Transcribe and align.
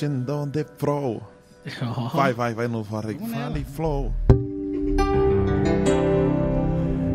Down 0.00 0.50
the 0.50 0.64
floor. 0.78 1.20
Vai, 2.14 2.32
vai, 2.32 2.54
vai 2.54 2.66
no 2.68 2.82
Vale, 2.82 3.18
vale 3.20 3.64
Flow. 3.64 4.10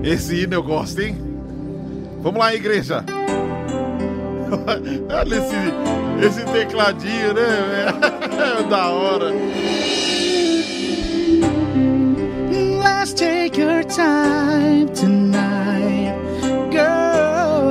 Esse 0.04 0.44
hino 0.44 0.54
eu 0.54 0.62
gosto, 0.62 1.02
hein? 1.02 1.18
Vamos 2.22 2.40
lá, 2.40 2.54
igreja. 2.54 3.04
Olha 5.12 5.36
esse, 5.36 6.38
esse 6.42 6.46
tecladinho, 6.52 7.34
né? 7.34 7.88
É 8.60 8.64
da 8.70 8.90
hora. 8.90 9.32
Let's 12.84 13.14
take 13.14 13.60
your 13.60 13.84
time 13.86 14.92
tonight, 14.94 16.14
girl. 16.70 17.66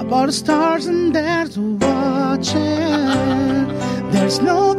About 0.00 0.26
the 0.26 0.32
stars 0.32 0.86
and 0.88 1.12
there's 1.14 1.56
watching. 1.56 2.87
There's 4.28 4.42
no 4.42 4.77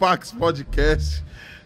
Pax 0.00 0.32
Podcast. 0.32 1.22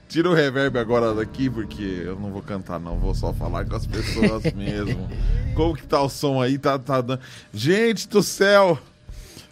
Tira 0.08 0.28
o 0.28 0.34
reverb 0.34 0.76
agora 0.76 1.14
daqui, 1.14 1.48
porque 1.48 2.02
eu 2.04 2.18
não 2.18 2.32
vou 2.32 2.42
cantar, 2.42 2.80
não. 2.80 2.98
Vou 2.98 3.14
só 3.14 3.32
falar 3.32 3.64
com 3.64 3.76
as 3.76 3.86
pessoas 3.86 4.42
mesmo. 4.52 5.08
Como 5.54 5.76
que 5.76 5.86
tá 5.86 6.02
o 6.02 6.08
som 6.08 6.42
aí? 6.42 6.58
Tá, 6.58 6.76
tá 6.76 7.00
dando... 7.00 7.20
Gente 7.52 8.08
do 8.08 8.24
céu! 8.24 8.76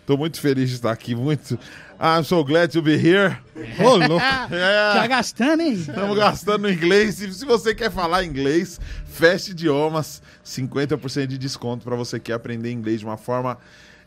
Tô 0.04 0.16
muito 0.16 0.40
feliz 0.40 0.68
de 0.68 0.74
estar 0.74 0.90
aqui, 0.90 1.14
muito... 1.14 1.56
I'm 2.00 2.24
so 2.24 2.44
glad 2.44 2.72
to 2.72 2.82
be 2.82 2.94
here. 2.94 3.38
Ô, 3.78 3.94
louco! 3.94 4.24
É, 4.50 5.06
gastando, 5.06 5.62
hein? 5.62 5.74
estamos 5.74 6.18
gastando 6.18 6.68
inglês. 6.68 7.14
Se, 7.14 7.32
se 7.32 7.44
você 7.44 7.72
quer 7.72 7.92
falar 7.92 8.24
inglês, 8.24 8.80
Fast 9.06 9.52
Idiomas, 9.52 10.20
50% 10.44 11.28
de 11.28 11.38
desconto 11.38 11.84
para 11.84 11.94
você 11.94 12.18
que 12.18 12.26
quer 12.26 12.32
aprender 12.32 12.72
inglês 12.72 12.98
de 12.98 13.06
uma 13.06 13.16
forma 13.16 13.56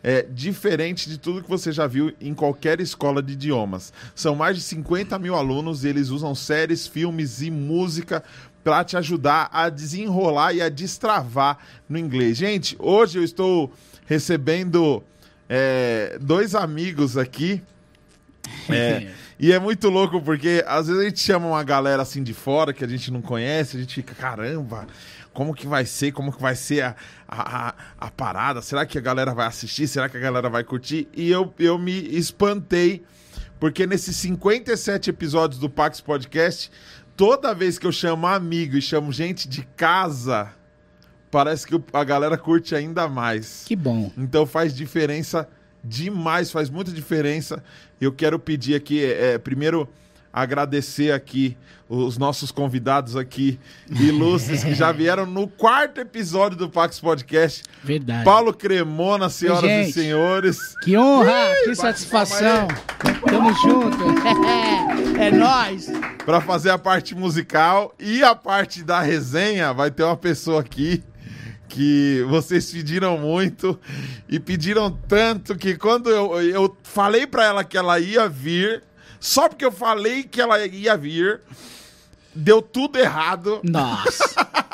é, 0.06 0.22
diferente 0.22 1.10
de 1.10 1.18
tudo 1.18 1.42
que 1.42 1.50
você 1.50 1.72
já 1.72 1.88
viu 1.88 2.14
em 2.22 2.32
qualquer 2.32 2.80
escola 2.80 3.24
de 3.24 3.34
idiomas. 3.34 3.92
São 4.14 4.36
mais 4.36 4.56
de 4.56 4.62
50 4.62 5.18
mil 5.18 5.34
alunos 5.34 5.84
e 5.84 5.88
eles 5.88 6.10
usam 6.10 6.36
séries, 6.36 6.86
filmes 6.86 7.42
e 7.42 7.50
música 7.50 8.24
para 8.64 8.84
te 8.84 8.96
ajudar 8.96 9.50
a 9.52 9.68
desenrolar 9.68 10.54
e 10.54 10.62
a 10.62 10.70
destravar 10.70 11.58
no 11.90 11.98
inglês. 11.98 12.38
Gente, 12.38 12.76
hoje 12.78 13.18
eu 13.18 13.24
estou 13.24 13.74
recebendo 14.06 15.04
é, 15.50 16.20
dois 16.22 16.54
amigos 16.54 17.18
aqui. 17.18 17.60
É, 18.70 19.08
e 19.40 19.52
é 19.52 19.58
muito 19.58 19.90
louco 19.90 20.22
porque 20.22 20.64
às 20.68 20.86
vezes 20.86 21.02
a 21.02 21.06
gente 21.06 21.20
chama 21.20 21.48
uma 21.48 21.64
galera 21.64 22.04
assim 22.04 22.22
de 22.22 22.34
fora 22.36 22.72
que 22.74 22.84
a 22.84 22.88
gente 22.88 23.10
não 23.10 23.24
conhece, 23.24 23.76
a 23.76 23.80
gente 23.80 23.96
fica, 23.96 24.14
caramba, 24.14 24.86
como 25.36 25.54
que 25.54 25.68
vai 25.68 25.86
ser, 25.86 26.12
como 26.14 26.32
que 26.32 26.42
vai 26.42 26.56
ser 26.56 26.82
a, 26.82 26.96
a, 27.28 27.76
a- 28.00 28.12
parada, 28.12 28.62
será 28.62 28.86
que 28.86 28.98
a 28.98 29.02
galera 29.02 29.34
vai 29.36 29.46
assistir, 29.46 29.88
será 29.88 30.10
que 30.10 30.18
a 30.18 30.20
galera 30.20 30.50
vai 30.50 30.64
curtir? 30.64 31.08
E 31.14 31.30
eu, 31.30 31.54
eu 31.60 31.78
me 31.78 31.92
espantei, 32.18 33.04
porque 33.60 33.86
nesses 33.86 34.16
57 34.16 35.10
episódios 35.12 35.60
do 35.60 35.70
Pax 35.70 36.02
Podcast, 36.02 36.72
toda 37.16 37.54
vez 37.54 37.78
que 37.78 37.86
eu 37.86 37.92
chamo 37.92 38.26
amigo 38.26 38.78
e 38.78 38.82
chamo 38.82 39.12
gente 39.12 39.48
de 39.48 39.62
casa, 39.76 40.52
parece 41.30 41.68
que 41.68 41.80
a 41.94 42.04
galera 42.04 42.38
curte 42.38 42.74
ainda 42.74 43.08
mais. 43.08 43.64
Que 43.68 43.76
bom. 43.76 44.12
Então 44.18 44.46
faz 44.46 44.74
diferença 44.74 45.48
demais, 45.84 46.50
faz 46.50 46.70
muita 46.70 46.92
diferença. 46.92 47.64
Eu 48.00 48.12
quero 48.12 48.40
pedir 48.40 48.74
aqui, 48.76 49.04
é, 49.04 49.38
primeiro, 49.38 49.88
agradecer 50.36 51.14
aqui 51.14 51.56
os 51.88 52.18
nossos 52.18 52.52
convidados 52.52 53.16
aqui, 53.16 53.58
ilustres, 53.90 54.66
que 54.66 54.76
já 54.76 54.92
vieram 54.92 55.26
no 55.26 55.48
quarto 55.48 56.02
episódio 56.02 56.58
do 56.58 56.70
Pax 56.70 57.00
Podcast. 57.00 57.64
Verdade. 57.82 58.26
Paulo 58.26 58.54
Cremona, 58.54 59.30
senhoras 59.30 59.64
e 59.64 59.68
gente. 59.68 59.94
senhores. 59.94 60.76
Que 60.84 60.98
honra, 60.98 61.54
que 61.64 61.74
satisfação. 61.74 62.68
Tamo 63.26 63.54
junto. 63.54 63.98
é 65.18 65.32
nóis. 65.32 65.90
Para 66.26 66.42
fazer 66.42 66.72
a 66.72 66.78
parte 66.78 67.16
musical 67.16 67.94
e 67.98 68.22
a 68.22 68.36
parte 68.36 68.84
da 68.84 69.00
resenha, 69.00 69.72
vai 69.72 69.90
ter 69.90 70.04
uma 70.04 70.18
pessoa 70.18 70.60
aqui 70.60 71.02
que 71.70 72.26
vocês 72.28 72.72
pediram 72.72 73.18
muito 73.18 73.80
e 74.28 74.40
pediram 74.40 74.92
tanto 75.08 75.56
que 75.56 75.78
quando 75.78 76.10
eu, 76.10 76.42
eu 76.42 76.78
falei 76.84 77.26
para 77.26 77.46
ela 77.46 77.64
que 77.64 77.78
ela 77.78 78.00
ia 78.00 78.28
vir, 78.28 78.84
só 79.26 79.50
porque 79.50 79.66
eu 79.66 79.72
falei 79.72 80.24
que 80.24 80.40
ela 80.40 80.64
ia 80.66 80.96
vir, 80.96 81.42
deu 82.34 82.62
tudo 82.62 82.98
errado. 83.00 83.60
Nossa. 83.64 84.46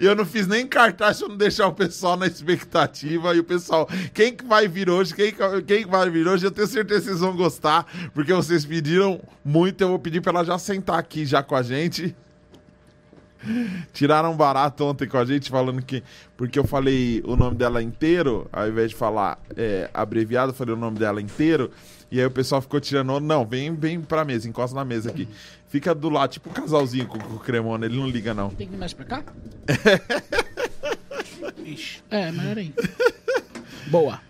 E 0.00 0.06
eu 0.06 0.14
não 0.16 0.24
fiz 0.24 0.46
nem 0.46 0.66
cartaz 0.66 1.18
pra 1.18 1.28
não 1.28 1.36
deixar 1.36 1.66
o 1.66 1.72
pessoal 1.74 2.16
na 2.16 2.26
expectativa. 2.26 3.34
E 3.34 3.40
o 3.40 3.44
pessoal, 3.44 3.86
quem 4.14 4.34
que 4.34 4.42
vai 4.44 4.66
vir 4.66 4.88
hoje? 4.88 5.14
Quem, 5.14 5.30
que- 5.30 5.62
quem 5.62 5.82
que 5.84 5.90
vai 5.90 6.08
vir 6.08 6.26
hoje? 6.26 6.46
Eu 6.46 6.50
tenho 6.50 6.66
certeza 6.66 7.00
que 7.00 7.06
vocês 7.08 7.20
vão 7.20 7.36
gostar, 7.36 7.86
porque 8.14 8.32
vocês 8.32 8.64
pediram 8.64 9.20
muito. 9.44 9.82
Eu 9.82 9.88
vou 9.88 9.98
pedir 9.98 10.22
pra 10.22 10.30
ela 10.32 10.44
já 10.44 10.58
sentar 10.58 10.98
aqui 10.98 11.26
já 11.26 11.42
com 11.42 11.54
a 11.54 11.62
gente. 11.62 12.16
Tiraram 13.92 14.32
um 14.32 14.36
barato 14.36 14.84
ontem 14.84 15.06
com 15.06 15.18
a 15.18 15.24
gente, 15.24 15.50
falando 15.50 15.82
que. 15.82 16.02
Porque 16.36 16.58
eu 16.58 16.64
falei 16.66 17.22
o 17.26 17.36
nome 17.36 17.56
dela 17.56 17.82
inteiro, 17.82 18.48
ao 18.52 18.66
invés 18.68 18.90
de 18.90 18.96
falar 18.96 19.38
é, 19.56 19.88
abreviado, 19.92 20.50
eu 20.50 20.56
falei 20.56 20.74
o 20.74 20.78
nome 20.78 20.98
dela 20.98 21.20
inteiro. 21.20 21.70
E 22.10 22.18
aí 22.20 22.26
o 22.26 22.30
pessoal 22.30 22.60
ficou 22.62 22.80
tirando. 22.80 23.20
Não, 23.20 23.44
vem, 23.44 23.74
vem 23.74 24.00
pra 24.00 24.24
mesa, 24.24 24.48
encosta 24.48 24.74
na 24.74 24.84
mesa 24.84 25.10
aqui. 25.10 25.28
Fica 25.68 25.94
do 25.94 26.08
lado, 26.08 26.30
tipo 26.32 26.48
um 26.48 26.52
casalzinho 26.52 27.06
com, 27.06 27.18
com 27.18 27.34
o 27.34 27.38
Cremona, 27.38 27.84
ele 27.84 27.98
não 27.98 28.08
liga, 28.08 28.32
não. 28.32 28.48
Tem 28.50 28.66
que 28.66 28.74
ir 28.74 28.78
mais 28.78 28.92
pra 28.94 29.04
cá? 29.04 29.22
Ixi. 31.64 32.02
É, 32.10 32.32
melhor 32.32 32.56
aí. 32.58 32.74
Boa. 33.88 34.20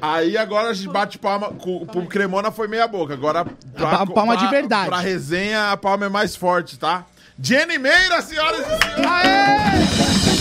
Aí 0.00 0.36
agora 0.36 0.68
a 0.70 0.72
gente 0.74 0.88
bate 0.92 1.18
palma. 1.18 1.48
Com, 1.52 1.86
pro 1.86 2.06
Cremona 2.06 2.50
foi 2.50 2.66
meia 2.68 2.86
boca. 2.88 3.14
Agora. 3.14 3.40
A 3.40 3.44
pa- 3.44 4.06
palma 4.06 4.36
de 4.36 4.46
verdade. 4.48 4.88
Pra 4.88 4.98
resenha, 5.00 5.70
a 5.72 5.76
palma 5.76 6.06
é 6.06 6.08
mais 6.08 6.34
forte, 6.36 6.78
tá? 6.78 7.06
Jenny 7.40 7.78
Meira, 7.78 8.20
senhoras 8.20 8.60
e 8.60 8.64
senhores! 8.96 10.37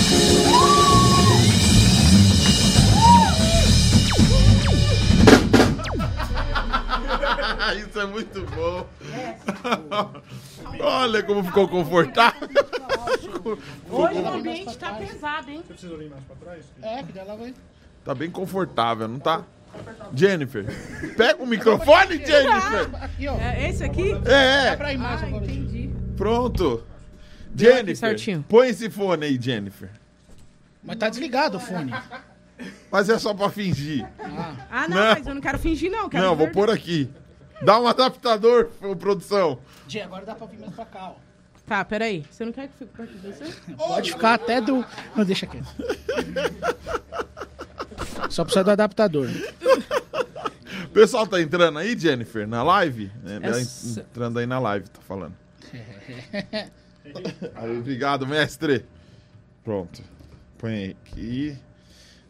Isso 7.75 7.99
é 7.99 8.05
muito 8.05 8.41
bom. 8.45 8.87
Olha 10.79 11.23
como 11.23 11.43
ficou 11.43 11.67
confortável. 11.67 12.47
Hoje 13.89 14.19
o 14.19 14.27
ambiente 14.27 14.77
tá 14.77 14.93
pesado, 14.93 15.49
hein? 15.51 15.63
É, 16.81 17.03
que 17.03 17.11
dela 17.13 17.35
vai. 17.35 17.53
Tá 18.03 18.13
bem 18.15 18.29
confortável, 18.29 19.07
não 19.07 19.19
tá? 19.19 19.43
Jennifer, 20.13 20.65
pega 21.15 21.41
o 21.43 21.45
microfone, 21.45 22.17
Jennifer. 22.25 22.89
Aqui, 23.01 23.27
ó. 23.27 23.37
É 23.37 23.69
esse 23.69 23.83
aqui? 23.83 24.11
É, 24.25 24.75
Pra 24.75 24.93
ir 24.93 24.97
mais 24.97 25.21
Ah, 25.23 25.29
entendi. 25.29 25.89
pronto. 26.15 26.83
Jennifer, 27.55 28.15
põe 28.47 28.69
esse 28.69 28.89
fone 28.89 29.25
aí, 29.25 29.37
Jennifer. 29.39 29.89
Mas 30.83 30.95
tá 30.97 31.09
desligado 31.09 31.57
o 31.57 31.59
fone. 31.59 31.93
Mas 32.91 33.09
é 33.09 33.19
só 33.19 33.33
pra 33.33 33.49
fingir. 33.49 34.07
Ah, 34.71 34.87
não, 34.87 34.95
Não. 34.97 35.13
mas 35.13 35.27
eu 35.27 35.35
não 35.35 35.41
quero 35.41 35.59
fingir, 35.59 35.91
não. 35.91 36.09
Quero 36.09 36.23
Não, 36.23 36.35
vou 36.35 36.49
pôr 36.49 36.69
aqui. 36.69 37.09
Dá 37.61 37.79
um 37.79 37.87
adaptador, 37.87 38.69
produção. 38.99 39.59
Gê, 39.87 40.01
agora 40.01 40.25
dá 40.25 40.35
pra 40.35 40.45
vir 40.47 40.59
mais 40.59 40.73
pra 40.73 40.85
cá, 40.85 41.09
ó. 41.09 41.15
Tá, 41.65 41.83
peraí. 41.83 42.23
Você 42.31 42.45
não 42.45 42.51
quer 42.53 42.67
que 42.69 42.73
fique 42.77 42.91
perto 42.95 43.11
de 43.13 43.27
você? 43.27 43.43
Pode 43.75 44.11
ficar 44.11 44.35
até 44.35 44.61
do. 44.61 44.85
Não, 45.15 45.25
deixa 45.25 45.45
aqui. 45.45 45.59
Só 48.29 48.43
precisa 48.43 48.63
do 48.63 48.71
adaptador. 48.71 49.27
O 50.85 50.89
pessoal 50.93 51.27
tá 51.27 51.41
entrando 51.41 51.77
aí, 51.79 51.97
Jennifer, 51.97 52.47
na 52.47 52.63
live? 52.63 53.11
É, 53.25 53.39
tá 53.39 53.47
Essa- 53.59 53.99
entrando 54.01 54.39
aí 54.39 54.45
na 54.45 54.59
live, 54.59 54.87
tá 54.89 55.01
falando. 55.01 55.33
Aí, 57.55 57.77
obrigado, 57.79 58.27
mestre. 58.27 58.85
Pronto. 59.63 60.03
Põe 60.57 60.89
aqui. 61.05 61.57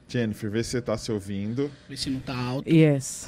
Jennifer, 0.09 0.49
vê 0.49 0.63
se 0.63 0.71
você 0.71 0.81
tá 0.81 0.97
se 0.97 1.11
ouvindo. 1.11 1.69
Vê 1.89 1.97
se 1.97 2.09
não 2.09 2.19
tá 2.21 2.35
alto. 2.35 2.69
Yes. 2.69 3.27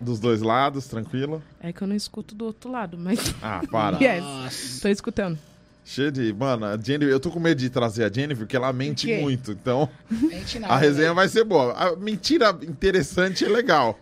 Dos 0.00 0.20
dois 0.20 0.42
lados, 0.42 0.86
tranquilo? 0.86 1.42
É 1.60 1.72
que 1.72 1.80
eu 1.82 1.88
não 1.88 1.96
escuto 1.96 2.34
do 2.34 2.44
outro 2.44 2.70
lado, 2.70 2.98
mas. 2.98 3.18
Ah, 3.42 3.62
para. 3.70 3.96
Yes. 4.02 4.22
Nossa. 4.22 4.80
Tô 4.82 4.88
escutando. 4.88 5.38
Cheio 5.84 6.12
de. 6.12 6.32
Mano, 6.34 6.66
a 6.66 6.76
Jennifer, 6.76 7.08
eu 7.08 7.18
tô 7.18 7.30
com 7.30 7.40
medo 7.40 7.58
de 7.58 7.70
trazer 7.70 8.04
a 8.04 8.12
Jennifer, 8.12 8.44
porque 8.44 8.56
ela 8.56 8.70
mente 8.74 9.06
muito. 9.20 9.52
Então, 9.52 9.88
Mente 10.10 10.58
nada, 10.60 10.74
a 10.74 10.76
resenha 10.76 11.08
né? 11.08 11.14
vai 11.14 11.28
ser 11.28 11.44
boa. 11.44 11.72
A 11.72 11.96
mentira 11.96 12.50
interessante 12.62 13.44
é 13.46 13.48
legal. 13.48 13.98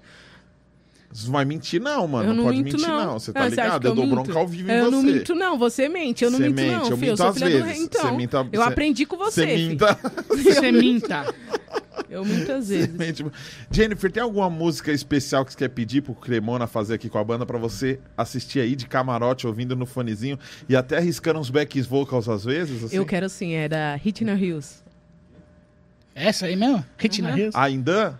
Você 1.13 1.27
não 1.27 1.33
vai 1.35 1.45
mentir, 1.47 1.81
não, 1.81 2.07
mano. 2.09 2.29
eu 2.31 2.35
não, 2.35 2.45
pode 2.45 2.59
minto, 2.63 2.73
mentir, 2.77 2.89
não. 2.89 3.05
não. 3.07 3.19
Você 3.19 3.33
tá 3.33 3.45
Ah, 3.45 3.49
ligado? 3.49 3.81
que 3.81 3.87
Eu, 3.87 3.95
dou 3.95 4.05
minto? 4.05 4.15
bronca 4.25 4.39
ao 4.39 4.47
vivo 4.49 4.69
em 4.71 4.75
Eu 4.75 4.85
você. 4.85 4.91
não 4.91 5.03
minto, 5.03 5.35
não. 5.35 5.59
Você 5.59 5.89
mente. 5.89 6.25
Eu 6.25 6.31
não 6.31 6.39
Você 6.39 6.49
minto, 6.49 6.57
mente, 6.57 6.73
não, 6.73 6.79
eu 6.79 6.85
filho. 6.85 6.97
minto 6.99 7.11
Eu 7.11 7.17
sou 7.17 7.27
às 7.29 7.35
do 7.37 7.41
vezes. 7.47 7.65
rei, 7.65 7.79
então. 7.79 8.03
Você 8.11 8.17
minta- 8.17 8.39
eu 8.53 8.61
você- 8.63 8.69
aprendi 8.69 9.07
com 9.07 9.17
você, 9.17 9.47
Você 9.47 9.55
minta. 9.57 9.99
Você 10.29 10.73
minta. 10.73 11.35
Eu 12.09 12.25
Você 12.25 12.79
vezes. 12.79 12.89
mente. 12.95 13.25
Jennifer, 13.71 14.11
tem 14.11 14.23
alguma 14.23 14.49
música 14.51 14.93
especial 14.93 15.45
que 15.45 15.53
você 15.53 15.59
quer 15.59 15.69
pedir 15.69 16.03
pro 16.03 16.15
Cremona 16.15 16.67
fazer 16.67 16.95
aqui 16.95 17.09
com 17.09 17.19
a 17.19 17.25
banda 17.25 17.45
pra 17.47 17.59
você 17.59 17.99
assistir 18.17 18.61
aí 18.61 18.77
de 18.77 18.87
camarote, 18.87 19.47
ouvindo 19.47 19.75
no 19.75 19.87
fonezinho 19.87 20.39
e 20.69 20.77
até 20.77 20.99
arriscando 20.99 21.39
uns 21.41 21.51
back 21.51 21.81
vocals 21.83 22.29
às 22.29 22.45
vezes? 22.45 22.85
Assim? 22.85 22.97
Eu 22.97 23.05
quero 23.07 23.27
assim, 23.27 23.53
é 23.55 23.69
da 23.69 23.97
Hitler 23.97 24.43
Hills. 24.43 24.83
Essa 26.15 26.47
aí 26.47 26.57
mesmo? 26.57 26.85
Retina 26.97 27.31
Uhum. 27.31 27.37
Hills? 27.37 27.57
Ainda? 27.59 28.19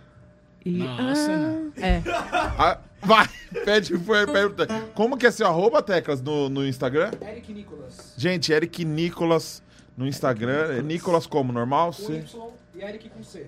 E, 0.63 0.71
Nossa, 0.71 1.31
ah, 1.31 1.37
não. 1.37 1.73
É. 1.77 2.01
Ah, 2.59 2.79
vai, 3.01 3.27
pede, 3.63 3.97
foi, 3.99 4.25
pergunta. 4.27 4.67
Como 4.93 5.17
que 5.17 5.25
é 5.25 5.31
seu 5.31 5.47
arroba, 5.47 5.81
Teclas, 5.81 6.21
no, 6.21 6.49
no 6.49 6.65
Instagram? 6.65 7.11
Eric 7.21 7.53
Nicolas. 7.53 8.13
Gente, 8.17 8.51
Eric 8.51 8.83
Nicolas 8.83 9.61
no 9.95 10.07
Instagram. 10.07 10.77
É 10.77 10.81
Nicolas 10.81 11.25
como? 11.25 11.53
Normal? 11.53 11.87
Com 11.87 11.93
C? 11.93 12.13
Y 12.13 12.49
e 12.75 12.81
Eric 12.83 13.09
com 13.09 13.23
C. 13.23 13.47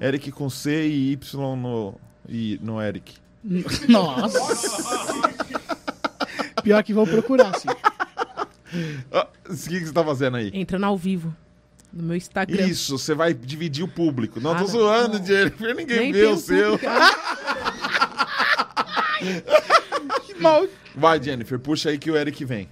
Eric 0.00 0.30
com 0.32 0.50
C 0.50 0.86
e 0.86 1.12
Y 1.12 1.56
no, 1.56 1.94
e, 2.28 2.58
no 2.62 2.80
Eric. 2.80 3.14
Nossa. 3.88 4.38
Pior 6.62 6.82
que 6.82 6.92
vou 6.92 7.06
procurar, 7.06 7.58
sim. 7.58 7.68
Ah, 9.10 9.26
O 9.48 9.56
que, 9.56 9.80
que 9.80 9.86
você 9.86 9.92
tá 9.92 10.04
fazendo 10.04 10.36
aí? 10.36 10.48
Entrando 10.54 10.84
ao 10.84 10.96
vivo. 10.96 11.34
No 11.92 12.04
meu 12.04 12.16
Instagram. 12.16 12.66
Isso, 12.66 12.96
você 12.96 13.16
vai 13.16 13.34
dividir 13.34 13.82
o 13.82 13.88
público. 13.88 14.38
Não, 14.40 14.54
tô 14.54 14.60
não. 14.60 14.66
zoando, 14.68 15.26
Jennifer. 15.26 15.74
Ninguém 15.74 15.98
Nem 15.98 16.12
vê 16.12 16.20
tem 16.26 16.32
o 16.32 16.36
seu. 16.36 16.78
público. 16.78 16.94
Que 20.26 20.34
mal. 20.40 20.66
Vai, 20.94 21.22
Jennifer, 21.22 21.58
puxa 21.58 21.90
aí 21.90 21.98
que 21.98 22.10
o 22.10 22.16
Eric 22.16 22.44
vem. 22.44 22.68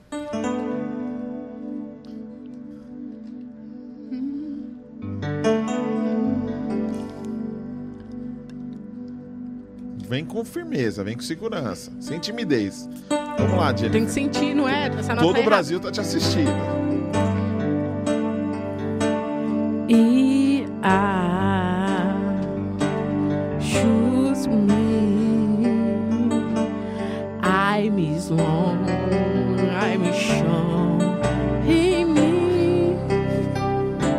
Vem 10.09 10.25
com 10.25 10.43
firmeza, 10.45 11.05
vem 11.05 11.15
com 11.15 11.21
segurança, 11.23 11.93
sem 12.01 12.19
timidez. 12.19 12.89
Vamos 13.39 13.59
lá, 13.59 13.75
Tem 13.75 13.85
Jennifer. 13.93 14.07
que 14.07 14.11
sentir, 14.11 14.55
não 14.55 14.67
é? 14.67 14.87
Essa 14.87 15.15
nota 15.15 15.21
Todo 15.27 15.37
é 15.37 15.41
o 15.41 15.45
Brasil 15.45 15.79
tá 15.79 15.91
te 15.93 16.01
assistindo. 16.01 16.51
E 19.89 20.67
I 20.83 22.15
choose 23.61 24.49
me. 24.49 25.67
I'm 27.43 28.19
long, 28.31 28.79
I'm 29.71 30.11
strong. 30.15 30.99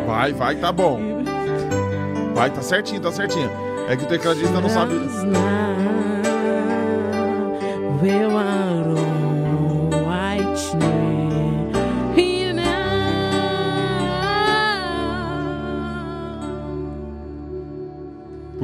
Vai, 0.06 0.34
vai, 0.34 0.56
tá 0.56 0.72
bom. 0.72 1.00
Vai, 2.36 2.52
tá 2.52 2.62
certinho, 2.62 3.02
tá 3.02 3.12
certinho. 3.12 3.50
É 3.88 3.96
que 3.96 4.04
o 4.04 4.08
tecladista 4.08 4.62
não 4.62 4.70
sabe. 4.70 4.94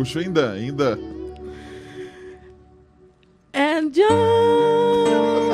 Puxa, 0.06 0.20
ainda, 0.20 0.52
ainda. 0.54 1.00
And 3.54 3.94
just... 3.94 5.45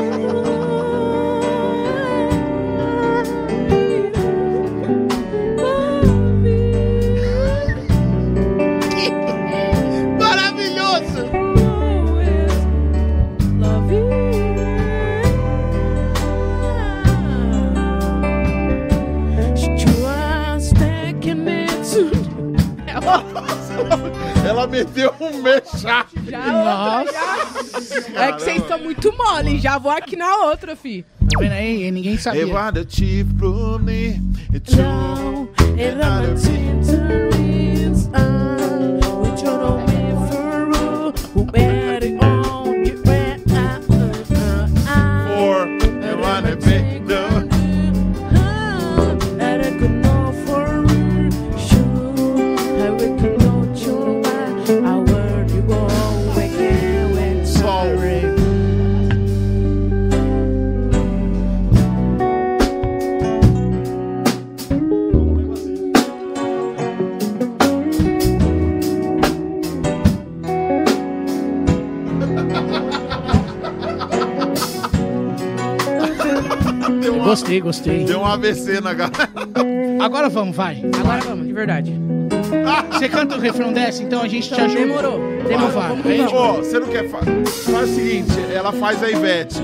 Ela 24.62 24.68
meteu 24.68 25.12
um 25.20 25.42
mexá. 25.42 26.06
Nossa! 26.30 28.00
É 28.16 28.32
que 28.32 28.44
vocês 28.44 28.62
estão 28.62 28.78
muito 28.78 29.12
mole, 29.18 29.60
já 29.60 29.80
vou 29.80 29.92
aqui 29.92 30.16
na 30.16 30.36
outra, 30.46 30.76
fi. 30.76 31.04
Tá 31.34 31.40
vendo 31.40 31.54
aí? 31.54 31.90
Ninguém 31.90 32.16
sabia. 32.16 32.44
Eduardo 32.44 32.86
te 32.86 33.26
prune. 33.40 34.22
Não, 34.78 35.50
era 35.76 36.06
uma 36.06 36.36
tintaria, 36.36 37.51
Gostei, 77.32 77.62
gostei. 77.62 78.04
deu 78.04 78.20
um 78.20 78.26
AVC 78.26 78.82
na 78.82 78.94
galera. 78.94 79.30
Agora 80.04 80.28
vamos, 80.28 80.54
vai. 80.56 80.84
Agora 81.00 81.22
vamos, 81.22 81.48
de 81.48 81.54
verdade. 81.54 81.94
Você 82.92 83.08
canta 83.08 83.38
o 83.38 83.40
refrão 83.40 83.72
dessa, 83.72 84.04
então 84.04 84.22
a 84.22 84.28
gente 84.28 84.50
te 84.54 84.60
ajuda. 84.60 84.82
Demorou, 84.82 85.20
demorou, 85.48 85.70
vai. 85.72 85.90
vamos 85.90 86.06
Aí 86.06 86.20
a 86.20 86.24
gente- 86.24 86.36
Ô, 86.36 86.54
você 86.58 86.80
não 86.80 86.88
quer 86.90 87.08
fa 87.10 87.20
Faz 87.72 87.90
o 87.90 87.96
seguinte, 87.96 88.32
ela 88.54 88.72
faz 88.74 89.02
a 89.02 89.10
Ivete. 89.10 89.56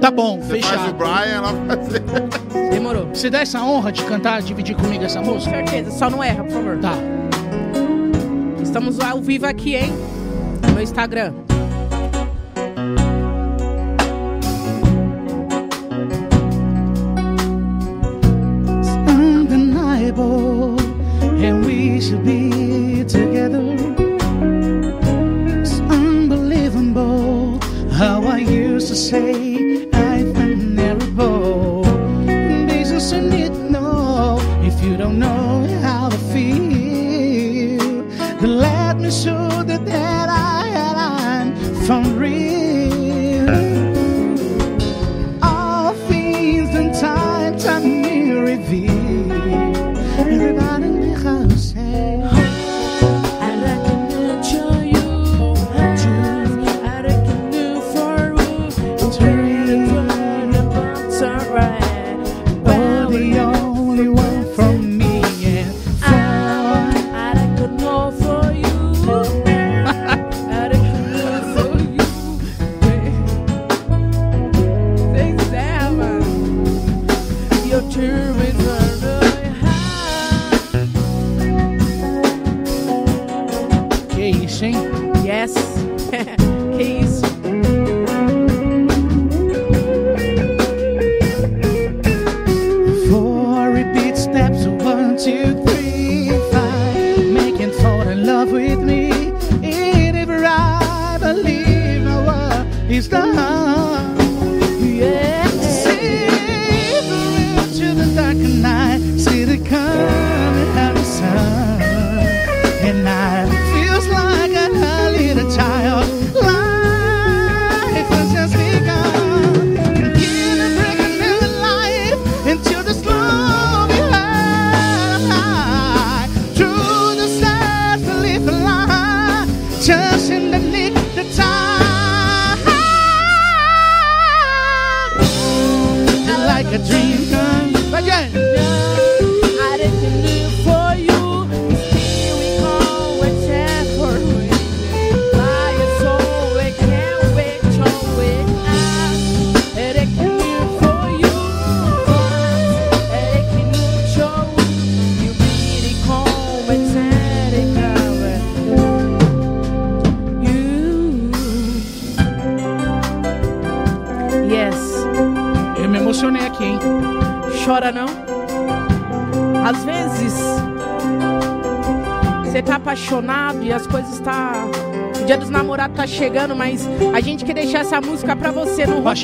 Tá 0.00 0.10
bom, 0.10 0.40
Você 0.40 0.60
faz 0.60 0.64
o 0.64 0.84
fechado. 0.84 0.94
Brian, 0.94 1.36
ela 1.36 1.52
faz. 1.66 2.70
Demorou. 2.70 3.06
Você 3.14 3.30
dá 3.30 3.38
essa 3.40 3.62
honra 3.62 3.92
de 3.92 4.02
cantar, 4.04 4.42
dividir 4.42 4.74
comigo 4.74 5.04
essa 5.04 5.20
Com 5.20 5.34
música? 5.34 5.54
certeza, 5.56 5.90
só 5.92 6.10
não 6.10 6.22
erra, 6.22 6.42
por 6.42 6.52
favor. 6.52 6.78
Tá. 6.78 6.94
Estamos 8.60 8.98
ao 9.00 9.20
vivo 9.22 9.46
aqui, 9.46 9.76
hein? 9.76 9.92
No 10.74 10.82
Instagram. 10.82 11.32
We 21.94 22.00
should 22.00 22.24
be 22.24 22.63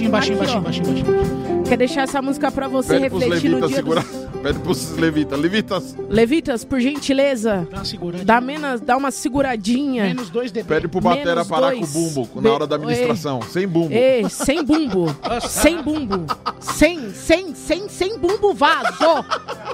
Baixinho, 0.08 0.38
baixinho, 0.38 0.60
baixinho, 0.62 0.84
baixinho, 0.86 1.16
baixinho. 1.16 1.64
Quer 1.64 1.76
deixar 1.76 2.02
essa 2.02 2.20
música 2.20 2.50
pra 2.50 2.66
você 2.66 2.98
Pede 2.98 3.02
refletir 3.14 3.50
no 3.50 3.66
dia 3.66 3.76
segurar. 3.76 4.02
dos... 4.02 4.30
Pede 4.40 4.58
pros 4.60 4.96
levitas. 4.96 5.38
Levitas, 5.38 5.96
Levitas, 6.08 6.64
por 6.64 6.80
gentileza, 6.80 7.68
Dá 7.70 7.76
uma 7.76 7.84
segurada. 7.84 8.24
dá, 8.24 8.40
menos, 8.40 8.80
dá 8.80 8.96
uma 8.96 9.10
seguradinha. 9.10 10.04
Menos 10.04 10.30
dois 10.30 10.50
dB. 10.50 10.64
pede 10.66 10.88
pro 10.88 11.00
Batera 11.00 11.26
Menos 11.36 11.48
parar 11.48 11.72
dois. 11.72 11.92
com 11.92 11.98
o 11.98 12.10
bumbo 12.10 12.40
Be- 12.40 12.48
na 12.48 12.54
hora 12.54 12.66
da 12.66 12.76
administração. 12.76 13.42
Sem 13.42 13.68
bumbo. 13.68 13.92
Ei, 13.92 14.26
sem 14.30 14.64
bumbo. 14.64 15.14
sem 15.46 15.82
bumbo. 15.82 16.24
Sem, 16.58 17.12
sem, 17.12 17.54
sem, 17.54 17.88
sem 17.88 18.18
bumbo 18.18 18.54
vaso. 18.54 19.24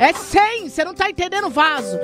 É 0.01 0.13
sem, 0.13 0.69
você 0.69 0.85
não 0.85 0.93
tá 0.95 1.09
entendendo 1.09 1.49
vaso. 1.49 1.97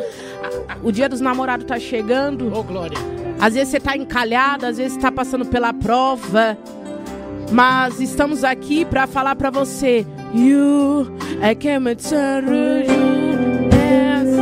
O 0.85 0.93
dia 0.93 1.09
dos 1.09 1.21
namorados 1.21 1.67
tá 1.67 1.79
chegando. 1.81 2.57
Ô, 2.57 2.63
Glória. 2.63 2.97
Às 3.41 3.55
vezes 3.55 3.71
você 3.71 3.81
tá 3.81 3.97
encalhado, 3.97 4.67
às 4.67 4.77
vezes 4.77 4.93
você 4.95 5.01
tá 5.01 5.11
passando 5.11 5.45
pela 5.45 5.73
prova. 5.75 6.57
Mas 7.53 8.01
estamos 8.01 8.45
aqui 8.45 8.85
para 8.85 9.07
falar 9.07 9.37
para 9.37 9.51
você. 9.51 10.07
You, 10.35 11.07
I 11.43 11.55
came 11.55 11.95
to 11.95 12.15
you. 12.15 13.69
Yes. 13.71 14.33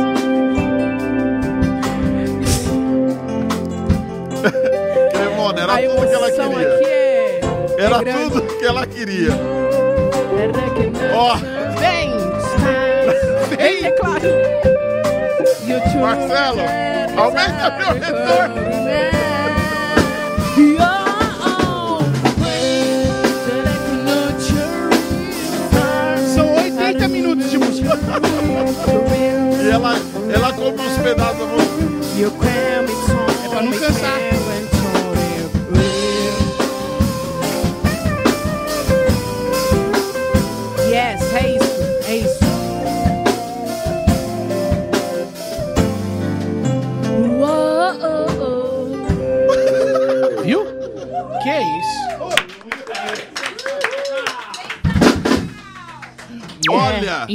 Cremona, 5.11 5.61
era 5.61 5.73
A 5.73 5.81
tudo 5.81 6.07
que 6.07 6.13
ela 6.13 6.31
queria. 6.31 6.73
aqui 6.73 6.85
é. 6.85 7.41
Era 7.77 7.95
é 7.95 8.03
grande. 8.03 8.29
tudo 8.31 8.41
que 8.57 8.65
ela 8.65 8.87
queria. 8.87 9.31
Ó. 11.13 11.35
Vem! 11.79 12.11
Vem, 13.57 13.85
é 13.85 13.91
claro! 13.91 14.21
Marcelo, 15.99 16.61
aumenta 17.17 17.77
meu 17.77 17.93
retorno. 17.93 19.20
E 29.63 29.69
ela, 29.69 29.95
ela 30.33 30.53
come 30.53 30.81
uns 30.81 30.97
pedaços 31.01 31.37
da 31.37 31.45
música. 31.45 31.91
É 33.45 33.49
pra 33.49 33.61
não 33.63 33.71
cansar. 33.71 34.30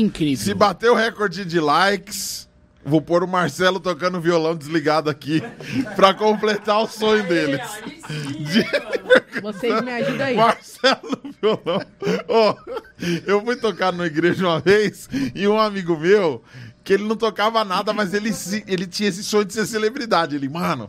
Incrível. 0.01 0.45
se 0.45 0.55
bater 0.55 0.91
o 0.91 0.95
recorde 0.95 1.45
de 1.45 1.59
likes, 1.61 2.49
vou 2.85 3.01
pôr 3.01 3.23
o 3.25 3.29
Marcelo 3.29 3.81
tocando 3.81 4.21
violão 4.21 4.55
desligado 4.57 5.09
aqui 5.11 5.43
pra 5.97 6.13
completar 6.15 6.81
o 6.83 6.87
sonho 6.89 7.25
deles. 7.27 7.61
De- 8.39 9.41
Vocês 9.41 9.81
me 9.83 9.91
ajudam 9.93 10.27
aí. 10.27 10.37
Marcelo 10.37 11.21
violão. 11.41 11.83
Ó, 12.29 12.57
eu 13.27 13.45
fui 13.45 13.57
tocar 13.57 13.93
numa 13.93 14.07
igreja 14.07 14.47
uma 14.47 14.61
vez 14.61 15.09
e 15.35 15.47
um 15.49 15.59
amigo 15.59 15.97
meu, 15.99 16.43
que 16.85 16.93
ele 16.93 17.05
não 17.05 17.17
tocava 17.17 17.65
nada, 17.65 17.93
mas 17.93 18.15
ele, 18.15 18.31
ele 18.67 18.87
tinha 18.87 19.09
esse 19.09 19.23
sonho 19.25 19.45
de 19.45 19.53
ser 19.53 19.67
celebridade. 19.67 20.37
Ele, 20.37 20.49
mano, 20.49 20.89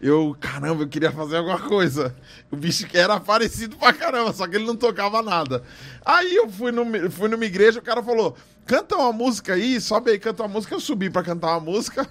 eu, 0.00 0.36
caramba, 0.40 0.82
eu 0.82 0.88
queria 0.88 1.10
fazer 1.10 1.36
alguma 1.38 1.58
coisa. 1.58 2.14
O 2.50 2.56
bicho 2.56 2.86
era 2.92 3.18
parecido 3.18 3.76
pra 3.76 3.92
caramba, 3.92 4.32
só 4.32 4.46
que 4.46 4.56
ele 4.56 4.66
não 4.66 4.76
tocava 4.76 5.22
nada. 5.22 5.62
Aí 6.04 6.34
eu 6.34 6.48
fui, 6.48 6.70
numa- 6.72 7.10
fui 7.10 7.28
numa 7.28 7.44
igreja, 7.44 7.78
o 7.78 7.82
cara 7.82 8.02
falou: 8.02 8.36
canta 8.66 8.96
uma 8.96 9.12
música 9.12 9.54
aí, 9.54 9.80
sobe 9.80 10.10
aí, 10.10 10.18
canta 10.18 10.42
uma 10.42 10.48
música. 10.48 10.74
Eu 10.74 10.80
subi 10.80 11.08
pra 11.10 11.22
cantar 11.22 11.52
uma 11.52 11.60
música. 11.60 12.06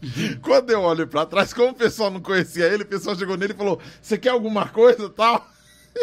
Quando 0.42 0.70
eu 0.70 0.80
olho 0.82 1.06
pra 1.08 1.26
trás, 1.26 1.52
como 1.52 1.70
o 1.70 1.74
pessoal 1.74 2.10
não 2.10 2.20
conhecia 2.20 2.66
ele, 2.66 2.82
o 2.84 2.86
pessoal 2.86 3.16
chegou 3.16 3.36
nele 3.36 3.52
e 3.52 3.56
falou: 3.56 3.80
Você 4.00 4.16
quer 4.18 4.30
alguma 4.30 4.66
coisa 4.68 5.08
tal? 5.08 5.46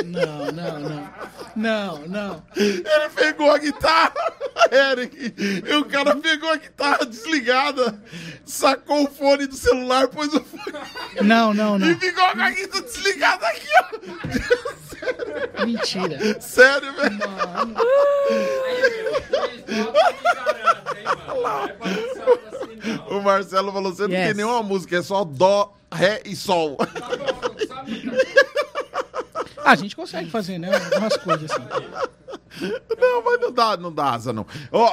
Não, 0.03 0.51
não, 0.51 0.79
não. 0.79 1.09
Não, 1.55 1.99
não. 2.07 2.43
Ele 2.55 2.83
pegou 3.15 3.49
a 3.49 3.57
guitarra, 3.57 4.13
Eric, 4.91 5.33
e 5.65 5.73
o 5.75 5.85
cara 5.85 6.15
pegou 6.17 6.49
a 6.51 6.57
guitarra 6.57 7.05
desligada, 7.05 7.97
sacou 8.45 9.05
o 9.05 9.09
fone 9.11 9.47
do 9.47 9.55
celular, 9.55 10.07
pôs 10.09 10.33
o 10.33 10.41
fone 10.43 10.63
Não, 11.21 11.53
não, 11.53 11.77
e 11.77 11.79
não. 11.79 11.99
ficou 11.99 12.27
com 12.31 12.41
a 12.41 12.49
guitarra 12.51 12.81
desligada 12.83 13.47
aqui, 13.47 13.67
ó. 13.79 15.65
Mentira. 15.65 16.41
Sério, 16.41 16.93
velho. 16.93 17.19
O 23.09 23.21
Marcelo 23.21 23.71
falou: 23.71 23.93
Você 23.93 24.03
não 24.07 24.15
Yes. 24.15 24.25
tem 24.27 24.33
nenhuma 24.35 24.61
música, 24.63 24.97
é 24.97 25.01
só 25.01 25.23
Dó, 25.23 25.73
Ré 25.91 26.21
e 26.25 26.35
Sol. 26.35 26.77
Ah, 26.79 27.85
a 29.65 29.75
gente 29.75 29.95
consegue 29.95 30.29
fazer, 30.29 30.57
né? 30.59 30.69
Umas 30.97 31.17
coisas 31.17 31.49
assim. 31.51 31.63
Não, 32.97 33.23
mas 33.23 33.41
não 33.41 33.51
dá, 33.51 33.75
não 33.77 33.91
dá 33.91 34.11
asa, 34.13 34.31
não. 34.31 34.45
Ó, 34.71 34.91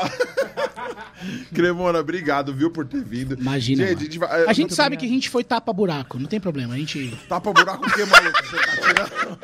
Cremona, 1.54 2.00
obrigado, 2.00 2.52
viu, 2.52 2.70
por 2.70 2.87
ter 2.87 3.04
vindo. 3.04 3.35
Imagina. 3.38 3.87
Gente, 3.87 3.96
a 3.96 4.00
gente, 4.04 4.18
vai- 4.18 4.44
A 4.46 4.52
gente 4.52 4.74
sabe 4.74 4.96
que 4.96 5.06
a 5.06 5.08
gente 5.08 5.28
foi 5.30 5.44
tapa-buraco, 5.44 6.18
não 6.18 6.26
tem 6.26 6.40
problema. 6.40 6.74
A 6.74 6.76
gente. 6.78 7.16
Tapa 7.28 7.52
buraco 7.52 7.87
o 7.87 7.92
quê, 7.92 8.04
maluco? 8.04 8.44
Você 8.44 8.56
tá 8.56 8.76
tirando? 8.76 9.38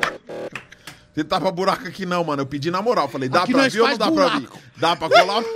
Você 1.13 1.23
tapa 1.23 1.51
buraco 1.51 1.87
aqui 1.87 2.05
não, 2.05 2.23
mano. 2.23 2.41
Eu 2.41 2.45
pedi 2.45 2.69
na 2.71 2.81
moral. 2.81 3.07
Falei, 3.09 3.29
dá 3.29 3.43
Aqui 3.43 3.53
pra 3.53 3.67
vir 3.67 3.81
ou 3.81 3.87
não 3.87 3.97
dá 3.97 4.11
pra 4.11 4.27
vir? 4.29 4.39
buraco. 4.47 4.59
Dá 4.77 4.95
pra 4.95 5.09
colar? 5.09 5.43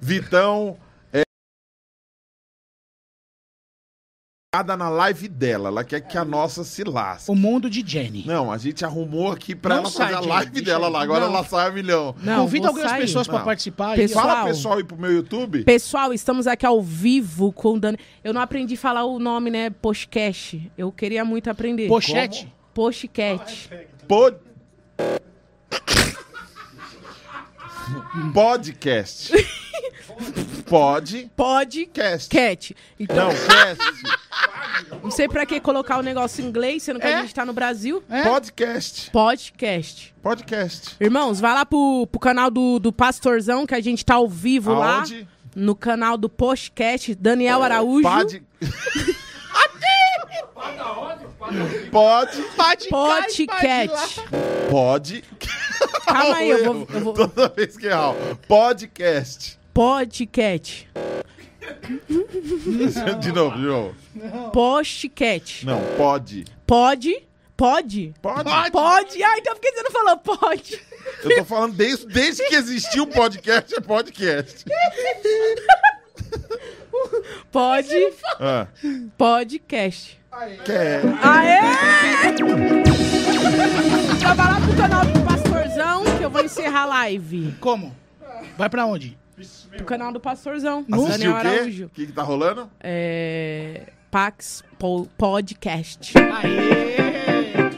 Vitão, 0.00 0.76
na 4.78 4.88
live 4.88 5.28
dela. 5.28 5.68
Ela 5.68 5.84
quer 5.84 6.00
que 6.00 6.16
a 6.16 6.24
nossa 6.24 6.64
se 6.64 6.82
lasque. 6.82 7.30
O 7.30 7.34
mundo 7.34 7.68
de 7.68 7.84
Jenny. 7.86 8.24
Não, 8.26 8.50
a 8.50 8.56
gente 8.56 8.82
arrumou 8.82 9.30
aqui 9.30 9.54
pra 9.54 9.74
Não 9.74 9.82
ela 9.82 9.90
sai, 9.90 10.14
fazer 10.14 10.26
a 10.26 10.34
live 10.34 10.60
dela 10.62 10.88
lá. 10.88 11.02
Agora 11.02 11.26
Não. 11.26 11.34
ela 11.34 11.44
sai 11.44 11.68
a 11.68 11.70
milhão. 11.70 12.14
Não, 12.22 12.44
Convida 12.44 12.68
algumas 12.68 12.88
sair. 12.88 13.02
pessoas 13.02 13.26
pra 13.28 13.38
Não. 13.40 13.44
participar. 13.44 13.94
Pessoal. 13.94 14.24
Fala 14.26 14.44
pessoal 14.46 14.78
aí 14.78 14.84
pro 14.84 14.96
meu 14.96 15.12
YouTube. 15.12 15.64
Pessoal, 15.64 16.14
estamos 16.14 16.46
aqui 16.46 16.64
ao 16.64 16.82
vivo 16.82 17.52
com 17.52 17.74
o 17.74 17.78
Dani. 17.80 17.98
Eu 18.24 18.32
não 18.32 18.40
aprendi 18.40 18.72
a 18.72 18.78
falar 18.78 19.04
o 19.04 19.18
nome, 19.18 19.50
né? 19.50 19.68
Postcast. 19.68 20.72
Eu 20.78 20.90
queria 20.90 21.26
muito 21.26 21.50
aprender. 21.50 21.84
E 21.84 21.88
pochete. 21.88 22.50
Postcat. 22.72 23.68
Pod... 24.06 24.34
Podcast. 28.32 29.30
Podcast. 30.68 31.30
Podcast. 31.36 32.28
Cat. 32.28 32.76
Então, 33.00 33.28
Não, 33.28 33.34
cast. 33.34 33.82
não 35.02 35.10
sei 35.10 35.28
pra 35.28 35.44
que 35.46 35.60
colocar 35.60 35.98
o 35.98 36.02
negócio 36.02 36.44
em 36.44 36.48
inglês, 36.48 36.82
sendo 36.82 37.00
que 37.00 37.06
É. 37.06 37.14
a 37.14 37.22
gente 37.22 37.34
tá 37.34 37.44
no 37.44 37.52
Brasil. 37.52 38.02
É? 38.08 38.22
Podcast. 38.22 39.10
Podcast. 39.10 40.14
Podcast. 40.22 40.96
Irmãos, 41.00 41.40
vai 41.40 41.54
lá 41.54 41.64
pro, 41.66 42.06
pro 42.10 42.20
canal 42.20 42.50
do, 42.50 42.78
do 42.78 42.92
Pastorzão, 42.92 43.66
que 43.66 43.74
a 43.74 43.80
gente 43.80 44.04
tá 44.04 44.14
ao 44.14 44.28
vivo 44.28 44.72
Aonde? 44.72 45.20
lá. 45.22 45.26
No 45.56 45.74
canal 45.74 46.16
do 46.16 46.28
Postcast, 46.28 47.14
Daniel 47.14 47.62
Araújo. 47.62 48.08
Pod... 48.08 48.42
Pod... 51.90 52.88
Podcast. 52.90 54.20
Pod... 54.70 55.24
Calma 56.04 56.36
aí, 56.36 56.50
eu 56.50 56.64
vou- 56.74 56.88
eu 56.92 57.00
vou- 57.00 57.14
Toda 57.14 57.48
vez 57.48 57.76
que 57.76 57.86
errar. 57.86 58.14
Podcast. 58.46 59.57
Podcast. 59.78 60.90
De 63.20 63.30
novo, 63.30 63.56
de 63.56 63.62
novo. 63.62 63.94
Postcat. 64.50 65.64
Não, 65.64 65.80
pod. 65.96 66.44
Pode. 66.66 67.22
Pode? 67.56 68.12
Pode. 68.20 68.50
Pode. 68.72 69.22
Ah, 69.22 69.38
então 69.38 69.54
por 69.54 69.60
que 69.60 69.70
você 69.70 69.82
não 69.84 69.92
falou 69.92 70.16
pode? 70.16 70.80
Eu 71.22 71.36
tô 71.36 71.44
falando 71.44 71.76
desde, 71.76 72.06
desde 72.06 72.44
que 72.48 72.56
existiu 72.56 73.04
o 73.04 73.06
podcast, 73.06 73.72
é 73.72 73.80
podcast. 73.80 74.64
Pode. 77.52 78.12
Ah, 78.40 78.66
Podcast. 79.16 80.20
Aê! 80.32 80.56
Vai 84.24 84.36
lá 84.36 84.60
pro 84.60 84.76
canal 84.76 85.04
do 85.04 85.20
Pastorzão 85.20 86.02
que 86.18 86.24
eu 86.24 86.30
vou 86.30 86.44
encerrar 86.44 86.82
a 86.82 86.86
live. 86.86 87.54
Como? 87.60 87.94
Vai 88.56 88.68
pra 88.68 88.84
onde? 88.84 89.16
Pro 89.76 89.84
canal 89.84 90.12
do 90.12 90.20
Pastorzão. 90.20 90.84
Assistiu 90.90 91.08
Daniel 91.08 91.32
o 91.32 91.40
quê? 91.40 91.46
Araújo. 91.46 91.86
O 91.86 91.90
que 91.90 92.06
que 92.06 92.12
tá 92.12 92.22
rolando? 92.22 92.68
É... 92.80 93.82
Pax 94.10 94.64
Po- 94.78 95.06
Podcast. 95.18 96.14
Aê! 96.16 97.68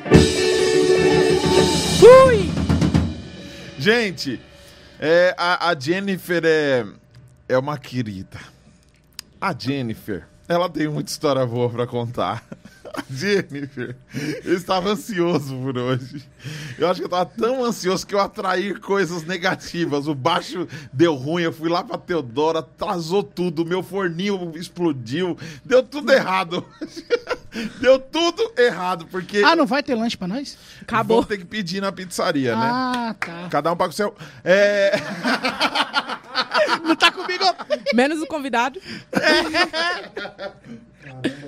Fui! 1.98 2.50
Gente, 3.78 4.40
é, 4.98 5.34
a, 5.36 5.70
a 5.70 5.78
Jennifer 5.78 6.42
é, 6.44 6.86
é 7.48 7.58
uma 7.58 7.78
querida. 7.78 8.38
A 9.40 9.54
Jennifer, 9.58 10.26
ela 10.48 10.68
tem 10.68 10.86
muita 10.88 11.10
história 11.10 11.44
boa 11.46 11.68
pra 11.70 11.86
contar. 11.86 12.44
Jennifer, 13.10 13.96
eu 14.44 14.54
estava 14.56 14.90
ansioso 14.90 15.56
por 15.56 15.76
hoje. 15.78 16.24
Eu 16.78 16.88
acho 16.88 17.00
que 17.00 17.04
eu 17.04 17.06
estava 17.08 17.26
tão 17.26 17.64
ansioso 17.64 18.06
que 18.06 18.14
eu 18.14 18.20
atraí 18.20 18.74
coisas 18.74 19.24
negativas. 19.24 20.06
O 20.06 20.14
baixo 20.14 20.66
deu 20.92 21.14
ruim, 21.14 21.42
eu 21.42 21.52
fui 21.52 21.68
lá 21.68 21.84
pra 21.84 21.98
Teodora, 21.98 22.60
atrasou 22.60 23.22
tudo, 23.22 23.64
meu 23.64 23.82
forninho 23.82 24.52
explodiu, 24.56 25.36
deu 25.64 25.82
tudo 25.82 26.12
errado. 26.12 26.64
Deu 27.80 27.98
tudo 27.98 28.52
errado, 28.56 29.06
porque 29.10 29.42
Ah, 29.44 29.56
não 29.56 29.66
vai 29.66 29.82
ter 29.82 29.96
lanche 29.96 30.16
pra 30.16 30.28
nós? 30.28 30.56
Acabou. 30.82 31.16
vamos 31.16 31.26
ter 31.28 31.36
que 31.36 31.44
pedir 31.44 31.80
na 31.80 31.90
pizzaria, 31.90 32.54
né? 32.54 32.70
Ah, 32.72 33.16
tá. 33.18 33.48
Cada 33.50 33.72
um 33.72 33.76
paga 33.76 33.90
o 33.90 33.92
seu. 33.92 34.14
É. 34.44 34.92
Não 36.84 36.94
tá 36.94 37.10
comigo? 37.10 37.44
Menos 37.92 38.22
o 38.22 38.26
convidado. 38.28 38.80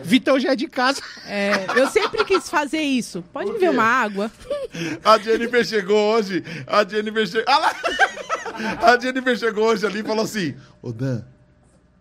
Vitor 0.05 0.41
já 0.41 0.53
é 0.53 0.57
de 0.57 0.67
casa. 0.67 1.01
É, 1.27 1.67
eu 1.77 1.89
sempre 1.89 2.25
quis 2.25 2.49
fazer 2.49 2.81
isso. 2.81 3.23
Pode 3.33 3.53
me 3.53 3.59
ver 3.59 3.71
uma 3.71 3.85
água? 3.85 4.31
A 5.05 5.19
Jennifer 5.19 5.65
chegou 5.65 6.15
hoje. 6.15 6.43
A 6.67 6.85
Jennifer 6.85 7.27
chegou. 7.27 7.45
Ah 7.47 7.59
lá! 7.59 7.73
A 8.83 8.99
Jennifer 8.99 9.37
chegou 9.37 9.65
hoje 9.65 9.87
ali 9.87 10.01
e 10.01 10.05
falou 10.05 10.25
assim: 10.25 10.55
Ô 10.81 10.93
Dan, 10.93 11.23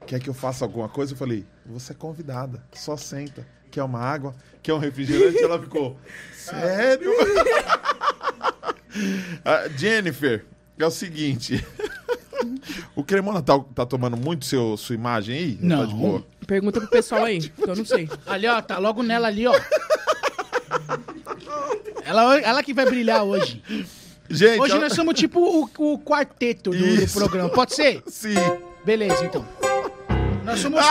quer 0.05 0.19
que 0.19 0.29
eu 0.29 0.33
faça 0.33 0.65
alguma 0.65 0.89
coisa? 0.89 1.13
Eu 1.13 1.17
falei: 1.17 1.45
Você 1.65 1.93
é 1.93 1.95
convidada, 1.95 2.63
só 2.73 2.97
senta. 2.97 3.45
Quer 3.69 3.83
uma 3.83 3.99
água? 3.99 4.35
Quer 4.61 4.73
um 4.73 4.79
refrigerante? 4.79 5.41
Ela 5.41 5.59
ficou: 5.59 5.97
Sério? 6.33 7.11
A 9.45 9.67
Jennifer, 9.69 10.45
é 10.77 10.85
o 10.85 10.91
seguinte. 10.91 11.65
O 12.95 13.03
Cremona 13.03 13.41
tá, 13.41 13.57
tá 13.75 13.85
tomando 13.85 14.17
muito 14.17 14.45
seu, 14.45 14.75
sua 14.75 14.95
imagem 14.95 15.35
aí? 15.35 15.57
Não. 15.61 15.79
Tá 15.79 15.85
de 15.85 15.93
boa? 15.93 16.25
Pergunta 16.47 16.79
pro 16.81 16.89
pessoal 16.89 17.23
aí, 17.25 17.39
que 17.39 17.63
eu 17.63 17.75
não 17.75 17.85
sei. 17.85 18.09
Ali, 18.25 18.47
ó, 18.47 18.61
tá 18.61 18.77
logo 18.77 19.01
nela 19.03 19.27
ali, 19.27 19.47
ó. 19.47 19.53
Ela, 22.03 22.39
ela 22.39 22.63
que 22.63 22.73
vai 22.73 22.85
brilhar 22.85 23.23
hoje. 23.23 23.61
Gente, 24.29 24.59
Hoje 24.61 24.71
ela- 24.73 24.81
nós 24.83 24.93
somos 24.93 25.13
tipo 25.13 25.39
o, 25.39 25.69
o 25.93 25.99
quarteto 25.99 26.71
do, 26.71 26.77
do 26.77 26.85
Isso. 26.85 27.17
programa. 27.17 27.49
Pode 27.49 27.75
ser? 27.75 28.01
Sim. 28.07 28.33
Beleza, 28.83 29.23
então. 29.25 29.45
Nós 30.43 30.59
somos. 30.59 30.79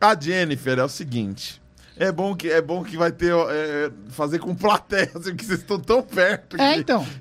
A 0.00 0.14
Jennifer 0.20 0.78
é 0.78 0.84
o 0.84 0.88
seguinte. 0.88 1.60
É 1.96 2.10
bom 2.10 2.34
que, 2.34 2.50
é 2.50 2.60
bom 2.60 2.82
que 2.82 2.96
vai 2.96 3.12
ter. 3.12 3.32
ó, 3.32 3.46
é, 3.50 3.90
fazer 4.10 4.38
com 4.40 4.54
plateia, 4.54 5.10
assim, 5.14 5.30
porque 5.30 5.44
vocês 5.44 5.60
estão 5.60 5.78
tão 5.78 6.02
perto. 6.02 6.60
É, 6.60 6.74
que- 6.74 6.80
então. 6.80 7.06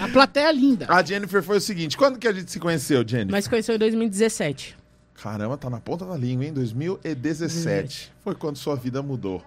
A 0.00 0.08
plateia 0.08 0.48
é 0.48 0.52
linda. 0.52 0.86
A 0.88 1.02
Jennifer 1.02 1.42
foi 1.42 1.58
o 1.58 1.60
seguinte: 1.60 1.96
quando 1.96 2.18
que 2.18 2.26
a 2.26 2.32
gente 2.32 2.50
se 2.50 2.58
conheceu, 2.58 3.06
Jennifer? 3.06 3.32
Mas 3.32 3.46
conheceu 3.48 3.74
em 3.74 3.78
2017. 3.78 4.76
Caramba, 5.22 5.56
tá 5.56 5.68
na 5.70 5.78
ponta 5.80 6.04
da 6.04 6.16
língua, 6.16 6.44
hein? 6.44 6.52
2017. 6.52 8.12
Foi 8.24 8.34
quando 8.34 8.56
sua 8.56 8.74
vida 8.76 9.02
mudou. 9.02 9.42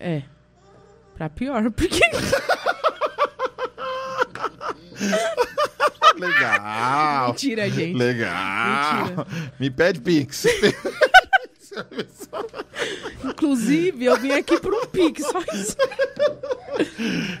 É. 0.00 0.22
Pra 1.16 1.28
pior, 1.28 1.68
porque. 1.72 2.00
Legal. 6.16 7.28
Mentira, 7.28 7.68
gente. 7.70 7.96
Legal. 7.96 9.04
Mentira. 9.06 9.26
Me 9.58 9.70
pede 9.70 10.00
Pix. 10.00 10.44
Inclusive, 13.24 14.04
eu 14.04 14.16
vim 14.18 14.32
aqui 14.32 14.58
por 14.60 14.74
um 14.74 14.86
pique, 14.86 15.22
só 15.22 15.40
isso. 15.52 15.76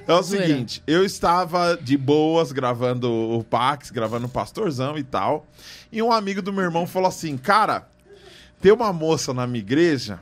É 0.06 0.14
o 0.14 0.22
seguinte, 0.22 0.82
eu 0.86 1.04
estava 1.04 1.76
de 1.76 1.96
boas 1.96 2.52
gravando 2.52 3.10
o 3.10 3.44
Pax, 3.44 3.90
gravando 3.90 4.26
o 4.26 4.30
Pastorzão 4.30 4.96
e 4.98 5.02
tal. 5.02 5.46
E 5.90 6.02
um 6.02 6.12
amigo 6.12 6.42
do 6.42 6.52
meu 6.52 6.64
irmão 6.64 6.86
falou 6.86 7.08
assim: 7.08 7.36
Cara, 7.36 7.88
tem 8.60 8.72
uma 8.72 8.92
moça 8.92 9.34
na 9.34 9.46
minha 9.46 9.60
igreja 9.60 10.20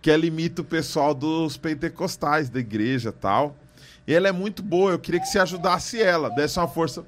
que 0.00 0.10
ela 0.10 0.24
imita 0.24 0.62
o 0.62 0.64
pessoal 0.64 1.12
dos 1.12 1.56
pentecostais 1.56 2.48
da 2.48 2.60
igreja 2.60 3.08
e 3.08 3.12
tal. 3.12 3.56
E 4.06 4.14
ela 4.14 4.28
é 4.28 4.32
muito 4.32 4.62
boa, 4.62 4.92
eu 4.92 4.98
queria 5.00 5.20
que 5.20 5.26
você 5.26 5.38
ajudasse 5.38 6.00
ela, 6.00 6.30
desse 6.30 6.60
uma 6.60 6.68
força. 6.68 7.04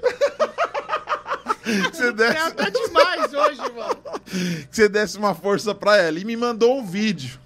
você 1.92 2.12
desse, 2.12 2.50
Tá 2.52 2.68
demais 2.70 3.34
hoje, 3.34 3.60
mano. 3.74 3.99
Que 4.30 4.68
você 4.70 4.88
desse 4.88 5.18
uma 5.18 5.34
força 5.34 5.74
pra 5.74 5.96
ela. 5.96 6.18
E 6.18 6.24
me 6.24 6.36
mandou 6.36 6.78
um 6.78 6.86
vídeo. 6.86 7.38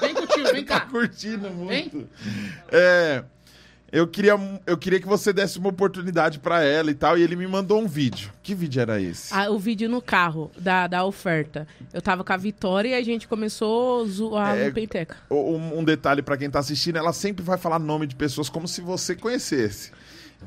Vem 0.00 0.14
com 0.14 0.22
o 0.22 0.26
tio, 0.26 0.44
vem 0.52 0.64
Tá 0.64 0.80
cá. 0.80 0.86
curtindo 0.86 1.50
muito. 1.50 2.08
É, 2.70 3.22
eu, 3.90 4.06
queria, 4.08 4.32
eu 4.66 4.78
queria 4.78 4.98
que 4.98 5.06
você 5.06 5.30
desse 5.32 5.58
uma 5.58 5.68
oportunidade 5.68 6.38
pra 6.38 6.62
ela 6.64 6.90
e 6.90 6.94
tal. 6.94 7.18
E 7.18 7.22
ele 7.22 7.36
me 7.36 7.46
mandou 7.46 7.78
um 7.82 7.86
vídeo. 7.86 8.32
Que 8.42 8.54
vídeo 8.54 8.80
era 8.80 8.98
esse? 9.00 9.34
Ah, 9.34 9.50
o 9.50 9.58
vídeo 9.58 9.88
no 9.90 10.00
carro 10.00 10.50
da, 10.58 10.86
da 10.86 11.04
oferta. 11.04 11.66
Eu 11.92 12.00
tava 12.00 12.24
com 12.24 12.32
a 12.32 12.36
Vitória 12.38 12.88
e 12.88 12.94
a 12.94 13.02
gente 13.04 13.28
começou 13.28 14.02
a 14.02 14.06
zoar 14.08 14.56
É, 14.56 14.68
no 14.68 14.72
Penteca. 14.74 15.16
Um, 15.30 15.80
um 15.80 15.84
detalhe 15.84 16.22
pra 16.22 16.36
quem 16.38 16.48
tá 16.50 16.60
assistindo: 16.60 16.96
ela 16.96 17.12
sempre 17.12 17.44
vai 17.44 17.58
falar 17.58 17.78
nome 17.78 18.06
de 18.06 18.16
pessoas 18.16 18.48
como 18.48 18.66
se 18.66 18.80
você 18.80 19.14
conhecesse. 19.14 19.90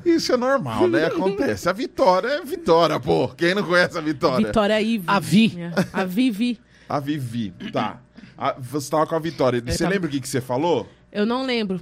Isso 0.04 0.32
é 0.32 0.36
normal, 0.36 0.86
né? 0.88 1.06
Acontece. 1.06 1.68
A 1.68 1.72
Vitória 1.72 2.28
é 2.28 2.42
Vitória, 2.44 2.98
pô. 3.00 3.28
Quem 3.28 3.54
não 3.54 3.62
conhece 3.64 3.96
a 3.98 4.00
Vitória? 4.00 4.46
Vitória 4.46 4.80
Ive. 4.80 5.04
A 5.06 5.18
Vi. 5.20 5.58
A 5.92 6.04
Vivi. 6.04 6.60
A 6.88 7.00
Vivi. 7.00 7.52
Tá. 7.72 7.98
A- 8.38 8.54
você 8.58 8.90
tava 8.90 9.06
com 9.06 9.14
a 9.14 9.18
Vitória. 9.18 9.60
Você 9.66 9.78
tava- 9.78 9.90
lembra 9.90 10.08
o 10.08 10.10
que, 10.10 10.20
que 10.20 10.28
você 10.28 10.40
falou? 10.40 10.88
Eu 11.10 11.26
não 11.26 11.44
lembro. 11.44 11.80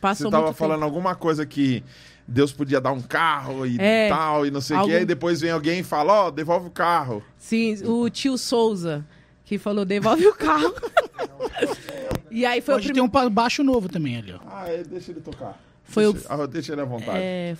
Passou 0.00 0.26
Você 0.26 0.30
tava 0.32 0.46
muito 0.46 0.56
falando 0.56 0.78
tempo. 0.80 0.84
alguma 0.86 1.14
coisa 1.14 1.46
que 1.46 1.82
Deus 2.26 2.52
podia 2.52 2.80
dar 2.80 2.92
um 2.92 3.00
carro 3.00 3.64
e 3.66 3.76
É, 3.78 4.08
tal, 4.08 4.44
e 4.44 4.50
não 4.50 4.60
sei 4.60 4.76
o 4.76 4.80
algum- 4.80 4.90
que. 4.92 4.96
Aí 4.98 5.04
depois 5.04 5.40
vem 5.40 5.50
alguém 5.50 5.78
e 5.80 5.82
fala: 5.84 6.26
Ó, 6.26 6.30
devolve 6.30 6.66
o 6.66 6.70
carro. 6.70 7.22
Sim, 7.38 7.76
o 7.84 8.10
tio 8.10 8.36
Souza, 8.36 9.04
que 9.44 9.58
falou, 9.58 9.84
devolve 9.84 10.26
o 10.26 10.34
carro. 10.34 10.74
e 12.30 12.44
aí 12.44 12.60
foi 12.60 12.74
Pode 12.74 12.86
o 12.86 12.88
ter 12.94 13.00
primeiro... 13.00 13.26
um 13.28 13.30
baixo 13.30 13.62
novo 13.62 13.88
também 13.88 14.16
ali, 14.16 14.32
ó. 14.32 14.38
Ah, 14.50 14.68
é, 14.68 14.82
deixa 14.82 15.10
ele 15.12 15.20
tocar. 15.20 15.58
Foi 15.84 16.12
deixa, 16.12 16.28
ah, 16.32 16.46
deixa 16.46 16.72
ele 16.72 16.80
à 16.80 16.84
vontade. 16.84 17.18
É, 17.20 17.56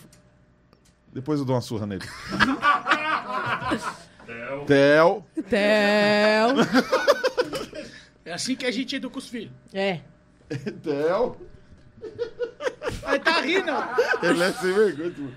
Depois 1.13 1.39
eu 1.41 1.45
dou 1.47 1.55
uma 1.55 1.63
surra 1.63 1.87
nele. 1.87 2.05
Theo. 4.67 5.25
Theo. 5.49 6.57
É 8.25 8.33
assim 8.33 8.55
que 8.55 8.65
a 8.65 8.71
gente 8.71 8.97
educa 8.97 9.19
os 9.19 9.29
filhos. 9.29 9.53
É. 9.73 10.01
Theo. 10.83 11.37
Aí 13.05 13.19
tá 13.19 13.41
rindo. 13.41 13.73
Ele 14.23 14.43
é 14.43 14.53
sem 14.53 14.73
vergonha. 14.73 15.33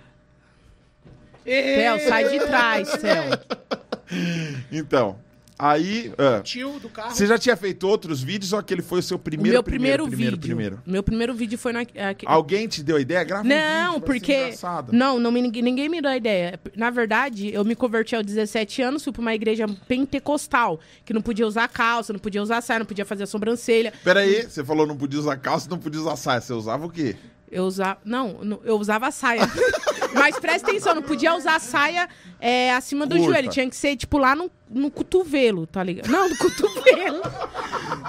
Theo, 1.43 2.08
sai 2.08 2.30
de 2.30 2.39
trás, 2.39 2.89
Theo. 2.98 3.65
Então, 4.71 5.17
aí. 5.58 6.13
ah, 6.18 6.41
Tio 6.41 6.80
do 6.80 6.89
carro. 6.89 7.12
você 7.15 7.26
já 7.26 7.38
tinha 7.38 7.56
feito 7.56 7.88
outros 7.88 8.22
vídeos 8.22 8.54
ou 8.54 8.60
aquele 8.60 8.82
foi 8.82 9.00
o 9.00 9.04
seu 9.04 9.18
O 9.18 9.20
primeiro, 9.20 9.54
meu 9.54 9.63
primeiro, 9.63 10.08
primeiro, 10.08 10.36
vídeo. 10.36 10.48
primeiro? 10.48 10.82
Meu 10.86 11.04
primeiro 11.04 11.34
vídeo 11.34 11.58
foi 11.58 11.72
na. 11.74 11.82
aqui- 11.82 12.26
Alguém 12.26 12.68
te 12.68 12.84
deu 12.84 12.98
a 12.98 13.02
ideia? 13.02 13.24
Grava 13.24 13.44
um 13.44 13.48
Não, 13.48 13.56
vídeo, 13.94 14.08
vai 14.08 14.20
ser 14.20 14.56
porque. 14.60 14.96
Não, 14.96 15.20
não 15.20 15.32
me, 15.32 15.41
ninguém, 15.41 15.62
ninguém 15.63 15.89
me 15.89 16.02
deu 16.02 16.12
a 16.12 16.18
ideia. 16.18 16.60
Na 16.76 16.89
verdade, 16.89 17.54
eu 17.54 17.63
me 17.63 17.76
converti 17.76 18.15
aos 18.15 18.26
17 18.26 18.82
anos, 18.82 19.04
fui 19.04 19.13
pra 19.13 19.22
uma 19.22 19.34
igreja 19.36 19.65
pentecostal, 19.88 20.80
que 21.04 21.13
não 21.13 21.22
podia 21.22 21.46
usar 21.48 21.68
calça, 21.68 22.12
não 22.13 22.20
podia 22.20 22.41
usar 22.41 22.62
saia, 22.62 22.80
não 22.80 22.86
podia 22.86 23.06
fazer 23.06 23.24
a 23.24 23.28
sobrancelha. 23.28 23.94
Peraí, 24.04 24.44
você 24.44 24.63
falou 24.63 24.86
não 24.86 24.96
podia 24.98 25.20
usar 25.20 25.38
calça, 25.38 25.70
não 25.70 25.78
podia 25.80 26.00
usar 26.00 26.15
saia. 26.15 26.41
Você 26.41 26.54
usava 26.54 26.86
o 26.86 26.89
quê? 26.89 27.15
Eu 27.52 27.64
usava. 27.66 28.00
Não, 28.04 28.60
eu 28.64 28.78
usava 28.78 29.12
saia. 29.12 29.42
Mas 30.14 30.40
presta 30.40 30.70
atenção, 30.70 30.96
não 30.96 31.02
podia 31.02 31.36
usar 31.36 31.60
saia 31.60 32.08
é, 32.40 32.74
acima 32.74 33.06
do 33.06 33.16
Curta. 33.16 33.32
joelho. 33.32 33.50
Tinha 33.50 33.70
que 33.70 33.76
ser, 33.76 33.96
tipo, 33.98 34.18
lá 34.18 34.36
no, 34.36 34.50
no 34.70 34.90
cotovelo, 34.90 35.68
tá 35.68 35.84
ligado? 35.84 36.10
Não, 36.10 36.30
no 36.30 36.38
cotovelo. 36.38 37.22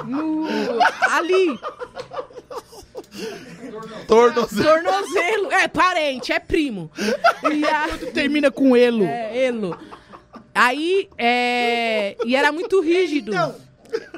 No, 0.04 0.46
ali, 1.10 1.58
Tornozelo. 4.06 4.64
tornozelo. 4.64 5.52
É 5.52 5.68
parente, 5.68 6.32
é 6.32 6.38
primo. 6.38 6.90
E 7.52 7.64
a, 7.64 7.88
Termina 8.12 8.50
com 8.50 8.76
elo. 8.76 9.04
é, 9.04 9.46
elo. 9.46 9.78
Aí, 10.54 11.08
é, 11.18 12.16
e 12.24 12.34
era 12.34 12.50
muito 12.52 12.80
rígido. 12.80 13.32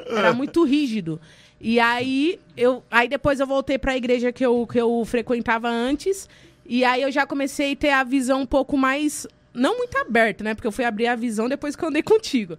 Era 0.07 0.33
muito 0.33 0.65
rígido. 0.65 1.21
E 1.61 1.81
aí, 1.81 2.39
eu, 2.57 2.83
aí 2.91 3.09
depois 3.09 3.41
eu 3.41 3.47
voltei 3.47 3.79
pra 3.79 3.97
igreja 3.97 4.31
que 4.33 4.45
eu, 4.47 4.67
que 4.71 4.81
eu 4.81 5.05
frequentava 5.05 5.69
antes. 5.69 6.29
E 6.65 6.85
aí 6.85 7.03
eu 7.03 7.11
já 7.11 7.27
comecei 7.27 7.73
a 7.73 7.77
ter 7.77 7.91
a 7.91 8.05
visão 8.05 8.43
um 8.43 8.47
pouco 8.47 8.77
mais. 8.77 9.27
Não 9.55 9.77
muito 9.77 9.97
aberta, 9.99 10.45
né? 10.45 10.55
Porque 10.55 10.67
eu 10.69 10.73
fui 10.73 10.85
abrir 10.85 11.09
a 11.09 11.17
visão 11.17 11.49
depois 11.49 11.75
que 11.75 11.83
eu 11.83 11.89
andei 11.89 12.03
contigo. 12.05 12.57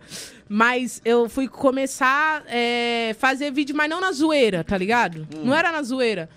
Mas 0.50 1.02
eu 1.06 1.30
fui 1.30 1.48
começar 1.48 2.44
a 2.46 3.14
fazer 3.16 3.52
vídeo, 3.52 3.76
mas 3.76 3.90
não 3.90 4.02
na 4.02 4.12
zoeira, 4.12 4.64
tá 4.64 4.78
ligado? 4.78 5.26
Não 5.44 5.56
era 5.56 5.72
na 5.72 5.82
zoeira. 5.82 6.28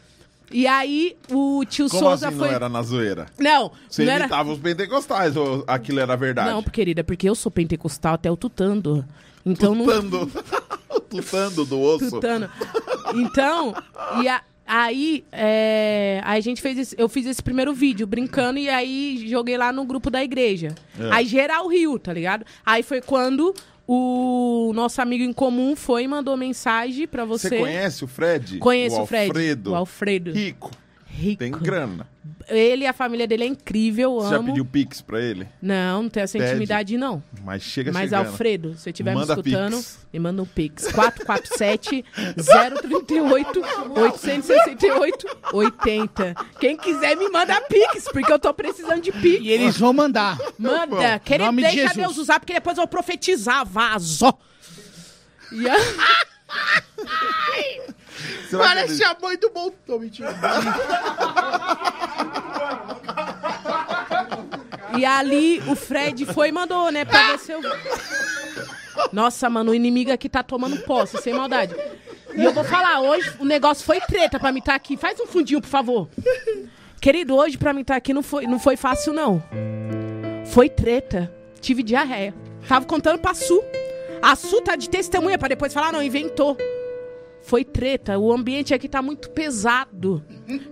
E 0.53 0.67
aí 0.67 1.17
o 1.31 1.65
tio 1.65 1.89
Como 1.89 2.03
Souza 2.03 2.29
assim 2.29 2.37
foi. 2.37 2.49
não 2.49 2.55
era 2.55 2.69
na 2.69 2.83
zoeira? 2.83 3.27
Não, 3.39 3.73
Você 3.89 4.05
não 4.05 4.13
era. 4.13 4.25
imitava 4.25 4.53
os 4.53 4.59
pentecostais 4.59 5.35
ou 5.35 5.65
aquilo 5.67 5.99
era 5.99 6.15
verdade? 6.15 6.51
Não, 6.51 6.63
querida, 6.63 7.03
porque 7.03 7.27
eu 7.29 7.35
sou 7.35 7.51
pentecostal 7.51 8.15
até 8.15 8.31
o 8.31 8.37
tutando. 8.37 9.03
Então 9.45 9.75
não. 9.75 9.85
Tutando. 9.85 10.31
Tutando 11.09 11.65
do 11.65 11.81
osso. 11.81 12.11
Tutando. 12.11 12.49
Então, 13.15 13.75
e 14.23 14.29
a- 14.29 14.43
aí 14.67 15.25
é, 15.33 16.21
aí 16.25 16.39
a 16.39 16.41
gente 16.43 16.63
fez 16.63 16.79
esse- 16.79 16.97
eu 16.99 17.09
fiz 17.09 17.27
esse 17.27 17.43
primeiro 17.43 17.75
vídeo 17.75 18.07
brincando 18.07 18.59
e 18.59 18.69
aí 18.69 19.27
joguei 19.29 19.57
lá 19.59 19.73
no 19.73 19.85
grupo 19.85 20.11
da 20.11 20.23
igreja. 20.25 20.75
É. 20.99 21.09
Aí 21.11 21.27
geral 21.27 21.67
riu, 21.69 21.99
tá 21.99 22.13
ligado? 22.13 22.47
Aí 22.65 22.83
foi 22.83 23.01
quando 23.03 23.55
o 23.87 24.73
nosso 24.75 25.03
amigo 25.03 25.23
em 25.25 25.33
comum 25.33 25.77
foi 25.77 26.05
e 26.05 26.09
mandou 26.09 26.37
mensagem 26.37 27.07
pra 27.07 27.25
você. 27.25 27.49
Você 27.51 27.59
conhece 27.59 28.05
o 28.05 28.09
Fred? 28.09 28.59
Conheço 28.59 29.03
o, 29.03 29.07
Fred. 29.07 29.27
Alfredo. 29.29 29.73
O 29.73 29.75
Alfredo. 29.75 30.33
Rico. 30.33 30.71
Rico. 31.15 31.39
Tem 31.41 31.53
grana. 31.53 32.07
ele 32.49 32.85
e 32.85 32.87
a 32.87 32.93
família 32.95 33.27
dele 33.27 33.45
é 33.45 33.47
incrível, 33.47 34.15
Você 34.15 34.31
já 34.31 34.43
pediu 34.43 34.65
Pix 34.65 35.01
pra 35.03 35.21
ele? 35.21 35.47
Não, 35.61 36.05
não 36.05 36.09
tem 36.09 36.23
essa 36.23 36.39
Pede. 36.39 36.51
intimidade, 36.51 36.97
não. 36.97 37.23
Mas 37.45 37.63
chega 37.63 37.93
Mas, 37.93 38.09
chegando. 38.11 38.27
Alfredo, 38.29 38.73
se 38.75 38.81
você 38.81 38.91
estiver 38.91 39.15
me 39.15 39.21
escutando, 39.23 39.77
Pix. 39.77 39.99
me 40.13 40.19
manda 40.19 40.43
um 40.43 40.47
Pix. 40.47 40.91
447 40.91 42.05
038 42.81 43.61
868 43.91 45.27
80. 45.53 46.35
Quem 46.59 46.77
quiser, 46.77 47.17
me 47.17 47.29
manda 47.29 47.61
Pix, 47.63 48.05
porque 48.13 48.33
eu 48.33 48.39
tô 48.39 48.53
precisando 48.55 49.03
de 49.03 49.13
Pix. 49.13 49.41
E 49.45 49.51
eles 49.51 49.77
vão 49.79 49.93
mandar. 49.93 50.39
Manda, 50.59 51.19
que 51.19 51.35
ele 51.35 51.45
nome 51.45 51.63
de 51.63 51.69
deixa 51.69 51.83
Jesus. 51.89 51.97
Deus 51.97 52.17
usar, 52.19 52.41
porque 52.41 52.55
depois 52.55 52.77
eu 52.79 52.83
vou 52.83 52.89
profetizar, 52.89 53.67
vazo. 53.67 54.33
E 55.53 55.69
a- 55.69 55.77
Parece 58.51 58.95
ele- 58.95 59.05
a 59.05 59.17
mãe 59.21 59.37
do 59.37 59.51
Bolton, 59.51 59.99
mentira. 59.99 60.35
E 64.99 65.05
ali 65.05 65.63
o 65.67 65.75
Fred 65.75 66.27
foi 66.27 66.49
e 66.49 66.53
mandou, 66.53 66.91
né? 66.91 67.05
Pra 67.05 67.33
ver 67.33 67.39
se 67.39 67.53
eu. 67.53 67.61
Nossa, 69.13 69.49
mano, 69.49 69.73
o 69.73 69.75
inimigo 69.75 70.13
aqui 70.13 70.29
tá 70.29 70.43
tomando 70.43 70.79
posse, 70.83 71.19
sem 71.23 71.33
maldade. 71.35 71.75
E 72.35 72.45
eu 72.45 72.53
vou 72.53 72.65
falar, 72.65 73.01
hoje 73.01 73.31
o 73.39 73.45
negócio 73.45 73.85
foi 73.85 74.01
treta 74.01 74.39
pra 74.39 74.53
mim 74.53 74.59
estar 74.61 74.75
aqui. 74.75 74.97
Faz 74.97 75.19
um 75.21 75.27
fundinho, 75.27 75.61
por 75.61 75.69
favor. 75.69 76.09
Querido, 77.01 77.35
hoje 77.37 77.59
pra 77.59 77.73
mim 77.73 77.81
estar 77.83 77.97
aqui 77.97 78.13
não 78.15 78.23
foi, 78.23 78.47
não 78.47 78.59
foi 78.59 78.77
fácil, 78.77 79.13
não. 79.13 79.43
Foi 80.47 80.69
treta. 80.69 81.33
Tive 81.61 81.83
diarreia. 81.83 82.35
Tava 82.69 82.85
contando 82.87 83.19
pra 83.19 83.35
Su. 83.35 83.63
A 84.21 84.37
Su 84.37 84.61
tá 84.61 84.77
de 84.77 84.89
testemunha 84.89 85.39
pra 85.39 85.49
depois 85.49 85.73
falar, 85.73 85.93
não, 85.93 86.03
inventou. 86.03 86.57
Foi 87.43 87.65
treta. 87.65 88.19
O 88.19 88.33
ambiente 88.33 88.73
aqui 88.73 88.89
tá 88.89 89.03
muito 89.03 89.29
pesado. 89.31 90.23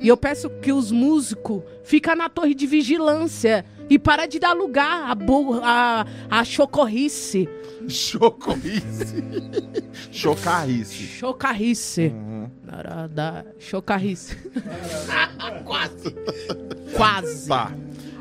E 0.00 0.06
eu 0.08 0.16
peço 0.16 0.48
que 0.48 0.72
os 0.72 0.90
músicos 0.90 1.62
fiquem 1.82 2.14
na 2.16 2.28
torre 2.28 2.54
de 2.54 2.66
vigilância 2.66 3.64
e 3.88 3.98
para 3.98 4.26
de 4.26 4.38
dar 4.38 4.52
lugar 4.52 5.10
à, 5.10 5.14
bo- 5.14 5.60
à, 5.62 6.06
à 6.30 6.44
chocorrice. 6.44 7.48
Chocorrice. 7.88 9.24
Chocarrice. 10.12 10.94
Chocarrice. 11.06 12.12
Da 13.12 13.44
chocarrice. 13.58 14.36
Quase. 15.64 16.14
Quase. 16.96 17.48
Tá. 17.48 17.72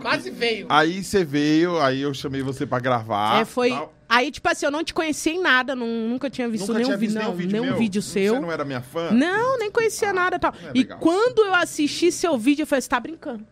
Quase 0.02 0.30
veio. 0.30 0.66
Aí 0.70 1.04
você 1.04 1.24
veio, 1.24 1.80
aí 1.80 2.02
eu 2.02 2.14
chamei 2.14 2.42
você 2.42 2.66
pra 2.66 2.80
gravar. 2.80 3.42
é, 3.42 3.46
foi. 3.46 3.70
tal. 3.70 3.94
Aí, 4.08 4.32
tipo 4.32 4.50
assim, 4.50 4.66
eu 4.66 4.72
não 4.72 4.84
te 4.84 4.92
conhecia 4.94 5.32
em 5.34 5.40
nada, 5.40 5.76
não- 5.76 5.86
nunca 5.86 6.30
tinha 6.32 6.50
visto 6.50 6.64
Nunca 6.68 6.74
nenhum, 6.80 6.86
tinha 6.88 6.98
vi- 6.98 7.06
visto 7.06 7.16
não, 7.18 7.24
nenhum 7.26 7.36
vídeo 7.38 7.52
nenhum 7.52 7.66
meu? 7.66 7.78
vídeo 7.78 8.02
seu. 8.02 8.34
Você 8.34 8.40
não 8.40 8.52
era 8.52 8.66
minha 8.66 8.82
fã? 8.82 9.12
Não, 9.12 9.60
nem 9.60 9.70
conhecia 9.70 10.12
nada 10.12 10.38
e 10.38 10.40
tal. 10.40 10.52
é 10.64 10.72
e 10.74 10.80
legal. 10.80 10.98
quando 11.00 11.46
eu 11.46 11.54
assisti 11.54 12.12
seu 12.12 12.36
vídeo, 12.38 12.64
eu 12.64 12.68
falei, 12.68 12.82
você 12.82 12.90
tá 12.90 13.00
brincando. 13.00 13.46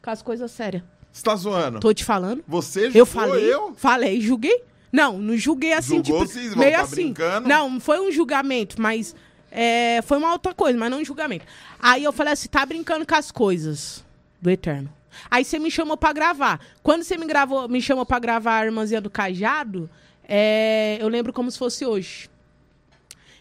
Com 0.00 0.10
as 0.10 0.22
coisas 0.22 0.50
sérias. 0.52 0.82
Você 1.10 1.22
tá 1.22 1.34
zoando? 1.34 1.80
Tô 1.80 1.92
te 1.92 2.04
falando. 2.04 2.44
Você 2.46 2.82
julgou 2.84 2.98
Eu 3.00 3.06
falei, 3.06 3.52
eu? 3.54 3.74
falei, 3.76 4.20
julguei. 4.20 4.62
Não, 4.92 5.18
não 5.18 5.36
julguei 5.36 5.72
assim, 5.72 5.96
Julgou 6.04 6.24
tipo, 6.26 6.58
meio 6.58 6.72
tá 6.72 6.80
assim. 6.82 6.94
brincando? 6.94 7.48
Não, 7.48 7.68
não 7.70 7.80
foi 7.80 7.98
um 8.00 8.12
julgamento, 8.12 8.80
mas 8.80 9.16
é, 9.50 10.00
foi 10.02 10.18
uma 10.18 10.30
outra 10.32 10.54
coisa, 10.54 10.78
mas 10.78 10.88
não 10.90 11.00
um 11.00 11.04
julgamento. 11.04 11.44
Aí 11.80 12.04
eu 12.04 12.12
falei 12.12 12.32
assim, 12.34 12.48
tá 12.48 12.64
brincando 12.64 13.04
com 13.04 13.14
as 13.16 13.32
coisas 13.32 14.04
do 14.40 14.48
Eterno. 14.50 14.88
Aí 15.30 15.44
você 15.44 15.58
me 15.58 15.70
chamou 15.70 15.96
pra 15.96 16.12
gravar. 16.12 16.60
Quando 16.82 17.02
você 17.02 17.16
me 17.16 17.26
gravou, 17.26 17.68
me 17.68 17.80
chamou 17.80 18.04
pra 18.06 18.18
gravar 18.18 18.58
a 18.60 18.64
Irmãzinha 18.66 19.00
do 19.00 19.10
Cajado, 19.10 19.88
é, 20.28 20.96
eu 21.00 21.08
lembro 21.08 21.32
como 21.32 21.50
se 21.50 21.58
fosse 21.58 21.84
hoje. 21.84 22.28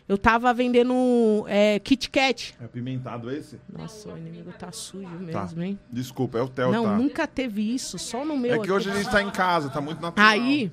Eu 0.07 0.17
tava 0.17 0.53
vendendo 0.53 1.45
é, 1.47 1.79
Kit 1.79 2.09
Kat. 2.09 2.53
É 2.61 2.65
apimentado 2.65 3.31
esse? 3.31 3.57
Nossa, 3.71 4.09
o 4.09 4.17
inimigo 4.17 4.51
tá 4.59 4.69
sujo 4.71 5.07
Tá. 5.31 5.43
mesmo, 5.43 5.63
hein? 5.63 5.79
Desculpa, 5.89 6.37
é 6.37 6.41
o 6.41 6.49
Theo, 6.49 6.71
Não, 6.73 6.83
tá? 6.83 6.97
nunca 6.97 7.25
teve 7.25 7.73
isso, 7.73 7.97
só 7.97 8.25
no 8.25 8.37
meu. 8.37 8.55
É 8.55 8.59
que 8.59 8.71
hoje 8.71 8.91
a 8.91 8.95
gente 8.95 9.09
tá 9.09 9.21
em 9.21 9.31
casa, 9.31 9.69
tá 9.69 9.79
muito 9.79 10.01
natural. 10.01 10.27
Aí, 10.27 10.69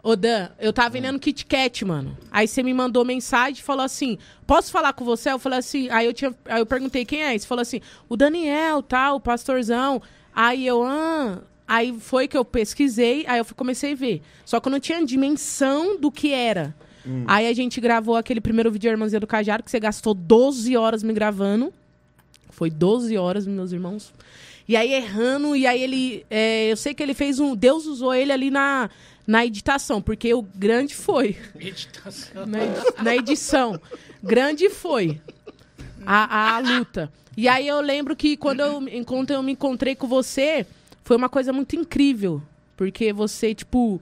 ô 0.00 0.14
Dan, 0.14 0.50
eu 0.60 0.72
tava 0.72 0.88
vendendo 0.90 1.18
Kit 1.18 1.44
Kat, 1.46 1.84
mano. 1.84 2.16
Aí 2.30 2.46
você 2.46 2.62
me 2.62 2.72
mandou 2.72 3.04
mensagem 3.04 3.58
e 3.60 3.62
falou 3.62 3.84
assim: 3.84 4.16
posso 4.46 4.70
falar 4.70 4.92
com 4.92 5.04
você? 5.04 5.32
Eu 5.32 5.38
falei 5.40 5.58
assim, 5.58 5.90
aí 5.90 6.06
eu, 6.06 6.14
tinha, 6.14 6.32
aí 6.44 6.60
eu 6.60 6.66
perguntei 6.66 7.04
quem 7.04 7.24
é. 7.24 7.36
Você 7.36 7.48
falou 7.48 7.62
assim, 7.62 7.80
o 8.08 8.16
Daniel, 8.16 8.84
tal, 8.84 9.16
o 9.16 9.20
pastorzão. 9.20 10.00
Aí 10.34 10.66
eu, 10.66 10.82
ah. 10.84 11.38
Aí 11.66 11.96
foi 12.00 12.26
que 12.26 12.36
eu 12.36 12.44
pesquisei, 12.44 13.24
aí 13.28 13.38
eu 13.38 13.44
comecei 13.56 13.92
a 13.92 13.96
ver. 13.96 14.22
Só 14.44 14.58
que 14.58 14.66
eu 14.66 14.72
não 14.72 14.80
tinha 14.80 15.04
dimensão 15.06 15.96
do 15.98 16.10
que 16.10 16.32
era. 16.32 16.74
Aí 17.26 17.46
a 17.46 17.52
gente 17.54 17.80
gravou 17.80 18.14
aquele 18.16 18.40
primeiro 18.40 18.70
vídeo 18.70 18.90
Irmãzinha 18.90 19.20
do 19.20 19.26
Cajado, 19.26 19.62
que 19.62 19.70
você 19.70 19.80
gastou 19.80 20.12
12 20.12 20.76
horas 20.76 21.02
me 21.02 21.12
gravando. 21.12 21.72
Foi 22.50 22.68
12 22.70 23.16
horas, 23.16 23.46
meus 23.46 23.72
irmãos. 23.72 24.12
E 24.68 24.76
aí 24.76 24.92
errando, 24.92 25.56
e 25.56 25.66
aí 25.66 25.82
ele. 25.82 26.26
é, 26.30 26.70
eu 26.70 26.76
sei 26.76 26.92
que 26.92 27.02
ele 27.02 27.14
fez 27.14 27.38
um. 27.40 27.56
Deus 27.56 27.86
usou 27.86 28.12
ele 28.14 28.30
ali 28.32 28.50
na, 28.50 28.90
na 29.26 29.46
editação, 29.46 30.02
porque 30.02 30.32
o 30.34 30.42
grande 30.42 30.94
foi. 30.94 31.36
Meditação. 31.56 32.46
Na, 32.46 32.62
edi- 32.64 33.02
na 33.02 33.16
edição. 33.16 33.80
Grande 34.22 34.68
foi 34.68 35.20
a, 36.04 36.56
a 36.56 36.58
luta. 36.60 37.10
E 37.36 37.48
aí 37.48 37.66
eu 37.68 37.80
lembro 37.80 38.16
que 38.16 38.36
quando 38.36 38.60
eu, 38.60 38.82
enquanto 38.88 39.30
eu 39.30 39.42
me 39.42 39.52
encontrei 39.52 39.94
com 39.94 40.06
você, 40.06 40.66
foi 41.04 41.16
uma 41.16 41.28
coisa 41.28 41.52
muito 41.52 41.76
incrível. 41.76 42.42
Porque 42.76 43.12
você, 43.12 43.54
tipo, 43.54 44.00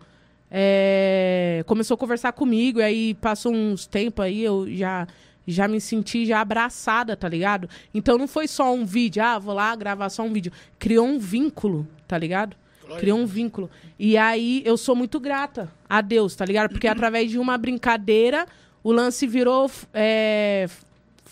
é, 0.50 1.62
começou 1.66 1.94
a 1.94 1.98
conversar 1.98 2.32
comigo, 2.32 2.80
e 2.80 2.82
aí 2.82 3.14
passou 3.14 3.52
uns 3.52 3.86
tempos 3.86 4.24
aí, 4.24 4.42
eu 4.42 4.66
já, 4.70 5.06
já 5.46 5.68
me 5.68 5.80
senti 5.80 6.24
já 6.24 6.40
abraçada, 6.40 7.16
tá 7.16 7.28
ligado? 7.28 7.68
Então 7.92 8.16
não 8.16 8.28
foi 8.28 8.48
só 8.48 8.72
um 8.72 8.84
vídeo, 8.84 9.22
ah, 9.22 9.38
vou 9.38 9.54
lá 9.54 9.74
gravar 9.74 10.08
só 10.10 10.22
um 10.22 10.32
vídeo. 10.32 10.52
Criou 10.78 11.06
um 11.06 11.18
vínculo, 11.18 11.86
tá 12.06 12.16
ligado? 12.16 12.56
Criou 12.98 13.18
um 13.18 13.26
vínculo. 13.26 13.70
E 13.98 14.16
aí 14.16 14.62
eu 14.64 14.76
sou 14.78 14.96
muito 14.96 15.20
grata 15.20 15.70
a 15.88 16.00
Deus, 16.00 16.34
tá 16.34 16.44
ligado? 16.44 16.70
Porque 16.70 16.88
através 16.88 17.30
de 17.30 17.38
uma 17.38 17.58
brincadeira, 17.58 18.46
o 18.82 18.90
lance 18.92 19.26
virou 19.26 19.70
é, 19.92 20.66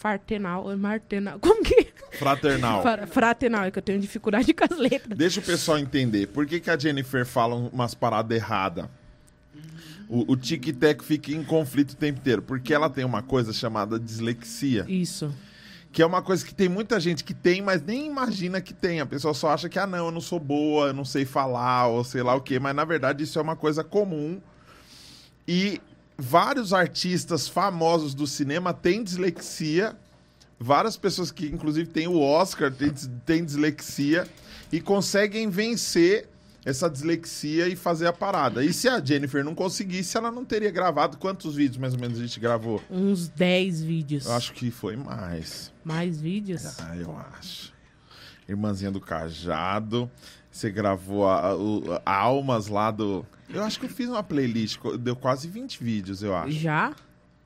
fartenal, 0.01 0.77
martenal. 0.77 1.39
Como 1.41 1.63
que? 1.63 1.89
Fraternal. 2.19 2.83
Fra- 2.83 3.07
Fraternal, 3.07 3.65
é 3.65 3.71
que 3.71 3.79
eu 3.79 3.83
tenho 3.83 3.99
dificuldade 4.01 4.53
com 4.55 4.65
as 4.65 4.79
letras. 4.79 5.17
Deixa 5.19 5.41
o 5.41 5.43
pessoal 5.43 5.79
entender. 5.79 6.29
Por 6.29 6.47
que, 6.47 6.61
que 6.61 6.71
a 6.71 6.79
Jennifer 6.79 7.25
fala 7.27 7.55
umas 7.55 7.95
paradas 7.95 8.37
erradas? 8.37 8.87
O, 10.09 10.33
o 10.33 10.37
tic-tac 10.37 11.03
fica 11.05 11.33
em 11.33 11.43
conflito 11.43 11.93
o 11.93 11.97
tempo 11.97 12.21
inteiro. 12.21 12.43
Porque 12.43 12.73
ela 12.73 12.89
tem 12.89 13.05
uma 13.05 13.23
coisa 13.23 13.53
chamada 13.53 13.99
dislexia. 13.99 14.85
Isso. 14.89 15.35
Que 15.93 16.03
é 16.03 16.07
uma 16.07 16.21
coisa 16.23 16.45
que 16.45 16.55
tem 16.55 16.69
muita 16.69 17.01
gente 17.01 17.25
que 17.25 17.33
tem, 17.35 17.63
mas 17.63 17.83
nem 17.83 18.07
imagina 18.07 18.61
que 18.61 18.75
tem. 18.75 19.01
A 19.01 19.07
pessoa 19.07 19.33
só 19.35 19.49
acha 19.51 19.69
que, 19.69 19.79
ah, 19.79 19.87
não, 19.87 20.07
eu 20.07 20.11
não 20.13 20.21
sou 20.21 20.39
boa, 20.39 20.89
eu 20.89 20.93
não 20.93 21.05
sei 21.07 21.25
falar, 21.25 21.87
ou 21.89 22.05
sei 22.05 22.23
lá 22.23 22.35
o 22.35 22.41
quê. 22.41 22.59
Mas 22.61 22.75
na 22.77 22.85
verdade 22.85 23.25
isso 23.25 23.39
é 23.39 23.43
uma 23.43 23.57
coisa 23.57 23.83
comum. 23.83 24.41
E 25.49 25.81
vários 26.19 26.73
artistas 26.73 27.49
famosos 27.49 28.15
do 28.15 28.27
cinema 28.27 28.73
têm 28.73 29.03
dislexia. 29.03 29.97
Várias 30.59 30.97
pessoas 30.97 31.31
que, 31.31 31.47
inclusive, 31.47 31.89
têm 31.91 32.09
o 32.09 32.21
Oscar, 32.21 32.73
têm, 32.73 32.91
têm 33.25 33.45
dislexia. 33.45 34.27
E 34.73 34.81
conseguem 34.81 35.49
vencer 35.49 36.29
essa 36.65 36.91
dislexia 36.91 37.69
e 37.69 37.77
fazer 37.77 38.09
a 38.09 38.13
parada. 38.13 38.65
E 38.65 38.73
se 38.73 38.89
a 38.89 39.03
Jennifer 39.03 39.45
não 39.45 39.55
conseguisse, 39.55 40.17
ela 40.17 40.33
não 40.33 40.45
teria 40.45 40.71
gravado. 40.71 41.17
Quantos 41.17 41.55
vídeos 41.55 41.77
mais 41.77 41.95
ou 41.95 42.01
menos 42.01 42.19
a 42.19 42.23
gente 42.23 42.41
gravou? 42.41 42.83
Uns 42.91 43.29
10 43.29 43.83
vídeos. 43.83 44.27
Eu 44.27 44.33
acho 44.33 44.53
que 44.53 44.71
foi 44.73 44.97
mais. 44.97 45.73
Mais 45.85 46.21
vídeos? 46.21 46.81
Ah, 46.81 46.97
eu 46.97 47.17
acho. 47.39 47.73
Irmãzinha 48.49 48.91
do 48.91 49.01
Cajado. 49.01 50.11
Você 50.57 50.71
gravou 50.71 51.29
a, 51.29 51.55
o- 51.55 52.01
a 52.05 52.15
Almas 52.17 52.67
lá 52.69 52.91
do. 52.91 53.27
Eu 53.53 53.63
acho 53.63 53.79
que 53.79 53.85
eu 53.85 53.91
fiz 53.91 54.09
uma 54.09 54.23
playlist, 54.23 54.79
deu 54.99 55.15
quase 55.15 55.49
20 55.49 55.85
vídeos, 55.85 56.23
eu 56.23 56.35
acho. 56.35 56.53
Já? 56.53 56.95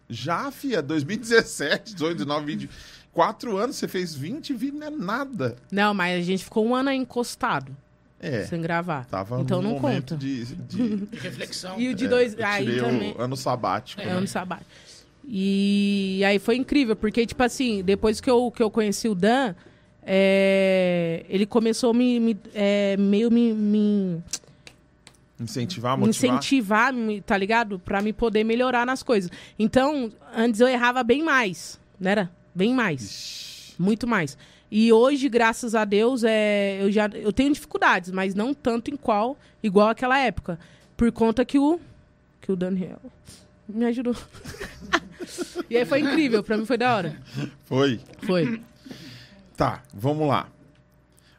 Já, 0.08 0.48
fia, 0.52 0.80
2017, 0.80 1.92
18, 1.94 2.18
19, 2.18 2.46
20. 2.46 2.70
Quatro 3.12 3.56
anos 3.56 3.74
você 3.76 3.88
fez 3.88 4.14
20 4.14 4.54
vídeos, 4.54 4.78
não 4.80 4.86
é 4.86 4.90
nada. 4.90 5.56
Não, 5.72 5.92
mas 5.92 6.20
a 6.20 6.24
gente 6.24 6.44
ficou 6.44 6.64
um 6.64 6.72
ano 6.74 6.90
aí 6.90 6.96
encostado, 6.96 7.76
É. 8.20 8.44
sem 8.44 8.61
gravar. 8.62 9.06
Tava 9.06 9.40
então 9.40 9.61
não 9.61 9.80
conta. 9.80 10.16
de. 10.16 10.44
de 10.54 11.08
Reflexão. 11.18 11.80
E 11.80 11.88
o 11.88 11.94
de 11.94 12.04
é, 12.04 12.08
dois. 12.08 12.38
eu 12.38 12.46
Aí 12.46 12.76
também. 12.80 13.12
o 13.12 13.20
ano 13.20 13.36
sabático. 13.36 14.00
É, 14.00 14.06
né? 14.06 14.12
ano 14.12 14.28
sabático. 14.28 14.70
E 15.26 16.22
aí 16.24 16.38
foi 16.38 16.56
incrível, 16.56 16.94
porque, 16.94 17.26
tipo 17.26 17.42
assim, 17.42 17.82
depois 17.82 18.20
que 18.20 18.30
eu, 18.30 18.50
que 18.52 18.62
eu 18.62 18.70
conheci 18.70 19.08
o 19.08 19.14
Dan, 19.16 19.54
é, 20.03 21.24
ele 21.28 21.46
começou 21.46 21.90
a 21.90 21.94
me, 21.94 22.18
me- 22.20 22.38
é, 22.55 22.96
meio 22.96 23.30
me, 23.30 23.53
me, 23.53 24.22
Incentivar, 25.40 25.96
motivar. 25.96 26.09
incentivar, 26.36 26.92
tá 27.24 27.36
ligado? 27.36 27.78
Pra 27.78 28.03
me 28.03 28.12
poder 28.12 28.44
melhorar 28.44 28.84
nas 28.84 29.03
coisas. 29.03 29.30
Então, 29.59 30.12
antes 30.36 30.61
eu 30.61 30.68
errava 30.68 31.03
bem 31.03 31.22
mais, 31.22 31.80
né? 31.98 32.11
Era? 32.11 32.30
Bem 32.55 32.74
mais. 32.74 33.03
Ixi, 33.03 33.74
Muito 33.78 34.07
mais. 34.07 34.36
E 34.70 34.92
hoje, 34.92 35.28
graças 35.28 35.74
a 35.74 35.84
Deus, 35.84 36.22
é, 36.24 36.78
eu 36.82 36.92
já 36.92 37.09
eu 37.14 37.32
tenho 37.32 37.53
dificuldades, 37.53 38.11
mas 38.12 38.34
não 38.34 38.53
tanto 38.55 38.90
em 38.90 38.96
qual, 38.96 39.36
igual 39.62 39.88
aquela 39.88 40.18
época. 40.18 40.59
Por 40.96 41.11
conta 41.11 41.44
que 41.44 41.59
o, 41.59 41.80
que 42.40 42.53
o 42.53 42.57
Daniel 42.57 43.01
me 43.68 43.84
ajudou. 43.86 44.14
e 45.70 45.76
aí 45.76 45.84
foi 45.86 46.01
incrível, 46.01 46.42
pra 46.42 46.57
mim 46.57 46.66
foi 46.66 46.76
da 46.76 46.94
hora. 46.96 47.16
Foi. 47.64 47.98
Foi. 48.22 48.61
Tá, 49.61 49.82
vamos 49.92 50.26
lá. 50.26 50.48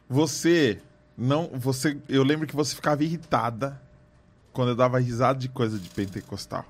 Você 0.08 0.78
não. 1.18 1.50
Você, 1.54 1.98
eu 2.08 2.22
lembro 2.22 2.46
que 2.46 2.54
você 2.54 2.72
ficava 2.72 3.02
irritada 3.02 3.82
quando 4.52 4.68
eu 4.68 4.76
dava 4.76 5.00
risada 5.00 5.40
de 5.40 5.48
coisa 5.48 5.76
de 5.76 5.88
pentecostal. 5.88 6.64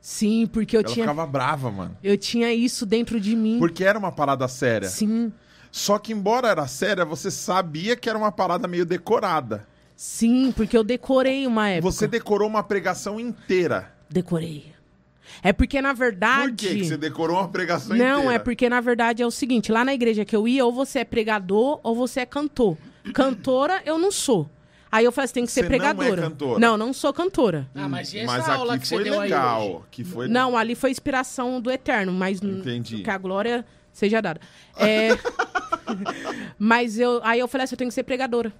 Sim, 0.00 0.46
porque 0.46 0.74
eu 0.74 0.80
Ela 0.80 0.88
tinha, 0.88 1.04
ficava 1.04 1.26
brava, 1.26 1.70
mano. 1.70 1.94
eu 2.02 2.16
tinha 2.16 2.54
isso 2.54 2.86
dentro 2.86 3.20
de 3.20 3.36
mim. 3.36 3.58
Porque 3.58 3.84
era 3.84 3.98
uma 3.98 4.10
parada 4.10 4.48
séria. 4.48 4.88
Sim, 4.88 5.30
Só 5.70 5.98
que, 5.98 6.10
embora 6.10 6.48
era 6.48 6.66
séria, 6.66 7.04
você 7.04 7.30
sabia 7.30 7.96
que 7.96 8.08
era 8.08 8.16
uma 8.16 8.32
parada 8.32 8.66
meio 8.66 8.86
decorada. 8.86 9.66
sim, 9.94 10.52
porque 10.52 10.74
eu 10.74 10.82
decorei 10.82 11.46
uma 11.46 11.68
época. 11.68 11.92
Você 11.92 12.08
decorou 12.08 12.48
uma 12.48 12.62
pregação 12.62 13.20
inteira. 13.20 13.92
Decorei. 14.08 14.73
É 15.42 15.52
porque, 15.52 15.80
na 15.80 15.92
verdade. 15.92 16.48
Por 16.48 16.56
que, 16.56 16.74
que 16.76 16.84
você 16.84 16.96
decorou 16.96 17.36
uma 17.38 17.48
pregação 17.48 17.96
Não, 17.96 18.18
inteira? 18.20 18.34
é 18.34 18.38
porque 18.38 18.68
na 18.68 18.80
verdade 18.80 19.22
é 19.22 19.26
o 19.26 19.30
seguinte, 19.30 19.70
lá 19.72 19.84
na 19.84 19.94
igreja 19.94 20.24
que 20.24 20.34
eu 20.34 20.46
ia, 20.48 20.64
ou 20.64 20.72
você 20.72 21.00
é 21.00 21.04
pregador 21.04 21.80
ou 21.82 21.94
você 21.94 22.20
é 22.20 22.26
cantor. 22.26 22.76
Cantora 23.12 23.82
eu 23.84 23.98
não 23.98 24.10
sou. 24.10 24.48
Aí 24.90 25.04
eu 25.04 25.10
falei, 25.10 25.26
você 25.26 25.34
tem 25.34 25.44
que 25.44 25.50
ser 25.50 25.62
Você 25.62 25.68
não 25.68 25.74
é 25.74 25.78
pregadora. 25.78 26.22
cantora? 26.22 26.60
Não, 26.60 26.76
não 26.76 26.92
sou 26.92 27.12
cantora. 27.12 27.68
Ah, 27.74 27.88
mas 27.88 28.12
e 28.14 28.20
essa 28.20 28.32
Mas 28.32 28.48
aula 28.48 28.74
aqui 28.74 28.82
que 28.82 28.88
você 28.88 28.94
foi 28.94 29.04
deu 29.04 29.14
aí 29.14 29.18
hoje? 29.20 29.28
legal. 29.34 29.86
Que 29.90 30.04
foi 30.04 30.28
Não, 30.28 30.56
ali 30.56 30.76
foi 30.76 30.90
inspiração 30.92 31.60
do 31.60 31.68
Eterno, 31.68 32.12
mas 32.12 32.40
Entendi. 32.40 33.02
que 33.02 33.10
a 33.10 33.18
glória 33.18 33.66
seja 33.92 34.22
dada. 34.22 34.40
É... 34.76 35.08
mas 36.58 36.98
eu, 36.98 37.20
aí 37.24 37.40
eu 37.40 37.48
falei 37.48 37.64
assim, 37.64 37.74
eu 37.74 37.78
tenho 37.78 37.90
que 37.90 37.94
ser 37.94 38.04
pregadora. 38.04 38.52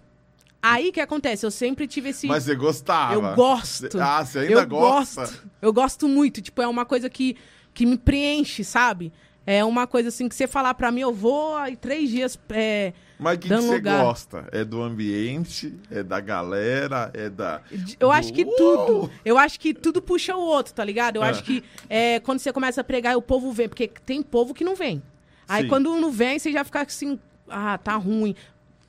Aí 0.67 0.91
que 0.91 1.01
acontece, 1.01 1.45
eu 1.45 1.51
sempre 1.51 1.87
tive 1.87 2.09
esse 2.09 2.27
Mas 2.27 2.45
você 2.45 2.55
gostava. 2.55 3.13
Eu 3.13 3.35
gosto. 3.35 4.01
Ah, 4.01 4.25
você 4.25 4.39
ainda 4.41 4.63
eu 4.63 4.67
gosta? 4.67 5.21
Gosto. 5.21 5.51
Eu 5.61 5.73
gosto 5.73 6.09
muito. 6.09 6.41
Tipo, 6.41 6.63
é 6.63 6.67
uma 6.67 6.87
coisa 6.87 7.11
que, 7.11 7.37
que 7.75 7.85
me 7.85 7.99
preenche, 7.99 8.65
sabe? 8.65 9.13
É 9.47 9.63
uma 9.63 9.87
coisa 9.87 10.09
assim 10.09 10.27
que 10.27 10.35
você 10.35 10.47
falar 10.47 10.73
pra 10.73 10.91
mim, 10.91 11.01
eu 11.03 11.13
vou 11.13 11.55
aí 11.57 11.77
três 11.77 12.09
dias. 12.09 12.39
É, 12.49 12.95
Mas 13.19 13.37
o 13.37 13.41
que, 13.41 13.49
que 13.51 13.55
você 13.57 13.79
gosta? 13.79 14.49
É 14.53 14.65
do 14.65 14.83
ambiente? 14.83 15.75
É 15.91 16.03
da 16.03 16.19
galera? 16.19 17.11
É 17.13 17.29
da. 17.29 17.61
eu 18.01 18.11
acho 18.11 18.33
que 18.33 18.43
Uou! 18.43 18.57
tudo. 18.57 19.11
Eu 19.23 19.37
acho 19.37 19.61
que 19.61 19.75
tudo 19.75 20.01
puxa 20.01 20.35
o 20.35 20.41
outro, 20.41 20.73
tá 20.73 20.83
ligado? 20.83 21.17
Eu 21.17 21.25
É. 21.25 21.29
acho 21.29 21.45
que 21.45 21.63
é, 21.91 22.21
quando 22.21 22.39
você 22.39 22.51
começa 22.55 22.81
a 22.81 22.85
pregar, 22.85 23.19
o 23.19 23.23
povo 23.23 23.53
vem. 23.53 23.69
Porque 23.69 23.87
tem 24.07 24.23
povo 24.23 24.55
que 24.55 24.65
não 24.65 24.75
vem. 24.75 25.03
Aí 25.47 25.65
Sim. 25.65 25.69
quando 25.69 25.95
não 26.01 26.11
vem, 26.11 26.39
você 26.39 26.51
já 26.51 26.65
fica 26.65 26.81
assim, 26.81 27.19
ah, 27.47 27.77
tá 27.77 27.97
ruim. 27.97 28.35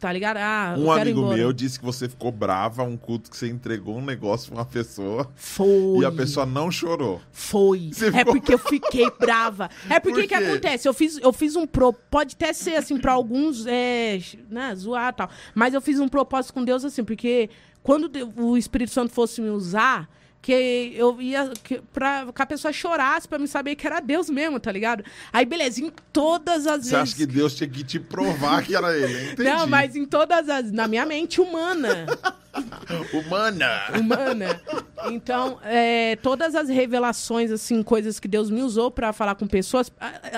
Tá 0.06 0.14
ligado? 0.14 0.38
Ah, 0.38 0.76
Um 0.78 0.92
amigo 0.92 1.34
meu 1.34 1.52
disse 1.52 1.80
que 1.80 1.86
você 1.86 2.08
ficou 2.08 2.32
brava 2.32 2.84
um 2.84 2.96
culto 2.96 3.28
que 3.32 3.36
você 3.36 3.48
entregou 3.48 3.98
um 3.98 4.06
negócio 4.06 4.50
pra 4.52 4.60
uma 4.60 4.66
pessoa 4.66 5.32
Foi. 5.36 5.98
e 6.02 6.06
a 6.06 6.12
pessoa 6.12 6.46
não 6.46 6.70
chorou. 6.70 7.20
Foi. 7.32 7.90
Você 7.92 8.10
É 8.10 8.12
ficou- 8.12 8.34
porque 8.36 8.54
eu 8.54 8.60
fiquei 8.60 9.10
brava. 9.20 9.68
É 9.90 10.00
porque 10.00 10.22
Por 10.22 10.28
que 10.28 10.34
acontece? 10.36 10.88
Eu 10.88 10.94
fiz, 10.94 11.18
eu 11.18 11.34
fiz 11.34 11.56
um 11.56 11.66
pro. 11.66 11.92
Pode 11.92 12.36
até 12.36 12.54
ser 12.54 12.76
assim, 12.76 13.00
pra 13.00 13.14
alguns, 13.14 13.66
é, 13.66 14.20
né, 14.48 14.76
zoar 14.76 15.12
e 15.12 15.14
tal. 15.18 15.30
Mas 15.56 15.74
eu 15.74 15.82
fiz 15.82 16.00
um 16.00 16.08
propósito 16.08 16.54
com 16.54 16.64
Deus 16.64 16.86
assim, 16.86 17.04
porque 17.04 17.50
quando 17.82 18.08
o 18.38 18.56
Espírito 18.56 18.92
Santo 18.92 19.12
fosse 19.12 19.42
me 19.42 19.50
usar. 19.50 20.08
Que 20.46 20.94
eu 20.96 21.20
ia. 21.20 21.52
Que, 21.64 21.82
pra, 21.92 22.28
que 22.32 22.40
a 22.40 22.46
pessoa 22.46 22.72
chorasse 22.72 23.28
pra 23.28 23.40
me 23.40 23.48
saber 23.48 23.74
que 23.76 23.88
era 23.88 24.00
Deus 24.00 24.30
mesmo, 24.30 24.60
tá 24.60 24.72
ligado? 24.72 25.04
Aí, 25.34 25.44
beleza, 25.44 25.82
em 25.82 25.92
todas 26.14 26.68
as 26.68 26.84
Você 26.86 26.92
vezes. 26.92 26.94
acha 26.94 27.16
que 27.16 27.26
Deus 27.26 27.56
tinha 27.56 27.68
que 27.68 27.84
te 27.84 28.00
provar 28.00 28.64
que 28.64 28.76
era 28.76 28.96
ele? 28.96 29.32
Entendi. 29.34 29.50
Não, 29.50 29.66
mas 29.66 29.96
em 29.96 30.06
todas 30.06 30.48
as. 30.48 30.72
Na 30.72 30.88
minha 30.88 31.04
mente 31.04 31.42
humana. 31.42 32.06
Humana! 33.12 33.82
humana. 34.00 34.62
Então, 35.08 35.60
é, 35.64 36.16
todas 36.18 36.54
as 36.56 36.70
revelações, 36.70 37.52
assim, 37.52 37.82
coisas 37.84 38.20
que 38.20 38.28
Deus 38.28 38.50
me 38.52 38.62
usou 38.62 38.92
pra 38.92 39.12
falar 39.12 39.36
com 39.36 39.46
pessoas, 39.48 39.92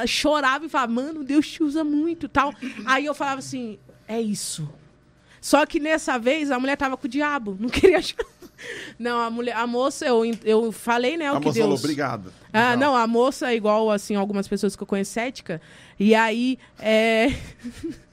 chorava 0.07 0.65
e 0.65 0.69
falava, 0.69 0.91
mano, 0.93 1.23
Deus 1.23 1.47
te 1.47 1.61
usa 1.61 1.83
muito 1.83 2.27
tal. 2.29 2.53
Aí 2.85 3.05
eu 3.05 3.13
falava 3.13 3.39
assim, 3.39 3.77
é 4.07 4.19
isso. 4.19 4.67
Só 5.39 5.65
que 5.65 5.79
nessa 5.79 6.17
vez 6.17 6.49
a 6.49 6.57
mulher 6.59 6.75
tava 6.77 6.97
com 6.97 7.05
o 7.05 7.09
diabo, 7.09 7.55
não 7.59 7.69
queria 7.69 8.01
chorar. 8.01 8.36
Não, 8.97 9.19
a 9.19 9.29
mulher, 9.29 9.55
a 9.55 9.67
moça, 9.67 10.05
eu, 10.05 10.23
eu 10.43 10.71
falei, 10.71 11.15
né, 11.17 11.31
o 11.31 11.35
A 11.35 11.39
que 11.39 11.45
moça 11.45 11.53
Deus... 11.55 11.63
falou, 11.65 11.77
obrigado. 11.77 12.33
Ah, 12.51 12.75
não, 12.75 12.95
a 12.95 13.05
moça 13.05 13.51
é 13.51 13.55
igual, 13.55 13.91
assim, 13.91 14.15
algumas 14.15 14.47
pessoas 14.47 14.75
que 14.75 14.81
eu 14.83 14.87
conheço 14.87 15.11
cética. 15.11 15.61
E 15.99 16.15
aí, 16.15 16.57
é... 16.79 17.27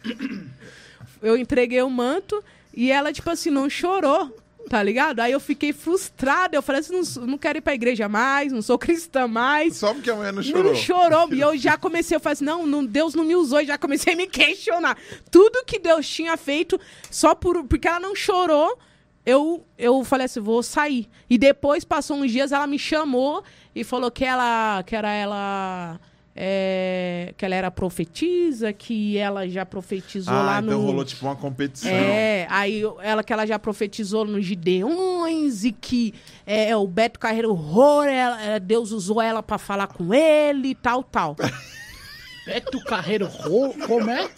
eu 1.22 1.36
entreguei 1.36 1.80
o 1.82 1.90
manto 1.90 2.42
e 2.74 2.90
ela, 2.90 3.12
tipo 3.12 3.30
assim, 3.30 3.50
não 3.50 3.70
chorou, 3.70 4.36
tá 4.68 4.82
ligado? 4.82 5.20
Aí 5.20 5.32
eu 5.32 5.40
fiquei 5.40 5.72
frustrada. 5.72 6.56
Eu 6.56 6.62
falei 6.62 6.80
assim, 6.80 6.92
não, 7.20 7.26
não 7.26 7.38
quero 7.38 7.58
ir 7.58 7.60
pra 7.60 7.74
igreja 7.74 8.08
mais, 8.08 8.52
não 8.52 8.60
sou 8.62 8.76
cristã 8.78 9.26
mais. 9.26 9.76
Só 9.76 9.94
porque 9.94 10.10
a 10.10 10.14
mulher 10.16 10.32
não 10.32 10.42
Não 10.42 10.74
chorou. 10.74 10.74
chorou. 10.74 11.32
E 11.34 11.40
eu 11.40 11.56
já 11.56 11.76
comecei, 11.78 12.16
eu 12.16 12.20
falei 12.20 12.34
assim, 12.34 12.44
não, 12.44 12.66
não, 12.66 12.84
Deus 12.84 13.14
não 13.14 13.24
me 13.24 13.36
usou. 13.36 13.60
E 13.60 13.66
já 13.66 13.78
comecei 13.78 14.12
a 14.12 14.16
me 14.16 14.26
questionar. 14.28 14.98
Tudo 15.30 15.64
que 15.64 15.78
Deus 15.78 16.06
tinha 16.08 16.36
feito, 16.36 16.78
só 17.10 17.34
por, 17.34 17.64
porque 17.64 17.88
ela 17.88 18.00
não 18.00 18.14
chorou, 18.14 18.78
eu, 19.26 19.64
eu 19.78 20.04
falei 20.04 20.26
assim, 20.26 20.40
vou 20.40 20.62
sair. 20.62 21.08
E 21.30 21.38
depois, 21.38 21.84
passou 21.84 22.16
uns 22.18 22.30
dias, 22.30 22.52
ela 22.52 22.66
me 22.66 22.78
chamou 22.78 23.42
e 23.74 23.82
falou 23.84 24.10
que 24.10 24.24
ela, 24.24 24.82
que 24.86 24.94
era 24.94 25.10
ela... 25.12 25.98
é, 26.36 27.32
que 27.36 27.44
ela 27.44 27.54
era 27.54 27.70
profetisa, 27.70 28.72
que 28.72 29.16
ela 29.16 29.48
já 29.48 29.64
profetizou 29.64 30.34
Ah, 30.34 30.42
lá 30.42 30.58
então 30.60 30.78
no. 30.80 30.86
rolou 30.86 31.04
tipo 31.04 31.24
uma 31.26 31.36
competição. 31.36 31.90
É, 31.90 32.46
aí 32.50 32.82
ela 33.02 33.22
que 33.22 33.32
ela 33.32 33.46
já 33.46 33.58
profetizou 33.58 34.24
nos 34.24 34.44
Gideões 34.44 35.64
e 35.64 35.72
que 35.72 36.12
é, 36.46 36.76
o 36.76 36.86
Beto 36.86 37.18
Carreiro 37.18 37.50
Horror, 37.52 38.04
ela- 38.06 38.42
é, 38.42 38.60
Deus 38.60 38.90
usou 38.90 39.22
ela 39.22 39.42
pra 39.42 39.58
falar 39.58 39.86
com 39.86 40.12
ele 40.12 40.68
e 40.68 40.74
tal, 40.74 41.02
tal. 41.02 41.36
Beto 42.46 42.78
Carreiro 42.84 43.26
Ro... 43.26 43.72
Como 43.86 44.10
é? 44.10 44.28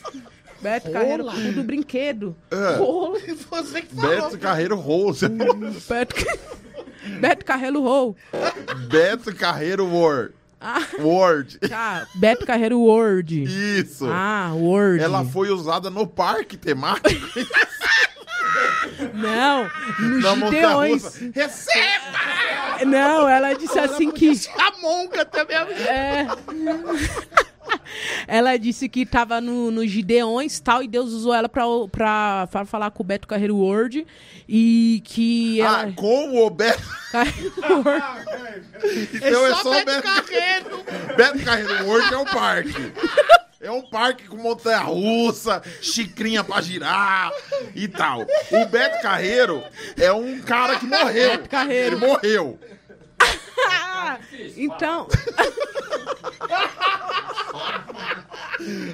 Beto 0.60 0.90
Rola. 0.90 1.32
Carreiro 1.32 1.52
do 1.54 1.62
brinquedo. 1.62 2.36
É. 2.50 2.76
Rolo. 2.76 3.18
Você 3.50 3.82
que 3.82 3.94
falou. 3.94 4.10
Beto 4.10 4.38
Carreiro 4.38 4.76
Rose. 4.76 5.26
Beto, 5.88 6.14
Beto 7.20 7.44
Carreiro 7.44 7.82
Rol. 7.82 8.16
Beto 8.88 9.34
Carreiro 9.34 9.86
Word. 9.86 10.34
Ah, 10.60 10.82
Word. 10.98 11.58
tá. 11.68 12.06
Beto 12.14 12.46
Carreiro 12.46 12.80
Word. 12.80 13.42
Isso. 13.42 14.06
Ah, 14.08 14.52
Word. 14.54 15.02
Ela 15.02 15.24
foi 15.24 15.50
usada 15.50 15.90
no 15.90 16.06
parque 16.06 16.56
temático 16.56 17.26
Não, 19.14 19.70
nos 19.98 20.38
montanha 20.38 20.62
Gideões. 20.62 21.02
russa. 21.02 21.30
Receba! 21.34 22.84
Não, 22.86 23.28
ela 23.28 23.52
disse 23.54 23.78
assim 23.78 24.10
que. 24.10 24.32
A 24.58 24.80
monga 24.80 25.24
também. 25.24 25.56
É. 25.56 26.26
Ela 28.28 28.56
disse 28.56 28.88
que 28.88 29.04
tava 29.06 29.40
no, 29.40 29.70
no 29.70 29.86
Gideões 29.86 30.58
e 30.58 30.62
tal, 30.62 30.82
e 30.82 30.88
Deus 30.88 31.12
usou 31.12 31.34
ela 31.34 31.48
pra 31.48 32.48
falar 32.66 32.90
com 32.90 33.02
o 33.02 33.06
Beto 33.06 33.26
Carreiro 33.26 33.56
Word. 33.56 34.06
E 34.48 35.02
que 35.04 35.60
ela. 35.60 35.82
Ah, 35.82 35.92
como 35.94 36.44
o 36.46 36.50
Beto. 36.50 36.82
Carreiro 37.10 37.52
Word. 37.58 38.26
Então 39.14 39.46
é 39.46 39.50
só 39.50 39.62
só, 39.62 39.70
Beto 39.72 39.84
Beto 39.86 40.02
Carreiro. 40.02 40.84
Beto 41.16 41.44
Carreiro 41.44 41.86
World 41.86 42.14
é 42.14 42.18
um 42.18 42.24
parque. 42.24 42.92
É 43.66 43.70
um 43.72 43.82
parque 43.82 44.28
com 44.28 44.36
montanha 44.36 44.78
russa, 44.78 45.60
xicrinha 45.82 46.44
pra 46.44 46.60
girar 46.60 47.32
e 47.74 47.88
tal. 47.88 48.20
O 48.52 48.66
Beto 48.66 49.02
Carreiro 49.02 49.60
é 50.00 50.12
um 50.12 50.40
cara 50.40 50.78
que 50.78 50.86
morreu. 50.86 51.30
Beto 51.30 51.48
Carreiro. 51.48 51.96
Ele 51.96 52.06
morreu. 52.06 52.60
Então. 54.56 55.08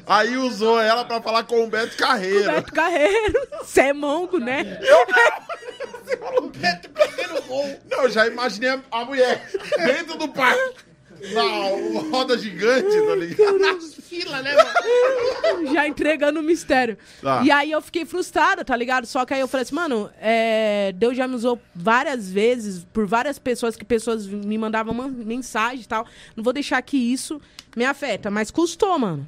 Aí 0.06 0.38
usou 0.38 0.80
ela 0.80 1.04
pra 1.04 1.20
falar 1.20 1.44
com 1.44 1.64
o 1.64 1.66
Beto 1.66 1.94
Carreiro. 1.98 2.50
Beto 2.50 2.72
Carreiro. 2.72 3.48
Você 3.60 3.80
é 3.82 3.92
mongo, 3.92 4.38
né? 4.38 4.64
Beto 6.56 6.88
Carreiro 6.88 7.42
gol. 7.42 7.78
Não, 7.90 8.04
eu 8.04 8.10
já 8.10 8.26
imaginei 8.26 8.80
a 8.90 9.04
mulher 9.04 9.50
dentro 9.76 10.16
do 10.16 10.28
parque. 10.28 10.91
Na 11.32 12.00
roda 12.10 12.36
gigante, 12.36 12.88
tá 13.06 13.14
ligado? 13.14 13.58
Nas 13.60 13.94
filas, 13.94 14.42
né, 14.42 14.54
mano? 14.54 15.72
Já 15.72 15.86
entregando 15.86 16.40
o 16.40 16.42
mistério. 16.42 16.98
Tá. 17.20 17.42
E 17.44 17.50
aí 17.50 17.70
eu 17.70 17.80
fiquei 17.80 18.04
frustrada, 18.04 18.64
tá 18.64 18.74
ligado? 18.76 19.06
Só 19.06 19.24
que 19.24 19.32
aí 19.32 19.40
eu 19.40 19.48
falei 19.48 19.62
assim, 19.62 19.74
mano, 19.74 20.10
é, 20.20 20.92
Deus 20.96 21.16
já 21.16 21.28
me 21.28 21.34
usou 21.36 21.60
várias 21.74 22.30
vezes, 22.30 22.84
por 22.92 23.06
várias 23.06 23.38
pessoas, 23.38 23.76
que 23.76 23.84
pessoas 23.84 24.26
me 24.26 24.58
mandavam 24.58 24.92
man- 24.92 25.08
mensagem 25.08 25.80
e 25.82 25.86
tal. 25.86 26.06
Não 26.36 26.42
vou 26.42 26.52
deixar 26.52 26.80
que 26.82 26.96
isso 26.96 27.40
me 27.76 27.84
afeta, 27.84 28.30
mas 28.30 28.50
custou, 28.50 28.98
mano. 28.98 29.26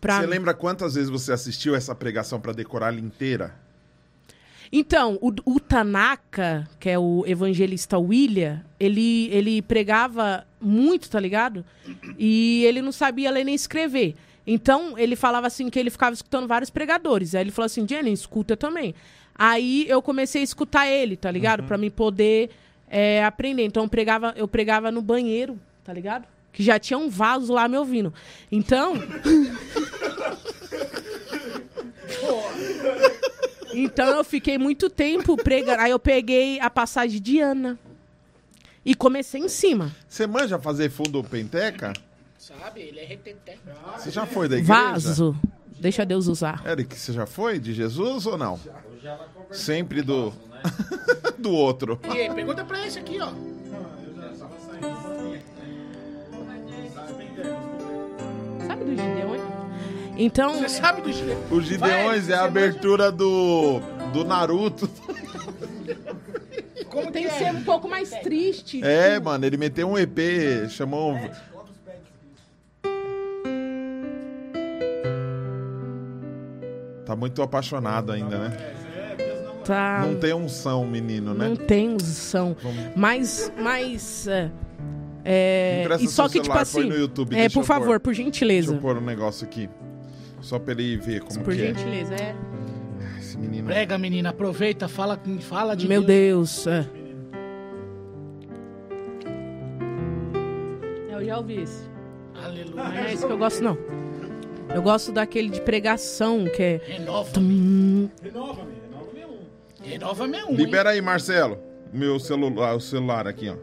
Pra 0.00 0.16
Você 0.20 0.26
mim. 0.26 0.32
lembra 0.32 0.54
quantas 0.54 0.94
vezes 0.94 1.10
você 1.10 1.32
assistiu 1.32 1.74
essa 1.74 1.94
pregação 1.94 2.40
pra 2.40 2.52
decorar 2.52 2.88
ela 2.88 3.00
inteira? 3.00 3.54
Então, 4.76 5.16
o, 5.20 5.32
o 5.44 5.60
Tanaka, 5.60 6.68
que 6.80 6.90
é 6.90 6.98
o 6.98 7.22
evangelista 7.28 7.96
William, 7.96 8.60
ele, 8.80 9.28
ele 9.30 9.62
pregava 9.62 10.44
muito, 10.60 11.08
tá 11.08 11.20
ligado? 11.20 11.64
E 12.18 12.64
ele 12.64 12.82
não 12.82 12.90
sabia 12.90 13.30
ler 13.30 13.44
nem 13.44 13.54
escrever. 13.54 14.16
Então, 14.44 14.98
ele 14.98 15.14
falava 15.14 15.46
assim 15.46 15.70
que 15.70 15.78
ele 15.78 15.90
ficava 15.90 16.12
escutando 16.12 16.48
vários 16.48 16.70
pregadores. 16.70 17.36
Aí 17.36 17.44
ele 17.44 17.52
falou 17.52 17.66
assim, 17.66 17.86
Jenny, 17.88 18.12
escuta 18.12 18.56
também. 18.56 18.96
Aí 19.32 19.86
eu 19.88 20.02
comecei 20.02 20.40
a 20.40 20.44
escutar 20.44 20.88
ele, 20.88 21.16
tá 21.16 21.30
ligado? 21.30 21.62
Pra 21.62 21.78
mim 21.78 21.88
poder 21.88 22.50
é, 22.90 23.24
aprender. 23.24 23.62
Então, 23.62 23.84
eu 23.84 23.88
pregava, 23.88 24.34
eu 24.36 24.48
pregava 24.48 24.90
no 24.90 25.00
banheiro, 25.00 25.56
tá 25.84 25.92
ligado? 25.92 26.24
Que 26.52 26.64
já 26.64 26.80
tinha 26.80 26.98
um 26.98 27.08
vaso 27.08 27.52
lá 27.52 27.68
me 27.68 27.78
ouvindo. 27.78 28.12
Então, 28.50 28.94
Então 33.74 34.08
eu 34.16 34.24
fiquei 34.24 34.58
muito 34.58 34.88
tempo 34.88 35.36
pregando. 35.36 35.80
Aí 35.80 35.90
eu 35.90 35.98
peguei 35.98 36.60
a 36.60 36.70
passagem 36.70 37.20
de 37.20 37.40
Ana. 37.40 37.78
E 38.84 38.94
comecei 38.94 39.40
em 39.40 39.48
cima. 39.48 39.94
Você 40.08 40.26
manja 40.26 40.58
fazer 40.58 40.90
fundo 40.90 41.22
penteca? 41.24 41.92
Sabe? 42.38 42.82
Ele 42.82 43.00
é 43.00 43.04
reteté. 43.04 43.56
Você 43.96 44.10
já 44.10 44.26
foi 44.26 44.48
da 44.48 44.56
igreja? 44.56 44.72
Vaso. 44.74 45.36
Deixa 45.80 46.04
Deus 46.04 46.26
usar. 46.26 46.62
Eric, 46.66 46.94
você 46.94 47.12
já 47.12 47.26
foi 47.26 47.58
de 47.58 47.72
Jesus 47.72 48.26
ou 48.26 48.36
não? 48.36 48.60
Sempre 49.50 50.02
do 50.02 50.32
do 51.38 51.50
outro. 51.50 51.98
E 52.14 52.20
aí, 52.20 52.34
pergunta 52.34 52.64
pra 52.64 52.86
esse 52.86 52.98
aqui, 52.98 53.18
ó. 53.20 53.32
Sabe 58.66 58.84
do 58.84 58.90
Gideon? 58.90 59.63
Então, 60.16 60.54
Você 60.58 60.68
sabe 60.68 61.02
do 61.02 61.12
Gideão? 61.12 61.38
Os 61.50 61.64
Gideões 61.66 62.28
é 62.28 62.34
a 62.34 62.44
abertura 62.44 63.10
do 63.10 63.80
do 64.12 64.24
Naruto. 64.24 64.88
Como 66.88 67.10
tem 67.10 67.24
que 67.24 67.30
que 67.30 67.34
ser 67.38 67.44
é? 67.46 67.52
um 67.52 67.64
pouco 67.64 67.88
mais 67.88 68.10
triste. 68.10 68.80
É, 68.84 69.18
mano, 69.18 69.44
ele 69.44 69.56
meteu 69.56 69.88
um 69.88 69.98
EP, 69.98 70.68
chamou 70.70 71.14
um- 71.14 71.28
Tá 77.04 77.14
muito 77.14 77.42
apaixonado 77.42 78.12
ainda, 78.12 78.38
né? 78.48 78.56
Tá. 79.64 80.04
Não 80.06 80.16
tem 80.16 80.32
unção, 80.34 80.86
menino, 80.86 81.34
né? 81.34 81.48
Não 81.48 81.56
tem 81.56 81.90
unção. 81.90 82.56
Mas, 82.96 83.50
mas. 83.58 84.26
É, 84.28 84.50
é, 85.24 85.86
e 86.00 86.06
só 86.08 86.24
que, 86.28 86.34
tipo 86.34 86.44
celular, 86.46 86.62
assim. 86.62 86.84
no 86.84 86.96
YouTube, 86.96 87.34
é, 87.34 87.40
deixa 87.40 87.54
por 87.58 87.64
favor, 87.64 87.86
pôr. 87.86 88.00
por 88.00 88.10
Deixa 88.10 88.22
gentileza. 88.24 88.74
eu 88.74 88.78
pôr 88.78 88.98
um 88.98 89.00
negócio 89.02 89.46
aqui. 89.46 89.68
Só 90.44 90.58
pra 90.58 90.72
ele 90.72 90.98
ver 90.98 91.22
como 91.22 91.40
Por 91.42 91.54
que 91.54 91.62
é. 91.62 91.66
gentileza, 91.68 92.14
é. 92.16 92.36
Esse 93.18 93.38
menino. 93.38 93.66
Prega, 93.66 93.96
menina, 93.96 94.28
aproveita, 94.28 94.86
fala, 94.88 95.18
fala 95.40 95.74
de 95.74 95.88
Meu 95.88 96.02
Deus. 96.02 96.64
Deus. 96.64 96.66
É. 96.66 96.86
Eu 101.10 101.24
já 101.24 101.38
ouvi 101.38 101.62
esse. 101.62 101.82
Aleluia. 102.34 102.74
Não 102.74 102.92
é 102.92 103.14
esse 103.14 103.26
que 103.26 103.32
eu 103.32 103.38
gosto, 103.38 103.62
não. 103.64 103.78
Eu 104.74 104.82
gosto 104.82 105.12
daquele 105.12 105.48
de 105.48 105.62
pregação, 105.62 106.44
que 106.44 106.62
é. 106.62 106.80
Renova-me. 106.84 108.10
Renova-me, 108.22 108.72
renova-me 108.82 109.24
um. 109.24 109.38
Renova-me 109.82 110.44
um, 110.44 110.50
hein? 110.50 110.56
Libera 110.56 110.90
aí, 110.90 111.00
Marcelo. 111.00 111.58
Meu 111.90 112.20
celular, 112.20 112.74
o 112.76 112.80
celular 112.80 113.26
aqui, 113.26 113.48
ó. 113.48 113.56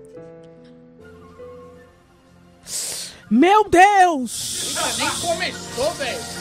Meu 3.29 3.69
Deus! 3.69 4.75
Ah, 4.77 4.97
nem 4.97 5.09
começou, 5.29 5.91
velho. 5.91 6.40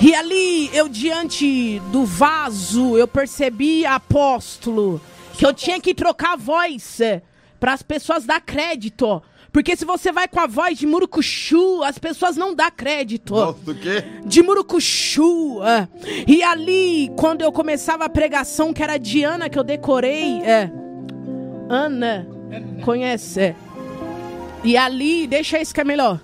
E 0.00 0.14
ali, 0.14 0.68
eu 0.76 0.88
diante 0.88 1.80
do 1.92 2.04
vaso, 2.04 2.96
eu 2.96 3.06
percebi, 3.06 3.86
apóstolo, 3.86 5.00
que 5.34 5.46
eu 5.46 5.54
tinha 5.54 5.80
que 5.80 5.94
trocar 5.94 6.32
a 6.32 6.36
voz 6.36 6.98
para 7.60 7.72
as 7.72 7.82
pessoas 7.82 8.24
dar 8.24 8.40
crédito. 8.40 9.22
Porque 9.52 9.76
se 9.76 9.84
você 9.84 10.10
vai 10.10 10.26
com 10.26 10.40
a 10.40 10.46
voz 10.46 10.78
de 10.78 10.86
murucuchu, 10.86 11.82
as 11.84 11.98
pessoas 11.98 12.36
não 12.36 12.54
dão 12.54 12.70
crédito. 12.70 13.34
Nossa, 13.34 13.58
do 13.62 13.74
quê? 13.74 14.02
de 14.24 14.42
Murucuxu. 14.42 15.62
é. 15.62 15.86
E 16.26 16.42
ali, 16.42 17.12
quando 17.16 17.42
eu 17.42 17.52
começava 17.52 18.06
a 18.06 18.08
pregação, 18.08 18.72
que 18.72 18.82
era 18.82 18.96
de 18.96 19.22
Ana, 19.22 19.50
que 19.50 19.58
eu 19.58 19.62
decorei, 19.62 20.40
é. 20.42 20.72
Ana, 21.68 22.26
conhece? 22.82 23.40
é. 23.40 23.56
E 24.64 24.76
ali, 24.76 25.26
deixa 25.26 25.60
isso 25.60 25.74
que 25.74 25.80
é 25.80 25.84
melhor. 25.84 26.18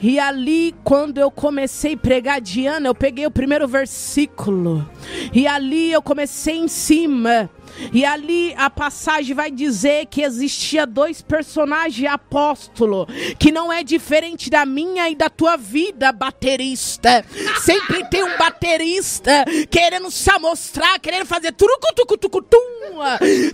E 0.00 0.18
ali, 0.18 0.74
quando 0.84 1.18
eu 1.18 1.30
comecei 1.30 1.94
a 1.94 1.98
pregar 1.98 2.40
de 2.40 2.66
Ana, 2.66 2.88
eu 2.88 2.94
peguei 2.94 3.26
o 3.26 3.30
primeiro 3.30 3.66
versículo. 3.66 4.88
E 5.32 5.46
ali 5.46 5.90
eu 5.90 6.02
comecei 6.02 6.56
em 6.56 6.68
cima. 6.68 7.50
E 7.92 8.04
ali 8.04 8.54
a 8.56 8.70
passagem 8.70 9.34
vai 9.34 9.50
dizer 9.50 10.06
que 10.06 10.22
existia 10.22 10.86
dois 10.86 11.22
personagens 11.22 12.10
apóstolo, 12.10 13.06
que 13.38 13.52
não 13.52 13.72
é 13.72 13.82
diferente 13.82 14.50
da 14.50 14.64
minha 14.66 15.08
e 15.10 15.14
da 15.14 15.28
tua 15.28 15.56
vida, 15.56 16.12
baterista. 16.12 17.24
Sempre 17.62 18.08
tem 18.08 18.22
um 18.22 18.36
baterista 18.38 19.44
querendo 19.70 20.10
se 20.10 20.30
amostrar, 20.30 20.98
querendo 21.00 21.26
fazer 21.26 21.52
turucu 21.52 21.94
tucu 21.94 22.16
tucu 22.18 22.46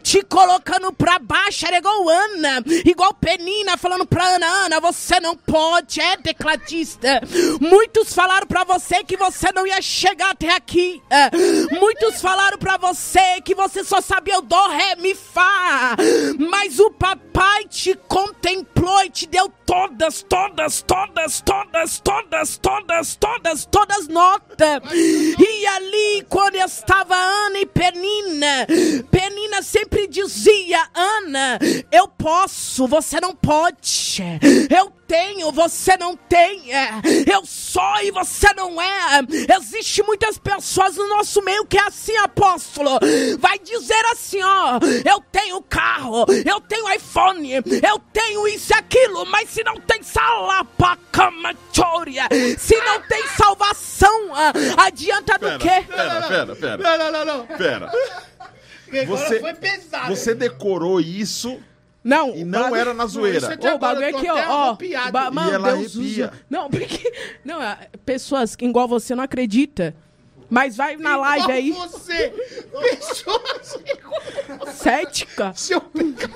te 0.03 0.23
colocando 0.23 0.93
pra 0.93 1.19
baixo, 1.19 1.67
era 1.67 1.79
igual 1.79 2.09
Ana, 2.09 2.63
igual 2.85 3.15
Penina 3.15 3.77
falando 3.77 4.07
pra 4.07 4.25
Ana, 4.25 4.47
Ana, 4.47 4.81
você 4.81 5.19
não 5.21 5.37
pode, 5.37 6.01
é 6.01 6.17
tecladista. 6.17 7.21
Muitos 7.61 8.15
falaram 8.15 8.47
pra 8.47 8.65
você 8.65 9.03
que 9.05 9.17
você 9.17 9.51
não 9.53 9.67
ia 9.67 9.81
chegar 9.83 10.31
até 10.31 10.55
aqui. 10.55 11.03
Muitos 11.79 12.21
falaram 12.21 12.59
pra 12.59 12.77
você 12.77 13.41
que 13.45 13.55
você 13.55 13.83
só 13.85 14.01
sabia 14.13 14.39
o 14.39 14.43
dó, 14.43 14.69
ré, 14.69 14.95
mi, 14.97 15.15
fá. 15.15 15.97
Mas 16.39 16.79
o 16.79 16.91
papai 16.91 17.65
te 17.67 17.95
contemplou 18.07 19.03
e 19.05 19.09
te 19.09 19.27
deu 19.27 19.49
todas, 19.73 20.23
todas, 20.23 20.83
todas, 20.83 21.41
todas, 21.41 21.99
todas, 22.01 22.59
todas, 22.59 23.17
todas, 23.17 23.65
todas 23.65 24.07
notas. 24.07 24.83
E 24.93 25.67
ali, 25.67 26.27
quando 26.29 26.57
estava 26.57 27.15
Ana 27.15 27.59
e 27.59 27.65
Penina, 27.65 28.67
Penina 29.11 29.63
sempre 29.63 30.07
dizia: 30.07 30.87
Ana, 30.95 31.59
eu 31.91 32.07
posso, 32.07 32.87
você 32.87 33.19
não 33.19 33.35
pode. 33.35 34.23
Eu 34.69 34.93
tenho, 35.13 35.53
você 35.53 35.95
não 35.99 36.17
tem. 36.17 36.71
Eu 37.31 37.45
sou 37.45 38.01
e 38.03 38.11
você 38.11 38.51
não 38.55 38.81
é. 38.81 39.21
Existe 39.59 40.03
muitas 40.03 40.39
pessoas 40.39 40.97
no 40.97 41.07
nosso 41.07 41.43
meio 41.43 41.67
que 41.67 41.77
é 41.77 41.83
assim, 41.87 42.17
apóstolo. 42.17 42.99
Vai 43.39 43.59
dizer 43.59 44.03
assim, 44.11 44.43
ó, 44.43 44.79
eu 45.05 45.23
tenho 45.31 45.61
carro, 45.63 46.25
eu 46.47 46.61
tenho 46.63 46.91
iPhone, 46.95 47.53
eu 47.53 47.99
tenho 48.11 48.49
isso 48.49 48.73
e 48.73 48.75
aquilo, 48.75 49.27
mas 49.27 49.51
se 49.51 49.62
não 49.65 49.81
tem 49.81 50.03
salapacamachoria, 50.03 52.25
se 52.59 52.77
não 52.81 53.01
tem 53.03 53.27
salvação, 53.29 54.35
ah, 54.35 54.53
adianta 54.87 55.35
do 55.39 55.47
Pera, 55.47 55.59
quê? 55.59 55.85
pera, 55.89 56.23
pera, 56.29 56.57
pera. 56.57 56.77
Não, 56.79 56.99
não, 56.99 57.13
não, 57.13 57.25
não. 57.39 57.47
Pera. 57.57 57.91
Agora 58.89 59.07
Você- 59.07 59.41
foi 59.41 59.55
pesado. 59.55 60.15
Você 60.15 60.35
decorou 60.35 61.01
isso 61.01 61.59
Não, 62.05 62.35
e 62.35 62.45
não 62.45 62.63
bagulho- 62.63 62.81
era 62.81 62.93
na 62.95 63.07
zoeira. 63.07 63.59
é 63.61 63.73
Ô, 63.73 63.77
o 63.77 63.79
bagulho 63.79 64.11
tô 64.11 64.19
aqui, 64.19 64.29
ó. 64.29 64.73
ó 64.73 64.77
ba- 65.11 65.31
mano, 65.31 65.51
E 65.51 65.55
ela 65.55 65.73
Deus 65.73 65.97
arrepia. 65.97 66.27
usa. 66.27 66.33
Não, 66.51 66.69
porque. 66.69 67.13
Não, 67.45 67.63
é, 67.63 67.89
pessoas 68.05 68.55
que 68.55 68.67
igual 68.67 68.87
você 68.87 69.15
não 69.15 69.25
acredita. 69.25 69.95
Mas 70.51 70.77
vai 70.77 70.97
na 70.99 71.17
live 71.17 71.45
Igual 71.45 71.57
aí, 71.57 71.71
você, 71.91 72.29
pessoas 72.83 73.79
cética. 74.75 75.53
seu 75.57 75.81
pecado. 75.81 76.35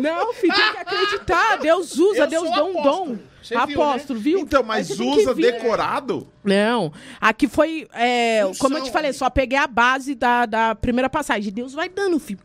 Não, 0.00 0.32
filho, 0.34 0.54
tem 0.54 0.72
que 0.72 0.78
acreditar. 0.78 1.58
Deus 1.58 1.96
usa, 1.98 2.20
Eu 2.22 2.26
Deus 2.26 2.50
dá 2.50 2.64
um 2.64 2.78
apóstolo. 2.78 3.06
dom. 3.16 3.18
Você 3.42 3.54
viu, 3.66 3.82
apóstolo, 3.82 4.20
viu? 4.20 4.38
Então, 4.38 4.62
mas 4.62 5.00
usa 5.00 5.34
decorado? 5.34 6.28
Não, 6.44 6.92
aqui 7.20 7.48
foi, 7.48 7.88
é, 7.92 8.42
como 8.60 8.78
eu 8.78 8.84
te 8.84 8.90
falei, 8.92 9.12
só 9.12 9.28
peguei 9.28 9.58
a 9.58 9.66
base 9.66 10.14
da, 10.14 10.46
da 10.46 10.74
primeira 10.76 11.10
passagem. 11.10 11.52
Deus 11.52 11.72
vai 11.72 11.88
dando, 11.88 12.20
filho. 12.20 12.38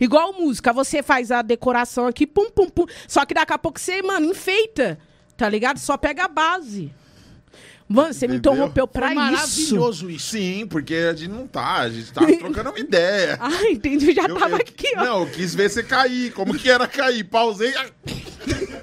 Igual 0.00 0.32
música, 0.32 0.72
você 0.72 1.00
faz 1.00 1.30
a 1.30 1.42
decoração 1.42 2.08
aqui, 2.08 2.26
pum, 2.26 2.50
pum, 2.50 2.68
pum. 2.68 2.86
Só 3.06 3.24
que 3.24 3.34
daqui 3.34 3.52
a 3.52 3.58
pouco 3.58 3.78
você, 3.78 4.02
mano, 4.02 4.26
enfeita, 4.26 4.98
tá 5.36 5.48
ligado? 5.48 5.78
Só 5.78 5.96
pega 5.96 6.24
a 6.24 6.28
base. 6.28 6.92
Mano, 7.92 8.12
você 8.14 8.26
me 8.26 8.36
interrompeu 8.36 8.86
pra 8.88 9.08
Foi 9.08 9.16
isso. 9.16 9.20
maravilhoso 9.24 10.10
isso. 10.10 10.30
Sim, 10.30 10.66
porque 10.68 10.94
a 10.94 11.14
gente 11.14 11.30
não 11.30 11.46
tá, 11.46 11.80
a 11.80 11.90
gente 11.90 12.12
tá 12.12 12.24
trocando 12.26 12.70
uma 12.70 12.78
ideia. 12.78 13.38
Ah, 13.42 13.68
entendi, 13.70 14.12
já 14.12 14.24
Eu- 14.26 14.36
tava 14.36 14.52
eu- 14.54 14.56
aqui, 14.56 14.88
ó. 14.96 15.04
Não, 15.04 15.20
eu 15.22 15.26
quis 15.30 15.54
ver 15.54 15.68
você 15.70 15.82
cair. 15.82 16.32
Como 16.32 16.54
que 16.58 16.70
era 16.70 16.86
cair? 16.86 17.24
Pausei. 17.24 17.72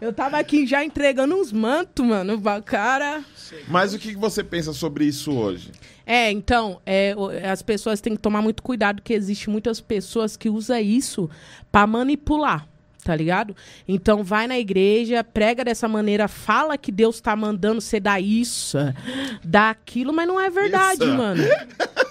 Eu 0.00 0.12
tava 0.12 0.38
aqui 0.38 0.66
já 0.66 0.84
entregando 0.84 1.34
uns 1.36 1.52
mantos, 1.52 2.04
mano, 2.04 2.40
pra 2.40 2.60
cara. 2.60 3.24
Mas 3.68 3.94
o 3.94 3.98
que 3.98 4.08
que 4.10 4.18
você 4.18 4.42
pensa 4.42 4.72
sobre 4.72 5.04
isso 5.04 5.32
hoje? 5.32 5.70
É, 6.04 6.30
então, 6.30 6.80
é, 6.84 7.14
as 7.50 7.62
pessoas 7.62 8.00
têm 8.00 8.14
que 8.16 8.20
tomar 8.22 8.42
muito 8.42 8.62
cuidado, 8.62 8.96
porque 8.96 9.12
existe 9.14 9.48
muitas 9.48 9.80
pessoas 9.80 10.36
que 10.36 10.48
usam 10.50 10.78
isso 10.80 11.30
pra 11.70 11.86
manipular, 11.86 12.66
tá 13.04 13.16
ligado? 13.16 13.56
Então 13.86 14.22
vai 14.22 14.46
na 14.46 14.58
igreja, 14.58 15.24
prega 15.24 15.64
dessa 15.64 15.88
maneira, 15.88 16.28
fala 16.28 16.78
que 16.78 16.92
Deus 16.92 17.20
tá 17.20 17.34
mandando 17.34 17.80
você 17.80 17.98
dar 17.98 18.20
isso, 18.20 18.78
dar 19.42 19.70
aquilo, 19.70 20.12
mas 20.12 20.28
não 20.28 20.40
é 20.40 20.48
verdade, 20.48 21.04
Isso. 21.04 21.14
mano. 21.14 21.42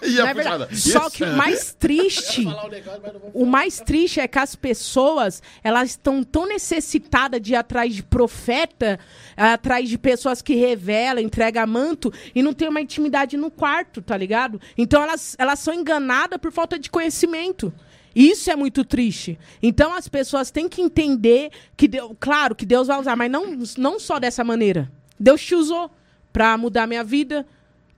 E 0.03 0.15
Não 0.15 0.25
a 0.25 0.29
é 0.29 0.33
verdade. 0.33 0.65
puxada? 0.65 0.75
Só 0.75 1.07
Isso. 1.07 1.11
que 1.11 1.23
o 1.23 1.37
mais 1.37 1.73
triste 1.77 2.41
o 2.47 2.69
negócio, 2.69 3.45
mais 3.45 3.79
triste 3.79 4.19
é 4.19 4.27
que 4.27 4.39
as 4.39 4.55
pessoas, 4.55 5.43
elas 5.63 5.91
estão 5.91 6.23
tão 6.23 6.47
necessitadas 6.47 7.39
de 7.39 7.53
ir 7.53 7.55
atrás 7.55 7.93
de 7.93 8.01
profeta, 8.01 8.99
atrás 9.37 9.87
de 9.87 9.99
pessoas 9.99 10.41
que 10.41 10.55
revelam, 10.55 11.23
entregam 11.23 11.67
manto, 11.67 12.11
e 12.33 12.41
não 12.41 12.51
tem 12.51 12.67
uma 12.67 12.81
intimidade 12.81 13.37
no 13.37 13.51
quarto, 13.51 14.01
tá 14.01 14.17
ligado? 14.17 14.59
Então 14.75 15.03
elas, 15.03 15.35
elas 15.37 15.59
são 15.59 15.71
enganadas 15.71 16.39
por 16.39 16.51
falta 16.51 16.79
de 16.79 16.89
conhecimento. 16.89 17.71
Isso 18.15 18.49
é 18.51 18.55
muito 18.55 18.83
triste. 18.83 19.37
Então 19.61 19.93
as 19.93 20.07
pessoas 20.07 20.51
têm 20.51 20.67
que 20.67 20.81
entender 20.81 21.49
que, 21.77 21.87
Deus, 21.87 22.11
claro, 22.19 22.53
que 22.55 22.65
Deus 22.65 22.87
vai 22.87 22.99
usar, 22.99 23.15
mas 23.15 23.31
não, 23.31 23.57
não 23.77 23.99
só 23.99 24.19
dessa 24.19 24.43
maneira. 24.43 24.91
Deus 25.19 25.41
te 25.43 25.55
usou 25.55 25.89
pra 26.33 26.57
mudar 26.57 26.87
minha 26.87 27.03
vida, 27.03 27.45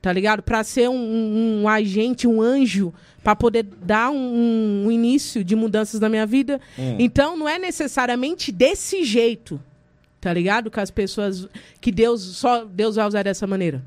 tá 0.01 0.11
ligado? 0.11 0.43
Pra 0.43 0.64
ser 0.64 0.89
um, 0.89 0.93
um- 0.95 1.61
um 1.64 1.68
agente, 1.70 2.28
um 2.28 2.41
anjo, 2.41 2.93
pra 3.24 3.36
poder 3.36 3.64
dar 3.64 4.09
um, 4.11 4.84
um 4.88 4.91
início 4.91 5.43
de 5.43 5.55
mudanças 5.55 5.99
na 5.99 6.09
minha 6.09 6.26
vida. 6.26 6.59
Então, 6.99 7.38
não 7.38 7.47
é 7.47 7.57
necessariamente 7.57 8.51
desse 8.51 9.03
jeito, 9.05 9.59
tá 10.20 10.34
ligado? 10.34 10.70
Que 10.70 10.80
as 10.80 10.91
pessoas. 10.91 11.47
Que 11.80 11.91
Deus 11.91 12.22
só 12.22 12.66
Deus 12.66 12.95
vai 12.97 13.07
usar 13.07 13.24
dessa 13.24 13.47
maneira. 13.47 13.82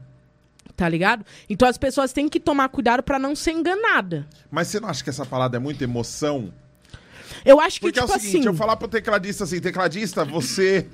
Tá 0.76 0.88
ligado? 0.88 1.24
Então 1.48 1.66
as 1.66 1.78
pessoas 1.78 2.12
têm 2.12 2.28
que 2.28 2.38
tomar 2.38 2.68
cuidado 2.68 3.02
pra 3.02 3.18
não 3.18 3.34
ser 3.34 3.52
enganada. 3.52 4.26
Mas 4.50 4.68
você 4.68 4.78
não 4.78 4.88
acha 4.88 5.02
que 5.02 5.08
essa 5.08 5.24
parada 5.24 5.56
é 5.56 5.60
muita 5.60 5.84
emoção? 5.84 6.52
Eu 7.44 7.58
acho 7.60 7.80
que, 7.80 7.86
Porque 7.86 8.00
tipo 8.00 8.12
é 8.12 8.16
o 8.16 8.20
seguinte, 8.20 8.38
assim. 8.40 8.46
eu 8.48 8.54
falar 8.54 8.76
pro 8.76 8.86
tecladista 8.86 9.44
assim, 9.44 9.58
tecladista, 9.60 10.24
você. 10.24 10.86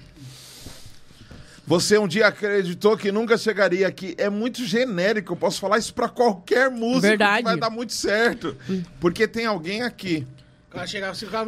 Você 1.66 1.96
um 1.96 2.08
dia 2.08 2.26
acreditou 2.26 2.96
que 2.96 3.12
nunca 3.12 3.36
chegaria 3.38 3.86
aqui. 3.86 4.14
É 4.18 4.28
muito 4.28 4.64
genérico, 4.64 5.32
eu 5.32 5.36
posso 5.36 5.60
falar 5.60 5.78
isso 5.78 5.94
pra 5.94 6.08
qualquer 6.08 6.70
músico 6.70 7.00
Verdade. 7.02 7.38
que 7.38 7.44
vai 7.44 7.56
dar 7.56 7.70
muito 7.70 7.92
certo. 7.92 8.56
Porque 9.00 9.26
tem 9.28 9.46
alguém 9.46 9.82
aqui. 9.82 10.26
Assim, 10.74 10.98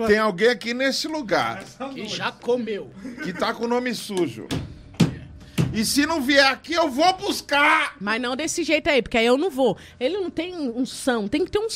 Tem 0.07 0.18
alguém 0.18 0.49
aqui 0.49 0.74
nesse 0.74 1.09
lugar 1.09 1.64
que 1.95 2.07
já 2.07 2.30
comeu. 2.30 2.91
que 3.24 3.32
tá 3.32 3.55
com 3.55 3.64
o 3.64 3.68
nome 3.68 3.95
sujo. 3.95 4.47
E 5.75 5.85
se 5.85 6.07
não 6.07 6.20
vier 6.22 6.47
aqui, 6.47 6.72
eu 6.72 6.89
vou 6.89 7.12
buscar! 7.14 7.97
Mas 8.01 8.22
não 8.22 8.37
desse 8.37 8.62
jeito 8.62 8.89
aí, 8.89 9.03
porque 9.03 9.18
aí 9.18 9.27
eu 9.27 9.37
não 9.37 9.51
vou. 9.51 9.77
Ele 9.99 10.16
não 10.16 10.31
tem 10.31 10.55
um 10.57 10.87
som, 10.87 11.27
tem 11.27 11.45
que 11.45 11.51
ter 11.51 11.59
um. 11.59 11.66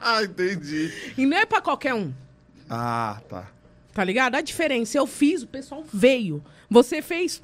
Ah, 0.00 0.22
entendi. 0.22 0.92
e 1.16 1.24
não 1.24 1.38
é 1.38 1.46
pra 1.46 1.62
qualquer 1.62 1.94
um. 1.94 2.12
Ah, 2.68 3.18
tá. 3.26 3.48
Tá 3.94 4.04
ligado? 4.04 4.34
A 4.34 4.42
diferença, 4.42 4.98
eu 4.98 5.06
fiz, 5.06 5.42
o 5.42 5.46
pessoal 5.46 5.82
veio. 5.90 6.44
Você 6.68 7.00
fez. 7.00 7.42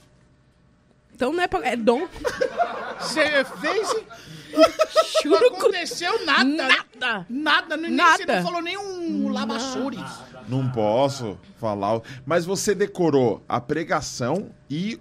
Então 1.15 1.33
não 1.33 1.43
é 1.43 1.49
pra. 1.49 1.67
É 1.67 1.75
dom. 1.75 2.07
Você 3.01 3.45
fez 3.61 3.89
Juro 5.23 5.51
não 5.51 5.59
aconteceu 5.59 6.25
nada. 6.25 6.45
Nada. 6.45 7.27
Nada, 7.29 7.77
nem, 7.77 7.91
Nada. 7.91 8.17
você 8.17 8.27
não 8.27 8.43
falou 8.43 8.63
nem 8.63 8.77
um 8.79 9.29
labassures. 9.29 10.01
Não 10.49 10.69
posso 10.71 11.37
falar. 11.59 12.01
Mas 12.25 12.45
você 12.45 12.75
decorou 12.75 13.43
a 13.49 13.61
pregação 13.61 14.51
e 14.71 14.99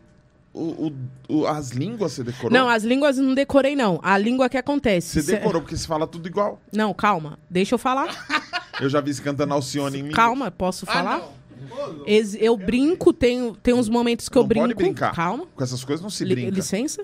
o, 0.53 0.87
o- 0.87 0.93
o- 1.29 1.47
as 1.47 1.69
línguas 1.71 2.13
você 2.13 2.23
decorou? 2.23 2.51
Não, 2.51 2.67
as 2.67 2.83
línguas 2.83 3.17
eu 3.17 3.23
não 3.23 3.33
decorei, 3.35 3.75
não. 3.75 3.99
A 4.03 4.17
língua 4.17 4.49
que 4.49 4.57
acontece. 4.57 5.09
Você 5.09 5.21
Cê- 5.21 5.35
decorou, 5.37 5.61
porque 5.61 5.77
você 5.77 5.87
fala 5.87 6.05
tudo 6.07 6.27
igual. 6.27 6.59
Não, 6.73 6.93
calma. 6.93 7.37
Deixa 7.49 7.75
eu 7.75 7.79
falar. 7.79 8.07
Eu 8.79 8.89
já 8.89 9.01
vi 9.01 9.11
você 9.11 9.23
cantando 9.23 9.55
Alcione 9.55 9.97
em 9.99 10.03
mim. 10.03 10.11
Calma, 10.11 10.51
posso 10.51 10.85
falar? 10.85 11.15
Ah, 11.15 11.87
não. 11.89 12.03
Ex- 12.05 12.37
eu 12.39 12.55
brinco, 12.55 13.11
tenho, 13.11 13.55
tem 13.55 13.73
uns 13.73 13.89
momentos 13.89 14.29
que 14.29 14.37
eu 14.37 14.43
não 14.43 14.47
brinco. 14.47 14.65
pode 14.67 14.75
brincar. 14.75 15.15
Calma. 15.15 15.47
Com 15.55 15.63
essas 15.63 15.83
coisas 15.83 16.03
não 16.03 16.11
se 16.11 16.23
brinca. 16.23 16.51
licença? 16.51 17.03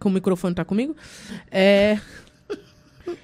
Que 0.00 0.06
o 0.06 0.10
microfone 0.10 0.54
tá 0.54 0.64
comigo. 0.64 0.96
É, 1.50 1.98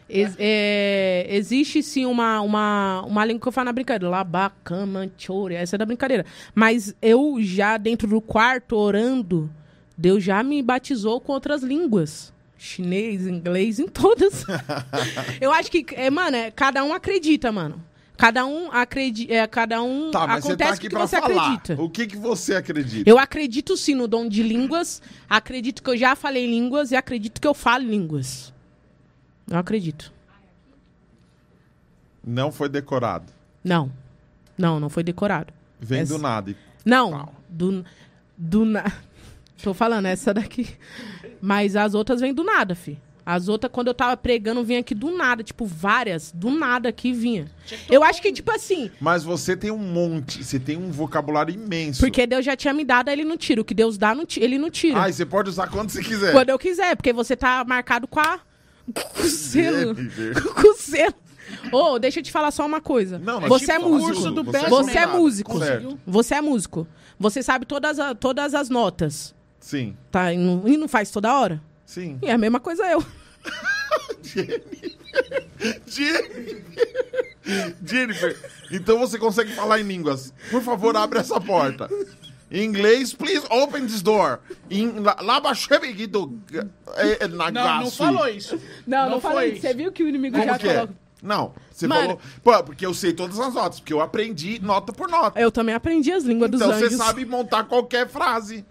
ex- 0.09 0.37
é, 0.39 1.26
existe 1.30 1.83
sim 1.83 2.05
uma, 2.07 2.41
uma, 2.41 3.03
uma 3.07 3.24
língua 3.24 3.41
que 3.43 3.49
eu 3.49 3.53
falo 3.53 3.66
na 3.66 3.72
brincadeira. 3.72 4.11
Labacama, 4.11 5.11
chore, 5.18 5.55
essa 5.55 5.76
é 5.76 5.78
da 5.78 5.87
brincadeira. 5.87 6.24
Mas 6.55 6.95
eu 7.01 7.37
já, 7.41 7.76
dentro 7.76 8.09
do 8.09 8.20
quarto, 8.20 8.76
orando, 8.76 9.51
Deus 9.97 10.22
já 10.24 10.43
me 10.43 10.62
batizou 10.62 11.20
com 11.20 11.33
outras 11.33 11.62
línguas. 11.62 12.33
Chinês, 12.59 13.26
inglês, 13.26 13.78
em 13.80 13.89
todas. 13.89 14.45
eu 15.41 15.53
acho 15.53 15.70
que, 15.70 15.85
é, 15.95 16.11
mano, 16.11 16.37
é, 16.37 16.51
cada 16.51 16.85
um 16.85 16.93
acredita, 16.95 17.51
mano. 17.51 17.83
Cada 18.16 18.47
um 18.47 18.70
acredita. 18.70 19.33
É, 19.35 19.45
cada 19.49 19.83
um 19.83 20.11
Tá, 20.12 20.26
mas 20.28 20.45
você 20.45 20.53
acontece 20.53 20.68
tá 20.68 20.70
o 20.70 20.74
aqui 20.74 20.89
que 20.89 20.95
pra 20.95 21.07
você 21.07 21.20
falar. 21.20 21.43
acredita. 21.55 21.83
O 21.83 21.91
que, 21.91 22.07
que 22.07 22.16
você 22.16 22.55
acredita? 22.55 23.11
Eu 23.11 23.18
acredito 23.18 23.76
sim 23.76 23.97
no 23.97 24.07
dom 24.07 24.28
de 24.28 24.45
línguas. 24.45 25.03
Acredito 25.28 25.83
que 25.83 25.91
eu 25.91 25.97
já 25.97 26.14
falei 26.14 26.47
línguas 26.47 26.93
e 26.93 26.97
acredito 26.97 27.41
que 27.41 27.49
eu 27.49 27.55
falo 27.55 27.85
línguas. 27.85 28.51
Eu 29.53 29.59
acredito. 29.59 30.11
Não 32.24 32.50
foi 32.50 32.68
decorado. 32.68 33.30
Não. 33.62 33.92
Não, 34.57 34.80
não 34.80 34.88
foi 34.88 35.03
decorado. 35.03 35.53
Vem 35.80 36.00
Essa- 36.00 36.14
do 36.16 36.18
nada. 36.22 36.50
e- 36.50 36.57
Não. 36.84 37.11
Pau. 37.11 37.34
Do, 37.48 37.84
do 38.36 38.64
na... 38.64 38.84
Tô 39.62 39.74
falando, 39.74 40.07
essa 40.07 40.32
daqui. 40.32 40.68
Mas 41.40 41.76
as 41.76 41.94
outras 41.94 42.20
vêm 42.20 42.32
do 42.32 42.42
nada, 42.42 42.74
fi. 42.74 42.98
As 43.24 43.46
outras, 43.48 43.70
quando 43.72 43.86
eu 43.88 43.94
tava 43.94 44.16
pregando, 44.16 44.64
vinha 44.64 44.80
aqui 44.80 44.94
do 44.94 45.16
nada. 45.16 45.44
Tipo, 45.44 45.64
várias. 45.64 46.32
Do 46.32 46.50
nada 46.50 46.88
aqui 46.88 47.12
vinha. 47.12 47.46
Eu 47.88 48.03
acho 48.03 48.20
que, 48.20 48.32
tipo 48.32 48.50
assim, 48.50 48.90
Mas 49.00 49.22
você 49.22 49.57
tem 49.57 49.70
um 49.70 49.78
monte, 49.78 50.42
você 50.42 50.59
tem 50.59 50.76
um 50.76 50.90
vocabulário 50.90 51.55
imenso. 51.55 52.00
porque 52.00 52.26
Deus 52.26 52.44
já 52.44 52.57
tinha 52.57 52.74
me 52.74 52.84
dado, 52.84 53.11
ele 53.11 53.22
não 53.24 53.36
tira. 53.36 53.61
O 53.61 53.64
que 53.64 53.74
Deus 53.74 53.96
dá, 53.96 54.12
não 54.14 54.26
ti- 54.26 54.40
ele 54.42 54.59
não 54.59 54.70
tira. 54.70 55.00
Ah, 55.03 55.09
e 55.09 55.12
você 55.12 55.24
pode 55.26 55.48
usar 55.50 55.68
quando 55.68 55.90
você 55.90 56.03
quiser. 56.03 56.32
Quando 56.32 56.48
eu 56.48 56.59
quiser, 56.59 56.96
porque 56.96 57.12
você 57.12 57.36
tá 57.36 57.64
marcado 57.64 58.09
com 58.09 58.18
a. 58.18 58.40
Com 58.95 59.20
o 59.22 59.24
selo. 59.28 59.95
Jennifer. 59.95 60.43
com 60.55 60.68
o 60.68 60.74
selo. 60.74 61.14
Ô, 61.70 61.99
deixa 61.99 62.20
eu 62.20 62.22
te 62.24 62.33
falar 62.33 62.51
só 62.51 62.64
uma 62.64 62.80
coisa. 62.80 63.18
Não, 63.18 63.41
mas 63.41 63.49
você 63.49 63.66
tipo, 63.66 63.72
é 63.72 63.78
músico. 63.78 64.45
Você 64.45 64.68
Você 64.68 64.99
é 64.99 65.07
músico. 65.07 65.59
Certo. 65.59 66.01
Você 66.07 66.35
é 66.35 66.41
músico. 66.41 66.87
Você 67.18 67.43
sabe 67.43 67.66
todas, 67.66 67.99
a- 67.99 68.14
todas 68.14 68.55
as 68.55 68.68
notas. 68.68 69.35
Sim, 69.61 69.97
Tá? 70.11 70.33
E 70.33 70.39
não, 70.39 70.66
e 70.66 70.76
não 70.76 70.89
faz 70.89 71.11
toda 71.11 71.33
hora? 71.39 71.62
sim. 71.87 72.18
E 72.22 72.26
é 72.26 72.33
a 72.33 72.39
mesma 72.39 72.59
coisa 72.59 72.85
eu. 72.91 73.05
Jennifer. 75.87 76.62
Jennifer, 77.85 78.37
então 78.70 78.99
você 78.99 79.18
consegue 79.18 79.53
falar 79.53 79.80
em 79.80 79.85
línguas. 79.85 80.33
Por 80.51 80.62
favor, 80.62 80.97
abre 80.97 81.18
essa 81.18 81.41
porta. 81.41 81.89
Em 82.53 82.64
inglês, 82.64 83.14
please 83.14 83.46
open 83.50 83.86
this 83.86 84.03
door. 84.03 84.38
Em 84.70 84.90
la- 85.00 85.16
Labachebiguido 85.20 86.38
eh, 86.53 87.26
Não, 87.28 87.80
não 87.84 87.90
falou 87.90 88.28
isso. 88.28 88.61
Não, 88.86 89.05
Não 89.05 89.11
não, 89.12 89.20
falei. 89.20 89.53
isso. 89.53 89.62
Você 89.62 89.72
viu 89.74 89.90
que 89.90 90.03
o 90.05 90.09
inimigo 90.09 90.36
Como 90.36 90.46
já 90.46 90.59
que 90.59 90.68
é? 90.68 90.74
falou. 90.74 90.88
Não, 91.22 91.55
você 91.70 91.86
Mano. 91.86 92.00
falou. 92.03 92.20
Pô, 92.42 92.64
porque 92.64 92.84
eu 92.84 92.92
sei 92.92 93.12
todas 93.12 93.38
as 93.38 93.55
notas, 93.55 93.78
porque 93.80 93.92
eu 93.92 94.00
aprendi 94.00 94.59
nota 94.61 94.92
por 94.92 95.09
nota. 95.09 95.40
Eu 95.40 95.50
também 95.53 95.74
aprendi 95.74 96.12
as 96.12 96.24
línguas 96.24 96.50
Então 96.53 96.68
dos 96.68 96.76
você 96.78 96.86
anjos. 96.86 96.98
sabe 96.98 97.24
montar 97.24 97.64
qualquer 97.64 98.09
frase. 98.09 98.64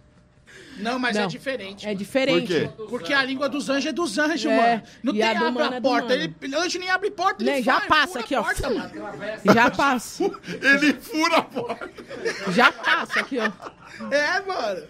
Não, 0.81 0.99
mas 0.99 1.15
Não. 1.15 1.23
é 1.23 1.27
diferente. 1.27 1.87
É 1.87 1.93
diferente. 1.93 2.47
Por 2.47 2.85
quê? 2.87 2.89
Porque 2.89 3.13
a 3.13 3.23
língua 3.23 3.47
dos 3.47 3.69
anjos 3.69 3.85
é 3.87 3.91
dos 3.93 4.17
anjos, 4.17 4.51
É, 4.51 4.57
mano. 4.57 4.83
Não 5.03 5.13
e 5.13 5.17
tem 5.17 5.23
a 5.27 5.47
abre 5.47 5.63
a 5.63 5.65
é 5.75 5.81
porta. 5.81 6.13
Ele, 6.13 6.33
anjo 6.55 6.79
nem 6.79 6.89
abre 6.89 7.11
porta, 7.11 7.43
Né, 7.43 7.55
ele 7.57 7.63
já 7.63 7.79
vai, 7.79 7.87
passa 7.87 8.19
aqui, 8.19 8.35
ó. 8.35 8.43
porta. 8.43 8.91
Já 9.53 9.71
passa. 9.71 10.23
Ele 10.61 10.93
fura 10.93 11.37
a 11.37 11.41
porta. 11.43 11.89
Já 12.51 12.71
passa 12.71 13.19
aqui, 13.19 13.37
ó. 13.39 13.51
É, 14.11 14.41
mano. 14.41 14.83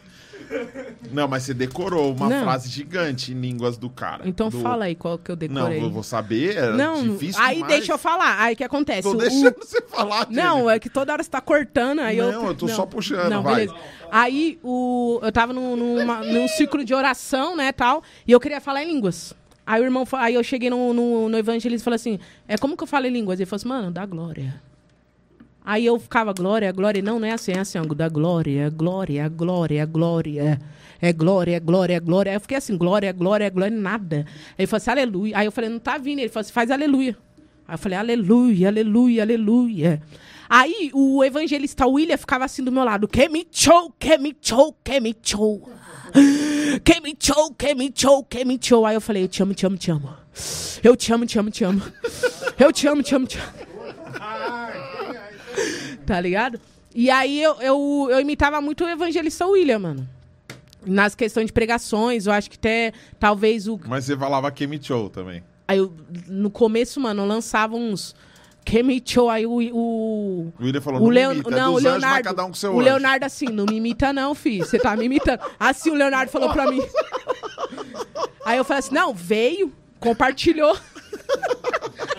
Não, 1.11 1.27
mas 1.27 1.43
você 1.43 1.53
decorou 1.53 2.13
uma 2.13 2.29
Não. 2.29 2.43
frase 2.43 2.69
gigante 2.69 3.31
em 3.31 3.35
línguas 3.39 3.77
do 3.77 3.89
cara. 3.89 4.27
Então 4.27 4.49
do... 4.49 4.59
fala 4.61 4.85
aí 4.85 4.95
qual 4.95 5.17
que 5.17 5.31
eu 5.31 5.35
Não, 5.35 5.63
decorei. 5.65 5.81
eu 5.83 5.89
vou 5.89 6.03
saber, 6.03 6.55
é 6.57 6.71
Não, 6.71 7.03
difícil 7.09 7.41
aí 7.41 7.55
demais. 7.55 7.73
deixa 7.75 7.91
eu 7.93 7.97
falar. 7.97 8.39
Aí 8.41 8.53
o 8.53 8.57
que 8.57 8.63
acontece? 8.63 9.03
Tô 9.03 9.11
O- 9.11 9.17
deixando 9.17 9.55
você 9.57 9.81
falar, 9.81 10.27
Não, 10.29 10.53
Jennifer. 10.57 10.75
é 10.75 10.79
que 10.79 10.89
toda 10.89 11.11
hora 11.13 11.23
você 11.23 11.29
tá 11.29 11.41
cortando, 11.41 11.99
aí 11.99 12.17
eu... 12.17 12.31
Não, 12.31 12.47
eu 12.47 12.55
tô 12.55 12.67
só 12.67 12.85
puxando, 12.85 13.29
Não, 13.29 13.43
vai. 13.43 13.65
beleza. 13.67 13.75
Aí, 14.11 14.59
o, 14.63 15.19
eu 15.23 15.31
tava 15.31 15.53
num, 15.53 15.75
numa- 15.75 16.19
num 16.23 16.47
ciclo 16.47 16.83
de 16.83 16.93
oração, 16.93 17.55
né, 17.55 17.71
tal, 17.71 18.03
e 18.27 18.31
eu 18.31 18.39
queria 18.39 18.59
falar 18.59 18.83
em 18.83 18.87
línguas. 18.87 19.33
Aí 19.65 19.81
o 19.81 19.85
irmão, 19.85 20.05
aí 20.13 20.33
eu 20.33 20.43
cheguei 20.43 20.69
no, 20.69 20.93
no, 20.93 21.29
no 21.29 21.37
evangelista 21.37 21.83
e 21.83 21.85
falei 21.85 21.95
assim, 21.95 22.19
é 22.47 22.57
como 22.57 22.75
que 22.75 22.83
eu 22.83 22.87
falo 22.87 23.05
em 23.05 23.11
línguas? 23.11 23.39
Ele 23.39 23.45
falou 23.45 23.57
assim, 23.57 23.67
mano, 23.69 23.91
dá 23.91 24.05
glória. 24.05 24.61
Aí 25.63 25.85
eu 25.85 25.99
ficava, 25.99 26.33
glória, 26.33 26.71
glória. 26.71 27.01
Não, 27.01 27.19
não 27.19 27.27
é 27.27 27.31
assim, 27.31 27.51
é 27.51 27.59
assim, 27.59 27.77
ó, 27.77 27.83
da 27.83 28.09
glória, 28.09 28.69
glória, 28.69 29.27
glória, 29.29 29.85
glória. 29.85 30.59
É 30.99 31.13
glória, 31.13 31.59
glória, 31.59 31.99
glória. 31.99 32.31
Aí 32.31 32.35
eu 32.35 32.41
fiquei 32.41 32.57
assim, 32.57 32.77
glória, 32.77 33.11
glória, 33.11 33.49
glória, 33.49 33.75
nada. 33.75 34.25
Aí 34.27 34.55
ele 34.59 34.67
falou 34.67 34.77
assim, 34.77 34.91
aleluia. 34.91 35.37
Aí 35.37 35.45
eu 35.45 35.51
falei, 35.51 35.69
não 35.69 35.79
tá 35.79 35.97
vindo. 35.97 36.19
Ele 36.19 36.29
falou 36.29 36.41
assim, 36.41 36.53
faz 36.53 36.71
aleluia. 36.71 37.17
Aí 37.67 37.75
eu 37.75 37.77
falei, 37.77 37.97
aleluia, 37.97 38.67
aleluia, 38.67 39.23
aleluia. 39.23 40.01
Aí 40.49 40.91
o 40.93 41.23
evangelista 41.23 41.87
William 41.87 42.17
ficava 42.17 42.43
assim 42.43 42.63
do 42.63 42.71
meu 42.71 42.83
lado, 42.83 43.07
que 43.07 43.29
me 43.29 43.47
show, 43.49 43.89
que 43.97 44.17
me 44.17 44.35
show, 44.41 44.75
que 44.83 44.99
me 44.99 45.15
show. 45.21 45.69
Que 46.85 47.01
me 47.01 47.13
show, 47.19 47.53
que 47.53 47.75
me 47.75 47.91
show, 47.93 48.23
que 48.23 48.45
me 48.45 48.57
show. 48.61 48.85
Aí 48.85 48.95
eu 48.95 49.01
falei, 49.01 49.23
eu 49.23 49.27
te 49.27 49.43
amo, 49.43 49.53
te 49.53 49.65
amo, 49.65 49.77
te 49.77 49.91
amo. 49.91 50.13
Eu 50.81 50.95
te 50.95 51.11
amo, 51.11 51.25
te 51.25 51.37
amo, 51.37 51.51
te 51.51 51.63
amo. 51.63 51.81
Eu 52.57 52.71
te 52.71 52.87
amo, 52.87 53.01
te 53.01 53.15
amo, 53.15 53.25
te 53.27 53.37
amo. 53.39 54.70
Tá 56.11 56.19
ligado? 56.19 56.59
E 56.93 57.09
aí 57.09 57.41
eu, 57.41 57.55
eu, 57.61 58.07
eu 58.11 58.19
imitava 58.19 58.59
muito 58.59 58.83
o 58.83 58.89
evangelista 58.89 59.47
William, 59.47 59.79
mano. 59.79 60.09
Nas 60.85 61.15
questões 61.15 61.45
de 61.45 61.53
pregações, 61.53 62.25
eu 62.25 62.33
acho 62.33 62.49
que 62.49 62.57
até 62.57 62.91
talvez 63.17 63.65
o. 63.65 63.79
Mas 63.87 64.03
você 64.03 64.17
falava 64.17 64.51
Kemi 64.51 64.77
Show 64.83 65.09
também. 65.09 65.41
Aí 65.65 65.77
eu, 65.77 65.93
no 66.27 66.51
começo, 66.51 66.99
mano, 66.99 67.21
eu 67.23 67.25
lançava 67.25 67.77
uns. 67.77 68.13
Me 68.83 69.01
show, 69.05 69.29
aí 69.29 69.45
o. 69.45 69.53
o 69.53 70.53
O 70.59 70.63
William 70.65 70.81
falou, 70.81 70.99
o 70.99 71.03
não 71.05 71.11
Leon... 71.11 71.31
imita, 71.31 71.49
é 71.49 71.55
não, 71.55 71.73
o 71.73 71.77
anjos, 71.77 71.83
Leonardo. 71.83 72.23
cada 72.25 72.43
um 72.43 72.47
com 72.49 72.53
seu 72.55 72.71
o 72.71 72.73
anjo. 72.73 72.83
Leonardo 72.83 73.25
assim, 73.25 73.45
não 73.45 73.65
me 73.65 73.77
imita, 73.77 74.11
não, 74.11 74.35
filho. 74.35 74.65
Você 74.65 74.77
tá 74.77 74.97
me 74.97 75.05
imitando. 75.05 75.39
Assim 75.57 75.91
o 75.91 75.93
Leonardo 75.93 76.29
falou 76.29 76.51
pra 76.51 76.69
mim. 76.69 76.81
Aí 78.45 78.57
eu 78.57 78.65
falei 78.65 78.79
assim: 78.79 78.93
não, 78.93 79.13
veio, 79.13 79.71
compartilhou. 79.97 80.77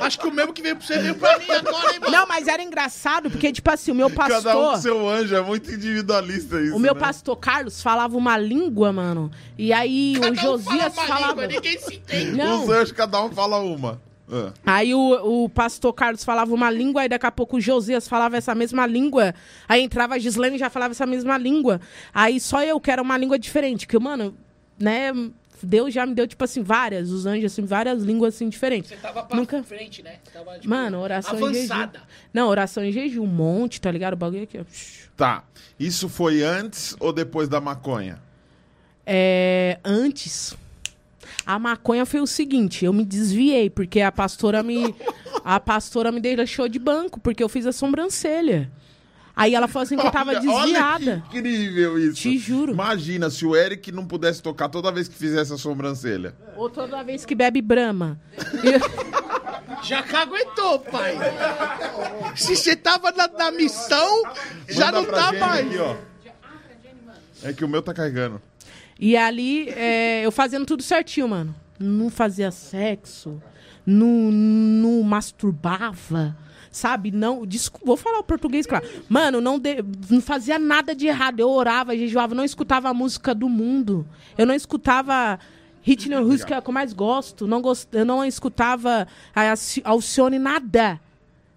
Acho 0.00 0.18
que 0.18 0.26
o 0.26 0.32
mesmo 0.32 0.52
que 0.52 0.62
veio 0.62 0.76
pra 0.76 0.84
você 0.86 0.98
veio 0.98 1.14
pra 1.14 1.38
mim 1.38 1.48
agora, 1.50 1.92
hein, 1.92 2.00
mano? 2.00 2.12
Não, 2.12 2.26
mas 2.26 2.48
era 2.48 2.62
engraçado, 2.62 3.30
porque, 3.30 3.52
tipo 3.52 3.70
assim, 3.70 3.92
o 3.92 3.94
meu 3.94 4.10
Cada 4.10 4.38
um 4.38 4.42
com 4.42 4.50
pastor. 4.50 4.78
seu 4.78 5.08
anjo, 5.08 5.34
é 5.36 5.40
muito 5.42 5.70
individualista 5.70 6.60
isso. 6.60 6.74
O 6.74 6.80
meu 6.80 6.94
né? 6.94 7.00
pastor 7.00 7.36
Carlos 7.36 7.80
falava 7.80 8.16
uma 8.16 8.36
língua, 8.36 8.92
mano. 8.92 9.30
E 9.56 9.72
aí 9.72 10.14
o 10.18 10.20
Cada 10.20 10.32
um 10.32 10.34
Josias 10.34 10.94
fala 10.94 11.06
uma 11.06 11.06
falava. 11.06 11.46
língua, 11.46 11.46
ninguém 11.46 11.78
se 11.78 11.94
entende. 11.94 12.32
Não. 12.32 12.64
Os 12.64 12.70
anjos, 12.70 12.92
cada 12.92 13.22
um 13.24 13.30
fala 13.30 13.58
uma. 13.60 14.00
Ah. 14.30 14.52
Aí 14.64 14.94
o, 14.94 15.44
o 15.44 15.48
pastor 15.48 15.92
Carlos 15.92 16.24
falava 16.24 16.52
uma 16.54 16.70
língua, 16.70 17.02
aí 17.02 17.08
daqui 17.08 17.26
a 17.26 17.30
pouco 17.32 17.58
o 17.58 17.60
Josias 17.60 18.08
falava 18.08 18.36
essa 18.36 18.54
mesma 18.54 18.86
língua. 18.86 19.34
Aí 19.68 19.82
entrava 19.82 20.14
a 20.14 20.18
Gislene 20.18 20.56
e 20.56 20.58
já 20.58 20.70
falava 20.70 20.92
essa 20.92 21.06
mesma 21.06 21.36
língua. 21.38 21.80
Aí 22.12 22.40
só 22.40 22.62
eu 22.62 22.80
que 22.80 22.90
era 22.90 23.02
uma 23.02 23.16
língua 23.16 23.38
diferente. 23.38 23.86
Que, 23.86 23.98
mano, 23.98 24.34
né? 24.78 25.12
Deus 25.66 25.92
já 25.94 26.04
me 26.06 26.14
deu, 26.14 26.26
tipo 26.26 26.42
assim, 26.44 26.62
várias, 26.62 27.10
os 27.10 27.26
anjos, 27.26 27.52
assim, 27.52 27.64
várias 27.64 28.02
línguas 28.02 28.34
assim 28.34 28.48
diferentes. 28.48 28.90
Você 28.90 28.96
tava 28.96 29.22
pra 29.22 29.36
Nunca- 29.36 29.62
frente, 29.62 30.02
né? 30.02 30.16
Você 30.24 30.30
Tava, 30.30 30.54
tipo, 30.54 30.68
Mano, 30.68 30.98
oração 31.00 31.34
em 31.34 31.54
jejum. 31.54 31.72
avançada. 31.74 32.00
Não, 32.32 32.48
oração 32.48 32.84
em 32.84 32.92
jejum, 32.92 33.22
um 33.22 33.26
monte, 33.26 33.80
tá 33.80 33.90
ligado? 33.90 34.14
O 34.14 34.16
bagulho 34.16 34.42
aqui, 34.44 34.58
ó. 34.58 34.64
Tá. 35.16 35.44
Isso 35.78 36.08
foi 36.08 36.42
antes 36.42 36.96
ou 37.00 37.12
depois 37.12 37.48
da 37.48 37.60
maconha? 37.60 38.20
É, 39.04 39.78
antes, 39.84 40.56
a 41.44 41.58
maconha 41.58 42.06
foi 42.06 42.20
o 42.20 42.26
seguinte, 42.26 42.84
eu 42.84 42.92
me 42.92 43.04
desviei, 43.04 43.68
porque 43.68 44.00
a 44.00 44.12
pastora 44.12 44.62
me. 44.62 44.94
A 45.44 45.58
pastora 45.58 46.12
me 46.12 46.20
deixou 46.20 46.68
de 46.68 46.78
banco, 46.78 47.18
porque 47.18 47.42
eu 47.42 47.48
fiz 47.48 47.66
a 47.66 47.72
sobrancelha. 47.72 48.70
Aí 49.34 49.54
ela 49.54 49.66
falou 49.66 49.84
assim 49.84 49.96
que 49.96 50.06
eu 50.06 50.10
tava 50.10 50.30
Olha- 50.30 50.40
desviada. 50.40 51.10
Olha 51.10 51.24
que 51.30 51.38
incrível 51.38 51.98
isso. 51.98 52.14
Te 52.20 52.36
juro. 52.38 52.72
Imagina 52.72 53.30
se 53.30 53.46
o 53.46 53.56
Eric 53.56 53.90
não 53.90 54.06
pudesse 54.06 54.42
tocar 54.42 54.68
toda 54.68 54.92
vez 54.92 55.08
que 55.08 55.14
fizesse 55.14 55.52
a 55.52 55.56
sobrancelha. 55.56 56.34
Ou 56.56 56.68
toda 56.68 57.02
vez 57.02 57.24
que 57.24 57.34
bebe 57.34 57.62
brama. 57.62 58.20
Já 59.82 60.02
caguetou, 60.02 60.78
pai. 60.78 61.16
Se 62.36 62.54
você 62.56 62.76
tava 62.76 63.10
na, 63.10 63.26
na 63.26 63.50
missão, 63.50 64.22
já 64.68 64.86
Manda 64.92 65.02
não 65.02 65.06
tá 65.06 65.32
mais. 65.32 65.66
Aqui, 65.66 65.78
ó. 65.78 65.96
É 67.42 67.52
que 67.52 67.64
o 67.64 67.68
meu 67.68 67.82
tá 67.82 67.92
carregando. 67.92 68.40
E 68.98 69.16
ali, 69.16 69.68
é, 69.70 70.24
eu 70.24 70.30
fazendo 70.30 70.64
tudo 70.66 70.82
certinho, 70.82 71.28
mano. 71.28 71.54
Não 71.80 72.10
fazia 72.10 72.52
sexo, 72.52 73.42
não, 73.84 74.06
não 74.30 75.02
masturbava, 75.02 76.36
sabe? 76.72 77.10
Não, 77.12 77.46
desculpa, 77.46 77.86
vou 77.86 77.96
falar 77.96 78.18
o 78.18 78.24
português, 78.24 78.66
claro. 78.66 78.84
Mano, 79.08 79.40
não, 79.40 79.58
de- 79.58 79.84
não 80.10 80.20
fazia 80.20 80.58
nada 80.58 80.94
de 80.94 81.06
errado. 81.06 81.38
Eu 81.38 81.50
orava, 81.50 81.96
jejuava, 81.96 82.34
não 82.34 82.42
escutava 82.44 82.88
a 82.88 82.94
música 82.94 83.32
do 83.34 83.48
mundo. 83.48 84.04
Eu 84.36 84.46
não 84.46 84.54
escutava 84.54 85.38
Whitney 85.86 86.16
Houston, 86.16 86.46
que 86.46 86.54
é 86.54 86.56
a 86.56 86.62
que 86.62 86.68
eu 86.70 86.74
mais 86.74 86.92
gosto. 86.92 87.46
Não 87.46 87.60
gost, 87.60 87.86
eu 87.92 88.04
não 88.04 88.24
escutava 88.24 89.06
a 89.34 89.50
Alci- 89.50 89.82
Alcione, 89.84 90.38
nada. 90.38 90.98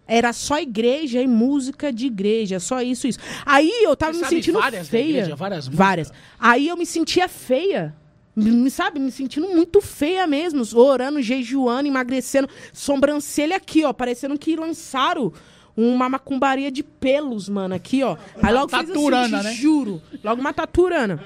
Era 0.08 0.34
só 0.34 0.60
igreja 0.60 1.20
e 1.20 1.28
música 1.28 1.92
de 1.92 2.06
igreja, 2.06 2.60
só 2.60 2.80
isso, 2.82 3.08
isso. 3.08 3.18
Aí 3.44 3.72
eu 3.84 3.96
tava 3.96 4.14
Você 4.14 4.22
me 4.22 4.28
sentindo 4.28 4.60
várias 4.60 4.88
feia. 4.88 5.10
igreja, 5.10 5.36
várias 5.36 5.68
várias. 5.68 6.14
Aí 6.40 6.68
eu 6.68 6.78
me 6.78 6.86
sentia 6.86 7.28
feia. 7.28 7.96
Me, 8.36 8.70
sabe, 8.70 9.00
me 9.00 9.12
sentindo 9.12 9.48
muito 9.48 9.80
feia 9.82 10.28
mesmo. 10.28 10.64
Orando, 10.78 11.22
jejuando, 11.22 11.88
emagrecendo. 11.88 12.50
Sobrancelha 12.74 13.56
aqui, 13.56 13.86
ó. 13.86 13.94
Parecendo 13.94 14.38
que 14.38 14.56
lançaram 14.56 15.32
uma 15.76 16.10
macumbaria 16.10 16.72
de 16.72 16.84
pelos, 16.84 17.50
mano, 17.50 17.76
aqui, 17.76 18.04
ó. 18.04 18.18
Aí 18.42 18.54
logo 18.54 18.76
assim, 18.76 18.88
taturana, 18.88 19.40
te 19.40 19.44
né? 19.44 19.54
juro. 19.54 20.02
Logo 20.24 20.42
uma 20.42 20.54
taturana. 20.54 21.24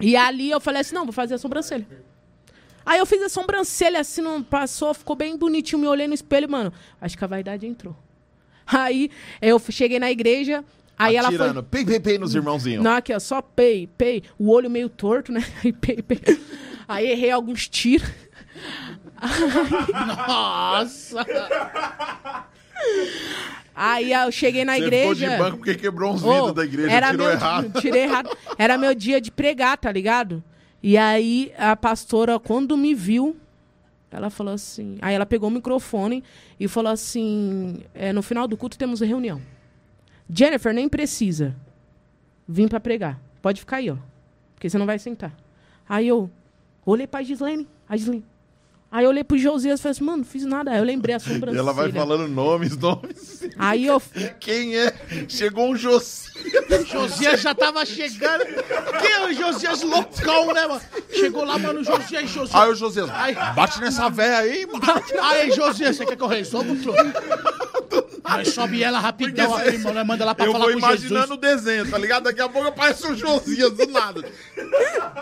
E 0.00 0.16
ali 0.16 0.50
eu 0.50 0.60
falei 0.60 0.82
assim, 0.82 0.94
não, 0.94 1.04
vou 1.04 1.12
fazer 1.12 1.34
a 1.34 1.38
sobrancelha. 1.38 1.86
Aí 2.84 2.98
eu 2.98 3.06
fiz 3.06 3.22
a 3.22 3.28
sobrancelha 3.28 4.00
assim, 4.00 4.22
não 4.22 4.42
passou, 4.42 4.94
ficou 4.94 5.16
bem 5.16 5.36
bonitinho. 5.36 5.80
Me 5.80 5.86
olhei 5.86 6.06
no 6.06 6.14
espelho, 6.14 6.50
mano. 6.50 6.72
Acho 7.00 7.16
que 7.16 7.24
a 7.24 7.26
vaidade 7.26 7.66
entrou. 7.66 7.96
Aí 8.66 9.10
eu 9.40 9.58
cheguei 9.70 9.98
na 9.98 10.10
igreja, 10.10 10.64
aí 10.98 11.16
ela 11.16 11.28
foi... 11.28 11.36
Atirando. 11.36 11.62
Pei, 11.62 11.84
pei, 11.84 12.00
pei 12.00 12.18
nos 12.18 12.34
irmãozinhos. 12.34 12.82
Não, 12.82 12.96
aqui, 12.96 13.14
ó, 13.14 13.18
só 13.18 13.40
pei, 13.40 13.88
pei. 13.98 14.22
O 14.38 14.50
olho 14.50 14.68
meio 14.68 14.88
torto, 14.88 15.32
né? 15.32 15.44
Aí, 15.64 15.72
pei, 15.72 16.02
pei. 16.02 16.20
Aí 16.86 17.10
errei 17.10 17.30
alguns 17.30 17.68
tiros. 17.68 18.08
Nossa! 20.26 21.24
Aí 23.74 24.12
eu 24.12 24.32
cheguei 24.32 24.64
na 24.64 24.74
Você 24.74 24.82
igreja. 24.82 25.14
ficou 25.14 25.14
de 25.30 25.36
banco 25.38 25.56
porque 25.58 25.74
quebrou 25.74 26.12
uns 26.12 26.22
vidros 26.22 26.52
da 26.52 26.64
igreja, 26.64 26.90
era 26.90 27.10
tirou 27.10 27.26
meu, 27.26 27.34
errado. 27.34 27.72
Tirei 27.80 28.02
errado. 28.02 28.36
Era 28.56 28.76
meu 28.76 28.94
dia 28.94 29.20
de 29.20 29.30
pregar, 29.30 29.78
tá 29.78 29.92
ligado? 29.92 30.42
E 30.82 30.96
aí 30.96 31.52
a 31.56 31.76
pastora, 31.76 32.40
quando 32.40 32.76
me 32.76 32.94
viu, 32.94 33.36
ela 34.10 34.30
falou 34.30 34.54
assim. 34.54 34.98
Aí 35.00 35.14
ela 35.14 35.26
pegou 35.26 35.48
o 35.48 35.52
microfone 35.52 36.24
e 36.58 36.66
falou 36.66 36.90
assim: 36.90 37.82
é, 37.94 38.12
no 38.12 38.22
final 38.22 38.48
do 38.48 38.56
culto 38.56 38.76
temos 38.76 39.00
reunião. 39.00 39.40
Jennifer, 40.30 40.72
nem 40.74 40.88
precisa. 40.88 41.54
Vim 42.46 42.68
pra 42.68 42.80
pregar. 42.80 43.20
Pode 43.40 43.60
ficar 43.60 43.76
aí, 43.76 43.90
ó. 43.90 43.96
Porque 44.54 44.68
você 44.68 44.78
não 44.78 44.86
vai 44.86 44.98
sentar. 44.98 45.34
Aí 45.88 46.06
eu 46.08 46.30
olhei 46.84 47.06
pra 47.06 47.22
Gislene. 47.22 47.68
A 47.88 47.96
Gislene. 47.96 48.24
Aí 48.90 49.04
eu 49.04 49.10
olhei 49.10 49.22
pro 49.22 49.36
Josias 49.36 49.80
e 49.80 49.82
falei 49.82 49.92
assim, 49.92 50.04
mano, 50.04 50.18
não 50.18 50.24
fiz 50.24 50.44
nada. 50.46 50.70
Aí 50.70 50.78
eu 50.78 50.84
lembrei 50.84 51.14
a 51.14 51.18
E 51.18 51.20
sobrancelha. 51.20 51.58
ela 51.58 51.72
vai 51.74 51.92
falando 51.92 52.26
nomes, 52.26 52.74
nomes. 52.76 53.42
Aí 53.58 53.84
eu. 53.86 54.00
Quem 54.40 54.78
é? 54.78 54.94
Chegou 55.28 55.70
um 55.70 55.76
Josias. 55.76 56.32
Josias 56.88 57.40
já 57.42 57.54
tava 57.54 57.84
chegando. 57.84 58.44
Quem 59.00 59.12
é 59.12 59.26
o 59.26 59.32
Josias 59.34 59.82
loucão, 59.82 60.54
né, 60.54 60.66
mano? 60.66 60.80
Chegou 61.12 61.44
lá, 61.44 61.58
mano, 61.58 61.80
o 61.80 61.84
Josias, 61.84 62.30
Josias. 62.30 62.54
Aí 62.54 62.70
o 62.70 62.74
Josias, 62.74 63.10
Ai. 63.10 63.34
bate 63.54 63.78
nessa 63.80 64.08
véia 64.08 64.38
aí, 64.38 64.66
mano. 64.66 64.80
Aí, 65.22 65.50
Josias, 65.50 65.96
você 65.96 66.06
quer 66.06 66.16
que 66.16 66.22
eu 66.22 66.26
resolva, 66.28 66.74
truque? 66.76 68.18
Nós 68.24 68.48
sobe 68.48 68.82
ela 68.82 68.98
rapidão 69.00 69.50
Porque 69.50 69.68
aqui, 69.68 69.78
mano, 69.78 70.04
manda 70.04 70.24
lá 70.24 70.34
pra 70.34 70.44
Eu 70.46 70.52
falar 70.52 70.64
vou 70.64 70.72
com 70.74 70.78
imaginando 70.78 71.20
Jesus. 71.20 71.30
o 71.30 71.36
desenho, 71.36 71.90
tá 71.90 71.96
ligado? 71.98 72.24
Daqui 72.24 72.40
a 72.40 72.48
pouco 72.48 72.68
aparece 72.68 73.06
o 73.06 73.14
Josias 73.14 73.72
do 73.72 73.86
nada. 73.88 74.22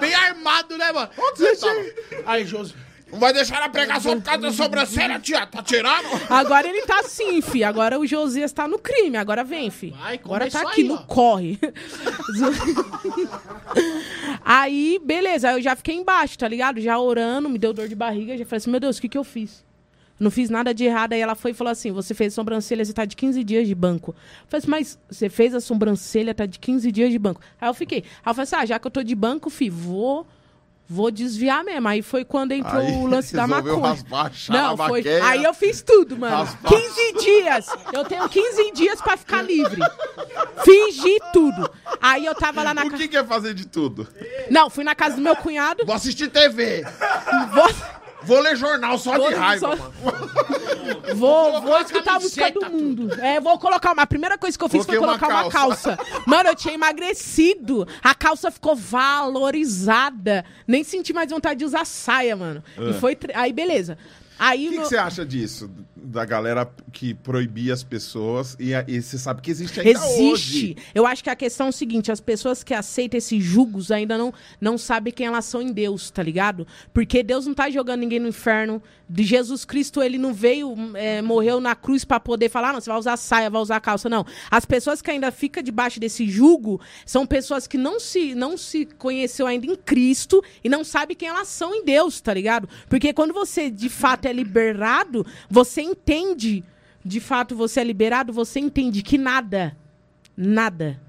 Bem 0.01 0.15
armado, 0.15 0.77
né, 0.77 0.91
mano? 0.93 1.09
Onde 1.19 1.39
você 1.39 1.57
tava? 1.57 1.81
Aí, 2.27 2.45
Josias. 2.47 2.77
Não 3.17 3.21
vai 3.21 3.33
deixar 3.33 3.63
a 3.63 3.69
pregação 3.71 4.21
por 4.21 4.25
causa 4.25 4.43
da 4.43 4.53
sobrancelha, 4.53 5.19
tia? 5.19 5.47
Tá 5.47 5.63
tirando? 5.63 6.07
Agora 6.29 6.69
ele 6.69 6.83
tá 6.83 7.01
assim, 7.01 7.41
fi. 7.41 7.65
Agora 7.65 7.99
o 7.99 8.07
Josias 8.07 8.53
tá 8.53 8.69
no 8.69 8.79
crime. 8.79 9.17
Agora 9.17 9.43
vem, 9.43 9.71
fi. 9.71 9.89
Vai, 9.89 10.21
Agora 10.23 10.51
tá 10.51 10.61
aqui 10.61 10.83
aí, 10.83 10.89
no 10.89 10.99
corre. 11.07 11.59
aí, 14.45 15.01
beleza. 15.03 15.49
Aí 15.49 15.55
eu 15.57 15.63
já 15.63 15.75
fiquei 15.75 15.95
embaixo, 15.95 16.37
tá 16.37 16.47
ligado? 16.47 16.79
Já 16.79 16.99
orando, 16.99 17.49
me 17.49 17.59
deu 17.59 17.73
dor 17.73 17.89
de 17.89 17.95
barriga. 17.95 18.37
Já 18.37 18.45
falei 18.45 18.59
assim, 18.59 18.71
meu 18.71 18.81
Deus, 18.81 18.99
o 18.99 19.01
que 19.01 19.09
que 19.09 19.17
eu 19.17 19.25
fiz? 19.25 19.65
Não 20.21 20.31
fiz 20.31 20.51
nada 20.51 20.75
de 20.75 20.85
errado. 20.85 21.15
Aí 21.15 21.21
ela 21.21 21.35
foi 21.35 21.53
e 21.53 21.55
falou 21.55 21.71
assim: 21.71 21.93
você 21.93 22.13
fez 22.13 22.35
sobrancelha, 22.35 22.85
você 22.85 22.93
tá 22.93 23.07
de 23.07 23.17
15 23.17 23.43
dias 23.43 23.67
de 23.67 23.75
banco. 23.75 24.11
Eu 24.11 24.47
falei 24.49 24.59
assim, 24.59 24.71
mas 24.71 24.99
você 25.09 25.31
fez 25.31 25.55
a 25.55 25.61
sobrancelha, 25.61 26.35
tá 26.35 26.45
de 26.45 26.59
15 26.59 26.93
dias 26.93 27.11
de 27.11 27.19
banco. 27.19 27.41
Aí 27.59 27.67
eu 27.69 27.75
fiquei. 27.75 28.01
Aí 28.23 28.31
eu 28.31 28.35
falei 28.35 28.43
assim: 28.43 28.57
ah, 28.57 28.67
já 28.67 28.79
que 28.79 28.87
eu 28.87 28.91
tô 28.91 29.03
de 29.03 29.15
banco, 29.15 29.49
fi, 29.49 29.71
vou. 29.71 30.27
Vou 30.89 31.11
desviar 31.11 31.65
mesmo. 31.65 31.89
Aí 31.89 32.01
foi 32.01 32.25
quando 32.25 32.53
entrou 32.53 32.81
Aí 32.81 32.93
o 32.93 33.07
lance 33.07 33.35
da 33.35 33.47
maconha. 33.47 33.89
raspar 33.89 34.31
Não, 34.49 34.77
foi. 34.77 35.03
Aí 35.25 35.43
eu 35.43 35.53
fiz 35.53 35.83
tudo, 35.83 36.17
mano. 36.17 36.37
Raspar. 36.37 36.69
15 36.69 37.13
dias. 37.25 37.67
Eu 37.93 38.05
tenho 38.05 38.29
15 38.29 38.73
dias 38.73 39.01
pra 39.01 39.17
ficar 39.17 39.43
livre. 39.43 39.81
Fingi 40.65 41.19
tudo. 41.33 41.69
Aí 42.01 42.25
eu 42.25 42.35
tava 42.35 42.63
lá 42.63 42.73
na 42.73 42.83
O 42.83 42.91
casa. 42.91 42.97
que, 43.03 43.09
que 43.09 43.17
é 43.17 43.25
fazer 43.25 43.53
de 43.55 43.67
tudo? 43.67 44.07
Não, 44.51 44.71
fui 44.71 44.85
na 44.85 44.95
casa 44.95 45.17
do 45.17 45.23
meu 45.23 45.35
cunhado. 45.35 45.85
Vou 45.85 45.95
assistir 45.95 46.29
TV. 46.29 46.85
Vou, 47.53 47.69
Vou 48.27 48.41
ler 48.41 48.57
jornal 48.57 48.99
só 48.99 49.17
Vou- 49.17 49.29
de 49.29 49.35
raiva, 49.35 49.77
só- 49.77 49.77
mano. 49.77 49.93
vou, 51.17 51.61
vou 51.63 51.71
uma 51.71 51.81
escutar 51.81 52.17
a 52.17 52.21
música 52.21 52.51
do 52.51 52.71
mundo. 52.71 53.15
É, 53.21 53.41
vou 53.41 53.59
colocar 53.59 53.93
uma. 53.93 54.03
A 54.03 54.07
primeira 54.07 54.37
coisa 54.37 54.59
que 54.59 54.65
eu 54.65 54.69
fiz 54.69 54.85
Coloquei 54.85 54.99
foi 54.99 55.07
uma 55.09 55.19
colocar 55.19 55.43
uma 55.45 55.51
calça. 55.51 55.99
Mano, 56.27 56.49
eu 56.51 56.55
tinha 56.55 56.75
emagrecido. 56.75 57.87
A 58.03 58.15
calça 58.15 58.51
ficou 58.51 58.75
valorizada. 58.77 60.45
Nem 60.67 60.83
senti 60.85 61.13
mais 61.13 61.31
vontade 61.31 61.59
de 61.61 61.65
usar 61.65 61.85
saia, 61.85 62.37
mano. 62.37 62.63
E 62.79 62.93
foi. 62.95 63.15
tre- 63.17 63.33
Aí, 63.35 63.53
beleza. 63.53 63.97
Aí 64.39 64.67
O 64.67 64.69
que, 64.69 64.69
que 64.71 64.81
meu- 64.81 64.89
você 64.89 64.97
acha 64.97 65.25
disso? 65.25 65.71
Da 65.97 66.25
galera 66.25 66.71
que 66.93 67.15
proibia 67.15 67.75
as 67.75 67.83
pessoas 67.83 68.57
e, 68.61 68.71
e 68.87 69.03
você 69.03 69.19
sabe 69.19 69.43
que 69.43 69.51
existe 69.51 69.81
ainda 69.81 69.91
Existe. 69.99 70.23
hoje. 70.23 70.77
Eu 70.95 71.05
acho 71.07 71.23
que 71.25 71.29
a 71.31 71.35
questão 71.35 71.67
é 71.67 71.71
o 71.71 71.73
seguinte: 71.73 72.13
as 72.13 72.21
pessoas 72.21 72.63
que 72.63 72.73
aceitam 72.75 73.19
esses 73.19 73.43
julgos 73.43 73.91
ainda 73.91 74.17
não, 74.17 74.33
não 74.61 74.79
sabem 74.79 75.13
quem 75.13 75.27
elas 75.27 75.45
são 75.47 75.61
em 75.61 75.73
Deus, 75.73 76.09
tá 76.11 76.23
ligado? 76.23 76.67
Porque 76.95 77.23
Deus 77.23 77.47
não 77.47 77.55
tá 77.55 77.69
jogando 77.71 78.01
ninguém 78.01 78.21
no 78.21 78.29
inferno. 78.29 78.83
De 79.09 79.23
Jesus 79.23 79.65
Cristo, 79.65 80.03
ele 80.03 80.19
não 80.19 80.35
veio, 80.35 80.75
é, 80.95 81.23
morreu 81.23 81.61
na 81.61 81.77
cruz 81.77 82.05
pra 82.05 82.19
poder 82.19 82.49
falar, 82.49 82.71
"Ah, 82.71 82.73
não, 82.73 82.81
você 82.81 82.91
vai 82.91 82.99
usar 82.99 83.17
saia, 83.17 83.49
vai 83.49 83.63
usar 83.63 83.79
calça. 83.79 84.09
Não. 84.09 84.27
As 84.51 84.65
pessoas 84.65 85.01
que 85.01 85.09
ainda 85.09 85.31
ficam 85.31 85.63
debaixo 85.63 86.01
desse 86.01 86.29
jugo 86.29 86.81
são 87.05 87.25
pessoas 87.25 87.69
que 87.69 87.79
não 87.79 88.01
se, 88.01 88.35
não 88.35 88.57
se 88.57 88.85
conheceu 88.85 89.47
ainda 89.47 89.65
em 89.65 89.77
Cristo 89.77 90.43
e 90.65 90.69
não 90.69 90.83
sabem 90.83 91.17
quem 91.17 91.29
elas 91.29 91.47
são 91.47 91.73
em 91.73 91.85
Deus, 91.85 92.21
tá 92.21 92.35
ligado? 92.35 92.69
Porque 92.89 93.13
quando 93.13 93.33
você 93.33 93.71
de 93.71 93.89
fato 93.89 94.26
é 94.27 94.33
liberado, 94.33 95.25
você 95.51 95.83
entende. 95.83 96.63
De 97.05 97.21
fato, 97.21 97.55
você 97.55 97.81
é 97.81 97.85
liberado, 97.85 98.33
você 98.33 98.59
entende 98.59 99.01
que 99.03 99.17
nada, 99.17 99.77
nada, 100.37 101.01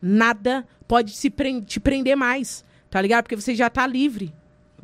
nada 0.00 0.66
pode 0.86 1.12
se 1.12 1.30
pren- 1.30 1.60
te 1.62 1.80
prender 1.80 2.16
mais, 2.16 2.64
tá 2.90 3.00
ligado? 3.00 3.24
Porque 3.24 3.36
você 3.36 3.54
já 3.54 3.70
tá 3.70 3.86
livre. 3.86 4.32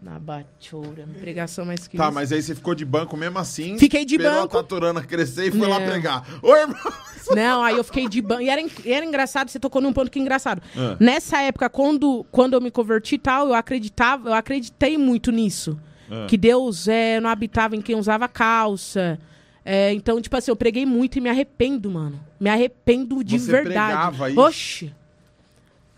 Na 0.02 0.18
bachoura. 0.18 1.06
Pregação 1.18 1.64
mais 1.64 1.86
que 1.88 1.96
Tá, 1.96 2.04
isso. 2.04 2.12
mas 2.14 2.30
aí 2.32 2.42
você 2.42 2.54
ficou 2.54 2.74
de 2.74 2.84
banco 2.84 3.16
mesmo 3.16 3.38
assim. 3.38 3.78
Fiquei 3.78 4.04
de 4.04 4.16
esperou 4.16 4.42
banco. 4.42 4.58
a 4.58 4.62
taturana 4.62 5.02
crescer 5.02 5.46
e 5.46 5.50
foi 5.50 5.66
lá 5.66 5.78
Não. 5.80 5.86
pregar. 5.86 6.26
Oi, 6.42 6.60
irmão. 6.60 6.76
Não, 7.34 7.62
aí 7.62 7.76
eu 7.76 7.84
fiquei 7.84 8.06
de 8.06 8.20
banco. 8.20 8.42
E 8.42 8.50
era, 8.50 8.60
era 8.84 9.04
engraçado, 9.04 9.48
você 9.50 9.58
tocou 9.58 9.80
num 9.80 9.94
ponto 9.94 10.10
que 10.10 10.18
é 10.18 10.22
engraçado. 10.22 10.60
Ah. 10.76 10.96
Nessa 11.00 11.40
época, 11.40 11.70
quando, 11.70 12.24
quando 12.30 12.52
eu 12.52 12.60
me 12.60 12.70
converti 12.70 13.14
e 13.14 13.18
tal, 13.18 13.48
eu 13.48 13.54
acreditava, 13.54 14.28
eu 14.28 14.34
acreditei 14.34 14.98
muito 14.98 15.32
nisso. 15.32 15.78
Ah. 16.10 16.26
Que 16.28 16.36
Deus 16.36 16.88
é, 16.88 17.20
não 17.20 17.30
habitava 17.30 17.76
em 17.76 17.80
quem 17.82 17.96
usava 17.96 18.28
calça. 18.28 19.18
É, 19.64 19.92
então, 19.92 20.20
tipo 20.20 20.36
assim, 20.36 20.50
eu 20.50 20.56
preguei 20.56 20.84
muito 20.84 21.16
e 21.16 21.20
me 21.20 21.30
arrependo, 21.30 21.90
mano. 21.90 22.20
Me 22.38 22.50
arrependo 22.50 23.24
de 23.24 23.38
Você 23.38 23.50
verdade. 23.50 23.92
pregava 23.92 24.30
isso? 24.30 24.40
Oxi. 24.40 24.94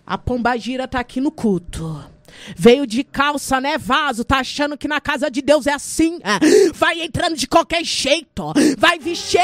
A 0.07 0.17
pombagira 0.17 0.87
tá 0.87 1.01
aqui 1.01 1.21
no 1.21 1.33
culto. 1.33 2.05
Veio 2.57 2.87
de 2.87 3.03
calça, 3.03 3.61
né, 3.61 3.77
vaso? 3.79 4.23
Tá 4.25 4.39
achando 4.39 4.77
que 4.77 4.87
na 4.87 5.01
casa 5.01 5.31
de 5.31 5.41
Deus 5.43 5.67
é 5.67 5.73
assim? 5.73 6.19
É. 6.23 6.71
Vai 6.75 7.01
entrando 7.03 7.35
de 7.37 7.47
qualquer 7.49 7.83
jeito. 7.85 8.53
Vai 8.79 8.99
vestir. 8.99 9.41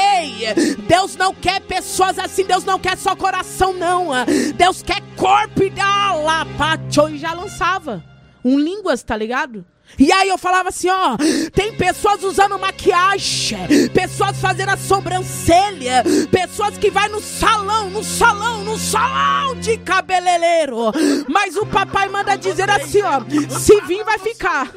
Deus 0.87 1.15
não 1.17 1.33
quer 1.33 1.59
pessoas 1.61 2.17
assim. 2.19 2.45
Deus 2.45 2.63
não 2.63 2.79
quer 2.79 2.97
só 2.97 3.15
coração, 3.15 3.73
não. 3.73 4.15
É. 4.15 4.25
Deus 4.53 4.81
quer 4.81 5.01
corpo 5.17 5.63
e 5.63 5.69
dá 5.69 6.13
lá, 6.15 6.45
pacho. 6.57 7.09
E 7.09 7.17
já 7.17 7.33
lançava. 7.33 8.03
Um 8.45 8.57
línguas, 8.59 9.03
tá 9.03 9.17
ligado? 9.17 9.65
E 9.99 10.11
aí 10.11 10.29
eu 10.29 10.37
falava 10.37 10.69
assim, 10.69 10.89
ó, 10.89 11.15
tem 11.53 11.73
pessoas 11.75 12.23
usando 12.23 12.57
maquiagem, 12.57 13.89
pessoas 13.93 14.37
fazendo 14.39 14.69
a 14.69 14.77
sobrancelha, 14.77 16.03
pessoas 16.31 16.77
que 16.77 16.89
vai 16.89 17.07
no 17.09 17.21
salão, 17.21 17.89
no 17.89 18.03
salão, 18.03 18.63
no 18.63 18.77
salão 18.77 19.55
de 19.55 19.77
cabeleireiro. 19.77 20.91
Mas 21.27 21.55
o 21.55 21.65
papai 21.65 22.09
manda 22.09 22.35
dizer 22.35 22.69
assim, 22.69 23.01
ó, 23.03 23.21
se 23.49 23.81
vir 23.81 24.03
vai 24.03 24.17
ficar. 24.19 24.71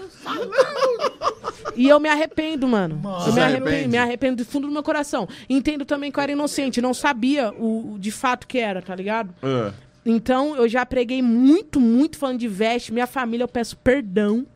E 1.74 1.88
eu 1.88 2.00
me 2.00 2.08
arrependo, 2.08 2.66
mano. 2.66 3.00
Eu 3.26 3.32
me 3.32 3.40
arrependo, 3.40 3.88
me 3.90 3.98
arrependo 3.98 4.44
do 4.44 4.48
fundo 4.48 4.66
do 4.66 4.72
meu 4.72 4.82
coração. 4.82 5.28
Entendo 5.48 5.84
também 5.84 6.10
que 6.10 6.18
eu 6.18 6.22
era 6.22 6.32
inocente, 6.32 6.80
não 6.80 6.94
sabia 6.94 7.52
o, 7.58 7.94
o 7.94 7.98
de 7.98 8.10
fato 8.10 8.46
que 8.46 8.58
era, 8.58 8.80
tá 8.82 8.94
ligado? 8.94 9.34
Ah, 9.42 9.72
Então, 10.04 10.56
eu 10.56 10.68
já 10.68 10.84
preguei 10.86 11.20
muito, 11.22 11.80
muito 11.80 12.16
falando 12.18 12.38
de 12.38 12.48
veste. 12.48 12.92
Minha 12.92 13.06
família, 13.06 13.44
eu 13.44 13.48
peço 13.48 13.76
perdão. 13.76 14.46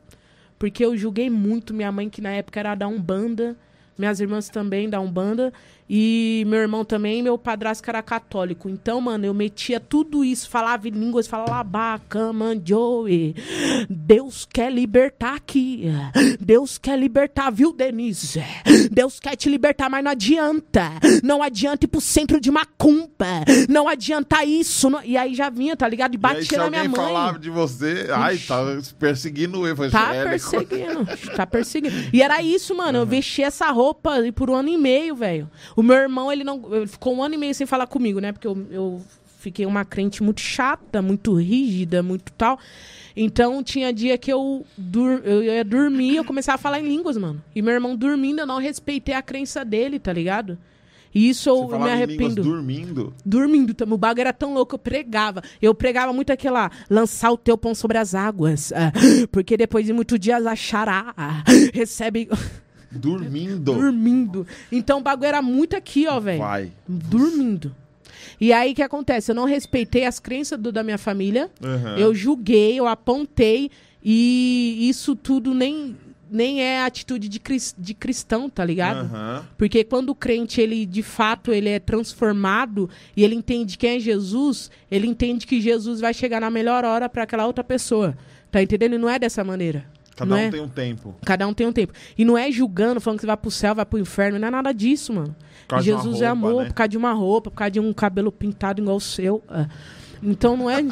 Porque 0.60 0.84
eu 0.84 0.94
julguei 0.94 1.30
muito 1.30 1.72
minha 1.72 1.90
mãe, 1.90 2.10
que 2.10 2.20
na 2.20 2.32
época 2.32 2.60
era 2.60 2.74
da 2.74 2.86
Umbanda. 2.86 3.56
Minhas 3.96 4.20
irmãs 4.20 4.50
também 4.50 4.90
da 4.90 5.00
Umbanda. 5.00 5.54
E 5.92 6.44
meu 6.46 6.60
irmão 6.60 6.84
também, 6.84 7.20
meu 7.20 7.36
padrasto 7.36 7.90
era 7.90 8.00
católico. 8.00 8.68
Então, 8.68 9.00
mano, 9.00 9.26
eu 9.26 9.34
metia 9.34 9.80
tudo 9.80 10.24
isso, 10.24 10.48
falava 10.48 10.86
em 10.86 10.92
línguas, 10.92 11.26
falava 11.26 12.00
mandioe. 12.32 13.34
Deus 13.88 14.46
quer 14.48 14.70
libertar 14.72 15.34
aqui. 15.34 15.86
Deus 16.40 16.78
quer 16.78 16.96
libertar, 16.96 17.50
viu, 17.50 17.72
Denise? 17.72 18.40
Deus 18.92 19.18
quer 19.18 19.34
te 19.34 19.48
libertar, 19.48 19.90
mas 19.90 20.04
não 20.04 20.12
adianta. 20.12 20.92
Não 21.24 21.42
adianta 21.42 21.86
ir 21.86 21.88
pro 21.88 22.00
centro 22.00 22.40
de 22.40 22.52
macumba. 22.52 23.44
Não 23.68 23.88
adianta 23.88 24.44
isso. 24.44 24.88
não- 24.88 25.02
E 25.02 25.16
aí 25.16 25.34
já 25.34 25.50
vinha, 25.50 25.76
tá 25.76 25.88
ligado? 25.88 26.14
E 26.14 26.14
e 26.14 26.18
aí, 26.18 26.20
batia 26.20 26.58
na 26.58 26.70
minha 26.70 26.84
mãe. 26.84 26.92
falava 27.00 27.38
de 27.38 27.50
você, 27.50 28.06
ai, 28.14 28.36
tá 28.38 28.62
perseguindo 28.96 29.66
eu. 29.66 29.70
Eu 29.70 29.76
falei, 29.76 29.90
Tá 29.90 30.12
perseguindo, 30.30 31.06
tá 31.34 31.46
perseguindo. 31.46 31.96
E 32.12 32.22
era 32.22 32.40
isso, 32.42 32.76
mano. 32.76 32.98
Eu 32.98 33.06
vesti 33.06 33.42
essa 33.42 33.68
roupa 33.72 34.10
ali 34.12 34.30
por 34.30 34.48
um 34.50 34.54
ano 34.54 34.68
e 34.68 34.78
meio, 34.78 35.16
velho. 35.16 35.50
O 35.80 35.82
meu 35.82 35.96
irmão, 35.96 36.30
ele 36.30 36.44
não. 36.44 36.62
Ele 36.74 36.86
ficou 36.86 37.14
um 37.14 37.22
ano 37.22 37.34
e 37.36 37.38
meio 37.38 37.54
sem 37.54 37.66
falar 37.66 37.86
comigo, 37.86 38.20
né? 38.20 38.32
Porque 38.32 38.46
eu, 38.46 38.66
eu 38.70 39.02
fiquei 39.38 39.64
uma 39.64 39.82
crente 39.82 40.22
muito 40.22 40.42
chata, 40.42 41.00
muito 41.00 41.32
rígida, 41.34 42.02
muito 42.02 42.30
tal. 42.34 42.58
Então 43.16 43.62
tinha 43.62 43.90
dia 43.90 44.18
que 44.18 44.30
eu, 44.30 44.66
dur 44.76 45.22
eu 45.24 45.42
ia 45.42 45.64
dormir 45.64 46.16
eu 46.16 46.24
começava 46.24 46.56
a 46.56 46.58
falar 46.58 46.80
em 46.80 46.86
línguas, 46.86 47.16
mano. 47.16 47.42
E 47.54 47.62
meu 47.62 47.72
irmão 47.72 47.96
dormindo, 47.96 48.40
eu 48.40 48.46
não 48.46 48.58
respeitei 48.58 49.14
a 49.14 49.22
crença 49.22 49.64
dele, 49.64 49.98
tá 49.98 50.12
ligado? 50.12 50.58
E 51.14 51.30
isso 51.30 51.48
eu, 51.48 51.66
me 51.66 51.90
arrependo 51.90 52.42
dormindo. 52.42 53.14
dormindo 53.24 53.72
também. 53.72 53.94
O 53.94 53.98
bagulho 53.98 54.20
era 54.20 54.34
tão 54.34 54.52
louco, 54.52 54.74
eu 54.74 54.78
pregava. 54.78 55.42
Eu 55.62 55.74
pregava 55.74 56.12
muito 56.12 56.30
aquela, 56.30 56.70
lançar 56.90 57.32
o 57.32 57.38
teu 57.38 57.56
pão 57.56 57.74
sobre 57.74 57.96
as 57.96 58.14
águas. 58.14 58.70
ah, 58.72 58.92
porque 59.32 59.56
depois 59.56 59.86
de 59.86 59.94
muitos 59.94 60.20
dias 60.20 60.44
achará. 60.44 61.14
ah, 61.16 61.42
recebe. 61.72 62.28
Dormindo. 62.90 63.58
dormindo. 63.72 64.46
Então 64.70 64.98
o 64.98 65.02
bagulho 65.02 65.28
era 65.28 65.42
muito 65.42 65.76
aqui, 65.76 66.06
ó, 66.08 66.18
velho. 66.18 66.40
Vai. 66.40 66.72
Dormindo. 66.88 67.74
E 68.40 68.52
aí 68.52 68.72
o 68.72 68.74
que 68.74 68.82
acontece? 68.82 69.30
Eu 69.30 69.34
não 69.34 69.44
respeitei 69.44 70.04
as 70.04 70.18
crenças 70.18 70.58
do- 70.58 70.72
da 70.72 70.82
minha 70.82 70.98
família. 70.98 71.50
Aham. 71.62 71.96
Eu 71.98 72.14
julguei, 72.14 72.78
eu 72.78 72.86
apontei. 72.86 73.70
E 74.02 74.88
isso 74.88 75.14
tudo 75.14 75.52
nem, 75.54 75.94
nem 76.30 76.62
é 76.62 76.82
atitude 76.82 77.28
de, 77.28 77.38
cris- 77.38 77.74
de 77.78 77.92
cristão, 77.94 78.48
tá 78.48 78.64
ligado? 78.64 79.04
Aham. 79.06 79.44
Porque 79.58 79.84
quando 79.84 80.10
o 80.10 80.14
crente, 80.14 80.60
ele 80.60 80.86
de 80.86 81.02
fato, 81.02 81.52
ele 81.52 81.68
é 81.68 81.78
transformado 81.78 82.88
e 83.16 83.22
ele 83.24 83.34
entende 83.34 83.76
quem 83.78 83.96
é 83.96 84.00
Jesus, 84.00 84.70
ele 84.90 85.06
entende 85.06 85.46
que 85.46 85.60
Jesus 85.60 86.00
vai 86.00 86.14
chegar 86.14 86.40
na 86.40 86.50
melhor 86.50 86.84
hora 86.84 87.08
para 87.08 87.22
aquela 87.24 87.46
outra 87.46 87.62
pessoa. 87.62 88.16
Tá 88.50 88.60
entendendo? 88.62 88.94
E 88.94 88.98
não 88.98 89.08
é 89.08 89.18
dessa 89.18 89.44
maneira. 89.44 89.84
Cada 90.20 90.34
não 90.34 90.36
um 90.36 90.40
é? 90.40 90.50
tem 90.50 90.60
um 90.60 90.68
tempo. 90.68 91.14
Cada 91.24 91.46
um 91.48 91.54
tem 91.54 91.66
um 91.66 91.72
tempo. 91.72 91.92
E 92.16 92.24
não 92.24 92.36
é 92.36 92.50
julgando, 92.52 93.00
falando 93.00 93.18
que 93.18 93.22
você 93.22 93.26
vai 93.26 93.36
pro 93.36 93.50
céu, 93.50 93.74
vai 93.74 93.86
pro 93.86 93.98
inferno, 93.98 94.38
não 94.38 94.48
é 94.48 94.50
nada 94.50 94.72
disso, 94.72 95.12
mano. 95.14 95.34
Jesus 95.80 96.20
é 96.20 96.28
roupa, 96.28 96.32
amor 96.48 96.62
né? 96.62 96.68
por 96.68 96.74
causa 96.74 96.88
de 96.88 96.98
uma 96.98 97.12
roupa, 97.12 97.50
por 97.50 97.56
causa 97.56 97.70
de 97.70 97.80
um 97.80 97.92
cabelo 97.92 98.30
pintado 98.30 98.82
igual 98.82 98.96
o 98.96 99.00
seu. 99.00 99.42
é. 99.50 99.66
Então 100.22 100.54
não 100.54 100.68
é 100.68 100.82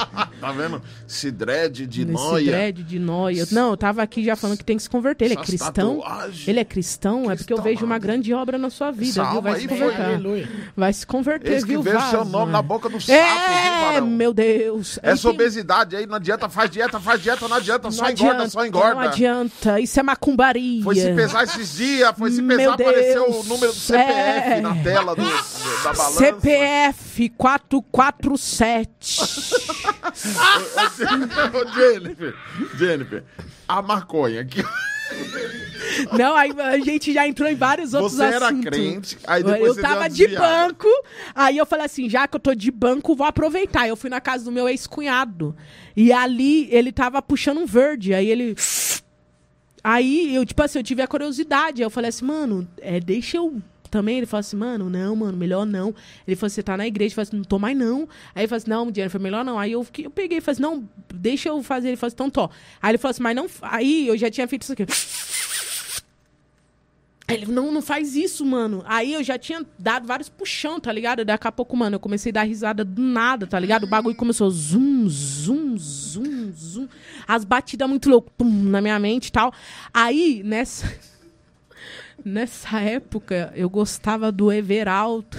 Tá 0.40 0.52
vendo? 0.52 0.80
Esse 1.08 1.30
dread 1.30 1.86
de 1.86 2.04
nesse 2.04 2.24
noia. 2.24 2.52
dread 2.52 2.82
de 2.84 2.98
noia. 2.98 3.46
Não, 3.50 3.70
eu 3.70 3.76
tava 3.76 4.02
aqui 4.02 4.22
já 4.24 4.36
falando 4.36 4.56
que 4.58 4.64
tem 4.64 4.76
que 4.76 4.82
se 4.82 4.90
converter. 4.90 5.24
Ele 5.24 5.34
é 5.34 5.36
cristão? 5.36 5.98
tatuagens. 6.00 6.46
Ele 6.48 6.60
é 6.60 6.64
cristão? 6.64 7.30
É 7.30 7.36
porque 7.36 7.52
eu 7.52 7.56
Cristão, 7.56 7.64
vejo 7.64 7.84
uma 7.84 7.98
grande 7.98 8.32
obra 8.32 8.56
na 8.58 8.70
sua 8.70 8.90
vida, 8.90 9.20
Essa 9.20 9.30
viu? 9.32 9.42
Vai 9.42 9.60
se 9.60 9.68
foi- 9.68 9.78
converter. 9.78 10.02
Aleluia. 10.04 10.48
Vai 10.76 10.92
se 10.92 11.06
converter, 11.06 11.60
que 11.60 11.66
viu? 11.66 11.82
vejam 11.82 12.00
seu 12.10 12.18
vaso? 12.20 12.30
nome 12.30 12.52
na 12.52 12.62
boca 12.62 12.88
do 12.88 13.00
sapo, 13.00 13.12
É, 13.18 13.94
viu, 14.00 14.06
meu 14.06 14.32
Deus. 14.32 14.98
Essa 15.02 15.22
tem- 15.22 15.30
obesidade 15.32 15.96
aí 15.96 16.06
não 16.06 16.14
adianta, 16.14 16.48
faz 16.48 16.70
dieta, 16.70 17.00
faz 17.00 17.20
dieta, 17.22 17.48
não 17.48 17.56
adianta, 17.56 17.90
só 17.90 18.04
não 18.04 18.10
engorda, 18.10 18.30
adianta, 18.34 18.50
só 18.50 18.66
engorda. 18.66 18.94
Não 18.94 19.00
adianta. 19.00 19.80
Isso 19.80 19.98
é 19.98 20.02
macumbaria. 20.02 20.82
Foi 20.84 20.94
se 20.94 21.12
pesar 21.14 21.44
esses 21.44 21.74
dias, 21.76 22.12
foi 22.16 22.30
se 22.30 22.40
Meu 22.40 22.56
pesar, 22.58 22.74
apareceu 22.74 23.24
Deus. 23.24 23.36
o 23.44 23.48
número 23.48 23.72
do 23.72 23.78
CPF 23.78 24.50
É. 24.52 24.60
na 24.60 24.74
tela 24.76 25.16
do, 25.16 25.22
do- 25.22 25.82
da 25.82 25.92
balança. 25.92 26.18
CPF 26.18 27.28
447. 27.30 29.18
Ô, 31.54 31.72
Jennifer, 31.74 32.34
Jennifer, 32.76 33.24
a 33.66 33.82
maconha 33.82 34.40
aqui. 34.42 34.62
Não, 36.12 36.36
aí 36.36 36.52
a 36.58 36.78
gente 36.78 37.12
já 37.12 37.26
entrou 37.26 37.48
em 37.48 37.54
vários 37.54 37.94
outros 37.94 38.14
Você 38.14 38.24
era 38.24 38.46
assuntos. 38.48 38.64
crente, 38.64 39.18
aí 39.26 39.42
depois 39.42 39.68
eu 39.68 39.74
você 39.74 39.80
tava 39.80 40.08
de 40.08 40.28
banco, 40.28 40.86
aí 41.34 41.56
eu 41.56 41.64
falei 41.64 41.86
assim, 41.86 42.08
já 42.10 42.28
que 42.28 42.36
eu 42.36 42.40
tô 42.40 42.54
de 42.54 42.70
banco, 42.70 43.16
vou 43.16 43.26
aproveitar. 43.26 43.88
Eu 43.88 43.96
fui 43.96 44.10
na 44.10 44.20
casa 44.20 44.44
do 44.44 44.52
meu 44.52 44.68
ex-cunhado. 44.68 45.56
E 45.96 46.12
ali 46.12 46.68
ele 46.70 46.92
tava 46.92 47.22
puxando 47.22 47.58
um 47.58 47.66
verde, 47.66 48.12
aí 48.12 48.28
ele 48.28 48.54
Aí 49.82 50.34
eu, 50.34 50.44
tipo 50.44 50.62
assim, 50.62 50.78
eu 50.78 50.82
tive 50.82 51.02
a 51.02 51.06
curiosidade. 51.06 51.80
Aí 51.80 51.86
eu 51.86 51.90
falei 51.90 52.10
assim, 52.10 52.24
mano, 52.24 52.68
é, 52.78 53.00
deixa 53.00 53.36
eu 53.38 53.60
também. 53.88 54.18
Ele 54.18 54.26
falou 54.26 54.40
assim, 54.40 54.56
mano, 54.56 54.88
não, 54.90 55.16
mano, 55.16 55.36
melhor 55.36 55.64
não. 55.66 55.94
Ele 56.26 56.36
falou 56.36 56.50
você 56.50 56.62
tá 56.62 56.76
na 56.76 56.86
igreja? 56.86 57.12
Eu 57.12 57.16
falei 57.16 57.28
assim, 57.28 57.36
não 57.36 57.44
tô 57.44 57.58
mais 57.58 57.76
não. 57.76 58.08
Aí 58.34 58.42
ele 58.42 58.48
falou 58.48 58.58
assim, 58.58 58.70
não, 58.70 58.92
Jennifer, 58.94 59.20
melhor 59.20 59.44
não. 59.44 59.58
Aí 59.58 59.72
eu, 59.72 59.84
fiquei- 59.84 60.06
eu 60.06 60.10
peguei 60.10 60.40
falei 60.40 60.52
assim, 60.54 60.62
não, 60.62 60.88
deixa 61.14 61.48
eu 61.48 61.62
fazer. 61.62 61.88
Ele 61.88 61.96
falou 61.96 62.08
assim, 62.08 62.14
então 62.14 62.30
tô. 62.30 62.50
Aí 62.82 62.90
ele 62.90 62.98
falou 62.98 63.10
assim, 63.10 63.22
mas 63.22 63.36
não. 63.36 63.46
Aí 63.62 64.06
eu 64.08 64.16
já 64.16 64.30
tinha 64.30 64.46
feito 64.48 64.62
isso 64.62 64.72
aqui. 64.72 64.86
Ele, 67.30 67.44
não, 67.44 67.70
não 67.70 67.82
faz 67.82 68.16
isso, 68.16 68.42
mano. 68.46 68.82
Aí 68.86 69.12
eu 69.12 69.22
já 69.22 69.38
tinha 69.38 69.62
dado 69.78 70.06
vários 70.06 70.30
puxão, 70.30 70.80
tá 70.80 70.90
ligado? 70.90 71.26
Daqui 71.26 71.46
a 71.46 71.52
pouco, 71.52 71.76
mano, 71.76 71.96
eu 71.96 72.00
comecei 72.00 72.30
a 72.30 72.32
dar 72.32 72.42
risada 72.44 72.82
do 72.82 73.02
nada, 73.02 73.46
tá 73.46 73.58
ligado? 73.60 73.84
O 73.84 73.86
bagulho 73.86 74.16
começou 74.16 74.50
zum, 74.50 75.06
zum, 75.10 75.76
zum, 75.76 76.50
zum. 76.52 76.88
As 77.26 77.44
batidas 77.44 77.86
muito 77.86 78.08
loucas, 78.08 78.32
pum, 78.38 78.48
na 78.48 78.80
minha 78.80 78.98
mente 78.98 79.26
e 79.26 79.32
tal. 79.32 79.52
Aí, 79.92 80.42
nessa. 80.42 80.90
Nessa 82.24 82.80
época, 82.80 83.52
eu 83.54 83.68
gostava 83.70 84.30
do 84.32 84.52
Everaldo. 84.52 85.36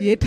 E 0.00 0.08
ele... 0.08 0.20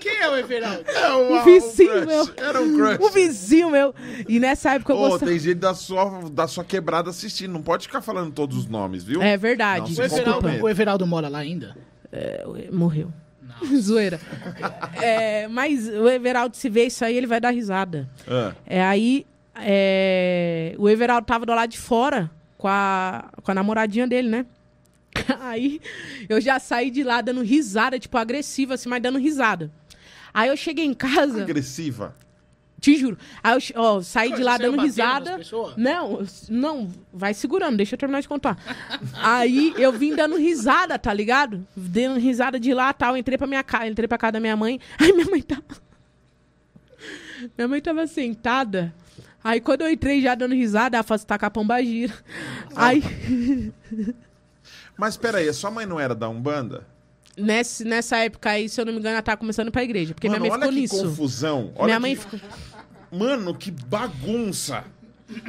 Quem 0.00 0.16
é 0.18 0.28
o 0.30 0.36
Everaldo? 0.36 0.84
É 0.90 1.08
uma- 1.12 1.40
Um 1.40 1.44
vizinho 1.44 1.90
crush, 1.92 2.06
meu. 2.06 2.28
Era 2.36 2.60
um 2.60 2.74
crush. 2.76 2.98
O 3.00 3.10
vizinho 3.10 3.70
meu. 3.70 3.94
E 4.28 4.38
nessa 4.40 4.74
época 4.74 4.92
eu 4.92 4.96
Ô, 4.96 5.08
gostava. 5.10 5.30
tem 5.30 5.38
gente 5.38 5.56
da 5.58 5.74
sua, 5.74 6.30
da 6.30 6.46
sua 6.48 6.64
quebrada 6.64 7.10
assistindo. 7.10 7.52
Não 7.52 7.62
pode 7.62 7.86
ficar 7.86 8.00
falando 8.00 8.32
todos 8.32 8.56
os 8.56 8.66
nomes, 8.66 9.04
viu? 9.04 9.22
É 9.22 9.36
verdade. 9.36 9.94
Não, 9.94 10.00
O 10.02 10.06
Everaldo, 10.06 10.48
o 10.64 10.68
Everaldo 10.68 11.06
mora 11.06 11.28
lá 11.28 11.38
ainda? 11.38 11.76
É, 12.12 12.44
morreu. 12.72 13.12
Zoeira. 13.78 14.18
É, 15.02 15.46
mas 15.48 15.86
o 15.88 16.08
Everaldo, 16.08 16.56
se 16.56 16.68
vê 16.70 16.86
isso 16.86 17.04
aí, 17.04 17.16
ele 17.16 17.26
vai 17.26 17.40
dar 17.40 17.50
risada. 17.50 18.08
Ah, 18.26 18.52
É, 18.66 18.82
aí 18.82 19.26
é, 19.54 20.74
o 20.78 20.88
Everaldo 20.88 21.26
tava 21.26 21.44
do 21.44 21.52
lado 21.54 21.68
de 21.70 21.78
fora 21.78 22.30
com 22.56 22.68
a, 22.68 23.30
com 23.42 23.50
a 23.50 23.54
namoradinha 23.54 24.06
dele, 24.06 24.28
né? 24.28 24.46
Aí 25.40 25.80
eu 26.28 26.40
já 26.40 26.58
saí 26.58 26.90
de 26.90 27.02
lá 27.02 27.20
dando 27.20 27.42
risada, 27.42 27.98
tipo, 27.98 28.16
agressiva, 28.16 28.74
assim, 28.74 28.88
mas 28.88 29.02
dando 29.02 29.18
risada. 29.18 29.70
Aí 30.32 30.48
eu 30.48 30.56
cheguei 30.56 30.84
em 30.84 30.94
casa. 30.94 31.42
agressiva. 31.42 32.14
Te 32.80 32.96
juro. 32.96 33.18
Aí 33.42 33.52
eu 33.52 33.60
ó, 33.82 34.00
saí 34.00 34.32
de 34.32 34.42
lá 34.42 34.56
dando 34.56 34.80
risada. 34.80 35.38
Não, 35.76 36.24
não, 36.48 36.88
vai 37.12 37.34
segurando, 37.34 37.76
deixa 37.76 37.94
eu 37.94 37.98
terminar 37.98 38.22
de 38.22 38.28
contar. 38.28 38.56
Aí 39.14 39.74
eu 39.76 39.92
vim 39.92 40.14
dando 40.14 40.36
risada, 40.36 40.98
tá 40.98 41.12
ligado? 41.12 41.66
Dando 41.76 42.18
risada 42.18 42.58
de 42.58 42.72
lá 42.72 42.92
tal. 42.94 43.16
Entrei 43.18 43.36
pra 43.36 43.46
minha 43.46 43.62
casa, 43.62 43.86
entrei 43.86 44.08
pra 44.08 44.16
casa 44.16 44.32
da 44.32 44.40
minha 44.40 44.56
mãe. 44.56 44.80
Aí 44.98 45.12
minha 45.12 45.26
mãe 45.26 45.42
tava. 45.42 45.62
Minha 47.56 47.68
mãe 47.68 47.80
tava 47.82 48.06
sentada. 48.06 48.94
Aí 49.44 49.60
quando 49.60 49.82
eu 49.82 49.90
entrei 49.90 50.22
já 50.22 50.34
dando 50.34 50.54
risada, 50.54 50.96
ela 50.96 51.04
falou: 51.04 51.18
"Você 51.18 51.26
tá 51.26 51.38
com 51.38 51.46
a 51.46 51.50
pomba 51.50 51.82
gira. 51.82 52.14
Aí, 52.74 53.02
Mas 55.00 55.16
peraí, 55.16 55.48
a 55.48 55.54
sua 55.54 55.70
mãe 55.70 55.86
não 55.86 55.98
era 55.98 56.14
da 56.14 56.28
Umbanda? 56.28 56.86
nessa, 57.38 57.82
nessa 57.84 58.18
época 58.18 58.50
aí, 58.50 58.68
se 58.68 58.78
eu 58.78 58.84
não 58.84 58.92
me 58.92 58.98
engano, 58.98 59.14
ela 59.14 59.22
tava 59.22 59.38
começando 59.38 59.72
pra 59.72 59.82
igreja. 59.82 60.12
Porque 60.12 60.28
Mano, 60.28 60.42
minha 60.42 60.50
mãe 60.58 60.68
olha 60.68 60.82
ficou 60.82 60.88
que 60.88 60.94
nisso. 60.96 61.08
confusão. 61.08 61.72
Olha 61.74 61.84
minha 61.86 61.96
que- 61.96 62.00
mãe 62.02 62.16
ficou. 62.38 62.40
Mano, 63.10 63.54
que 63.54 63.70
bagunça. 63.70 64.84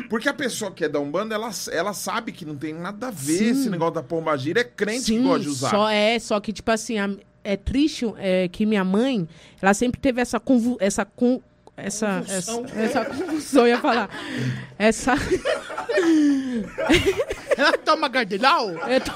Porque 0.10 0.30
a 0.30 0.34
pessoa 0.34 0.72
que 0.72 0.86
é 0.86 0.90
da 0.90 1.00
Umbanda, 1.02 1.36
ela, 1.36 1.50
ela 1.72 1.94
sabe 1.94 2.32
que 2.32 2.46
não 2.46 2.56
tem 2.56 2.74
nada 2.74 3.08
a 3.08 3.12
ver 3.12 3.40
Sim. 3.40 3.50
esse 3.50 3.70
negócio 3.70 3.96
da 3.96 4.04
pomba 4.04 4.38
gira. 4.38 4.62
É 4.62 4.64
crente 4.64 5.02
Sim, 5.02 5.18
que 5.18 5.24
gosta 5.24 5.40
de 5.42 5.50
usar. 5.50 5.70
Só 5.72 5.90
é, 5.90 6.18
só 6.20 6.40
que, 6.40 6.54
tipo 6.54 6.72
assim, 6.72 6.98
a- 6.98 7.10
é 7.44 7.58
triste 7.58 8.06
é, 8.20 8.48
que 8.48 8.66
minha 8.66 8.86
mãe, 8.86 9.28
ela 9.62 9.74
sempre 9.74 10.00
teve 10.00 10.22
essa 10.22 10.40
convu 10.40 10.78
essa 10.80 11.04
con 11.04 11.42
essa, 11.84 12.24
essa, 12.28 12.52
essa 12.76 13.06
convulsão, 13.06 13.62
eu 13.62 13.68
ia 13.70 13.80
falar. 13.80 14.10
Essa. 14.78 15.14
Ela 17.58 17.74
toma 17.78 18.08
gardelau? 18.08 18.70
eu 18.88 19.02
tô- 19.02 19.12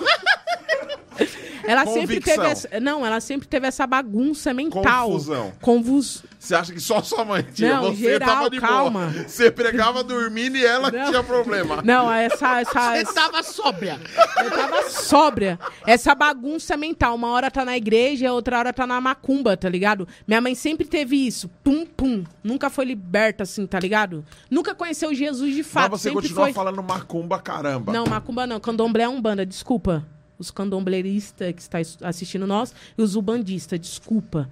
Ela 1.68 1.86
sempre 1.86 2.02
Convicção. 2.02 2.36
teve 2.36 2.48
essa. 2.48 2.80
Não, 2.80 3.06
ela 3.06 3.20
sempre 3.20 3.48
teve 3.48 3.68
essa 3.68 3.88
bagunça 3.88 4.54
mental. 4.54 5.08
Confusão. 5.08 5.52
Convus... 5.62 6.24
Você 6.40 6.54
acha 6.54 6.72
que 6.72 6.80
só 6.80 7.02
sua 7.02 7.26
mãe 7.26 7.42
tinha? 7.42 7.82
Não, 7.82 7.92
Você 7.92 8.04
geral, 8.04 8.30
tava 8.30 8.50
de 8.52 8.60
calma. 8.60 9.08
boa. 9.08 9.28
Você 9.28 9.50
pregava 9.50 10.04
dormindo 10.04 10.56
e 10.58 10.64
ela 10.64 10.92
Não. 10.92 11.10
tinha 11.10 11.24
problema. 11.24 11.82
Não, 11.82 12.12
essa. 12.12 12.62
essa, 12.62 12.92
Você 12.92 12.98
essa... 13.02 13.14
tava 13.14 13.42
sóbria. 13.42 14.00
Eu 14.44 14.52
tava 14.52 14.90
sóbria. 14.92 15.60
Essa 15.88 16.14
bagunça 16.14 16.78
mental. 16.78 17.16
Uma 17.16 17.30
hora 17.30 17.50
tá 17.50 17.66
na 17.66 17.76
igreja, 17.76 18.32
outra 18.32 18.60
hora 18.60 18.72
tá 18.72 18.86
na 18.86 19.02
macumba, 19.02 19.58
tá 19.58 19.68
ligado? 19.68 20.08
Minha 20.28 20.40
mãe 20.40 20.54
sempre 20.54 20.86
teve 20.86 21.16
isso. 21.16 21.50
Pum, 21.64 21.84
pum. 21.84 22.24
Nunca 22.44 22.70
foi 22.70 22.86
liberta, 22.86 23.42
assim, 23.42 23.66
tá 23.66 23.80
ligado? 23.80 24.24
Nunca 24.50 24.76
conheceu 24.76 25.16
Jesus 25.16 25.56
de 25.56 25.64
fato. 25.64 25.94
Mas 25.94 26.02
você 26.02 26.10
sempre 26.10 26.22
continua 26.24 26.44
foi... 26.46 26.54
falando 26.54 26.84
macumba, 26.84 27.40
caramba. 27.40 27.92
Não, 27.92 28.06
macumba 28.06 28.46
não. 28.46 28.60
Candomblé 28.60 29.06
é 29.06 29.10
umbanda, 29.10 29.44
desculpa. 29.44 30.06
Os 30.38 30.52
candombleiristas 30.52 31.54
que 31.54 31.62
está 31.62 31.80
es- 31.80 31.98
assistindo 32.02 32.46
nós 32.46 32.74
e 32.98 33.02
os 33.02 33.16
ubandistas, 33.16 33.80
desculpa. 33.80 34.50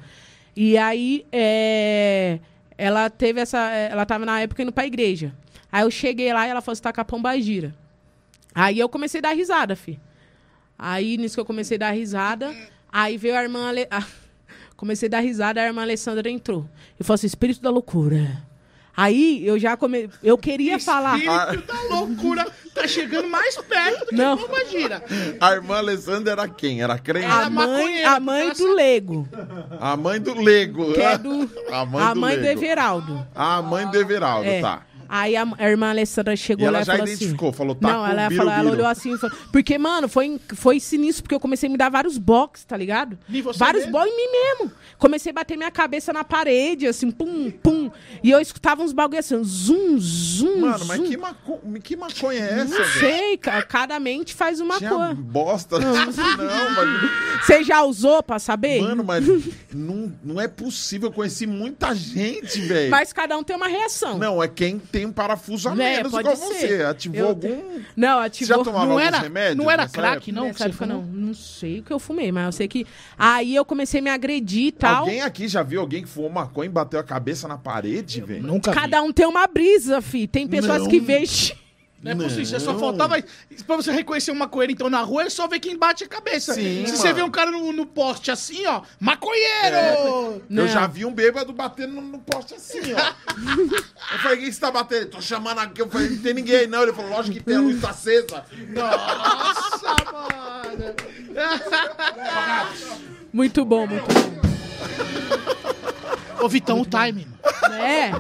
E 0.56 0.78
aí, 0.78 1.26
é, 1.32 2.40
ela 2.78 3.10
teve 3.10 3.42
essa... 3.42 3.58
Ela 3.72 4.06
tava 4.06 4.26
na 4.26 4.40
época 4.42 4.62
indo 4.64 4.72
pra 4.72 4.86
igreja. 4.86 5.34
Aí 5.72 5.84
eu 5.84 5.92
cheguei 5.92 6.32
lá 6.32 6.48
e 6.48 6.52
ela 6.52 6.62
falou, 6.62 6.76
você 6.76 6.82
tá 6.82 6.94
com 6.94 7.02
a 7.02 7.06
pomba 7.06 7.40
gira. 7.42 7.76
Aí 8.54 8.80
eu 8.80 8.88
comecei 8.88 9.20
a 9.20 9.22
dar 9.24 9.34
risada, 9.36 9.76
fi. 9.76 10.00
Aí, 10.78 11.18
nisso 11.18 11.36
que 11.36 11.42
eu 11.42 11.46
comecei 11.46 11.76
a 11.76 11.80
dar 11.80 11.92
risada, 11.92 12.56
aí 12.92 13.18
veio 13.18 13.36
a 13.36 13.42
irmã... 13.44 13.70
Ale... 13.70 13.88
comecei 14.78 15.08
a 15.08 15.12
dar 15.12 15.20
risada, 15.22 15.62
a 15.62 15.66
irmã 15.66 15.82
Alessandra 15.82 16.30
entrou. 16.30 16.70
E 17.00 17.04
falou 17.04 17.16
assim, 17.16 17.28
espírito 17.28 17.62
da 17.62 17.70
loucura. 17.70 18.44
Aí, 18.96 19.46
eu 19.46 19.58
já 19.58 19.76
come... 19.76 20.10
Eu 20.24 20.38
queria 20.38 20.78
falar... 20.80 21.18
Espírito 21.18 21.68
da 21.68 21.82
loucura 21.96 22.46
tá 22.76 22.88
chegando 22.88 23.28
mais 23.28 23.56
perto 23.58 24.00
do 24.02 24.06
que 24.08 24.16
Não. 24.16 24.34
a 24.34 24.64
gira. 24.66 25.04
A 25.40 25.54
irmã 25.54 25.78
Alessandra 25.78 26.32
era 26.34 26.48
quem? 26.48 26.82
Era 26.82 26.98
crente? 26.98 27.26
A 27.28 27.50
mãe, 27.50 28.04
a 28.04 28.20
mãe 28.20 28.52
do 28.54 28.74
Lego, 28.74 29.28
A 29.80 29.96
mãe 29.98 30.20
do 30.20 30.34
Lego. 30.40 30.94
que 30.94 31.02
é 31.02 31.18
do... 31.18 31.50
A 31.72 31.86
mãe 31.86 32.04
a 32.04 32.14
do 32.14 32.20
mãe 32.20 32.40
do. 32.40 32.46
Everaldo. 32.46 33.28
A 33.36 33.62
mãe 33.62 33.88
do 33.88 33.98
Everaldo, 33.98 34.48
É. 34.50 34.62
tá. 34.62 34.82
Aí 35.10 35.36
a, 35.36 35.46
a 35.58 35.70
irmã 35.70 35.90
Alessandra 35.90 36.36
chegou 36.36 36.66
E 36.68 36.70
lá 36.70 36.80
ela 36.80 36.82
e 36.82 36.86
já 36.86 36.94
falou 36.94 37.08
identificou, 37.08 37.50
assim... 37.50 37.58
falou, 37.58 37.76
tá 37.76 37.88
Não, 37.88 38.00
com 38.02 38.08
ela, 38.08 38.32
falou, 38.32 38.54
ela 38.54 38.72
olhou 38.72 38.88
assim 38.88 39.14
e 39.14 39.18
falou... 39.18 39.36
Porque, 39.52 39.78
mano, 39.78 40.08
foi, 40.08 40.40
foi 40.56 40.80
sinistro, 40.80 41.24
porque 41.24 41.36
eu 41.36 41.40
comecei 41.40 41.68
a 41.68 41.72
me 41.72 41.78
dar 41.78 41.90
vários 41.90 42.18
box, 42.18 42.66
tá 42.66 42.76
ligado? 42.78 43.18
Vários 43.56 43.86
box 43.86 44.10
em 44.10 44.16
mim 44.16 44.32
mesmo. 44.32 44.72
Comecei 44.98 45.32
a 45.32 45.34
bater 45.34 45.58
minha 45.58 45.72
cabeça 45.72 46.14
na 46.14 46.24
parede, 46.24 46.88
assim, 46.88 47.12
pum, 47.12 47.52
pum. 47.52 47.92
E 48.24 48.32
eu 48.32 48.40
escutava 48.40 48.82
uns 48.82 48.94
bagulho 48.94 49.20
assim, 49.20 49.44
zum, 49.44 49.98
zum, 50.00 50.62
Mano, 50.62 50.86
mas 50.86 51.02
que, 51.02 51.18
maco... 51.18 51.60
que 51.84 51.96
maconha 51.96 52.40
é 52.40 52.54
essa, 52.62 52.66
Não 52.66 52.78
velho? 52.86 53.00
sei, 53.00 53.38
ca- 53.38 53.62
cada 53.64 54.00
mente 54.00 54.34
faz 54.34 54.60
uma 54.60 54.78
Tinha 54.78 54.90
coisa. 54.90 55.14
bosta. 55.16 55.80
Não, 55.80 55.94
mas... 55.96 57.46
Você 57.46 57.64
já 57.64 57.84
usou 57.84 58.24
pra 58.24 58.40
saber? 58.40 58.82
Mano, 58.82 59.04
mas 59.04 59.26
não, 59.74 60.12
não 60.24 60.40
é 60.42 60.48
possível. 60.48 61.10
Eu 61.10 61.14
conheci 61.14 61.46
muita 61.46 61.94
gente, 61.94 62.62
velho. 62.62 62.92
Mas 62.92 63.12
cada 63.12 63.38
um 63.38 63.44
tem 63.44 63.56
uma 63.56 63.68
reação. 63.68 64.18
Não, 64.18 64.42
é 64.42 64.48
quem 64.48 64.80
tem 64.80 65.03
um 65.06 65.12
parafuso 65.12 65.70
a 65.70 65.76
Né, 65.76 65.98
menos 65.98 66.12
pode 66.12 66.28
igual 66.30 66.36
ser. 66.36 66.68
você. 66.78 66.84
Ativou 66.84 67.20
Eu 67.20 67.28
algum... 67.28 67.62
Não, 67.96 68.20
Você 68.20 68.26
ativou. 68.26 68.58
já 68.58 68.64
tomava 68.64 68.86
Não 68.86 69.00
era, 69.00 69.20
remédios 69.20 69.58
não 69.58 69.70
era 69.72 69.88
crack, 69.88 70.30
época? 70.30 70.32
não? 70.32 70.54
você 70.54 70.64
época, 70.64 70.86
não. 70.86 71.02
Não 71.02 71.34
sei 71.34 71.80
o 71.80 71.84
que 71.84 71.92
eu 71.92 72.00
fumei, 72.00 72.32
mas 72.32 72.46
eu 72.46 72.52
sei 72.52 72.68
que. 72.68 72.86
Aí 73.18 73.56
eu 73.56 73.64
comecei 73.66 74.00
a 74.00 74.04
me 74.04 74.10
agredir 74.10 74.68
e 74.68 74.72
tal. 74.72 75.02
Alguém 75.04 75.22
aqui 75.22 75.48
já 75.48 75.64
viu 75.64 75.82
alguém 75.82 76.02
que 76.04 76.10
fumou 76.10 76.30
maconha 76.30 76.68
e 76.70 76.72
bateu 76.72 77.00
a 77.00 77.04
cabeça 77.04 77.48
na 77.48 77.58
parede, 77.58 78.22
velho? 78.22 78.44
Nunca 78.44 78.72
vi. 78.72 78.78
Cada 78.80 79.02
um 79.02 79.12
tem 79.12 79.26
uma 79.26 79.48
brisa, 79.48 80.02
fi. 80.02 80.28
Tem 80.28 80.48
pessoas 80.48 80.84
Não. 80.84 80.90
que 80.90 81.00
veem. 81.00 81.24
Não 82.04 82.12
é 82.12 82.16
possível, 82.16 82.46
você 82.46 82.60
só 82.60 82.78
faltava. 82.78 83.16
Pra 83.66 83.76
você 83.78 83.90
reconhecer 83.92 84.32
uma 84.32 84.48
coelha 84.48 84.74
então 84.74 84.90
na 84.90 85.02
rua, 85.02 85.24
é 85.24 85.30
só 85.30 85.48
ver 85.48 85.60
quem 85.60 85.78
bate 85.78 86.04
a 86.04 86.08
cabeça. 86.08 86.54
Sim, 86.54 86.84
Se 86.86 86.92
mano. 86.92 86.98
você 86.98 87.14
vê 87.14 87.24
um 87.24 87.32
cara 87.32 87.50
no, 87.50 87.72
no 87.72 87.86
poste 87.86 88.30
assim, 88.30 88.66
ó, 88.68 88.82
maconheiro! 89.00 89.78
Eu 89.78 90.44
Não. 90.50 90.68
já 90.68 90.86
vi 90.86 91.06
um 91.06 91.14
bêbado 91.14 91.54
batendo 91.54 91.94
no, 91.94 92.02
no 92.02 92.20
poste 92.20 92.56
assim, 92.56 92.80
ó. 92.94 93.14
eu 94.14 94.20
falei, 94.20 94.38
quem 94.40 94.52
você 94.52 94.60
tá 94.60 94.70
batendo? 94.70 95.12
Tô 95.12 95.22
chamando 95.22 95.60
aqui. 95.60 95.82
Eu 95.82 95.90
falei, 95.90 96.10
não 96.10 96.18
tem 96.18 96.34
ninguém 96.34 96.56
aí, 96.58 96.68
não. 96.68 96.84
Ele 96.84 96.92
falou, 96.92 97.10
lógico 97.12 97.38
que 97.38 97.44
tem, 97.44 97.56
a 97.56 97.60
luz 97.62 97.80
tá 97.80 97.92
acesa. 97.92 98.44
Nossa, 98.74 99.96
mano! 100.12 100.96
Muito 103.32 103.64
bom, 103.64 103.88
muito 103.88 104.06
bom. 104.14 104.44
Ô, 106.44 106.50
Vitão, 106.50 106.82
o 106.82 106.86
time, 106.86 107.26
mano. 107.26 107.74
É. 107.76 108.12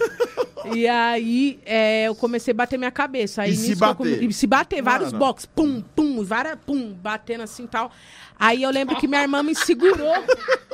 E 0.74 0.86
aí, 0.86 1.58
é, 1.64 2.04
eu 2.06 2.14
comecei 2.14 2.52
a 2.52 2.54
bater 2.54 2.78
minha 2.78 2.90
cabeça. 2.90 3.40
Aí, 3.42 3.52
E 3.52 3.56
se 3.56 3.74
bater? 3.74 3.96
come- 3.96 4.26
e 4.26 4.32
se 4.32 4.46
bater, 4.46 4.82
vários 4.82 5.10
Mano. 5.10 5.24
box. 5.24 5.46
Pum, 5.46 5.80
pum, 5.80 6.22
várias, 6.22 6.58
pum, 6.66 6.92
batendo 6.92 7.42
assim 7.44 7.64
e 7.64 7.66
tal. 7.66 7.90
Aí 8.38 8.62
eu 8.62 8.70
lembro 8.70 8.94
que 8.96 9.08
minha 9.08 9.22
irmã 9.22 9.42
me 9.42 9.54
segurou. 9.54 10.12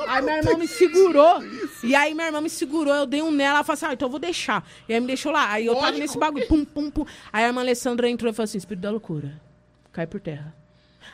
Aí 0.05 0.21
minha 0.21 0.37
irmã 0.39 0.55
me 0.57 0.67
segurou. 0.67 1.41
E 1.83 1.95
aí 1.95 2.13
minha 2.13 2.27
irmã 2.27 2.41
me 2.41 2.49
segurou, 2.49 2.93
eu 2.93 3.05
dei 3.05 3.21
um 3.21 3.31
nela, 3.31 3.55
ela 3.59 3.63
falou 3.63 3.75
assim, 3.75 3.85
ah, 3.85 3.93
então 3.93 4.07
eu 4.07 4.11
vou 4.11 4.19
deixar. 4.19 4.67
E 4.89 4.93
aí 4.93 4.99
me 4.99 5.07
deixou 5.07 5.31
lá. 5.31 5.51
Aí 5.51 5.65
eu 5.65 5.73
tava 5.73 5.85
Lógico. 5.87 6.01
nesse 6.01 6.17
bagulho, 6.19 6.47
pum, 6.47 6.65
pum, 6.65 6.91
pum. 6.91 7.05
Aí 7.31 7.45
a 7.45 7.47
irmã 7.47 7.61
Alessandra 7.61 8.09
entrou 8.09 8.29
e 8.29 8.33
falou 8.35 8.43
assim, 8.43 8.57
espírito 8.57 8.81
da 8.83 8.91
loucura, 8.91 9.31
cai 9.93 10.05
por 10.05 10.19
terra. 10.19 10.53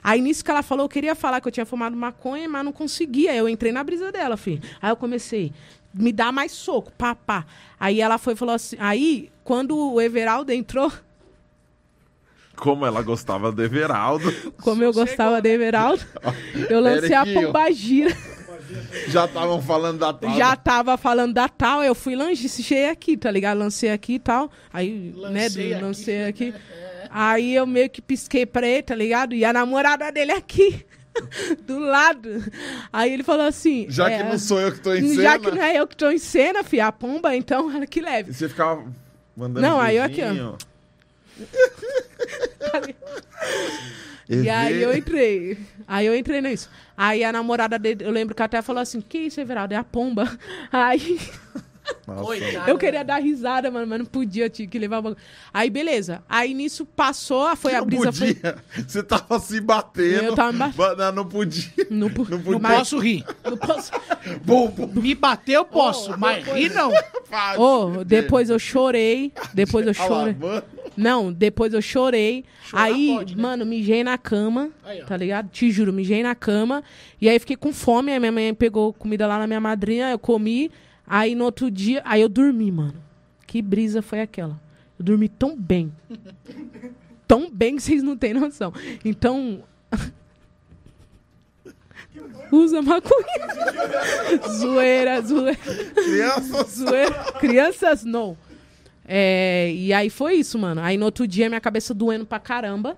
Aí 0.03 0.19
nisso 0.19 0.43
que 0.43 0.49
ela 0.49 0.63
falou, 0.63 0.85
eu 0.85 0.89
queria 0.89 1.13
falar 1.13 1.39
que 1.41 1.47
eu 1.47 1.51
tinha 1.51 1.65
fumado 1.65 1.95
maconha, 1.95 2.49
mas 2.49 2.65
não 2.65 2.71
conseguia. 2.71 3.35
Eu 3.35 3.47
entrei 3.47 3.71
na 3.71 3.83
brisa 3.83 4.11
dela, 4.11 4.35
filho. 4.35 4.61
Aí 4.81 4.89
eu 4.91 4.95
comecei, 4.95 5.53
me 5.93 6.11
dá 6.11 6.31
mais 6.31 6.51
soco, 6.51 6.91
pá, 6.97 7.13
pá. 7.15 7.45
Aí 7.79 8.01
ela 8.01 8.17
foi 8.17 8.33
e 8.33 8.35
falou 8.35 8.55
assim. 8.55 8.75
Aí, 8.79 9.31
quando 9.43 9.77
o 9.77 10.01
Everaldo 10.01 10.51
entrou, 10.51 10.91
Como 12.55 12.85
ela 12.85 13.01
gostava 13.01 13.51
do 13.51 13.63
Everaldo. 13.63 14.31
como 14.61 14.83
eu 14.83 14.93
gostava 14.93 15.41
do 15.41 15.47
Everaldo, 15.47 16.03
eu 16.69 16.79
lancei 16.79 17.13
a 17.15 17.25
pombagira. 17.25 18.15
Já 19.07 19.25
estavam 19.25 19.61
falando 19.61 19.99
da 19.99 20.13
tal. 20.13 20.35
Já 20.35 20.55
tava 20.55 20.97
falando 20.97 21.33
da 21.33 21.47
tal, 21.49 21.83
eu 21.83 21.93
fui 21.93 22.15
lancei 22.15 22.89
aqui, 22.89 23.17
tá 23.17 23.29
ligado? 23.29 23.57
Lancei 23.57 23.91
aqui 23.91 24.13
e 24.15 24.19
tal. 24.19 24.49
Aí, 24.71 25.13
Lancei 25.15 25.69
né, 25.69 25.75
aqui. 25.75 25.83
lancei 25.83 26.23
aqui. 26.25 26.53
Aí 27.09 27.53
eu 27.53 27.67
meio 27.67 27.89
que 27.89 28.01
pisquei 28.01 28.45
pra 28.45 28.65
ele, 28.67 28.81
tá 28.81 28.95
ligado? 28.95 29.35
E 29.35 29.45
a 29.45 29.53
namorada 29.53 30.11
dele 30.11 30.31
aqui, 30.31 30.83
do 31.65 31.79
lado. 31.79 32.43
Aí 32.91 33.13
ele 33.13 33.23
falou 33.23 33.45
assim... 33.45 33.85
Já 33.89 34.09
é, 34.09 34.17
que 34.17 34.23
não 34.23 34.39
sou 34.39 34.59
eu 34.59 34.71
que 34.71 34.79
tô 34.79 34.93
em 34.93 35.09
cena. 35.09 35.21
Já 35.21 35.39
que 35.39 35.51
não 35.51 35.63
é 35.63 35.79
eu 35.79 35.87
que 35.87 35.95
tô 35.95 36.09
em 36.09 36.17
cena, 36.17 36.63
fi, 36.63 36.79
a 36.79 36.91
pomba, 36.91 37.35
então 37.35 37.71
ela 37.71 37.85
que 37.85 38.01
leve. 38.01 38.33
Você 38.33 38.49
ficava 38.49 38.83
mandando 39.35 39.61
Não, 39.61 39.79
aí 39.79 39.97
eu 39.97 40.03
aqui, 40.03 40.21
ó. 40.23 40.55
E 44.29 44.49
aí 44.49 44.81
eu 44.81 44.95
entrei. 44.95 45.57
Aí 45.87 46.05
eu 46.05 46.15
entrei 46.15 46.41
nisso. 46.41 46.69
Aí 46.97 47.23
a 47.23 47.31
namorada 47.31 47.77
dele, 47.77 48.05
eu 48.05 48.11
lembro 48.11 48.33
que 48.33 48.41
até 48.41 48.61
falou 48.61 48.81
assim: 48.81 49.01
Que 49.01 49.19
isso, 49.19 49.41
Everaldo? 49.41 49.73
É 49.73 49.77
a 49.77 49.83
pomba. 49.83 50.29
Aí 50.71 51.19
Eu 52.67 52.77
queria 52.77 53.03
dar 53.03 53.17
risada, 53.21 53.69
mano, 53.71 53.85
mas 53.87 53.99
não 53.99 54.05
podia, 54.05 54.45
eu 54.45 54.49
tinha 54.49 54.67
que 54.67 54.77
levar 54.79 54.99
o 54.99 55.01
bagulho. 55.01 55.21
Aí 55.53 55.69
beleza. 55.69 56.23
Aí 56.29 56.53
nisso 56.53 56.85
passou, 56.85 57.55
foi 57.55 57.73
a 57.75 57.79
não 57.79 57.85
brisa. 57.85 58.11
Foi... 58.11 58.33
podia. 58.33 58.55
Você 58.87 59.03
tava 59.03 59.39
se 59.39 59.59
batendo. 59.61 60.23
Eu 60.23 60.35
tava 60.35 60.51
me 60.51 60.59
batendo. 60.59 60.77
Ba- 60.77 60.95
Não, 60.95 61.11
não 61.11 61.25
podia. 61.27 61.63
Não, 61.89 62.09
po- 62.09 62.23
Não 62.29 62.37
Não 62.37 62.43
podia. 62.43 62.59
mas- 62.59 62.77
posso 62.79 62.97
rir. 62.99 63.25
não 63.43 63.57
posso. 63.57 63.91
Bum, 64.43 64.67
bum. 64.69 65.01
Me 65.01 65.15
bater 65.15 65.53
eu 65.53 65.65
posso, 65.65 66.11
Oh, 66.13 66.17
mas 66.17 66.43
depois- 66.43 66.61
rir 66.63 66.73
não. 66.73 66.91
Ô, 67.57 68.03
depois 68.03 68.49
eu 68.49 68.59
chorei. 68.59 69.31
Depois 69.53 69.85
eu 69.87 69.93
chorei. 69.95 70.35
Não, 70.95 71.31
depois 71.33 71.73
eu 71.73 71.81
chorei. 71.81 72.45
Chorar 72.65 72.83
aí, 72.83 73.07
pode, 73.15 73.35
né? 73.35 73.41
mano, 73.41 73.65
mijei 73.65 74.03
na 74.03 74.17
cama, 74.17 74.69
Aí, 74.83 75.03
tá 75.03 75.17
ligado? 75.17 75.49
Te 75.49 75.71
juro, 75.71 75.91
mijei 75.91 76.21
na 76.23 76.35
cama. 76.35 76.83
E 77.19 77.27
aí 77.27 77.39
fiquei 77.39 77.55
com 77.55 77.73
fome. 77.73 78.11
Aí 78.11 78.19
minha 78.19 78.31
mãe 78.31 78.53
pegou 78.53 78.93
comida 78.93 79.25
lá 79.27 79.39
na 79.39 79.47
minha 79.47 79.59
madrinha, 79.59 80.11
eu 80.11 80.19
comi. 80.19 80.71
Aí 81.05 81.35
no 81.35 81.43
outro 81.43 81.69
dia, 81.69 82.01
aí 82.05 82.21
eu 82.21 82.29
dormi, 82.29 82.71
mano. 82.71 82.95
Que 83.45 83.61
brisa 83.61 84.01
foi 84.01 84.21
aquela? 84.21 84.59
Eu 84.97 85.05
dormi 85.05 85.27
tão 85.29 85.55
bem. 85.55 85.91
tão 87.27 87.49
bem 87.51 87.75
que 87.75 87.83
vocês 87.83 88.01
não 88.01 88.17
têm 88.17 88.33
noção. 88.33 88.73
Então. 89.03 89.63
Usa 92.51 92.81
maconha. 92.81 93.25
zoeira, 94.59 95.21
zoeira. 95.21 95.57
Crianças. 95.93 96.75
Zoeira. 96.75 97.31
Crianças, 97.39 98.03
não. 98.03 98.37
É, 99.05 99.71
e 99.73 99.91
aí 99.91 100.09
foi 100.09 100.35
isso, 100.35 100.57
mano. 100.57 100.81
Aí 100.81 100.97
no 100.97 101.05
outro 101.05 101.27
dia 101.27 101.49
minha 101.49 101.61
cabeça 101.61 101.93
doendo 101.93 102.25
pra 102.25 102.39
caramba. 102.39 102.97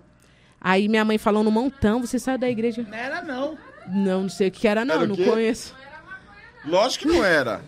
Aí 0.60 0.88
minha 0.88 1.06
mãe 1.06 1.18
falou 1.18 1.44
no 1.44 1.52
montão, 1.52 2.02
você 2.02 2.18
saiu 2.18 2.38
da 2.38 2.50
igreja? 2.50 2.86
Não 2.88 2.98
era, 2.98 3.22
não. 3.22 3.58
Não, 3.88 4.22
não 4.24 4.30
sei 4.30 4.48
o 4.48 4.52
que 4.52 4.68
era, 4.68 4.84
não, 4.84 4.96
Era 4.96 5.08
não 5.08 5.16
conheço. 5.16 5.76
Lógico 6.68 7.06
que 7.06 7.14
não 7.14 7.24
era. 7.24 7.62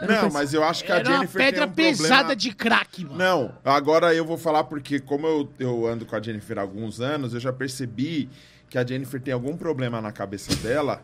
não 0.00 0.30
mas 0.30 0.54
eu 0.54 0.62
acho 0.62 0.84
que 0.84 0.92
a 0.92 0.96
Era 0.96 1.08
uma 1.08 1.16
Jennifer 1.16 1.40
tem 1.40 1.50
pedra 1.52 1.66
um 1.66 1.72
pesada 1.72 2.14
problema... 2.14 2.36
de 2.36 2.54
crack, 2.54 3.04
mano. 3.04 3.16
Não, 3.16 3.54
agora 3.64 4.14
eu 4.14 4.24
vou 4.24 4.36
falar 4.36 4.64
porque 4.64 5.00
como 5.00 5.26
eu, 5.26 5.52
eu 5.58 5.86
ando 5.86 6.06
com 6.06 6.16
a 6.16 6.22
Jennifer 6.22 6.58
há 6.58 6.62
alguns 6.62 7.00
anos, 7.00 7.34
eu 7.34 7.40
já 7.40 7.52
percebi 7.52 8.28
que 8.68 8.78
a 8.78 8.86
Jennifer 8.86 9.20
tem 9.20 9.32
algum 9.32 9.56
problema 9.56 10.00
na 10.00 10.12
cabeça 10.12 10.54
dela 10.56 11.02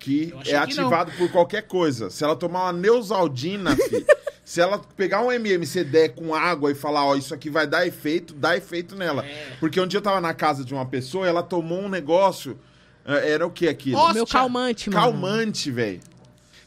que 0.00 0.34
é 0.38 0.42
que 0.42 0.54
ativado 0.54 1.12
por 1.12 1.30
qualquer 1.30 1.62
coisa. 1.62 2.10
Se 2.10 2.24
ela 2.24 2.34
tomar 2.34 2.64
uma 2.64 2.72
Neusaldina, 2.72 3.76
fi, 3.76 4.06
se 4.42 4.60
ela 4.60 4.80
pegar 4.96 5.20
um 5.20 5.30
MMCD 5.30 6.08
com 6.08 6.34
água 6.34 6.72
e 6.72 6.74
falar, 6.74 7.04
ó, 7.04 7.14
isso 7.14 7.34
aqui 7.34 7.50
vai 7.50 7.66
dar 7.66 7.86
efeito, 7.86 8.34
dá 8.34 8.56
efeito 8.56 8.96
nela. 8.96 9.24
É. 9.24 9.52
Porque 9.60 9.80
um 9.80 9.86
dia 9.86 9.98
eu 9.98 10.02
tava 10.02 10.20
na 10.20 10.32
casa 10.32 10.64
de 10.64 10.72
uma 10.72 10.86
pessoa, 10.86 11.28
ela 11.28 11.42
tomou 11.42 11.82
um 11.82 11.88
negócio, 11.88 12.58
eh, 13.04 13.32
era 13.32 13.46
o 13.46 13.50
que 13.50 13.68
aquilo? 13.68 13.98
Ó, 13.98 14.12
Meu 14.12 14.26
calmante, 14.26 14.88
mano. 14.90 15.02
Calmante, 15.02 15.70
velho. 15.70 16.00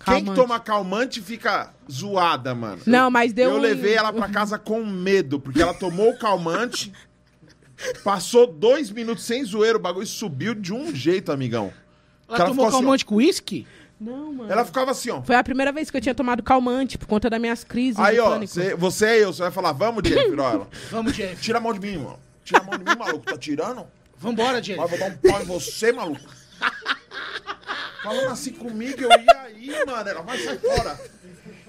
Quem 0.06 0.16
que 0.16 0.22
Calmante. 0.26 0.36
toma 0.42 0.60
calmante 0.60 1.22
fica 1.22 1.74
zoada, 1.92 2.54
mano. 2.54 2.82
Não, 2.86 3.10
mas 3.10 3.32
deu 3.32 3.52
Eu 3.52 3.56
um- 3.58 3.60
levei 3.62 3.94
ela 3.94 4.12
pra 4.12 4.28
casa 4.28 4.58
com 4.60 4.84
medo, 4.86 5.40
porque 5.40 5.62
ela 5.62 5.74
tomou 5.74 6.10
o 6.12 6.18
calmante, 6.18 6.92
passou 8.04 8.46
dois 8.48 8.90
minutos 8.92 9.24
sem 9.24 9.44
zoeira, 9.46 9.78
o 9.78 9.82
bagulho 9.82 10.06
subiu 10.08 10.54
de 10.54 10.74
um 10.74 10.94
jeito, 10.94 11.32
amigão. 11.32 11.72
Ela 12.28 12.38
Cara, 12.38 12.50
tomou 12.50 12.66
assim, 12.66 12.76
calmante 12.78 13.06
com 13.06 13.16
uísque? 13.16 13.66
Não, 14.00 14.34
mano. 14.34 14.52
Ela 14.52 14.66
ficava 14.66 14.92
assim, 14.92 15.10
ó. 15.12 15.22
Foi 15.22 15.36
a 15.36 15.44
primeira 15.44 15.72
vez 15.72 15.90
que 15.90 15.96
eu 15.96 16.02
tinha 16.02 16.14
tomado 16.16 16.44
calmante 16.44 16.98
por 16.98 17.08
conta 17.08 17.30
das 17.30 17.40
minhas 17.40 17.64
crises 17.64 17.98
Aí, 18.00 18.20
ó, 18.20 18.46
cê- 18.46 18.76
você 18.76 19.06
é 19.06 19.24
eu, 19.24 19.32
você 19.32 19.44
vai 19.44 19.52
falar, 19.52 19.72
vamos, 19.72 20.04
Jennifer, 20.06 20.40
ó, 20.40 20.52
ela. 20.52 20.68
Vamos, 20.92 21.14
Jennifer. 21.16 21.40
Tira 21.40 21.58
a 21.60 21.62
mão 21.62 21.72
de 21.74 21.80
mim, 21.80 21.98
mano. 21.98 22.20
Tira 22.44 22.60
a 22.60 22.64
mão 22.64 22.78
de 22.78 22.84
mim, 22.84 22.98
maluco. 22.98 23.26
Tá 23.26 23.38
tirando? 23.38 23.86
Vambora, 24.18 24.62
Jennifer. 24.62 24.90
vou 24.90 25.00
dar 25.00 25.12
um 25.12 25.18
pau 25.32 25.42
em 25.42 25.46
você, 25.46 25.94
maluco. 25.94 26.20
Falando 28.04 28.32
assim 28.32 28.52
comigo, 28.52 29.02
eu 29.02 29.10
ia 29.10 29.42
aí, 29.44 29.86
mano. 29.86 30.10
Ela 30.10 30.22
vai, 30.22 30.38
sai 30.38 30.58
fora. 30.58 31.00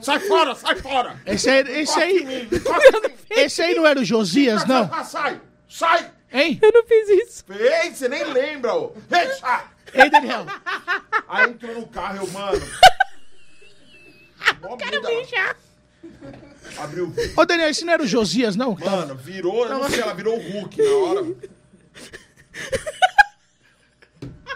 Sai 0.00 0.20
fora, 0.20 0.54
sai 0.56 0.76
fora. 0.76 1.22
Esse 1.24 1.48
aí, 1.48 1.80
esse 1.80 1.98
aí, 2.00 2.24
mim. 2.24 2.48
esse 3.30 3.62
aí 3.62 3.74
não 3.74 3.86
era 3.86 4.00
o 4.00 4.04
Josias, 4.04 4.64
não? 4.66 4.90
Ah, 4.92 5.04
Sai, 5.04 5.40
sai. 5.68 6.10
Hein? 6.32 6.58
Eu 6.60 6.72
não 6.72 6.84
fiz 6.84 7.08
isso. 7.08 7.44
Ei, 7.48 7.94
você 7.94 8.08
nem 8.08 8.24
lembra, 8.24 8.74
ô. 8.74 8.92
Ei, 9.10 9.32
sai. 9.34 9.64
Ei, 9.94 10.10
Daniel. 10.10 10.44
Aí 11.28 11.50
entrou 11.50 11.74
no 11.74 11.86
carro, 11.86 12.16
eu, 12.16 12.26
mano. 12.32 12.60
Mó 14.60 14.76
medo, 14.76 15.06
ela 15.06 15.56
Abriu 16.78 17.04
o 17.04 17.10
vidro. 17.10 17.40
Ô, 17.40 17.46
Daniel, 17.46 17.68
esse 17.68 17.84
não 17.84 17.92
era 17.92 18.02
o 18.02 18.06
Josias, 18.06 18.56
não? 18.56 18.74
Mano, 18.74 19.14
virou, 19.14 19.66
eu 19.66 19.78
não 19.78 19.88
sei, 19.88 20.00
ela 20.00 20.14
virou 20.14 20.36
o 20.36 20.40
Hulk 20.40 20.82
na 20.82 20.96
hora. 20.96 21.26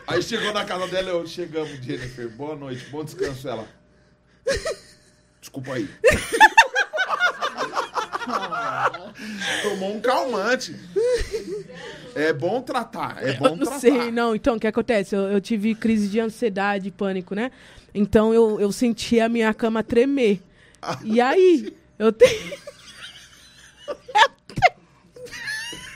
Aí 0.08 0.22
chegou 0.22 0.54
na 0.54 0.64
casa 0.64 0.88
dela, 0.88 1.10
eu 1.10 1.26
chegamos, 1.26 1.68
Jennifer. 1.84 2.30
Boa 2.30 2.56
noite, 2.56 2.82
bom 2.86 3.04
descanso, 3.04 3.46
ela. 3.46 3.68
Desculpa 5.38 5.74
aí. 5.74 5.86
Tomou 9.62 9.96
um 9.96 10.00
calmante. 10.00 10.74
É 12.14 12.32
bom 12.32 12.62
tratar, 12.62 13.22
é 13.22 13.34
bom 13.34 13.48
Eu 13.48 13.56
não 13.56 13.66
tratar. 13.66 13.80
sei, 13.80 14.10
não. 14.10 14.34
Então, 14.34 14.56
o 14.56 14.60
que 14.60 14.66
acontece? 14.66 15.14
Eu, 15.14 15.24
eu 15.24 15.42
tive 15.42 15.74
crise 15.74 16.08
de 16.08 16.18
ansiedade, 16.18 16.90
pânico, 16.90 17.34
né? 17.34 17.52
Então, 17.94 18.32
eu, 18.32 18.58
eu 18.58 18.72
senti 18.72 19.20
a 19.20 19.28
minha 19.28 19.52
cama 19.52 19.82
tremer. 19.82 20.40
E 21.04 21.20
aí, 21.20 21.76
eu 21.98 22.10
tenho... 22.14 22.56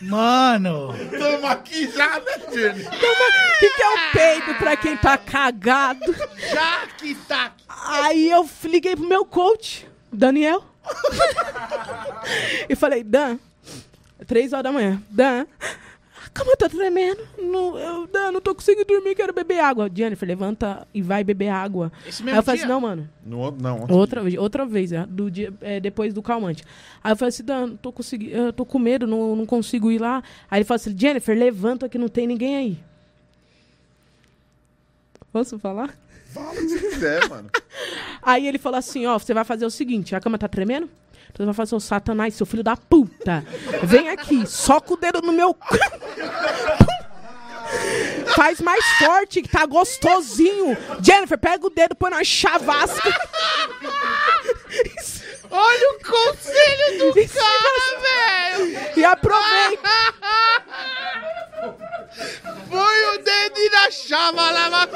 Mano. 0.02 0.94
Tamo 1.10 1.46
aqui 1.46 1.90
já, 1.90 2.18
né, 2.18 2.32
Jennifer? 2.52 2.92
O 2.92 3.58
que, 3.60 3.70
que 3.70 3.82
é 3.82 3.88
o 3.88 4.12
peido 4.12 4.54
pra 4.58 4.76
quem 4.76 4.96
tá 4.96 5.16
cagado? 5.16 6.12
Já 6.52 6.86
que 6.98 7.14
tá. 7.14 7.52
Aí 7.68 8.28
eu 8.28 8.48
liguei 8.64 8.96
pro 8.96 9.06
meu 9.06 9.24
coach, 9.24 9.88
Daniel. 10.12 10.64
e 12.68 12.74
falei, 12.74 13.04
Dan, 13.04 13.38
três 14.26 14.52
horas 14.52 14.64
da 14.64 14.72
manhã, 14.72 15.00
Dan, 15.08 15.46
cama 16.32 16.56
tá 16.56 16.68
tremendo. 16.68 17.20
Não, 17.38 17.78
eu, 17.78 18.06
Dan, 18.06 18.32
não 18.32 18.40
tô 18.40 18.54
conseguindo 18.54 18.84
dormir, 18.86 19.14
quero 19.14 19.32
beber 19.32 19.60
água. 19.60 19.90
Jennifer, 19.92 20.26
levanta 20.26 20.86
e 20.92 21.02
vai 21.02 21.22
beber 21.22 21.48
água. 21.48 21.92
Esse 22.06 22.22
Aí 22.22 22.26
mesmo 22.26 22.38
eu 22.38 22.42
falei 22.42 22.58
dia? 22.58 22.64
assim, 22.66 22.72
não, 22.72 22.80
mano, 22.80 23.08
No 23.24 23.50
não. 23.52 23.80
outro 23.80 23.96
outra 23.96 24.22
vez, 24.22 24.36
outra 24.38 24.66
vez, 24.66 24.92
é, 24.92 25.06
do 25.06 25.30
dia, 25.30 25.52
é, 25.60 25.78
depois 25.80 26.12
do 26.14 26.22
calmante. 26.22 26.64
Aí 27.02 27.12
eu 27.12 27.16
falei 27.16 27.28
assim, 27.30 27.44
Dan, 27.44 27.76
tô 27.76 27.92
consegui, 27.92 28.30
eu 28.32 28.52
tô 28.52 28.64
com 28.64 28.78
medo, 28.78 29.06
não, 29.06 29.36
não 29.36 29.46
consigo 29.46 29.90
ir 29.90 29.98
lá. 30.00 30.22
Aí 30.50 30.58
ele 30.58 30.64
falou 30.64 30.76
assim, 30.76 30.96
Jennifer, 30.96 31.36
levanta 31.36 31.88
que 31.88 31.98
não 31.98 32.08
tem 32.08 32.26
ninguém 32.26 32.56
aí. 32.56 32.78
Posso 35.32 35.58
falar? 35.58 35.96
Fala 36.26 36.54
se 36.54 36.78
quiser, 36.78 37.28
mano. 37.28 37.50
Aí 38.22 38.46
ele 38.46 38.58
falou 38.58 38.78
assim, 38.78 39.04
ó, 39.06 39.18
você 39.18 39.34
vai 39.34 39.44
fazer 39.44 39.66
o 39.66 39.70
seguinte, 39.70 40.14
a 40.14 40.20
cama 40.20 40.38
tá 40.38 40.48
tremendo? 40.48 40.88
Então 41.32 41.44
você 41.44 41.46
vai 41.46 41.54
fazer 41.54 41.74
o 41.74 41.80
satanás, 41.80 42.34
seu 42.34 42.44
filho 42.44 42.62
da 42.62 42.76
puta. 42.76 43.44
Vem 43.82 44.10
aqui, 44.10 44.46
soca 44.46 44.92
o 44.92 44.96
dedo 44.96 45.22
no 45.22 45.32
meu... 45.32 45.56
Faz 48.34 48.60
mais 48.60 48.84
forte, 48.98 49.40
que 49.42 49.48
tá 49.48 49.64
gostosinho. 49.64 50.76
Jennifer, 51.02 51.38
pega 51.38 51.66
o 51.66 51.70
dedo, 51.70 51.94
põe 51.94 52.10
na 52.10 52.22
chavasca. 52.22 53.08
Olha 55.50 55.90
o 55.90 55.98
conselho 56.04 57.12
do 57.12 57.18
Isso. 57.18 57.34
cara, 57.34 58.58
velho. 58.58 58.92
E 58.96 59.04
aproveita. 59.04 59.88
Põe 62.70 63.04
o 63.14 63.22
dedo 63.22 63.58
e 63.58 63.70
na 63.70 63.90
chava 63.90 64.50
lá 64.50 64.68
na 64.70 64.88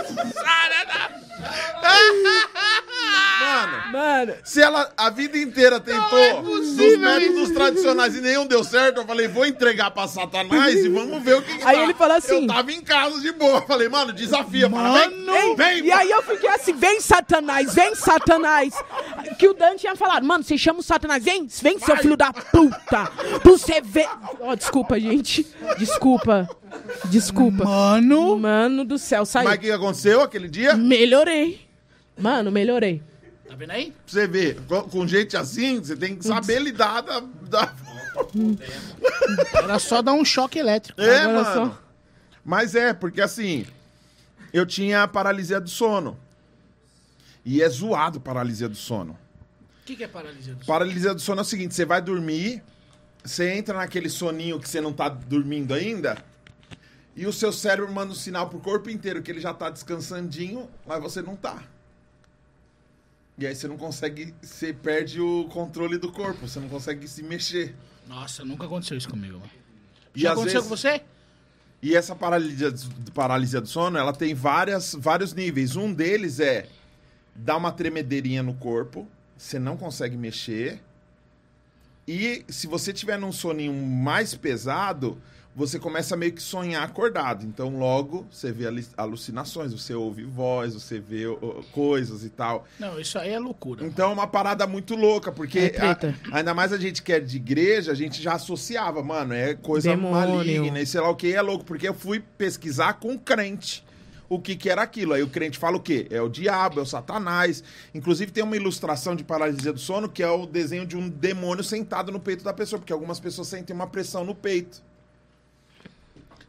Mano, 3.41 3.93
Mano, 3.93 4.35
se 4.43 4.61
ela 4.63 4.91
a 4.97 5.11
vida 5.11 5.37
inteira 5.39 5.79
tentou 5.79 6.19
é 6.19 6.41
dos 6.43 6.71
possível 6.71 6.99
métodos 6.99 7.43
isso. 7.43 7.55
tradicionais 7.55 8.17
e 8.17 8.21
nenhum 8.21 8.47
deu 8.47 8.65
certo, 8.65 9.01
eu 9.03 9.07
falei, 9.07 9.29
vou 9.29 9.47
entregar 9.47 9.91
pra 9.91 10.09
Satanás 10.09 10.75
e 10.75 10.89
vamos 10.89 11.23
ver 11.23 11.37
o 11.37 11.43
que, 11.43 11.59
que 11.59 11.65
Aí 11.65 11.77
dá. 11.77 11.83
ele 11.85 11.95
falou 11.95 12.17
assim- 12.17 12.43
Eu 12.43 12.47
tava 12.47 12.73
em 12.73 12.81
casa 12.81 13.21
de 13.21 13.31
boa. 13.33 13.63
Falei, 13.63 13.89
mano, 13.89 14.13
desafia, 14.13 14.69
mano. 14.69 14.93
Mano. 14.95 15.27
Vem, 15.33 15.55
vem. 15.57 15.85
E 15.85 15.93
aí 15.93 16.11
eu 16.11 16.23
fiquei 16.23 16.49
assim, 16.49 16.73
vem 16.73 17.01
Satanás, 17.01 17.75
vem 17.75 17.95
Satanás. 17.95 18.75
Que 19.39 19.49
o 19.49 19.55
Dan 19.55 19.77
tinha 19.77 19.95
falado, 19.95 20.25
mano, 20.27 20.43
você 20.43 20.57
chama 20.57 20.81
o 20.81 20.83
Satanás, 20.83 21.23
vem, 21.23 21.47
vem 21.63 21.79
seu 21.79 21.89
Vai. 21.95 21.99
filho 21.99 22.17
da 22.17 22.33
puta. 22.33 23.07
Pra 23.43 23.53
você 23.53 23.81
ver... 23.83 24.09
Ó, 24.41 24.55
desculpa, 24.55 24.99
gente. 24.99 25.47
Desculpa. 25.79 26.49
Desculpa. 27.11 27.65
Mano. 27.65 28.39
Mano 28.39 28.85
do 28.85 28.99
céu, 28.99 29.21
Mas 29.21 29.29
saiu. 29.29 29.51
o 29.51 29.59
que 29.59 29.71
aconteceu 29.71 30.21
aquele 30.21 30.49
dia? 30.49 30.71
Pra 30.71 30.79
Melhorei. 30.79 31.67
Mano, 32.19 32.51
melhorei. 32.51 33.03
Tá 33.49 33.55
vendo 33.55 33.71
aí? 33.71 33.93
você 34.07 34.27
ver, 34.27 34.61
com, 34.67 34.83
com 34.83 35.07
gente 35.07 35.37
assim, 35.37 35.79
você 35.79 35.95
tem 35.97 36.17
que 36.17 36.27
saber 36.27 36.61
lidar 36.61 37.01
da... 37.03 37.21
da- 37.21 37.75
Era 39.55 39.79
só 39.79 40.03
dar 40.03 40.13
um 40.13 40.25
choque 40.25 40.59
elétrico. 40.59 41.01
É, 41.01 41.21
Agora 41.21 41.43
mano. 41.43 41.67
só- 41.73 41.83
Mas 42.45 42.75
é, 42.75 42.93
porque 42.93 43.21
assim, 43.21 43.65
eu 44.53 44.67
tinha 44.67 45.07
paralisia 45.07 45.61
do 45.61 45.69
sono. 45.71 46.19
E 47.45 47.63
é 47.63 47.69
zoado 47.69 48.21
paralisia 48.21 48.69
do 48.69 48.75
sono. 48.75 49.13
O 49.13 49.87
que, 49.87 49.95
que 49.95 50.03
é 50.05 50.09
paralisia 50.09 50.55
do 50.55 50.65
sono? 50.65 50.67
Paralisia 50.67 51.15
do 51.15 51.21
sono 51.21 51.41
é 51.41 51.43
o 51.43 51.45
seguinte: 51.45 51.75
você 51.75 51.85
vai 51.85 52.03
dormir, 52.03 52.63
você 53.25 53.53
entra 53.53 53.79
naquele 53.79 54.09
soninho 54.09 54.59
que 54.59 54.69
você 54.69 54.81
não 54.81 54.93
tá 54.93 55.09
dormindo 55.09 55.73
ainda, 55.73 56.19
e 57.17 57.27
o 57.27 57.33
seu 57.33 57.51
cérebro 57.53 57.91
manda 57.93 58.13
um 58.13 58.15
sinal 58.15 58.49
pro 58.49 58.61
corpo 58.61 58.91
inteiro 58.91 59.23
que 59.23 59.31
ele 59.31 59.41
já 59.41 59.53
tá 59.55 59.71
descansandinho, 59.71 60.69
mas 60.87 61.01
você 61.03 61.23
não 61.23 61.35
tá. 61.35 61.63
E 63.39 63.47
aí 63.47 63.55
você 63.55 63.67
não 63.69 63.77
consegue, 63.77 64.35
você 64.43 64.73
perde 64.73 65.21
o 65.21 65.45
controle 65.49 65.99
do 65.99 66.11
corpo, 66.13 66.47
você 66.47 66.59
não 66.61 66.69
consegue 66.69 67.07
se 67.09 67.23
mexer. 67.23 67.75
Nossa, 68.07 68.45
nunca 68.45 68.65
aconteceu 68.67 68.97
isso 68.97 69.09
comigo. 69.09 69.39
mano. 69.39 69.51
E 70.15 70.21
Já 70.21 70.33
aconteceu 70.33 70.63
vezes- 70.63 70.69
com 70.69 70.77
você? 70.77 71.03
E 71.83 71.95
essa 71.95 72.15
paralisia, 72.17 72.73
paralisia 73.13 73.61
do 73.61 73.69
sono, 73.69 73.99
ela 73.99 74.13
tem 74.13 74.35
várias, 74.35 74.95
vários 74.95 75.35
níveis. 75.35 75.77
Um 75.77 75.93
deles 75.93 76.41
é 76.41 76.67
dar 77.35 77.57
uma 77.59 77.71
tremedeirinha 77.71 78.43
no 78.43 78.55
corpo, 78.55 79.07
você 79.37 79.59
não 79.59 79.77
consegue 79.77 80.17
mexer. 80.17 80.83
E 82.09 82.45
se 82.49 82.67
você 82.67 82.93
tiver 82.93 83.19
num 83.19 83.33
soninho 83.33 83.75
mais 83.75 84.35
pesado, 84.35 85.21
você 85.57 85.79
começa 85.79 86.15
a 86.15 86.19
meio 86.19 86.33
que 86.33 86.43
sonhar 86.43 86.83
acordado. 86.83 87.47
Então, 87.47 87.79
logo, 87.79 88.27
você 88.31 88.53
vê 88.53 88.65
alucinações, 88.97 89.73
você 89.73 89.95
ouve 89.95 90.23
voz, 90.23 90.75
você 90.75 91.01
vê 91.01 91.27
ó, 91.27 91.37
coisas 91.73 92.23
e 92.25 92.29
tal. 92.29 92.67
Não, 92.79 93.01
isso 93.01 93.19
aí 93.19 93.31
é 93.31 93.39
loucura. 93.39 93.85
Então 93.87 94.11
é 94.11 94.13
uma 94.13 94.27
parada 94.27 94.67
muito 94.67 94.95
louca, 94.95 95.33
porque 95.33 95.73
É 95.75 95.81
a- 95.81 95.99
ainda 96.31 96.53
mais 96.53 96.73
a 96.75 96.77
gente 96.79 97.03
que 97.03 97.11
é 97.13 97.19
de 97.19 97.37
igreja, 97.37 97.91
a 97.93 97.95
gente 97.95 98.21
já 98.23 98.35
associava, 98.35 99.03
mano, 99.03 99.33
é 99.33 99.55
coisa 99.55 99.89
Demônio. 99.91 100.37
maligna 100.37 100.79
e 100.81 100.87
sei 100.87 101.01
lá 101.01 101.09
o 101.09 101.17
que, 101.17 101.33
é 101.33 101.41
louco, 101.41 101.65
porque 101.65 101.89
eu 101.89 101.95
fui 101.95 102.21
pesquisar 102.37 102.95
com 103.01 103.19
crente 103.19 103.83
o 104.29 104.39
que 104.41 104.57
que 104.57 104.69
era 104.69 104.83
aquilo. 104.83 105.15
Aí 105.15 105.23
o 105.23 105.29
crente 105.29 105.57
fala 105.57 105.77
o 105.77 105.81
quê? 105.81 106.07
É 106.11 106.21
o 106.21 106.29
diabo, 106.29 106.81
é 106.81 106.83
o 106.83 106.87
satanás. 106.87 107.63
Inclusive 107.95 108.31
tem 108.31 108.45
uma 108.45 108.57
ilustração 108.57 109.17
de 109.17 109.25
paralisia 109.25 109.73
do 109.73 109.79
sono 109.79 110.09
que 110.09 110.23
é 110.23 110.29
o 110.29 110.45
desenho 110.45 110.85
de 110.85 110.97
um 110.97 111.09
demônio 111.09 111.65
sentado 111.65 112.13
no 112.13 112.21
peito 112.21 112.45
da 112.45 112.53
pessoa, 112.53 112.79
porque 112.79 112.93
algumas 112.93 113.19
pessoas 113.21 113.49
sentem 113.49 113.75
uma 113.75 113.87
pressão 113.87 114.23
no 114.25 114.35
peito. 114.35 114.83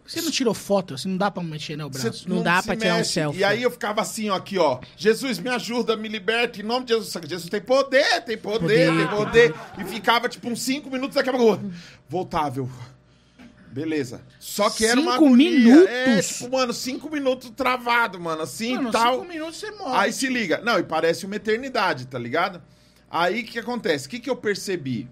Você 0.08 0.22
não 0.22 0.32
tirou 0.32 0.54
foto, 0.54 0.94
assim, 0.94 1.10
não 1.10 1.18
dá 1.18 1.30
pra 1.30 1.44
mexer, 1.44 1.76
né, 1.76 1.84
o 1.86 1.90
braço. 1.90 2.12
Você 2.14 2.30
Não 2.30 2.42
dá 2.42 2.62
se 2.62 2.68
pra 2.68 2.76
tirar 2.78 2.94
um 2.96 2.98
mexe. 3.00 3.12
selfie. 3.14 3.40
E 3.40 3.44
aí 3.44 3.62
eu 3.62 3.70
ficava 3.70 4.02
assim, 4.02 4.30
ó, 4.30 4.36
aqui, 4.36 4.58
ó. 4.58 4.80
Jesus, 4.96 5.38
me 5.40 5.50
ajuda, 5.50 5.96
me 5.98 6.08
liberta, 6.08 6.60
em 6.60 6.64
nome 6.64 6.86
de 6.86 6.94
Jesus. 6.94 7.14
Jesus 7.28 7.50
tem 7.50 7.62
poder, 7.62 8.22
tem 8.24 8.38
poder, 8.38 8.60
Poder. 8.88 8.98
tem 8.98 9.08
poder. 9.08 9.56
E 9.78 9.84
ficava, 9.84 10.30
tipo, 10.30 10.50
uns 10.50 10.62
cinco 10.62 10.90
minutos, 10.90 11.16
daqui 11.16 11.30
a 11.30 11.34
pouco. 11.34 11.70
Voltava, 12.08 12.60
eu. 12.60 12.70
Beleza. 13.70 14.22
Só 14.40 14.70
que 14.70 14.86
era 14.86 15.00
uma 15.00 15.12
Cinco 15.14 15.26
agonia. 15.26 15.52
minutos? 15.52 15.90
É, 15.90 16.22
tipo, 16.22 16.50
mano, 16.50 16.74
cinco 16.74 17.10
minutos 17.12 17.52
travado, 17.56 18.20
mano, 18.20 18.42
assim 18.42 18.76
Mano, 18.76 18.90
e 18.90 18.92
tal. 18.92 19.14
cinco 19.20 19.26
minutos 19.28 19.58
você 19.60 19.72
morre. 19.72 19.98
Aí 19.98 20.14
se 20.14 20.28
liga. 20.28 20.62
Não, 20.64 20.80
e 20.80 20.84
parece 20.84 21.26
uma 21.26 21.36
eternidade, 21.36 22.08
tá 22.08 22.18
ligado? 22.18 22.62
Aí 23.12 23.42
o 23.42 23.46
que 23.46 23.60
acontece? 23.60 24.08
O 24.08 24.10
que, 24.10 24.20
que 24.20 24.30
eu 24.30 24.36
percebi? 24.36 25.08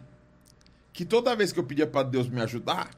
Que 0.91 1.03
toda 1.05 1.35
vez 1.35 1.51
que 1.51 1.59
eu 1.59 1.63
pedia 1.63 1.85
pra 1.85 2.01
Deus 2.01 2.27
me 2.27 2.41
ajudar, 2.41 2.89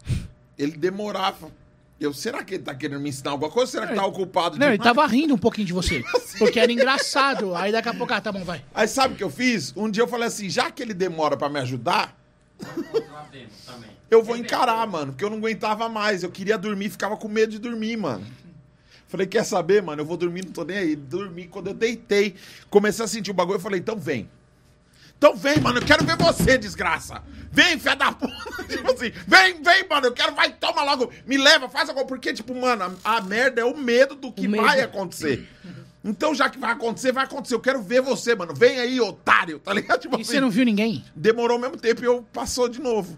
ele 0.58 0.74
demorava. 0.78 1.52
Eu, 2.00 2.14
será 2.14 2.44
que 2.44 2.56
ele 2.56 2.64
tá 2.64 2.76
querendo 2.76 3.02
me 3.02 3.10
ensinar 3.10 3.32
alguma 3.32 3.50
coisa? 3.50 3.72
Será 3.72 3.88
que 3.88 3.96
tá 3.96 4.06
ocupado 4.06 4.60
Não, 4.60 4.68
ele 4.68 4.78
demais? 4.78 4.96
tava 4.96 5.08
rindo 5.08 5.34
um 5.34 5.38
pouquinho 5.38 5.66
de 5.66 5.74
você. 5.74 6.04
Porque 6.38 6.60
era 6.60 6.72
engraçado. 6.72 7.56
Aí 7.56 7.72
daqui 7.72 7.90
a 7.90 7.94
pouco, 7.94 8.14
ah, 8.14 8.22
tá 8.22 8.32
bom, 8.32 8.44
vai. 8.44 8.64
Aí 8.74 8.88
sabe 8.88 9.16
o 9.16 9.18
que 9.18 9.24
eu 9.24 9.32
fiz? 9.32 9.74
Um 9.76 9.90
dia 9.90 10.04
eu 10.04 10.08
falei 10.08 10.28
assim, 10.28 10.48
já 10.48 10.70
que 10.70 10.84
ele 10.84 10.94
demora 10.94 11.36
pra 11.36 11.50
me 11.50 11.60
ajudar, 11.60 12.16
eu 14.12 14.24
vou 14.24 14.38
encarar, 14.38 14.86
mano, 14.86 15.12
porque 15.12 15.26
eu 15.26 15.30
não 15.30 15.38
aguentava 15.38 15.90
mais. 15.90 16.22
Eu 16.22 16.30
queria 16.30 16.58
dormir, 16.58 16.90
ficava 16.92 17.18
com 17.18 17.28
medo 17.28 17.52
de 17.52 17.60
dormir, 17.60 17.98
mano. 17.98 18.26
Falei, 19.08 19.26
quer 19.26 19.44
saber, 19.44 19.82
mano? 19.82 20.02
Eu 20.02 20.06
vou 20.06 20.18
dormir, 20.18 20.46
não 20.46 20.52
tô 20.52 20.64
nem 20.64 20.78
aí. 20.78 20.96
Dormi, 20.96 21.48
quando 21.48 21.68
eu 21.68 21.74
deitei, 21.74 22.36
comecei 22.70 23.04
a 23.06 23.08
sentir 23.08 23.32
o 23.32 23.34
bagulho, 23.34 23.56
eu 23.56 23.62
falei, 23.62 23.80
então 23.80 23.98
vem. 23.98 24.30
Então 25.18 25.36
vem, 25.36 25.60
mano, 25.60 25.80
eu 25.80 25.86
quero 25.86 26.06
ver 26.06 26.16
você, 26.16 26.58
desgraça. 26.58 27.22
Vem, 27.52 27.80
fé 27.80 27.96
da 27.96 28.12
puta. 28.12 28.34
tipo 28.70 28.92
assim, 28.92 29.12
vem, 29.26 29.62
vem, 29.64 29.88
mano, 29.90 30.08
eu 30.08 30.12
quero, 30.14 30.34
vai, 30.36 30.52
toma 30.52 30.84
logo, 30.84 31.12
me 31.26 31.38
leva, 31.38 31.68
faz 31.68 31.90
alguma 31.90 32.06
Porque, 32.06 32.32
tipo, 32.34 32.54
mano, 32.54 32.96
a, 33.04 33.18
a 33.18 33.22
merda 33.22 33.62
é 33.62 33.66
o 33.66 33.76
medo 33.76 34.14
do 34.16 34.32
que 34.32 34.48
medo. 34.48 34.64
vai 34.64 34.82
acontecer. 34.82 35.48
Então, 36.06 36.34
já 36.36 36.50
que 36.50 36.58
vai 36.60 36.72
acontecer, 36.72 37.12
vai 37.12 37.24
acontecer. 37.26 37.56
Eu 37.56 37.60
quero 37.60 37.82
ver 37.82 38.02
você, 38.02 38.36
mano. 38.36 38.54
Vem 38.54 38.80
aí, 38.80 39.02
otário, 39.02 39.60
tá 39.60 39.74
ligado? 39.74 40.00
Tipo 40.02 40.20
E 40.20 40.24
você 40.24 40.40
não 40.40 40.50
viu 40.52 40.64
ninguém? 40.64 41.04
demorou 41.16 41.58
o 41.58 41.60
mesmo 41.62 41.78
tempo 41.78 42.02
e 42.02 42.06
eu 42.06 42.26
passou 42.32 42.70
de 42.70 42.80
novo. 42.80 43.18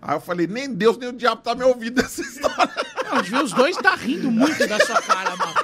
Aí 0.00 0.16
eu 0.16 0.20
falei, 0.20 0.46
nem 0.46 0.72
Deus 0.72 0.96
nem 0.96 1.08
o 1.10 1.12
diabo 1.12 1.42
tá 1.42 1.54
me 1.54 1.62
ouvindo 1.64 1.94
dessa 2.02 2.22
história. 2.22 2.70
Não, 3.10 3.22
viu 3.22 3.42
os 3.42 3.52
dois 3.52 3.76
tá 3.76 3.94
rindo 3.94 4.30
muito 4.30 4.66
da 4.66 4.78
sua 4.84 5.00
cara, 5.00 5.36
mano. 5.36 5.54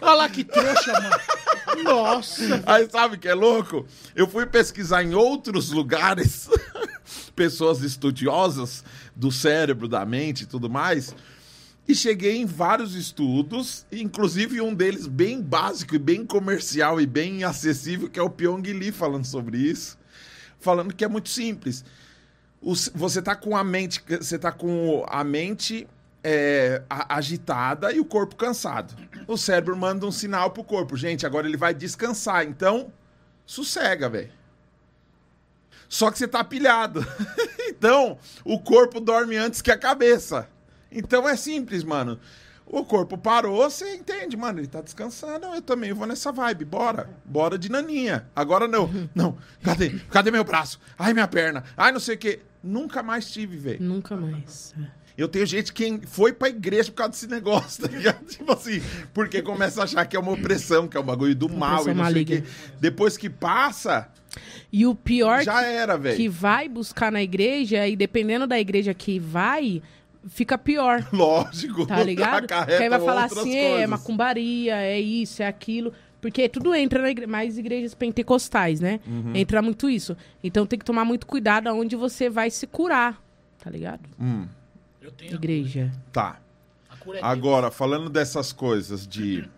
Olha 0.00 0.14
lá 0.14 0.28
que 0.28 0.44
trouxa, 0.44 0.92
mano. 0.92 1.82
Nossa. 1.82 2.62
Aí 2.66 2.88
sabe 2.90 3.16
que 3.18 3.28
é 3.28 3.34
louco? 3.34 3.86
Eu 4.14 4.28
fui 4.28 4.46
pesquisar 4.46 5.02
em 5.02 5.14
outros 5.14 5.70
lugares, 5.70 6.48
pessoas 7.34 7.82
estudiosas 7.82 8.84
do 9.14 9.30
cérebro, 9.30 9.88
da 9.88 10.04
mente 10.04 10.42
e 10.42 10.46
tudo 10.46 10.68
mais, 10.68 11.14
e 11.86 11.94
cheguei 11.94 12.36
em 12.36 12.46
vários 12.46 12.94
estudos, 12.94 13.84
inclusive 13.90 14.60
um 14.60 14.74
deles 14.74 15.06
bem 15.06 15.42
básico 15.42 15.94
e 15.94 15.98
bem 15.98 16.24
comercial 16.24 17.00
e 17.00 17.06
bem 17.06 17.42
acessível, 17.42 18.08
que 18.08 18.18
é 18.18 18.22
o 18.22 18.30
Pyong 18.30 18.62
Lee 18.62 18.92
falando 18.92 19.24
sobre 19.24 19.58
isso, 19.58 19.98
falando 20.60 20.94
que 20.94 21.04
é 21.04 21.08
muito 21.08 21.28
simples. 21.28 21.84
Você 22.62 23.22
tá 23.22 23.34
com 23.34 23.56
a 23.56 23.64
mente, 23.64 24.02
você 24.06 24.38
tá 24.38 24.52
com 24.52 25.04
a 25.08 25.24
mente 25.24 25.88
é, 26.22 26.82
agitada 26.88 27.92
e 27.92 28.00
o 28.00 28.04
corpo 28.04 28.36
cansado. 28.36 28.94
O 29.26 29.36
cérebro 29.36 29.76
manda 29.76 30.06
um 30.06 30.12
sinal 30.12 30.50
pro 30.50 30.64
corpo, 30.64 30.96
gente, 30.96 31.26
agora 31.26 31.46
ele 31.46 31.56
vai 31.56 31.74
descansar, 31.74 32.44
então 32.44 32.92
sossega, 33.46 34.08
velho. 34.08 34.30
Só 35.88 36.10
que 36.10 36.18
você 36.18 36.28
tá 36.28 36.44
pilhado. 36.44 37.04
então, 37.68 38.16
o 38.44 38.60
corpo 38.60 39.00
dorme 39.00 39.36
antes 39.36 39.60
que 39.60 39.72
a 39.72 39.78
cabeça. 39.78 40.48
Então 40.90 41.28
é 41.28 41.36
simples, 41.36 41.82
mano. 41.82 42.18
O 42.64 42.84
corpo 42.84 43.18
parou, 43.18 43.68
você 43.68 43.96
entende, 43.96 44.36
mano. 44.36 44.60
Ele 44.60 44.68
tá 44.68 44.80
descansando, 44.80 45.46
eu 45.46 45.60
também 45.60 45.92
vou 45.92 46.06
nessa 46.06 46.30
vibe. 46.30 46.64
Bora. 46.64 47.10
Bora 47.24 47.58
de 47.58 47.68
naninha. 47.68 48.28
Agora 48.34 48.68
não. 48.68 48.88
Não. 49.12 49.36
Cadê? 49.64 49.90
Cadê 50.10 50.30
meu 50.30 50.44
braço? 50.44 50.80
Ai, 50.96 51.12
minha 51.12 51.26
perna. 51.26 51.64
Ai, 51.76 51.90
não 51.90 51.98
sei 51.98 52.14
o 52.14 52.18
quê. 52.18 52.40
Nunca 52.62 53.02
mais 53.02 53.28
tive, 53.28 53.56
velho. 53.56 53.82
Nunca 53.82 54.16
mais. 54.16 54.72
Eu 55.20 55.28
tenho 55.28 55.44
gente 55.44 55.70
que 55.72 56.00
foi 56.06 56.32
pra 56.32 56.48
igreja 56.48 56.90
por 56.90 56.96
causa 56.96 57.12
desse 57.12 57.26
negócio, 57.26 57.86
tá 57.86 57.94
ligado? 57.94 58.24
Tipo 58.26 58.52
assim, 58.52 58.80
porque 59.12 59.42
começa 59.42 59.82
a 59.82 59.84
achar 59.84 60.06
que 60.06 60.16
é 60.16 60.18
uma 60.18 60.32
opressão, 60.32 60.88
que 60.88 60.96
é 60.96 61.00
um 61.00 61.04
bagulho 61.04 61.34
do 61.34 61.46
mal 61.46 61.86
e 61.86 61.92
não 61.92 62.10
sei 62.10 62.22
o 62.22 62.26
quê. 62.26 62.42
Depois 62.80 63.18
que 63.18 63.28
passa, 63.28 64.08
E 64.72 64.86
o 64.86 64.94
pior 64.94 65.42
já 65.42 65.62
era, 65.62 65.98
que 66.14 66.26
vai 66.26 66.68
buscar 66.70 67.12
na 67.12 67.22
igreja, 67.22 67.86
e 67.86 67.96
dependendo 67.96 68.46
da 68.46 68.58
igreja 68.58 68.94
que 68.94 69.18
vai, 69.18 69.82
fica 70.28 70.56
pior. 70.56 71.06
Lógico. 71.12 71.86
Tá 71.86 72.02
ligado? 72.02 72.44
acarreta 72.44 72.78
Que 72.78 72.82
aí 72.84 72.88
vai 72.88 73.00
falar 73.00 73.24
assim, 73.24 73.56
é 73.56 73.70
coisas. 73.70 73.90
macumbaria, 73.90 74.76
é 74.76 74.98
isso, 74.98 75.42
é 75.42 75.46
aquilo. 75.46 75.92
Porque 76.20 76.48
tudo 76.48 76.74
entra 76.74 77.02
na 77.02 77.10
igreja, 77.10 77.30
mais 77.30 77.58
igrejas 77.58 77.94
pentecostais, 77.94 78.80
né? 78.80 79.00
Uhum. 79.06 79.32
Entra 79.34 79.60
muito 79.60 79.88
isso. 79.88 80.16
Então 80.42 80.66
tem 80.66 80.78
que 80.78 80.84
tomar 80.84 81.04
muito 81.04 81.26
cuidado 81.26 81.66
aonde 81.66 81.96
você 81.96 82.30
vai 82.30 82.50
se 82.50 82.66
curar, 82.66 83.22
tá 83.62 83.70
ligado? 83.70 84.02
Hum, 84.20 84.46
Eu 85.00 85.10
tenho 85.10 85.34
Igreja. 85.34 85.90
tá. 86.12 86.40
é 87.14 87.18
Agora, 87.22 87.70
falando 87.70 88.10
dessas 88.10 88.52
coisas 88.52 89.06
de. 89.06 89.48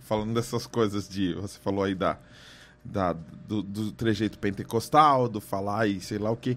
Falando 0.00 0.32
dessas 0.34 0.66
coisas 0.66 1.08
de. 1.08 1.34
Você 1.34 1.58
falou 1.60 1.84
aí 1.84 1.94
da. 1.94 2.18
da 2.84 3.12
do, 3.46 3.62
do 3.62 3.92
trejeito 3.92 4.38
pentecostal, 4.38 5.28
do 5.28 5.40
falar 5.40 5.86
e 5.86 6.00
sei 6.00 6.18
lá 6.18 6.30
o 6.30 6.36
que. 6.36 6.56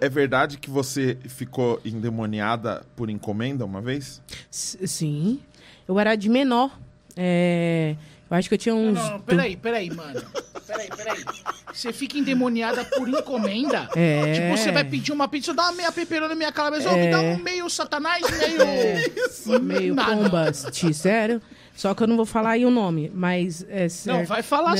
É 0.00 0.08
verdade 0.08 0.58
que 0.58 0.70
você 0.70 1.16
ficou 1.28 1.80
endemoniada 1.84 2.84
por 2.94 3.10
encomenda 3.10 3.64
uma 3.64 3.80
vez? 3.80 4.22
S- 4.50 4.86
Sim. 4.86 5.40
Eu 5.88 5.98
era 5.98 6.14
de 6.14 6.28
menor. 6.28 6.78
É, 7.16 7.96
Eu 8.30 8.36
acho 8.36 8.48
que 8.48 8.54
eu 8.54 8.58
tinha 8.58 8.74
Não, 8.74 8.82
uns. 8.88 8.94
não, 8.98 9.10
não, 9.12 9.20
peraí, 9.20 9.56
peraí, 9.56 9.90
mano. 9.94 10.20
Peraí, 10.66 10.88
peraí. 10.96 11.24
Você 11.72 11.92
fica 11.92 12.16
endemoniada 12.18 12.84
por 12.84 13.08
encomenda? 13.08 13.88
É. 13.94 14.32
Tipo, 14.32 14.56
você 14.56 14.72
vai 14.72 14.82
pedir 14.84 15.12
uma 15.12 15.28
pizza, 15.28 15.52
dá 15.52 15.64
uma 15.64 15.72
meia 15.72 15.92
peperona 15.92 16.28
na 16.30 16.34
minha 16.34 16.50
cabeça, 16.52 16.90
ô, 16.90 16.96
me 16.96 17.10
dá 17.10 17.20
um 17.20 17.36
meio 17.38 17.68
satanás, 17.68 18.22
meio... 19.46 19.60
meio 19.60 19.94
Nada. 19.94 20.16
combust, 20.16 20.94
sério. 20.94 21.40
Só 21.76 21.92
que 21.92 22.04
eu 22.04 22.06
não 22.06 22.14
vou 22.16 22.24
falar 22.24 22.50
aí 22.50 22.64
o 22.64 22.70
nome, 22.70 23.10
mas 23.12 23.66
é 23.68 23.88
certo. 23.88 24.16
Não, 24.18 24.24
vai 24.24 24.42
falar 24.42 24.70
Não, 24.70 24.76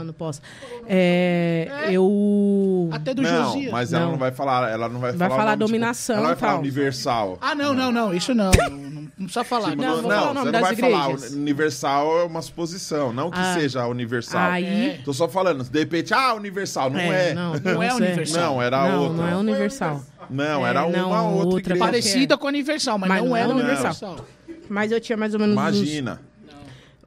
sim. 0.00 0.04
não 0.06 0.12
posso. 0.14 0.40
É, 0.86 1.68
Eu. 1.90 2.88
Até 2.90 3.12
do 3.12 3.20
não, 3.20 3.44
Josias. 3.52 3.70
mas 3.70 3.92
ela 3.92 4.04
Não. 4.06 4.12
não 4.12 4.18
vai 4.18 4.30
falar. 4.32 4.70
Ela 4.70 4.88
não 4.88 4.98
vai, 4.98 5.12
Vai 5.12 5.28
falar. 5.28 5.34
o 5.34 5.38
falar 5.44 5.52
tipo, 5.56 5.66
dominação 5.66 6.16
ela 6.16 6.26
vai 6.28 6.36
falar 6.36 6.52
tal. 6.52 6.60
universal. 6.60 7.38
Ah, 7.40 7.54
não, 7.54 7.74
não, 7.74 7.92
não, 7.92 8.14
isso 8.14 8.34
não. 8.34 8.50
Não, 9.18 9.26
não, 9.26 9.26
não 9.26 9.26
precisa 9.26 9.44
falar. 9.44 9.70
Tipo, 9.70 9.82
Não, 9.82 9.88
não, 9.96 10.02
vou 10.02 10.10
falar 10.10 10.30
o 10.30 10.34
nome 10.34 10.46
você 10.46 10.52
não 10.52 10.60
vai 10.60 10.76
falar. 10.76 11.04
igrejas. 11.10 11.32
Universal 11.32 12.18
é 12.20 12.24
uma 12.24 12.42
suposição, 12.42 13.12
não 13.12 13.30
que 13.30 13.38
Ah. 13.38 13.54
seja 13.54 13.86
universal. 13.86 14.50
Aí. 14.50 15.00
Tô 15.04 15.12
só 15.12 15.28
falando, 15.28 15.64
de 15.64 15.78
repente, 15.78 16.14
ah, 16.14 16.34
universal. 16.34 16.88
Não 16.90 17.00
é. 17.00 17.34
Não, 17.34 17.52
Não 17.60 17.82
é 17.82 17.90
sei. 17.90 18.06
universal. 18.06 18.42
Não, 18.54 18.62
era 18.62 18.88
não, 18.88 19.02
outra. 19.02 19.16
Não 19.16 19.28
é 19.28 19.36
universal. 19.36 20.02
Não, 20.30 20.66
É, 20.66 20.70
era 20.70 20.84
uma 20.86 20.96
não, 20.98 21.32
outra, 21.34 21.46
outra 21.46 21.60
igreja. 21.74 21.84
Parecida 21.84 22.36
com 22.38 22.46
a 22.46 22.50
Universal, 22.50 22.98
mas, 22.98 23.08
Mas 23.08 23.20
não 23.22 23.28
não 23.30 23.36
é 23.36 23.40
é 23.40 23.46
da 23.48 23.54
Universal. 23.54 24.26
Mas 24.68 24.92
eu 24.92 25.00
tinha 25.00 25.16
mais 25.16 25.32
ou 25.34 25.40
menos 25.40 25.56
uns. 25.56 25.60
Imagina. 25.60 26.20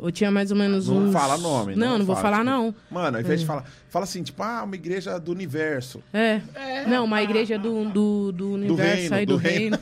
Eu 0.03 0.11
tinha 0.11 0.31
mais 0.31 0.49
ou 0.49 0.57
menos 0.57 0.87
Não 0.87 0.97
uns. 0.97 1.13
fala 1.13 1.37
nome. 1.37 1.75
Não, 1.75 1.99
não, 1.99 2.05
vou 2.05 2.15
fala, 2.15 2.37
falar, 2.37 2.43
tipo, 2.43 2.49
não. 2.49 2.75
Mano, 2.89 3.17
ao 3.17 3.21
invés 3.21 3.39
de 3.41 3.45
falar, 3.45 3.63
fala 3.87 4.03
assim, 4.05 4.23
tipo, 4.23 4.41
ah, 4.41 4.63
uma 4.63 4.73
igreja 4.73 5.19
do 5.19 5.31
universo. 5.31 6.01
É. 6.11 6.41
Não, 6.87 7.05
uma 7.05 7.21
igreja 7.21 7.59
do, 7.59 7.85
do, 7.85 8.31
do 8.31 8.53
universo 8.53 8.95
reino, 9.13 9.15
aí, 9.15 9.25
do 9.27 9.33
do, 9.33 9.37
reino. 9.37 9.77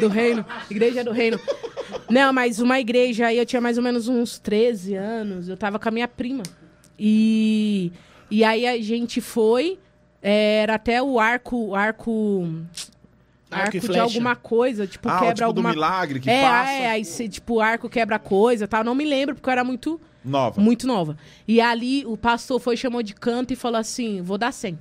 do 0.00 0.08
reino. 0.08 0.44
Igreja 0.68 1.04
do 1.04 1.12
reino. 1.12 1.38
Não, 2.10 2.32
mas 2.32 2.58
uma 2.60 2.78
igreja 2.80 3.26
aí, 3.26 3.38
eu 3.38 3.46
tinha 3.46 3.60
mais 3.60 3.76
ou 3.78 3.84
menos 3.84 4.08
uns 4.08 4.38
13 4.38 4.94
anos. 4.94 5.48
Eu 5.48 5.56
tava 5.56 5.78
com 5.78 5.88
a 5.88 5.92
minha 5.92 6.08
prima. 6.08 6.42
E, 6.98 7.92
e 8.30 8.44
aí 8.44 8.66
a 8.66 8.80
gente 8.82 9.20
foi. 9.20 9.78
é, 10.22 10.62
Era 10.62 10.74
até 10.74 11.02
o 11.02 11.18
arco. 11.18 11.74
Arco. 11.74 12.46
Arco 13.50 13.76
Arco 13.78 13.88
de 13.92 13.98
alguma 13.98 14.36
coisa, 14.36 14.86
tipo, 14.86 15.08
ah, 15.08 15.18
quebra 15.18 15.34
tipo 15.34 15.44
alguma 15.44 15.70
do 15.70 15.74
milagre 15.74 16.20
que 16.20 16.30
é, 16.30 16.42
passa. 16.42 16.70
é, 16.70 16.86
aí 16.90 17.04
você, 17.04 17.28
tipo, 17.28 17.58
arco 17.58 17.88
quebra 17.88 18.16
coisa 18.16 18.64
e 18.64 18.68
tal. 18.68 18.84
Não 18.84 18.94
me 18.94 19.04
lembro, 19.04 19.34
porque 19.34 19.48
eu 19.48 19.52
era 19.52 19.64
muito, 19.64 20.00
Nova. 20.24 20.60
muito 20.60 20.86
nova. 20.86 21.16
E 21.48 21.60
ali 21.60 22.06
o 22.06 22.16
pastor 22.16 22.60
foi, 22.60 22.76
chamou 22.76 23.02
de 23.02 23.12
canto 23.12 23.52
e 23.52 23.56
falou 23.56 23.80
assim: 23.80 24.22
vou 24.22 24.38
dar 24.38 24.52
100. 24.52 24.78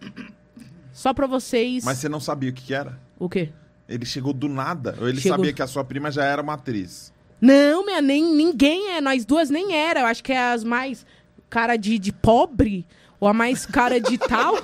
Só 0.93 1.13
pra 1.15 1.25
vocês. 1.25 1.83
Mas 1.83 1.97
você 1.97 2.07
não 2.07 2.19
sabia 2.19 2.51
o 2.51 2.53
que, 2.53 2.61
que 2.63 2.73
era? 2.75 2.99
O 3.17 3.27
quê? 3.27 3.49
Ele 3.87 4.05
chegou 4.05 4.33
do 4.33 4.47
nada? 4.47 4.95
Ou 5.01 5.09
ele 5.09 5.19
Chegou. 5.19 5.35
sabia 5.37 5.51
que 5.51 5.63
a 5.63 5.67
sua 5.67 5.83
prima 5.83 6.11
já 6.11 6.23
era 6.23 6.39
uma 6.39 6.53
atriz? 6.53 7.11
Não, 7.41 7.85
minha, 7.85 8.01
nem, 8.01 8.23
ninguém 8.23 8.91
é. 8.91 9.01
Nós 9.01 9.25
duas 9.25 9.49
nem 9.49 9.75
era. 9.75 10.01
Eu 10.01 10.05
acho 10.05 10.23
que 10.23 10.33
é 10.33 10.51
as 10.51 10.63
mais 10.63 11.05
cara 11.49 11.77
de, 11.77 11.97
de 11.97 12.11
pobre, 12.11 12.85
ou 13.19 13.27
a 13.27 13.33
mais 13.33 13.65
cara 13.65 13.99
de 13.99 14.17
tal. 14.17 14.55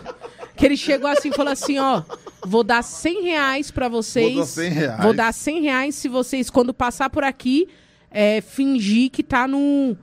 Que 0.55 0.65
ele 0.65 0.77
chegou 0.77 1.09
assim 1.09 1.29
e 1.29 1.33
falou 1.33 1.51
assim: 1.51 1.79
ó, 1.79 2.03
vou 2.45 2.63
dar 2.63 2.81
100 2.83 3.23
reais 3.23 3.71
pra 3.71 3.89
vocês. 3.89 4.33
Vou 4.33 4.43
dar 4.43 4.45
100 4.45 4.69
reais. 4.71 5.03
Vou 5.03 5.13
dar 5.13 5.33
100 5.33 5.61
reais 5.61 5.95
se 5.95 6.07
vocês, 6.07 6.49
quando 6.49 6.73
passar 6.73 7.09
por 7.09 7.23
aqui, 7.23 7.67
é, 8.09 8.41
fingir 8.41 9.09
que 9.09 9.23
tá 9.23 9.47
no. 9.47 9.97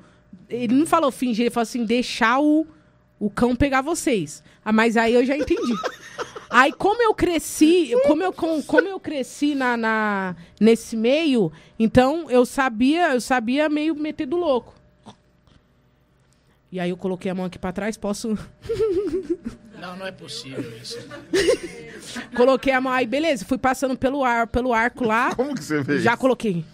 Ele 0.49 0.74
não 0.74 0.86
falou 0.86 1.11
fingir, 1.11 1.44
ele 1.44 1.51
falou 1.51 1.62
assim: 1.62 1.85
deixar 1.85 2.40
o, 2.40 2.66
o 3.19 3.31
cão 3.31 3.57
pegar 3.57 3.81
vocês. 3.81 4.43
Ah, 4.65 4.73
mas 4.73 4.97
aí 4.97 5.15
eu 5.15 5.24
já 5.24 5.36
entendi. 5.36 5.73
Aí, 6.53 6.70
como 6.73 7.03
eu 7.03 7.15
cresci, 7.15 7.93
como 8.07 8.23
eu, 8.23 8.33
com- 8.33 8.62
como 8.62 8.87
eu 8.87 9.01
cresci 9.01 9.55
na, 9.55 9.74
na- 9.77 10.37
nesse 10.61 10.95
meio, 10.97 11.51
então 11.79 12.31
eu 12.31 12.45
sabia, 12.45 13.15
eu 13.15 13.20
sabia 13.23 13.69
meio 13.70 13.95
meter 13.95 14.27
do 14.27 14.37
louco. 14.37 14.74
E 16.70 16.79
aí 16.79 16.91
eu 16.91 16.97
coloquei 16.97 17.31
a 17.31 17.35
mão 17.35 17.47
aqui 17.47 17.59
pra 17.59 17.73
trás, 17.73 17.97
posso. 17.97 18.37
Não, 19.81 19.97
não 19.97 20.07
é 20.07 20.12
possível 20.12 20.73
isso. 20.81 20.99
Coloquei 22.37 22.73
a 22.73 22.81
mão 22.81 22.93
aí, 22.93 23.07
beleza, 23.07 23.45
fui 23.45 23.59
passando 23.59 23.97
pelo 23.97 24.23
ar, 24.24 24.47
pelo 24.47 24.73
arco 24.73 25.05
lá. 25.05 25.35
Como 25.35 25.55
que 25.55 25.65
você 25.65 25.83
fez? 25.83 26.03
Já 26.03 26.16
coloquei. 26.16 26.65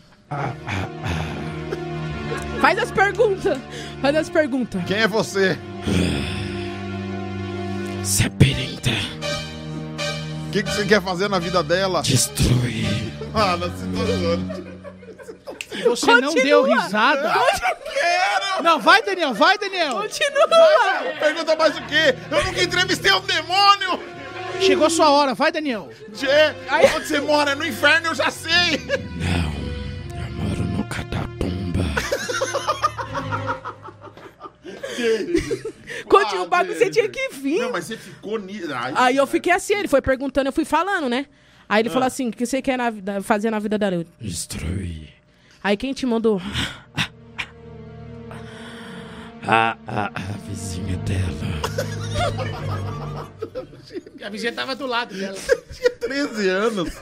Faz 2.60 2.78
as 2.78 2.90
perguntas. 2.90 3.58
Faz 4.02 4.16
as 4.16 4.28
perguntas. 4.28 4.84
Quem 4.84 4.98
é 4.98 5.08
você? 5.08 5.56
Saperinta, 8.04 8.90
O 10.48 10.50
que, 10.50 10.62
que 10.62 10.70
você 10.70 10.84
quer 10.86 11.02
fazer 11.02 11.28
na 11.28 11.38
vida 11.38 11.62
dela? 11.62 12.00
destrui. 12.02 13.12
Ah, 13.34 13.56
não 13.56 13.68
se. 13.68 13.84
Você 15.84 16.06
não 16.06 16.32
Continua. 16.32 16.44
deu 16.44 16.62
risada? 16.64 17.34
Quero! 17.92 18.62
Não, 18.62 18.80
vai, 18.80 19.02
Daniel, 19.02 19.34
vai, 19.34 19.58
Daniel. 19.58 19.92
Continua. 20.00 20.48
Pergunta 21.20 21.54
mais 21.54 21.76
o 21.76 21.82
quê? 21.82 22.14
Eu 22.30 22.44
nunca 22.44 22.62
entrevistei 22.62 23.12
um 23.12 23.20
demônio! 23.20 24.00
Chegou 24.60 24.86
a 24.86 24.90
sua 24.90 25.10
hora, 25.10 25.34
vai, 25.34 25.52
Daniel. 25.52 25.90
Tchê, 26.14 26.26
onde 26.96 27.06
você 27.06 27.20
mora? 27.20 27.54
No 27.54 27.64
inferno, 27.66 28.08
eu 28.08 28.14
já 28.14 28.30
sei! 28.30 28.80
Eu 28.80 29.57
Continua 36.08 36.42
Ah, 36.42 36.46
o 36.46 36.48
bagulho, 36.48 36.76
você 36.78 36.90
tinha 36.90 37.08
que 37.08 37.28
vir. 37.34 37.60
Não, 37.60 37.72
mas 37.72 37.84
você 37.86 37.96
ficou 37.96 38.38
nisso. 38.38 38.68
Aí 38.94 39.16
eu 39.16 39.26
fiquei 39.26 39.52
assim, 39.52 39.74
ele 39.74 39.88
foi 39.88 40.00
perguntando, 40.02 40.48
eu 40.48 40.52
fui 40.52 40.64
falando, 40.64 41.08
né? 41.08 41.26
Aí 41.68 41.82
ele 41.82 41.88
falou 41.90 42.04
Ah. 42.04 42.06
assim: 42.08 42.28
o 42.28 42.32
que 42.32 42.44
você 42.46 42.60
quer 42.62 42.76
na 42.78 42.90
vida- 42.90 43.22
fazer 43.22 43.50
na 43.50 43.58
vida 43.58 43.76
dela? 43.78 43.96
Eu, 43.96 44.06
Destrui. 44.20 45.08
Aí 45.62 45.76
quem 45.76 45.92
te 45.92 46.06
mandou? 46.06 46.40
A, 49.46 49.76
a, 49.86 50.06
a 50.06 50.32
vizinha 50.48 50.96
dela. 50.98 51.28
a 54.24 54.28
vizinha 54.30 54.52
tava 54.52 54.74
do 54.74 54.86
lado 54.86 55.14
dela. 55.14 55.36
tinha 55.72 55.90
13 55.90 56.48
anos. 56.48 56.92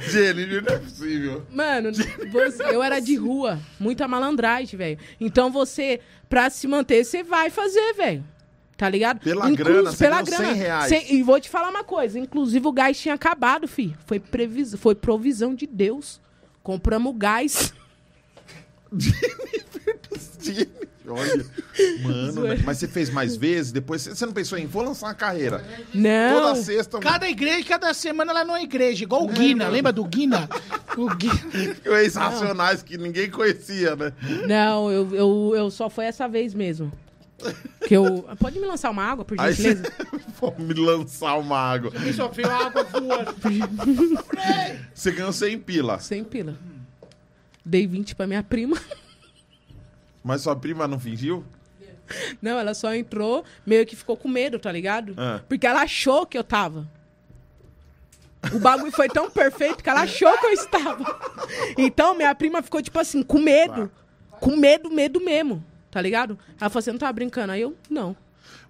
Jenny, 0.00 0.46
não 0.46 0.58
é 0.74 0.78
possível. 0.78 1.46
Mano, 1.52 1.90
você- 2.30 2.62
eu 2.74 2.82
era 2.82 3.00
de 3.00 3.16
rua, 3.16 3.58
muita 3.78 4.06
malandragem, 4.06 4.76
velho. 4.76 4.98
Então 5.20 5.50
você, 5.50 6.00
pra 6.28 6.50
se 6.50 6.66
manter, 6.66 7.04
você 7.04 7.22
vai 7.22 7.50
fazer, 7.50 7.94
velho. 7.94 8.24
Tá 8.76 8.88
ligado? 8.88 9.20
Pela 9.20 9.50
grana, 9.50 9.92
você 9.92 10.04
pela 10.04 10.22
grana. 10.22 10.44
100 10.46 10.54
reais. 10.54 11.10
E 11.10 11.22
vou 11.22 11.38
te 11.38 11.50
falar 11.50 11.68
uma 11.68 11.84
coisa, 11.84 12.18
inclusive 12.18 12.66
o 12.66 12.72
gás 12.72 12.98
tinha 12.98 13.14
acabado, 13.14 13.68
fi. 13.68 13.94
Foi, 14.06 14.18
previs... 14.18 14.74
Foi 14.76 14.94
provisão 14.94 15.54
de 15.54 15.66
Deus. 15.66 16.18
Compramos 16.62 17.14
gás. 17.16 17.74
Jenny, 20.40 20.68
Olha, 21.14 21.46
mano, 22.02 22.42
né? 22.42 22.62
mas 22.64 22.78
você 22.78 22.88
fez 22.88 23.10
mais 23.10 23.36
vezes, 23.36 23.72
depois 23.72 24.02
você 24.02 24.14
você 24.14 24.26
não 24.26 24.32
pensou 24.32 24.58
em 24.58 24.66
vou 24.66 24.82
lançar 24.82 25.06
uma 25.06 25.14
carreira. 25.14 25.64
Não. 25.94 26.40
Toda 26.40 26.62
sexta, 26.62 26.98
Cada 26.98 27.28
igreja, 27.28 27.64
cada 27.64 27.94
semana 27.94 28.32
ela 28.32 28.44
numa 28.44 28.62
igreja, 28.62 29.04
igual 29.04 29.24
o 29.24 29.28
Guina. 29.28 29.68
Lembra 29.68 29.92
do 29.92 30.04
Guina? 30.04 30.48
O 30.96 31.08
Guina. 31.14 31.76
ex-racionais 32.00 32.82
que 32.82 32.98
ninguém 32.98 33.30
conhecia, 33.30 33.94
né? 33.94 34.12
Não, 34.46 34.90
eu, 34.90 35.14
eu, 35.14 35.52
eu 35.54 35.70
só 35.70 35.88
foi 35.88 36.06
essa 36.06 36.26
vez 36.26 36.52
mesmo. 36.52 36.92
Que 37.86 37.96
eu. 37.96 38.28
Pode 38.38 38.58
me 38.58 38.66
lançar 38.66 38.90
uma 38.90 39.04
água, 39.04 39.24
por 39.24 39.36
você 39.36 39.52
gentileza? 39.52 39.92
vou 40.40 40.54
me 40.58 40.74
lançar 40.74 41.36
uma 41.36 41.56
água. 41.58 41.92
Só 42.14 42.28
viu 42.28 42.50
a 42.50 42.66
água 42.66 42.84
voando. 42.84 43.34
Você 44.94 45.10
ganhou 45.12 45.32
100 45.32 45.58
pila, 45.60 45.98
Sem 45.98 46.24
pila. 46.24 46.56
Dei 47.64 47.86
20 47.86 48.14
pra 48.14 48.26
minha 48.26 48.42
prima. 48.42 48.76
Mas 50.22 50.42
sua 50.42 50.56
prima 50.56 50.86
não 50.86 50.98
fingiu? 50.98 51.44
Não, 52.42 52.58
ela 52.58 52.74
só 52.74 52.94
entrou, 52.94 53.44
meio 53.64 53.86
que 53.86 53.94
ficou 53.94 54.16
com 54.16 54.28
medo, 54.28 54.58
tá 54.58 54.70
ligado? 54.72 55.14
Ah. 55.16 55.40
Porque 55.48 55.66
ela 55.66 55.82
achou 55.82 56.26
que 56.26 56.36
eu 56.36 56.44
tava. 56.44 56.88
O 58.52 58.58
bagulho 58.58 58.90
foi 58.90 59.08
tão 59.08 59.30
perfeito 59.30 59.82
que 59.82 59.90
ela 59.90 60.02
achou 60.02 60.36
que 60.38 60.46
eu 60.46 60.52
estava. 60.52 61.04
Então, 61.76 62.14
minha 62.14 62.34
prima 62.34 62.62
ficou, 62.62 62.82
tipo 62.82 62.98
assim, 62.98 63.22
com 63.22 63.38
medo. 63.38 63.90
Com 64.40 64.56
medo, 64.56 64.90
medo 64.90 65.20
mesmo. 65.20 65.62
Tá 65.90 66.00
ligado? 66.00 66.38
Ela 66.60 66.70
falou 66.70 66.80
assim, 66.80 66.90
não 66.90 66.98
tava 66.98 67.12
brincando. 67.12 67.52
Aí 67.52 67.60
eu, 67.60 67.76
não. 67.88 68.16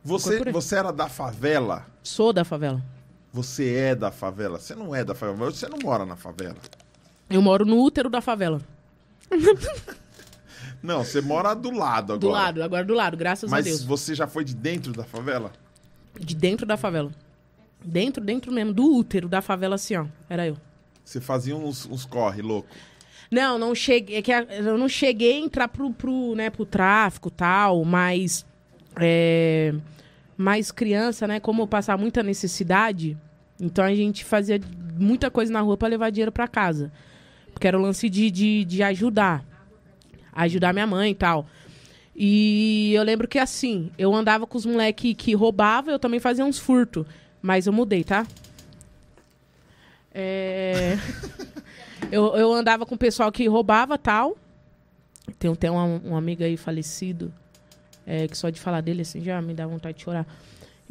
Você, 0.03 0.51
você 0.51 0.77
era 0.77 0.93
da 0.93 1.09
favela? 1.09 1.87
Sou 2.03 2.33
da 2.33 2.45
favela. 2.45 2.83
Você 3.33 3.75
é 3.75 3.95
da 3.95 4.11
favela? 4.11 4.59
Você 4.59 4.75
não 4.75 4.95
é 4.95 5.05
da 5.05 5.15
favela, 5.15 5.51
você 5.53 5.69
não 5.69 5.79
mora 5.79 6.05
na 6.05 6.17
favela. 6.17 6.57
Eu 7.29 7.41
moro 7.41 7.65
no 7.65 7.81
útero 7.81 8.11
da 8.11 8.21
favela. 8.21 8.61
Não, 10.83 11.05
você 11.05 11.21
mora 11.21 11.55
do 11.55 11.71
lado 11.71 12.13
agora. 12.15 12.19
Do 12.19 12.29
lado, 12.29 12.63
agora 12.63 12.85
do 12.85 12.95
lado, 12.95 13.17
graças 13.17 13.51
a 13.53 13.55
Mas 13.57 13.65
Deus. 13.67 13.85
você 13.85 14.15
já 14.15 14.27
foi 14.27 14.45
de 14.45 14.55
dentro 14.55 14.93
da 14.93 15.05
favela? 15.05 15.53
De 16.19 16.35
dentro 16.35 16.67
da 16.67 16.77
favela. 16.77 17.11
Dentro, 17.85 18.25
dentro 18.25 18.53
mesmo, 18.53 18.73
do 18.73 18.85
útero 18.97 19.29
da 19.29 19.41
favela, 19.43 19.75
assim, 19.75 19.97
ó. 19.97 20.07
Era 20.29 20.47
eu. 20.47 20.57
Você 21.05 21.21
fazia 21.21 21.57
uns, 21.57 21.87
uns 21.87 22.05
corre 22.05 22.43
louco. 22.43 22.69
Não, 23.31 23.59
não 23.59 23.75
cheguei. 23.75 24.17
É 24.17 24.23
que 24.23 24.33
a- 24.33 24.43
eu 24.43 24.77
não 24.77 24.89
cheguei 24.89 25.35
a 25.35 25.39
entrar 25.39 25.69
pro, 25.69 25.91
pro, 25.93 26.35
né, 26.35 26.51
pro 26.51 26.65
tráfico 26.67 27.29
e 27.29 27.33
tal, 27.33 27.85
mas. 27.85 28.45
É, 29.01 29.73
mais 30.37 30.73
criança, 30.73 31.27
né? 31.29 31.39
Como 31.41 31.63
eu 31.63 31.67
passava 31.67 32.01
muita 32.01 32.23
necessidade, 32.23 33.17
então 33.61 33.85
a 33.85 33.95
gente 33.95 34.25
fazia 34.25 34.59
muita 34.99 35.31
coisa 35.31 35.53
na 35.53 35.61
rua 35.61 35.77
pra 35.77 35.87
levar 35.89 36.11
dinheiro 36.11 36.33
pra 36.33 36.49
casa. 36.49 36.91
Porque 37.53 37.69
era 37.69 37.79
o 37.79 37.83
lance 37.83 38.09
de, 38.09 38.31
de, 38.31 38.65
de 38.65 38.83
ajudar. 38.83 39.45
Ajudar 40.33 40.73
minha 40.73 40.87
mãe 40.87 41.11
e 41.11 41.15
tal. 41.15 41.47
E 42.15 42.93
eu 42.95 43.03
lembro 43.03 43.27
que 43.27 43.39
assim, 43.39 43.91
eu 43.97 44.15
andava 44.15 44.47
com 44.47 44.59
os 44.59 44.67
moleques 44.67 45.15
que 45.17 45.35
roubavam, 45.35 45.93
eu 45.93 45.99
também 45.99 46.21
fazia 46.21 46.45
uns 46.45 46.59
furtos. 46.59 47.07
Mas 47.41 47.67
eu 47.67 47.73
mudei, 47.73 48.05
tá? 48.05 48.27
É. 50.15 50.99
Eu, 52.11 52.35
eu 52.37 52.53
andava 52.53 52.85
com 52.85 52.95
o 52.95 52.99
pessoal 52.99 53.31
que 53.31 53.47
roubava 53.47 53.97
tal. 53.97 54.37
Tem 55.39 55.51
até 55.51 55.71
um, 55.71 56.11
um 56.11 56.17
amigo 56.17 56.43
aí 56.43 56.57
falecido, 56.57 57.33
é, 58.07 58.27
que 58.27 58.37
só 58.37 58.51
de 58.51 58.59
falar 58.61 58.81
dele 58.81 59.03
assim 59.03 59.23
já 59.23 59.41
me 59.41 59.55
dá 59.55 59.67
vontade 59.67 59.99
de 59.99 60.05
chorar. 60.05 60.27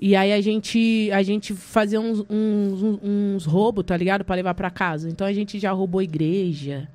E 0.02 0.16
aí 0.16 0.32
a 0.32 0.40
gente, 0.40 1.12
a 1.12 1.22
gente 1.22 1.54
fazia 1.54 2.00
uns, 2.00 2.24
uns, 2.30 3.00
uns 3.04 3.46
roubos, 3.46 3.84
tá 3.84 3.98
ligado? 3.98 4.24
Pra 4.24 4.36
levar 4.36 4.54
pra 4.54 4.70
casa. 4.70 5.10
Então 5.10 5.28
a 5.28 5.34
gente 5.34 5.60
já 5.60 5.74
roubou 5.74 6.02
igreja. 6.02 6.88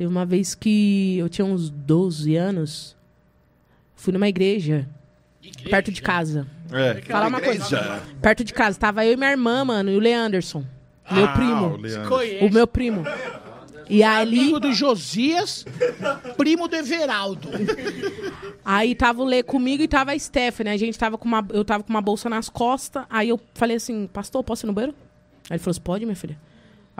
Teve 0.00 0.10
uma 0.10 0.24
vez 0.24 0.54
que 0.54 1.18
eu 1.18 1.28
tinha 1.28 1.44
uns 1.44 1.68
12 1.68 2.34
anos. 2.34 2.96
Fui 3.94 4.14
numa 4.14 4.30
igreja, 4.30 4.88
perto 5.68 5.92
de 5.92 6.00
casa. 6.00 6.46
É. 6.72 7.02
Falar 7.02 7.26
uma 7.26 7.38
coisa. 7.38 7.62
Igreja. 7.66 8.02
Perto 8.22 8.42
de 8.42 8.54
casa. 8.54 8.78
Tava 8.78 9.04
eu 9.04 9.12
e 9.12 9.16
minha 9.18 9.30
irmã, 9.30 9.62
mano, 9.62 9.90
e 9.90 9.96
o 9.98 10.00
Leanderson. 10.00 10.64
Meu 11.12 11.26
Ah, 11.26 11.30
o 11.30 11.34
primo. 11.34 12.08
Conhece. 12.08 12.44
O 12.46 12.50
meu 12.50 12.66
primo. 12.66 13.04
E 13.90 14.02
ali, 14.02 14.38
Primo 14.38 14.58
do 14.58 14.72
Josias, 14.72 15.66
primo 16.38 16.66
do 16.66 16.76
Everaldo. 16.76 17.50
aí 18.64 18.94
tava 18.94 19.20
o 19.20 19.26
Lê 19.26 19.42
comigo 19.42 19.82
e 19.82 19.88
tava 19.88 20.12
a 20.12 20.18
Stephanie. 20.18 20.72
A 20.72 20.78
gente 20.78 20.98
tava 20.98 21.18
com 21.18 21.28
uma, 21.28 21.46
eu 21.52 21.62
tava 21.62 21.84
com 21.84 21.90
uma 21.90 22.00
bolsa 22.00 22.30
nas 22.30 22.48
costas. 22.48 23.04
Aí 23.10 23.28
eu 23.28 23.38
falei 23.52 23.76
assim, 23.76 24.06
pastor, 24.10 24.42
posso 24.42 24.64
ir 24.64 24.68
no 24.68 24.72
banheiro? 24.72 24.96
Aí 25.50 25.56
ele 25.56 25.58
falou 25.58 25.72
assim, 25.72 25.80
pode, 25.82 26.06
minha 26.06 26.16
filha? 26.16 26.38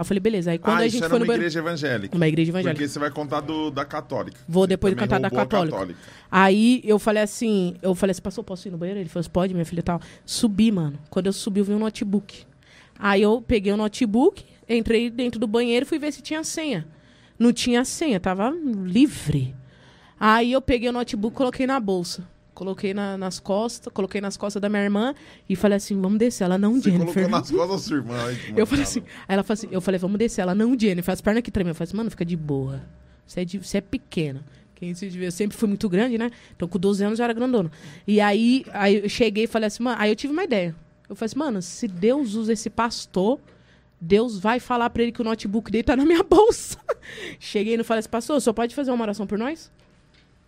Aí 0.01 0.03
eu 0.03 0.05
falei, 0.07 0.21
beleza. 0.21 0.51
Aí 0.51 0.59
quando 0.59 0.79
ah, 0.79 0.81
a 0.81 0.89
gente 0.89 0.97
era 0.97 1.11
foi 1.11 1.19
uma 1.19 1.21
no 1.21 1.27
banheiro. 1.27 1.43
igreja 1.43 1.59
evangélica. 1.59 2.17
Uma 2.17 2.27
igreja 2.27 2.51
evangélica. 2.51 2.75
Porque 2.75 2.89
você 2.89 2.99
vai 2.99 3.11
contar 3.11 3.41
do, 3.43 3.71
da 3.71 3.85
católica. 3.85 4.41
Vou 4.49 4.67
depois 4.67 4.95
cantar 4.95 5.21
da 5.21 5.29
roubou 5.29 5.43
a 5.43 5.47
católica. 5.47 5.95
Aí 6.31 6.81
eu 6.85 6.99
falei 6.99 7.23
assim, 7.23 7.77
eu 7.83 7.95
falei 7.95 8.13
assim, 8.13 8.23
pastor, 8.23 8.43
posso 8.43 8.67
ir 8.67 8.71
no 8.71 8.79
banheiro? 8.79 8.99
Ele 8.99 9.11
falou 9.11 9.21
assim, 9.21 9.31
pode, 9.31 9.53
minha 9.53 9.67
filha 9.67 9.81
e 9.81 9.83
tal. 9.83 10.01
Subi, 10.25 10.73
mano. 10.73 10.99
Quando 11.11 11.27
eu 11.27 11.35
subi, 11.35 11.61
eu 11.61 11.67
vi 11.67 11.75
um 11.75 11.79
notebook. 11.79 12.47
Aí 12.99 13.21
eu 13.21 13.43
peguei 13.47 13.75
o 13.75 13.77
notebook, 13.77 14.43
entrei 14.67 15.11
dentro 15.11 15.39
do 15.39 15.47
banheiro 15.47 15.85
e 15.85 15.87
fui 15.87 15.99
ver 15.99 16.13
se 16.13 16.23
tinha 16.23 16.43
senha. 16.43 16.87
Não 17.39 17.53
tinha 17.53 17.85
senha, 17.85 18.19
tava 18.19 18.49
livre. 18.49 19.55
Aí 20.19 20.51
eu 20.51 20.63
peguei 20.63 20.89
o 20.89 20.93
notebook 20.93 21.35
e 21.35 21.37
coloquei 21.37 21.67
na 21.67 21.79
bolsa. 21.79 22.27
Coloquei 22.55 22.93
na- 22.93 23.17
nas 23.17 23.39
costas, 23.41 23.93
coloquei 23.93 24.21
nas 24.21 24.37
costas 24.37 24.61
da 24.61 24.69
minha 24.69 24.83
irmã 24.83 25.15
e 25.49 25.55
falei 25.57 25.77
assim, 25.77 25.99
vamos 26.01 26.19
descer. 26.19 26.45
Ela, 26.45 26.59
não, 26.59 26.75
Você 26.75 26.91
Jennifer. 26.91 27.15
colocou 27.25 27.31
nas 27.31 27.51
costas 27.51 27.69
da 27.71 27.79
sua 27.79 27.97
irmã. 27.99 28.15
ai, 28.27 28.35
que 28.37 28.61
Eu 28.61 28.67
falei 28.67 28.83
assim, 28.85 29.01
aí 29.01 29.35
ela 29.35 29.43
falou 29.43 29.55
assim, 29.55 29.69
eu 29.71 29.81
falei, 29.81 29.99
vamos 29.99 30.19
descer. 30.19 30.43
Ela, 30.43 30.55
não, 30.55 30.79
Jennifer, 30.79 31.13
as 31.13 31.21
pernas 31.21 31.43
que 31.43 31.51
tremem. 31.51 31.71
Eu 31.71 31.75
falei 31.75 31.89
assim, 31.89 31.97
mano, 31.97 32.11
fica 32.11 32.25
de 32.25 32.37
boa. 32.37 32.83
Você 33.27 33.41
é, 33.41 33.45
de- 33.45 33.59
você 33.59 33.79
é 33.79 33.81
pequena. 33.81 34.45
Quem 34.75 34.95
se 34.95 35.09
vê, 35.11 35.27
eu 35.27 35.33
sempre 35.33 35.57
fui 35.57 35.69
muito 35.69 35.89
grande, 35.89 36.17
né? 36.19 36.31
Então 36.57 36.67
com 36.67 36.79
12 36.79 37.05
anos 37.05 37.19
eu 37.19 37.25
era 37.25 37.33
grandona. 37.35 37.71
E 38.07 38.21
aí, 38.21 38.65
aí 38.73 38.97
eu 39.03 39.09
cheguei 39.09 39.45
e 39.45 39.47
falei 39.47 39.67
assim, 39.69 39.83
mano, 39.83 39.97
aí 40.01 40.11
eu 40.11 40.17
tive 40.17 40.33
uma 40.33 40.43
ideia. 40.45 40.75
Eu 41.09 41.15
falei 41.15 41.27
assim, 41.27 41.39
mano, 41.39 41.61
se 41.63 41.87
Deus 41.87 42.35
usa 42.35 42.53
esse 42.53 42.71
pastor, 42.71 43.39
Deus 44.01 44.39
vai 44.39 44.59
falar 44.59 44.89
pra 44.91 45.03
ele 45.03 45.13
que 45.13 45.21
o 45.21 45.25
notebook 45.25 45.71
dele 45.71 45.85
tá 45.85 45.95
na 45.95 46.05
minha 46.07 46.23
bolsa. 46.25 46.79
Cheguei 47.39 47.75
e 47.75 47.85
falei 47.85 47.99
assim, 48.01 48.09
pastor, 48.09 48.41
senhor 48.41 48.55
pode 48.55 48.75
fazer 48.75 48.91
uma 48.91 49.03
oração 49.05 49.27
por 49.27 49.39
nós? 49.39 49.71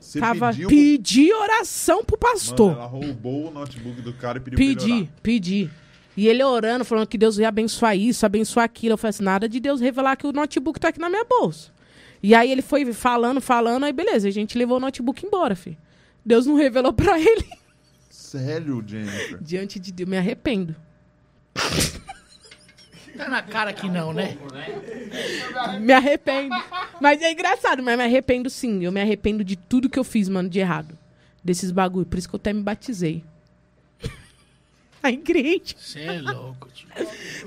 Você 0.03 0.19
Tava, 0.19 0.51
pediu... 0.51 0.69
pedi 0.69 1.33
oração 1.33 2.05
pro 2.05 2.19
pastor. 2.19 2.73
Mano, 2.73 2.81
ela 2.81 2.89
roubou 2.89 3.49
o 3.49 3.51
notebook 3.53 4.03
do 4.03 4.13
cara 4.13 4.39
e 4.39 4.41
pediu 4.41 4.57
pra 4.57 4.65
ele 4.65 4.75
Pedi, 4.77 5.11
pedi. 5.23 5.71
E 6.17 6.27
ele 6.29 6.43
orando, 6.43 6.85
falando 6.85 7.07
que 7.07 7.17
Deus 7.17 7.39
ia 7.39 7.49
abençoar 7.49 7.97
isso, 7.97 8.27
abençoar 8.27 8.65
aquilo. 8.65 8.95
Eu 8.95 8.99
falei 8.99 9.11
assim, 9.11 9.23
nada 9.23 9.49
de 9.49 9.61
Deus 9.61 9.81
revelar 9.81 10.17
que 10.17 10.27
o 10.27 10.33
notebook 10.33 10.79
tá 10.79 10.89
aqui 10.89 10.99
na 10.99 11.09
minha 11.09 11.25
bolsa. 11.25 11.71
E 12.23 12.35
aí 12.35 12.51
ele 12.51 12.63
foi 12.63 12.93
falando, 12.93 13.41
falando, 13.41 13.85
aí 13.85 13.93
beleza, 13.93 14.29
a 14.29 14.31
gente 14.31 14.59
levou 14.59 14.77
o 14.77 14.81
notebook 14.81 15.25
embora, 15.25 15.55
filho. 15.55 15.79
Deus 16.27 16.47
não 16.47 16.57
revelou 16.57 16.93
pra 16.93 17.19
ele. 17.21 17.49
Sério, 18.11 18.83
Jennifer? 18.87 19.39
Diante 19.41 19.79
de 19.79 19.93
Deus, 19.93 20.09
me 20.09 20.19
arrependo. 20.19 20.75
Tá 23.25 23.29
na 23.29 23.43
cara 23.43 23.73
que 23.73 23.89
não, 23.89 24.13
né? 24.13 24.37
Me 25.81 25.93
arrependo. 25.93 26.55
Mas 27.01 27.21
é 27.23 27.31
engraçado, 27.33 27.83
mas 27.83 27.97
me 27.97 28.05
arrependo 28.05 28.49
sim. 28.51 28.85
Eu 28.85 28.91
me 28.93 29.01
arrependo 29.01 29.45
de 29.45 29.57
tudo 29.57 29.89
que 29.89 29.99
eu 29.99 30.05
fiz, 30.05 30.29
mano, 30.29 30.49
de 30.49 30.59
errado. 30.59 30.97
Desses 31.45 31.71
bagulho. 31.71 32.07
Por 32.07 32.19
isso 32.19 32.29
que 32.29 32.35
eu 32.35 32.39
até 32.39 32.53
me 32.53 32.63
batizei. 32.63 33.23
A 35.03 35.11
igreja. 35.11 35.75
Você 35.77 36.01
é 36.01 36.21
louco, 36.21 36.69
tio. 36.73 36.87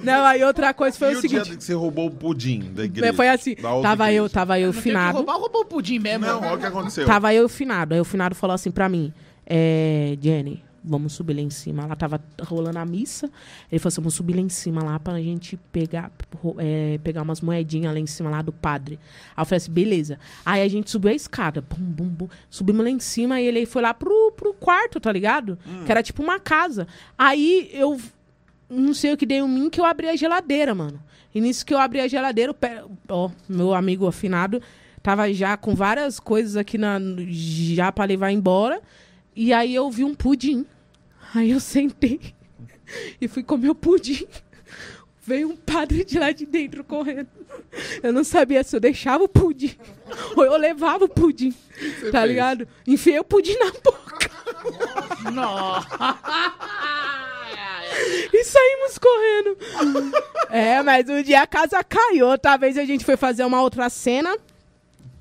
Não, 0.03 0.25
aí 0.25 0.43
outra 0.43 0.73
coisa 0.73 0.97
foi 0.97 1.13
e 1.13 1.15
o 1.15 1.17
o 1.17 1.21
seguinte. 1.21 1.43
dia 1.45 1.55
que 1.55 1.63
você 1.63 1.73
roubou 1.73 2.07
o 2.07 2.11
pudim 2.11 2.59
da 2.73 2.83
igreja? 2.83 3.13
Foi 3.13 3.29
assim, 3.29 3.55
tava 3.55 4.11
eu, 4.11 4.25
igreja? 4.25 4.33
tava 4.33 4.59
eu 4.59 4.65
Não 4.67 4.73
tem 4.73 4.81
que 4.81 4.89
finado. 4.89 5.15
roubar, 5.15 5.37
roubou 5.37 5.61
o 5.61 5.65
pudim 5.65 5.97
mesmo. 5.97 6.25
Não, 6.25 6.41
olha 6.41 6.55
o 6.55 6.59
que 6.59 6.65
aconteceu. 6.65 7.05
Tava 7.05 7.33
eu 7.33 7.43
e 7.43 7.45
o 7.45 7.49
Finado. 7.49 7.93
Aí 7.93 8.01
o 8.01 8.03
Finado 8.03 8.35
falou 8.35 8.53
assim 8.55 8.71
pra 8.71 8.89
mim: 8.89 9.13
é, 9.47 10.17
Jenny, 10.21 10.64
vamos 10.87 11.13
subir 11.13 11.33
lá 11.33 11.41
em 11.41 11.49
cima. 11.49 11.83
Ela 11.83 11.95
tava 11.95 12.21
rolando 12.41 12.77
a 12.79 12.85
missa. 12.85 13.29
Ele 13.71 13.79
falou 13.79 13.89
assim: 13.89 14.01
vamos 14.01 14.13
subir 14.13 14.35
lá 14.35 14.41
em 14.41 14.49
cima 14.49 14.83
lá 14.83 14.99
pra 14.99 15.19
gente 15.21 15.57
pegar, 15.71 16.11
é, 16.59 16.99
pegar 17.03 17.21
umas 17.23 17.41
moedinhas 17.41 17.93
lá 17.93 17.99
em 17.99 18.05
cima 18.05 18.29
lá 18.29 18.41
do 18.41 18.51
padre. 18.51 18.99
Aí 19.35 19.41
eu 19.41 19.45
falei 19.45 19.57
assim: 19.57 19.71
beleza. 19.71 20.19
Aí 20.45 20.61
a 20.61 20.67
gente 20.67 20.89
subiu 20.91 21.11
a 21.11 21.13
escada. 21.15 21.61
Bum, 21.61 21.77
bum, 21.83 22.07
bum. 22.07 22.27
Subimos 22.49 22.83
lá 22.83 22.89
em 22.91 22.99
cima 22.99 23.41
e 23.41 23.45
ele 23.47 23.65
foi 23.65 23.81
lá 23.81 23.93
pro, 23.93 24.31
pro 24.35 24.53
quarto, 24.53 24.99
tá 24.99 25.11
ligado? 25.11 25.57
Que 25.85 25.91
era 25.91 26.03
tipo 26.03 26.21
uma 26.21 26.39
casa. 26.39 26.87
Aí 27.17 27.69
eu 27.73 27.99
não 28.69 28.93
sei 28.93 29.13
o 29.13 29.17
que 29.17 29.25
deu 29.25 29.45
em 29.45 29.49
mim 29.49 29.69
que 29.69 29.79
eu 29.79 29.85
abri 29.85 30.07
a 30.09 30.15
geladeira, 30.15 30.73
mano. 30.75 30.99
E 31.33 31.41
nisso 31.41 31.65
que 31.65 31.73
eu 31.73 31.77
abri 31.77 31.99
a 31.99 32.07
geladeira, 32.07 32.51
o 32.51 32.55
pé- 32.55 32.83
ó, 33.09 33.29
meu 33.49 33.73
amigo 33.73 34.07
afinado 34.07 34.61
tava 35.03 35.31
já 35.33 35.55
com 35.55 35.75
várias 35.75 36.19
coisas 36.19 36.55
aqui 36.55 36.77
na, 36.77 36.97
já 37.29 37.91
pra 37.91 38.05
levar 38.05 38.31
embora. 38.31 38.81
E 39.35 39.53
aí 39.53 39.75
eu 39.75 39.89
vi 39.91 40.03
um 40.03 40.15
pudim. 40.15 40.65
Aí 41.35 41.51
eu 41.51 41.59
sentei 41.59 42.33
e 43.19 43.27
fui 43.27 43.43
comer 43.43 43.69
o 43.69 43.75
pudim. 43.75 44.25
Veio 45.21 45.49
um 45.49 45.55
padre 45.55 46.05
de 46.05 46.17
lá 46.17 46.31
de 46.31 46.45
dentro 46.45 46.81
correndo. 46.83 47.27
Eu 48.01 48.13
não 48.13 48.23
sabia 48.23 48.63
se 48.63 48.73
eu 48.75 48.79
deixava 48.79 49.23
o 49.25 49.27
pudim 49.27 49.75
ou 50.35 50.45
eu 50.45 50.55
levava 50.55 51.05
o 51.05 51.09
pudim. 51.09 51.51
tá 52.11 52.21
fez? 52.21 52.29
ligado? 52.29 52.67
Enfiei 52.87 53.19
o 53.19 53.23
pudim 53.23 53.55
na 53.57 53.71
boca. 53.83 54.31
Nossa. 55.33 56.19
E 58.31 58.43
saímos 58.43 58.97
correndo. 58.97 59.57
É, 60.49 60.81
mas 60.83 61.09
um 61.09 61.21
dia 61.21 61.41
a 61.41 61.47
casa 61.47 61.83
caiu. 61.83 62.27
Outra 62.27 62.55
vez 62.55 62.77
a 62.77 62.85
gente 62.85 63.03
foi 63.03 63.17
fazer 63.17 63.43
uma 63.43 63.61
outra 63.61 63.89
cena. 63.89 64.37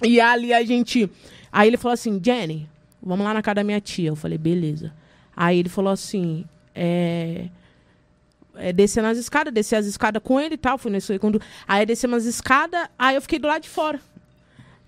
E 0.02 0.20
ali 0.20 0.52
a 0.52 0.62
gente. 0.64 1.10
Aí 1.50 1.68
ele 1.68 1.76
falou 1.76 1.94
assim: 1.94 2.20
Jenny, 2.22 2.68
vamos 3.02 3.24
lá 3.24 3.34
na 3.34 3.42
casa 3.42 3.56
da 3.56 3.64
minha 3.64 3.80
tia. 3.80 4.10
Eu 4.10 4.16
falei, 4.16 4.38
beleza. 4.38 4.92
Aí 5.36 5.58
ele 5.58 5.68
falou 5.68 5.92
assim: 5.92 6.44
é. 6.74 7.48
É, 8.56 8.72
descendo 8.72 9.08
as 9.08 9.18
escadas, 9.18 9.52
desci 9.52 9.74
as 9.74 9.84
escadas 9.84 10.22
com 10.22 10.40
ele 10.40 10.54
e 10.54 10.58
tal. 10.58 10.78
Fui 10.78 10.90
nesse 10.90 11.08
segundo. 11.08 11.40
Aí 11.66 11.84
descemos 11.84 12.18
as 12.18 12.24
escadas, 12.24 12.88
aí 12.96 13.16
eu 13.16 13.22
fiquei 13.22 13.38
do 13.38 13.48
lado 13.48 13.62
de 13.62 13.68
fora. 13.68 14.00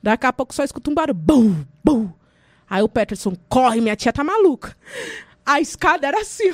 Daqui 0.01 0.24
a 0.24 0.32
pouco 0.32 0.55
só 0.55 0.62
escuto 0.62 0.90
um 0.90 0.94
barulho. 0.94 1.14
Bum, 1.14 1.64
bum. 1.82 2.09
Aí 2.68 2.82
o 2.82 2.89
Peterson 2.89 3.36
corre, 3.48 3.81
minha 3.81 3.97
tia 3.97 4.12
tá 4.12 4.23
maluca. 4.23 4.77
A 5.44 5.60
escada 5.60 6.06
era 6.06 6.20
assim. 6.20 6.52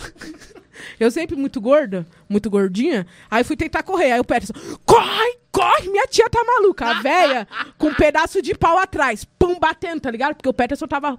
Eu 0.99 1.11
sempre 1.11 1.37
muito 1.37 1.61
gorda, 1.61 2.07
muito 2.29 2.49
gordinha. 2.49 3.07
Aí 3.31 3.45
fui 3.45 3.57
tentar 3.57 3.83
correr. 3.83 4.13
Aí 4.13 4.21
o 4.21 4.25
Peterson, 4.25 4.55
corre, 4.85 5.39
corre, 5.51 5.89
minha 5.89 6.07
tia 6.07 6.29
tá 6.31 6.43
maluca. 6.45 6.87
A 6.87 7.03
véia 7.03 7.49
com 7.79 7.89
um 7.89 7.95
pedaço 7.95 8.41
de 8.41 8.55
pau 8.55 8.79
atrás. 8.79 9.25
Pum, 9.39 9.59
batendo, 9.59 10.01
tá 10.01 10.11
ligado? 10.11 10.35
Porque 10.35 10.49
o 10.49 10.55
Peterson 10.55 10.87
tava. 10.87 11.19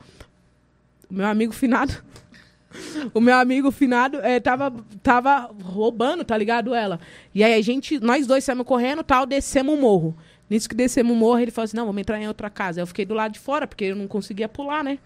Meu 1.10 1.28
amigo 1.28 1.54
finado. 1.54 2.04
O 3.14 3.22
meu 3.22 3.36
amigo 3.36 3.72
finado 3.72 4.20
eh, 4.22 4.40
tava, 4.40 4.74
tava 5.02 5.52
roubando, 5.64 6.24
tá 6.24 6.38
ligado? 6.38 6.74
Ela. 6.74 7.00
E 7.34 7.44
aí 7.44 7.54
a 7.54 7.62
gente, 7.62 8.00
nós 8.00 8.26
dois 8.26 8.44
saímos 8.44 8.66
correndo 8.66 9.04
tal, 9.04 9.26
descemos 9.26 9.76
o 9.76 9.82
morro. 9.82 10.16
Nisso 10.50 10.70
que 10.70 10.76
descemos 10.76 11.16
o 11.16 11.16
morro, 11.16 11.40
ele 11.40 11.52
falou 11.52 11.66
assim: 11.66 11.78
não, 11.78 11.86
vamos 11.86 12.02
entrar 12.02 12.20
em 12.20 12.28
outra 12.28 12.50
casa. 12.50 12.82
Eu 12.82 12.88
fiquei 12.88 13.06
do 13.06 13.14
lado 13.14 13.34
de 13.34 13.40
fora, 13.40 13.68
porque 13.68 13.86
eu 13.86 13.96
não 13.96 14.08
conseguia 14.08 14.50
pular, 14.50 14.84
né? 14.84 15.00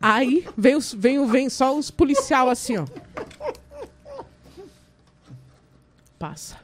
Aí 0.00 0.46
vem, 0.56 0.76
os, 0.76 0.94
vem, 0.94 1.26
vem 1.26 1.48
só 1.48 1.76
os 1.76 1.90
policial 1.90 2.48
assim, 2.48 2.76
ó. 2.78 2.86
Passa. 6.18 6.56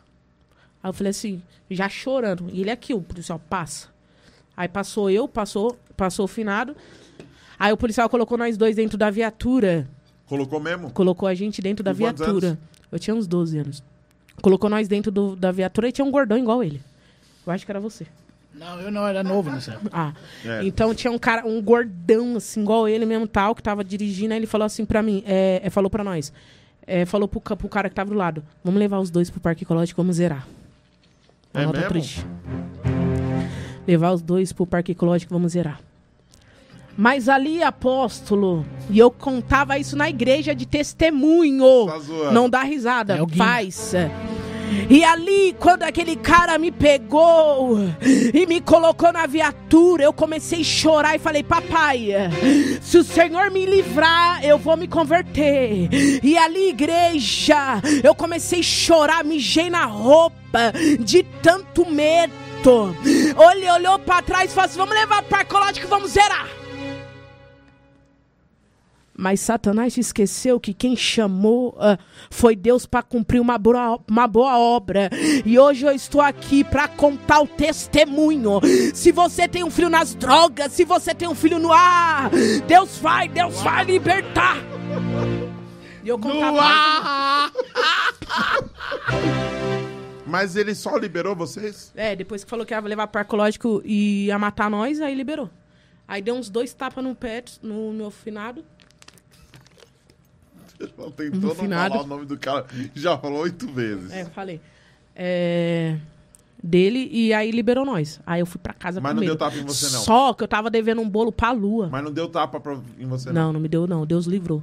Aí 0.82 0.88
eu 0.88 0.92
falei 0.92 1.10
assim, 1.10 1.42
já 1.70 1.88
chorando. 1.88 2.48
E 2.52 2.60
ele 2.60 2.70
aqui, 2.70 2.94
o 2.94 3.00
policial, 3.00 3.40
passa. 3.48 3.88
Aí 4.56 4.68
passou 4.68 5.10
eu, 5.10 5.26
passou, 5.26 5.76
passou 5.96 6.26
o 6.26 6.28
finado. 6.28 6.76
Aí 7.58 7.72
o 7.72 7.76
policial 7.76 8.08
colocou 8.08 8.38
nós 8.38 8.56
dois 8.56 8.76
dentro 8.76 8.96
da 8.96 9.10
viatura. 9.10 9.88
Colocou 10.26 10.60
mesmo? 10.60 10.90
Colocou 10.90 11.28
a 11.28 11.34
gente 11.34 11.60
dentro 11.60 11.84
da 11.84 11.92
viatura. 11.92 12.58
Eu 12.90 12.98
tinha 12.98 13.14
uns 13.14 13.26
12 13.26 13.58
anos. 13.58 13.82
Colocou 14.42 14.68
nós 14.70 14.88
dentro 14.88 15.10
do- 15.12 15.36
da 15.36 15.52
viatura 15.52 15.88
e 15.88 15.92
tinha 15.92 16.04
um 16.04 16.10
gordão 16.10 16.36
igual 16.38 16.62
ele. 16.62 16.80
Eu 17.46 17.52
acho 17.52 17.64
que 17.64 17.70
era 17.72 17.78
você. 17.80 18.06
Não, 18.54 18.80
eu 18.80 18.90
não 18.90 19.06
era 19.06 19.22
novo 19.24 19.50
nessa 19.50 19.72
época. 19.72 19.90
Ah, 19.92 20.12
É. 20.44 20.64
então 20.64 20.94
tinha 20.94 21.10
um 21.12 21.18
cara, 21.18 21.44
um 21.46 21.60
gordão, 21.60 22.36
assim, 22.36 22.62
igual 22.62 22.88
ele 22.88 23.04
mesmo, 23.04 23.26
tal, 23.26 23.54
que 23.54 23.62
tava 23.62 23.82
dirigindo, 23.84 24.32
aí 24.32 24.38
ele 24.38 24.46
falou 24.46 24.64
assim 24.64 24.84
pra 24.84 25.02
mim, 25.02 25.22
é, 25.26 25.60
é, 25.64 25.70
falou 25.70 25.90
pra 25.90 26.04
nós, 26.04 26.32
é, 26.86 27.04
falou 27.04 27.26
pro, 27.26 27.40
pro 27.40 27.68
cara 27.68 27.88
que 27.88 27.96
tava 27.96 28.10
do 28.10 28.16
lado, 28.16 28.44
vamos 28.62 28.78
levar 28.78 29.00
os 29.00 29.10
dois 29.10 29.28
pro 29.28 29.40
parque 29.40 29.64
ecológico, 29.64 30.00
vamos 30.00 30.16
zerar. 30.16 30.46
É 31.52 31.62
Anota 31.62 31.78
mesmo? 31.78 31.88
triste. 31.90 32.26
Levar 33.86 34.12
os 34.12 34.22
dois 34.22 34.52
pro 34.52 34.66
parque 34.66 34.92
ecológico, 34.92 35.34
vamos 35.34 35.52
zerar. 35.52 35.80
Mas 36.96 37.28
ali, 37.28 37.62
apóstolo, 37.62 38.64
e 38.88 38.98
eu 38.98 39.10
contava 39.10 39.78
isso 39.78 39.96
na 39.96 40.08
igreja 40.08 40.54
de 40.54 40.66
testemunho. 40.66 41.86
Tá. 41.86 42.32
Não 42.32 42.48
dá 42.48 42.62
risada, 42.62 43.14
É 43.16 43.36
faz. 43.36 43.94
E 44.88 45.04
ali, 45.04 45.54
quando 45.58 45.82
aquele 45.82 46.16
cara 46.16 46.58
me 46.58 46.70
pegou 46.70 47.78
e 48.02 48.46
me 48.46 48.60
colocou 48.60 49.12
na 49.12 49.26
viatura, 49.26 50.04
eu 50.04 50.12
comecei 50.12 50.60
a 50.60 50.64
chorar 50.64 51.16
e 51.16 51.18
falei: 51.18 51.42
Papai, 51.42 52.08
se 52.80 52.98
o 52.98 53.04
Senhor 53.04 53.50
me 53.50 53.66
livrar, 53.66 54.44
eu 54.44 54.58
vou 54.58 54.76
me 54.76 54.88
converter. 54.88 55.88
E 56.22 56.36
ali, 56.36 56.70
igreja, 56.70 57.80
eu 58.02 58.14
comecei 58.14 58.60
a 58.60 58.62
chorar, 58.62 59.24
mijei 59.24 59.70
na 59.70 59.84
roupa 59.84 60.72
de 60.98 61.22
tanto 61.42 61.88
medo. 61.90 62.32
Ele 63.52 63.70
olhou 63.70 63.98
pra 63.98 64.22
trás 64.22 64.50
e 64.50 64.54
falou 64.54 64.66
assim: 64.66 64.78
Vamos 64.78 64.94
levar 64.94 65.22
para 65.22 65.42
ecológico, 65.42 65.88
vamos 65.88 66.10
zerar. 66.12 66.48
Mas 69.16 69.40
Satanás 69.40 69.96
esqueceu 69.96 70.58
que 70.58 70.74
quem 70.74 70.96
chamou 70.96 71.76
ah, 71.78 71.96
foi 72.30 72.56
Deus 72.56 72.84
para 72.84 73.02
cumprir 73.02 73.40
uma 73.40 73.56
boa, 73.56 74.00
uma 74.10 74.26
boa 74.26 74.58
obra. 74.58 75.08
E 75.44 75.56
hoje 75.58 75.86
eu 75.86 75.92
estou 75.92 76.20
aqui 76.20 76.64
para 76.64 76.88
contar 76.88 77.40
o 77.40 77.46
testemunho. 77.46 78.60
Se 78.92 79.12
você 79.12 79.46
tem 79.46 79.62
um 79.62 79.70
filho 79.70 79.88
nas 79.88 80.14
drogas, 80.14 80.72
se 80.72 80.84
você 80.84 81.14
tem 81.14 81.28
um 81.28 81.34
filho 81.34 81.60
no 81.60 81.72
ar, 81.72 82.30
Deus 82.66 82.98
vai, 82.98 83.28
Deus 83.28 83.60
vai 83.62 83.84
libertar. 83.84 84.56
E 86.02 86.08
eu 86.08 86.18
contava. 86.18 87.52
Mas 90.26 90.56
ele 90.56 90.74
só 90.74 90.96
liberou 90.96 91.36
vocês? 91.36 91.92
É, 91.94 92.16
depois 92.16 92.42
que 92.42 92.50
falou 92.50 92.66
que 92.66 92.74
ia 92.74 92.80
levar 92.80 93.06
para 93.06 93.20
ecológico 93.20 93.80
e 93.84 94.26
ia 94.26 94.36
matar 94.36 94.68
nós, 94.68 95.00
aí 95.00 95.14
liberou. 95.14 95.48
Aí 96.08 96.20
deu 96.20 96.34
uns 96.34 96.50
dois 96.50 96.74
tapas 96.74 97.02
no 97.04 97.14
pé, 97.14 97.44
no 97.62 97.92
meu 97.92 98.10
finado. 98.10 98.64
Não 100.96 101.10
tentou 101.10 101.40
não 101.40 101.54
finado. 101.54 101.94
falar 101.94 102.04
o 102.04 102.06
nome 102.08 102.26
do 102.26 102.38
cara. 102.38 102.66
Já 102.94 103.16
falou 103.18 103.40
oito 103.42 103.66
vezes. 103.68 104.10
É, 104.12 104.22
eu 104.22 104.26
falei. 104.30 104.60
É, 105.16 105.96
dele 106.62 107.08
e 107.12 107.32
aí 107.32 107.50
liberou 107.50 107.84
nós. 107.84 108.20
Aí 108.26 108.40
eu 108.40 108.46
fui 108.46 108.60
pra 108.60 108.72
casa 108.74 109.00
Mas 109.00 109.10
com 109.10 109.14
não 109.16 109.20
medo. 109.20 109.30
deu 109.30 109.38
tapa 109.38 109.56
em 109.56 109.64
você, 109.64 109.90
não? 109.94 110.02
Só 110.02 110.32
que 110.34 110.42
eu 110.42 110.48
tava 110.48 110.70
devendo 110.70 111.00
um 111.00 111.08
bolo 111.08 111.30
pra 111.30 111.52
lua. 111.52 111.88
Mas 111.90 112.02
não 112.02 112.12
deu 112.12 112.28
tapa 112.28 112.58
pra, 112.58 112.76
em 112.98 113.06
você, 113.06 113.30
não. 113.32 113.46
Não, 113.46 113.52
não 113.54 113.60
me 113.60 113.68
deu, 113.68 113.86
não. 113.86 114.04
Deus 114.06 114.26
livrou. 114.26 114.62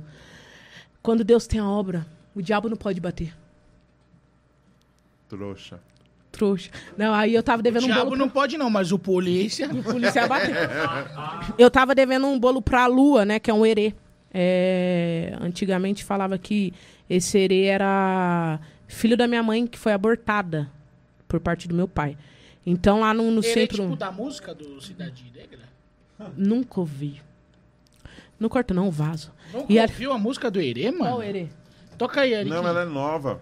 Quando 1.02 1.24
Deus 1.24 1.48
tem 1.48 1.60
a 1.60 1.68
obra, 1.68 2.06
o 2.36 2.42
diabo 2.42 2.70
não 2.70 2.78
pode 2.78 3.00
bater. 3.00 3.34
Trouxa. 5.30 5.80
Trouxa. 6.32 6.70
Não, 6.98 7.14
aí 7.14 7.34
eu 7.34 7.44
tava 7.44 7.62
devendo 7.62 7.84
O 7.84 7.86
um 7.86 7.90
bolo. 7.90 8.02
diabo 8.02 8.16
não 8.16 8.30
pode 8.30 8.58
não, 8.58 8.70
mas 8.70 8.92
o 8.92 9.00
polícia... 9.00 9.68
O 9.72 9.84
policial 9.84 10.28
bateu. 10.28 10.54
Eu 11.58 11.70
tava 11.72 11.94
devendo 11.96 12.28
um 12.28 12.40
bolo 12.40 12.62
pra 12.62 12.86
lua, 12.88 13.26
né? 13.26 13.40
Que 13.40 13.50
é 13.50 13.54
um 13.54 13.66
erê. 13.66 13.94
É, 14.34 15.36
antigamente 15.42 16.04
falava 16.04 16.38
que 16.38 16.74
esse 17.10 17.38
erê 17.38 17.66
era 17.66 18.60
filho 18.88 19.18
da 19.18 19.28
minha 19.28 19.44
mãe, 19.44 19.68
que 19.68 19.78
foi 19.78 19.92
abortada 19.94 20.70
por 21.28 21.40
parte 21.40 21.68
do 21.68 21.76
meu 21.76 21.88
pai. 21.88 22.18
Então 22.66 23.00
lá 23.00 23.14
no, 23.14 23.30
no 23.32 23.40
é 23.40 23.44
centro. 23.44 23.84
tipo 23.84 23.96
da 23.96 24.12
música 24.12 24.54
do 24.54 24.80
Cidade 24.82 25.26
Negra? 25.36 25.60
Nunca 26.38 26.80
ouvi. 26.80 27.22
Não 28.40 28.48
corta, 28.50 28.74
não, 28.74 28.90
vaso. 28.92 29.32
Nunca 29.54 29.72
E 29.72 29.80
a- 29.80 29.84
ouviu 29.84 30.14
a 30.14 30.18
música 30.18 30.50
do 30.50 30.60
Herê, 30.62 30.92
mano? 30.92 31.04
Qual 31.06 31.18
o 31.20 31.24
erê? 31.24 31.48
Toca 31.98 32.22
aí, 32.22 32.34
Eric. 32.34 32.50
Não, 32.50 32.68
ela 32.68 32.82
é 32.82 32.86
nova. 32.86 33.42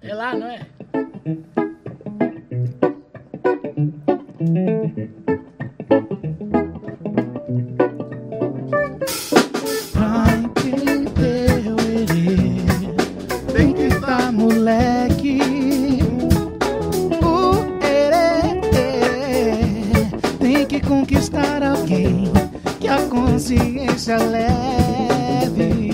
É 0.00 0.14
lá, 0.14 0.34
não 0.34 0.46
é? 0.48 0.66
Consciência 24.12 24.18
leve. 24.18 25.92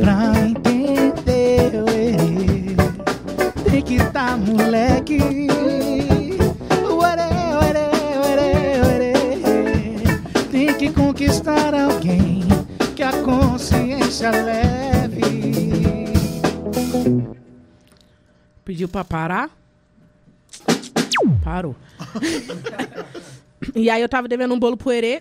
Pra 0.00 0.32
entender 0.48 1.74
o 1.76 1.88
erê, 1.88 2.74
tem 3.70 3.82
que 3.82 3.94
estar 3.94 4.36
moleque. 4.38 5.18
O 6.90 7.06
erê, 7.06 7.30
o 8.18 8.24
erê, 8.96 9.12
tem 10.50 10.74
que 10.74 10.90
conquistar 10.90 11.74
alguém 11.74 12.42
que 12.96 13.02
a 13.02 13.12
consciência 13.22 14.30
leve. 14.30 15.22
Pediu 18.64 18.88
pra 18.88 19.04
parar. 19.04 19.50
Parou. 21.44 21.76
e 23.74 23.90
aí 23.90 24.00
eu 24.02 24.08
tava 24.08 24.28
devendo 24.28 24.54
um 24.54 24.58
bolo 24.58 24.76
pro 24.76 24.92
Herê. 24.92 25.20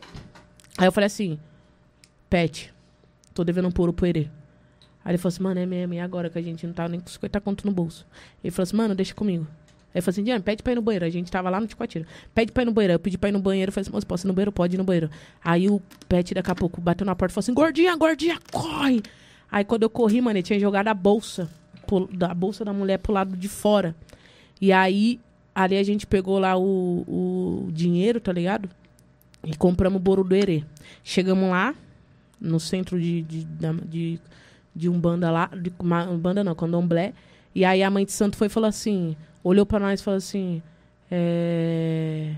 Aí 0.77 0.87
eu 0.87 0.91
falei 0.91 1.07
assim, 1.07 1.39
Pet, 2.29 2.73
tô 3.33 3.43
devendo 3.43 3.67
um 3.67 3.71
bolo 3.71 3.93
pro 3.93 4.05
Herê. 4.05 4.27
Aí 5.03 5.11
ele 5.11 5.17
falou 5.17 5.33
assim, 5.33 5.43
mano, 5.43 5.59
é 5.59 5.65
mesmo, 5.65 5.93
e 5.93 5.99
agora 5.99 6.29
que 6.29 6.37
a 6.37 6.41
gente 6.41 6.65
não 6.65 6.73
tá 6.73 6.87
nem 6.87 6.99
com 6.99 7.07
50 7.07 7.41
conto 7.41 7.65
no 7.65 7.71
bolso? 7.71 8.05
Ele 8.43 8.51
falou 8.51 8.63
assim, 8.63 8.77
mano, 8.77 8.95
deixa 8.95 9.13
comigo. 9.13 9.47
Aí 9.93 9.99
eu 9.99 10.03
falei 10.03 10.13
assim, 10.13 10.23
Diana, 10.23 10.41
pede 10.41 10.63
pra 10.63 10.71
ir 10.71 10.75
no 10.75 10.81
banheiro. 10.81 11.05
A 11.05 11.09
gente 11.09 11.29
tava 11.29 11.49
lá 11.49 11.59
no 11.59 11.67
Ticoatira. 11.67 12.07
Pede 12.33 12.51
pra 12.51 12.63
ir 12.63 12.65
no 12.65 12.71
banheiro. 12.71 12.93
Eu 12.93 12.99
pedi 12.99 13.17
pra 13.17 13.27
ir 13.27 13.33
no 13.33 13.41
banheiro. 13.41 13.69
Eu 13.69 13.73
falei 13.73 13.81
assim, 13.81 13.91
moço, 13.91 14.07
posso 14.07 14.25
ir 14.25 14.29
no 14.29 14.33
banheiro? 14.33 14.51
Pode 14.51 14.75
ir 14.75 14.77
no 14.77 14.85
banheiro. 14.85 15.09
Aí 15.43 15.69
o 15.69 15.81
Pet, 16.07 16.33
daqui 16.33 16.49
a 16.49 16.55
pouco, 16.55 16.79
bateu 16.79 17.05
na 17.05 17.13
porta 17.13 17.33
e 17.33 17.35
falou 17.35 17.43
assim, 17.43 17.53
gordinha, 17.53 17.95
gordinha, 17.97 18.39
corre! 18.51 19.03
Aí 19.51 19.65
quando 19.65 19.83
eu 19.83 19.89
corri, 19.89 20.21
mano, 20.21 20.37
ele 20.37 20.43
tinha 20.43 20.57
jogado 20.57 20.87
a 20.87 20.93
bolsa, 20.93 21.49
da 22.13 22.33
bolsa 22.33 22.63
da 22.63 22.71
mulher 22.71 22.99
pro 22.99 23.11
lado 23.11 23.35
de 23.35 23.49
fora. 23.49 23.93
E 24.61 24.71
aí, 24.71 25.19
ali 25.53 25.77
a 25.77 25.83
gente 25.83 26.05
pegou 26.07 26.39
lá 26.39 26.57
o, 26.57 27.03
o 27.07 27.71
dinheiro, 27.71 28.19
tá 28.19 28.31
ligado? 28.31 28.69
E 29.43 29.55
compramos 29.55 29.97
o 29.97 30.03
bolo 30.03 30.23
do 30.23 30.35
Herê. 30.35 30.63
Chegamos 31.03 31.49
lá, 31.49 31.73
no 32.39 32.59
centro 32.59 32.99
de, 32.99 33.21
de, 33.23 33.47
de, 33.87 34.19
de 34.75 34.89
Umbanda 34.89 35.29
lá, 35.31 35.49
de 35.59 35.71
uma- 35.79 36.09
Umbanda 36.09 36.43
não, 36.43 36.55
Candomblé. 36.55 37.13
E 37.53 37.65
aí 37.65 37.83
a 37.83 37.89
mãe 37.89 38.05
de 38.05 38.11
santo 38.11 38.37
foi 38.37 38.47
e 38.47 38.49
falou 38.49 38.67
assim, 38.69 39.15
olhou 39.43 39.65
pra 39.65 39.79
nós 39.79 39.99
e 39.99 40.03
falou 40.03 40.17
assim, 40.17 40.61
é... 41.09 42.33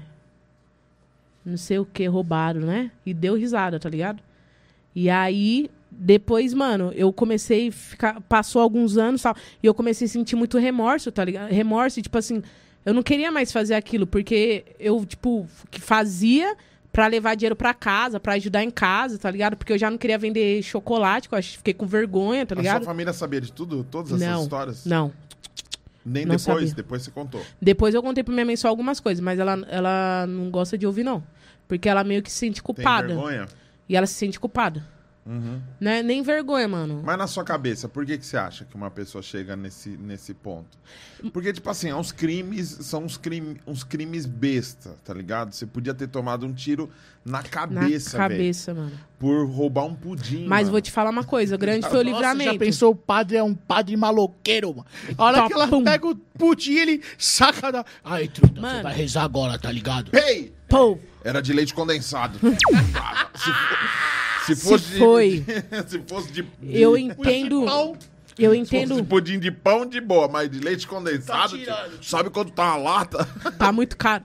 Não 1.45 1.57
sei 1.57 1.77
o 1.77 1.85
que, 1.85 2.05
roubado, 2.07 2.61
né? 2.61 2.89
E 3.05 3.13
deu 3.13 3.35
risada, 3.35 3.77
tá 3.77 3.89
ligado? 3.89 4.21
E 4.95 5.09
aí, 5.09 5.69
depois, 5.91 6.53
mano, 6.53 6.91
eu 6.95 7.11
comecei 7.11 7.67
a 7.67 7.71
ficar. 7.71 8.21
Passou 8.21 8.61
alguns 8.61 8.97
anos 8.97 9.21
tal, 9.21 9.35
e 9.61 9.67
eu 9.67 9.73
comecei 9.73 10.05
a 10.05 10.09
sentir 10.09 10.37
muito 10.37 10.57
remorso, 10.57 11.11
tá 11.11 11.25
ligado? 11.25 11.49
Remorso, 11.51 12.01
tipo 12.01 12.17
assim, 12.17 12.41
eu 12.85 12.93
não 12.93 13.03
queria 13.03 13.31
mais 13.31 13.51
fazer 13.51 13.73
aquilo, 13.75 14.05
porque 14.07 14.63
eu, 14.79 15.05
tipo, 15.05 15.47
que 15.71 15.79
fazia 15.81 16.55
pra 16.91 17.07
levar 17.07 17.35
dinheiro 17.35 17.55
pra 17.55 17.73
casa, 17.73 18.19
pra 18.19 18.33
ajudar 18.33 18.63
em 18.63 18.69
casa, 18.69 19.17
tá 19.17 19.29
ligado? 19.31 19.57
Porque 19.57 19.73
eu 19.73 19.77
já 19.77 19.89
não 19.89 19.97
queria 19.97 20.17
vender 20.17 20.61
chocolate, 20.61 21.27
que 21.27 21.33
eu 21.33 21.39
acho, 21.39 21.57
fiquei 21.57 21.73
com 21.73 21.87
vergonha, 21.87 22.45
tá 22.45 22.53
A 22.53 22.57
sua 22.57 22.61
ligado? 22.61 22.85
família 22.85 23.11
sabia 23.13 23.41
de 23.41 23.51
tudo? 23.51 23.83
Todas 23.83 24.11
essas 24.11 24.21
Não, 24.27 24.43
histórias? 24.43 24.85
não. 24.85 25.11
Nem 26.05 26.25
não 26.25 26.35
depois? 26.35 26.41
sabia. 26.41 26.75
Depois 26.75 27.01
você 27.01 27.11
contou. 27.11 27.41
Depois 27.61 27.95
eu 27.95 28.03
contei 28.03 28.23
pra 28.23 28.33
minha 28.33 28.45
mãe 28.45 28.55
só 28.57 28.67
algumas 28.67 28.99
coisas, 28.99 29.23
mas 29.23 29.39
ela, 29.39 29.65
ela 29.69 30.25
não 30.27 30.51
gosta 30.51 30.77
de 30.77 30.85
ouvir, 30.85 31.03
não. 31.03 31.23
Porque 31.67 31.87
ela 31.87 32.03
meio 32.03 32.21
que 32.21 32.29
se 32.31 32.39
sente 32.39 32.55
Tem 32.55 32.63
culpada. 32.63 33.07
vergonha? 33.07 33.47
E 33.87 33.95
ela 33.95 34.05
se 34.05 34.13
sente 34.13 34.37
culpada. 34.39 34.85
Uhum. 35.25 35.61
Né? 35.79 36.03
Nem 36.03 36.21
vergonha, 36.21 36.67
mano. 36.67 37.01
Mas 37.03 37.17
na 37.17 37.27
sua 37.27 37.43
cabeça, 37.45 37.87
por 37.87 38.05
que, 38.05 38.17
que 38.17 38.25
você 38.25 38.35
acha 38.35 38.65
que 38.65 38.75
uma 38.75 38.91
pessoa 38.91 39.21
chega 39.21 39.55
nesse, 39.55 39.89
nesse 39.89 40.33
ponto? 40.33 40.77
Porque, 41.31 41.53
tipo 41.53 41.69
assim, 41.69 41.89
é 41.89 41.95
uns 41.95 42.11
crimes, 42.11 42.67
são 42.81 43.05
uns, 43.05 43.15
crime, 43.15 43.57
uns 43.65 43.83
crimes 43.85 44.25
besta, 44.25 44.97
tá 45.05 45.13
ligado? 45.13 45.53
Você 45.53 45.65
podia 45.65 45.93
ter 45.93 46.07
tomado 46.09 46.45
um 46.45 46.51
tiro 46.53 46.89
na 47.23 47.41
cabeça, 47.41 48.17
Na 48.17 48.27
cabeça, 48.29 48.73
mano. 48.73 48.91
Por 49.17 49.45
roubar 49.49 49.85
um 49.85 49.95
pudim, 49.95 50.45
Mas 50.45 50.63
mano. 50.63 50.71
vou 50.71 50.81
te 50.81 50.91
falar 50.91 51.09
uma 51.09 51.23
coisa, 51.23 51.55
grande 51.55 51.87
foi 51.89 52.01
o 52.01 52.03
Nossa, 52.03 52.15
livramento. 52.17 52.51
já 52.51 52.59
pensou 52.59 52.91
o 52.91 52.95
padre 52.95 53.37
é 53.37 53.43
um 53.43 53.55
padre 53.55 53.95
maloqueiro, 53.95 54.71
mano. 54.75 54.85
A 55.17 55.23
hora 55.23 55.37
Tá, 55.37 55.47
que 55.47 55.53
ela 55.53 55.67
pum. 55.69 55.83
pega 55.85 56.05
o 56.05 56.15
pudim, 56.15 56.73
ele 56.73 57.01
saca 57.17 57.71
da... 57.71 57.85
Aí, 58.03 58.27
truta, 58.27 58.55
você 58.55 58.59
Mano. 58.59 58.83
vai 58.83 58.93
rezar 58.93 59.23
agora, 59.23 59.57
tá 59.57 59.71
ligado? 59.71 60.11
Ei! 60.13 60.53
Pô, 60.67 60.97
Era 61.23 61.41
de 61.41 61.53
leite 61.53 61.73
condensado. 61.73 62.37
se, 62.43 63.51
se 64.45 64.55
Se 64.55 64.61
fosse 64.69 64.85
de- 64.91 64.97
foi. 64.99 65.45
se 65.87 65.99
fosse 66.07 66.31
de... 66.31 66.41
de 66.61 66.81
eu 66.81 66.97
entendo. 66.97 67.65
Eu 68.37 68.51
se 68.53 68.59
fosse 68.65 68.75
entendo. 68.75 69.03
pudim 69.05 69.39
de 69.39 69.51
pão, 69.51 69.85
de 69.85 69.99
boa. 70.01 70.27
Mas 70.27 70.49
de 70.49 70.59
leite 70.59 70.87
condensado, 70.87 71.57
Tá 71.57 71.73
tio. 71.89 71.99
sabe 72.01 72.29
quanto 72.29 72.51
tá 72.51 72.63
uma 72.63 72.77
lata? 72.77 73.27
Tá 73.57 73.71
muito 73.71 73.95
caro. 73.97 74.23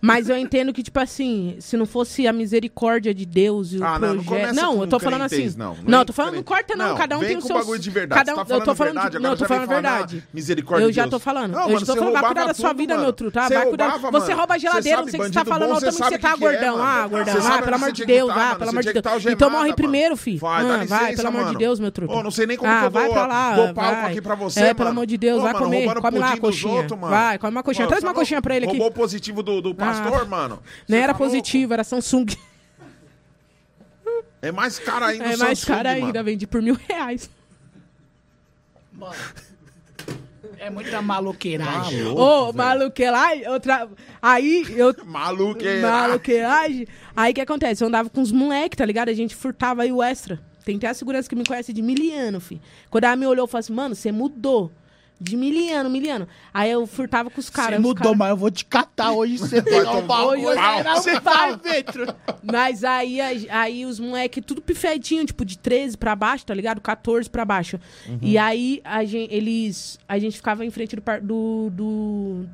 Mas 0.00 0.28
eu 0.28 0.36
entendo 0.36 0.72
que, 0.72 0.82
tipo 0.82 1.00
assim, 1.00 1.56
se 1.58 1.76
não 1.76 1.86
fosse 1.86 2.26
a 2.28 2.32
misericórdia 2.32 3.12
de 3.12 3.26
Deus 3.26 3.72
e 3.72 3.78
o 3.78 3.84
Ah, 3.84 3.98
não, 3.98 4.14
não 4.14 4.24
projeto. 4.24 4.54
Não, 4.54 4.76
com 4.76 4.82
eu 4.82 4.86
tô 4.86 4.98
falando 5.00 5.22
assim. 5.22 5.52
não. 5.56 5.74
Não, 5.74 5.82
Não 5.84 5.98
eu 6.00 6.04
tô 6.04 6.12
falando, 6.12 6.34
não 6.34 6.42
corta, 6.42 6.76
não. 6.76 6.88
Não, 6.90 6.96
Cada 6.96 7.16
um 7.16 7.20
vem 7.20 7.28
tem 7.30 7.38
o 7.38 7.40
seu. 7.40 7.56
bagulho 7.56 7.78
de 7.80 7.90
verdade. 7.90 8.18
Cada 8.24 8.34
Você 8.34 8.40
um, 8.40 8.44
tá 8.44 8.54
eu 8.54 8.60
tô 8.64 8.74
falando 8.74 8.94
verdade, 8.94 9.10
de, 9.10 9.16
agora 9.16 9.22
Não, 9.28 9.30
eu 9.34 9.36
tô 9.38 9.44
falando 9.46 9.68
verdade. 9.68 10.24
misericórdia 10.32 10.84
Eu 10.84 10.90
de 10.90 10.96
já 10.96 11.08
tô 11.08 11.18
falando. 11.18 11.52
Não, 11.52 11.60
eu 11.62 11.66
mano, 11.68 11.80
já 11.80 11.86
tô 11.86 11.92
você 11.92 11.98
falando, 11.98 12.12
vai 12.14 12.24
cuidar 12.24 12.44
da 12.46 12.54
sua 12.54 12.72
vida, 12.72 12.94
mano. 12.94 13.04
meu 13.04 13.12
truto. 13.12 13.32
Tá? 13.34 13.48
Você 13.48 13.54
Vai 13.54 13.66
cuidar. 13.66 13.98
Você 13.98 14.32
rouba 14.32 14.54
a 14.54 14.58
geladeira, 14.58 15.00
não 15.00 15.08
sei 15.08 15.18
o 15.20 15.22
que 15.24 15.28
você 15.28 15.34
tá 15.34 15.44
falando, 15.44 15.68
não. 15.70 15.74
você 15.80 15.86
Tamo 15.86 15.98
que 15.98 16.04
você 16.08 16.18
tá 16.18 16.30
é, 16.32 16.36
gordão. 16.36 16.82
Ah, 16.82 17.08
gordão. 17.08 17.34
Ah, 17.46 17.62
pelo 17.62 17.74
amor 17.76 17.92
de 17.92 18.04
Deus. 18.06 18.28
tá, 18.34 18.50
Ah, 18.50 18.54
pelo 18.56 18.70
amor 18.70 18.82
de 18.84 18.92
Deus. 18.92 19.02
tá 19.02 19.30
Então 19.32 19.50
morre 19.50 19.74
primeiro, 19.74 20.16
fi. 20.16 20.36
Vai, 20.36 20.64
Ah, 20.70 20.84
Vai, 20.86 21.16
pelo 21.16 21.28
amor 21.28 21.50
de. 21.50 21.56
Deus, 21.56 21.80
meu 21.80 21.90
truto. 21.90 22.22
Não 22.22 22.30
sei 22.30 22.46
nem 22.46 22.56
como 22.56 22.70
Ah, 22.70 22.80
que 22.80 22.86
eu 22.86 22.90
vai 22.90 23.04
dou, 23.06 23.12
pra 23.14 23.26
lá. 23.26 23.45
Dou 23.54 23.74
palco 23.74 24.00
vai. 24.00 24.10
aqui 24.10 24.20
pra 24.20 24.34
você, 24.34 24.58
É, 24.60 24.62
mano. 24.64 24.74
pelo 24.74 24.88
amor 24.88 25.06
de 25.06 25.16
Deus, 25.16 25.38
Ô, 25.38 25.42
vai 25.42 25.52
mano, 25.52 25.64
comer. 25.66 25.94
Come 26.00 26.18
lá 26.18 26.32
a 26.32 26.36
coxinha. 26.38 26.72
outros, 26.72 26.98
mano. 26.98 27.10
Vai, 27.14 27.38
come 27.38 27.52
uma 27.52 27.62
coxinha. 27.62 27.82
Mano, 27.84 27.90
Traz 27.90 28.02
uma 28.02 28.12
não 28.12 28.18
coxinha 28.18 28.42
pra 28.42 28.56
ele 28.56 28.66
aqui. 28.66 28.76
Roubou 28.78 28.90
o 28.90 28.94
positivo 28.94 29.42
do, 29.42 29.60
do 29.60 29.74
pastor, 29.74 30.26
mano. 30.26 30.62
Nem 30.88 30.98
Você 30.98 31.04
era 31.04 31.12
tá 31.12 31.18
positivo, 31.18 31.72
era 31.74 31.84
Samsung. 31.84 32.26
É 34.42 34.52
mais 34.52 34.78
caro 34.78 35.04
ainda 35.06 35.24
É 35.24 35.36
mais 35.36 35.58
Samsung, 35.58 35.66
caro 35.76 35.88
ainda, 35.88 36.06
mano. 36.06 36.24
vendi 36.24 36.46
por 36.46 36.62
mil 36.62 36.78
reais. 36.88 37.28
Mano, 38.92 39.14
é 40.58 40.70
muita 40.70 41.02
maloqueiragem. 41.02 42.04
Tá 42.04 42.10
Ô, 42.10 42.44
velho. 42.46 42.56
maluqueiragem, 42.56 43.48
outra... 43.48 43.88
Aí, 44.22 44.64
eu... 44.76 44.94
Maluqueira. 45.04 45.90
Maluqueiragem. 45.90 46.86
Aí, 47.14 47.32
o 47.32 47.34
que 47.34 47.40
acontece? 47.40 47.82
Eu 47.84 47.88
andava 47.88 48.08
com 48.08 48.20
os 48.22 48.32
moleques, 48.32 48.76
tá 48.76 48.84
ligado? 48.86 49.08
A 49.08 49.14
gente 49.14 49.34
furtava 49.34 49.82
aí 49.82 49.92
o 49.92 50.02
extra. 50.02 50.40
Tem 50.66 50.76
até 50.76 50.88
a 50.88 50.94
segurança 50.94 51.28
que 51.28 51.36
me 51.36 51.44
conhece 51.44 51.72
de 51.72 51.80
miliano, 51.80 52.40
fi. 52.40 52.60
Quando 52.90 53.04
ela 53.04 53.14
me 53.16 53.24
olhou, 53.24 53.44
eu 53.44 53.48
falei 53.48 53.60
assim, 53.60 53.72
mano, 53.72 53.94
você 53.94 54.10
mudou. 54.12 54.70
De 55.18 55.34
miliano, 55.34 55.88
miliano. 55.88 56.28
Aí 56.52 56.70
eu 56.70 56.86
furtava 56.86 57.30
com 57.30 57.40
os 57.40 57.48
caras. 57.48 57.76
Você 57.80 57.82
mudou, 57.88 57.94
cara- 58.02 58.16
mas 58.18 58.28
eu 58.28 58.36
vou 58.36 58.50
te 58.50 58.66
catar 58.66 59.12
hoje. 59.12 59.38
Você 59.38 59.62
vai 59.62 59.80
tomar 59.82 59.96
um 59.98 60.06
bagulho. 60.06 60.40
um. 60.90 60.94
Você 60.96 61.20
vai 61.20 61.82
truta. 61.84 62.16
Mas 62.42 62.84
aí, 62.84 63.18
aí 63.48 63.86
os 63.86 63.98
moleques, 63.98 64.44
tudo 64.44 64.60
pifedinho, 64.60 65.24
tipo, 65.24 65.42
de 65.42 65.56
13 65.56 65.96
pra 65.96 66.14
baixo, 66.14 66.44
tá 66.44 66.52
ligado? 66.52 66.82
14 66.82 67.30
pra 67.30 67.46
baixo. 67.46 67.80
E 68.20 68.36
aí 68.36 68.82
a 68.84 69.04
gente, 69.04 69.32
eles. 69.32 69.98
A 70.06 70.18
gente 70.18 70.36
ficava 70.36 70.66
em 70.66 70.70
frente 70.70 70.94
do, 70.96 71.02
do, 71.22 71.70
do, 71.72 72.46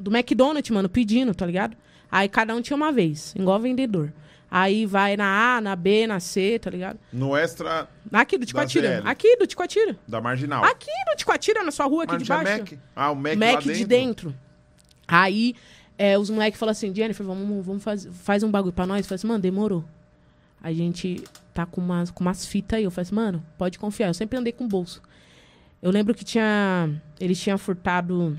do 0.00 0.10
McDonald's, 0.16 0.70
mano, 0.70 0.88
pedindo, 0.88 1.32
tá 1.32 1.46
ligado? 1.46 1.76
Aí 2.10 2.28
cada 2.28 2.52
um 2.52 2.60
tinha 2.60 2.76
uma 2.76 2.90
vez, 2.90 3.32
igual 3.38 3.60
vendedor. 3.60 4.12
Aí 4.54 4.84
vai 4.84 5.16
na 5.16 5.56
A, 5.56 5.60
na 5.62 5.74
B, 5.74 6.06
na 6.06 6.20
C, 6.20 6.58
tá 6.58 6.68
ligado? 6.68 6.98
No 7.10 7.34
extra 7.34 7.88
Aqui 8.12 8.36
do 8.36 8.44
Ticoatira. 8.44 9.00
Aqui 9.02 9.34
do 9.38 9.46
Ticoatira. 9.46 9.96
da 10.06 10.20
Marginal. 10.20 10.62
Aqui 10.62 10.90
do 11.10 11.16
Ticoatira, 11.16 11.64
na 11.64 11.70
sua 11.70 11.86
rua, 11.86 12.04
aqui 12.04 12.12
Mas 12.12 12.22
de 12.22 12.28
baixo. 12.28 12.58
Mac? 12.58 12.72
Ah, 12.94 13.10
o 13.12 13.16
Mac, 13.16 13.34
Mac, 13.34 13.62
de 13.62 13.86
dentro. 13.86 14.34
Aí 15.08 15.54
é, 15.96 16.18
os 16.18 16.28
moleques 16.28 16.60
falaram 16.60 16.72
assim, 16.72 16.94
Jennifer, 16.94 17.24
vamos, 17.24 17.64
vamos 17.64 17.82
fazer 17.82 18.10
faz 18.10 18.42
um 18.42 18.50
bagulho 18.50 18.74
pra 18.74 18.86
nós. 18.86 18.98
Eu 18.98 19.04
falei 19.04 19.14
assim, 19.14 19.26
mano, 19.26 19.40
demorou. 19.40 19.86
A 20.62 20.70
gente 20.70 21.24
tá 21.54 21.64
com 21.64 21.80
umas, 21.80 22.10
com 22.10 22.22
umas 22.22 22.44
fitas 22.44 22.76
aí. 22.76 22.84
Eu 22.84 22.90
falei 22.90 23.06
assim, 23.06 23.14
mano, 23.14 23.42
pode 23.56 23.78
confiar. 23.78 24.08
Eu 24.08 24.14
sempre 24.14 24.36
andei 24.36 24.52
com 24.52 24.68
bolso. 24.68 25.00
Eu 25.80 25.90
lembro 25.90 26.14
que 26.14 26.26
tinha. 26.26 26.90
Eles 27.18 27.40
tinham 27.40 27.56
furtado 27.56 28.38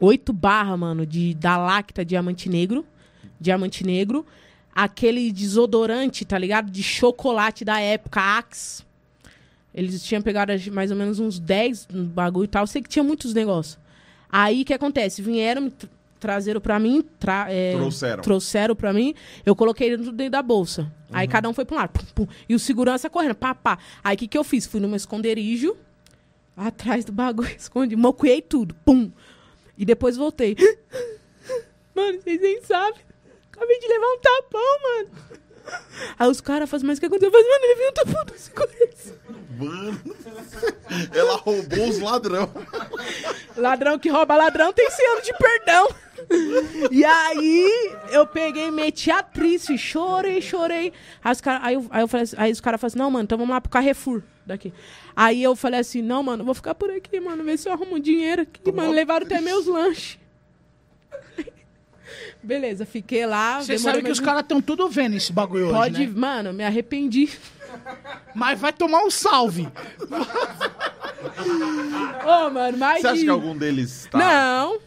oito 0.00 0.32
barras, 0.32 0.76
mano, 0.80 1.06
de, 1.06 1.32
da 1.34 1.56
Lacta 1.56 2.04
Diamante 2.04 2.48
Negro. 2.48 2.84
Diamante 3.40 3.84
Negro. 3.86 4.26
Aquele 4.80 5.32
desodorante, 5.32 6.24
tá 6.24 6.38
ligado? 6.38 6.70
De 6.70 6.84
chocolate 6.84 7.64
da 7.64 7.80
época, 7.80 8.20
Axe. 8.20 8.84
Eles 9.74 10.02
tinham 10.04 10.22
pegado 10.22 10.52
mais 10.72 10.90
ou 10.92 10.96
menos 10.96 11.18
uns 11.18 11.40
10 11.40 11.88
no 11.92 12.04
bagulho 12.04 12.44
e 12.44 12.48
tal. 12.48 12.62
Eu 12.62 12.66
sei 12.68 12.80
que 12.80 12.88
tinha 12.88 13.02
muitos 13.02 13.34
negócios. 13.34 13.76
Aí 14.30 14.62
o 14.62 14.64
que 14.64 14.72
acontece? 14.72 15.20
Vieram, 15.20 15.62
me 15.62 15.70
tra- 15.70 15.88
trazeram 16.20 16.60
pra 16.60 16.78
mim, 16.78 17.02
tra- 17.18 17.46
é, 17.50 17.72
Trouxeram. 17.74 18.22
trouxeram 18.22 18.76
pra 18.76 18.92
mim, 18.92 19.14
eu 19.44 19.56
coloquei 19.56 19.96
dentro 19.96 20.12
da 20.30 20.42
bolsa. 20.42 20.92
Aí 21.12 21.26
cada 21.26 21.48
um 21.48 21.52
foi 21.54 21.64
pra 21.64 21.76
um 21.76 21.78
lado. 21.80 21.90
pum, 21.90 22.24
pum, 22.24 22.32
e 22.48 22.54
o 22.54 22.58
segurança 22.58 23.10
correndo, 23.10 23.34
pá, 23.34 23.54
pá. 23.56 23.78
Aí 24.04 24.14
o 24.14 24.18
que, 24.18 24.28
que 24.28 24.38
eu 24.38 24.44
fiz? 24.44 24.64
Fui 24.66 24.78
num 24.78 24.94
esconderijo, 24.94 25.76
atrás 26.56 27.04
do 27.04 27.10
bagulho, 27.12 27.50
escondi, 27.58 27.96
mocuei 27.96 28.40
tudo, 28.40 28.74
pum. 28.84 29.10
E 29.76 29.84
depois 29.84 30.16
voltei. 30.16 30.56
Mano, 31.94 32.20
vocês 32.20 32.40
nem 32.40 32.62
sabem. 32.62 33.07
Acabei 33.58 33.78
de 33.80 33.88
levar 33.88 34.06
um 34.06 34.18
tapão, 34.18 34.78
mano. 34.82 35.08
Aí 36.18 36.28
os 36.30 36.40
caras 36.40 36.70
fazem, 36.70 36.86
mas 36.86 36.96
o 36.96 37.00
que 37.00 37.06
aconteceu? 37.06 37.28
Eu 37.28 37.32
falei, 37.32 37.46
mano, 37.50 37.64
ele 37.64 37.74
viu 37.74 37.88
um 37.88 37.92
tapão 37.92 38.24
do 38.24 38.38
segurança. 38.38 39.18
Mano, 39.58 40.00
ela 41.12 41.36
roubou 41.36 41.88
os 41.88 41.98
ladrão. 41.98 42.50
Ladrão 43.56 43.98
que 43.98 44.08
rouba 44.08 44.36
ladrão 44.36 44.72
tem 44.72 44.88
100 44.90 45.06
anos 45.10 45.24
de 45.24 45.32
perdão. 45.34 45.88
E 46.90 47.04
aí, 47.04 47.92
eu 48.12 48.26
peguei, 48.26 48.70
meti 48.70 49.10
a 49.10 49.22
fi, 49.22 49.76
chorei, 49.76 50.40
chorei. 50.40 50.92
Aí 51.22 51.32
os, 51.32 51.40
cara, 51.40 51.60
aí, 51.62 51.74
eu, 51.74 51.86
aí, 51.90 52.02
eu 52.02 52.08
falei 52.08 52.24
assim- 52.24 52.36
aí 52.38 52.52
os 52.52 52.60
caras 52.60 52.80
falaram 52.80 52.92
assim, 52.92 52.98
não, 52.98 53.10
mano, 53.10 53.24
então 53.24 53.36
vamos 53.36 53.52
lá 53.52 53.60
pro 53.60 53.70
Carrefour 53.70 54.22
daqui. 54.46 54.72
Aí 55.14 55.42
eu 55.42 55.54
falei 55.56 55.80
assim, 55.80 56.00
não, 56.00 56.22
mano, 56.22 56.42
eu 56.42 56.46
vou 56.46 56.54
ficar 56.54 56.74
por 56.74 56.90
aqui, 56.90 57.20
mano, 57.20 57.44
ver 57.44 57.58
se 57.58 57.68
eu 57.68 57.72
arrumo 57.72 57.96
um 57.96 58.00
dinheiro 58.00 58.42
aqui, 58.42 58.70
mano. 58.72 58.90
Levaram 58.92 59.26
até 59.26 59.40
meus 59.40 59.66
lanches. 59.66 60.18
Beleza, 62.48 62.86
fiquei 62.86 63.26
lá. 63.26 63.60
Você 63.60 63.78
sabe 63.78 63.98
que 63.98 64.04
mais 64.04 64.18
os 64.18 64.24
caras 64.24 64.40
estão 64.40 64.58
tudo 64.62 64.88
vendo 64.88 65.14
esse 65.16 65.30
bagulho 65.30 65.66
hoje, 65.66 65.74
Pode, 65.74 66.06
né? 66.06 66.12
mano, 66.16 66.50
me 66.54 66.64
arrependi. 66.64 67.28
Mas 68.34 68.58
vai 68.58 68.72
tomar 68.72 69.04
um 69.04 69.10
salve. 69.10 69.68
Ô, 72.24 72.50
mano, 72.50 72.78
mas. 72.78 73.02
Você 73.02 73.06
acha 73.08 73.22
que 73.22 73.28
algum 73.28 73.54
deles 73.54 74.08
tá... 74.10 74.16
Não. 74.18 74.78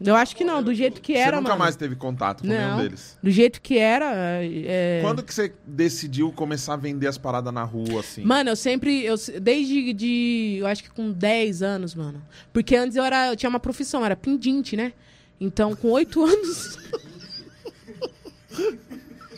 Eu 0.00 0.14
acho 0.14 0.34
que 0.36 0.44
não, 0.44 0.62
do 0.62 0.72
jeito 0.72 1.00
que 1.00 1.12
Você 1.12 1.18
era, 1.18 1.36
nunca 1.38 1.50
mano. 1.50 1.64
mais 1.64 1.74
teve 1.76 1.94
contato 1.96 2.42
com 2.42 2.46
nenhum 2.46 2.70
Não. 2.70 2.78
deles? 2.78 3.18
Do 3.20 3.30
jeito 3.30 3.60
que 3.60 3.76
era. 3.76 4.06
é- 4.40 5.00
Quando 5.02 5.22
que 5.22 5.34
você 5.34 5.52
decidiu 5.66 6.30
começar 6.32 6.74
a 6.74 6.76
vender 6.76 7.08
as 7.08 7.18
paradas 7.18 7.52
na 7.52 7.64
rua, 7.64 7.98
assim? 8.00 8.22
Mano, 8.24 8.50
eu 8.50 8.56
sempre. 8.56 9.04
Eu, 9.04 9.16
desde 9.42 9.92
de. 9.92 10.58
Eu 10.60 10.66
acho 10.68 10.84
que 10.84 10.90
com 10.90 11.10
10 11.10 11.62
anos, 11.62 11.94
mano. 11.94 12.22
Porque 12.52 12.76
antes 12.76 12.96
eu, 12.96 13.04
era, 13.04 13.26
eu 13.26 13.36
tinha 13.36 13.50
uma 13.50 13.60
profissão, 13.60 14.02
era 14.02 14.16
pendinte, 14.16 14.74
né? 14.74 14.92
Então, 15.40 15.74
com 15.74 15.90
8 15.90 16.22
anos. 16.24 16.78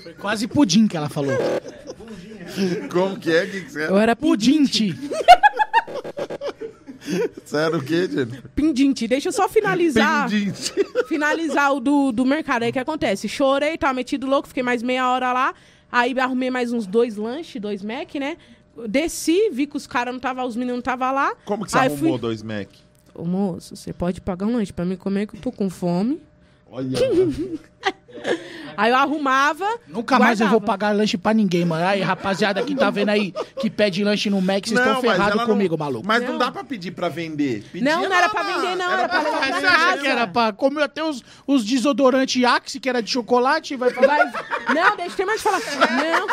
Foi 0.02 0.12
quase 0.14 0.48
pudim 0.48 0.88
que 0.88 0.96
ela 0.96 1.08
falou. 1.08 1.32
Como 2.90 3.18
que 3.18 3.30
é? 3.30 3.46
Que 3.46 3.60
que 3.62 3.70
você 3.72 3.80
Eu 3.82 3.94
era? 3.96 4.02
era 4.02 4.16
pendinte. 4.16 4.92
Pudinte. 4.94 5.10
Você 7.44 7.56
era 7.56 7.76
o 7.76 7.82
quê, 7.82 8.08
Jennifer? 8.08 8.42
Pendinte. 8.54 9.08
Deixa 9.08 9.28
eu 9.28 9.32
só 9.32 9.48
finalizar. 9.48 10.30
Pendente. 10.30 10.72
finalizar 11.08 11.74
o 11.74 11.80
do, 11.80 12.12
do 12.12 12.24
mercado. 12.24 12.62
Aí 12.62 12.70
o 12.70 12.72
que 12.72 12.78
acontece? 12.78 13.28
Chorei, 13.28 13.76
tava 13.76 13.92
metido 13.94 14.24
louco, 14.26 14.46
fiquei 14.48 14.62
mais 14.62 14.82
meia 14.84 15.08
hora 15.10 15.32
lá. 15.32 15.52
Aí 15.90 16.18
arrumei 16.18 16.48
mais 16.48 16.72
uns 16.72 16.86
dois 16.86 17.16
lanches, 17.16 17.60
dois 17.60 17.82
Mac, 17.82 18.14
né? 18.14 18.36
Desci, 18.88 19.50
vi 19.50 19.66
que 19.66 19.76
os 19.76 19.86
caras 19.86 20.14
não 20.14 20.20
tava, 20.20 20.44
os 20.46 20.54
meninos 20.54 20.76
não 20.76 20.82
tava 20.82 21.10
lá. 21.10 21.34
Como 21.44 21.64
que 21.64 21.72
você 21.72 21.78
Aí 21.78 21.86
arrumou 21.88 22.12
fui- 22.12 22.20
dois 22.20 22.40
Mac? 22.42 22.68
Ô, 23.14 23.24
moço, 23.24 23.76
você 23.76 23.92
pode 23.92 24.20
pagar 24.20 24.46
um 24.46 24.54
lanche 24.54 24.72
pra 24.72 24.84
mim 24.84 24.96
comer 24.96 25.26
que 25.26 25.36
eu 25.36 25.40
tô 25.40 25.52
com 25.52 25.68
fome. 25.68 26.20
Olha. 26.70 26.98
Aí 28.76 28.90
eu 28.90 28.96
arrumava. 28.96 29.66
Nunca 29.86 30.18
mais 30.18 30.40
eu 30.40 30.48
vou 30.48 30.58
guardava. 30.58 30.78
pagar 30.78 30.96
lanche 30.96 31.18
pra 31.18 31.34
ninguém, 31.34 31.64
mano. 31.64 31.84
Aí, 31.84 32.00
rapaziada 32.00 32.62
que 32.62 32.74
tá 32.74 32.88
vendo 32.88 33.10
aí, 33.10 33.34
que 33.60 33.68
pede 33.68 34.02
lanche 34.02 34.30
no 34.30 34.40
Mac, 34.40 34.64
vocês 34.64 34.78
estão 34.78 34.94
mas 34.94 35.00
ferrados 35.02 35.44
comigo, 35.44 35.76
não, 35.76 35.84
maluco. 35.84 36.06
Mas 36.06 36.22
não. 36.22 36.32
Não. 36.32 36.38
dá 36.38 36.50
pra 36.50 36.64
pedir 36.64 36.92
pra 36.92 37.08
vender. 37.08 37.64
Pedia 37.70 37.90
Não, 37.90 38.08
não 38.08 38.16
era 38.16 38.28
pra 38.28 38.42
vender, 38.42 38.76
não, 38.76 38.90
era 38.90 39.08
pra 39.08 39.22
levar 39.22 39.40
Mas 39.40 39.50
pra 39.50 39.60
você 39.60 39.66
acha 39.66 39.78
casa. 39.78 40.00
que 40.00 40.06
era 40.06 40.26
pra 40.26 40.52
comer 40.52 40.82
até 40.84 41.04
os, 41.04 41.22
os 41.46 41.64
desodorantes 41.64 42.42
Axe, 42.44 42.80
que 42.80 42.88
era 42.88 43.02
de 43.02 43.10
chocolate, 43.10 43.76
vai 43.76 43.90
falar... 43.90 44.30
Vai... 44.30 44.74
Não, 44.74 44.96
deixa 44.96 45.12
eu 45.12 45.16
ter 45.16 45.24
mais 45.26 45.38
de 45.38 45.44
falar. 45.44 45.60
Não. 45.60 46.26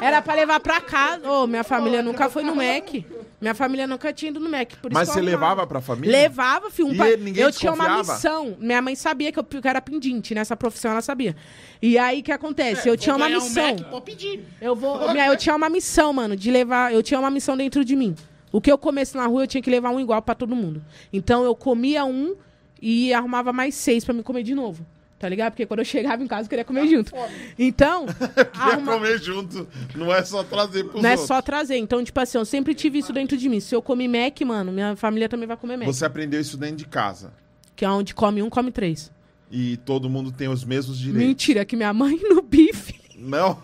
Era 0.00 0.20
pra 0.20 0.34
levar 0.34 0.60
pra 0.60 0.80
casa. 0.80 1.26
Ô, 1.30 1.46
minha 1.46 1.64
família 1.64 2.02
nunca 2.02 2.28
foi 2.28 2.42
no 2.42 2.54
Mac. 2.54 3.02
Minha 3.42 3.54
família 3.54 3.86
nunca 3.88 4.12
tinha 4.12 4.30
ido 4.30 4.38
no 4.40 4.48
Mac. 4.48 4.70
Por 4.80 4.92
Mas 4.92 5.08
isso 5.08 5.14
você 5.18 5.20
que 5.20 5.26
eu 5.26 5.32
arrumava. 5.32 5.50
levava 5.54 5.66
pra 5.66 5.80
família? 5.80 6.12
Levava, 6.16 6.70
filho. 6.70 6.88
Um 6.88 6.92
E 6.94 6.96
pa- 6.96 7.04
ninguém 7.18 7.42
eu 7.42 7.50
tinha 7.52 7.72
uma 7.72 7.84
desconfiava? 7.84 8.14
missão. 8.14 8.56
Minha 8.60 8.80
mãe 8.80 8.94
sabia 8.94 9.32
que 9.32 9.38
eu, 9.38 9.42
que 9.44 9.56
eu 9.56 9.60
era 9.64 9.80
pendente 9.82 10.32
nessa 10.34 10.56
profissão, 10.56 10.92
ela 10.92 11.02
sabia. 11.02 11.34
E 11.82 11.98
aí, 11.98 12.20
o 12.20 12.22
que 12.22 12.30
acontece? 12.32 12.88
eu 12.88 12.96
tinha 12.96 13.16
uma 13.16 13.26
Ganhar 13.26 13.40
um 13.40 13.42
missão. 13.42 13.66
Mac, 13.76 13.80
pode 13.90 14.04
pedir. 14.04 14.44
Eu 14.60 14.76
vou. 14.76 15.12
Minha, 15.12 15.26
eu 15.26 15.36
tinha 15.36 15.56
uma 15.56 15.68
missão, 15.68 16.12
mano, 16.12 16.36
de 16.36 16.50
levar. 16.50 16.94
Eu 16.94 17.02
tinha 17.02 17.18
uma 17.18 17.30
missão 17.30 17.56
dentro 17.56 17.84
de 17.84 17.96
mim. 17.96 18.14
O 18.52 18.60
que 18.60 18.70
eu 18.70 18.78
comesse 18.78 19.16
na 19.16 19.26
rua, 19.26 19.42
eu 19.42 19.46
tinha 19.48 19.60
que 19.60 19.68
levar 19.70 19.90
um 19.90 19.98
igual 19.98 20.22
pra 20.22 20.34
todo 20.34 20.54
mundo. 20.54 20.80
Então 21.12 21.42
eu 21.42 21.54
comia 21.56 22.04
um 22.04 22.36
e 22.80 23.12
arrumava 23.12 23.52
mais 23.52 23.74
seis 23.74 24.04
pra 24.04 24.14
me 24.14 24.22
comer 24.22 24.42
de 24.44 24.54
novo. 24.54 24.86
Tá 25.22 25.28
ligado? 25.28 25.52
Porque 25.52 25.64
quando 25.66 25.78
eu 25.78 25.84
chegava 25.84 26.20
em 26.20 26.26
casa, 26.26 26.46
eu 26.46 26.48
queria 26.48 26.64
comer 26.64 26.88
junto. 26.88 27.12
Então, 27.56 28.06
Quer 28.34 28.50
arruma- 28.74 28.94
comer 28.94 29.18
junto. 29.22 29.68
Não 29.94 30.12
é 30.12 30.20
só 30.24 30.42
trazer 30.42 30.82
pros 30.82 31.00
não 31.00 31.08
é 31.08 31.12
outros. 31.12 31.28
só 31.28 31.40
trazer. 31.40 31.76
Então, 31.76 32.02
tipo 32.02 32.18
assim, 32.18 32.38
eu 32.38 32.44
sempre 32.44 32.74
tive 32.74 32.98
isso 32.98 33.12
dentro 33.12 33.36
de 33.36 33.48
mim. 33.48 33.60
Se 33.60 33.72
eu 33.72 33.80
comer 33.80 34.08
Mac, 34.08 34.40
mano, 34.40 34.72
minha 34.72 34.96
família 34.96 35.28
também 35.28 35.46
vai 35.46 35.56
comer 35.56 35.76
Mac. 35.76 35.86
Você 35.86 36.04
aprendeu 36.04 36.40
isso 36.40 36.56
dentro 36.56 36.74
de 36.78 36.86
casa. 36.88 37.32
Que 37.76 37.84
é 37.84 37.88
onde 37.88 38.12
come 38.16 38.42
um, 38.42 38.50
come 38.50 38.72
três. 38.72 39.12
E 39.48 39.76
todo 39.76 40.10
mundo 40.10 40.32
tem 40.32 40.48
os 40.48 40.64
mesmos 40.64 40.98
direitos. 40.98 41.24
Mentira, 41.28 41.64
que 41.64 41.76
minha 41.76 41.92
mãe 41.92 42.18
no 42.28 42.42
bife. 42.42 42.96
Não? 43.16 43.54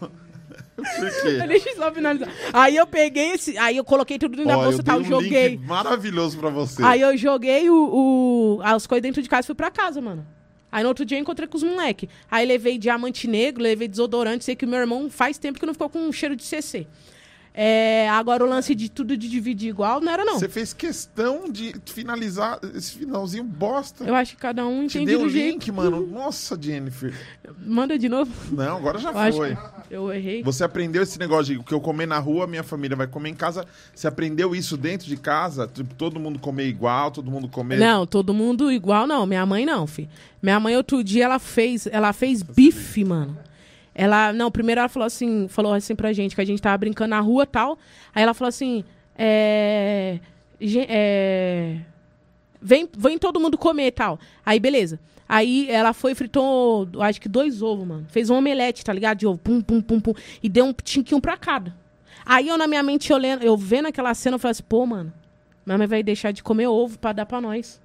Por 0.77 1.11
quê? 1.23 1.39
Deixa 1.49 1.71
eu 1.71 1.75
só 1.77 1.91
finalizar. 1.93 2.29
Aí 2.53 2.77
eu 2.77 2.87
peguei 2.87 3.33
esse. 3.33 3.59
Aí 3.59 3.77
eu 3.79 3.85
coloquei 3.85 4.17
tudo 4.17 4.37
dentro 4.37 4.53
da 4.53 4.57
bolsa 4.63 4.81
e 4.81 4.85
tal, 4.85 5.01
um 5.01 5.05
joguei. 5.05 5.49
link 5.57 5.67
maravilhoso 5.67 6.39
pra 6.39 6.51
você. 6.51 6.85
Aí 6.85 7.01
eu 7.01 7.17
joguei 7.17 7.69
o, 7.69 7.75
o- 7.75 8.61
as 8.63 8.87
coisas 8.87 9.03
dentro 9.03 9.21
de 9.21 9.29
casa 9.29 9.45
e 9.45 9.49
fui 9.49 9.57
pra 9.57 9.73
casa, 9.73 10.01
mano. 10.01 10.25
Aí 10.79 10.85
no 10.85 10.91
outro 10.91 11.05
dia 11.05 11.19
eu 11.19 11.23
encontrei 11.23 11.49
com 11.49 11.57
os 11.57 11.65
moleque. 11.65 12.09
Aí 12.31 12.47
levei 12.47 12.79
diamante 12.79 13.27
negro, 13.27 13.61
levei 13.61 13.89
desodorante. 13.89 14.45
Sei 14.45 14.55
que 14.55 14.65
o 14.65 14.69
meu 14.69 14.79
irmão 14.79 15.11
faz 15.11 15.37
tempo 15.37 15.59
que 15.59 15.67
não 15.67 15.73
ficou 15.73 15.91
com 15.91 15.99
um 15.99 16.13
cheiro 16.13 16.37
de 16.37 16.45
CC. 16.45 16.87
É, 17.61 18.09
agora 18.11 18.45
o 18.45 18.49
lance 18.49 18.73
de 18.73 18.89
tudo 18.89 19.17
de 19.17 19.29
dividir 19.29 19.71
igual 19.71 20.01
não 20.01 20.13
era, 20.13 20.25
não. 20.25 20.39
Você 20.39 20.49
fez 20.49 20.73
questão 20.73 21.51
de 21.51 21.75
finalizar 21.87 22.61
esse 22.73 22.93
finalzinho 22.93 23.43
bosta. 23.43 24.05
Eu 24.05 24.15
acho 24.15 24.37
que 24.37 24.41
cada 24.41 24.65
um 24.65 24.87
Te 24.87 24.99
entende 24.99 25.07
dei 25.07 25.17
o 25.17 25.19
do 25.19 25.25
link, 25.27 25.65
jeito. 25.65 25.73
mano. 25.73 26.07
Nossa, 26.07 26.57
Jennifer. 26.61 27.13
Manda 27.67 27.99
de 27.99 28.09
novo. 28.09 28.31
Não, 28.53 28.77
agora 28.77 29.01
já 29.01 29.11
Eu 29.11 29.33
foi. 29.33 29.59
eu 29.91 30.13
errei. 30.13 30.41
Você 30.45 30.63
aprendeu 30.63 31.03
esse 31.03 31.19
negócio 31.19 31.59
de 31.59 31.65
que 31.65 31.75
eu 31.75 31.81
comer 31.81 32.07
na 32.07 32.21
rua, 32.21 32.47
minha 32.47 32.63
família 32.63 32.97
vai 32.97 33.09
comer 33.09 33.31
em 33.31 33.35
casa. 33.35 33.67
Você 33.93 34.07
aprendeu 34.07 34.55
isso 34.55 34.77
dentro 34.77 35.09
de 35.09 35.17
casa? 35.17 35.67
Tipo, 35.67 35.93
todo 35.97 36.21
mundo 36.21 36.39
comer 36.39 36.69
igual, 36.69 37.11
todo 37.11 37.29
mundo 37.29 37.49
comer. 37.49 37.81
Não, 37.81 38.07
todo 38.07 38.33
mundo 38.33 38.71
igual, 38.71 39.05
não. 39.05 39.27
Minha 39.27 39.45
mãe 39.45 39.67
não, 39.67 39.85
fi. 39.85 40.09
Minha 40.41 40.61
mãe 40.61 40.77
outro 40.77 41.03
dia 41.03 41.25
ela 41.25 41.41
fez, 41.41 41.89
ela 41.89 42.13
fez 42.13 42.41
bife, 42.41 43.05
mano. 43.05 43.37
Ela, 44.01 44.33
não, 44.33 44.49
primeiro 44.49 44.79
ela 44.79 44.89
falou 44.89 45.09
assim, 45.09 45.49
falou 45.49 45.75
assim 45.75 45.97
pra 45.97 46.13
gente 46.13 46.37
que 46.37 46.41
a 46.41 46.45
gente 46.45 46.63
tava 46.63 46.79
brincando 46.79 47.11
na 47.11 47.19
rua, 47.19 47.45
tal. 47.45 47.77
Aí 48.15 48.23
ela 48.23 48.33
falou 48.33 48.49
assim, 48.49 48.85
é, 49.19 50.21
é, 50.61 51.79
vem, 52.63 52.89
vem 52.97 53.19
todo 53.19 53.41
mundo 53.41 53.59
comer, 53.59 53.91
tal. 53.91 54.21
Aí 54.47 54.61
beleza. 54.61 55.01
Aí 55.29 55.69
ela 55.69 55.93
foi 55.93 56.13
e 56.13 56.15
fritou, 56.15 56.89
acho 57.01 57.21
que 57.21 57.29
dois 57.29 57.61
ovos, 57.61 57.89
mano. 57.89 58.07
Fez 58.09 58.31
um 58.31 58.37
omelete, 58.37 58.85
tá 58.85 58.93
ligado? 58.93 59.19
De 59.19 59.27
ovo, 59.27 59.37
pum, 59.37 59.61
pum, 59.61 59.83
pum, 59.83 60.01
pum. 60.01 60.15
E 60.41 60.49
deu 60.49 60.67
um 60.67 60.73
tinquinho 60.73 61.21
pra 61.21 61.37
cada. 61.37 61.75
Aí 62.25 62.47
eu, 62.47 62.57
na 62.57 62.69
minha 62.69 62.85
mente, 62.85 63.11
eu, 63.11 63.19
lendo, 63.19 63.43
eu 63.43 63.57
vendo 63.57 63.87
aquela 63.87 64.15
cena, 64.15 64.37
eu 64.37 64.39
falei 64.39 64.53
assim, 64.53 64.63
pô, 64.63 64.87
mano, 64.87 65.13
minha 65.67 65.77
mãe 65.77 65.89
vai 65.89 66.05
deixar 66.05 66.31
de 66.31 66.41
comer 66.41 66.69
ovo 66.69 66.97
pra 67.01 67.13
dar 67.13 67.27
pra 67.27 67.41
nós. 67.41 67.81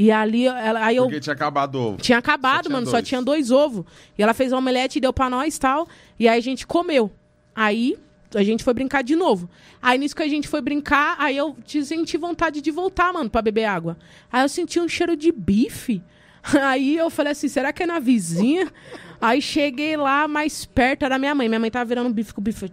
E 0.00 0.12
ali, 0.12 0.46
ela, 0.46 0.84
aí 0.84 0.94
eu 0.94 1.06
Porque 1.06 1.18
tinha 1.18 1.32
acabado 1.34 1.74
o 1.74 1.82
ovo. 1.88 1.96
tinha 1.96 2.18
acabado, 2.18 2.56
Só 2.56 2.62
tinha 2.68 2.72
mano, 2.72 2.86
só 2.86 2.92
dois. 2.92 3.08
tinha 3.08 3.20
dois 3.20 3.50
ovos. 3.50 3.84
E 4.16 4.22
ela 4.22 4.32
fez 4.32 4.52
a 4.52 4.56
omelete 4.56 4.98
e 4.98 5.00
deu 5.00 5.12
pra 5.12 5.28
nós 5.28 5.56
e 5.56 5.60
tal. 5.60 5.88
E 6.20 6.28
aí 6.28 6.38
a 6.38 6.40
gente 6.40 6.64
comeu. 6.64 7.10
Aí 7.52 7.98
a 8.32 8.44
gente 8.44 8.62
foi 8.62 8.72
brincar 8.74 9.02
de 9.02 9.16
novo. 9.16 9.50
Aí 9.82 9.98
nisso 9.98 10.14
que 10.14 10.22
a 10.22 10.28
gente 10.28 10.46
foi 10.46 10.60
brincar, 10.60 11.16
aí 11.18 11.36
eu 11.36 11.56
senti 11.66 12.16
vontade 12.16 12.60
de 12.60 12.70
voltar, 12.70 13.12
mano, 13.12 13.28
pra 13.28 13.42
beber 13.42 13.64
água. 13.64 13.98
Aí 14.30 14.44
eu 14.44 14.48
senti 14.48 14.78
um 14.78 14.86
cheiro 14.88 15.16
de 15.16 15.32
bife. 15.32 16.00
Aí 16.62 16.96
eu 16.96 17.10
falei 17.10 17.32
assim, 17.32 17.48
será 17.48 17.72
que 17.72 17.82
é 17.82 17.86
na 17.86 17.98
vizinha? 17.98 18.72
Aí 19.20 19.42
cheguei 19.42 19.96
lá, 19.96 20.28
mais 20.28 20.64
perto 20.64 21.04
era 21.04 21.18
minha 21.18 21.34
mãe. 21.34 21.48
Minha 21.48 21.58
mãe 21.58 21.70
tava 21.72 21.84
virando 21.84 22.08
um 22.08 22.12
bife 22.12 22.32
com 22.32 22.40
o 22.40 22.44
bife. 22.44 22.66
eu, 22.66 22.70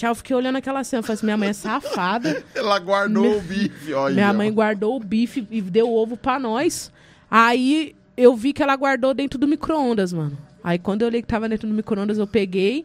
Eu 0.00 0.14
fiquei 0.14 0.34
olhando 0.34 0.56
aquela 0.56 0.82
cena. 0.82 1.00
Eu 1.00 1.02
falei 1.04 1.14
assim, 1.14 1.26
minha 1.26 1.36
mãe 1.36 1.48
é 1.50 1.52
safada. 1.52 2.44
Ela 2.54 2.78
guardou 2.78 3.36
o 3.36 3.40
bife, 3.40 3.92
olha. 3.92 4.14
Minha 4.14 4.32
mãe 4.32 4.52
guardou 4.52 4.96
o 4.96 5.00
bife 5.00 5.46
e 5.50 5.60
deu 5.60 5.88
o 5.88 5.94
ovo 5.94 6.16
pra 6.16 6.38
nós. 6.38 6.90
Aí 7.30 7.94
eu 8.16 8.34
vi 8.36 8.52
que 8.52 8.62
ela 8.62 8.76
guardou 8.76 9.14
dentro 9.14 9.38
do 9.38 9.46
micro-ondas, 9.46 10.12
mano. 10.12 10.36
Aí 10.62 10.78
quando 10.78 11.02
eu 11.02 11.08
olhei 11.08 11.22
que 11.22 11.28
tava 11.28 11.48
dentro 11.48 11.68
do 11.68 11.74
micro-ondas, 11.74 12.18
eu 12.18 12.26
peguei, 12.26 12.84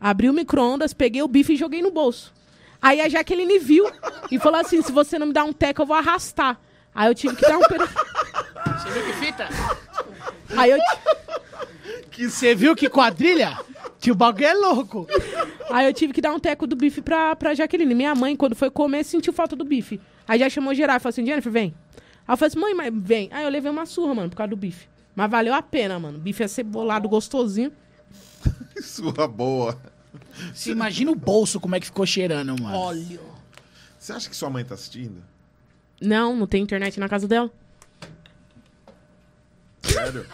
abri 0.00 0.28
o 0.30 0.32
micro-ondas, 0.32 0.92
peguei 0.92 1.22
o 1.22 1.28
bife 1.28 1.52
e 1.54 1.56
joguei 1.56 1.82
no 1.82 1.90
bolso. 1.90 2.32
Aí 2.80 3.00
a 3.00 3.08
Jaqueline 3.08 3.58
viu 3.58 3.90
e 4.30 4.38
falou 4.38 4.60
assim: 4.60 4.80
se 4.82 4.92
você 4.92 5.18
não 5.18 5.26
me 5.28 5.32
dar 5.32 5.44
um 5.44 5.52
teco, 5.52 5.82
eu 5.82 5.86
vou 5.86 5.96
arrastar. 5.96 6.58
Aí 6.94 7.08
eu 7.10 7.14
tive 7.14 7.34
que 7.34 7.42
dar 7.42 7.58
um 7.58 7.62
pedaço. 7.62 7.94
Você 7.94 8.90
viu 8.90 9.04
que 9.04 9.12
fita? 9.14 9.48
Aí 10.56 10.70
eu, 10.70 10.78
Você 12.16 12.54
viu 12.54 12.76
que 12.76 12.88
quadrilha? 12.88 13.58
Que 14.04 14.12
o 14.12 14.14
bagulho 14.14 14.44
é 14.44 14.52
louco. 14.52 15.06
aí 15.70 15.86
eu 15.86 15.94
tive 15.94 16.12
que 16.12 16.20
dar 16.20 16.30
um 16.30 16.38
teco 16.38 16.66
do 16.66 16.76
bife 16.76 17.00
pra, 17.00 17.34
pra 17.34 17.54
Jaqueline. 17.54 17.94
Minha 17.94 18.14
mãe, 18.14 18.36
quando 18.36 18.54
foi 18.54 18.70
comer, 18.70 19.02
sentiu 19.02 19.32
falta 19.32 19.56
do 19.56 19.64
bife. 19.64 19.98
Aí 20.28 20.38
já 20.38 20.50
chamou 20.50 20.74
geral 20.74 20.98
e 20.98 21.00
falou 21.00 21.08
assim: 21.08 21.24
Jennifer, 21.24 21.50
vem. 21.50 21.74
Aí 22.28 22.34
eu 22.34 22.36
falei 22.36 22.48
assim: 22.48 22.60
mãe, 22.60 22.74
mas 22.74 22.92
vem. 22.94 23.30
Aí 23.32 23.44
eu 23.44 23.48
levei 23.48 23.70
uma 23.70 23.86
surra, 23.86 24.14
mano, 24.14 24.28
por 24.28 24.36
causa 24.36 24.50
do 24.50 24.58
bife. 24.58 24.90
Mas 25.16 25.30
valeu 25.30 25.54
a 25.54 25.62
pena, 25.62 25.98
mano. 25.98 26.18
O 26.18 26.20
bife 26.20 26.42
ia 26.42 26.48
ser 26.48 26.64
bolado 26.64 27.08
gostosinho. 27.08 27.72
Sua 28.82 29.26
boa. 29.26 29.80
Você 30.52 30.72
imagina 30.72 31.10
o 31.10 31.14
bolso 31.14 31.58
como 31.58 31.74
é 31.74 31.80
que 31.80 31.86
ficou 31.86 32.04
cheirando, 32.04 32.62
mano. 32.62 32.76
Óleo. 32.76 33.20
Você 33.98 34.12
acha 34.12 34.28
que 34.28 34.36
sua 34.36 34.50
mãe 34.50 34.66
tá 34.66 34.74
assistindo? 34.74 35.24
Não, 35.98 36.36
não 36.36 36.46
tem 36.46 36.62
internet 36.62 37.00
na 37.00 37.08
casa 37.08 37.26
dela. 37.26 37.50
Sério? 39.82 40.26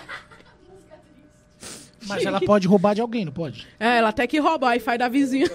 Mas 2.07 2.25
ela 2.25 2.41
pode 2.41 2.67
roubar 2.67 2.95
de 2.95 3.01
alguém, 3.01 3.25
não 3.25 3.33
pode? 3.33 3.67
É, 3.79 3.99
ela 3.99 4.09
até 4.09 4.27
que 4.27 4.39
rouba 4.39 4.67
o 4.67 4.69
Wi-Fi 4.71 4.99
da 4.99 5.09
vizinha. 5.09 5.51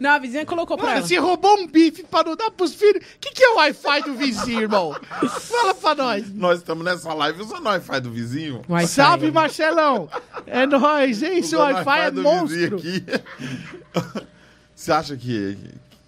Não, 0.00 0.10
a 0.10 0.18
vizinha 0.18 0.46
colocou 0.46 0.76
pra 0.78 0.86
Mano, 0.86 0.98
ela. 0.98 1.06
você 1.06 1.18
roubou 1.18 1.54
um 1.58 1.66
bife 1.66 2.02
pra 2.04 2.24
não 2.24 2.34
dar 2.34 2.50
pros 2.50 2.72
filhos. 2.74 3.04
O 3.04 3.18
que, 3.20 3.32
que 3.32 3.42
é 3.44 3.50
o 3.50 3.56
Wi-Fi 3.56 4.02
do 4.02 4.14
vizinho, 4.14 4.62
irmão? 4.62 4.96
Fala 5.40 5.74
pra 5.74 5.94
nós. 5.94 6.32
Nós 6.32 6.58
estamos 6.60 6.82
nessa 6.84 7.12
live 7.12 7.42
usando 7.42 7.66
o 7.66 7.68
Wi-Fi 7.68 8.00
do 8.00 8.10
vizinho. 8.10 8.62
Wi-Fi, 8.68 8.88
Salve? 8.88 9.30
Marcelão. 9.30 10.08
É 10.46 10.64
nóis, 10.66 11.22
hein? 11.22 11.42
Seu 11.42 11.58
Usando 11.60 11.74
Wi-Fi 11.74 11.98
é 12.00 12.10
do 12.10 12.22
monstro. 12.22 12.76
aqui. 12.78 13.04
Você 14.74 14.92
acha 14.92 15.16
que, 15.16 15.58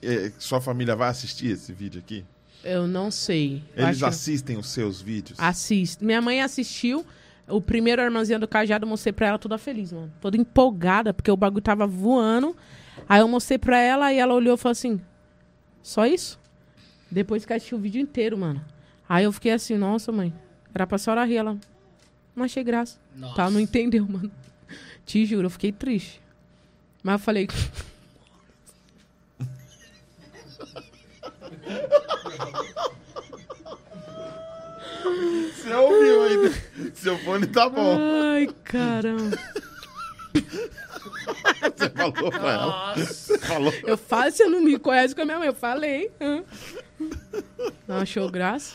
que 0.00 0.32
sua 0.38 0.60
família 0.60 0.94
vai 0.96 1.08
assistir 1.08 1.48
esse 1.52 1.72
vídeo 1.72 2.00
aqui? 2.00 2.24
Eu 2.64 2.86
não 2.86 3.10
sei. 3.10 3.62
Eu 3.76 3.84
Eles 3.84 3.88
acho 3.90 3.98
que- 3.98 4.04
assistem 4.04 4.56
os 4.56 4.68
seus 4.70 5.00
vídeos? 5.02 5.38
Assiste. 5.38 6.02
Minha 6.04 6.22
mãe 6.22 6.40
assistiu. 6.40 7.04
O 7.50 7.60
primeiro 7.60 8.02
armãzinho 8.02 8.38
do 8.38 8.48
cajado, 8.48 8.84
eu 8.84 8.88
mostrei 8.88 9.12
pra 9.12 9.28
ela 9.28 9.38
toda 9.38 9.58
feliz, 9.58 9.92
mano. 9.92 10.12
Toda 10.20 10.36
empolgada, 10.36 11.12
porque 11.12 11.30
o 11.30 11.36
bagulho 11.36 11.62
tava 11.62 11.86
voando. 11.86 12.56
Aí 13.08 13.20
eu 13.20 13.28
mostrei 13.28 13.58
pra 13.58 13.78
ela 13.78 14.12
e 14.12 14.18
ela 14.18 14.34
olhou 14.34 14.54
e 14.54 14.58
falou 14.58 14.72
assim: 14.72 15.00
Só 15.82 16.06
isso? 16.06 16.38
Depois 17.10 17.44
que 17.44 17.52
assistiu 17.52 17.78
o 17.78 17.80
vídeo 17.80 18.00
inteiro, 18.00 18.38
mano. 18.38 18.64
Aí 19.08 19.24
eu 19.24 19.32
fiquei 19.32 19.52
assim, 19.52 19.76
nossa, 19.76 20.12
mãe. 20.12 20.32
Era 20.72 20.86
pra 20.86 20.96
senhora 20.96 21.24
rir. 21.24 21.38
Ela. 21.38 21.58
Não 22.36 22.44
achei 22.44 22.62
graça. 22.62 22.98
Nossa. 23.16 23.34
Tá, 23.34 23.50
não 23.50 23.58
entendeu, 23.58 24.06
mano. 24.06 24.30
Te 25.04 25.26
juro, 25.26 25.46
eu 25.46 25.50
fiquei 25.50 25.72
triste. 25.72 26.22
Mas 27.02 27.14
eu 27.14 27.18
falei. 27.18 27.48
Você 35.02 35.72
ouviu 35.74 36.22
ainda? 36.22 36.54
Seu 36.94 37.18
fone 37.18 37.46
tá 37.46 37.68
bom. 37.68 37.98
Ai, 37.98 38.48
caramba. 38.64 39.36
Você 41.76 41.90
falou 41.90 42.30
pra 42.30 42.52
ela. 42.52 42.94
Você 42.96 43.38
falou. 43.38 43.72
Eu 43.84 43.96
falo, 43.98 44.30
você 44.30 44.44
não 44.46 44.60
me 44.62 44.78
conhece 44.78 45.14
com 45.14 45.22
a 45.22 45.24
minha 45.24 45.38
mãe. 45.38 45.48
Eu 45.48 45.54
falei. 45.54 46.10
hã? 46.20 46.42
Não 47.86 47.96
achou 47.98 48.30
graça? 48.30 48.74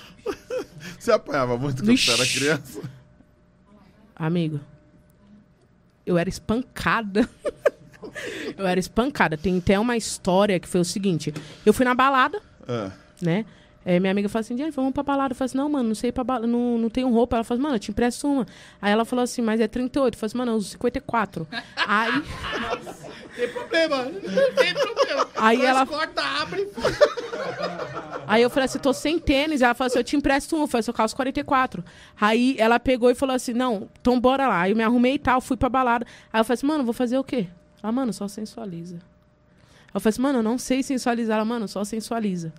Você 0.99 1.11
apanhava 1.11 1.57
muito 1.57 1.83
quando 1.83 1.97
você 1.97 2.11
era 2.11 2.25
criança? 2.25 2.81
Amigo, 4.15 4.59
eu 6.05 6.17
era 6.17 6.29
espancada. 6.29 7.27
eu 8.57 8.65
era 8.65 8.79
espancada. 8.79 9.37
Tem 9.37 9.57
até 9.57 9.79
uma 9.79 9.97
história 9.97 10.59
que 10.59 10.67
foi 10.67 10.81
o 10.81 10.85
seguinte: 10.85 11.33
eu 11.65 11.73
fui 11.73 11.85
na 11.85 11.93
balada, 11.95 12.41
Ah, 12.67 12.91
né? 13.21 13.45
É, 13.87 13.99
minha 13.99 14.09
amiga 14.11 14.27
falou 14.27 14.41
assim, 14.41 14.71
vamos 14.71 14.91
pra 14.93 15.03
balada. 15.03 15.31
Eu 15.33 15.35
falei 15.35 15.45
assim, 15.45 15.57
não, 15.57 15.69
mano, 15.69 15.89
não 15.89 15.95
sei 15.95 16.11
pra 16.11 16.23
balada, 16.23 16.47
não, 16.47 16.77
não 16.77 16.89
tenho 16.89 17.07
roupa. 17.11 17.35
Ela 17.37 17.43
falou 17.43 17.57
assim, 17.59 17.63
mano, 17.63 17.75
eu 17.75 17.79
te 17.79 17.91
empresto 17.91 18.27
uma. 18.27 18.47
Aí 18.81 18.91
ela 18.91 19.05
falou 19.05 19.21
assim, 19.23 19.43
mas 19.43 19.61
é 19.61 19.67
38. 19.67 20.15
Eu 20.15 20.19
falei 20.19 20.27
assim, 20.27 20.37
mano, 20.39 20.51
eu 20.53 20.55
uso 20.55 20.69
54. 20.69 21.47
Aí, 21.87 22.11
Tem 23.35 23.49
problema. 23.49 24.03
Não 24.05 24.11
tem 24.55 24.73
problema. 24.73 25.27
Aí 25.35 25.57
Nós 25.57 25.67
ela- 25.67 25.85
corta, 25.85 26.21
abre 26.41 26.67
aí 28.27 28.41
eu 28.41 28.49
falei 28.49 28.65
assim, 28.65 28.79
tô 28.79 28.93
sem 28.93 29.19
tênis. 29.19 29.61
Ela 29.61 29.73
falou 29.73 29.87
assim, 29.87 29.99
eu 29.99 30.03
te 30.03 30.15
empresto 30.15 30.55
uma. 30.55 30.63
Eu 30.63 30.67
falei 30.67 30.79
assim, 30.79 30.89
eu 30.91 30.95
calço 30.95 31.15
44. 31.15 31.83
Aí 32.19 32.55
ela 32.57 32.79
pegou 32.79 33.11
e 33.11 33.15
falou 33.15 33.35
assim, 33.35 33.53
não, 33.53 33.87
então 34.01 34.19
bora 34.19 34.47
lá. 34.47 34.61
Aí 34.61 34.71
eu 34.71 34.75
me 34.77 34.83
arrumei 34.83 35.15
e 35.15 35.19
tal, 35.19 35.41
fui 35.41 35.57
pra 35.57 35.69
balada. 35.69 36.05
Aí 36.31 36.39
eu 36.39 36.45
falei 36.45 36.55
assim, 36.55 36.65
mano, 36.67 36.83
vou 36.83 36.93
fazer 36.93 37.17
o 37.17 37.23
quê? 37.23 37.47
Ela, 37.83 37.91
mano, 37.91 38.11
só 38.13 38.27
sensualiza. 38.27 38.95
Eu 39.93 39.99
falei 39.99 40.09
assim, 40.09 40.21
mano, 40.21 40.39
eu 40.39 40.43
não 40.43 40.57
sei 40.57 40.81
sensualizar. 40.81 41.35
Ela, 41.35 41.45
mano, 41.45 41.67
só 41.67 41.83
sensualiza. 41.83 42.51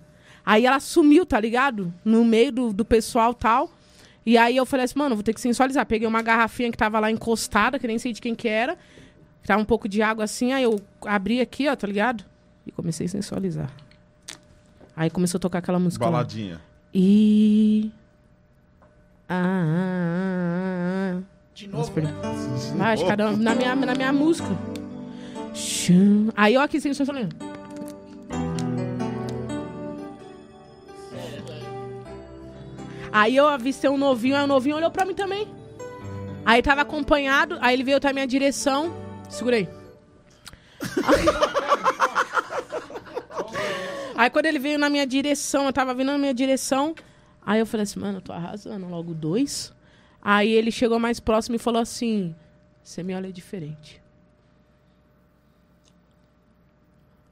Aí 0.49 0.65
ela 0.65 0.79
sumiu, 0.79 1.25
tá 1.25 1.37
ligado? 1.37 1.93
No 2.05 2.23
meio 2.23 2.53
do, 2.53 2.71
do 2.71 2.85
pessoal 2.85 3.33
tal. 3.33 3.69
E 4.25 4.37
aí 4.37 4.55
eu 4.55 4.65
falei 4.65 4.85
assim, 4.85 4.97
mano, 4.97 5.13
vou 5.13 5.21
ter 5.21 5.33
que 5.33 5.41
sensualizar. 5.41 5.85
Peguei 5.85 6.07
uma 6.07 6.21
garrafinha 6.21 6.71
que 6.71 6.77
tava 6.77 7.01
lá 7.01 7.11
encostada, 7.11 7.77
que 7.77 7.85
nem 7.85 7.99
sei 7.99 8.13
de 8.13 8.21
quem 8.21 8.33
que 8.33 8.47
era. 8.47 8.77
Tava 9.45 9.61
um 9.61 9.65
pouco 9.65 9.89
de 9.89 10.01
água 10.01 10.23
assim, 10.23 10.53
aí 10.53 10.63
eu 10.63 10.79
abri 11.05 11.41
aqui, 11.41 11.67
ó, 11.67 11.75
tá 11.75 11.85
ligado? 11.85 12.23
E 12.65 12.71
comecei 12.71 13.07
a 13.07 13.09
sensualizar. 13.09 13.69
Aí 14.95 15.09
começou 15.09 15.37
a 15.37 15.41
tocar 15.41 15.59
aquela 15.59 15.79
música. 15.79 16.05
lá. 16.05 16.11
baladinha. 16.11 16.61
E. 16.93 17.91
Ah, 19.27 19.35
ah, 19.35 19.65
ah, 19.75 21.17
ah. 21.17 21.23
De 21.53 21.67
novo. 21.67 21.91
perdão. 21.91 22.13
Vai, 22.77 22.93
acho 22.93 23.03
que 23.03 23.09
cada 23.09 23.31
um- 23.31 23.35
na 23.35 23.53
minha, 23.53 23.75
na 23.75 23.95
minha 23.95 24.13
música. 24.13 24.47
Aí 26.37 26.53
eu 26.53 26.61
aqui 26.61 26.79
sensualizando. 26.79 27.35
Aí 33.19 33.35
eu 33.35 33.47
avistei 33.47 33.89
um 33.89 33.97
novinho, 33.97 34.35
aí 34.35 34.43
o 34.43 34.47
novinho 34.47 34.75
olhou 34.75 34.91
pra 34.91 35.03
mim 35.03 35.15
também. 35.15 35.47
Aí 36.45 36.61
tava 36.61 36.81
acompanhado, 36.81 37.57
aí 37.61 37.73
ele 37.73 37.83
veio 37.83 37.97
até 37.97 38.09
a 38.09 38.13
minha 38.13 38.27
direção. 38.27 38.93
Segurei. 39.27 39.67
Aí 44.15 44.29
quando 44.31 44.47
ele 44.47 44.57
veio 44.57 44.79
na 44.79 44.89
minha 44.89 45.05
direção, 45.05 45.65
eu 45.65 45.73
tava 45.73 45.93
vindo 45.93 46.11
na 46.11 46.17
minha 46.17 46.33
direção. 46.33 46.95
Aí 47.45 47.59
eu 47.59 47.65
falei 47.65 47.83
assim, 47.83 47.99
mano, 47.99 48.17
eu 48.17 48.21
tô 48.21 48.33
arrasando, 48.33 48.87
logo 48.87 49.13
dois. 49.13 49.71
Aí 50.21 50.51
ele 50.51 50.71
chegou 50.71 50.99
mais 50.99 51.19
próximo 51.19 51.55
e 51.55 51.59
falou 51.59 51.81
assim: 51.81 52.35
Você 52.83 53.03
me 53.03 53.15
olha 53.15 53.31
diferente. 53.31 54.01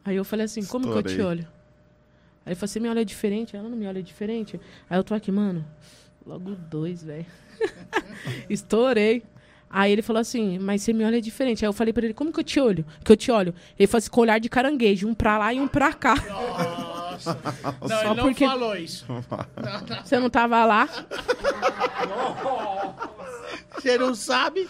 Aí 0.03 0.15
eu 0.15 0.23
falei 0.23 0.45
assim: 0.45 0.63
Como 0.65 0.91
que 0.91 0.97
eu 0.97 1.03
te 1.03 1.21
olho? 1.21 1.54
Aí 2.45 2.51
ele 2.51 2.55
falou: 2.55 2.67
Você 2.67 2.79
me 2.79 2.87
olha 2.89 3.03
diferente? 3.03 3.55
Ela 3.55 3.67
não 3.67 3.77
me 3.77 3.87
olha 3.87 4.03
diferente. 4.03 4.59
Aí 4.89 4.97
eu 4.99 5.03
tô 5.03 5.13
aqui, 5.13 5.31
mano, 5.31 5.65
logo 6.25 6.55
dois, 6.55 7.03
velho. 7.03 7.25
Estourei. 8.49 9.23
Aí 9.67 9.91
ele 9.91 10.01
falou 10.01 10.21
assim, 10.21 10.57
mas 10.59 10.83
você 10.83 10.93
me 10.93 11.03
olha 11.03 11.19
diferente. 11.21 11.65
Aí 11.65 11.67
eu 11.67 11.73
falei 11.73 11.91
pra 11.91 12.05
ele, 12.05 12.13
como 12.13 12.31
que 12.31 12.39
eu 12.39 12.43
te 12.45 12.59
olho? 12.61 12.85
Que 13.03 13.11
eu 13.11 13.17
te 13.17 13.29
olho? 13.29 13.53
Ele 13.77 13.87
falou 13.87 13.97
assim, 13.97 14.09
com 14.09 14.21
olhar 14.21 14.39
de 14.39 14.47
caranguejo, 14.47 15.05
um 15.07 15.13
pra 15.13 15.37
lá 15.37 15.53
e 15.53 15.59
um 15.59 15.67
pra 15.67 15.91
cá. 15.91 16.15
Não, 17.81 17.87
Só 17.89 18.01
ele 18.11 18.13
não 18.15 18.23
porque- 18.25 18.45
falou 18.45 18.75
isso. 18.75 19.05
Você 20.03 20.19
não 20.19 20.29
tava 20.29 20.63
lá? 20.65 20.87
Você 23.77 23.97
não 23.97 24.15
sabe? 24.15 24.67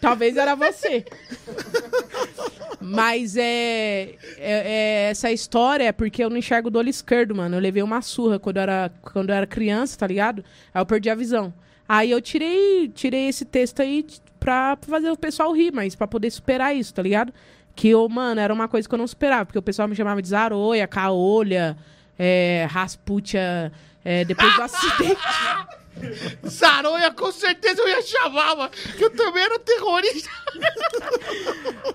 Talvez 0.00 0.36
era 0.36 0.54
você. 0.54 1.04
Mas 2.80 3.36
é, 3.36 3.42
é- 3.42 4.16
é- 4.38 5.08
Essa 5.10 5.30
história 5.32 5.84
é 5.84 5.92
porque 5.92 6.22
eu 6.22 6.30
não 6.30 6.36
enxergo 6.36 6.70
do 6.70 6.78
olho 6.78 6.88
esquerdo, 6.88 7.34
mano. 7.34 7.56
Eu 7.56 7.60
levei 7.60 7.82
uma 7.82 8.00
surra 8.02 8.38
quando 8.38 8.56
eu 8.58 8.62
era, 8.62 8.90
quando 9.02 9.30
eu 9.30 9.36
era 9.36 9.46
criança, 9.46 9.98
tá 9.98 10.06
ligado? 10.06 10.44
Aí 10.72 10.80
eu 10.80 10.86
perdi 10.86 11.10
a 11.10 11.14
visão. 11.14 11.52
Aí 11.88 12.10
eu 12.10 12.20
tirei, 12.20 12.88
tirei 12.88 13.28
esse 13.28 13.44
texto 13.44 13.80
aí 13.80 14.04
pra 14.38 14.76
fazer 14.82 15.10
o 15.10 15.16
pessoal 15.16 15.52
rir, 15.52 15.72
mas 15.72 15.94
pra 15.94 16.06
poder 16.06 16.30
superar 16.30 16.76
isso, 16.76 16.92
tá 16.94 17.02
ligado? 17.02 17.32
Que 17.74 17.88
eu, 17.88 18.06
mano, 18.08 18.40
era 18.40 18.52
uma 18.52 18.68
coisa 18.68 18.88
que 18.88 18.94
eu 18.94 18.98
não 18.98 19.06
superava, 19.06 19.46
porque 19.46 19.58
o 19.58 19.62
pessoal 19.62 19.88
me 19.88 19.96
chamava 19.96 20.20
de 20.20 20.28
Zaroia, 20.28 20.86
Caolha, 20.86 21.76
é, 22.18 22.66
Rasputia, 22.70 23.72
é, 24.04 24.24
depois 24.24 24.54
do 24.54 24.62
acidente. 24.62 25.16
Saronha, 26.44 27.10
com 27.12 27.30
certeza 27.32 27.80
eu 27.82 27.88
ia 27.88 28.02
chamar, 28.02 28.56
mano. 28.56 28.70
Que 28.96 29.04
eu 29.04 29.10
também 29.10 29.42
era 29.42 29.58
terrorista. 29.58 30.30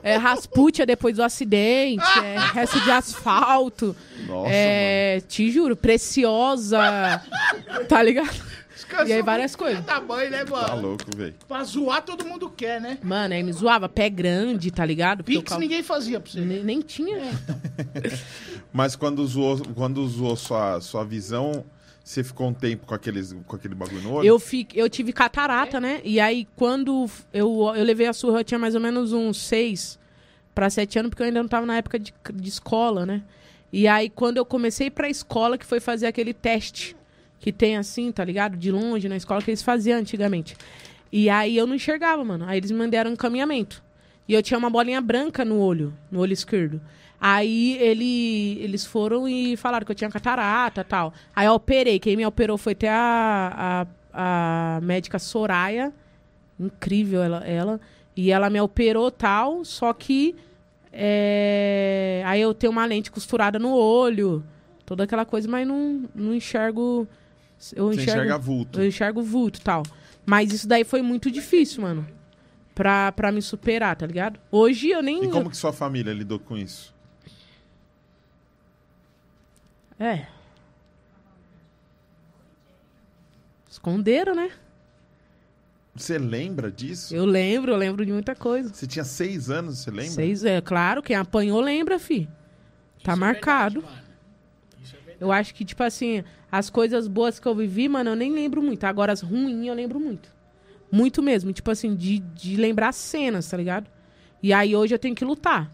É, 0.01 0.15
Rasputia 0.17 0.85
depois 0.85 1.15
do 1.15 1.23
acidente, 1.23 2.03
é, 2.23 2.37
resto 2.53 2.79
de 2.81 2.91
asfalto. 2.91 3.95
Nossa, 4.27 4.49
é, 4.51 5.21
te 5.27 5.51
juro, 5.51 5.75
preciosa. 5.75 7.21
Tá 7.87 8.01
ligado? 8.03 8.53
E 9.07 9.13
aí 9.13 9.21
várias 9.23 9.55
coisas. 9.55 9.83
Da 9.85 9.99
mãe, 9.99 10.29
né, 10.29 10.43
mano? 10.47 10.67
Tá 10.67 10.73
louco, 10.75 11.05
velho. 11.17 11.33
Pra 11.47 11.63
zoar 11.63 12.03
todo 12.03 12.25
mundo 12.25 12.47
quer, 12.49 12.79
né? 12.79 12.99
Mano, 13.01 13.33
aí 13.33 13.41
me 13.41 13.51
zoava, 13.51 13.89
pé 13.89 14.07
grande, 14.07 14.69
tá 14.69 14.85
ligado? 14.85 15.23
Porque 15.23 15.39
Pix 15.39 15.49
cal- 15.49 15.59
ninguém 15.59 15.81
fazia 15.81 16.19
pra 16.19 16.31
você. 16.31 16.41
nem, 16.41 16.63
nem 16.63 16.79
tinha. 16.81 17.17
Mas 18.71 18.95
quando 18.95 19.25
zoou, 19.25 19.59
quando 19.73 20.07
zoou 20.07 20.35
sua, 20.35 20.79
sua 20.79 21.03
visão, 21.03 21.65
você 22.03 22.23
ficou 22.23 22.49
um 22.49 22.53
tempo 22.53 22.85
com, 22.85 22.93
aqueles, 22.93 23.33
com 23.47 23.55
aquele 23.55 23.73
bagulho 23.73 24.01
no 24.01 24.13
olho? 24.13 24.27
Eu, 24.27 24.41
eu 24.73 24.89
tive 24.89 25.13
catarata, 25.13 25.79
né? 25.79 26.01
E 26.03 26.19
aí, 26.19 26.45
quando 26.55 27.09
eu, 27.33 27.73
eu 27.75 27.83
levei 27.83 28.07
a 28.07 28.13
surra, 28.13 28.41
eu 28.41 28.43
tinha 28.43 28.59
mais 28.59 28.75
ou 28.75 28.81
menos 28.81 29.13
uns 29.13 29.37
seis 29.37 29.97
para 30.53 30.69
sete 30.69 30.99
anos, 30.99 31.09
porque 31.09 31.23
eu 31.23 31.27
ainda 31.27 31.41
não 31.41 31.47
tava 31.47 31.65
na 31.65 31.77
época 31.77 31.97
de, 31.97 32.13
de 32.33 32.49
escola, 32.49 33.05
né? 33.05 33.23
E 33.71 33.87
aí, 33.87 34.09
quando 34.09 34.37
eu 34.37 34.45
comecei 34.45 34.91
pra 34.91 35.09
escola, 35.09 35.57
que 35.57 35.65
foi 35.65 35.79
fazer 35.79 36.05
aquele 36.05 36.33
teste 36.33 36.95
que 37.39 37.51
tem 37.51 37.77
assim, 37.77 38.11
tá 38.11 38.23
ligado? 38.23 38.57
De 38.57 38.69
longe 38.69 39.07
na 39.07 39.15
escola, 39.15 39.41
que 39.41 39.49
eles 39.49 39.63
faziam 39.63 39.99
antigamente. 39.99 40.57
E 41.11 41.29
aí 41.29 41.55
eu 41.55 41.65
não 41.65 41.75
enxergava, 41.75 42.23
mano. 42.23 42.45
Aí 42.47 42.57
eles 42.57 42.71
me 42.71 42.77
mandaram 42.77 43.11
um 43.11 43.13
encaminhamento. 43.13 43.83
E 44.27 44.33
eu 44.33 44.43
tinha 44.43 44.57
uma 44.57 44.69
bolinha 44.69 45.01
branca 45.01 45.43
no 45.43 45.57
olho, 45.57 45.93
no 46.11 46.19
olho 46.19 46.33
esquerdo. 46.33 46.81
Aí 47.25 47.77
ele, 47.79 48.57
eles 48.61 48.85
foram 48.85 49.29
e 49.29 49.55
falaram 49.55 49.85
que 49.85 49.91
eu 49.93 49.95
tinha 49.95 50.09
catarata 50.09 50.81
e 50.81 50.83
tal. 50.83 51.13
Aí 51.33 51.45
eu 51.47 51.53
operei. 51.53 51.97
Quem 51.97 52.17
me 52.17 52.25
operou 52.25 52.57
foi 52.57 52.73
até 52.73 52.89
a, 52.89 53.87
a, 54.13 54.77
a 54.77 54.81
médica 54.81 55.17
Soraya. 55.17 55.93
Incrível 56.59 57.23
ela, 57.23 57.37
ela. 57.47 57.79
E 58.15 58.29
ela 58.29 58.49
me 58.49 58.59
operou 58.59 59.09
tal, 59.09 59.63
só 59.63 59.93
que. 59.93 60.35
é, 60.91 62.21
Aí 62.25 62.41
eu 62.41 62.53
tenho 62.53 62.71
uma 62.71 62.85
lente 62.85 63.09
costurada 63.11 63.57
no 63.57 63.73
olho. 63.73 64.43
Toda 64.85 65.05
aquela 65.05 65.23
coisa, 65.25 65.47
mas 65.47 65.65
não, 65.67 66.03
não 66.13 66.33
enxergo. 66.33 67.07
Eu 67.73 67.87
Você 67.87 68.01
enxergo, 68.01 68.19
enxerga 68.21 68.37
vulto. 68.37 68.79
eu 68.81 68.87
enxergo 68.87 69.21
vulto 69.21 69.59
e 69.59 69.63
tal. 69.63 69.83
Mas 70.25 70.51
isso 70.51 70.67
daí 70.67 70.83
foi 70.83 71.01
muito 71.01 71.31
difícil, 71.31 71.81
mano. 71.83 72.05
Pra, 72.75 73.11
pra 73.11 73.31
me 73.31 73.41
superar, 73.41 73.95
tá 73.95 74.05
ligado? 74.05 74.39
Hoje 74.51 74.89
eu 74.89 75.01
nem. 75.01 75.23
E 75.23 75.27
como 75.29 75.49
que 75.49 75.55
sua 75.57 75.71
família 75.71 76.11
lidou 76.11 76.37
com 76.39 76.57
isso? 76.57 76.92
É. 80.03 80.27
Esconderam, 83.69 84.35
né? 84.35 84.51
Você 85.95 86.17
lembra 86.17 86.69
disso? 86.69 87.15
Eu 87.15 87.23
lembro, 87.23 87.71
eu 87.71 87.77
lembro 87.77 88.05
de 88.05 88.11
muita 88.11 88.35
coisa. 88.35 88.73
Você 88.73 88.85
tinha 88.85 89.05
seis 89.05 89.49
anos, 89.49 89.77
você 89.77 89.91
lembra? 89.91 90.11
Seis, 90.11 90.43
é 90.43 90.59
claro, 90.59 91.01
quem 91.01 91.15
apanhou 91.15 91.61
lembra, 91.61 91.97
fi. 91.99 92.25
Tá 92.25 92.31
Isso 92.97 93.11
é 93.11 93.15
marcado. 93.15 93.79
verdade, 93.81 94.03
é 94.81 94.85
verdade. 94.97 95.17
Eu 95.21 95.31
acho 95.31 95.55
que, 95.55 95.63
tipo 95.63 95.83
assim, 95.83 96.21
as 96.51 96.69
coisas 96.69 97.07
boas 97.07 97.39
que 97.39 97.47
eu 97.47 97.55
vivi, 97.55 97.87
mano, 97.87 98.09
eu 98.09 98.15
nem 98.15 98.33
lembro 98.33 98.61
muito. 98.61 98.83
Agora, 98.83 99.13
as 99.13 99.21
ruins 99.21 99.65
eu 99.65 99.73
lembro 99.73 100.01
muito. 100.01 100.29
Muito 100.91 101.21
mesmo. 101.23 101.53
Tipo 101.53 101.71
assim, 101.71 101.95
de, 101.95 102.19
de 102.19 102.57
lembrar 102.57 102.91
cenas, 102.91 103.47
tá 103.49 103.55
ligado? 103.55 103.89
E 104.41 104.51
aí 104.51 104.75
hoje 104.75 104.93
eu 104.93 104.99
tenho 104.99 105.15
que 105.15 105.23
lutar. 105.23 105.71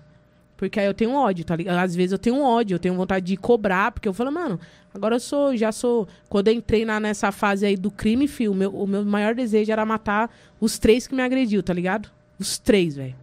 Porque 0.59 0.77
aí 0.77 0.87
eu 0.87 0.93
tenho 0.93 1.13
ódio, 1.13 1.45
tá 1.45 1.55
ligado? 1.55 1.77
Às 1.77 1.95
vezes 1.95 2.11
eu 2.11 2.17
tenho 2.17 2.41
ódio, 2.41 2.75
eu 2.75 2.79
tenho 2.79 2.93
vontade 2.93 3.25
de 3.25 3.37
cobrar, 3.37 3.93
porque 3.93 4.09
eu 4.09 4.13
falo, 4.13 4.29
mano, 4.29 4.59
agora 4.93 5.15
eu 5.15 5.19
sou, 5.21 5.55
já 5.55 5.71
sou. 5.71 6.05
Quando 6.27 6.49
eu 6.49 6.53
entrei 6.53 6.83
na, 6.83 6.99
nessa 6.99 7.31
fase 7.31 7.65
aí 7.65 7.77
do 7.77 7.89
crime, 7.89 8.27
filho, 8.27 8.51
o 8.51 8.55
meu, 8.55 8.75
o 8.75 8.85
meu 8.85 9.05
maior 9.05 9.33
desejo 9.33 9.71
era 9.71 9.85
matar 9.85 10.29
os 10.59 10.77
três 10.77 11.07
que 11.07 11.15
me 11.15 11.21
agrediu, 11.21 11.63
tá 11.63 11.71
ligado? 11.71 12.11
Os 12.37 12.57
três, 12.57 12.97
velho. 12.97 13.15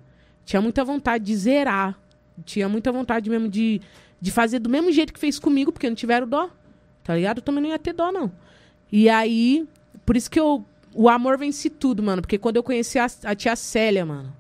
Tinha 0.47 0.63
muita 0.63 0.83
vontade 0.83 1.25
de 1.25 1.37
zerar. 1.37 1.99
Tinha 2.43 2.71
muita 2.71 2.91
vontade 2.91 3.29
mesmo 3.29 3.51
de, 3.51 3.83
de 4.19 4.31
fazer 4.31 4.59
do 4.59 4.71
mesmo 4.71 4.91
jeito 4.91 5.13
que 5.13 5.21
fez 5.21 5.39
comigo, 5.39 5.71
porque 5.71 5.91
não 5.91 5.95
tiveram 5.95 6.27
dó. 6.27 6.49
Tá 7.05 7.15
ligado? 7.15 7.39
Eu 7.39 7.43
também 7.43 7.63
não 7.63 7.69
ia 7.69 7.79
ter 7.79 7.93
dó, 7.93 8.11
não. 8.11 8.33
E 8.91 9.11
aí, 9.11 9.69
por 10.07 10.17
isso 10.17 10.31
que 10.31 10.41
eu. 10.41 10.65
O 10.95 11.11
amor 11.11 11.37
vence 11.37 11.69
tudo, 11.69 12.03
mano. 12.03 12.23
Porque 12.23 12.39
quando 12.39 12.57
eu 12.57 12.63
conheci 12.63 12.99
a, 12.99 13.07
a 13.25 13.35
tia 13.35 13.55
Célia, 13.57 14.07
mano. 14.07 14.35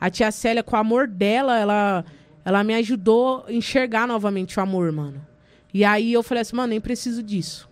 A 0.00 0.10
tia 0.10 0.32
Célia, 0.32 0.64
com 0.64 0.74
o 0.74 0.78
amor 0.80 1.06
dela, 1.06 1.56
ela, 1.56 2.04
ela 2.44 2.64
me 2.64 2.74
ajudou 2.74 3.44
a 3.46 3.52
enxergar 3.52 4.06
novamente 4.06 4.58
o 4.58 4.62
amor, 4.62 4.90
mano. 4.92 5.24
E 5.72 5.84
aí 5.84 6.12
eu 6.12 6.22
falei 6.22 6.42
assim, 6.42 6.56
mano, 6.56 6.68
nem 6.68 6.80
preciso 6.80 7.22
disso. 7.22 7.68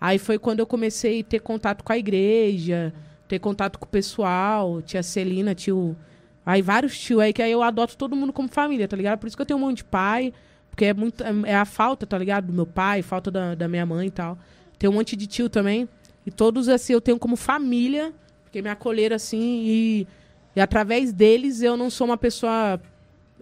Aí 0.00 0.18
foi 0.18 0.38
quando 0.38 0.60
eu 0.60 0.66
comecei 0.66 1.20
a 1.20 1.24
ter 1.24 1.40
contato 1.40 1.82
com 1.82 1.92
a 1.92 1.98
igreja, 1.98 2.92
ter 3.26 3.38
contato 3.38 3.78
com 3.78 3.84
o 3.84 3.88
pessoal, 3.88 4.80
tia 4.82 5.02
Celina, 5.02 5.54
tio. 5.54 5.96
Aí 6.44 6.62
vários 6.62 6.98
tios 6.98 7.20
aí, 7.20 7.32
que 7.32 7.42
aí 7.42 7.52
eu 7.52 7.62
adoto 7.62 7.96
todo 7.96 8.16
mundo 8.16 8.32
como 8.32 8.48
família, 8.48 8.86
tá 8.86 8.96
ligado? 8.96 9.18
Por 9.18 9.26
isso 9.26 9.36
que 9.36 9.42
eu 9.42 9.46
tenho 9.46 9.58
um 9.58 9.62
monte 9.62 9.78
de 9.78 9.84
pai, 9.84 10.32
porque 10.70 10.86
é 10.86 10.94
muito. 10.94 11.22
É 11.44 11.54
a 11.54 11.64
falta, 11.64 12.06
tá 12.06 12.16
ligado? 12.16 12.46
Do 12.46 12.52
meu 12.52 12.66
pai, 12.66 13.02
falta 13.02 13.30
da, 13.30 13.54
da 13.54 13.68
minha 13.68 13.84
mãe 13.84 14.06
e 14.06 14.10
tal. 14.10 14.38
Tem 14.78 14.88
um 14.88 14.92
monte 14.92 15.16
de 15.16 15.26
tio 15.26 15.48
também. 15.48 15.88
E 16.24 16.30
todos 16.30 16.68
assim 16.68 16.92
eu 16.92 17.00
tenho 17.00 17.18
como 17.18 17.36
família, 17.36 18.12
porque 18.44 18.62
me 18.62 18.68
acolheram 18.68 19.16
assim 19.16 19.62
e, 19.64 20.06
e 20.54 20.60
através 20.60 21.12
deles 21.12 21.62
eu 21.62 21.76
não 21.76 21.90
sou 21.90 22.06
uma 22.06 22.16
pessoa 22.16 22.80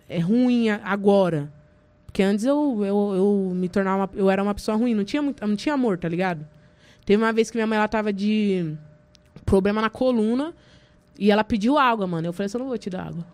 é, 0.09 0.19
ruim 0.19 0.71
agora. 0.71 1.53
Porque 2.07 2.23
antes 2.23 2.45
eu, 2.45 2.83
eu, 2.85 3.13
eu 3.15 3.53
me 3.55 3.69
tornava 3.69 4.05
uma, 4.05 4.11
eu 4.15 4.31
era 4.31 4.43
uma 4.43 4.55
pessoa 4.55 4.77
ruim, 4.77 4.95
não 4.95 5.05
tinha, 5.05 5.21
muito, 5.21 5.47
não 5.47 5.57
tinha 5.57 5.75
amor, 5.75 5.99
tá 5.99 6.09
ligado? 6.09 6.47
Teve 7.05 7.23
uma 7.23 7.33
vez 7.33 7.51
que 7.51 7.57
minha 7.57 7.67
mãe 7.67 7.77
ela 7.77 7.89
tava 7.89 8.13
de 8.13 8.75
problema 9.45 9.81
na 9.81 9.91
coluna 9.91 10.55
e 11.19 11.31
ela 11.31 11.45
pediu 11.45 11.79
água, 11.79 12.07
mano. 12.07 12.27
Eu 12.27 12.33
falei 12.33 12.47
assim, 12.47 12.57
eu 12.57 12.61
não 12.61 12.69
vou 12.69 12.79
te 12.79 12.91
dar 12.91 13.09
água. 13.09 13.25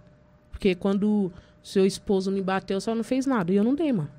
Porque 0.51 0.75
quando 0.75 1.33
seu 1.63 1.87
esposo 1.87 2.31
me 2.31 2.43
bateu, 2.43 2.81
só 2.81 2.95
não 2.95 3.05
fez 3.05 3.25
nada. 3.25 3.53
E 3.53 3.57
eu 3.57 3.65
não 3.65 3.75
dei, 3.75 3.93
mano. 3.93 4.11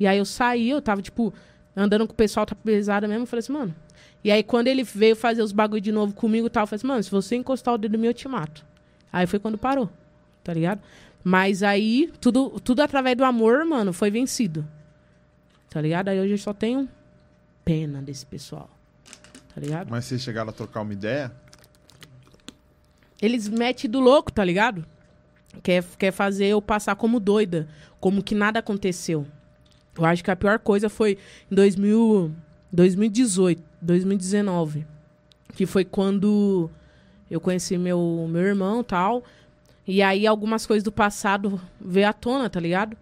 E 0.00 0.06
aí 0.06 0.18
eu 0.18 0.24
saí, 0.24 0.70
eu 0.70 0.80
tava, 0.80 1.02
tipo, 1.02 1.32
andando 1.76 2.06
com 2.06 2.12
o 2.12 2.16
pessoal, 2.16 2.46
tá 2.46 2.54
pesado 2.54 3.06
mesmo. 3.06 3.22
Eu 3.22 3.26
falei 3.26 3.40
assim, 3.40 3.52
mano. 3.52 3.74
E 4.22 4.30
aí 4.30 4.42
quando 4.42 4.66
ele 4.66 4.82
veio 4.82 5.14
fazer 5.14 5.42
os 5.42 5.52
bagulho 5.52 5.80
de 5.80 5.92
novo 5.92 6.12
comigo 6.12 6.46
e 6.46 6.50
tal, 6.50 6.64
eu 6.64 6.66
falei 6.66 6.78
assim, 6.78 6.86
mano, 6.86 7.02
se 7.02 7.10
você 7.10 7.36
encostar 7.36 7.74
o 7.74 7.78
dedo 7.78 7.98
mim, 7.98 8.08
eu 8.08 8.14
te 8.14 8.26
mato. 8.26 8.64
Aí 9.12 9.26
foi 9.26 9.38
quando 9.38 9.56
parou, 9.56 9.88
tá 10.42 10.52
ligado? 10.52 10.80
Mas 11.22 11.62
aí, 11.62 12.12
tudo, 12.20 12.58
tudo 12.60 12.80
através 12.80 13.16
do 13.16 13.24
amor, 13.24 13.64
mano, 13.64 13.92
foi 13.92 14.10
vencido. 14.10 14.66
Tá 15.68 15.80
ligado? 15.80 16.08
Aí 16.08 16.20
hoje 16.20 16.34
eu 16.34 16.38
só 16.38 16.52
tenho 16.52 16.88
pena 17.64 18.00
desse 18.00 18.24
pessoal. 18.24 18.70
Tá 19.54 19.60
ligado? 19.60 19.90
Mas 19.90 20.04
vocês 20.04 20.22
chegaram 20.22 20.50
a 20.50 20.52
trocar 20.52 20.80
uma 20.80 20.92
ideia? 20.92 21.32
Eles 23.20 23.48
metem 23.48 23.90
do 23.90 24.00
louco, 24.00 24.32
tá 24.32 24.44
ligado? 24.44 24.86
Quer, 25.62 25.84
quer 25.98 26.12
fazer 26.12 26.46
eu 26.46 26.62
passar 26.62 26.94
como 26.94 27.18
doida, 27.18 27.68
como 28.00 28.22
que 28.22 28.34
nada 28.34 28.60
aconteceu. 28.60 29.26
Eu 29.96 30.04
acho 30.04 30.22
que 30.22 30.30
a 30.30 30.36
pior 30.36 30.58
coisa 30.60 30.88
foi 30.88 31.18
em 31.50 31.54
2000, 31.54 32.32
2018, 32.72 33.62
2019, 33.82 34.86
que 35.54 35.66
foi 35.66 35.84
quando 35.84 36.70
eu 37.30 37.40
conheci 37.40 37.76
meu, 37.76 38.26
meu 38.30 38.42
irmão 38.42 38.84
tal. 38.84 39.24
E 39.88 40.02
aí 40.02 40.26
algumas 40.26 40.66
coisas 40.66 40.84
do 40.84 40.92
passado 40.92 41.58
veio 41.80 42.06
à 42.08 42.12
tona, 42.12 42.50
tá 42.50 42.60
ligado? 42.60 42.94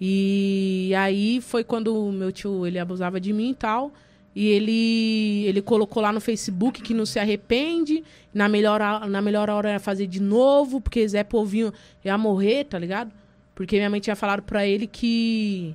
E 0.00 0.92
aí 0.96 1.40
foi 1.40 1.64
quando 1.64 2.12
meu 2.12 2.30
tio 2.30 2.64
ele 2.64 2.78
abusava 2.78 3.20
de 3.20 3.32
mim 3.32 3.50
e 3.50 3.54
tal. 3.54 3.92
E 4.36 4.46
ele, 4.46 5.44
ele 5.46 5.60
colocou 5.60 6.00
lá 6.00 6.12
no 6.12 6.20
Facebook 6.20 6.80
que 6.80 6.94
não 6.94 7.04
se 7.04 7.18
arrepende. 7.18 8.04
Na 8.32 8.48
melhor, 8.48 9.08
na 9.08 9.20
melhor 9.20 9.50
hora 9.50 9.70
era 9.70 9.80
fazer 9.80 10.06
de 10.06 10.20
novo, 10.22 10.80
porque 10.80 11.06
Zé 11.08 11.24
Povinho 11.24 11.72
ia 12.04 12.16
morrer, 12.16 12.64
tá 12.64 12.78
ligado? 12.78 13.10
Porque 13.54 13.74
minha 13.76 13.90
mãe 13.90 13.98
tinha 13.98 14.14
falado 14.14 14.42
pra 14.42 14.64
ele 14.64 14.86
que, 14.86 15.74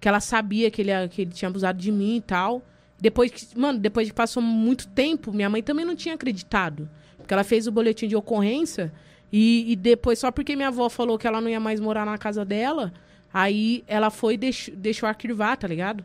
que 0.00 0.08
ela 0.08 0.20
sabia 0.20 0.70
que 0.70 0.80
ele, 0.80 0.90
ia- 0.90 1.06
que 1.06 1.20
ele 1.20 1.32
tinha 1.32 1.50
abusado 1.50 1.78
de 1.78 1.92
mim 1.92 2.16
e 2.16 2.20
tal. 2.22 2.62
Depois 2.98 3.30
que, 3.30 3.58
mano, 3.58 3.78
depois 3.78 4.08
que 4.08 4.14
passou 4.14 4.42
muito 4.42 4.88
tempo, 4.88 5.30
minha 5.30 5.50
mãe 5.50 5.62
também 5.62 5.84
não 5.84 5.94
tinha 5.94 6.14
acreditado. 6.14 6.88
Porque 7.18 7.34
ela 7.34 7.44
fez 7.44 7.66
o 7.66 7.72
boletim 7.72 8.08
de 8.08 8.16
ocorrência 8.16 8.90
e, 9.32 9.72
e 9.72 9.76
depois, 9.76 10.18
só 10.18 10.30
porque 10.30 10.56
minha 10.56 10.68
avó 10.68 10.88
falou 10.88 11.18
que 11.18 11.26
ela 11.26 11.40
não 11.40 11.48
ia 11.48 11.60
mais 11.60 11.80
morar 11.80 12.06
na 12.06 12.16
casa 12.16 12.44
dela, 12.44 12.92
aí 13.32 13.84
ela 13.86 14.10
foi 14.10 14.34
e 14.34 14.36
deixou, 14.38 14.74
deixou 14.74 15.08
arquivar, 15.08 15.56
tá 15.56 15.68
ligado? 15.68 16.04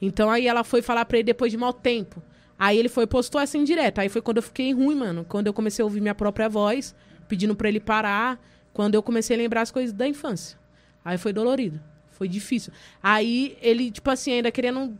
Então 0.00 0.30
aí 0.30 0.46
ela 0.46 0.64
foi 0.64 0.82
falar 0.82 1.04
pra 1.04 1.18
ele 1.18 1.24
depois 1.24 1.52
de 1.52 1.58
mau 1.58 1.72
tempo. 1.72 2.22
Aí 2.58 2.78
ele 2.78 2.88
foi 2.88 3.06
postou 3.06 3.40
assim 3.40 3.64
direto. 3.64 4.00
Aí 4.00 4.08
foi 4.08 4.20
quando 4.20 4.38
eu 4.38 4.42
fiquei 4.42 4.72
ruim, 4.72 4.94
mano. 4.94 5.24
Quando 5.28 5.46
eu 5.46 5.52
comecei 5.52 5.82
a 5.82 5.86
ouvir 5.86 6.00
minha 6.00 6.14
própria 6.14 6.48
voz, 6.48 6.94
pedindo 7.28 7.54
pra 7.54 7.68
ele 7.68 7.80
parar. 7.80 8.40
Quando 8.72 8.94
eu 8.94 9.02
comecei 9.02 9.36
a 9.36 9.38
lembrar 9.38 9.62
as 9.62 9.70
coisas 9.70 9.92
da 9.92 10.06
infância. 10.08 10.58
Aí 11.04 11.18
foi 11.18 11.32
dolorido. 11.32 11.80
Foi 12.10 12.28
difícil. 12.28 12.72
Aí 13.02 13.56
ele, 13.60 13.90
tipo 13.90 14.10
assim, 14.10 14.32
ainda 14.32 14.50
querendo 14.50 14.96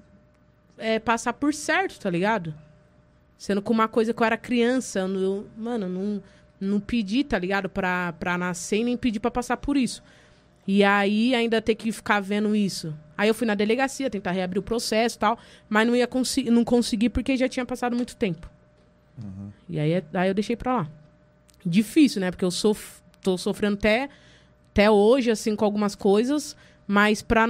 é, 0.79 0.99
passar 0.99 1.33
por 1.33 1.55
certo, 1.55 1.99
tá 1.99 2.11
ligado? 2.11 2.55
Sendo 3.39 3.63
com 3.63 3.73
uma 3.73 3.89
coisa 3.89 4.13
que 4.13 4.23
eu 4.23 4.27
era 4.27 4.37
criança. 4.37 5.01
eu 5.01 5.47
mano, 5.57 5.89
não, 5.89 6.23
não 6.63 6.81
pedi, 6.81 7.25
tá 7.25 7.39
ligado? 7.39 7.69
Pra, 7.69 8.13
pra 8.19 8.39
nascer 8.39 8.79
e 8.79 8.85
nem 8.85 8.97
pedi 8.97 9.19
pra 9.21 9.31
passar 9.31 9.57
por 9.57 9.77
isso. 9.77 10.03
E 10.67 10.85
aí 10.85 11.35
ainda 11.35 11.61
ter 11.61 11.75
que 11.75 11.91
ficar 11.91 12.21
vendo 12.21 12.55
isso. 12.55 12.95
Aí 13.17 13.29
eu 13.29 13.35
fui 13.35 13.47
na 13.47 13.55
delegacia 13.55 14.09
tentar 14.09 14.31
reabrir 14.31 14.59
o 14.59 14.63
processo 14.63 15.17
e 15.17 15.19
tal, 15.19 15.39
mas 15.69 15.87
não 15.87 15.95
ia 15.95 16.07
conseguir, 16.07 16.51
não 16.51 16.65
consegui 16.65 17.09
porque 17.09 17.37
já 17.37 17.49
tinha 17.49 17.67
passado 17.67 17.97
muito 17.97 18.17
tempo. 18.17 18.49
E 19.69 19.79
aí, 19.79 20.05
aí 20.15 20.29
eu 20.29 20.35
deixei 20.35 20.57
pra 20.57 20.77
lá. 20.77 20.89
Difícil, 21.65 22.21
né? 22.21 22.31
Porque 22.31 22.45
eu 22.45 22.51
sof 22.51 23.01
tô 23.21 23.39
sofrendo 23.39 23.75
até, 23.75 24.09
até 24.71 24.91
hoje, 24.91 25.31
assim, 25.31 25.55
com 25.55 25.65
algumas 25.65 25.95
coisas, 25.95 26.57
mas 26.87 27.23
pra 27.23 27.47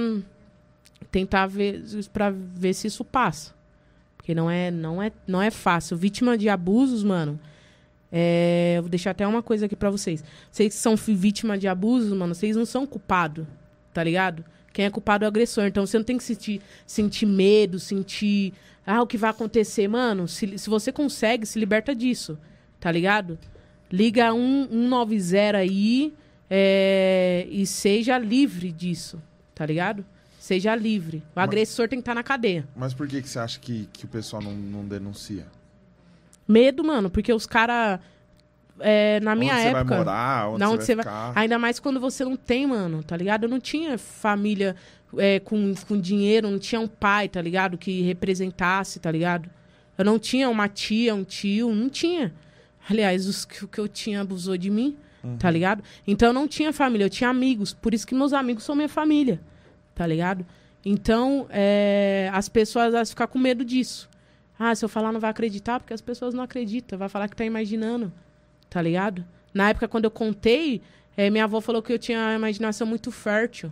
tentar 1.11 1.47
ver, 1.47 1.83
pra 2.11 2.29
ver 2.31 2.73
se 2.73 2.87
isso 2.87 3.03
passa. 3.03 3.53
Porque 4.17 4.33
não 4.33 4.49
é, 4.49 4.71
não 4.71 5.01
é, 5.01 5.11
não 5.27 5.41
é 5.41 5.51
fácil. 5.51 5.97
Vítima 5.97 6.37
de 6.37 6.47
abusos, 6.47 7.03
mano. 7.03 7.39
É, 8.15 8.75
eu 8.77 8.83
vou 8.83 8.89
deixar 8.89 9.09
até 9.09 9.25
uma 9.25 9.41
coisa 9.41 9.65
aqui 9.65 9.75
pra 9.75 9.89
vocês. 9.89 10.23
Vocês 10.51 10.75
que 10.75 10.79
são 10.79 10.95
vítima 10.95 11.57
de 11.57 11.67
abusos, 11.67 12.15
mano, 12.15 12.35
vocês 12.35 12.55
não 12.55 12.63
são 12.63 12.85
culpados, 12.85 13.43
tá 13.91 14.03
ligado? 14.03 14.45
Quem 14.71 14.85
é 14.85 14.89
culpado 14.91 15.25
é 15.25 15.27
o 15.27 15.29
agressor. 15.29 15.65
Então 15.65 15.83
você 15.83 15.97
não 15.97 16.05
tem 16.05 16.17
que 16.17 16.23
sentir, 16.23 16.61
sentir 16.85 17.25
medo, 17.25 17.79
sentir. 17.79 18.53
Ah, 18.85 19.01
o 19.01 19.07
que 19.07 19.17
vai 19.17 19.31
acontecer? 19.31 19.87
Mano, 19.87 20.27
se, 20.27 20.59
se 20.59 20.69
você 20.69 20.91
consegue, 20.91 21.47
se 21.47 21.57
liberta 21.57 21.95
disso, 21.95 22.37
tá 22.79 22.91
ligado? 22.91 23.39
Liga 23.91 24.31
um, 24.31 24.67
190 24.69 25.57
aí 25.57 26.13
é, 26.47 27.47
e 27.49 27.65
seja 27.65 28.17
livre 28.19 28.71
disso, 28.71 29.19
tá 29.55 29.65
ligado? 29.65 30.05
Seja 30.39 30.75
livre. 30.75 31.23
O 31.35 31.39
agressor 31.39 31.87
tem 31.87 31.97
que 31.97 32.01
estar 32.01 32.13
na 32.13 32.21
cadeia. 32.21 32.67
Mas 32.75 32.93
por 32.93 33.07
que, 33.07 33.21
que 33.21 33.29
você 33.29 33.39
acha 33.39 33.59
que, 33.59 33.87
que 33.91 34.05
o 34.05 34.07
pessoal 34.07 34.41
não, 34.41 34.53
não 34.53 34.85
denuncia? 34.85 35.47
Medo, 36.47 36.83
mano, 36.83 37.09
porque 37.09 37.31
os 37.33 37.45
caras. 37.45 37.99
na 39.21 39.35
minha 39.35 39.53
onde 39.53 39.63
época. 39.67 39.83
você 39.83 39.89
vai 39.89 39.97
morar, 39.97 40.49
onde 40.49 40.57
você 40.59 40.65
onde 40.65 40.77
vai 40.77 40.85
você 40.85 40.95
vai- 40.95 41.03
ficar. 41.05 41.33
Ainda 41.35 41.59
mais 41.59 41.79
quando 41.79 41.99
você 41.99 42.25
não 42.25 42.35
tem, 42.35 42.65
mano, 42.67 43.03
tá 43.03 43.15
ligado? 43.15 43.43
Eu 43.43 43.49
não 43.49 43.59
tinha 43.59 43.97
família 43.97 44.75
é, 45.17 45.39
com, 45.39 45.73
com 45.87 45.99
dinheiro, 45.99 46.49
não 46.49 46.59
tinha 46.59 46.81
um 46.81 46.87
pai, 46.87 47.29
tá 47.29 47.41
ligado? 47.41 47.77
Que 47.77 48.01
representasse, 48.01 48.99
tá 48.99 49.11
ligado? 49.11 49.49
Eu 49.97 50.03
não 50.03 50.17
tinha 50.17 50.49
uma 50.49 50.67
tia, 50.67 51.13
um 51.13 51.23
tio, 51.23 51.73
não 51.73 51.87
tinha. 51.89 52.33
Aliás, 52.89 53.27
os 53.27 53.45
que, 53.45 53.63
o 53.63 53.67
que 53.67 53.79
eu 53.79 53.87
tinha 53.87 54.21
abusou 54.21 54.57
de 54.57 54.69
mim, 54.69 54.97
tá 55.39 55.49
ligado? 55.49 55.83
Então 56.05 56.29
eu 56.29 56.33
não 56.33 56.47
tinha 56.47 56.73
família, 56.73 57.05
eu 57.05 57.09
tinha 57.09 57.29
amigos. 57.29 57.73
Por 57.73 57.93
isso 57.93 58.05
que 58.05 58.13
meus 58.15 58.33
amigos 58.33 58.63
são 58.63 58.75
minha 58.75 58.89
família, 58.89 59.39
tá 59.95 60.05
ligado? 60.05 60.45
Então, 60.85 61.45
é, 61.49 62.29
as 62.33 62.49
pessoas 62.49 62.93
elas 62.93 63.09
ficam 63.11 63.25
com 63.27 63.39
medo 63.39 63.63
disso. 63.63 64.09
Ah, 64.65 64.73
se 64.73 64.85
eu 64.85 64.87
falar 64.87 65.11
não 65.11 65.19
vai 65.19 65.29
acreditar, 65.29 65.77
porque 65.77 65.93
as 65.93 65.99
pessoas 65.99 66.33
não 66.33 66.41
acreditam. 66.41 66.97
Vai 66.97 67.09
falar 67.09 67.27
que 67.27 67.35
tá 67.35 67.43
imaginando, 67.43 68.13
tá 68.69 68.81
ligado? 68.81 69.25
Na 69.53 69.69
época, 69.69 69.89
quando 69.89 70.05
eu 70.05 70.11
contei, 70.11 70.81
eh, 71.17 71.29
minha 71.29 71.43
avó 71.43 71.59
falou 71.59 71.81
que 71.81 71.91
eu 71.91 71.99
tinha 71.99 72.17
uma 72.17 72.35
imaginação 72.35 72.87
muito 72.87 73.11
fértil. 73.11 73.69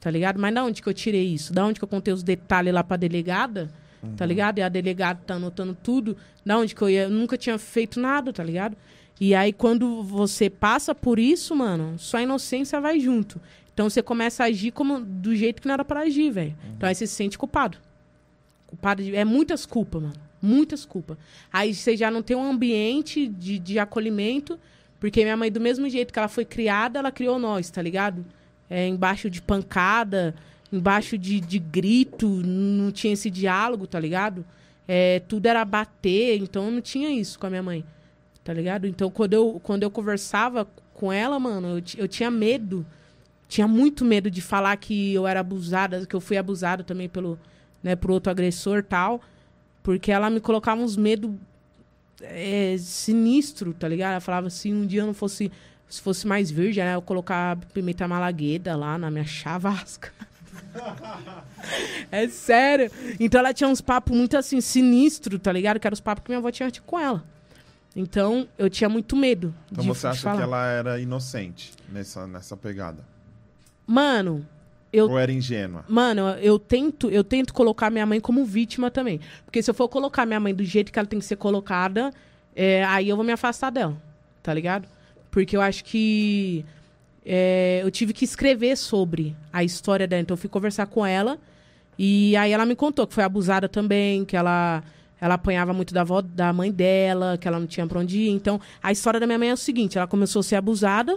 Tá 0.00 0.10
ligado? 0.10 0.40
Mas 0.40 0.52
da 0.52 0.64
onde 0.64 0.82
que 0.82 0.88
eu 0.88 0.92
tirei 0.92 1.24
isso? 1.32 1.52
Da 1.52 1.64
onde 1.64 1.78
que 1.78 1.84
eu 1.84 1.88
contei 1.88 2.12
os 2.12 2.24
detalhes 2.24 2.74
lá 2.74 2.82
pra 2.82 2.96
delegada? 2.96 3.70
Tá 4.16 4.26
ligado? 4.26 4.58
E 4.58 4.62
a 4.62 4.68
delegada 4.68 5.20
tá 5.24 5.34
anotando 5.34 5.76
tudo. 5.80 6.16
Da 6.44 6.58
onde 6.58 6.74
que 6.74 6.82
eu 6.82 6.90
ia? 6.90 7.02
Eu 7.04 7.10
nunca 7.10 7.38
tinha 7.38 7.56
feito 7.56 8.00
nada, 8.00 8.32
tá 8.32 8.42
ligado? 8.42 8.76
E 9.20 9.32
aí, 9.36 9.52
quando 9.52 10.02
você 10.02 10.50
passa 10.50 10.92
por 10.92 11.20
isso, 11.20 11.54
mano, 11.54 11.96
sua 11.96 12.22
inocência 12.22 12.80
vai 12.80 12.98
junto. 12.98 13.40
Então 13.72 13.88
você 13.88 14.02
começa 14.02 14.42
a 14.42 14.46
agir 14.46 14.72
como 14.72 15.00
do 15.00 15.36
jeito 15.36 15.62
que 15.62 15.68
não 15.68 15.74
era 15.74 15.84
pra 15.84 16.00
agir, 16.00 16.32
velho. 16.32 16.56
Então 16.76 16.88
aí 16.88 16.94
você 16.96 17.06
se 17.06 17.14
sente 17.14 17.38
culpado. 17.38 17.78
Culpado 18.72 19.02
de, 19.02 19.14
é 19.14 19.22
muitas 19.22 19.66
culpas, 19.66 20.00
mano. 20.00 20.14
Muitas 20.40 20.86
culpas. 20.86 21.18
Aí 21.52 21.74
você 21.74 21.94
já 21.94 22.10
não 22.10 22.22
tem 22.22 22.34
um 22.34 22.50
ambiente 22.50 23.28
de, 23.28 23.58
de 23.58 23.78
acolhimento, 23.78 24.58
porque 24.98 25.22
minha 25.22 25.36
mãe, 25.36 25.52
do 25.52 25.60
mesmo 25.60 25.86
jeito 25.90 26.10
que 26.10 26.18
ela 26.18 26.26
foi 26.26 26.46
criada, 26.46 26.98
ela 26.98 27.12
criou 27.12 27.38
nós, 27.38 27.68
tá 27.68 27.82
ligado? 27.82 28.24
É, 28.70 28.88
embaixo 28.88 29.28
de 29.28 29.42
pancada, 29.42 30.34
embaixo 30.72 31.18
de, 31.18 31.38
de 31.38 31.58
grito, 31.58 32.26
não 32.26 32.90
tinha 32.90 33.12
esse 33.12 33.28
diálogo, 33.28 33.86
tá 33.86 34.00
ligado? 34.00 34.42
É, 34.88 35.20
tudo 35.28 35.44
era 35.44 35.62
bater, 35.66 36.38
então 36.38 36.70
não 36.70 36.80
tinha 36.80 37.10
isso 37.10 37.38
com 37.38 37.46
a 37.46 37.50
minha 37.50 37.62
mãe, 37.62 37.84
tá 38.42 38.54
ligado? 38.54 38.86
Então 38.86 39.10
quando 39.10 39.34
eu, 39.34 39.60
quando 39.62 39.82
eu 39.82 39.90
conversava 39.90 40.66
com 40.94 41.12
ela, 41.12 41.38
mano, 41.38 41.76
eu, 41.76 41.82
eu 41.98 42.08
tinha 42.08 42.30
medo. 42.30 42.86
Tinha 43.48 43.68
muito 43.68 44.02
medo 44.02 44.30
de 44.30 44.40
falar 44.40 44.74
que 44.78 45.12
eu 45.12 45.26
era 45.26 45.40
abusada, 45.40 46.06
que 46.06 46.16
eu 46.16 46.20
fui 46.22 46.38
abusada 46.38 46.82
também 46.82 47.06
pelo, 47.06 47.38
né, 47.82 47.96
por 47.96 48.10
outro 48.10 48.30
agressor 48.30 48.78
e 48.78 48.82
tal. 48.82 49.20
Porque 49.82 50.12
ela 50.12 50.30
me 50.30 50.40
colocava 50.40 50.80
uns 50.80 50.96
medo 50.96 51.38
é, 52.20 52.76
sinistro, 52.78 53.72
tá 53.72 53.88
ligado? 53.88 54.12
Ela 54.12 54.20
falava 54.20 54.46
assim, 54.46 54.72
um 54.72 54.86
dia 54.86 55.02
eu 55.02 55.06
não 55.06 55.14
fosse, 55.14 55.50
se 55.88 56.00
fosse 56.00 56.26
mais 56.26 56.50
virgem, 56.50 56.84
né, 56.84 56.94
eu 56.94 57.02
colocar 57.02 57.56
pimenta 57.74 58.06
malagueda 58.06 58.76
lá 58.76 58.96
na 58.96 59.10
minha 59.10 59.24
chavasca. 59.24 60.12
é 62.10 62.28
sério. 62.28 62.90
Então 63.18 63.40
ela 63.40 63.52
tinha 63.52 63.68
uns 63.68 63.80
papos 63.80 64.16
muito 64.16 64.36
assim, 64.36 64.60
sinistro, 64.60 65.38
tá 65.38 65.52
ligado? 65.52 65.80
Que 65.80 65.86
eram 65.86 65.94
os 65.94 66.00
papos 66.00 66.24
que 66.24 66.30
minha 66.30 66.38
avó 66.38 66.50
tinha 66.50 66.70
com 66.86 66.98
ela. 66.98 67.24
Então 67.94 68.48
eu 68.56 68.70
tinha 68.70 68.88
muito 68.88 69.16
medo. 69.16 69.54
Então 69.70 69.82
de, 69.82 69.88
você 69.88 70.06
acha 70.06 70.34
que 70.34 70.42
ela 70.42 70.66
era 70.66 70.98
inocente 71.00 71.72
nessa, 71.88 72.26
nessa 72.26 72.56
pegada? 72.56 73.04
Mano, 73.86 74.46
eu 74.92 75.08
Ou 75.08 75.18
era 75.18 75.32
ingênua? 75.32 75.84
Mano, 75.88 76.28
eu 76.40 76.58
tento, 76.58 77.08
eu 77.10 77.24
tento 77.24 77.54
colocar 77.54 77.90
minha 77.90 78.04
mãe 78.04 78.20
como 78.20 78.44
vítima 78.44 78.90
também. 78.90 79.20
Porque 79.44 79.62
se 79.62 79.70
eu 79.70 79.74
for 79.74 79.88
colocar 79.88 80.26
minha 80.26 80.38
mãe 80.38 80.54
do 80.54 80.64
jeito 80.64 80.92
que 80.92 80.98
ela 80.98 81.08
tem 81.08 81.18
que 81.18 81.24
ser 81.24 81.36
colocada, 81.36 82.12
é, 82.54 82.84
aí 82.84 83.08
eu 83.08 83.16
vou 83.16 83.24
me 83.24 83.32
afastar 83.32 83.70
dela, 83.70 83.96
tá 84.42 84.52
ligado? 84.52 84.86
Porque 85.30 85.56
eu 85.56 85.62
acho 85.62 85.84
que 85.84 86.64
é, 87.24 87.80
eu 87.82 87.90
tive 87.90 88.12
que 88.12 88.24
escrever 88.24 88.76
sobre 88.76 89.34
a 89.52 89.64
história 89.64 90.06
dela. 90.06 90.22
Então 90.22 90.34
eu 90.34 90.38
fui 90.38 90.50
conversar 90.50 90.86
com 90.86 91.06
ela 91.06 91.38
e 91.98 92.36
aí 92.36 92.52
ela 92.52 92.66
me 92.66 92.76
contou 92.76 93.06
que 93.06 93.14
foi 93.14 93.24
abusada 93.24 93.68
também, 93.68 94.24
que 94.24 94.36
ela 94.36 94.82
ela 95.20 95.34
apanhava 95.34 95.72
muito 95.72 95.94
da 95.94 96.00
avó, 96.00 96.20
da 96.20 96.52
mãe 96.52 96.72
dela, 96.72 97.38
que 97.38 97.46
ela 97.46 97.60
não 97.60 97.66
tinha 97.66 97.86
pra 97.86 98.00
onde 98.00 98.18
ir. 98.18 98.30
Então, 98.30 98.60
a 98.82 98.90
história 98.90 99.20
da 99.20 99.26
minha 99.26 99.38
mãe 99.38 99.50
é 99.50 99.52
o 99.52 99.56
seguinte: 99.56 99.96
ela 99.96 100.08
começou 100.08 100.40
a 100.40 100.42
ser 100.42 100.56
abusada 100.56 101.16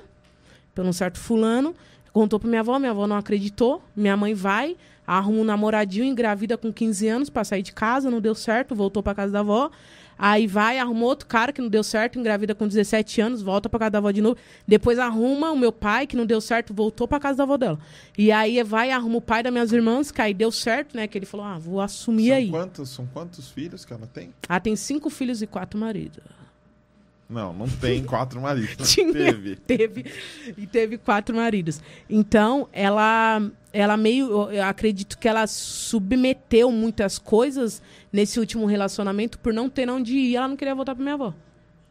por 0.76 0.85
um 0.85 0.93
certo 0.93 1.18
fulano, 1.18 1.73
contou 2.15 2.39
pra 2.39 2.47
minha 2.47 2.61
avó, 2.61 2.79
minha 2.79 2.91
avó 2.91 3.05
não 3.05 3.17
acreditou. 3.17 3.83
Minha 3.93 4.15
mãe 4.15 4.33
vai, 4.33 4.77
arruma 5.05 5.39
um 5.41 5.43
namoradinho, 5.43 6.05
engravida 6.05 6.57
com 6.57 6.71
15 6.71 7.07
anos 7.09 7.29
pra 7.29 7.43
sair 7.43 7.61
de 7.61 7.73
casa, 7.73 8.09
não 8.09 8.21
deu 8.21 8.33
certo, 8.33 8.73
voltou 8.73 9.03
pra 9.03 9.13
casa 9.13 9.33
da 9.33 9.41
avó. 9.41 9.69
Aí 10.17 10.47
vai, 10.47 10.79
arruma 10.79 11.03
outro 11.07 11.27
cara 11.27 11.51
que 11.51 11.59
não 11.59 11.67
deu 11.67 11.83
certo, 11.83 12.17
engravida 12.17 12.55
com 12.55 12.65
17 12.65 13.19
anos, 13.19 13.41
volta 13.41 13.67
pra 13.67 13.77
casa 13.79 13.91
da 13.91 13.97
avó 13.97 14.11
de 14.11 14.21
novo. 14.21 14.37
Depois 14.65 14.97
arruma 14.97 15.51
o 15.51 15.57
meu 15.57 15.73
pai, 15.73 16.07
que 16.07 16.15
não 16.15 16.25
deu 16.25 16.39
certo, 16.39 16.73
voltou 16.73 17.05
pra 17.05 17.19
casa 17.19 17.39
da 17.39 17.43
avó 17.43 17.57
dela. 17.57 17.77
E 18.17 18.31
aí 18.31 18.63
vai, 18.63 18.91
arruma 18.91 19.17
o 19.17 19.21
pai 19.21 19.43
das 19.43 19.51
minhas 19.51 19.73
irmãs, 19.73 20.09
que 20.11 20.21
aí 20.21 20.33
deu 20.33 20.53
certo, 20.53 20.95
né? 20.95 21.07
Que 21.09 21.17
ele 21.17 21.25
falou, 21.25 21.45
ah, 21.45 21.59
vou 21.59 21.81
assumir 21.81 22.29
São 22.29 22.37
aí. 22.37 22.49
quantos, 22.49 22.89
são 22.91 23.05
quantos 23.07 23.49
filhos 23.51 23.83
que 23.83 23.91
ela 23.91 24.07
tem? 24.07 24.33
Ela 24.47 24.59
tem 24.61 24.73
cinco 24.77 25.09
filhos 25.09 25.41
e 25.41 25.47
quatro 25.47 25.77
maridos. 25.77 26.23
Não, 27.30 27.52
não 27.53 27.68
tem 27.68 28.03
quatro 28.03 28.39
maridos. 28.41 28.91
Tinha. 28.93 29.11
Teve. 29.11 29.56
teve 29.56 30.06
e 30.57 30.68
teve 30.68 30.97
quatro 30.97 31.35
maridos. 31.35 31.81
Então, 32.10 32.68
ela 32.72 33.41
ela 33.73 33.97
meio 33.97 34.52
eu- 34.52 34.64
acredito 34.64 35.18
que 35.18 35.27
ela 35.27 35.45
submeteu 35.47 36.72
muitas 36.72 37.18
coisas 37.18 37.81
nesse 38.11 38.39
último 38.39 38.65
relacionamento 38.65 39.38
por 39.39 39.53
não 39.53 39.69
ter 39.69 39.89
onde 39.89 40.15
ir, 40.15 40.35
ela 40.35 40.47
não 40.47 40.56
queria 40.56 40.76
voltar 40.76 40.93
para 40.95 41.03
minha 41.03 41.15
avó. 41.15 41.34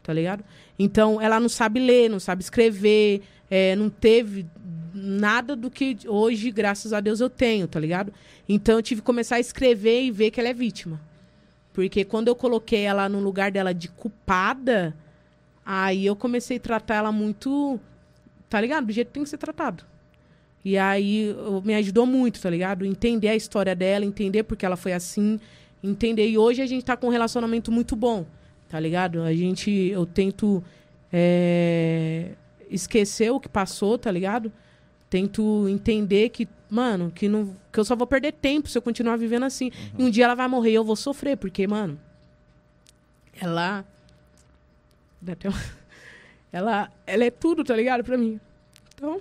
Tá 0.01 0.13
ligado? 0.13 0.43
Então, 0.79 1.19
ela 1.21 1.39
não 1.39 1.49
sabe 1.49 1.79
ler, 1.79 2.09
não 2.09 2.19
sabe 2.19 2.41
escrever, 2.41 3.21
é, 3.49 3.75
não 3.75 3.89
teve 3.89 4.45
nada 4.93 5.55
do 5.55 5.69
que 5.69 5.97
hoje, 6.07 6.49
graças 6.51 6.93
a 6.93 6.99
Deus, 6.99 7.19
eu 7.19 7.29
tenho, 7.29 7.67
tá 7.67 7.79
ligado? 7.79 8.13
Então, 8.47 8.75
eu 8.77 8.81
tive 8.83 9.01
que 9.01 9.05
começar 9.05 9.35
a 9.35 9.39
escrever 9.39 10.03
e 10.03 10.11
ver 10.11 10.31
que 10.31 10.39
ela 10.39 10.49
é 10.49 10.53
vítima. 10.53 10.99
Porque 11.73 12.05
quando 12.05 12.27
eu 12.29 12.35
coloquei 12.35 12.81
ela 12.81 13.09
no 13.09 13.19
lugar 13.19 13.51
dela 13.51 13.73
de 13.73 13.87
culpada, 13.89 14.95
Aí 15.65 16.05
eu 16.05 16.15
comecei 16.15 16.57
a 16.57 16.59
tratar 16.59 16.95
ela 16.95 17.11
muito, 17.11 17.79
tá 18.49 18.61
ligado? 18.61 18.85
Do 18.87 18.93
jeito 18.93 19.07
que 19.07 19.13
tem 19.15 19.23
que 19.23 19.29
ser 19.29 19.37
tratado. 19.37 19.83
E 20.63 20.77
aí 20.77 21.27
eu- 21.29 21.61
me 21.63 21.73
ajudou 21.75 22.05
muito, 22.05 22.41
tá 22.41 22.49
ligado? 22.49 22.85
Entender 22.85 23.29
a 23.29 23.35
história 23.35 23.75
dela, 23.75 24.05
entender 24.05 24.43
porque 24.43 24.65
ela 24.65 24.75
foi 24.77 24.93
assim, 24.93 25.39
entender. 25.83 26.27
E 26.29 26.37
hoje 26.37 26.61
a 26.61 26.65
gente 26.65 26.83
tá 26.85 26.95
com 26.95 27.07
um 27.07 27.11
relacionamento 27.11 27.71
muito 27.71 27.95
bom, 27.95 28.25
tá 28.69 28.79
ligado? 28.79 29.21
A 29.23 29.33
gente, 29.33 29.71
eu 29.71 30.05
tento 30.05 30.63
é, 31.13 32.31
esquecer 32.69 33.31
o 33.31 33.39
que 33.39 33.47
passou, 33.49 33.97
tá 33.97 34.11
ligado? 34.11 34.51
Tento 35.09 35.67
entender 35.69 36.29
que, 36.29 36.47
mano, 36.69 37.11
que, 37.13 37.29
não, 37.29 37.55
que 37.71 37.79
eu 37.79 37.85
só 37.85 37.95
vou 37.95 38.05
perder 38.07 38.33
tempo 38.33 38.67
se 38.67 38.77
eu 38.77 38.81
continuar 38.81 39.17
vivendo 39.17 39.43
assim. 39.43 39.71
E 39.97 40.03
um 40.03 40.09
dia 40.09 40.25
ela 40.25 40.35
vai 40.35 40.47
morrer 40.47 40.71
e 40.71 40.75
eu 40.75 40.83
vou 40.83 40.95
sofrer, 40.95 41.37
porque, 41.37 41.65
mano, 41.67 41.97
ela 43.39 43.85
Uma- 45.47 45.85
Ela, 46.51 46.89
ela 47.05 47.25
é 47.25 47.31
tudo, 47.31 47.63
tá 47.65 47.75
ligado? 47.75 48.01
Pra 48.03 48.17
mim. 48.17 48.39
Então. 48.95 49.19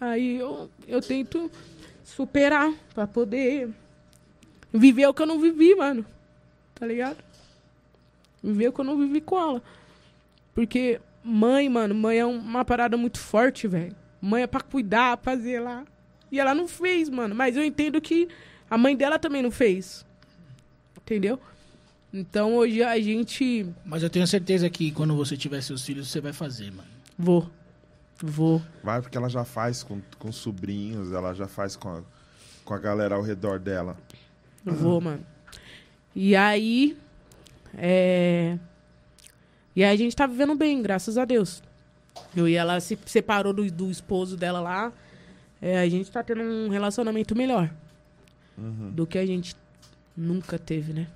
Aí 0.00 0.36
eu, 0.38 0.68
eu 0.88 1.00
tento 1.00 1.48
superar 2.02 2.72
pra 2.92 3.06
poder 3.06 3.70
viver 4.72 5.06
o 5.06 5.14
que 5.14 5.22
eu 5.22 5.26
não 5.26 5.38
vivi, 5.40 5.74
mano. 5.76 6.04
Tá 6.74 6.84
ligado? 6.86 7.18
Viver 8.42 8.68
o 8.68 8.72
que 8.72 8.80
eu 8.80 8.84
não 8.84 8.98
vivi 8.98 9.20
com 9.20 9.38
ela. 9.38 9.62
Porque 10.52 11.00
mãe, 11.22 11.68
mano, 11.68 11.94
mãe 11.94 12.18
é 12.18 12.26
um- 12.26 12.36
uma 12.38 12.64
parada 12.64 12.96
muito 12.96 13.18
forte, 13.20 13.68
velho. 13.68 13.94
Mãe 14.20 14.42
é 14.42 14.46
pra 14.48 14.60
cuidar, 14.60 15.16
pra 15.18 15.36
zelar. 15.36 15.84
E 16.32 16.40
ela 16.40 16.52
não 16.54 16.66
fez, 16.66 17.08
mano. 17.08 17.32
Mas 17.34 17.56
eu 17.56 17.62
entendo 17.62 18.00
que 18.00 18.28
a 18.68 18.76
mãe 18.76 18.96
dela 18.96 19.18
também 19.20 19.40
não 19.42 19.52
fez. 19.52 20.04
Entendeu? 20.96 21.38
Então 22.16 22.54
hoje 22.54 22.80
a 22.80 22.96
gente. 23.00 23.66
Mas 23.84 24.04
eu 24.04 24.08
tenho 24.08 24.24
certeza 24.24 24.70
que 24.70 24.92
quando 24.92 25.16
você 25.16 25.36
tiver 25.36 25.60
seus 25.60 25.84
filhos, 25.84 26.08
você 26.08 26.20
vai 26.20 26.32
fazer, 26.32 26.70
mano. 26.70 26.88
Vou. 27.18 27.50
Vou. 28.22 28.62
Vai 28.84 29.02
porque 29.02 29.18
ela 29.18 29.28
já 29.28 29.44
faz 29.44 29.82
com, 29.82 30.00
com 30.16 30.30
sobrinhos, 30.30 31.10
ela 31.10 31.34
já 31.34 31.48
faz 31.48 31.74
com 31.74 31.88
a, 31.88 32.02
com 32.64 32.72
a 32.72 32.78
galera 32.78 33.16
ao 33.16 33.22
redor 33.22 33.58
dela. 33.58 33.96
Vou, 34.64 35.00
mano. 35.00 35.26
E 36.14 36.36
aí. 36.36 36.96
É... 37.76 38.56
E 39.74 39.82
aí 39.82 39.92
a 39.92 39.98
gente 39.98 40.14
tá 40.14 40.24
vivendo 40.24 40.54
bem, 40.54 40.80
graças 40.80 41.18
a 41.18 41.24
Deus. 41.24 41.64
Eu 42.36 42.48
e 42.48 42.54
ela 42.54 42.78
se 42.78 42.96
separou 43.06 43.52
do, 43.52 43.68
do 43.72 43.90
esposo 43.90 44.36
dela 44.36 44.60
lá. 44.60 44.92
É, 45.60 45.80
a 45.80 45.88
gente 45.88 46.08
tá 46.12 46.22
tendo 46.22 46.42
um 46.42 46.68
relacionamento 46.68 47.34
melhor 47.34 47.74
do 48.92 49.04
que 49.04 49.18
a 49.18 49.26
gente 49.26 49.56
nunca 50.16 50.56
teve, 50.56 50.92
né? 50.92 51.08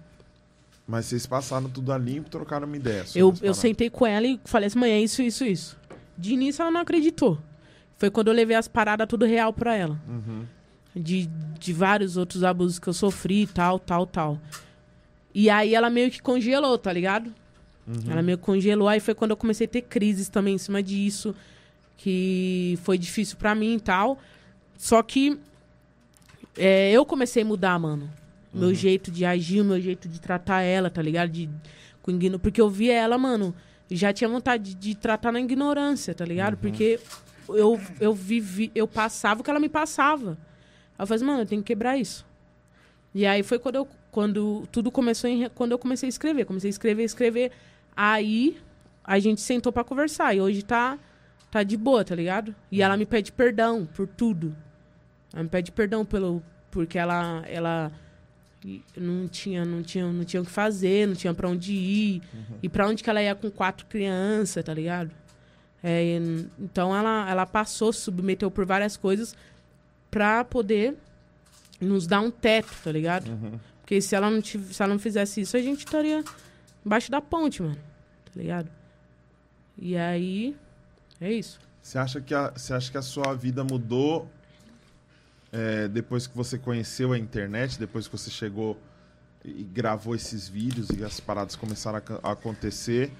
Mas 0.88 1.04
vocês 1.04 1.26
passaram 1.26 1.68
tudo 1.68 1.92
a 1.92 1.98
limpo, 1.98 2.30
trocaram 2.30 2.66
uma 2.66 2.76
ideia. 2.76 3.04
Eu, 3.14 3.34
eu 3.42 3.52
sentei 3.52 3.90
com 3.90 4.06
ela 4.06 4.26
e 4.26 4.40
falei 4.46 4.68
assim, 4.68 4.78
mãe, 4.78 4.92
é 4.92 5.00
isso, 5.00 5.20
isso, 5.20 5.44
isso. 5.44 5.78
De 6.16 6.32
início 6.32 6.62
ela 6.62 6.70
não 6.70 6.80
acreditou. 6.80 7.38
Foi 7.98 8.10
quando 8.10 8.28
eu 8.28 8.34
levei 8.34 8.56
as 8.56 8.66
paradas 8.66 9.06
tudo 9.06 9.26
real 9.26 9.52
pra 9.52 9.76
ela. 9.76 10.00
Uhum. 10.08 10.46
De, 10.96 11.26
de 11.60 11.72
vários 11.74 12.16
outros 12.16 12.42
abusos 12.42 12.78
que 12.78 12.88
eu 12.88 12.94
sofri, 12.94 13.46
tal, 13.46 13.78
tal, 13.78 14.06
tal. 14.06 14.40
E 15.34 15.50
aí 15.50 15.74
ela 15.74 15.90
meio 15.90 16.10
que 16.10 16.22
congelou, 16.22 16.78
tá 16.78 16.90
ligado? 16.90 17.34
Ela 18.10 18.22
meio 18.22 18.38
que 18.38 18.44
congelou. 18.44 18.88
Aí 18.88 18.98
foi 18.98 19.14
quando 19.14 19.32
eu 19.32 19.36
comecei 19.36 19.66
a 19.66 19.70
ter 19.70 19.82
crises 19.82 20.30
também 20.30 20.54
em 20.54 20.58
cima 20.58 20.82
disso. 20.82 21.34
Que 21.98 22.78
foi 22.82 22.96
difícil 22.96 23.36
pra 23.36 23.54
mim 23.54 23.74
e 23.74 23.80
tal. 23.80 24.18
Só 24.78 25.02
que 25.02 25.38
é, 26.56 26.90
eu 26.92 27.04
comecei 27.04 27.42
a 27.42 27.46
mudar, 27.46 27.78
mano. 27.78 28.10
Meu 28.52 28.72
jeito 28.74 29.10
de 29.10 29.24
agir, 29.24 29.60
o 29.60 29.64
meu 29.64 29.80
jeito 29.80 30.08
de 30.08 30.20
tratar 30.20 30.62
ela, 30.62 30.88
tá 30.88 31.02
ligado? 31.02 31.30
De, 31.30 31.50
com 32.02 32.10
igno... 32.10 32.38
Porque 32.38 32.60
eu 32.60 32.70
via 32.70 32.94
ela, 32.94 33.18
mano, 33.18 33.54
e 33.90 33.96
já 33.96 34.12
tinha 34.12 34.28
vontade 34.28 34.74
de, 34.74 34.74
de 34.74 34.94
tratar 34.94 35.32
na 35.32 35.40
ignorância, 35.40 36.14
tá 36.14 36.24
ligado? 36.24 36.56
Porque 36.56 36.98
eu, 37.48 37.80
eu 38.00 38.14
vivi, 38.14 38.70
eu 38.74 38.86
passava 38.86 39.40
o 39.40 39.44
que 39.44 39.50
ela 39.50 39.60
me 39.60 39.68
passava. 39.68 40.32
Aí 40.98 41.02
eu 41.02 41.06
falei, 41.06 41.16
assim, 41.16 41.24
mano, 41.24 41.42
eu 41.42 41.46
tenho 41.46 41.62
que 41.62 41.66
quebrar 41.66 41.96
isso. 41.96 42.26
E 43.14 43.26
aí 43.26 43.42
foi 43.42 43.58
quando, 43.58 43.76
eu, 43.76 43.88
quando 44.10 44.66
tudo 44.70 44.90
começou, 44.90 45.28
em, 45.28 45.48
quando 45.50 45.72
eu 45.72 45.78
comecei 45.78 46.06
a 46.06 46.10
escrever. 46.10 46.44
Comecei 46.44 46.68
a 46.68 46.70
escrever, 46.70 47.04
escrever. 47.04 47.52
Aí 47.96 48.58
a 49.02 49.18
gente 49.18 49.40
sentou 49.40 49.72
pra 49.72 49.84
conversar. 49.84 50.34
E 50.34 50.40
hoje 50.40 50.62
tá, 50.62 50.98
tá 51.50 51.62
de 51.62 51.76
boa, 51.76 52.04
tá 52.04 52.14
ligado? 52.14 52.54
E 52.70 52.82
ela 52.82 52.96
me 52.96 53.06
pede 53.06 53.32
perdão 53.32 53.86
por 53.86 54.06
tudo. 54.06 54.54
Ela 55.32 55.42
me 55.42 55.48
pede 55.48 55.72
perdão 55.72 56.04
pelo, 56.04 56.42
porque 56.70 56.98
ela, 56.98 57.42
ela 57.46 57.92
não 58.96 59.28
tinha, 59.28 59.64
não 59.64 59.82
tinha, 59.82 60.06
não 60.12 60.24
tinha 60.24 60.42
o 60.42 60.44
que 60.44 60.50
fazer, 60.50 61.06
não 61.06 61.14
tinha 61.14 61.32
pra 61.34 61.48
onde 61.48 61.72
ir. 61.72 62.22
E 62.62 62.68
pra 62.68 62.86
onde 62.88 63.02
que 63.02 63.08
ela 63.10 63.22
ia 63.22 63.34
com 63.34 63.50
quatro 63.50 63.86
crianças, 63.86 64.64
tá 64.64 64.74
ligado? 64.74 65.10
É, 65.82 66.18
então 66.58 66.94
ela, 66.94 67.28
ela 67.30 67.46
passou, 67.46 67.92
se 67.92 68.00
submeteu 68.00 68.50
por 68.50 68.66
várias 68.66 68.96
coisas 68.96 69.34
pra 70.10 70.42
poder 70.44 70.96
nos 71.80 72.06
dar 72.06 72.20
um 72.20 72.30
teto, 72.30 72.72
tá 72.82 72.90
ligado? 72.90 73.30
Porque 73.80 74.00
se 74.00 74.14
ela, 74.14 74.28
não 74.30 74.42
tiv- 74.42 74.72
se 74.72 74.82
ela 74.82 74.92
não 74.92 74.98
fizesse 74.98 75.40
isso, 75.40 75.56
a 75.56 75.62
gente 75.62 75.78
estaria 75.78 76.24
embaixo 76.84 77.10
da 77.10 77.20
ponte, 77.20 77.62
mano. 77.62 77.76
Tá 77.76 78.32
ligado? 78.40 78.68
E 79.78 79.96
aí, 79.96 80.56
é 81.20 81.32
isso. 81.32 81.60
Você 81.80 81.96
acha 81.96 82.20
que 82.20 82.34
a, 82.34 82.50
você 82.50 82.74
acha 82.74 82.90
que 82.90 82.98
a 82.98 83.02
sua 83.02 83.32
vida 83.34 83.62
mudou 83.64 84.28
é, 85.52 85.88
depois 85.88 86.26
que 86.26 86.36
você 86.36 86.58
conheceu 86.58 87.12
a 87.12 87.18
internet, 87.18 87.78
depois 87.78 88.06
que 88.06 88.16
você 88.16 88.30
chegou 88.30 88.78
e 89.44 89.62
gravou 89.62 90.14
esses 90.14 90.48
vídeos 90.48 90.88
e 90.90 91.02
as 91.04 91.20
paradas 91.20 91.56
começaram 91.56 92.00
a, 92.22 92.32
acontecer? 92.32 93.10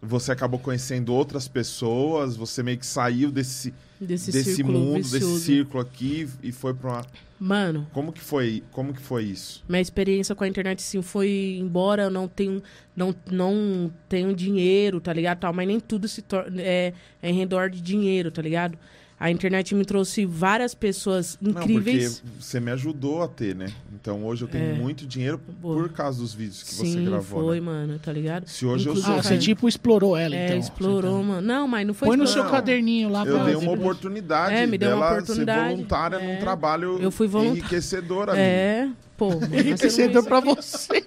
Você 0.00 0.30
acabou 0.30 0.60
conhecendo 0.60 1.12
outras 1.12 1.48
pessoas, 1.48 2.36
você 2.36 2.62
meio 2.62 2.78
que 2.78 2.86
saiu 2.86 3.30
desse, 3.32 3.74
Desse, 4.00 4.30
desse 4.30 4.62
mundo, 4.62 5.02
vicioso. 5.02 5.34
desse 5.34 5.44
círculo 5.44 5.80
aqui 5.82 6.28
e 6.42 6.52
foi 6.52 6.72
pra 6.72 6.90
uma... 6.90 7.06
Mano, 7.40 7.86
Como 7.92 8.12
que 8.12 8.20
foi, 8.20 8.62
como 8.72 8.92
que 8.94 9.00
foi 9.00 9.24
isso? 9.24 9.64
minha 9.68 9.80
experiência 9.80 10.34
com 10.36 10.42
a 10.44 10.48
internet, 10.48 10.80
sim, 10.82 11.02
foi 11.02 11.56
embora 11.60 12.04
eu 12.04 12.10
não 12.10 12.26
tenho, 12.28 12.60
não, 12.96 13.14
não 13.30 13.92
tenho 14.08 14.34
dinheiro, 14.34 15.00
tá 15.00 15.12
ligado? 15.12 15.38
Tal, 15.40 15.52
mas 15.52 15.66
nem 15.66 15.78
tudo 15.80 16.06
se 16.08 16.22
tor- 16.22 16.46
é, 16.56 16.92
é 17.22 17.30
em 17.30 17.34
redor 17.34 17.68
de 17.70 17.80
dinheiro, 17.80 18.30
tá 18.32 18.42
ligado? 18.42 18.76
A 19.20 19.32
internet 19.32 19.74
me 19.74 19.84
trouxe 19.84 20.24
várias 20.24 20.74
pessoas 20.76 21.36
incríveis. 21.42 22.22
Não, 22.22 22.30
porque 22.30 22.42
você 22.44 22.60
me 22.60 22.70
ajudou 22.70 23.20
a 23.20 23.26
ter, 23.26 23.52
né? 23.52 23.66
Então 23.92 24.24
hoje 24.24 24.42
eu 24.44 24.48
tenho 24.48 24.64
É. 24.64 24.72
muito 24.74 25.04
dinheiro 25.06 25.40
Boa. 25.60 25.74
por 25.82 25.88
causa 25.88 26.20
dos 26.20 26.32
vídeos 26.32 26.62
que 26.62 26.72
você 26.72 26.86
Sim, 26.86 27.04
gravou. 27.04 27.42
foi, 27.42 27.56
né? 27.58 27.66
mano, 27.66 27.98
tá 27.98 28.12
ligado? 28.12 28.46
Se 28.46 28.64
hoje 28.64 28.86
eu 28.86 28.92
Inclusive, 28.92 29.02
sou 29.06 29.12
Ah, 29.18 29.22
Cara, 29.24 29.34
você 29.34 29.38
tipo 29.38 29.68
explorou 29.68 30.16
ela, 30.16 30.36
É, 30.36 30.46
então. 30.46 30.58
explorou, 30.58 31.20
mano. 31.24 31.40
Não, 31.44 31.66
mas 31.66 31.84
não 31.84 31.94
foi 31.94 32.06
Põe 32.08 32.16
no 32.16 32.28
seu 32.28 32.44
caderninho 32.44 33.08
lá 33.08 33.26
Eu 33.26 33.34
pra 33.34 33.44
dei 33.46 33.56
uma 33.56 33.72
oportunidade 33.72 34.54
É, 34.54 34.66
me 34.68 34.78
deu 34.78 34.94
uma 34.96 35.10
oportunidade. 35.10 35.62
ser 35.62 35.74
voluntária 35.74 36.16
É. 36.18 36.34
num 36.34 36.40
trabalho 36.40 36.98
Eu 37.02 37.10
fui 37.10 37.26
voluntária. 37.26 37.58
enriquecedor 37.58 38.28
ali. 38.28 38.38
É, 38.38 38.88
pô. 39.16 39.30
você 39.30 39.46
Enriquecedor 39.46 40.24
pra 40.24 40.38
você. 40.38 41.02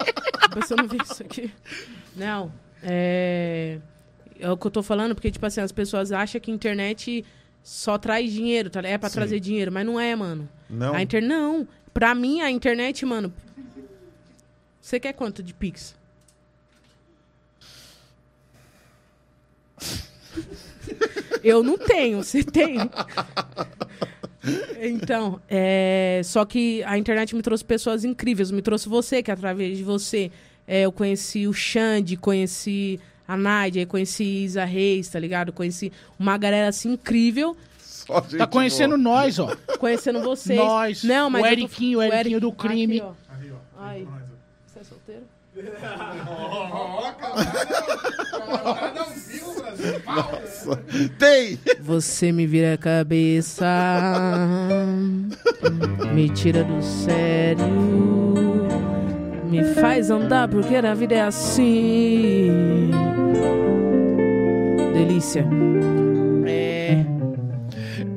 Você 0.56 0.76
não 0.76 0.86
viu 0.86 1.00
isso 1.10 1.24
aqui? 1.24 1.50
Não, 2.14 2.52
é... 2.84 3.78
É 4.38 4.50
o 4.52 4.58
que 4.58 4.66
eu 4.68 4.72
tô 4.72 4.82
falando, 4.84 5.14
porque, 5.14 5.30
tipo 5.32 5.46
assim, 5.46 5.62
as 5.62 5.72
pessoas 5.72 6.12
acham 6.12 6.42
que 6.42 6.50
a 6.50 6.54
internet 6.54 7.24
só 7.64 7.98
traz 7.98 8.32
dinheiro, 8.32 8.70
tá? 8.70 8.82
É 8.82 8.98
pra 8.98 9.10
Sim. 9.10 9.16
trazer 9.16 9.40
dinheiro, 9.40 9.72
mas 9.72 9.86
não 9.86 10.00
é, 10.00 10.16
mano. 10.16 10.50
Não, 10.70 10.94
A 10.94 11.02
inter... 11.02 11.22
Não. 11.22 11.68
Pra 11.94 12.16
mim, 12.16 12.42
a 12.42 12.50
internet, 12.50 13.06
mano... 13.06 13.34
Você 14.82 15.00
quer 15.00 15.14
quanto 15.14 15.44
de 15.44 15.54
Pix? 15.54 15.96
Eu 21.44 21.64
não 21.64 21.78
tenho, 21.78 22.24
você 22.24 22.44
tem? 22.44 22.78
Então, 24.82 25.40
é... 25.48 26.22
só 26.24 26.44
que 26.46 26.84
a 26.84 26.98
internet 26.98 27.36
me 27.36 27.44
trouxe 27.44 27.64
pessoas 27.64 28.04
incríveis. 28.04 28.50
Me 28.50 28.62
trouxe 28.62 28.90
você, 28.90 29.22
que 29.22 29.30
através 29.30 29.78
de 29.78 29.84
você 29.84 30.32
é, 30.68 30.82
eu 30.82 30.92
conheci 30.92 31.48
o 31.48 31.54
Xande, 31.54 32.18
conheci 32.18 33.00
a 33.34 33.38
Nádia, 33.38 33.86
conheci 33.86 34.24
Isa 34.44 34.66
Reis, 34.66 35.08
tá 35.08 35.20
ligado? 35.20 35.52
Conheci 35.54 35.92
uma 36.20 36.38
galera 36.38 36.68
assim 36.70 36.94
incrível, 36.94 37.56
só 37.80 38.22
gente 38.22 38.38
Tá 38.38 38.48
conhecendo 38.48 38.98
boa. 38.98 38.98
nós, 38.98 39.40
ó. 39.40 39.56
conhendo 39.80 40.22
vocês. 40.22 40.58
Nós, 40.60 41.04
Não, 41.04 41.30
mas 41.30 41.42
o 41.44 41.46
eu 41.46 41.50
tô- 41.50 41.60
Eriquinho, 41.62 42.00
o 42.00 42.04
Eriquinho 42.04 42.40
do 42.40 42.52
crime. 42.52 43.00
Aqui, 43.02 43.52
ó. 43.52 43.82
Ai. 43.84 44.08
Você 44.68 44.80
é 44.80 44.84
solteiro? 44.84 45.24
Tem! 51.18 51.60
Você 51.82 52.32
me 52.32 52.46
vira 52.46 52.74
a 52.74 52.78
cabeça, 52.78 53.66
me 56.14 56.30
tira 56.30 56.64
do 56.64 56.82
sério, 56.82 57.66
me 59.52 59.64
faz 59.74 60.10
andar 60.10 60.48
porque 60.48 60.76
a 60.76 60.94
vida 60.94 61.16
é 61.16 61.22
assim. 61.22 62.90
Delícia. 64.94 65.46
É. 66.46 67.06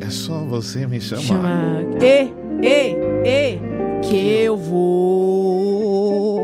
É 0.00 0.10
só 0.10 0.44
você 0.44 0.86
me 0.86 1.00
chamar. 1.00 1.22
Chama. 1.22 1.80
E, 2.00 2.32
e, 2.62 2.96
e, 3.24 3.58
que 4.00 4.44
eu 4.44 4.56
vou. 4.56 6.42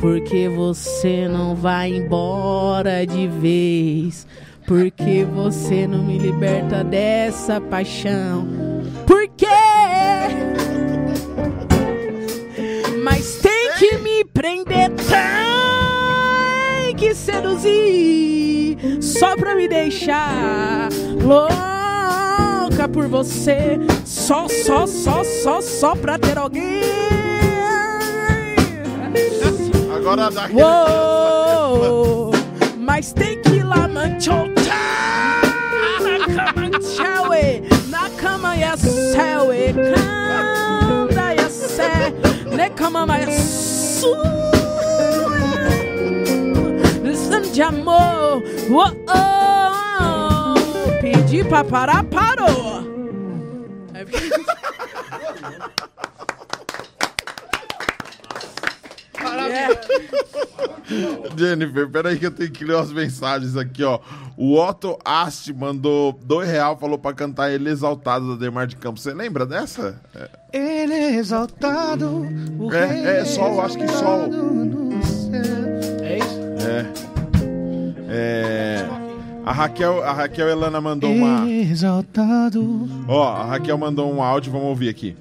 Porque 0.00 0.48
você 0.50 1.26
não 1.26 1.54
vai 1.54 1.90
embora 1.90 3.06
de 3.06 3.26
vez. 3.26 4.26
Porque 4.66 5.24
você 5.24 5.86
não 5.86 6.04
me 6.04 6.18
liberta 6.18 6.84
dessa 6.84 7.58
paixão. 7.58 8.46
Por 9.06 9.26
quê? 9.28 9.46
Prender, 14.40 14.90
tem 16.86 16.96
que 16.96 17.14
seduzir. 17.14 18.78
Só 19.02 19.36
pra 19.36 19.54
me 19.54 19.68
deixar 19.68 20.88
louca 21.22 22.88
por 22.88 23.06
você. 23.06 23.78
Só, 24.06 24.48
só, 24.48 24.86
só, 24.86 25.22
só, 25.22 25.60
só 25.60 25.94
pra 25.94 26.18
ter 26.18 26.38
alguém. 26.38 26.80
Agora 29.94 30.30
dá. 30.30 30.48
Uou, 30.54 32.30
mas 32.78 33.12
tem 33.12 33.42
que 33.42 33.56
ir 33.56 33.62
lá 33.62 33.86
manchotar 33.86 35.42
na 37.90 38.08
cama 38.16 38.56
e, 38.56 38.60
na 38.60 38.72
é 38.72 38.76
céu 38.76 39.52
e 39.52 39.74
canta 39.74 41.34
é 41.34 41.48
cé 41.50 42.14
ne 42.56 42.70
cama 42.70 43.04
mais 43.04 43.79
sua 44.00 44.22
Listen 47.02 47.42
de 47.52 47.62
amor 47.62 48.42
Uou, 48.70 48.90
pedi 51.00 51.44
pra 51.44 51.64
parar 51.64 52.04
parou 52.04 52.80
É 53.94 54.04
porque- 54.04 54.30
É. 59.50 59.80
Jennifer, 61.36 61.88
peraí 61.88 62.18
que 62.18 62.26
eu 62.26 62.30
tenho 62.30 62.50
que 62.50 62.64
ler 62.64 62.74
umas 62.76 62.92
mensagens 62.92 63.56
aqui, 63.56 63.82
ó. 63.84 63.98
O 64.36 64.58
Otto 64.58 64.98
Ast 65.04 65.52
mandou 65.52 66.18
dois 66.24 66.48
real, 66.48 66.76
falou 66.78 66.98
pra 66.98 67.12
cantar 67.12 67.50
Ele 67.52 67.68
Exaltado 67.70 68.34
da 68.34 68.40
Demar 68.40 68.66
de 68.66 68.76
Campos. 68.76 69.02
Você 69.02 69.12
lembra 69.12 69.44
dessa? 69.46 70.00
Ele 70.52 70.92
é 70.94 71.14
exaltado. 71.16 72.26
o 72.58 72.72
É, 72.72 72.86
rei 72.86 73.04
é 73.20 73.24
sol, 73.24 73.60
acho 73.60 73.76
que 73.78 73.86
sol. 73.88 74.20
exaltado 74.26 74.42
no 74.42 74.90
É, 78.12 78.84
a 79.44 79.52
Raquel, 79.52 80.02
a 80.02 80.12
Raquel 80.12 80.48
Elana 80.48 80.80
mandou 80.80 81.10
uma. 81.12 81.48
Exaltado. 81.48 82.88
Ó, 83.06 83.22
a 83.32 83.44
Raquel 83.44 83.78
mandou 83.78 84.12
um 84.12 84.22
áudio, 84.22 84.50
vamos 84.50 84.66
ouvir 84.68 84.88
aqui. 84.88 85.16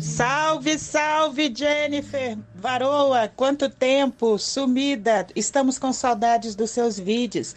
Salve, 0.00 0.78
salve, 0.78 1.52
Jennifer 1.54 2.36
Varoa! 2.54 3.32
Quanto 3.34 3.70
tempo 3.70 4.38
sumida! 4.38 5.26
Estamos 5.34 5.78
com 5.78 5.92
saudades 5.92 6.54
dos 6.54 6.70
seus 6.70 6.98
vídeos. 6.98 7.56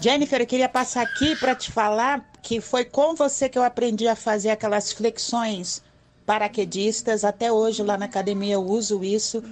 Jennifer, 0.00 0.40
eu 0.40 0.46
queria 0.46 0.68
passar 0.68 1.02
aqui 1.02 1.36
para 1.36 1.54
te 1.54 1.70
falar 1.70 2.28
que 2.42 2.60
foi 2.60 2.84
com 2.84 3.14
você 3.14 3.48
que 3.48 3.58
eu 3.58 3.62
aprendi 3.62 4.08
a 4.08 4.16
fazer 4.16 4.50
aquelas 4.50 4.92
flexões 4.92 5.82
paraquedistas. 6.26 7.24
Até 7.24 7.52
hoje 7.52 7.82
lá 7.82 7.96
na 7.96 8.06
academia 8.06 8.54
eu 8.54 8.64
uso 8.64 9.04
isso. 9.04 9.42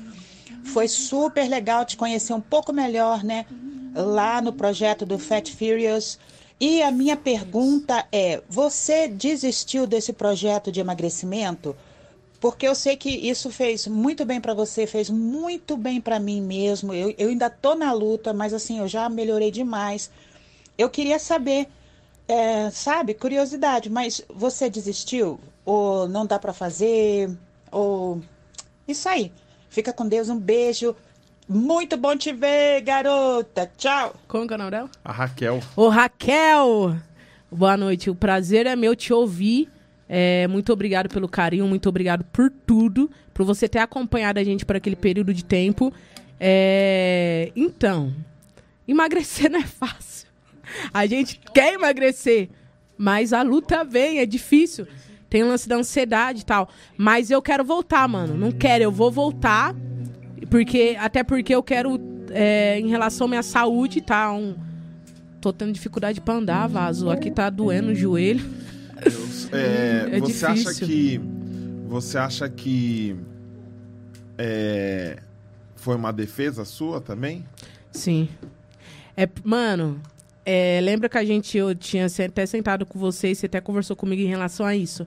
Foi 0.72 0.88
super 0.88 1.48
legal 1.48 1.84
te 1.84 1.96
conhecer 1.96 2.32
um 2.32 2.40
pouco 2.40 2.72
melhor, 2.72 3.22
né? 3.22 3.46
Lá 3.94 4.42
no 4.42 4.52
projeto 4.52 5.06
do 5.06 5.18
Fat 5.18 5.48
Furious. 5.50 6.18
E 6.58 6.82
a 6.82 6.90
minha 6.90 7.16
pergunta 7.16 8.04
é: 8.10 8.42
você 8.48 9.06
desistiu 9.06 9.86
desse 9.86 10.12
projeto 10.12 10.72
de 10.72 10.80
emagrecimento? 10.80 11.76
Porque 12.40 12.66
eu 12.66 12.74
sei 12.74 12.96
que 12.96 13.08
isso 13.08 13.50
fez 13.50 13.86
muito 13.86 14.24
bem 14.24 14.40
para 14.40 14.54
você, 14.54 14.86
fez 14.86 15.08
muito 15.08 15.76
bem 15.76 16.00
para 16.00 16.20
mim 16.20 16.40
mesmo. 16.40 16.92
Eu, 16.92 17.14
eu 17.16 17.28
ainda 17.28 17.48
tô 17.48 17.74
na 17.74 17.92
luta, 17.92 18.32
mas 18.32 18.52
assim, 18.52 18.78
eu 18.78 18.88
já 18.88 19.08
melhorei 19.08 19.50
demais. 19.50 20.10
Eu 20.76 20.90
queria 20.90 21.18
saber, 21.18 21.68
é, 22.28 22.70
sabe, 22.70 23.14
curiosidade, 23.14 23.88
mas 23.88 24.22
você 24.28 24.68
desistiu? 24.68 25.40
Ou 25.64 26.06
não 26.08 26.26
dá 26.26 26.38
para 26.38 26.52
fazer? 26.52 27.30
Ou. 27.72 28.20
Isso 28.86 29.08
aí. 29.08 29.32
Fica 29.68 29.92
com 29.92 30.06
Deus, 30.06 30.28
um 30.28 30.38
beijo. 30.38 30.94
Muito 31.48 31.96
bom 31.96 32.16
te 32.16 32.32
ver, 32.32 32.80
garota. 32.82 33.70
Tchau. 33.76 34.14
Como 34.26 34.46
que 34.46 34.52
é 34.52 34.56
o 34.56 34.58
nome 34.58 34.70
dela? 34.70 34.90
A 35.04 35.12
Raquel. 35.12 35.60
Ô, 35.76 35.88
Raquel! 35.88 36.96
Boa 37.50 37.76
noite. 37.76 38.10
O 38.10 38.14
prazer 38.14 38.66
é 38.66 38.74
meu 38.74 38.96
te 38.96 39.12
ouvir. 39.12 39.70
É, 40.08 40.46
muito 40.46 40.72
obrigado 40.72 41.08
pelo 41.08 41.28
carinho, 41.28 41.66
muito 41.66 41.88
obrigado 41.88 42.24
por 42.24 42.50
tudo, 42.50 43.10
por 43.34 43.44
você 43.44 43.68
ter 43.68 43.80
acompanhado 43.80 44.38
a 44.38 44.44
gente 44.44 44.64
por 44.64 44.76
aquele 44.76 44.96
período 44.96 45.34
de 45.34 45.44
tempo. 45.44 45.92
É, 46.38 47.50
então, 47.56 48.14
emagrecer 48.86 49.50
não 49.50 49.60
é 49.60 49.66
fácil. 49.66 50.28
A 50.92 51.06
gente 51.06 51.40
quer 51.52 51.74
emagrecer, 51.74 52.48
mas 52.96 53.32
a 53.32 53.42
luta 53.42 53.84
vem, 53.84 54.18
é 54.18 54.26
difícil. 54.26 54.86
Tem 55.28 55.42
o 55.42 55.48
lance 55.48 55.68
da 55.68 55.76
ansiedade 55.76 56.42
e 56.42 56.44
tal. 56.44 56.68
Mas 56.96 57.30
eu 57.30 57.42
quero 57.42 57.64
voltar, 57.64 58.06
mano. 58.08 58.36
Não 58.36 58.52
quero, 58.52 58.84
eu 58.84 58.92
vou 58.92 59.10
voltar. 59.10 59.74
Porque, 60.48 60.96
até 60.98 61.24
porque 61.24 61.54
eu 61.54 61.62
quero, 61.62 62.00
é, 62.30 62.78
em 62.78 62.88
relação 62.88 63.26
à 63.26 63.28
minha 63.28 63.42
saúde, 63.42 64.00
tá? 64.00 64.32
Um, 64.32 64.54
tô 65.40 65.52
tendo 65.52 65.72
dificuldade 65.72 66.20
pra 66.20 66.34
andar, 66.34 66.68
vaso. 66.68 67.10
Aqui 67.10 67.30
tá 67.30 67.50
doendo 67.50 67.90
o 67.90 67.94
joelho. 67.94 68.44
É, 69.52 70.16
É 70.16 70.20
você 70.20 70.46
acha 70.46 70.54
difícil. 70.72 70.86
que. 70.86 71.20
Você 71.88 72.18
acha 72.18 72.48
que. 72.48 73.16
é, 74.38 75.18
foi 75.76 75.94
uma 75.96 76.12
defesa 76.12 76.64
sua 76.64 77.00
também? 77.00 77.44
Sim. 77.92 78.28
É, 79.16 79.28
mano, 79.44 80.00
é, 80.44 80.80
lembra 80.82 81.08
que 81.08 81.16
a 81.16 81.24
gente, 81.24 81.56
eu 81.56 81.74
tinha 81.74 82.06
até 82.06 82.44
sentado 82.44 82.84
com 82.84 82.98
você 82.98 83.30
e 83.30 83.34
você 83.34 83.46
até 83.46 83.60
conversou 83.60 83.94
comigo 83.96 84.20
em 84.20 84.26
relação 84.26 84.66
a 84.66 84.74
isso. 84.76 85.06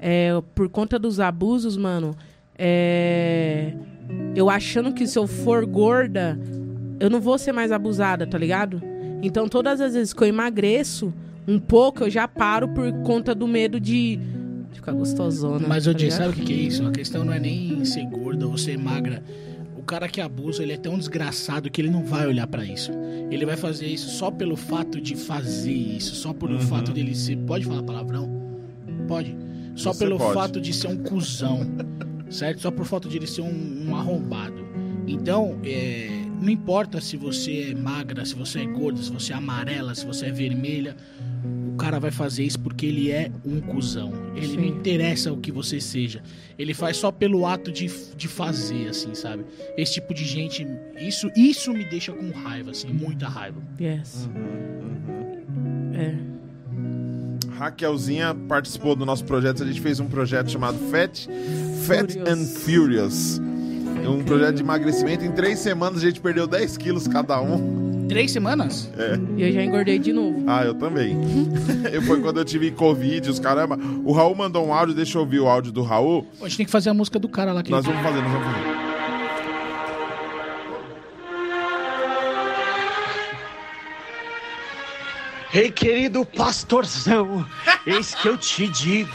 É, 0.00 0.30
por 0.54 0.68
conta 0.68 0.98
dos 0.98 1.20
abusos, 1.20 1.76
mano, 1.76 2.16
é, 2.58 3.72
eu 4.34 4.50
achando 4.50 4.92
que 4.92 5.06
se 5.06 5.18
eu 5.18 5.26
for 5.26 5.64
gorda, 5.64 6.38
eu 6.98 7.08
não 7.08 7.20
vou 7.20 7.38
ser 7.38 7.52
mais 7.52 7.70
abusada, 7.72 8.26
tá 8.26 8.36
ligado? 8.36 8.82
Então, 9.22 9.48
todas 9.48 9.80
as 9.80 9.94
vezes 9.94 10.12
que 10.12 10.22
eu 10.22 10.28
emagreço 10.28 11.12
um 11.46 11.58
pouco, 11.58 12.04
eu 12.04 12.10
já 12.10 12.26
paro 12.26 12.68
por 12.68 12.92
conta 13.02 13.34
do 13.34 13.46
medo 13.46 13.78
de, 13.78 14.18
ficar 14.72 14.92
gostosona. 14.92 15.66
Mas, 15.66 15.86
ô 15.86 15.92
tá 15.92 15.98
ligado? 15.98 16.18
sabe 16.18 16.30
o 16.30 16.32
que, 16.34 16.44
que 16.44 16.52
é 16.52 16.56
isso? 16.56 16.86
A 16.86 16.92
questão 16.92 17.24
não 17.24 17.32
é 17.32 17.40
nem 17.40 17.84
ser 17.84 18.04
gorda 18.06 18.46
ou 18.46 18.56
ser 18.56 18.78
magra. 18.78 19.22
O 19.76 19.82
cara 19.82 20.08
que 20.08 20.20
abusa, 20.20 20.62
ele 20.62 20.72
é 20.72 20.76
tão 20.76 20.98
desgraçado 20.98 21.70
que 21.70 21.80
ele 21.80 21.90
não 21.90 22.04
vai 22.04 22.26
olhar 22.26 22.46
pra 22.46 22.64
isso. 22.64 22.90
Ele 23.30 23.44
vai 23.46 23.56
fazer 23.56 23.86
isso 23.86 24.08
só 24.10 24.30
pelo 24.30 24.56
fato 24.56 25.00
de 25.00 25.16
fazer 25.16 25.72
isso, 25.72 26.14
só 26.14 26.32
pelo 26.32 26.60
fato 26.60 26.92
dele 26.92 27.14
ser. 27.14 27.36
Pode 27.36 27.64
falar 27.64 27.82
palavrão? 27.82 28.28
Pode. 29.06 29.36
Só 29.74 29.92
Você 29.92 30.04
pelo 30.04 30.18
pode. 30.18 30.34
fato 30.34 30.60
de 30.60 30.72
ser 30.72 30.88
um 30.88 30.96
cuzão, 30.96 31.60
certo? 32.30 32.62
Só 32.62 32.70
por 32.70 32.86
fato 32.86 33.08
de 33.08 33.18
ele 33.18 33.26
ser 33.26 33.42
um, 33.42 33.88
um 33.88 33.94
arrombado. 33.94 34.66
Então, 35.06 35.58
é, 35.64 36.08
não 36.40 36.50
importa 36.50 37.00
se 37.00 37.16
você 37.16 37.70
é 37.70 37.74
magra, 37.74 38.24
se 38.24 38.34
você 38.34 38.60
é 38.60 38.66
gorda, 38.66 39.00
se 39.00 39.12
você 39.12 39.32
é 39.32 39.36
amarela, 39.36 39.94
se 39.94 40.04
você 40.04 40.26
é 40.26 40.32
vermelha, 40.32 40.96
cara 41.76 41.98
vai 42.00 42.10
fazer 42.10 42.44
isso 42.44 42.58
porque 42.60 42.86
ele 42.86 43.10
é 43.10 43.30
um 43.44 43.60
cuzão. 43.60 44.12
Ele 44.34 44.48
Sim. 44.48 44.56
não 44.56 44.64
interessa 44.64 45.32
o 45.32 45.36
que 45.36 45.52
você 45.52 45.80
seja. 45.80 46.22
Ele 46.58 46.72
faz 46.74 46.96
só 46.96 47.10
pelo 47.12 47.46
ato 47.46 47.70
de, 47.70 47.90
de 48.16 48.26
fazer, 48.28 48.88
assim, 48.88 49.14
sabe? 49.14 49.44
Esse 49.76 49.94
tipo 49.94 50.12
de 50.14 50.24
gente, 50.24 50.66
isso, 50.98 51.30
isso 51.36 51.72
me 51.72 51.84
deixa 51.84 52.12
com 52.12 52.30
raiva, 52.30 52.70
assim, 52.70 52.88
muita 52.88 53.28
raiva. 53.28 53.60
Yes. 53.80 54.28
Uhum, 54.34 55.92
É. 55.94 56.36
Raquelzinha 57.58 58.34
participou 58.48 58.94
do 58.94 59.06
nosso 59.06 59.24
projeto. 59.24 59.62
A 59.62 59.66
gente 59.66 59.80
fez 59.80 59.98
um 59.98 60.06
projeto 60.06 60.50
chamado 60.50 60.76
Fat, 60.90 61.26
Fat 61.86 62.12
Furious. 62.12 62.28
and 62.28 62.44
Furious. 62.44 63.40
É 64.04 64.08
um 64.08 64.22
projeto 64.22 64.56
de 64.56 64.62
emagrecimento. 64.62 65.24
Em 65.24 65.32
três 65.32 65.58
semanas 65.58 66.02
a 66.02 66.06
gente 66.06 66.20
perdeu 66.20 66.46
10 66.46 66.76
quilos 66.76 67.08
cada 67.08 67.40
um. 67.40 67.95
Três 68.08 68.30
semanas? 68.30 68.90
E 69.36 69.42
eu 69.42 69.52
já 69.52 69.62
engordei 69.62 69.98
de 69.98 70.12
novo. 70.12 70.44
Ah, 70.46 70.64
eu 70.64 70.74
também. 70.74 71.16
Eu- 71.92 72.02
Foi 72.02 72.20
quando 72.20 72.38
eu 72.38 72.44
tive 72.44 72.70
Covid, 72.70 73.28
os 73.30 73.38
caramba. 73.40 73.78
O 74.04 74.12
Raul 74.12 74.34
mandou 74.34 74.66
um 74.66 74.72
áudio, 74.72 74.94
deixa 74.94 75.18
eu 75.18 75.22
ouvir 75.22 75.40
o 75.40 75.48
áudio 75.48 75.72
do 75.72 75.82
Raul. 75.82 76.26
A 76.40 76.44
gente 76.48 76.56
tem 76.58 76.66
que 76.66 76.72
fazer 76.72 76.90
a 76.90 76.94
música 76.94 77.18
do 77.18 77.28
cara 77.28 77.52
lá 77.52 77.62
que 77.62 77.70
Nós 77.70 77.84
vamos 77.84 78.02
fazer, 78.02 78.20
nós 78.22 78.32
vamos 78.32 78.46
fazer. 78.46 78.85
Ei, 85.56 85.70
querido 85.70 86.22
pastorzão, 86.22 87.46
eis 87.86 88.14
que 88.14 88.28
eu 88.28 88.36
te 88.36 88.68
digo. 88.68 89.10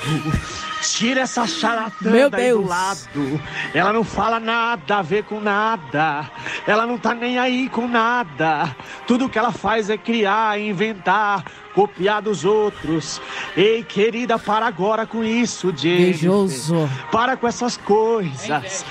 Tira 0.81 1.21
essa 1.21 1.45
charlatã 1.45 2.09
Meu 2.09 2.31
daí 2.31 2.45
Deus. 2.45 2.63
do 2.63 2.67
lado. 2.67 3.41
Ela 3.75 3.93
não 3.93 4.03
fala 4.03 4.39
nada 4.39 4.97
a 4.97 5.01
ver 5.03 5.23
com 5.25 5.39
nada. 5.39 6.31
Ela 6.65 6.87
não 6.87 6.97
tá 6.97 7.13
nem 7.13 7.37
aí 7.37 7.69
com 7.69 7.87
nada. 7.87 8.75
Tudo 9.05 9.29
que 9.29 9.37
ela 9.37 9.51
faz 9.51 9.91
é 9.91 9.97
criar, 9.99 10.59
inventar, 10.59 11.45
copiar 11.75 12.23
dos 12.23 12.43
outros. 12.43 13.21
Ei, 13.55 13.83
querida, 13.83 14.39
para 14.39 14.65
agora 14.65 15.05
com 15.05 15.23
isso, 15.23 15.71
Jennifer. 15.77 16.31
Beijoso. 16.31 16.89
Para 17.11 17.37
com 17.37 17.47
essas 17.47 17.77
coisas. 17.77 18.83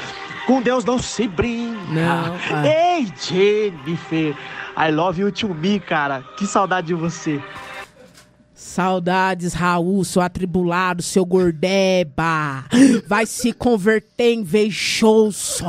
Com 0.47 0.63
Deus 0.63 0.85
não 0.85 1.01
se 1.01 1.27
brinca. 1.27 1.81
Não, 1.89 2.37
ah. 2.53 2.65
Ei, 2.65 3.13
Jennifer. 3.21 4.37
I 4.77 4.91
love 4.91 5.21
you 5.21 5.31
to 5.33 5.49
me, 5.55 5.81
cara. 5.81 6.23
Que 6.37 6.47
saudade 6.47 6.89
de 6.89 6.95
você. 6.95 7.43
Saudades, 8.71 9.53
Raul, 9.53 10.05
seu 10.05 10.23
atribulado, 10.23 11.03
seu 11.03 11.25
gordeba. 11.25 12.65
Vai 13.07 13.27
se 13.27 13.53
converter 13.53 14.35
em 14.35 14.41
invejoso. 14.41 15.65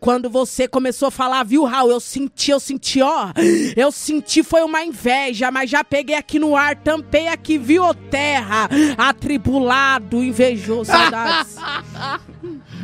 Quando 0.00 0.28
você 0.28 0.66
começou 0.66 1.08
a 1.08 1.10
falar, 1.10 1.44
viu, 1.44 1.64
Raul? 1.64 1.90
Eu 1.90 2.00
senti, 2.00 2.50
eu 2.50 2.58
senti, 2.58 3.00
ó. 3.00 3.28
Eu 3.76 3.92
senti, 3.92 4.42
foi 4.42 4.62
uma 4.62 4.82
inveja, 4.82 5.50
mas 5.52 5.70
já 5.70 5.84
peguei 5.84 6.16
aqui 6.16 6.38
no 6.38 6.56
ar, 6.56 6.74
tampei 6.74 7.28
aqui, 7.28 7.58
viu, 7.58 7.94
terra? 7.94 8.68
Atribulado, 8.98 10.22
invejoso, 10.22 10.90
saudades. 10.90 11.56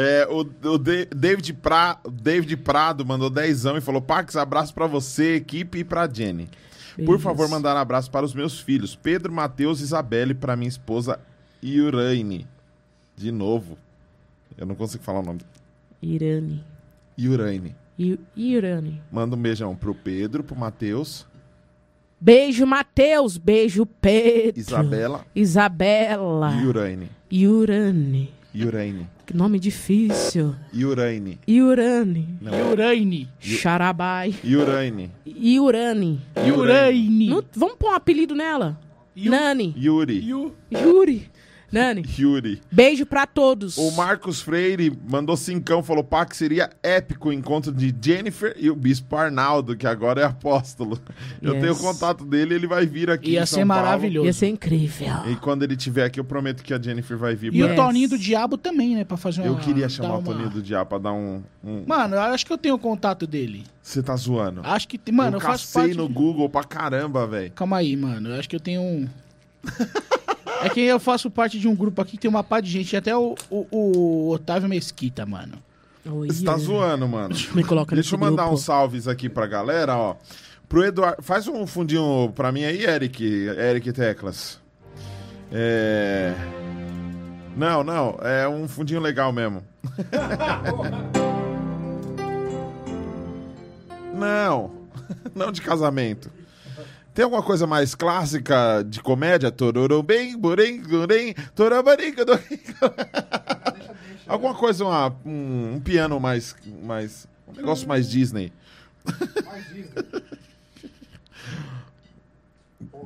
É, 0.00 0.26
o, 0.28 0.40
o 0.40 0.78
Da- 0.78 1.06
David, 1.14 1.52
pra, 1.54 2.00
David 2.10 2.56
Prado 2.58 3.04
mandou 3.04 3.28
dezão 3.30 3.76
e 3.76 3.80
falou: 3.80 4.00
Pax, 4.00 4.36
abraço 4.36 4.72
pra 4.74 4.86
você, 4.86 5.36
equipe 5.36 5.78
e 5.78 5.84
pra 5.84 6.08
Jenny. 6.12 6.48
Por 7.06 7.18
favor, 7.18 7.48
mandar 7.48 7.76
abraço 7.76 8.10
para 8.10 8.26
os 8.26 8.34
meus 8.34 8.60
filhos, 8.60 8.94
Pedro, 8.94 9.32
Matheus 9.32 9.80
e 9.80 9.84
Isabelle, 9.84 10.34
para 10.34 10.56
minha 10.56 10.68
esposa 10.68 11.18
Iuraine. 11.62 12.46
De 13.16 13.30
novo. 13.32 13.78
Eu 14.58 14.66
não 14.66 14.74
consigo 14.74 15.02
falar 15.02 15.20
o 15.20 15.22
nome. 15.24 15.40
Irane. 16.02 16.64
Iuraine. 17.18 17.74
I- 17.98 18.18
Irane. 18.36 19.00
Manda 19.10 19.36
um 19.36 19.40
beijão 19.40 19.74
pro 19.76 19.94
Pedro, 19.94 20.42
pro 20.44 20.56
Matheus, 20.56 21.26
Beijo, 22.20 22.66
Matheus. 22.66 23.38
Beijo, 23.38 23.86
Pedro. 23.86 24.58
Isabela 24.60 25.24
Isabela. 25.34 26.50
Iuraine. 26.62 27.08
Iurane. 27.32 28.30
Iuraine. 28.54 29.06
Que 29.26 29.36
nome 29.36 29.58
difícil. 29.58 30.54
Iuraine. 30.72 31.38
Iurane. 31.46 32.28
Não, 32.40 32.72
Uraine. 32.72 33.28
Xarabai. 33.40 34.34
Iuraine. 34.44 35.10
Iurane. 35.24 36.20
Uraine. 36.56 37.28
Não- 37.28 37.44
vamos 37.54 37.76
pôr 37.78 37.90
um 37.92 37.94
apelido 37.94 38.34
nela? 38.34 38.78
Yu- 39.16 39.30
Nani. 39.30 39.74
Yuri. 39.76 40.24
Yu- 40.28 40.52
Yuri. 40.70 41.28
Nani, 41.72 42.02
Yuri. 42.18 42.60
beijo 42.70 43.06
pra 43.06 43.26
todos. 43.26 43.76
O 43.78 43.90
Marcos 43.92 44.40
Freire 44.40 44.92
mandou 45.08 45.36
cincão, 45.36 45.82
falou, 45.82 46.02
pá, 46.02 46.26
que 46.26 46.36
seria 46.36 46.70
épico 46.82 47.28
o 47.28 47.32
encontro 47.32 47.72
de 47.72 47.94
Jennifer 48.00 48.54
e 48.58 48.68
o 48.70 48.74
Bispo 48.74 49.14
Arnaldo, 49.16 49.76
que 49.76 49.86
agora 49.86 50.20
é 50.20 50.24
apóstolo. 50.24 50.98
Eu 51.40 51.52
Yes. 51.54 51.60
tenho 51.62 51.72
o 51.74 51.78
contato 51.78 52.24
dele, 52.24 52.54
ele 52.54 52.66
vai 52.66 52.86
vir 52.86 53.10
aqui 53.10 53.30
Ia 53.32 53.42
em 53.42 53.46
São 53.46 53.60
ser 53.60 53.66
Paulo. 53.66 53.82
maravilhoso. 53.84 54.26
Ia 54.26 54.32
ser 54.32 54.48
incrível. 54.48 55.08
E 55.30 55.36
quando 55.36 55.62
ele 55.62 55.74
estiver 55.74 56.04
aqui, 56.04 56.18
eu 56.18 56.24
prometo 56.24 56.62
que 56.62 56.74
a 56.74 56.80
Jennifer 56.80 57.16
vai 57.16 57.34
vir. 57.36 57.54
E 57.54 57.62
pra- 57.62 57.72
o 57.72 57.76
Toninho 57.76 58.08
do 58.08 58.18
Diabo 58.18 58.58
também, 58.58 58.96
né? 58.96 59.04
Pra 59.04 59.16
fazer 59.16 59.42
uma. 59.42 59.48
Eu 59.48 59.56
queria 59.56 59.88
chamar 59.88 60.08
dar 60.08 60.14
o 60.14 60.18
uma- 60.18 60.32
Toninho 60.32 60.50
do 60.50 60.62
Diabo 60.62 60.88
pra 60.90 60.98
dar 60.98 61.12
um... 61.12 61.42
um- 61.64 61.84
Mano, 61.86 62.16
eu 62.16 62.20
acho 62.22 62.44
que 62.44 62.52
eu 62.52 62.58
tenho 62.58 62.74
o 62.74 62.78
contato 62.78 63.26
dele. 63.26 63.64
Você 63.82 64.02
tá 64.02 64.14
zoando? 64.16 64.60
Acho 64.64 64.86
que. 64.88 64.98
tem- 64.98 65.14
Mano, 65.14 65.36
eu, 65.36 65.40
eu 65.40 65.40
faço 65.40 65.72
parte. 65.72 65.94
no 65.94 66.08
Google 66.08 66.48
pra 66.48 66.62
caramba, 66.64 67.26
velho. 67.26 67.52
Calma 67.52 67.78
aí, 67.78 67.96
mano. 67.96 68.28
Eu 68.30 68.38
acho 68.38 68.48
que 68.48 68.56
eu 68.56 68.60
tenho 68.60 68.80
um. 68.82 69.08
é 70.62 70.68
que 70.68 70.80
eu 70.80 71.00
faço 71.00 71.30
parte 71.30 71.58
de 71.58 71.66
um 71.68 71.74
grupo 71.74 72.00
aqui 72.02 72.12
que 72.12 72.18
tem 72.18 72.28
uma 72.28 72.44
par 72.44 72.60
de 72.62 72.70
gente, 72.70 72.96
até 72.96 73.16
o, 73.16 73.34
o, 73.50 73.66
o 73.72 74.30
Otávio 74.30 74.68
Mesquita, 74.68 75.24
mano. 75.26 75.54
Oi, 76.04 76.28
Você 76.28 76.44
tá 76.44 76.56
zoando, 76.56 77.06
mano. 77.06 77.34
Me 77.54 77.62
coloca 77.62 77.94
Deixa 77.94 78.14
eu 78.14 78.18
mandar 78.18 78.42
grupo. 78.44 78.54
uns 78.54 78.62
salves 78.62 79.06
aqui 79.06 79.28
pra 79.28 79.46
galera, 79.46 79.96
ó. 79.96 80.16
Pro 80.68 80.84
Eduardo. 80.84 81.22
Faz 81.22 81.46
um 81.48 81.66
fundinho 81.66 82.32
pra 82.34 82.50
mim 82.50 82.64
aí, 82.64 82.84
Eric. 82.84 83.22
Eric 83.24 83.92
Teclas. 83.92 84.58
É. 85.52 86.34
Não, 87.56 87.82
não. 87.84 88.18
É 88.22 88.48
um 88.48 88.66
fundinho 88.68 89.00
legal 89.00 89.32
mesmo. 89.32 89.62
não. 94.14 94.70
Não 95.34 95.52
de 95.52 95.60
casamento. 95.60 96.30
Tem 97.14 97.24
alguma 97.24 97.42
coisa 97.42 97.66
mais 97.66 97.94
clássica 97.94 98.82
de 98.86 99.00
comédia? 99.02 99.50
Tororô 99.50 100.02
bem, 100.02 100.36
burem, 100.38 100.80
burem, 100.80 101.34
torabari, 101.54 102.12
cadori. 102.12 102.60
Alguma 104.26 104.54
coisa, 104.54 104.84
uma- 104.84 105.14
um, 105.24 105.74
um 105.74 105.80
piano 105.80 106.20
mais, 106.20 106.54
mais. 106.82 107.26
Um 107.48 107.52
negócio 107.52 107.88
mais 107.88 108.08
Disney. 108.08 108.52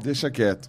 Deixa 0.03 0.31
quieto. 0.31 0.69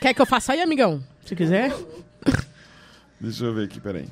Quer 0.00 0.14
que 0.14 0.22
eu 0.22 0.26
faça 0.26 0.52
aí, 0.52 0.60
amigão? 0.62 1.02
Se 1.24 1.36
quiser. 1.36 1.72
Deixa 3.20 3.44
eu 3.44 3.54
ver 3.54 3.64
aqui, 3.66 3.80
peraí. 3.80 4.08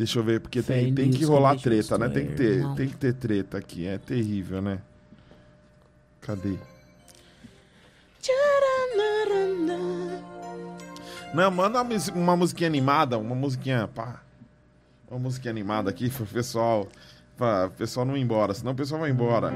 Deixa 0.00 0.18
eu 0.18 0.24
ver, 0.24 0.40
porque 0.40 0.62
tem, 0.62 0.94
tem 0.94 1.10
que 1.10 1.26
rolar 1.26 1.56
treta, 1.56 1.98
né? 1.98 2.08
Tem 2.08 2.26
que, 2.26 2.32
ter, 2.32 2.66
tem 2.74 2.88
que 2.88 2.96
ter 2.96 3.12
treta 3.12 3.58
aqui. 3.58 3.86
É 3.86 3.98
terrível, 3.98 4.62
né? 4.62 4.78
Cadê? 6.22 6.56
Não, 11.34 11.50
manda 11.50 11.82
uma 12.14 12.34
musiquinha 12.34 12.66
animada, 12.66 13.18
uma 13.18 13.34
musiquinha, 13.34 13.86
pá. 13.88 14.22
Uma 15.10 15.20
musiquinha 15.20 15.50
animada 15.50 15.90
aqui 15.90 16.08
pro 16.08 16.24
pessoal, 16.24 16.88
pra 17.40 17.68
o 17.68 17.70
pessoal 17.70 18.04
não 18.04 18.18
ir 18.18 18.20
embora, 18.20 18.52
senão 18.52 18.72
o 18.72 18.74
pessoal 18.74 19.00
vai 19.00 19.10
embora. 19.10 19.50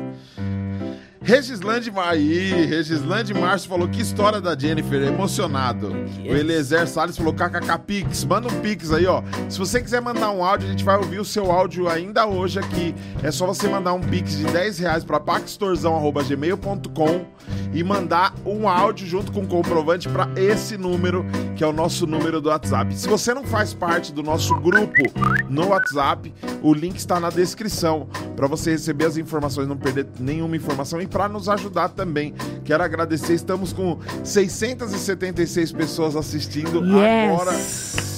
Regislande 1.20 1.92
aí, 1.96 2.64
Regislande 2.66 3.34
Márcio 3.34 3.68
falou 3.68 3.88
que 3.88 4.00
história 4.00 4.40
da 4.40 4.58
Jennifer, 4.58 5.02
emocionado. 5.02 5.92
O 6.22 6.34
Eliezer 6.34 6.88
Salles 6.88 7.16
falou 7.16 7.34
kkk 7.34 7.78
Pix, 7.86 8.24
manda 8.24 8.48
um 8.48 8.60
Pix 8.60 8.90
aí, 8.90 9.06
ó. 9.06 9.22
Se 9.48 9.58
você 9.58 9.82
quiser 9.82 10.00
mandar 10.00 10.30
um 10.30 10.42
áudio, 10.42 10.66
a 10.66 10.70
gente 10.70 10.84
vai 10.84 10.96
ouvir 10.96 11.20
o 11.20 11.24
seu 11.24 11.50
áudio 11.50 11.88
ainda 11.88 12.26
hoje 12.26 12.58
aqui. 12.58 12.94
É 13.22 13.30
só 13.30 13.46
você 13.46 13.68
mandar 13.68 13.92
um 13.92 14.00
Pix 14.00 14.36
de 14.36 14.44
10 14.44 14.78
reais 14.78 15.04
pra 15.04 15.20
paxtorzão.gmail.com 15.20 17.33
e 17.72 17.82
mandar 17.82 18.34
um 18.44 18.68
áudio 18.68 19.06
junto 19.06 19.32
com 19.32 19.40
o 19.42 19.46
comprovante 19.46 20.08
pra 20.08 20.28
esse 20.36 20.76
número, 20.76 21.24
que 21.56 21.62
é 21.64 21.66
o 21.66 21.72
nosso 21.72 22.06
número 22.06 22.40
do 22.40 22.48
WhatsApp. 22.48 22.94
Se 22.96 23.08
você 23.08 23.32
não 23.34 23.44
faz 23.44 23.74
parte 23.74 24.12
do 24.12 24.22
nosso 24.22 24.54
grupo 24.60 25.02
no 25.48 25.68
WhatsApp, 25.68 26.32
o 26.62 26.72
link 26.72 26.96
está 26.96 27.18
na 27.20 27.30
descrição 27.30 28.08
para 28.36 28.46
você 28.46 28.72
receber 28.72 29.06
as 29.06 29.16
informações, 29.16 29.68
não 29.68 29.76
perder 29.76 30.06
nenhuma 30.18 30.56
informação 30.56 31.00
e 31.00 31.06
para 31.06 31.28
nos 31.28 31.48
ajudar 31.48 31.88
também. 31.90 32.34
Quero 32.64 32.82
agradecer, 32.82 33.34
estamos 33.34 33.72
com 33.72 33.98
676 34.22 35.72
pessoas 35.72 36.16
assistindo 36.16 36.82
Yes. 36.84 37.32
agora 37.32 37.52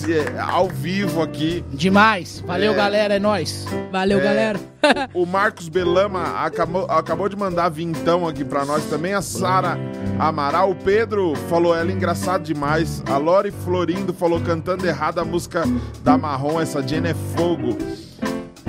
é, 0.08 0.38
ao 0.40 0.68
vivo 0.68 1.22
aqui. 1.22 1.64
Demais. 1.72 2.42
Valeu, 2.46 2.72
É. 2.72 2.76
galera. 2.76 3.14
É 3.14 3.18
nóis. 3.18 3.66
Valeu, 3.90 4.18
É. 4.18 4.22
galera. 4.22 4.75
O 5.14 5.24
Marcos 5.26 5.68
Belama 5.68 6.44
acabou, 6.44 6.84
acabou 6.84 7.28
de 7.28 7.36
mandar 7.36 7.68
vintão 7.68 8.26
aqui 8.26 8.44
pra 8.44 8.64
nós 8.64 8.84
também. 8.84 9.14
A 9.14 9.22
Sara 9.22 9.78
Amaral. 10.18 10.70
O 10.70 10.74
Pedro 10.74 11.34
falou 11.48 11.74
ela 11.74 11.90
é 11.90 11.94
engraçado 11.94 12.42
demais. 12.42 13.02
A 13.06 13.16
Lori 13.16 13.50
Florindo 13.50 14.12
falou 14.12 14.40
cantando 14.40 14.86
errado 14.86 15.18
a 15.18 15.24
música 15.24 15.64
da 16.02 16.16
Marrom. 16.16 16.60
Essa 16.60 16.86
Jenny 16.86 17.08
é 17.08 17.14
fogo. 17.14 17.76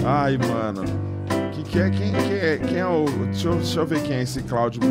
Ai, 0.06 0.38
mano. 0.38 0.84
Que 1.52 1.64
que 1.64 1.80
é? 1.80 1.90
Quem, 1.90 2.12
que 2.12 2.34
é? 2.34 2.58
Quem 2.58 2.78
é 2.78 2.86
o. 2.86 3.06
Deixa 3.26 3.48
eu, 3.48 3.56
deixa 3.56 3.80
eu 3.80 3.86
ver 3.86 4.02
quem 4.04 4.18
é 4.18 4.24
esse 4.24 4.42
Cláudio. 4.44 4.82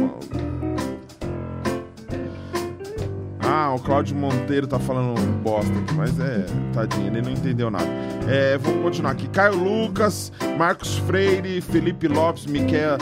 Ah, 3.40 3.72
o 3.74 3.78
Cláudio 3.78 4.16
Monteiro 4.16 4.66
tá 4.66 4.78
falando 4.78 5.20
bosta 5.42 5.72
mas 5.96 6.18
é, 6.20 6.44
tadinho, 6.72 7.06
ele 7.06 7.22
não 7.22 7.30
entendeu 7.30 7.70
nada. 7.70 7.86
É, 8.28 8.58
vamos 8.58 8.82
continuar 8.82 9.12
aqui. 9.12 9.28
Caio 9.28 9.54
Lucas, 9.54 10.32
Marcos 10.58 10.98
Freire, 10.98 11.60
Felipe 11.60 12.08
Lopes, 12.08 12.46
Miquel, 12.46 12.98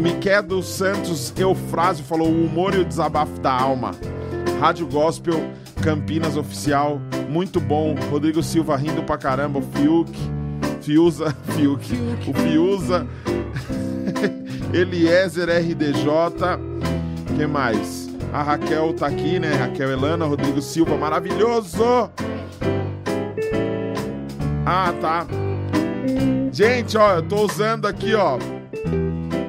Miquel 0.00 0.42
dos 0.42 0.66
Santos, 0.66 1.32
Eufrásio 1.36 2.04
falou 2.04 2.28
o 2.28 2.44
humor 2.44 2.74
e 2.74 2.78
o 2.78 2.84
desabafo 2.84 3.40
da 3.40 3.52
alma. 3.52 3.92
Rádio 4.60 4.86
Gospel, 4.86 5.40
Campinas 5.82 6.36
Oficial, 6.36 7.00
muito 7.28 7.58
bom. 7.58 7.94
Rodrigo 8.10 8.42
Silva 8.42 8.76
rindo 8.76 9.02
pra 9.02 9.16
caramba, 9.16 9.60
o 9.60 9.62
Fiuk, 9.62 10.12
Fiuza, 10.82 11.34
Fiuk, 11.56 11.94
o 12.28 12.34
Fiuza, 12.34 13.06
Eliezer 14.72 15.48
RDJ, 15.48 16.58
que 17.36 17.46
mais? 17.46 18.10
A 18.32 18.42
Raquel 18.42 18.92
tá 18.92 19.06
aqui, 19.06 19.38
né? 19.38 19.54
Raquel 19.54 19.90
Elana, 19.90 20.26
Rodrigo 20.26 20.60
Silva, 20.60 20.96
maravilhoso! 20.96 22.10
Ah, 24.66 24.92
tá. 25.00 25.26
Gente, 26.52 26.96
ó, 26.96 27.16
eu 27.16 27.22
tô 27.22 27.44
usando 27.44 27.86
aqui, 27.86 28.14
ó. 28.14 28.38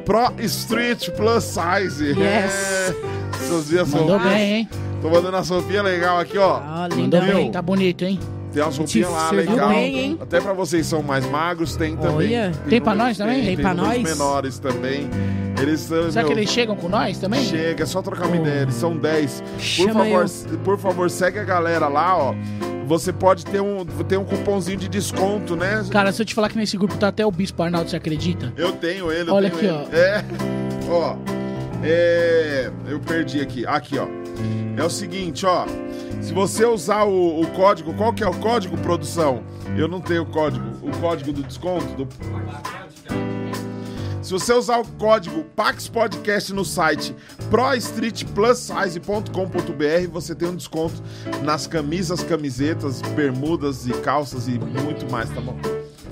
Pro 0.05 0.31
Street 0.39 1.09
Plus 1.11 1.43
Size. 1.43 2.05
Yes. 2.19 2.95
É. 3.35 3.47
Seus 3.47 3.67
dias 3.67 3.87
são. 3.89 4.01
Mandou 4.01 4.19
bem, 4.19 4.53
hein? 4.53 4.69
Tô 5.01 5.09
mandando 5.09 5.37
as 5.37 5.49
roupinhas 5.49 5.83
legal 5.83 6.17
aqui, 6.19 6.35
ó. 6.37 6.59
Ah, 6.63 6.87
linda. 6.91 7.21
bem. 7.21 7.51
Tá 7.51 7.61
bonito, 7.61 8.03
hein? 8.03 8.19
Tem 8.51 8.63
umas 8.63 8.77
roupinhas 8.77 9.11
lá 9.11 9.29
legal. 9.29 9.69
bem, 9.69 9.99
hein? 9.99 10.17
Até 10.19 10.41
pra 10.41 10.53
vocês 10.53 10.83
que 10.83 10.89
são 10.89 11.03
mais 11.03 11.23
magros, 11.29 11.75
tem 11.75 11.95
também. 11.95 12.27
Olha. 12.39 12.51
Tem 12.67 12.81
pra 12.81 12.95
nós 12.95 13.17
também? 13.17 13.43
Tem 13.45 13.57
pra 13.57 13.73
números 13.75 14.01
nós? 14.03 14.17
menores 14.17 14.57
também. 14.59 15.09
Eles 15.61 15.81
são. 15.81 16.09
Será 16.11 16.23
que 16.23 16.29
meu, 16.33 16.39
eles 16.39 16.49
chegam 16.49 16.75
com 16.75 16.89
nós 16.89 17.19
também? 17.19 17.43
Chega, 17.43 17.83
é 17.83 17.85
só 17.85 18.01
trocar 18.01 18.25
uma 18.27 18.37
Oh. 18.37 18.41
ideia. 18.41 18.61
Eles 18.61 18.73
são 18.75 18.97
10. 18.97 19.41
Por 19.41 19.59
Chama 19.61 19.93
favor, 20.05 20.25
eu. 20.51 20.57
por 20.59 20.77
favor, 20.79 21.09
segue 21.11 21.37
a 21.37 21.43
galera 21.43 21.87
lá, 21.87 22.17
ó. 22.17 22.33
Você 22.87 23.11
pode 23.11 23.45
ter 23.45 23.61
um, 23.61 23.85
ter 23.85 24.17
um 24.17 24.25
cupomzinho 24.25 24.77
de 24.77 24.87
desconto, 24.87 25.55
né? 25.55 25.83
Cara, 25.89 26.11
se 26.11 26.21
eu 26.21 26.25
te 26.25 26.35
falar 26.35 26.49
que 26.49 26.57
nesse 26.57 26.77
grupo 26.77 26.95
tá 26.97 27.07
até 27.07 27.25
o 27.25 27.31
Bispo 27.31 27.63
Arnaldo, 27.63 27.89
você 27.89 27.95
acredita? 27.95 28.53
Eu 28.55 28.73
tenho 28.73 29.11
ele, 29.11 29.29
eu 29.29 29.33
Olha 29.33 29.49
tenho 29.49 29.75
aqui, 29.75 29.91
ele. 29.91 29.99
É. 29.99 30.25
Ó. 30.89 31.15
É. 31.83 32.71
Eu 32.87 32.99
perdi 32.99 33.41
aqui. 33.41 33.65
Aqui, 33.65 33.97
ó. 33.97 34.07
É 34.77 34.83
o 34.83 34.89
seguinte, 34.89 35.45
ó. 35.45 35.65
Se 36.21 36.33
você 36.33 36.65
usar 36.65 37.03
o, 37.05 37.41
o 37.41 37.47
código, 37.47 37.93
qual 37.93 38.13
que 38.13 38.23
é 38.23 38.27
o 38.27 38.33
código, 38.35 38.77
produção? 38.77 39.43
Eu 39.77 39.87
não 39.87 40.01
tenho 40.01 40.23
o 40.23 40.25
código. 40.25 40.65
O 40.81 40.91
código 40.99 41.31
do 41.31 41.43
desconto? 41.43 41.85
Do... 41.95 42.07
Se 44.25 44.33
você 44.33 44.51
usar 44.53 44.79
o 44.79 44.85
código 44.97 45.43
Pax 45.55 45.87
Podcast 45.87 46.51
no 46.51 46.65
site 46.65 47.15
prostreetplussize.com.br, 47.51 50.09
você 50.11 50.33
tem 50.33 50.49
um 50.49 50.55
desconto 50.55 50.95
nas 51.43 51.67
camisas, 51.67 52.23
camisetas, 52.23 53.03
bermudas 53.03 53.85
e 53.85 53.91
calças 53.93 54.47
e 54.47 54.57
muito 54.57 55.07
mais, 55.11 55.29
tá 55.29 55.39
bom? 55.39 55.55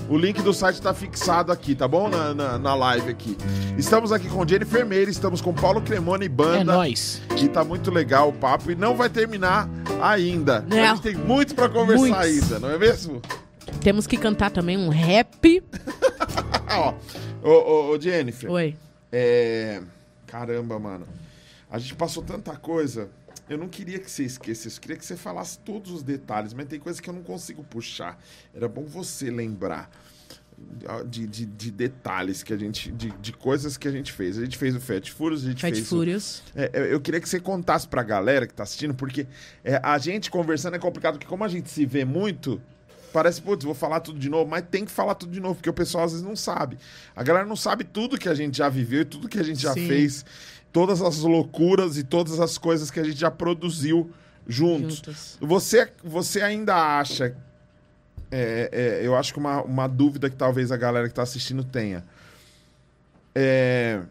O 0.07 0.15
link 0.15 0.43
do 0.43 0.53
site 0.53 0.79
tá 0.79 0.93
fixado 0.93 1.51
aqui, 1.51 1.73
tá 1.73 1.87
bom? 1.87 2.07
Na, 2.07 2.35
na, 2.35 2.59
na 2.59 2.75
live 2.75 3.09
aqui. 3.09 3.35
Estamos 3.79 4.11
aqui 4.11 4.29
com 4.29 4.47
Jennifer 4.47 4.85
Meire, 4.85 5.09
estamos 5.09 5.41
com 5.41 5.51
Paulo 5.51 5.81
Cremona 5.81 6.23
e 6.23 6.27
É 6.27 6.29
Banda. 6.29 6.71
nóis. 6.75 7.19
E 7.35 7.47
tá 7.47 7.63
muito 7.63 7.89
legal 7.89 8.29
o 8.29 8.33
papo 8.33 8.69
e 8.69 8.75
não 8.75 8.95
vai 8.95 9.09
terminar 9.09 9.67
ainda. 9.99 10.63
Não. 10.69 10.77
A 10.77 10.89
gente 10.89 11.01
tem 11.01 11.15
muito 11.15 11.55
pra 11.55 11.67
conversar 11.67 11.99
Muitos. 12.05 12.19
ainda, 12.19 12.59
não 12.59 12.69
é 12.69 12.77
mesmo? 12.77 13.19
Temos 13.83 14.07
que 14.07 14.17
cantar 14.17 14.49
também 14.49 14.77
um 14.77 14.89
rap. 14.89 15.61
Ó. 16.71 16.93
Ô, 17.43 17.91
ô, 17.91 17.99
Jennifer. 17.99 18.49
Oi. 18.49 18.75
É. 19.11 19.81
Caramba, 20.25 20.79
mano. 20.79 21.05
A 21.69 21.77
gente 21.77 21.95
passou 21.95 22.23
tanta 22.23 22.55
coisa. 22.55 23.09
Eu 23.49 23.57
não 23.57 23.67
queria 23.67 23.99
que 23.99 24.09
você 24.09 24.23
esquecesse, 24.23 24.77
eu 24.77 24.81
queria 24.81 24.95
que 24.95 25.05
você 25.05 25.17
falasse 25.17 25.59
todos 25.59 25.91
os 25.91 26.01
detalhes, 26.01 26.53
mas 26.53 26.65
tem 26.67 26.79
coisa 26.79 27.01
que 27.01 27.09
eu 27.09 27.13
não 27.13 27.21
consigo 27.23 27.61
puxar. 27.63 28.17
Era 28.55 28.69
bom 28.69 28.85
você 28.85 29.29
lembrar. 29.29 29.91
de, 31.09 31.27
de, 31.27 31.45
de 31.45 31.69
detalhes 31.71 32.41
que 32.41 32.53
a 32.53 32.57
gente. 32.57 32.89
De, 32.89 33.11
de 33.11 33.33
coisas 33.33 33.75
que 33.75 33.85
a 33.87 33.91
gente 33.91 34.13
fez. 34.13 34.37
A 34.37 34.45
gente 34.45 34.57
fez 34.57 34.73
o 34.75 34.79
Fat 34.79 35.09
Furious, 35.11 35.43
a 35.45 35.49
gente 35.49 35.61
Fat 35.61 35.73
fez. 35.73 35.85
o- 35.85 35.89
Furious. 35.89 36.41
É, 36.55 36.69
é, 36.73 36.93
eu 36.93 37.01
queria 37.01 37.19
que 37.19 37.27
você 37.27 37.39
contasse 37.39 37.85
pra 37.85 38.01
galera 38.01 38.47
que 38.47 38.53
tá 38.53 38.63
assistindo, 38.63 38.93
porque 38.93 39.27
é, 39.61 39.77
a 39.83 39.97
gente 39.97 40.31
conversando 40.31 40.77
é 40.77 40.79
complicado, 40.79 41.15
porque 41.15 41.27
como 41.27 41.43
a 41.43 41.49
gente 41.49 41.69
se 41.69 41.85
vê 41.85 42.05
muito, 42.05 42.61
parece, 43.13 43.41
putz, 43.41 43.63
vou 43.63 43.73
falar 43.75 43.99
tudo 44.01 44.19
de 44.19 44.27
novo, 44.29 44.49
mas 44.49 44.65
tem 44.69 44.83
que 44.83 44.91
falar 44.91 45.15
tudo 45.15 45.31
de 45.31 45.39
novo, 45.39 45.55
porque 45.55 45.69
o 45.69 45.73
pessoal 45.73 46.03
às 46.05 46.11
vezes 46.11 46.25
não 46.25 46.35
sabe. 46.35 46.77
A 47.15 47.23
galera 47.23 47.45
não 47.45 47.55
sabe 47.55 47.83
tudo 47.83 48.17
que 48.17 48.27
a 48.27 48.33
gente 48.33 48.57
já 48.57 48.67
viveu 48.67 49.01
e 49.01 49.05
tudo 49.05 49.29
que 49.29 49.39
a 49.39 49.43
gente 49.43 49.61
já 49.61 49.73
Sim. 49.73 49.87
fez, 49.87 50.25
todas 50.73 51.01
as 51.01 51.19
loucuras 51.19 51.97
e 51.97 52.03
todas 52.03 52.39
as 52.39 52.57
coisas 52.57 52.89
que 52.91 52.99
a 52.99 53.03
gente 53.03 53.19
já 53.19 53.29
produziu 53.31 54.11
juntos. 54.47 54.95
Juntas. 54.97 55.37
Você, 55.39 55.89
você 56.03 56.41
ainda 56.41 56.75
acha. 56.99 57.37
é, 58.31 58.69
é, 59.01 59.07
eu 59.07 59.15
acho 59.15 59.31
que 59.31 59.39
uma, 59.39 59.61
uma 59.61 59.87
dúvida 59.87 60.29
que 60.29 60.35
talvez 60.35 60.71
a 60.71 60.75
galera 60.77 61.07
que 61.07 61.13
tá 61.13 61.21
assistindo 61.21 61.63
tenha. 61.63 62.03
É, 63.35 64.01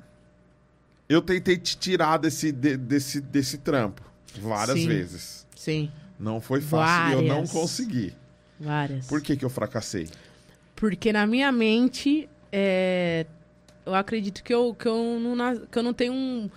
eu 1.09 1.21
tentei 1.21 1.57
te 1.57 1.77
tirar 1.77 2.17
desse, 2.19 2.51
de- 2.51 2.77
desse, 2.77 3.21
desse 3.21 3.59
trampo 3.59 4.03
várias 4.41 4.79
Sim. 4.79 4.89
vezes. 4.89 5.47
Sim, 5.55 5.93
Não 6.19 6.41
foi 6.41 6.61
fácil 6.61 7.11
e 7.11 7.13
eu 7.13 7.23
não 7.23 7.47
consegui. 7.47 8.15
Várias. 8.63 9.07
Por 9.07 9.21
que, 9.21 9.37
que 9.37 9.45
eu 9.45 9.51
fracassei? 9.51 10.09
Porque 10.77 11.13
na 11.13 11.27
minha 11.27 11.51
mente, 11.53 12.29
é, 12.51 13.27
eu 13.85 13.95
acredito 13.95 14.43
que 14.43 14.53
eu, 14.55 14.75
que, 14.75 14.87
eu 14.87 15.19
não, 15.21 15.57
que 15.67 15.79
eu 15.79 15.83
não 15.83 15.93
tenho 15.93 16.13
um, 16.13 16.51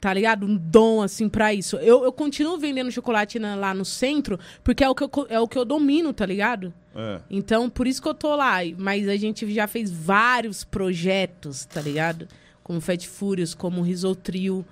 tá 0.00 0.12
ligado? 0.14 0.46
Um 0.46 0.56
dom, 0.56 1.02
assim, 1.02 1.28
pra 1.28 1.52
isso. 1.52 1.76
Eu, 1.76 2.04
eu 2.04 2.12
continuo 2.12 2.58
vendendo 2.58 2.90
chocolate 2.90 3.38
na- 3.38 3.54
lá 3.56 3.74
no 3.74 3.84
centro, 3.84 4.38
porque 4.64 4.82
é 4.84 4.88
o, 4.88 4.94
que 4.94 5.02
eu, 5.04 5.10
é 5.28 5.40
o 5.40 5.48
que 5.48 5.58
eu 5.58 5.64
domino, 5.64 6.12
tá 6.12 6.24
ligado? 6.24 6.72
É. 6.94 7.20
Então, 7.30 7.68
por 7.68 7.86
isso 7.86 8.00
que 8.00 8.08
eu 8.08 8.14
tô 8.14 8.34
lá. 8.36 8.58
Mas 8.76 9.08
a 9.08 9.16
gente 9.16 9.52
já 9.52 9.66
fez 9.66 9.90
vários 9.90 10.64
projetos, 10.64 11.64
tá 11.64 11.80
ligado? 11.80 12.26
Como 12.62 12.80
Fat 12.80 13.06
Furious, 13.06 13.54
como 13.54 13.82
Risotril, 13.82 14.64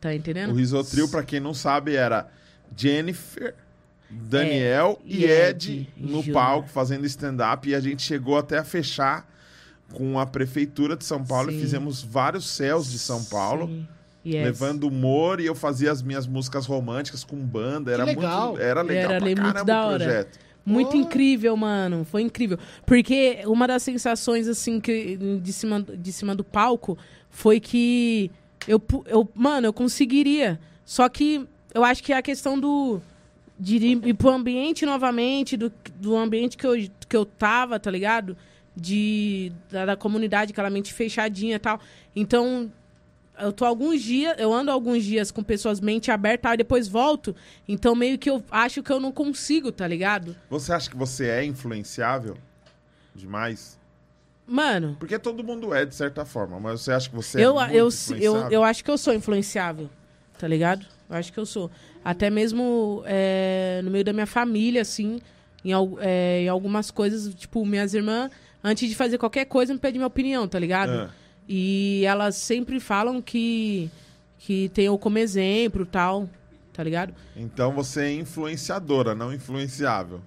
tá 0.00 0.08
O 0.08 0.12
entendendo? 0.12 0.54
Risotril, 0.54 1.08
pra 1.08 1.22
quem 1.22 1.40
não 1.40 1.54
sabe, 1.54 1.94
era 1.94 2.28
Jennifer, 2.76 3.54
Daniel 4.12 5.00
É, 5.04 5.08
e 5.10 5.16
e 5.20 5.24
Ed, 5.24 5.70
Ed, 5.72 5.88
no 5.96 6.22
Júnior. 6.22 6.32
palco 6.34 6.68
fazendo 6.68 7.06
stand-up. 7.06 7.68
E 7.68 7.74
a 7.74 7.80
gente 7.80 8.02
chegou 8.02 8.36
até 8.36 8.58
a 8.58 8.64
fechar 8.64 9.26
com 9.92 10.18
a 10.18 10.26
Prefeitura 10.26 10.96
de 10.96 11.04
São 11.04 11.24
Paulo 11.24 11.50
e 11.50 11.54
Sim. 11.54 11.60
fizemos 11.60 12.02
vários 12.02 12.48
céus 12.48 12.90
de 12.90 12.98
São 12.98 13.24
Paulo. 13.24 13.66
Sim. 13.66 13.86
Yes. 14.24 14.44
Levando 14.44 14.84
humor 14.86 15.40
e 15.40 15.46
eu 15.46 15.54
fazia 15.54 15.90
as 15.90 16.00
minhas 16.00 16.28
músicas 16.28 16.64
românticas 16.64 17.24
com 17.24 17.36
banda. 17.36 17.90
Era 17.90 18.04
legal. 18.04 18.48
muito. 18.50 18.62
Era 18.62 18.80
legal 18.82 19.10
Era 19.10 19.16
pra 19.16 19.26
muito 19.26 19.42
caramba 19.42 19.64
da 19.64 19.82
o 19.84 19.88
hora. 19.88 20.04
projeto. 20.04 20.38
Muito 20.64 20.90
Pô. 20.92 20.96
incrível, 20.96 21.56
mano. 21.56 22.06
Foi 22.08 22.22
incrível. 22.22 22.56
Porque 22.86 23.40
uma 23.46 23.66
das 23.66 23.82
sensações, 23.82 24.46
assim, 24.46 24.78
que, 24.78 25.16
de, 25.42 25.52
cima, 25.52 25.82
de 25.82 26.12
cima 26.12 26.36
do 26.36 26.44
palco 26.44 26.96
foi 27.30 27.58
que 27.58 28.30
eu, 28.68 28.80
eu. 29.06 29.28
Mano, 29.34 29.66
eu 29.66 29.72
conseguiria. 29.72 30.60
Só 30.84 31.08
que 31.08 31.44
eu 31.74 31.82
acho 31.84 32.00
que 32.04 32.12
é 32.12 32.16
a 32.16 32.22
questão 32.22 32.56
do. 32.60 33.00
De 33.62 33.76
ir 33.76 34.14
pro 34.14 34.30
ambiente 34.30 34.84
novamente, 34.84 35.56
do, 35.56 35.72
do 35.94 36.16
ambiente 36.16 36.56
que 36.56 36.66
eu, 36.66 36.74
que 37.08 37.16
eu 37.16 37.24
tava, 37.24 37.78
tá 37.78 37.90
ligado? 37.90 38.36
De, 38.74 39.52
da, 39.70 39.86
da 39.86 39.96
comunidade, 39.96 40.52
aquela 40.52 40.70
mente 40.70 40.92
fechadinha 40.92 41.56
e 41.56 41.58
tal. 41.58 41.78
Então, 42.16 42.72
eu 43.38 43.52
tô 43.52 43.64
alguns 43.64 44.02
dias, 44.02 44.34
eu 44.38 44.52
ando 44.52 44.70
alguns 44.70 45.04
dias 45.04 45.30
com 45.30 45.42
pessoas 45.42 45.80
mente 45.80 46.10
aberta 46.10 46.52
e 46.54 46.56
depois 46.56 46.88
volto. 46.88 47.34
Então 47.68 47.94
meio 47.94 48.18
que 48.18 48.30
eu 48.30 48.42
acho 48.50 48.82
que 48.82 48.92
eu 48.92 49.00
não 49.00 49.12
consigo, 49.12 49.72
tá 49.72 49.86
ligado? 49.86 50.36
Você 50.50 50.72
acha 50.72 50.90
que 50.90 50.96
você 50.96 51.28
é 51.28 51.44
influenciável? 51.44 52.36
Demais? 53.14 53.78
Mano, 54.46 54.96
Porque 54.98 55.18
todo 55.18 55.42
mundo 55.42 55.72
é, 55.72 55.84
de 55.84 55.94
certa 55.94 56.24
forma, 56.24 56.58
mas 56.58 56.80
você 56.80 56.92
acha 56.92 57.08
que 57.08 57.14
você 57.14 57.40
é 57.40 57.46
eu, 57.46 57.54
muito 57.54 57.70
eu, 57.70 57.76
eu, 57.76 57.88
influenciável? 57.88 58.50
eu 58.50 58.64
acho 58.64 58.84
que 58.84 58.90
eu 58.90 58.98
sou 58.98 59.14
influenciável, 59.14 59.88
tá 60.38 60.48
ligado? 60.48 60.84
Eu 61.08 61.16
acho 61.16 61.32
que 61.32 61.38
eu 61.38 61.46
sou. 61.46 61.70
Até 62.04 62.30
mesmo 62.30 63.02
é, 63.06 63.80
no 63.84 63.90
meio 63.90 64.04
da 64.04 64.12
minha 64.12 64.26
família, 64.26 64.82
assim, 64.82 65.20
em, 65.64 65.72
é, 66.00 66.42
em 66.42 66.48
algumas 66.48 66.90
coisas, 66.90 67.34
tipo, 67.34 67.64
minhas 67.64 67.94
irmãs, 67.94 68.30
antes 68.62 68.88
de 68.88 68.94
fazer 68.94 69.18
qualquer 69.18 69.44
coisa, 69.44 69.72
me 69.72 69.78
pedem 69.78 69.98
minha 69.98 70.06
opinião, 70.06 70.48
tá 70.48 70.58
ligado? 70.58 70.90
Ah. 70.90 71.10
E 71.48 72.04
elas 72.04 72.36
sempre 72.36 72.80
falam 72.80 73.20
que, 73.20 73.90
que 74.38 74.68
tem 74.70 74.86
eu 74.86 74.98
como 74.98 75.18
exemplo 75.18 75.84
tal, 75.84 76.28
tá 76.72 76.82
ligado? 76.82 77.14
Então 77.36 77.72
você 77.72 78.02
é 78.02 78.12
influenciadora, 78.12 79.14
não 79.14 79.32
influenciável. 79.32 80.20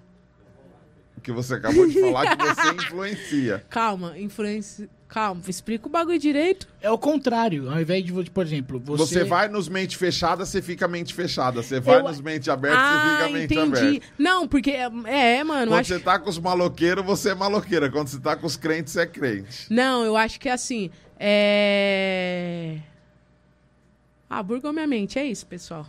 Porque 1.16 1.32
você 1.32 1.56
acabou 1.56 1.88
de 1.88 2.00
falar 2.00 2.36
que 2.36 2.44
você 2.46 2.70
influencia. 2.76 3.66
Calma, 3.70 4.18
influência. 4.20 4.90
Calma, 5.16 5.40
explica 5.48 5.88
o 5.88 5.90
bagulho 5.90 6.20
direito. 6.20 6.68
É 6.82 6.92
o 6.92 6.98
contrário. 6.98 7.72
Ao 7.72 7.80
invés 7.80 8.04
de, 8.04 8.12
vo- 8.12 8.30
por 8.32 8.46
exemplo, 8.46 8.82
você... 8.84 9.06
Você 9.06 9.24
vai 9.24 9.48
nos 9.48 9.70
mente 9.70 9.96
fechada, 9.96 10.46
você 10.46 10.62
fica 10.62 10.90
mente 10.90 11.14
fechada. 11.14 11.64
Você 11.64 11.80
vai 11.80 12.00
Eu- 12.00 12.04
nos 12.04 12.20
mente 12.20 12.52
aberta, 12.52 12.78
ah, 12.78 12.92
você 12.92 13.24
fica 13.24 13.30
mente 13.40 13.54
entendi. 13.54 13.88
aberta. 13.98 14.06
Não, 14.20 14.46
porque 14.46 14.72
é, 14.72 14.92
é, 15.06 15.42
mano, 15.46 15.72
Quando 15.72 15.80
acho 15.80 15.94
você 15.94 16.00
tá 16.02 16.20
com 16.20 16.30
os 16.30 16.38
maloqueiros, 16.38 17.06
você 17.06 17.30
é 17.30 17.34
maloqueira. 17.34 17.90
Quando 17.90 18.10
você 18.10 18.20
tá 18.20 18.36
com 18.36 18.46
os 18.46 18.58
crentes, 18.58 18.92
você 18.92 19.04
é 19.04 19.06
crente. 19.06 19.74
Não, 19.74 20.04
eu 20.04 20.18
acho 20.18 20.38
que 20.38 20.50
é 20.50 20.52
assim. 20.52 20.92
É. 21.18 22.80
Ah, 24.30 24.44
burgou 24.44 24.74
minha 24.74 24.86
mente, 24.86 25.18
é 25.18 25.24
isso, 25.26 25.46
pessoal. 25.46 25.88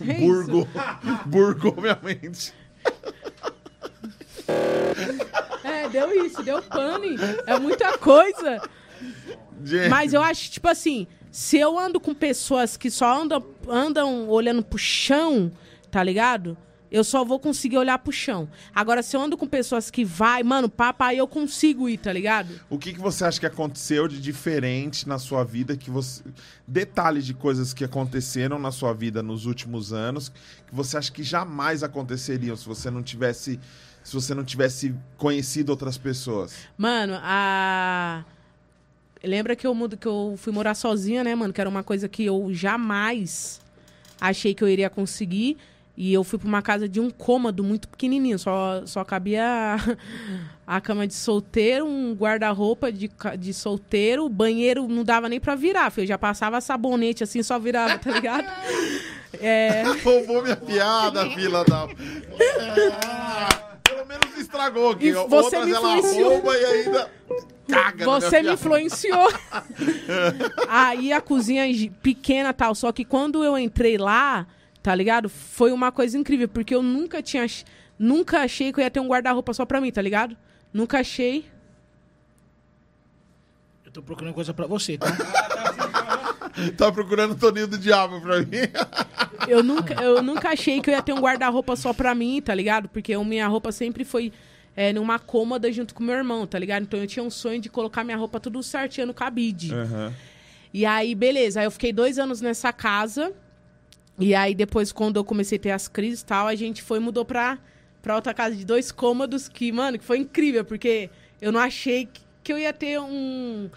É 0.00 0.14
isso. 0.14 0.26
Burgo. 0.26 0.66
Burgou 1.26 1.76
minha 1.78 1.98
mente. 2.02 2.54
É, 5.64 5.88
deu 5.88 6.24
isso, 6.26 6.42
deu 6.42 6.62
pane. 6.62 7.16
É 7.46 7.58
muita 7.58 7.96
coisa. 7.98 8.60
Gente, 9.64 9.88
Mas 9.88 10.12
eu 10.12 10.22
acho, 10.22 10.50
tipo 10.50 10.68
assim, 10.68 11.06
se 11.30 11.58
eu 11.58 11.78
ando 11.78 12.00
com 12.00 12.14
pessoas 12.14 12.76
que 12.76 12.90
só 12.90 13.20
andam, 13.20 13.44
andam 13.68 14.28
olhando 14.28 14.62
pro 14.62 14.78
chão, 14.78 15.50
tá 15.90 16.02
ligado? 16.02 16.56
Eu 16.90 17.02
só 17.02 17.24
vou 17.24 17.40
conseguir 17.40 17.78
olhar 17.78 17.98
pro 17.98 18.12
chão. 18.12 18.46
Agora, 18.74 19.02
se 19.02 19.16
eu 19.16 19.22
ando 19.22 19.34
com 19.34 19.46
pessoas 19.46 19.90
que 19.90 20.04
vai, 20.04 20.42
mano, 20.42 20.68
papai, 20.68 21.18
eu 21.18 21.26
consigo 21.26 21.88
ir, 21.88 21.96
tá 21.96 22.12
ligado? 22.12 22.60
O 22.68 22.78
que, 22.78 22.92
que 22.92 23.00
você 23.00 23.24
acha 23.24 23.40
que 23.40 23.46
aconteceu 23.46 24.06
de 24.06 24.20
diferente 24.20 25.08
na 25.08 25.18
sua 25.18 25.42
vida 25.42 25.74
que 25.74 25.90
você 25.90 26.22
detalhes 26.68 27.24
de 27.24 27.32
coisas 27.32 27.72
que 27.72 27.82
aconteceram 27.82 28.58
na 28.58 28.70
sua 28.70 28.92
vida 28.92 29.22
nos 29.22 29.46
últimos 29.46 29.92
anos 29.92 30.28
que 30.28 30.74
você 30.74 30.98
acha 30.98 31.10
que 31.10 31.22
jamais 31.22 31.82
aconteceriam 31.82 32.56
se 32.56 32.66
você 32.66 32.90
não 32.90 33.02
tivesse 33.02 33.58
se 34.02 34.14
você 34.14 34.34
não 34.34 34.44
tivesse 34.44 34.94
conhecido 35.16 35.70
outras 35.70 35.96
pessoas? 35.96 36.54
Mano, 36.76 37.18
a. 37.22 38.24
Lembra 39.24 39.54
que 39.54 39.66
eu 39.66 39.74
mudo, 39.74 39.96
que 39.96 40.06
eu 40.06 40.34
fui 40.36 40.52
morar 40.52 40.74
sozinha, 40.74 41.22
né, 41.22 41.34
mano? 41.34 41.52
Que 41.52 41.60
era 41.60 41.70
uma 41.70 41.84
coisa 41.84 42.08
que 42.08 42.24
eu 42.24 42.48
jamais 42.52 43.60
achei 44.20 44.52
que 44.54 44.64
eu 44.64 44.68
iria 44.68 44.90
conseguir. 44.90 45.56
E 45.96 46.12
eu 46.12 46.24
fui 46.24 46.38
pra 46.38 46.48
uma 46.48 46.62
casa 46.62 46.88
de 46.88 46.98
um 46.98 47.10
cômodo 47.10 47.62
muito 47.62 47.86
pequenininho. 47.86 48.38
Só, 48.38 48.84
só 48.86 49.04
cabia 49.04 49.44
a, 49.46 49.96
a 50.76 50.80
cama 50.80 51.06
de 51.06 51.14
solteiro, 51.14 51.86
um 51.86 52.14
guarda-roupa 52.14 52.90
de, 52.90 53.10
de 53.38 53.54
solteiro. 53.54 54.24
O 54.24 54.28
banheiro 54.28 54.88
não 54.88 55.04
dava 55.04 55.28
nem 55.28 55.38
pra 55.38 55.54
virar, 55.54 55.90
filho. 55.90 56.04
Eu 56.04 56.08
já 56.08 56.18
passava 56.18 56.60
sabonete 56.60 57.22
assim, 57.22 57.42
só 57.42 57.58
virava, 57.58 57.98
tá 57.98 58.10
ligado? 58.10 58.46
É. 59.40 59.82
Roubou 60.04 60.42
minha 60.42 60.56
piada, 60.56 61.28
fila 61.34 61.64
da. 61.64 61.88
Pelo 64.02 64.06
menos 64.06 64.36
estragou 64.36 64.90
aqui. 64.90 65.08
E 65.08 65.12
você 65.12 65.56
Outras 65.56 65.64
me 65.64 65.70
influenciou. 65.72 66.30
rouba 66.30 66.56
e 66.56 66.64
ainda 66.64 67.10
caga 67.68 68.04
Você 68.04 68.42
me 68.42 68.52
influenciou. 68.52 69.28
Aí 70.68 71.12
a 71.12 71.20
cozinha 71.20 71.64
pequena 72.02 72.52
tal, 72.52 72.74
só 72.74 72.90
que 72.90 73.04
quando 73.04 73.44
eu 73.44 73.56
entrei 73.56 73.96
lá, 73.96 74.46
tá 74.82 74.94
ligado? 74.94 75.28
Foi 75.28 75.70
uma 75.70 75.92
coisa 75.92 76.18
incrível, 76.18 76.48
porque 76.48 76.74
eu 76.74 76.82
nunca 76.82 77.22
tinha 77.22 77.46
nunca 77.96 78.40
achei 78.40 78.72
que 78.72 78.80
eu 78.80 78.84
ia 78.84 78.90
ter 78.90 78.98
um 78.98 79.06
guarda-roupa 79.06 79.54
só 79.54 79.64
pra 79.64 79.80
mim, 79.80 79.92
tá 79.92 80.02
ligado? 80.02 80.36
Nunca 80.72 80.98
achei. 80.98 81.48
Eu 83.84 83.92
tô 83.92 84.02
procurando 84.02 84.34
coisa 84.34 84.52
pra 84.52 84.66
você, 84.66 84.98
tá? 84.98 85.06
Tá 86.76 86.90
procurando 86.92 87.32
o 87.32 87.34
Toninho 87.34 87.66
do 87.66 87.78
Diabo 87.78 88.20
pra 88.20 88.40
mim. 88.40 88.46
Eu 89.48 89.62
nunca, 89.62 89.94
eu 90.02 90.22
nunca 90.22 90.50
achei 90.50 90.80
que 90.80 90.90
eu 90.90 90.94
ia 90.94 91.02
ter 91.02 91.12
um 91.12 91.20
guarda-roupa 91.20 91.76
só 91.76 91.92
pra 91.92 92.14
mim, 92.14 92.40
tá 92.40 92.54
ligado? 92.54 92.88
Porque 92.88 93.12
a 93.12 93.24
minha 93.24 93.46
roupa 93.48 93.72
sempre 93.72 94.04
foi 94.04 94.32
é, 94.76 94.92
numa 94.92 95.18
cômoda 95.18 95.70
junto 95.72 95.94
com 95.94 96.02
meu 96.02 96.14
irmão, 96.14 96.46
tá 96.46 96.58
ligado? 96.58 96.82
Então 96.82 97.00
eu 97.00 97.06
tinha 97.06 97.22
um 97.22 97.30
sonho 97.30 97.60
de 97.60 97.68
colocar 97.68 98.04
minha 98.04 98.16
roupa 98.16 98.38
tudo 98.40 98.62
certinho 98.62 99.06
no 99.06 99.14
cabide. 99.14 99.72
Aham. 99.74 100.12
E 100.72 100.86
aí, 100.86 101.14
beleza. 101.14 101.60
Aí 101.60 101.66
eu 101.66 101.70
fiquei 101.70 101.92
dois 101.92 102.18
anos 102.18 102.40
nessa 102.40 102.72
casa. 102.72 103.32
E 104.18 104.34
aí, 104.34 104.54
depois, 104.54 104.92
quando 104.92 105.16
eu 105.16 105.24
comecei 105.24 105.58
a 105.58 105.60
ter 105.60 105.70
as 105.70 105.88
crises 105.88 106.20
e 106.20 106.26
tal, 106.26 106.46
a 106.46 106.54
gente 106.54 106.82
foi 106.82 106.98
e 106.98 107.00
mudou 107.00 107.24
pra, 107.24 107.58
pra 108.00 108.14
outra 108.14 108.32
casa 108.32 108.54
de 108.54 108.64
dois 108.64 108.90
cômodos, 108.92 109.48
que, 109.48 109.70
mano, 109.72 109.98
que 109.98 110.04
foi 110.04 110.18
incrível, 110.18 110.64
porque 110.64 111.10
eu 111.40 111.50
não 111.50 111.60
achei 111.60 112.06
que, 112.06 112.20
que 112.42 112.52
eu 112.52 112.58
ia 112.58 112.72
ter 112.72 113.00
um 113.00 113.68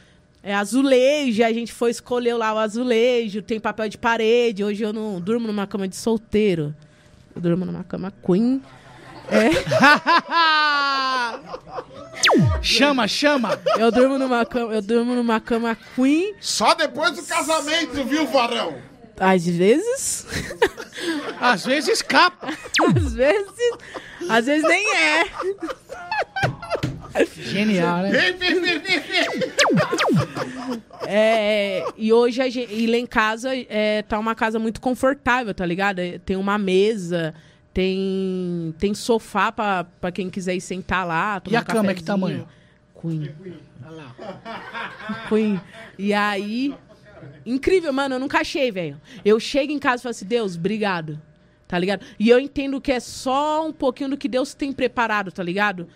é, 0.46 0.54
azulejo. 0.54 1.44
A 1.44 1.52
gente 1.52 1.74
foi 1.74 1.90
escolher 1.90 2.36
lá 2.36 2.54
o 2.54 2.60
azulejo, 2.60 3.42
tem 3.42 3.60
papel 3.60 3.90
de 3.90 3.98
parede. 3.98 4.64
Hoje 4.64 4.84
eu 4.84 4.94
não 4.94 5.20
durmo 5.20 5.48
numa 5.48 5.66
cama 5.66 5.88
de 5.88 5.96
solteiro. 5.96 6.74
Eu 7.36 7.42
durmo 7.42 7.66
numa 7.66 7.84
cama 7.84 8.14
queen. 8.24 8.62
chama, 12.62 13.08
chama. 13.08 13.60
Eu 13.80 13.92
durmo 13.92 14.20
numa 14.20 14.46
cama, 14.46 14.72
eu 14.72 14.84
durmo 14.84 15.16
numa 15.16 15.40
cama 15.40 15.76
queen, 15.96 16.36
Só 16.40 16.76
depois 16.76 17.14
do 17.14 17.24
casamento, 17.24 18.04
viu, 18.06 18.28
varão? 18.28 18.76
às 19.20 19.48
vezes. 19.48 20.28
Às 21.40 21.66
vezes 21.66 21.90
escapa. 21.90 22.50
Às 22.96 23.14
vezes. 23.14 23.54
Às 24.30 24.46
vezes 24.46 24.68
nem 24.68 24.96
é. 24.96 25.24
Genial, 27.38 28.04
né? 28.04 28.12
Vem, 28.12 28.34
vem, 28.38 28.62
vem, 28.62 28.80
vem, 28.80 29.00
vem. 29.00 30.82
É, 31.08 31.86
e 31.98 32.12
hoje 32.12 32.42
a 32.42 32.50
gente, 32.50 32.74
e 32.74 32.88
lá 32.88 32.98
em 32.98 33.06
casa 33.06 33.52
é, 33.54 34.02
tá 34.02 34.18
uma 34.20 34.36
casa 34.36 34.58
muito 34.60 34.82
confortável, 34.82 35.54
tá 35.54 35.66
ligado? 35.66 36.00
É, 36.00 36.18
Tem 36.20 36.36
uma 36.36 36.58
mesa, 36.58 37.34
tem 37.74 38.74
tem 38.80 38.94
sofá 38.94 39.52
pra, 39.52 39.86
pra 40.02 40.12
quem 40.12 40.30
quiser 40.30 40.56
ir 40.56 40.62
sentar 40.62 41.06
lá. 41.06 41.40
tomar 41.40 41.54
E 41.54 41.58
a 41.58 41.62
um 41.62 41.64
cama 41.64 41.92
é 41.92 41.94
que 41.94 42.04
tamanho? 42.04 42.48
Queen. 43.00 43.32
Queen. 45.30 45.62
E 45.98 46.14
aí. 46.14 46.74
Incrível, 47.46 47.94
mano, 47.94 48.16
eu 48.16 48.20
nunca 48.20 48.40
achei, 48.40 48.72
velho. 48.72 49.00
Eu 49.24 49.40
chego 49.40 49.72
em 49.72 49.80
casa 49.80 50.02
e 50.02 50.04
falo 50.04 50.12
assim, 50.12 50.26
Deus, 50.26 50.56
obrigado. 50.56 51.22
Tá 51.68 51.78
ligado? 51.80 52.06
E 52.20 52.30
eu 52.30 52.40
entendo 52.40 52.80
que 52.80 52.92
é 52.92 53.00
só 53.00 53.68
um 53.68 53.74
pouquinho 53.74 54.12
do 54.12 54.18
que 54.18 54.28
Deus 54.28 54.54
tem 54.54 54.72
preparado, 54.72 55.32
tá 55.32 55.42
ligado? 55.42 55.88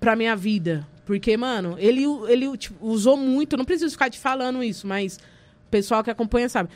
Pra 0.00 0.16
minha 0.16 0.34
vida. 0.36 0.86
Porque, 1.06 1.36
mano, 1.36 1.76
ele, 1.78 2.04
ele 2.28 2.56
tipo, 2.56 2.84
usou 2.86 3.16
muito, 3.16 3.56
não 3.56 3.64
preciso 3.64 3.92
ficar 3.92 4.08
te 4.10 4.18
falando 4.18 4.62
isso, 4.62 4.86
mas 4.86 5.16
o 5.66 5.70
pessoal 5.70 6.02
que 6.02 6.10
acompanha 6.10 6.48
sabe. 6.48 6.70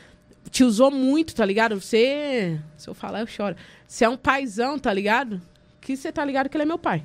Te 0.51 0.63
usou 0.63 0.89
muito, 0.91 1.35
tá 1.35 1.43
ligado? 1.45 1.79
Você. 1.79 2.59
Se 2.77 2.89
eu 2.89 2.93
falar, 2.93 3.21
eu 3.21 3.27
choro. 3.27 3.55
Você 3.87 4.05
é 4.05 4.09
um 4.09 4.17
paizão, 4.17 4.77
tá 4.79 4.93
ligado? 4.93 5.41
Que 5.81 5.95
você 5.97 6.11
tá 6.11 6.23
ligado 6.23 6.47
que 6.49 6.55
ele 6.57 6.63
é 6.63 6.65
meu 6.65 6.77
pai. 6.77 7.03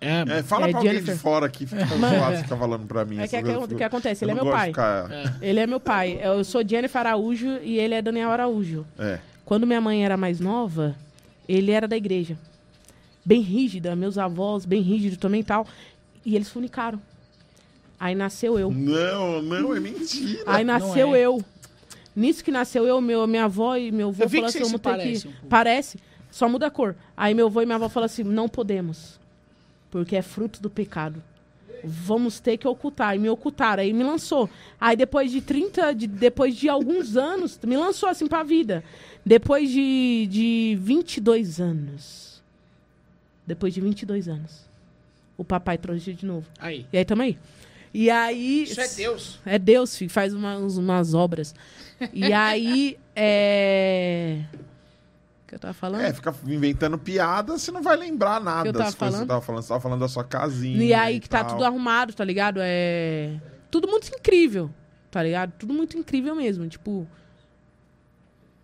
É, 0.00 0.38
É, 0.38 0.42
fala 0.42 0.66
É, 0.66 0.70
pra 0.70 0.78
alguém 0.80 0.92
Jennifer. 0.94 1.14
de 1.14 1.20
fora 1.20 1.46
aqui, 1.46 1.64
fica 1.66 1.84
zoado, 1.86 2.36
fica 2.38 2.56
falando 2.56 2.86
pra 2.86 3.04
mim. 3.04 3.18
É 3.20 3.28
que, 3.28 3.36
é 3.36 3.42
que, 3.42 3.74
que 3.76 3.84
acontece? 3.84 4.24
Ele 4.24 4.32
Eu 4.32 4.38
é 4.38 4.42
meu 4.42 4.52
pai. 4.52 4.68
ficar- 4.68 5.08
Ele 5.40 5.60
é 5.60 5.66
meu 5.66 5.80
pai. 5.80 6.18
Eu 6.22 6.42
sou 6.44 6.66
Jennifer 6.66 7.00
Araújo 7.00 7.58
e 7.62 7.78
ele 7.78 7.94
é 7.94 8.02
Daniel 8.02 8.30
Araújo. 8.30 8.84
É. 8.98 9.18
Quando 9.44 9.66
minha 9.66 9.80
mãe 9.80 10.04
era 10.04 10.16
mais 10.16 10.40
nova, 10.40 10.94
ele 11.48 11.70
era 11.72 11.86
da 11.88 11.96
igreja. 11.96 12.36
Bem 13.24 13.40
rígida, 13.40 13.94
meus 13.94 14.18
avós, 14.18 14.64
bem 14.64 14.80
rígidos 14.80 15.18
também 15.18 15.40
e 15.40 15.44
tal. 15.44 15.66
E 16.24 16.34
eles 16.34 16.48
funicaram. 16.48 17.00
Aí 17.98 18.16
nasceu 18.16 18.58
eu. 18.58 18.70
Não, 18.70 19.40
não, 19.40 19.76
é 19.76 19.78
mentira. 19.78 20.42
Aí 20.44 20.64
nasceu 20.64 21.14
é. 21.14 21.20
eu. 21.20 21.40
Nisso 22.16 22.42
que 22.42 22.50
nasceu 22.50 22.84
eu, 22.84 23.00
meu, 23.00 23.26
minha 23.26 23.44
avó 23.44 23.76
e 23.76 23.92
meu 23.92 24.08
avô 24.08 24.28
falaram 24.28 24.48
assim, 24.48 24.58
vamos 24.58 24.72
se 24.72 24.78
ter 24.78 24.82
parecem 24.82 25.30
que... 25.30 25.46
um. 25.46 25.48
Parece, 25.48 25.98
só 26.30 26.48
muda 26.48 26.66
a 26.66 26.70
cor. 26.70 26.96
Aí 27.16 27.32
meu 27.32 27.46
avô 27.46 27.62
e 27.62 27.64
minha 27.64 27.76
avó 27.76 27.88
falaram 27.88 28.12
assim, 28.12 28.24
não 28.24 28.48
podemos. 28.48 29.20
Porque 29.88 30.16
é 30.16 30.22
fruto 30.22 30.60
do 30.60 30.68
pecado. 30.68 31.22
Vamos 31.84 32.40
ter 32.40 32.56
que 32.56 32.66
ocultar. 32.66 33.14
E 33.14 33.18
me 33.18 33.28
ocultaram, 33.28 33.82
aí 33.82 33.92
me 33.92 34.02
lançou. 34.02 34.50
Aí 34.80 34.96
depois 34.96 35.30
de 35.30 35.40
30, 35.40 35.94
de, 35.94 36.06
depois 36.06 36.56
de 36.56 36.68
alguns 36.68 37.16
anos, 37.16 37.58
me 37.64 37.76
lançou 37.76 38.08
assim 38.08 38.26
pra 38.26 38.42
vida. 38.42 38.82
Depois 39.24 39.70
de, 39.70 40.26
de 40.30 40.78
22 40.80 41.60
anos. 41.60 42.31
Depois 43.46 43.74
de 43.74 43.80
22 43.80 44.28
anos. 44.28 44.68
O 45.36 45.44
papai 45.44 45.76
trouxe 45.78 46.12
de 46.12 46.24
novo. 46.26 46.46
Aí. 46.58 46.86
E 46.92 46.98
aí, 46.98 47.04
tamo 47.04 47.22
aí. 47.22 47.38
E 47.92 48.10
aí. 48.10 48.62
Isso 48.64 48.80
é 48.80 48.88
Deus. 48.88 49.40
É 49.44 49.58
Deus, 49.58 49.96
filho, 49.96 50.10
faz 50.10 50.32
umas, 50.34 50.76
umas 50.76 51.14
obras. 51.14 51.54
E 52.12 52.32
aí, 52.32 52.98
é. 53.14 54.40
O 55.44 55.46
que 55.46 55.54
eu 55.54 55.58
tava 55.60 55.72
falando? 55.72 56.00
É, 56.00 56.12
fica 56.12 56.34
inventando 56.48 56.98
piada, 56.98 57.56
você 57.56 57.70
não 57.70 57.80
vai 57.80 57.96
lembrar 57.96 58.40
nada 58.40 58.68
Eu 58.68 58.72
tava 58.72 58.84
das 58.86 58.94
coisas 58.96 58.96
que 58.96 58.98
você 58.98 59.10
falando? 59.12 59.28
tava 59.28 59.40
falando. 59.40 59.62
Você 59.62 59.68
tava 59.68 59.80
falando 59.80 60.00
da 60.00 60.08
sua 60.08 60.24
casinha. 60.24 60.82
e 60.82 60.92
aí 60.92 61.20
que 61.20 61.28
tá 61.28 61.44
tal. 61.44 61.52
tudo 61.52 61.64
arrumado, 61.64 62.12
tá 62.12 62.24
ligado? 62.24 62.58
É. 62.60 63.40
Tudo 63.70 63.86
muito 63.86 64.08
incrível, 64.08 64.68
tá 65.12 65.22
ligado? 65.22 65.52
Tudo 65.56 65.72
muito 65.72 65.96
incrível 65.96 66.34
mesmo. 66.34 66.66
Tipo. 66.66 67.06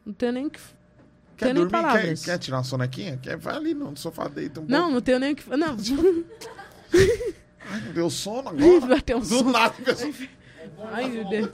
Não 0.05 0.13
tenho 0.13 0.33
nem 0.33 0.47
o 0.47 0.51
que. 0.51 0.59
Quer 1.39 1.55
dormir? 1.55 1.71
Quer, 1.71 1.83
palavras. 1.83 2.25
quer 2.25 2.39
tirar 2.39 2.57
uma 2.59 2.65
sonequinha? 2.65 3.19
Quer? 3.23 3.37
Vai 3.37 3.57
ali 3.57 3.75
no 3.75 3.97
sofá, 3.97 4.29
deita 4.29 4.61
um 4.61 4.65
Não, 4.67 4.79
pouco. 4.81 4.95
não 4.95 5.01
tenho 5.01 5.19
nem 5.21 5.33
o 5.33 5.37
que. 5.37 5.57
Não. 5.57 5.77
Ai, 7.71 7.81
não 7.85 7.93
deu 7.93 8.11
sono 8.11 8.49
agora? 8.49 8.81
vai 8.87 9.01
ter 9.01 9.15
um 9.15 9.21
Do 9.21 9.27
sono. 9.27 9.53
nada, 9.53 9.75
a 9.79 9.83
pessoa... 9.83 10.13
Ai, 10.93 11.09
meu 11.09 11.29
Deus. 11.29 11.49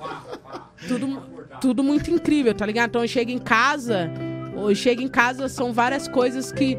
Tudo, 0.88 1.22
tudo 1.60 1.82
muito 1.82 2.10
incrível, 2.10 2.54
tá 2.54 2.64
ligado? 2.66 2.90
Então 2.90 3.02
eu 3.02 3.08
chego 3.08 3.30
em 3.30 3.38
casa, 3.38 4.10
eu 4.56 4.74
chego 4.74 5.00
em 5.02 5.08
casa, 5.08 5.48
são 5.48 5.72
várias 5.72 6.06
coisas 6.08 6.50
que. 6.52 6.76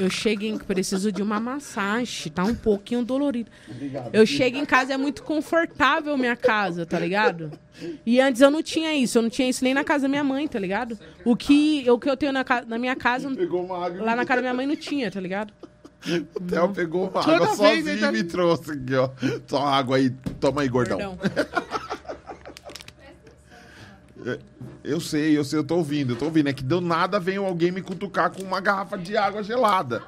Eu 0.00 0.10
chego 0.10 0.42
em. 0.44 0.56
Preciso 0.58 1.12
de 1.12 1.22
uma 1.22 1.38
massagem, 1.38 2.32
tá 2.32 2.44
um 2.44 2.54
pouquinho 2.54 3.04
dolorido. 3.04 3.50
Eu 4.12 4.24
chego 4.26 4.56
em 4.56 4.64
casa, 4.64 4.94
é 4.94 4.96
muito 4.96 5.22
confortável 5.22 6.16
minha 6.16 6.36
casa, 6.36 6.86
tá 6.86 6.98
ligado? 6.98 7.50
E 8.06 8.20
antes 8.20 8.40
eu 8.40 8.50
não 8.50 8.62
tinha 8.62 8.94
isso, 8.94 9.18
eu 9.18 9.22
não 9.22 9.30
tinha 9.30 9.48
isso 9.48 9.62
nem 9.64 9.74
na 9.74 9.84
casa 9.84 10.02
da 10.02 10.08
minha 10.08 10.24
mãe, 10.24 10.46
tá 10.48 10.58
ligado? 10.58 10.98
O 11.24 11.34
que, 11.36 11.84
o 11.90 11.98
que 11.98 12.08
eu 12.10 12.16
tenho 12.16 12.32
na, 12.32 12.44
na 12.66 12.78
minha 12.78 12.96
casa, 12.96 13.28
lá 13.98 14.16
na 14.16 14.24
casa 14.24 14.36
da 14.36 14.42
minha 14.42 14.54
mãe 14.54 14.66
não 14.66 14.76
tinha, 14.76 15.10
tá 15.10 15.20
ligado? 15.20 15.52
O 16.34 16.40
Theo 16.40 16.68
pegou 16.70 17.10
uma 17.10 17.22
Toda 17.22 17.36
água 17.36 17.56
sozinho 17.56 18.00
tá- 18.00 18.08
e 18.08 18.12
me 18.12 18.24
trouxe 18.24 18.70
aqui, 18.72 18.94
ó. 18.94 19.10
Só 19.46 19.66
água 19.66 19.98
aí. 19.98 20.08
Toma 20.40 20.62
aí, 20.62 20.68
gordão. 20.68 21.16
Perdão. 21.16 21.18
Eu 24.82 25.00
sei, 25.00 25.36
eu 25.36 25.44
sei, 25.44 25.58
eu 25.58 25.64
tô 25.64 25.76
ouvindo, 25.76 26.12
eu 26.12 26.16
tô 26.16 26.26
ouvindo. 26.26 26.48
É 26.48 26.52
que 26.52 26.62
do 26.62 26.80
nada 26.80 27.18
vem 27.18 27.36
alguém 27.36 27.70
me 27.70 27.82
cutucar 27.82 28.30
com 28.30 28.42
uma 28.42 28.60
garrafa 28.60 28.96
de 28.96 29.16
água 29.16 29.42
gelada. 29.42 30.02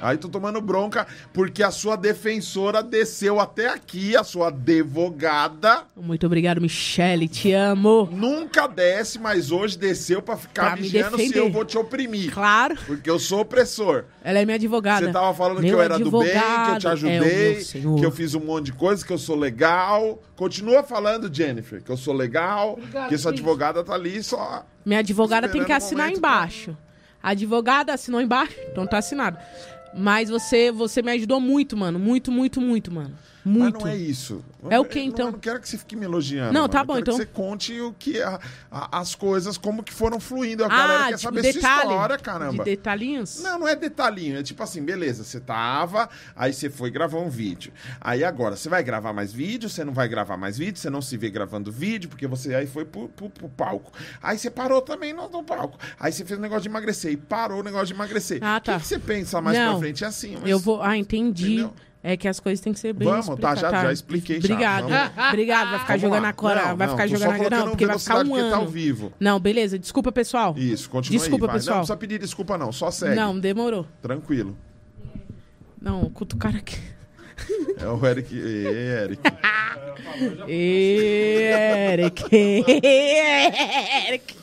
Aí 0.00 0.16
tô 0.16 0.28
tomando 0.28 0.60
bronca 0.60 1.06
porque 1.32 1.62
a 1.62 1.70
sua 1.70 1.96
defensora 1.96 2.82
desceu 2.82 3.40
até 3.40 3.68
aqui, 3.68 4.16
a 4.16 4.22
sua 4.22 4.48
advogada. 4.48 5.84
Muito 5.96 6.26
obrigado, 6.26 6.60
Michele, 6.60 7.28
te 7.28 7.52
amo. 7.52 8.08
Nunca 8.12 8.66
desce, 8.66 9.18
mas 9.18 9.50
hoje 9.50 9.76
desceu 9.78 10.22
pra 10.22 10.36
ficar 10.36 10.66
Pra 10.66 10.76
me 10.76 10.82
vigiando 10.82 11.18
se 11.18 11.36
eu 11.36 11.50
vou 11.50 11.64
te 11.64 11.76
oprimir. 11.76 12.32
Claro. 12.32 12.76
Porque 12.86 13.10
eu 13.10 13.18
sou 13.18 13.40
opressor. 13.40 14.04
Ela 14.22 14.40
é 14.40 14.44
minha 14.44 14.56
advogada. 14.56 15.06
Você 15.06 15.12
tava 15.12 15.34
falando 15.34 15.56
que 15.56 15.62
Meu 15.62 15.78
eu 15.78 15.82
era 15.82 15.98
do 15.98 16.10
bem, 16.10 16.30
que 16.30 16.70
eu 16.72 16.78
te 16.78 16.86
é 16.86 16.90
ajudei, 16.90 17.60
senhor. 17.62 17.98
que 17.98 18.06
eu 18.06 18.10
fiz 18.10 18.34
um 18.34 18.40
monte 18.40 18.66
de 18.66 18.72
coisa, 18.72 19.04
que 19.04 19.12
eu 19.12 19.18
sou 19.18 19.36
legal. 19.36 20.22
Continua 20.36 20.82
falando, 20.82 21.32
Jennifer, 21.32 21.82
que 21.82 21.90
eu 21.90 21.96
sou 21.96 22.14
legal, 22.14 22.78
que 23.08 23.18
sua 23.18 23.32
advogada 23.32 23.82
tá 23.82 23.94
ali 23.94 24.22
só. 24.22 24.64
Minha 24.84 25.00
advogada 25.00 25.48
tem 25.48 25.64
que 25.64 25.72
assinar 25.72 26.10
embaixo. 26.12 26.76
A 27.22 27.30
advogada 27.30 27.92
assinou 27.92 28.20
embaixo, 28.20 28.54
então 28.70 28.86
tá 28.86 28.98
assinado. 28.98 29.36
Mas 29.98 30.30
você, 30.30 30.70
você 30.70 31.02
me 31.02 31.10
ajudou 31.12 31.40
muito, 31.40 31.76
mano. 31.76 31.98
Muito, 31.98 32.30
muito, 32.30 32.60
muito, 32.60 32.92
mano. 32.92 33.10
Muito. 33.44 33.74
Mas 33.74 33.84
não 33.84 33.90
é 33.90 33.96
isso. 33.96 34.44
É 34.68 34.78
o 34.78 34.82
Eu 34.84 34.88
não- 34.94 35.02
então? 35.02 35.26
Eu 35.26 35.32
não 35.32 35.38
quero 35.38 35.60
que 35.60 35.68
você 35.68 35.78
fique 35.78 35.94
me 35.96 36.04
elogiando. 36.04 36.52
Não, 36.52 36.62
mano. 36.62 36.68
tá 36.72 36.80
Eu 36.80 36.84
bom, 36.84 36.92
quero 36.94 37.02
então. 37.04 37.14
Que 37.14 37.20
você 37.20 37.26
conte 37.26 37.80
o 37.80 37.92
que 37.98 38.20
a- 38.20 38.38
a- 38.70 39.00
as 39.00 39.14
coisas, 39.14 39.56
como 39.56 39.82
que 39.82 39.92
foram 39.92 40.18
fluindo. 40.20 40.64
A 40.64 40.66
Ah, 40.66 40.70
galera 40.70 40.98
quer 41.04 41.16
tipo, 41.18 41.20
saber 41.22 41.42
detalhe. 41.42 41.60
sua 41.62 41.92
história, 41.92 42.16
De 42.16 42.22
caramba. 42.22 42.64
detalhinhos? 42.64 43.42
Não, 43.42 43.58
não 43.60 43.68
é 43.68 43.74
detalhinho. 43.76 44.38
É 44.38 44.42
tipo 44.42 44.62
assim, 44.62 44.82
beleza, 44.82 45.24
você 45.24 45.40
tava, 45.40 46.08
aí 46.36 46.52
você 46.52 46.68
foi 46.68 46.90
gravar 46.90 47.18
um 47.18 47.30
vídeo. 47.30 47.72
Aí 48.00 48.24
agora, 48.24 48.56
você 48.56 48.68
vai 48.68 48.82
gravar 48.82 49.12
mais 49.12 49.32
vídeo, 49.32 49.68
você 49.68 49.84
não 49.84 49.92
vai 49.92 50.08
gravar 50.08 50.36
mais 50.36 50.58
vídeo, 50.58 50.78
você 50.78 50.90
não 50.90 51.00
se 51.00 51.16
vê 51.16 51.30
gravando 51.30 51.70
vídeo, 51.72 52.08
porque 52.10 52.26
você 52.26 52.54
aí 52.54 52.66
foi 52.66 52.84
pro, 52.84 53.08
pro- 53.08 53.30
pro 53.30 53.48
palco. 53.48 53.92
Aí 54.22 54.36
você 54.38 54.50
parou 54.50 54.82
também 54.82 55.12
no, 55.12 55.28
no 55.28 55.42
palco. 55.42 55.78
Aí 55.98 56.12
você 56.12 56.24
fez 56.24 56.38
um 56.38 56.42
negócio 56.42 56.62
de 56.62 56.68
emagrecer 56.68 57.12
e 57.12 57.16
parou 57.16 57.60
o 57.60 57.62
negócio 57.62 57.86
de 57.86 57.92
emagrecer. 57.94 58.38
Ah, 58.42 58.56
O 58.56 58.60
tá. 58.60 58.74
que, 58.74 58.80
que 58.80 58.86
você 58.86 58.98
pensa 58.98 59.40
mais 59.40 59.56
Não, 59.56 59.70
pra 59.72 59.78
frente? 59.80 60.04
É 60.04 60.06
assim, 60.06 60.36
mas... 60.40 60.50
Eu 60.50 60.58
vou. 60.58 60.82
Ah, 60.82 60.96
entendi. 60.96 61.46
Entendeu? 61.54 61.72
É 62.02 62.16
que 62.16 62.28
as 62.28 62.38
coisas 62.38 62.60
têm 62.62 62.72
que 62.72 62.78
ser 62.78 62.92
bem 62.92 63.08
Vamos, 63.08 63.40
tá, 63.40 63.56
já- 63.56 63.70
já 63.70 63.92
expliquei 63.92 64.40
já, 64.40 64.46
Obrigado. 64.54 64.88
vamos. 64.88 65.28
Obrigado, 65.28 65.70
vai 65.70 65.78
ficar 65.80 65.86
Vamos 65.88 66.02
jogando 66.02 66.22
lá. 66.22 66.28
a 66.28 66.32
cora. 66.32 66.68
Não, 66.68 66.76
vai 66.76 66.86
não, 66.86 66.94
ficar 66.94 67.06
jogando 67.08 67.30
a 67.32 67.36
colocando 67.36 67.58
Não, 67.60 67.68
porque 67.70 67.86
vai 67.86 67.98
ficar 67.98 68.16
um 68.18 68.28
porque 68.28 68.40
tá 68.40 68.46
ano. 68.46 68.54
ao 68.56 68.66
vivo. 68.68 69.12
Não, 69.18 69.40
beleza. 69.40 69.78
Desculpa, 69.78 70.12
pessoal. 70.12 70.54
Isso, 70.56 70.88
continua 70.88 71.18
Desculpa, 71.18 71.46
aí, 71.46 71.52
pessoal. 71.52 71.74
Não 71.76 71.80
precisa 71.82 71.96
pedir 71.96 72.18
desculpa 72.20 72.56
não, 72.56 72.70
só 72.70 72.90
segue. 72.92 73.16
Não, 73.16 73.38
demorou. 73.38 73.84
Tranquilo. 74.00 74.56
Não, 75.80 76.08
cutucar 76.10 76.54
aqui. 76.54 76.78
É 77.80 77.86
o 77.86 78.06
Eric. 78.06 78.36
Ê, 78.36 79.02
Eric. 79.04 79.22
Eric. 80.48 82.24
Eric. 84.06 84.36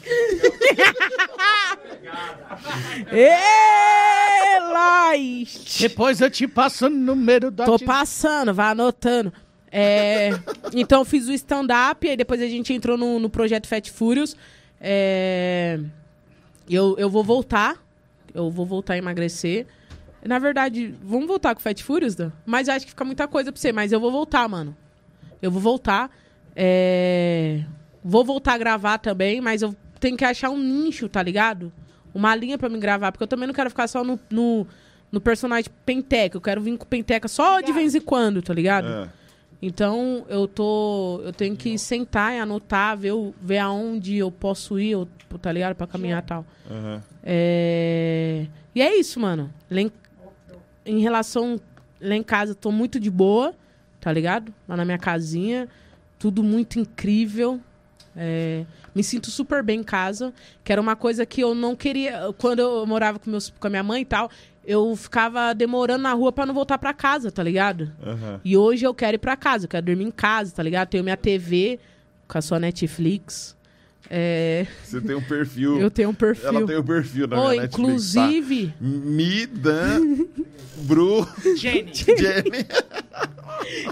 Eloy. 4.58 5.48
Depois 5.80 6.22
eu 6.22 6.30
te 6.30 6.48
passo 6.48 6.88
o 6.88 6.90
número 6.90 7.52
da... 7.52 7.66
Tô 7.66 7.78
passando, 7.80 8.54
vai 8.54 8.72
anotando. 8.72 9.34
É, 9.72 10.30
então 10.74 11.02
eu 11.02 11.06
fiz 11.06 11.28
o 11.28 11.34
stand-up, 11.34 12.08
aí 12.08 12.16
depois 12.16 12.42
a 12.42 12.48
gente 12.48 12.72
entrou 12.74 12.98
no, 12.98 13.20
no 13.20 13.30
projeto 13.30 13.68
Fat 13.68 13.90
Furious. 13.92 14.36
É, 14.80 15.78
eu, 16.70 16.96
eu 16.98 17.10
vou 17.10 17.24
voltar. 17.24 17.84
Eu 18.34 18.50
vou 18.50 18.66
voltar 18.66 18.94
a 18.94 18.98
emagrecer. 18.98 19.66
Na 20.26 20.40
verdade, 20.40 20.94
vamos 21.04 21.28
voltar 21.28 21.54
com 21.54 21.60
o 21.60 21.64
Fat 21.64 21.82
Furious, 21.84 22.16
Dan? 22.16 22.32
Mas 22.46 22.68
acho 22.68 22.86
que 22.86 22.92
fica 22.92 23.06
muita 23.06 23.28
coisa 23.28 23.52
pra 23.52 23.62
você. 23.62 23.72
Mas 23.72 23.92
eu 23.92 24.00
vou 24.00 24.12
voltar, 24.12 24.48
mano. 24.50 24.76
Eu 25.42 25.52
vou 25.52 25.62
voltar. 25.62 26.10
É, 26.56 27.62
Vou 28.04 28.24
voltar 28.24 28.54
a 28.54 28.58
gravar 28.58 28.98
também, 29.00 29.42
mas 29.42 29.62
eu 29.64 29.76
tenho 30.00 30.16
que 30.16 30.24
achar 30.26 30.50
um 30.52 30.58
nicho, 30.58 31.10
tá 31.10 31.22
ligado? 31.24 31.72
uma 32.14 32.34
linha 32.34 32.58
pra 32.58 32.70
me 32.70 32.78
gravar, 32.80 33.12
porque 33.12 33.24
eu 33.24 33.28
também 33.28 33.46
não 33.46 33.54
quero 33.54 33.70
ficar 33.70 33.88
só 33.88 34.02
no, 34.02 34.18
no, 34.30 34.66
no 35.12 35.20
personagem 35.20 35.70
Penteca. 35.86 36.38
Eu 36.38 36.42
quero 36.42 36.62
vir 36.62 36.78
com 36.78 36.86
Penteca 36.86 37.28
só 37.28 37.60
de 37.60 37.74
vez 37.74 37.94
em 37.94 38.00
quando, 38.00 38.42
tá 38.42 38.54
ligado? 38.54 38.88
É. 38.88 39.10
Então 39.62 40.26
eu 40.30 40.48
tô. 40.48 41.20
Eu 41.26 41.34
tenho 41.34 41.58
que 41.58 41.78
sentar 41.78 42.34
e 42.34 42.40
anotar, 42.40 42.96
ver, 42.98 43.12
ver 43.42 43.58
aonde 43.58 44.16
eu 44.16 44.32
posso 44.32 44.80
ir, 44.80 44.92
eu- 44.92 45.08
tá 45.42 45.52
ligado? 45.52 45.76
Pra 45.76 45.86
caminhar 45.88 46.24
e 46.24 46.26
tal. 46.26 46.46
Aham. 46.72 47.04
É... 47.22 48.46
E 48.74 48.82
é 48.82 48.96
isso, 48.98 49.20
mano. 49.20 49.52
Em... 50.86 51.00
relação. 51.00 51.60
Lá 52.02 52.16
em 52.16 52.24
casa, 52.24 52.54
tô 52.54 52.72
muito 52.72 53.00
de 53.00 53.10
boa, 53.10 53.56
tá 54.02 54.12
ligado? 54.12 54.54
Lá 54.68 54.76
na 54.76 54.86
minha 54.86 54.98
casinha. 54.98 55.68
Tudo 56.20 56.44
muito 56.44 56.80
incrível. 56.80 57.60
É, 58.16 58.66
Me 58.94 59.04
sinto 59.04 59.30
super 59.32 59.64
bem 59.64 59.80
em 59.80 59.84
casa. 59.84 60.34
Que 60.64 60.72
era 60.72 60.82
uma 60.82 60.96
coisa 60.96 61.26
que 61.26 61.42
eu 61.42 61.56
não 61.56 61.76
queria. 61.76 62.34
Quando 62.38 62.60
eu 62.60 62.86
morava 62.86 63.18
com, 63.20 63.30
meus... 63.30 63.50
com 63.50 63.68
a 63.68 63.70
minha 63.70 63.84
mãe 63.84 64.02
e 64.02 64.06
tal, 64.06 64.30
eu 64.66 64.96
ficava 64.96 65.54
demorando 65.54 66.04
na 66.04 66.14
rua 66.14 66.32
pra 66.32 66.46
não 66.46 66.54
voltar 66.54 66.78
pra 66.78 66.94
casa, 66.94 67.32
tá 67.32 67.42
ligado? 67.44 67.92
Aham. 68.06 68.42
E 68.44 68.58
hoje 68.58 68.86
eu 68.86 68.94
quero 68.94 69.16
ir 69.16 69.20
pra 69.20 69.36
casa, 69.38 69.66
eu 69.66 69.70
quero 69.70 69.86
dormir 69.86 70.06
em 70.06 70.12
casa, 70.12 70.54
tá 70.54 70.64
ligado? 70.64 70.90
Tenho 70.90 71.04
minha 71.04 71.18
TV 71.18 71.80
com 72.28 72.38
a 72.38 72.42
sua 72.42 72.60
Netflix. 72.60 73.55
É, 74.10 74.68
Você 74.84 75.02
tem 75.02 75.16
um 75.16 75.22
perfil. 75.22 75.80
eu 75.80 75.90
tenho 75.90 76.10
um 76.10 76.14
perfil. 76.14 76.48
Ela 76.48 76.66
tem 76.68 76.78
um 76.78 76.84
perfil 76.84 77.28
na 77.28 77.40
Ô, 77.42 77.50
minha 77.50 77.62
Netflix, 77.64 77.80
inclusive, 78.16 78.68
tá? 78.68 78.74
Midan, 78.80 80.26
Bru, 80.78 81.28
Jenny. 81.58 81.92
Jenny. 81.96 82.66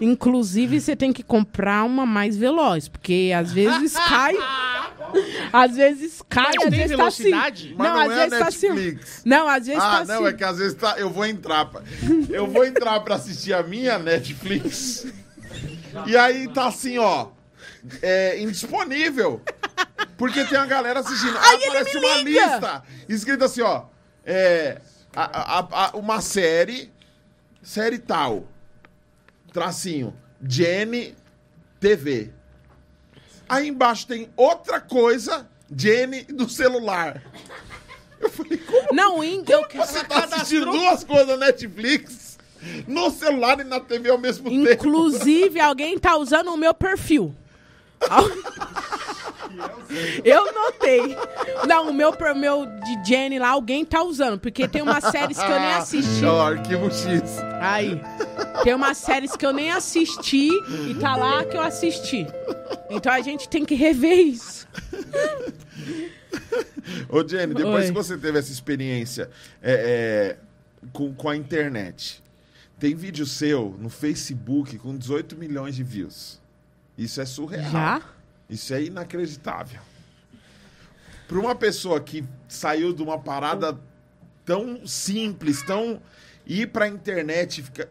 inclusive 0.02 0.80
você 0.80 0.96
tem 0.96 1.12
que 1.14 1.24
comprar 1.24 1.84
uma 1.84 2.06
mais 2.06 2.38
veloz, 2.38 2.88
porque 2.88 3.32
às 3.36 3.52
vezes 3.52 3.94
cai. 3.94 4.36
às 5.52 5.76
vezes 5.76 6.22
cai, 6.30 6.46
Mas 6.56 6.56
às 6.66 6.70
tem 6.70 6.80
vezes 6.80 6.98
tá 6.98 7.08
assim. 7.08 7.24
velocidade? 7.24 7.76
Mas 7.78 7.88
Não, 7.88 7.96
não, 7.96 8.02
às 8.02 8.10
é 8.12 8.14
a 8.14 8.18
vezes 8.26 8.40
tá 8.40 8.48
assim. 8.48 8.70
Netflix. 8.70 9.22
Não, 9.26 9.48
às 9.50 9.66
vezes 9.68 9.82
Ah, 9.84 9.90
tá 10.00 10.06
não, 10.06 10.16
assim. 10.26 10.26
é 10.26 10.34
que 10.38 10.44
às 10.44 10.58
vezes 10.58 10.74
tá. 10.76 10.96
Eu 10.98 11.10
vou 11.10 11.26
entrar. 11.26 11.66
Pra, 11.66 11.82
eu 12.30 12.48
vou 12.48 12.66
entrar 12.66 13.00
pra 13.00 13.16
assistir 13.16 13.54
a 13.54 13.64
minha 13.64 13.98
Netflix. 13.98 15.08
E 16.08 16.18
aí 16.18 16.48
tá 16.50 16.68
assim, 16.68 16.98
ó. 16.98 17.28
É 18.02 18.42
indisponível. 18.42 19.42
Porque 20.18 20.46
tem 20.46 20.58
a 20.58 20.66
galera 20.66 21.00
assistindo. 21.02 21.38
Aí 21.38 21.66
aparece 21.66 21.98
uma 21.98 22.18
liga. 22.18 22.46
lista. 22.46 22.84
Escrito 23.10 23.44
assim, 23.44 23.62
ó. 23.62 23.86
É. 24.26 24.82
a- 25.16 25.60
a- 25.60 25.86
a- 25.88 25.98
uma 25.98 26.22
série. 26.22 26.92
Série 27.62 28.00
tal. 28.00 28.46
Tracinho. 29.52 30.14
Jenny 30.48 31.16
TV. 31.80 32.32
Aí 33.48 33.68
embaixo 33.68 34.08
tem 34.08 34.30
outra 34.36 34.80
coisa. 34.80 35.48
Jenny 35.76 36.24
do 36.24 36.50
celular. 36.50 37.22
Eu 38.20 38.30
falei, 38.30 38.58
como 38.58 38.88
Não, 38.94 39.24
em- 39.24 39.44
eu, 39.48 39.66
você 39.76 40.04
tá 40.04 40.24
assistindo 40.24 40.72
duas 40.72 41.04
coisas 41.04 41.28
na 41.28 41.48
Netflix, 41.48 42.38
no 42.88 43.12
celular 43.12 43.60
e 43.60 43.64
na 43.66 43.80
TV 43.80 44.10
ao 44.10 44.18
mesmo 44.18 44.50
tempo. 44.50 44.72
Inclusive, 44.72 45.60
alguém 45.60 46.00
tá 46.00 46.16
usando 46.16 46.48
o 46.54 46.58
meu 46.58 46.74
perfil. 46.74 47.36
Eu 50.24 50.54
notei. 50.54 51.16
Não, 51.68 51.90
o 51.90 51.94
meu, 51.94 52.12
meu 52.36 52.66
de 52.66 53.08
Jenny 53.08 53.38
lá, 53.38 53.50
alguém 53.50 53.86
tá 53.86 54.04
usando. 54.04 54.40
Porque 54.40 54.68
tem 54.68 54.82
umas 54.82 55.04
séries 55.04 55.38
que 55.38 55.52
eu 55.52 55.60
nem 55.60 55.74
assisti. 55.74 56.26
Ó, 56.26 56.48
arquivo 56.48 56.92
X. 56.92 57.38
Aí. 57.62 58.02
Tem 58.64 58.74
umas 58.74 58.98
séries 58.98 59.36
que 59.36 59.46
eu 59.46 59.54
nem 59.54 59.72
assisti 59.72 60.50
e 60.90 60.96
tá 60.96 61.16
lá 61.16 61.46
que 61.46 61.56
eu 61.56 61.62
assisti. 61.62 62.26
Então 62.90 63.12
a 63.12 63.22
gente 63.22 63.48
tem 63.48 63.64
que 63.64 63.76
rever 63.76 64.18
isso. 64.18 64.68
Ô, 67.10 67.28
Jenny, 67.28 67.54
depois 67.54 67.86
Oi. 67.86 67.88
que 67.88 67.92
você 67.92 68.18
teve 68.18 68.40
essa 68.40 68.52
experiência 68.52 69.30
é, 69.62 69.74
é, 69.74 70.38
com, 70.92 71.14
com 71.14 71.30
a 71.30 71.36
internet, 71.36 72.22
tem 72.80 72.96
vídeo 72.96 73.26
seu 73.26 73.76
no 73.80 73.90
Facebook 73.90 74.78
com 74.80 74.98
18 74.98 75.38
milhões 75.38 75.76
de 75.76 75.84
views. 75.84 76.42
Isso 76.98 77.20
é 77.22 77.26
surreal. 77.26 77.72
Já? 77.72 78.02
Isso 78.50 78.74
é 78.74 78.84
inacreditável. 78.84 79.80
Para 81.28 81.40
uma 81.40 81.56
pessoa 81.56 82.00
que 82.00 82.24
saiu 82.48 82.94
de 82.94 83.02
uma 83.02 83.18
parada 83.18 83.80
tão 84.46 84.86
simples, 84.86 85.64
tão 85.64 86.02
ir 86.46 86.68
pra 86.68 86.88
internet, 86.88 87.60
e 87.60 87.64
fica... 87.64 87.90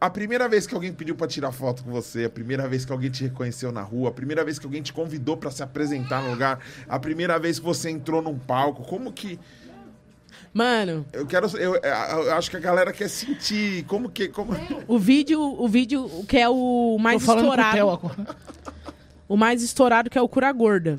a 0.00 0.10
primeira 0.10 0.48
vez 0.48 0.66
que 0.66 0.74
alguém 0.74 0.92
pediu 0.92 1.14
pra 1.14 1.28
tirar 1.28 1.52
foto 1.52 1.84
com 1.84 1.90
você, 1.90 2.24
a 2.24 2.30
primeira 2.30 2.68
vez 2.68 2.84
que 2.84 2.92
alguém 2.92 3.10
te 3.10 3.22
reconheceu 3.22 3.70
na 3.70 3.82
rua, 3.82 4.10
a 4.10 4.12
primeira 4.12 4.44
vez 4.44 4.58
que 4.58 4.66
alguém 4.66 4.82
te 4.82 4.92
convidou 4.92 5.36
pra 5.36 5.50
se 5.50 5.62
apresentar 5.62 6.22
no 6.22 6.30
lugar, 6.30 6.58
a 6.88 6.98
primeira 6.98 7.38
vez 7.38 7.58
que 7.58 7.64
você 7.64 7.88
entrou 7.88 8.20
num 8.20 8.38
palco, 8.38 8.82
como 8.82 9.12
que 9.12 9.38
Mano, 10.52 11.06
eu 11.12 11.24
quero 11.26 11.46
eu, 11.56 11.76
eu 11.76 12.32
acho 12.34 12.50
que 12.50 12.56
a 12.56 12.60
galera 12.60 12.92
quer 12.92 13.08
sentir 13.08 13.84
como 13.84 14.10
que 14.10 14.28
como 14.28 14.52
o 14.88 14.98
vídeo, 14.98 15.40
o 15.40 15.68
vídeo 15.68 16.10
que 16.28 16.36
é 16.36 16.48
o 16.48 16.96
Tô 16.96 17.02
mais 17.02 17.24
falando 17.24 17.44
com 17.44 17.50
o 17.50 17.54
estourado. 17.54 18.36
O 19.28 19.36
mais 19.36 19.62
estourado 19.62 20.10
que 20.10 20.18
é 20.18 20.20
o 20.20 20.28
Cura 20.28 20.50
Gorda, 20.52 20.98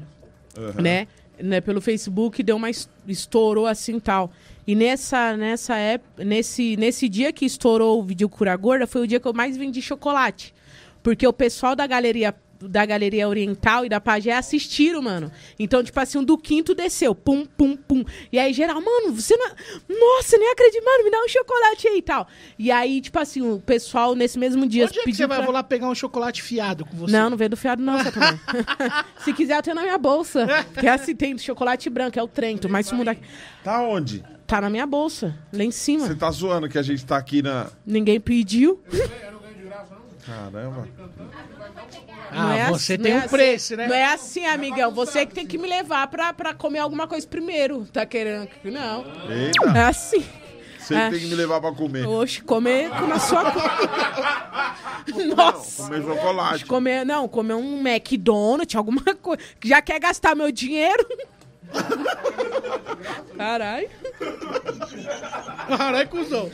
né? 0.81 1.05
né? 1.37 1.59
Pelo 1.59 1.81
Facebook 1.81 2.41
deu 2.41 2.55
uma 2.55 2.69
es- 2.69 2.89
estourou 3.05 3.67
assim 3.67 3.99
tal. 3.99 4.31
E 4.65 4.73
nessa 4.73 5.35
nessa 5.35 5.75
época, 5.75 6.23
nesse 6.23 6.77
nesse 6.77 7.09
dia 7.09 7.33
que 7.33 7.45
estourou 7.45 7.99
o 7.99 8.03
vídeo 8.03 8.29
Cura 8.29 8.55
Gorda 8.55 8.87
foi 8.87 9.01
o 9.01 9.07
dia 9.07 9.19
que 9.19 9.27
eu 9.27 9.33
mais 9.33 9.57
vendi 9.57 9.81
chocolate. 9.81 10.53
Porque 11.03 11.27
o 11.27 11.33
pessoal 11.33 11.75
da 11.75 11.85
galeria 11.85 12.33
da 12.61 12.85
Galeria 12.85 13.27
Oriental 13.27 13.85
e 13.85 13.89
da 13.89 13.99
Pagé 13.99 14.31
assistiram, 14.33 15.01
mano. 15.01 15.31
Então, 15.59 15.83
tipo 15.83 15.99
assim, 15.99 16.17
um 16.19 16.23
do 16.23 16.37
quinto 16.37 16.73
desceu. 16.75 17.13
Pum, 17.15 17.45
pum, 17.45 17.75
pum. 17.75 18.03
E 18.31 18.37
aí, 18.39 18.53
geral, 18.53 18.81
mano, 18.81 19.13
você 19.13 19.35
não. 19.37 19.49
Nossa, 19.89 20.37
nem 20.37 20.51
acredito, 20.51 20.83
mano, 20.83 21.03
me 21.03 21.11
dá 21.11 21.19
um 21.23 21.27
chocolate 21.27 21.87
aí 21.87 21.97
e 21.97 22.01
tal. 22.01 22.27
E 22.57 22.71
aí, 22.71 23.01
tipo 23.01 23.17
assim, 23.19 23.41
o 23.41 23.59
pessoal 23.59 24.15
nesse 24.15 24.37
mesmo 24.39 24.67
dia 24.67 24.85
Onde 24.85 24.93
é 24.93 24.99
que 24.99 25.05
pediu 25.05 25.17
você 25.23 25.27
vai? 25.27 25.37
pra- 25.37 25.43
Eu 25.43 25.45
vou 25.47 25.53
lá 25.53 25.63
pegar 25.63 25.87
um 25.87 25.95
chocolate 25.95 26.41
fiado 26.41 26.85
com 26.85 26.95
você. 26.97 27.11
não, 27.11 27.29
não 27.29 27.37
veio 27.37 27.49
do 27.49 27.57
fiado, 27.57 27.81
não, 27.81 27.97
também. 28.03 28.39
Se 29.23 29.33
quiser, 29.33 29.57
eu 29.57 29.61
tenho 29.63 29.75
na 29.75 29.83
minha 29.83 29.97
bolsa. 29.97 30.47
Porque 30.73 30.87
assim 30.87 31.15
tem 31.15 31.37
chocolate 31.37 31.89
branco, 31.89 32.17
é 32.19 32.23
o 32.23 32.27
Trento, 32.27 32.67
mas 32.69 32.85
se 32.87 32.93
mudar. 32.95 33.15
tá 33.63 33.81
onde? 33.81 34.23
Tá 34.47 34.59
na 34.59 34.69
minha 34.69 34.85
bolsa, 34.85 35.33
lá 35.53 35.63
em 35.63 35.71
cima. 35.71 36.05
Você 36.07 36.15
tá 36.15 36.29
zoando 36.29 36.67
que 36.67 36.77
a 36.77 36.81
gente 36.81 37.05
tá 37.05 37.15
aqui 37.15 37.41
na 37.41 37.67
Ninguém 37.85 38.19
pediu. 38.19 38.81
Caramba. 40.25 40.87
Ah, 42.33 42.43
Não 42.43 42.51
é 42.53 42.67
você 42.69 42.93
assim- 42.93 43.03
tem 43.03 43.13
não 43.13 43.19
um 43.19 43.23
é 43.23 43.27
preço, 43.27 43.75
né? 43.75 43.87
Não 43.87 43.95
é 43.95 44.05
assim, 44.13 44.45
amigão. 44.45 44.91
Você 44.93 45.25
que 45.25 45.33
tem 45.33 45.45
que 45.45 45.57
me 45.57 45.67
levar 45.67 46.07
pra, 46.07 46.31
pra 46.33 46.53
comer 46.53 46.79
alguma 46.79 47.05
coisa 47.07 47.27
primeiro. 47.27 47.85
Tá 47.91 48.05
querendo? 48.05 48.47
que- 48.47 48.71
Não. 48.71 49.03
Eita, 49.29 49.77
É 49.77 49.83
assim. 49.83 50.23
você 50.79 50.95
É. 50.95 51.09
tem 51.09 51.19
que 51.19 51.25
me 51.25 51.35
levar 51.35 51.59
pra 51.59 51.73
comer. 51.73 52.07
Oxe, 52.07 52.41
comer 52.41 52.89
na 53.05 53.19
sua 53.19 53.43
Nossa. 55.35 55.83
Comer 55.83 56.03
chocolate. 56.03 56.65
Comer, 56.65 57.05
não, 57.05 57.27
comer 57.27 57.55
um 57.55 57.85
McDonald's, 57.85 58.75
alguma 58.75 59.03
coisa. 59.21 59.41
Que 59.59 59.67
Já 59.67 59.81
quer 59.81 59.99
gastar 59.99 60.33
meu 60.33 60.51
dinheiro? 60.53 61.05
Caralho. 63.37 63.89
Caralho, 65.67 66.07
cuzão. 66.09 66.49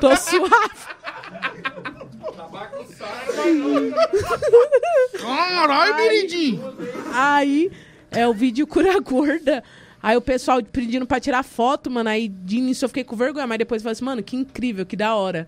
Tô 0.00 0.14
suave. 0.16 0.54
Caralho, 5.20 5.96
Mirindim. 5.96 6.60
Aí 7.12 7.70
é 8.10 8.26
o 8.26 8.32
vídeo 8.32 8.66
cura 8.66 8.98
gorda. 9.00 9.62
Aí 10.02 10.16
o 10.16 10.20
pessoal 10.20 10.62
pedindo 10.62 11.06
pra 11.06 11.20
tirar 11.20 11.42
foto, 11.42 11.90
mano. 11.90 12.08
Aí 12.08 12.28
de 12.28 12.58
início 12.58 12.84
eu 12.84 12.88
fiquei 12.88 13.04
com 13.04 13.16
vergonha, 13.16 13.46
mas 13.46 13.58
depois 13.58 13.80
eu 13.80 13.84
falei 13.84 13.92
assim, 13.92 14.04
mano, 14.04 14.22
que 14.22 14.36
incrível, 14.36 14.86
que 14.86 14.96
da 14.96 15.14
hora. 15.14 15.46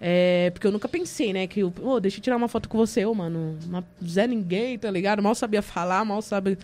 É, 0.00 0.48
porque 0.50 0.66
eu 0.66 0.72
nunca 0.72 0.88
pensei, 0.88 1.32
né? 1.32 1.46
Que, 1.46 1.62
ô, 1.62 2.00
deixa 2.00 2.18
eu 2.18 2.22
tirar 2.22 2.36
uma 2.36 2.48
foto 2.48 2.68
com 2.68 2.78
você, 2.78 3.04
ô, 3.04 3.14
mano. 3.14 3.58
Uma, 3.66 3.84
Zé 4.06 4.26
ninguém, 4.26 4.78
tá 4.78 4.90
ligado? 4.90 5.22
Mal 5.22 5.34
sabia 5.34 5.60
falar, 5.60 6.04
mal 6.04 6.22
sabe 6.22 6.56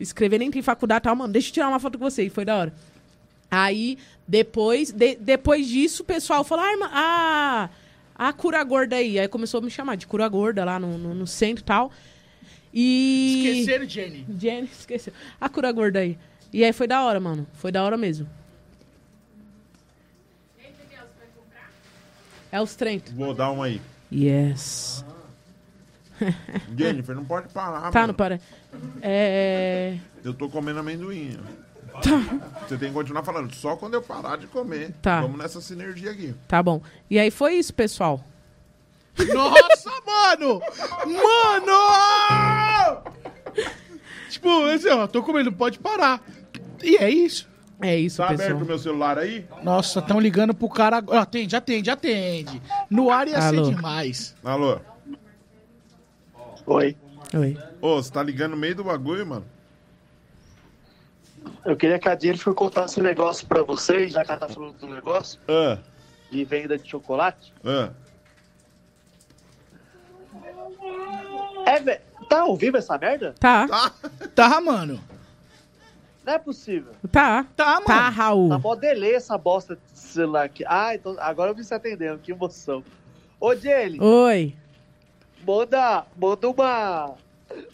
escrever, 0.00 0.38
nem 0.38 0.50
tem 0.50 0.62
faculdade 0.62 1.02
e 1.02 1.04
tal, 1.04 1.14
mano. 1.16 1.32
Deixa 1.32 1.50
eu 1.50 1.52
tirar 1.52 1.68
uma 1.68 1.78
foto 1.78 1.98
com 1.98 2.04
você. 2.10 2.24
E 2.24 2.30
foi 2.30 2.46
da 2.46 2.56
hora. 2.56 2.72
Aí, 3.50 3.98
depois, 4.26 4.90
de- 4.90 5.16
depois 5.16 5.68
disso, 5.68 6.02
o 6.02 6.06
pessoal 6.06 6.42
falou, 6.42 6.64
ah, 6.64 6.72
irmã, 6.72 6.90
ah, 6.90 7.68
a 8.28 8.32
cura 8.32 8.62
gorda 8.64 8.96
aí. 8.96 9.18
Aí 9.18 9.28
começou 9.28 9.58
a 9.58 9.62
me 9.62 9.70
chamar 9.70 9.96
de 9.96 10.06
cura 10.06 10.28
gorda 10.28 10.64
lá 10.64 10.78
no, 10.78 10.96
no, 10.98 11.14
no 11.14 11.26
centro 11.26 11.62
e 11.62 11.66
tal. 11.66 11.90
E. 12.74 13.44
Esqueceram, 13.60 13.88
Jenny. 13.88 14.26
Jenny, 14.38 14.68
esqueceu. 14.72 15.12
A 15.40 15.48
cura 15.48 15.70
gorda 15.72 15.98
aí. 16.00 16.18
E 16.52 16.64
aí 16.64 16.72
foi 16.72 16.86
da 16.86 17.02
hora, 17.04 17.18
mano. 17.20 17.46
Foi 17.54 17.70
da 17.72 17.82
hora 17.82 17.96
mesmo. 17.96 18.28
É 22.50 22.60
os 22.60 22.74
Trento. 22.74 23.12
Vou 23.14 23.32
dar 23.34 23.50
uma 23.50 23.64
aí. 23.64 23.80
Yes. 24.12 25.04
Jennifer, 26.76 27.14
não 27.16 27.24
pode 27.24 27.48
parar, 27.52 27.90
Tá, 27.90 28.00
mano. 28.00 28.08
não 28.08 28.14
para. 28.14 28.38
É. 29.00 29.96
Eu 30.22 30.34
tô 30.34 30.48
comendo 30.50 30.78
amendoim. 30.78 31.38
Você 32.66 32.76
tem 32.78 32.88
que 32.88 32.94
continuar 32.94 33.22
falando. 33.22 33.54
Só 33.54 33.76
quando 33.76 33.94
eu 33.94 34.02
parar 34.02 34.36
de 34.38 34.46
comer. 34.46 34.92
Tá. 35.02 35.20
Vamos 35.20 35.38
nessa 35.38 35.60
sinergia 35.60 36.10
aqui. 36.10 36.34
Tá 36.48 36.62
bom. 36.62 36.80
E 37.10 37.18
aí 37.18 37.30
foi 37.30 37.54
isso, 37.54 37.74
pessoal. 37.74 38.24
Nossa, 39.34 39.90
mano! 40.06 40.60
Mano! 41.06 43.02
Tipo, 44.30 44.64
assim, 44.66 44.88
ó, 44.88 45.06
tô 45.06 45.22
comendo, 45.22 45.52
pode 45.52 45.78
parar. 45.78 46.22
E 46.82 46.96
é 46.96 47.10
isso. 47.10 47.46
É 47.80 47.96
isso, 47.98 48.18
Tá 48.18 48.28
pessoal. 48.28 48.48
aberto 48.48 48.62
o 48.62 48.66
meu 48.66 48.78
celular 48.78 49.18
aí? 49.18 49.44
Nossa, 49.62 49.98
estão 49.98 50.18
ligando 50.20 50.54
pro 50.54 50.68
cara 50.68 50.96
agora. 50.98 51.20
Atende, 51.20 51.54
atende, 51.56 51.90
atende. 51.90 52.62
No 52.88 53.10
ar 53.10 53.26
ia 53.28 53.38
Alô. 53.38 53.64
ser 53.66 53.74
demais. 53.74 54.34
Alô? 54.44 54.78
Oi. 56.66 56.96
Oi. 57.34 57.58
Ô, 57.80 57.96
você 58.02 58.10
tá 58.12 58.22
ligando 58.22 58.52
no 58.52 58.56
meio 58.56 58.76
do 58.76 58.84
bagulho, 58.84 59.26
mano? 59.26 59.44
Eu 61.64 61.76
queria 61.76 61.98
que 61.98 62.08
a 62.08 62.18
Jennifer 62.18 62.52
contasse 62.54 62.98
um 63.00 63.02
negócio 63.02 63.46
pra 63.46 63.62
vocês, 63.62 64.12
já 64.12 64.24
que 64.24 64.30
ela 64.30 64.40
tá 64.40 64.48
falando 64.48 64.74
do 64.78 64.86
negócio 64.88 65.38
Ah, 65.48 65.78
de 66.30 66.44
venda 66.44 66.76
de 66.78 66.88
chocolate. 66.88 67.52
ah. 67.64 67.90
É, 71.66 71.80
velho. 71.80 72.00
Tá 72.28 72.40
ao 72.42 72.56
vivo 72.56 72.76
essa 72.76 72.96
merda? 72.98 73.34
Tá, 73.38 73.92
Tá, 74.34 74.60
mano. 74.60 75.00
Não 76.24 76.32
é 76.34 76.38
possível. 76.38 76.92
tá. 77.10 77.44
Tá, 77.56 77.74
mano. 77.74 77.84
Tá, 77.86 78.08
Raul. 78.08 78.48
Tá 78.48 78.58
mó 78.58 78.74
delay 78.74 79.14
essa 79.14 79.36
bosta 79.36 79.76
de 79.76 79.98
celular 79.98 80.44
aqui. 80.44 80.64
Ah, 80.66 80.94
então 80.94 81.16
agora 81.18 81.50
eu 81.50 81.54
vi 81.54 81.64
você 81.64 81.74
atendendo. 81.74 82.18
Que 82.18 82.32
emoção. 82.32 82.82
Ô, 83.40 83.54
Jenny, 83.56 84.00
Oi. 84.00 84.54
manda, 85.46 86.04
manda 86.16 86.48
uma. 86.48 87.14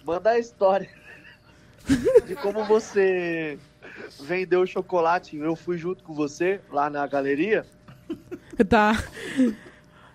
Manda 0.04 0.30
a 0.30 0.38
história 0.38 0.88
de 2.26 2.34
como 2.36 2.64
você 2.64 3.58
vendeu 4.20 4.60
o 4.60 4.66
chocolate. 4.66 5.36
Eu 5.36 5.56
fui 5.56 5.76
junto 5.78 6.02
com 6.04 6.14
você 6.14 6.60
lá 6.70 6.88
na 6.90 7.06
galeria. 7.06 7.64
Tá. 8.68 8.92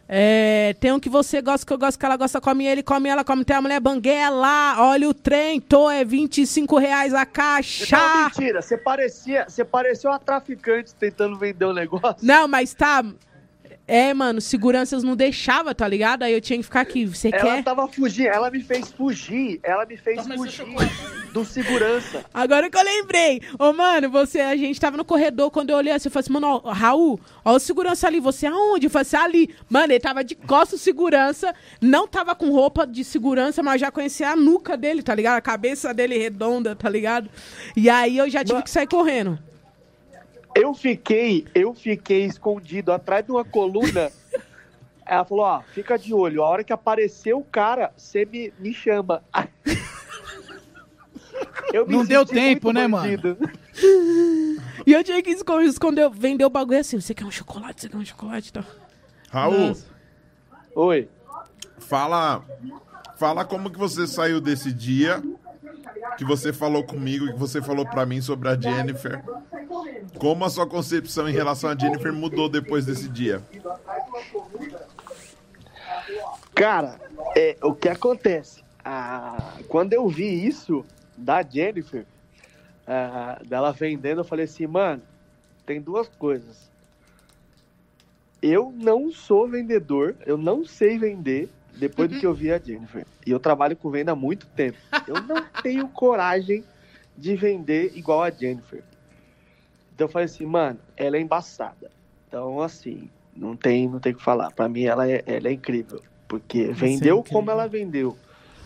É, 0.08 0.76
tem 0.80 0.92
um 0.92 1.00
que 1.00 1.10
você 1.10 1.42
gosta, 1.42 1.66
que 1.66 1.72
eu 1.72 1.78
gosto, 1.78 1.98
que 1.98 2.06
ela 2.06 2.18
gosta, 2.18 2.42
come 2.42 2.66
ele, 2.66 2.84
come 2.84 3.08
ela, 3.08 3.24
come 3.24 3.46
tem 3.46 3.56
a 3.56 3.62
mulher 3.62 3.80
banguela. 3.80 4.76
Olha 4.80 5.08
o 5.08 5.14
trem, 5.14 5.62
tô, 5.62 5.90
é 5.90 6.04
25 6.04 6.78
reais 6.78 7.14
a 7.14 7.20
Não, 7.20 7.26
caixa. 7.26 7.98
mentira, 8.26 8.62
você 8.62 8.78
parecia, 8.78 9.46
você 9.48 9.64
parecia 9.64 10.10
uma 10.10 10.20
traficante 10.20 10.94
tentando 10.94 11.38
vender 11.38 11.66
um 11.66 11.74
negócio. 11.74 12.18
Não, 12.22 12.48
mas 12.48 12.74
tá. 12.74 13.04
É, 13.86 14.14
mano, 14.14 14.40
seguranças 14.40 15.04
não 15.04 15.16
deixava, 15.16 15.76
tá 15.76 15.86
ligado? 15.86 16.24
Aí 16.24 16.34
eu 16.34 16.40
tinha 16.40 16.58
que 16.58 16.64
ficar 16.64 16.82
aqui. 16.82 17.06
Você 17.06 17.30
Ela 17.34 17.42
quer? 17.42 17.64
tava 17.64 17.86
fugindo, 17.88 18.28
ela 18.28 18.50
me 18.50 18.62
fez 18.62 18.90
fugir, 18.92 19.60
ela 19.62 19.86
me 19.86 19.98
fez 19.98 20.22
Toma 20.22 20.36
esse 20.36 20.58
fugir 20.58 21.32
do 21.34 21.44
segurança. 21.44 22.24
Agora 22.34 22.70
que 22.70 22.78
eu 22.78 22.84
lembrei. 22.84 23.42
Ô, 23.60 23.74
mano, 23.74 24.10
você, 24.10 24.40
a 24.40 24.56
gente 24.56 24.80
tava 24.80 24.96
no 24.96 25.04
corredor, 25.04 25.52
quando 25.52 25.72
eu 25.72 25.76
olhei 25.78 25.92
assim, 25.92 26.08
eu 26.08 26.12
falei 26.12 26.24
assim, 26.24 26.34
mano, 26.34 26.62
ó, 26.64 26.72
Raul, 26.72 27.20
ó 27.44 27.56
o 27.56 27.60
segurança 27.60 28.08
ali, 28.08 28.22
você 28.22 28.46
aonde? 28.46 28.86
Eu 28.88 28.90
falei 28.90 29.02
assim, 29.02 29.18
ali. 29.18 29.56
Mano, 29.70 29.92
ele 29.92 30.00
tava 30.00 30.24
de 30.24 30.36
costas 30.36 30.80
segurança, 30.80 31.54
não 31.82 32.08
tava 32.08 32.34
com 32.36 32.50
roupa 32.52 32.88
de 32.88 33.04
segurança, 33.04 33.62
mas 33.62 33.82
já 33.82 33.92
conhecia 33.92 34.30
a 34.30 34.36
nuca 34.36 34.78
dele, 34.78 35.04
tá 35.04 35.14
ligado? 35.14 35.38
A 35.38 35.42
cabeça 35.42 35.94
dele 35.94 36.18
redonda, 36.18 36.74
tá 36.74 36.90
ligado? 36.90 37.30
E 37.76 37.90
aí 37.90 38.18
eu 38.18 38.30
já 38.30 38.40
tive 38.40 38.54
Mano. 38.54 38.64
que 38.64 38.70
sair 38.70 38.88
correndo. 38.88 39.38
Eu 40.56 40.74
fiquei, 40.74 41.46
eu 41.56 41.74
fiquei 41.74 42.26
escondido 42.26 42.92
atrás 42.92 43.26
de 43.26 43.32
uma 43.32 43.44
coluna. 43.44 44.12
Ela 45.06 45.26
falou, 45.26 45.46
ó, 45.46 45.62
fica 45.74 45.98
de 45.98 46.14
olho, 46.14 46.44
a 46.44 46.48
hora 46.48 46.64
que 46.64 46.72
aparecer 46.72 47.34
o 47.34 47.44
cara, 47.44 47.92
você 47.98 48.26
me, 48.26 48.54
me 48.60 48.74
chama. 48.74 49.22
Eu 51.74 51.88
me 51.88 51.94
Não 51.94 52.06
deu 52.06 52.26
tempo, 52.26 52.72
né, 52.72 52.88
bandido. 52.88 53.38
E 54.86 54.92
eu 54.92 55.02
tinha 55.04 55.22
que 55.22 55.30
esconder, 55.30 56.10
vender 56.10 56.44
o 56.44 56.50
bagulho 56.50 56.80
assim, 56.80 57.00
você 57.00 57.14
quer 57.14 57.24
um 57.24 57.32
chocolate, 57.32 57.82
você 57.82 57.90
quer 57.90 57.96
um 57.96 58.04
chocolate 58.04 58.50
e 58.50 58.52
tal. 58.52 58.66
Raul, 59.30 59.68
Nossa. 59.70 59.86
Oi. 60.76 61.08
fala, 61.78 62.44
fala 63.16 63.46
como 63.46 63.70
que 63.70 63.80
você 63.80 64.06
saiu 64.06 64.42
desse 64.42 64.74
dia 64.74 65.24
que 66.18 66.26
você 66.26 66.54
falou 66.54 66.84
comigo, 66.84 67.28
que 67.28 67.40
você 67.40 67.62
falou 67.62 67.86
pra 67.86 68.06
mim 68.06 68.22
sobre 68.22 68.50
a 68.50 68.60
Jennifer. 68.60 69.24
Como 70.18 70.46
a 70.46 70.50
sua 70.50 70.68
concepção 70.68 71.28
em 71.28 71.34
relação 71.34 71.70
a 71.70 71.78
Jennifer 71.78 72.14
mudou 72.14 72.48
depois 72.48 72.86
desse 72.86 73.10
dia? 73.10 73.42
Cara, 76.54 77.00
é, 77.36 77.58
o 77.62 77.74
que 77.74 77.90
acontece? 77.90 78.64
Ah, 78.84 79.58
quando 79.68 79.94
eu 79.94 80.08
vi 80.08 80.46
isso 80.46 80.86
da 81.18 81.42
Jennifer, 81.42 82.06
ah, 82.86 83.42
dela 83.46 83.72
vendendo, 83.72 84.22
eu 84.22 84.26
falei 84.26 84.46
assim, 84.46 84.68
mano, 84.68 85.02
tem 85.66 85.82
duas 85.82 86.08
coisas. 86.08 86.72
Eu 88.42 88.74
não 88.76 89.12
sou 89.12 89.48
vendedor, 89.48 90.16
eu 90.26 90.38
não 90.38 90.66
sei 90.66 90.98
vender 91.00 91.50
depois 91.76 92.10
do 92.10 92.20
que 92.20 92.26
eu 92.26 92.34
vi 92.34 92.52
a 92.52 92.58
Jennifer. 92.60 93.06
E 93.26 93.32
eu 93.32 93.40
trabalho 93.40 93.76
com 93.76 93.90
venda 93.90 94.12
há 94.12 94.16
muito 94.16 94.46
tempo. 94.48 94.78
Eu 95.08 95.22
não 95.22 95.44
tenho 95.62 95.88
coragem 95.90 96.64
de 97.18 97.36
vender 97.36 97.92
igual 97.96 98.24
a 98.24 98.30
Jennifer. 98.32 98.84
Então 99.94 100.08
eu 100.08 100.12
falei 100.12 100.26
assim, 100.26 100.46
mano, 100.46 100.80
ela 100.98 101.18
é 101.18 101.20
embaçada. 101.20 101.92
Então, 102.28 102.62
assim, 102.62 103.10
não 103.36 103.56
tem, 103.56 103.88
não 103.88 104.00
tem 104.00 104.12
o 104.14 104.16
que 104.16 104.24
falar. 104.24 104.52
Pra 104.52 104.68
mim, 104.68 104.84
ela 104.86 105.08
é, 105.10 105.24
ela 105.26 105.48
é 105.48 105.52
incrível. 105.52 106.02
Porque 106.28 106.66
vendeu 106.72 107.20
incrível. 107.20 107.24
como 107.40 107.52
ela 107.52 107.68
vendeu 107.68 108.18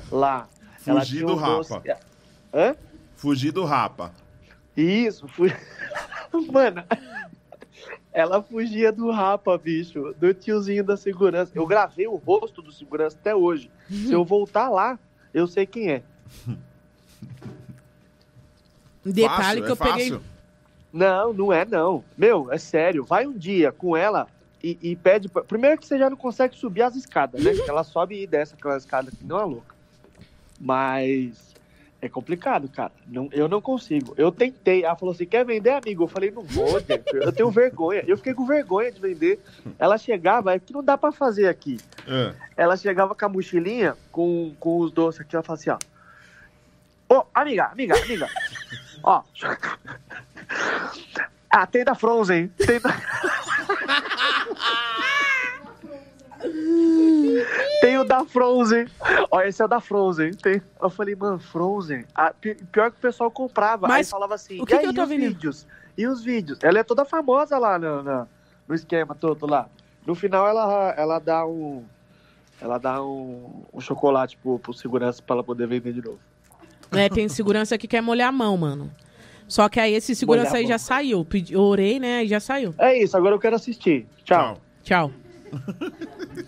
lá. 0.09 0.47
Fugir 0.79 1.25
do 1.25 1.33
um 1.33 1.35
doce- 1.35 1.73
rapa. 1.73 1.99
Hã? 2.53 2.75
Fugir 3.17 3.51
do 3.51 3.65
rapa. 3.65 4.13
Isso, 4.75 5.27
fui. 5.27 5.51
Mano, 6.51 6.83
ela 8.17 8.41
fugia 8.41 8.91
do 8.91 9.11
rapa, 9.11 9.55
bicho, 9.59 10.11
do 10.19 10.33
tiozinho 10.33 10.83
da 10.83 10.97
segurança. 10.97 11.51
Eu 11.53 11.67
gravei 11.67 12.07
o 12.07 12.15
rosto 12.15 12.63
do 12.63 12.71
segurança 12.71 13.15
até 13.15 13.35
hoje. 13.35 13.69
Se 13.87 14.11
eu 14.11 14.25
voltar 14.25 14.69
lá, 14.69 14.97
eu 15.31 15.45
sei 15.45 15.67
quem 15.67 15.91
é. 15.91 16.01
Detalhe 19.05 19.61
Fácil, 19.61 19.63
que 19.63 19.69
é 19.69 19.71
eu 19.71 19.77
peguei. 19.77 20.09
fácil. 20.11 20.21
Não, 20.91 21.31
não 21.31 21.53
é 21.53 21.63
não. 21.63 22.03
Meu, 22.17 22.51
é 22.51 22.57
sério. 22.57 23.03
Vai 23.05 23.27
um 23.27 23.37
dia 23.37 23.71
com 23.71 23.95
ela 23.95 24.27
e, 24.63 24.77
e 24.81 24.95
pede. 24.95 25.29
pra- 25.29 25.43
Primeiro 25.43 25.77
que 25.79 25.85
você 25.85 25.97
já 25.99 26.09
não 26.09 26.17
consegue 26.17 26.55
subir 26.57 26.81
as 26.81 26.95
escadas, 26.95 27.43
né? 27.43 27.51
Ela 27.67 27.83
sobe 27.83 28.21
e 28.21 28.25
desce 28.25 28.55
aquela 28.55 28.77
escada 28.77 29.11
que 29.11 29.23
não 29.23 29.39
é 29.39 29.43
louca. 29.43 29.75
Mas 30.59 31.46
é 31.99 32.07
complicado, 32.07 32.69
cara. 32.69 32.91
Não, 33.07 33.27
eu 33.31 33.47
não 33.47 33.59
consigo. 33.59 34.13
Eu 34.17 34.31
tentei. 34.31 34.83
Ela 34.83 34.95
falou 34.95 35.13
assim: 35.13 35.25
quer 35.25 35.43
vender, 35.43 35.71
amigo? 35.71 36.03
Eu 36.03 36.07
falei, 36.07 36.29
não 36.29 36.43
vou, 36.43 36.79
Jennifer. 36.79 37.23
Eu 37.23 37.31
tenho 37.31 37.49
vergonha. 37.49 38.03
Eu 38.05 38.17
fiquei 38.17 38.33
com 38.33 38.45
vergonha 38.45 38.91
de 38.91 38.99
vender. 38.99 39.39
Ela 39.79 39.97
chegava, 39.97 40.53
é 40.53 40.59
que 40.59 40.73
não 40.73 40.83
dá 40.83 40.97
pra 40.97 41.11
fazer 41.11 41.47
aqui. 41.47 41.77
É. 42.07 42.33
Ela 42.55 42.77
chegava 42.77 43.15
com 43.15 43.25
a 43.25 43.29
mochilinha, 43.29 43.97
com, 44.11 44.53
com 44.59 44.79
os 44.79 44.91
doces 44.91 45.21
aqui, 45.21 45.35
ela 45.35 45.43
falava 45.43 45.61
assim, 45.61 45.69
ó. 45.71 45.77
Ô, 47.09 47.25
amiga, 47.33 47.65
amiga, 47.65 47.95
amiga. 47.97 48.29
ó. 49.01 49.23
Ah, 51.49 51.65
tem 51.65 51.83
da 51.83 51.95
Frozen. 51.95 52.49
Tem 52.49 52.79
da... 52.79 52.89
tem 57.81 57.97
o 57.97 58.03
da 58.03 58.25
Frozen. 58.25 58.87
Ó, 59.31 59.41
esse 59.41 59.61
é 59.61 59.65
o 59.65 59.67
da 59.67 59.79
Frozen. 59.79 60.31
Tem... 60.33 60.61
Eu 60.81 60.89
falei, 60.89 61.15
mano, 61.15 61.39
Frozen. 61.39 62.05
Ah, 62.13 62.33
pi- 62.33 62.55
pior 62.71 62.91
que 62.91 62.97
o 62.97 63.01
pessoal 63.01 63.29
comprava. 63.31 63.87
Mas 63.87 64.07
Aí 64.07 64.11
falava 64.11 64.35
assim, 64.35 64.61
o 64.61 64.65
que 64.65 64.73
e 64.73 64.77
que 64.77 64.81
aí, 64.83 64.85
eu 64.89 64.93
tô 64.93 65.03
os 65.03 65.09
vendendo? 65.09 65.29
vídeos? 65.33 65.67
E 65.97 66.05
os 66.07 66.23
vídeos? 66.23 66.59
Ela 66.61 66.79
é 66.79 66.83
toda 66.83 67.03
famosa 67.05 67.57
lá 67.57 67.77
no, 67.79 68.03
no, 68.03 68.27
no 68.67 68.75
esquema 68.75 69.15
todo 69.15 69.45
lá. 69.47 69.67
No 70.05 70.15
final 70.15 70.47
ela, 70.47 70.93
ela 70.97 71.19
dá 71.19 71.45
um. 71.45 71.83
Ela 72.61 72.77
dá 72.77 73.03
um, 73.03 73.63
um 73.73 73.79
chocolate 73.81 74.37
pro, 74.37 74.57
pro 74.57 74.73
segurança 74.73 75.21
pra 75.21 75.35
ela 75.35 75.43
poder 75.43 75.67
vender 75.67 75.93
de 75.93 76.01
novo. 76.03 76.19
É, 76.91 77.09
tem 77.09 77.27
segurança 77.27 77.77
que 77.77 77.87
quer 77.87 78.01
molhar 78.01 78.29
a 78.29 78.31
mão, 78.31 78.55
mano. 78.57 78.91
Só 79.47 79.69
que 79.69 79.79
aí 79.79 79.93
esse 79.93 80.15
segurança 80.15 80.49
Molhar 80.51 80.61
a 80.61 80.65
aí 80.65 80.67
já 80.67 80.77
saiu. 80.77 81.23
Pedi, 81.23 81.53
eu 81.53 81.61
orei, 81.61 81.99
né? 81.99 82.23
E 82.23 82.27
já 82.27 82.39
saiu. 82.39 82.73
É 82.77 82.97
isso, 83.01 83.15
agora 83.15 83.35
eu 83.35 83.39
quero 83.39 83.55
assistir. 83.55 84.07
Tchau. 84.23 84.59
Tchau. 84.83 85.11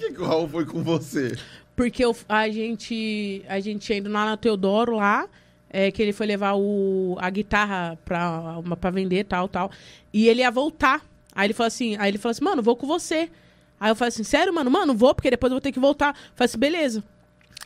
Que, 0.00 0.12
que 0.14 0.20
o 0.22 0.24
Raul 0.26 0.48
foi 0.48 0.64
com 0.64 0.82
você? 0.82 1.36
Porque 1.76 2.04
eu- 2.04 2.16
a 2.28 2.48
gente 2.48 3.44
a 3.48 3.60
gente 3.60 3.80
tinha 3.86 3.98
ido 3.98 4.10
lá 4.10 4.24
na 4.24 4.36
Teodoro 4.36 4.96
lá, 4.96 5.28
é, 5.68 5.90
que 5.90 6.02
ele 6.02 6.12
foi 6.12 6.26
levar 6.26 6.54
o, 6.56 7.16
a 7.20 7.28
guitarra 7.30 7.98
pra, 8.04 8.58
uma, 8.64 8.76
pra 8.76 8.90
vender, 8.90 9.24
tal, 9.24 9.48
tal. 9.48 9.70
E 10.12 10.28
ele 10.28 10.40
ia 10.40 10.50
voltar. 10.50 11.04
Aí 11.34 11.46
ele 11.46 11.54
falou 11.54 11.68
assim, 11.68 11.96
aí 11.98 12.10
ele 12.10 12.18
falou 12.18 12.32
assim, 12.32 12.44
mano, 12.44 12.62
vou 12.62 12.74
com 12.76 12.86
você. 12.86 13.30
Aí 13.78 13.90
eu 13.90 13.96
falei 13.96 14.08
assim, 14.08 14.24
sério, 14.24 14.52
mano? 14.52 14.70
Mano, 14.70 14.94
vou, 14.94 15.14
porque 15.14 15.30
depois 15.30 15.50
eu 15.50 15.54
vou 15.54 15.60
ter 15.60 15.72
que 15.72 15.78
voltar. 15.80 16.08
Eu 16.10 16.14
falei 16.34 16.46
assim, 16.46 16.58
beleza. 16.58 17.04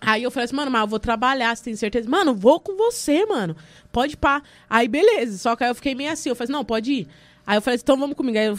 Aí 0.00 0.22
eu 0.22 0.30
falei 0.30 0.44
assim, 0.44 0.54
mano, 0.56 0.70
mas 0.70 0.82
eu 0.82 0.86
vou 0.88 0.98
trabalhar, 1.00 1.56
você 1.56 1.64
tem 1.64 1.76
certeza? 1.76 2.08
Mano, 2.08 2.34
vou 2.34 2.60
com 2.60 2.76
você, 2.76 3.24
mano. 3.26 3.56
Pode 3.90 4.16
pá. 4.16 4.42
Aí, 4.68 4.86
beleza. 4.86 5.38
Só 5.38 5.56
que 5.56 5.64
aí 5.64 5.70
eu 5.70 5.74
fiquei 5.74 5.94
meio 5.94 6.12
assim, 6.12 6.28
eu 6.28 6.34
falei 6.36 6.44
assim, 6.46 6.52
não, 6.52 6.64
pode 6.64 6.92
ir. 6.92 7.08
Aí 7.46 7.56
eu 7.56 7.62
falei 7.62 7.76
assim, 7.76 7.82
então 7.84 7.96
vamos 7.96 8.16
comigo. 8.16 8.36
Aí 8.38 8.46
eu 8.46 8.58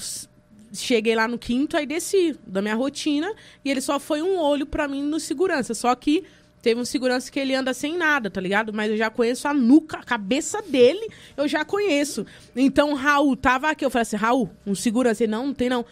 cheguei 0.75 1.15
lá 1.15 1.27
no 1.27 1.37
quinto, 1.37 1.77
aí 1.77 1.85
desci 1.85 2.37
da 2.45 2.61
minha 2.61 2.75
rotina. 2.75 3.31
E 3.63 3.71
ele 3.71 3.81
só 3.81 3.99
foi 3.99 4.21
um 4.21 4.37
olho 4.37 4.65
pra 4.65 4.87
mim 4.87 5.03
no 5.03 5.19
segurança. 5.19 5.73
Só 5.73 5.93
que 5.95 6.23
teve 6.61 6.81
um 6.81 6.85
segurança 6.85 7.31
que 7.31 7.39
ele 7.39 7.53
anda 7.53 7.73
sem 7.73 7.95
nada, 7.95 8.29
tá 8.29 8.41
ligado? 8.41 8.73
Mas 8.73 8.89
eu 8.89 8.97
já 8.97 9.09
conheço 9.09 9.47
a 9.47 9.53
nuca, 9.53 9.97
a 9.97 10.03
cabeça 10.03 10.61
dele, 10.61 11.07
eu 11.37 11.47
já 11.47 11.63
conheço. 11.63 12.25
Então, 12.55 12.93
Raul 12.93 13.35
tava 13.35 13.69
aqui. 13.69 13.85
Eu 13.85 13.89
falei 13.89 14.03
assim, 14.03 14.15
Raul, 14.15 14.49
um 14.65 14.73
segurança. 14.73 15.23
Ele, 15.23 15.31
não, 15.31 15.47
não 15.47 15.53
tem 15.53 15.69
não. 15.69 15.85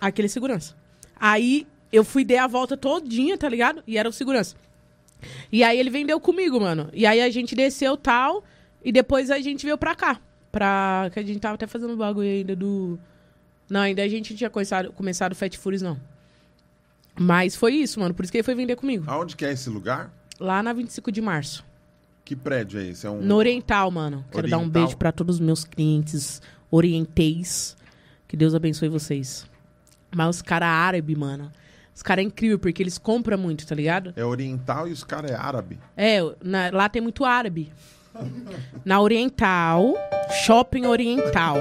Aquele 0.00 0.28
segurança. 0.28 0.74
Aí 1.18 1.66
eu 1.92 2.04
fui, 2.04 2.24
dei 2.24 2.38
a 2.38 2.46
volta 2.46 2.76
todinha, 2.76 3.38
tá 3.38 3.48
ligado? 3.48 3.82
E 3.86 3.96
era 3.96 4.08
o 4.08 4.12
segurança. 4.12 4.56
E 5.50 5.62
aí 5.64 5.78
ele 5.78 5.90
vendeu 5.90 6.20
comigo, 6.20 6.60
mano. 6.60 6.90
E 6.92 7.06
aí 7.06 7.20
a 7.20 7.30
gente 7.30 7.54
desceu 7.54 7.96
tal. 7.96 8.44
E 8.84 8.92
depois 8.92 9.30
a 9.30 9.38
gente 9.40 9.64
veio 9.64 9.78
pra 9.78 9.94
cá. 9.94 10.20
Pra... 10.52 11.10
Que 11.12 11.20
a 11.20 11.22
gente 11.22 11.40
tava 11.40 11.54
até 11.54 11.66
fazendo 11.66 11.96
bagulho 11.96 12.28
ainda 12.28 12.54
do... 12.54 12.98
Não, 13.68 13.80
ainda 13.80 14.02
a 14.02 14.08
gente 14.08 14.30
não 14.32 14.38
tinha 14.38 14.50
começado, 14.50 14.92
começado 14.92 15.32
o 15.32 15.34
Fat 15.34 15.54
Furious, 15.56 15.82
não. 15.82 15.98
Mas 17.18 17.56
foi 17.56 17.74
isso, 17.74 17.98
mano. 18.00 18.14
Por 18.14 18.22
isso 18.24 18.30
que 18.32 18.38
ele 18.38 18.42
foi 18.44 18.54
vender 18.54 18.76
comigo. 18.76 19.04
Aonde 19.08 19.34
que 19.36 19.44
é 19.44 19.52
esse 19.52 19.70
lugar? 19.70 20.12
Lá 20.38 20.62
na 20.62 20.72
25 20.72 21.10
de 21.10 21.20
março. 21.20 21.64
Que 22.24 22.36
prédio 22.36 22.78
é 22.80 22.84
esse? 22.86 23.06
É 23.06 23.10
um... 23.10 23.20
No 23.22 23.36
Oriental, 23.36 23.90
mano. 23.90 24.24
Quero 24.30 24.48
dar 24.48 24.58
um 24.58 24.62
Oriental? 24.62 24.82
beijo 24.82 24.96
pra 24.96 25.12
todos 25.12 25.36
os 25.36 25.40
meus 25.40 25.64
clientes 25.64 26.42
orienteis. 26.70 27.76
Que 28.28 28.36
Deus 28.36 28.54
abençoe 28.54 28.88
vocês. 28.88 29.46
Mas 30.14 30.36
os 30.36 30.42
caras 30.42 30.68
árabes, 30.68 31.16
mano. 31.16 31.50
Os 31.94 32.02
caras 32.02 32.24
é 32.24 32.26
incrível, 32.26 32.58
porque 32.58 32.82
eles 32.82 32.98
compram 32.98 33.38
muito, 33.38 33.66
tá 33.66 33.74
ligado? 33.74 34.12
É 34.16 34.24
oriental 34.24 34.86
e 34.86 34.92
os 34.92 35.02
caras 35.02 35.30
é 35.30 35.34
árabe. 35.34 35.78
É, 35.96 36.18
na- 36.42 36.70
lá 36.70 36.88
tem 36.88 37.00
muito 37.00 37.24
árabe. 37.24 37.72
Na 38.84 39.00
Oriental, 39.00 39.94
Shopping 40.44 40.86
Oriental. 40.86 41.56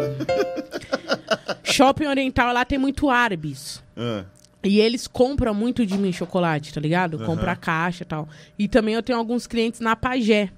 shopping 1.63 2.05
Oriental, 2.07 2.53
lá 2.53 2.65
tem 2.65 2.77
muito 2.77 3.09
árabes. 3.09 3.83
Ah, 3.97 4.23
E 4.63 4.79
eles 4.79 5.07
compram 5.07 5.53
muito 5.53 5.85
de 5.85 5.97
mim 5.97 6.11
chocolate, 6.11 6.73
tá 6.73 6.79
ligado? 6.81 7.19
Compra 7.19 7.51
a 7.51 7.55
caixa 7.55 8.03
e 8.03 8.05
tal. 8.05 8.27
E 8.57 8.67
também 8.67 8.95
eu 8.95 9.03
tenho 9.03 9.17
alguns 9.19 9.45
clientes 9.47 9.79
na 9.79 9.95
Pagé. 9.95 10.51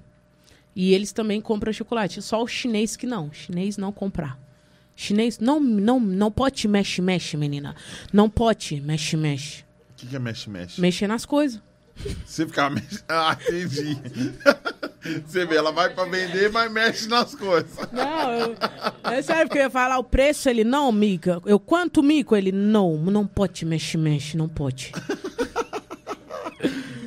E 0.74 0.94
eles 0.94 1.12
também 1.12 1.40
compram 1.40 1.72
chocolate. 1.72 2.22
Só 2.22 2.42
o 2.42 2.46
chinês 2.46 2.96
que 2.96 3.06
não. 3.06 3.32
Chinês 3.32 3.76
não 3.76 3.92
comprar. 3.92 4.38
Chinês 4.94 5.38
não, 5.38 5.60
não, 5.60 6.00
não 6.00 6.30
pode 6.30 6.66
mexe, 6.66 7.00
mexe, 7.02 7.36
menina. 7.36 7.74
Não 8.12 8.28
pode 8.30 8.80
mexe, 8.80 9.16
mexe. 9.16 9.62
O 9.62 9.94
que, 9.96 10.06
que 10.06 10.16
é 10.16 10.18
mexe-mexe? 10.18 10.80
Mexer 10.80 11.06
nas 11.08 11.24
coisas. 11.24 11.60
Você 12.24 12.46
ficava 12.46 12.70
mexendo. 12.74 13.02
Ah, 13.08 13.36
entendi. 13.48 13.98
Você 15.00 15.46
vê, 15.46 15.56
ela 15.56 15.70
vai 15.70 15.90
pra 15.90 16.04
vender, 16.04 16.50
mas 16.50 16.70
mexe 16.72 17.08
nas 17.08 17.34
coisas. 17.34 17.70
Não, 17.92 18.32
eu, 18.32 18.56
é 19.04 19.22
sério, 19.22 19.46
porque 19.46 19.58
eu 19.58 19.64
ia 19.64 19.70
falar 19.70 19.98
o 19.98 20.04
preço, 20.04 20.48
ele, 20.48 20.64
não, 20.64 20.90
mica. 20.90 21.40
Eu, 21.46 21.60
quanto 21.60 22.02
mico? 22.02 22.34
Ele, 22.34 22.50
não, 22.50 22.96
não 22.96 23.26
pode 23.26 23.64
mexe, 23.64 23.96
mexe, 23.96 24.36
não 24.36 24.48
pode. 24.48 24.92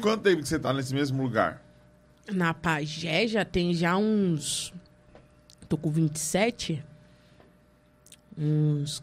Quanto 0.01 0.23
tempo 0.23 0.41
que 0.41 0.47
você 0.47 0.57
tá 0.57 0.73
nesse 0.73 0.93
mesmo 0.93 1.21
lugar? 1.21 1.61
Na 2.31 2.53
Pagé 2.53 3.27
já 3.27 3.43
tem 3.43 3.73
já 3.73 3.97
uns. 3.97 4.73
Tô 5.67 5.77
com 5.77 5.91
27. 5.91 6.83
Uns. 8.37 9.01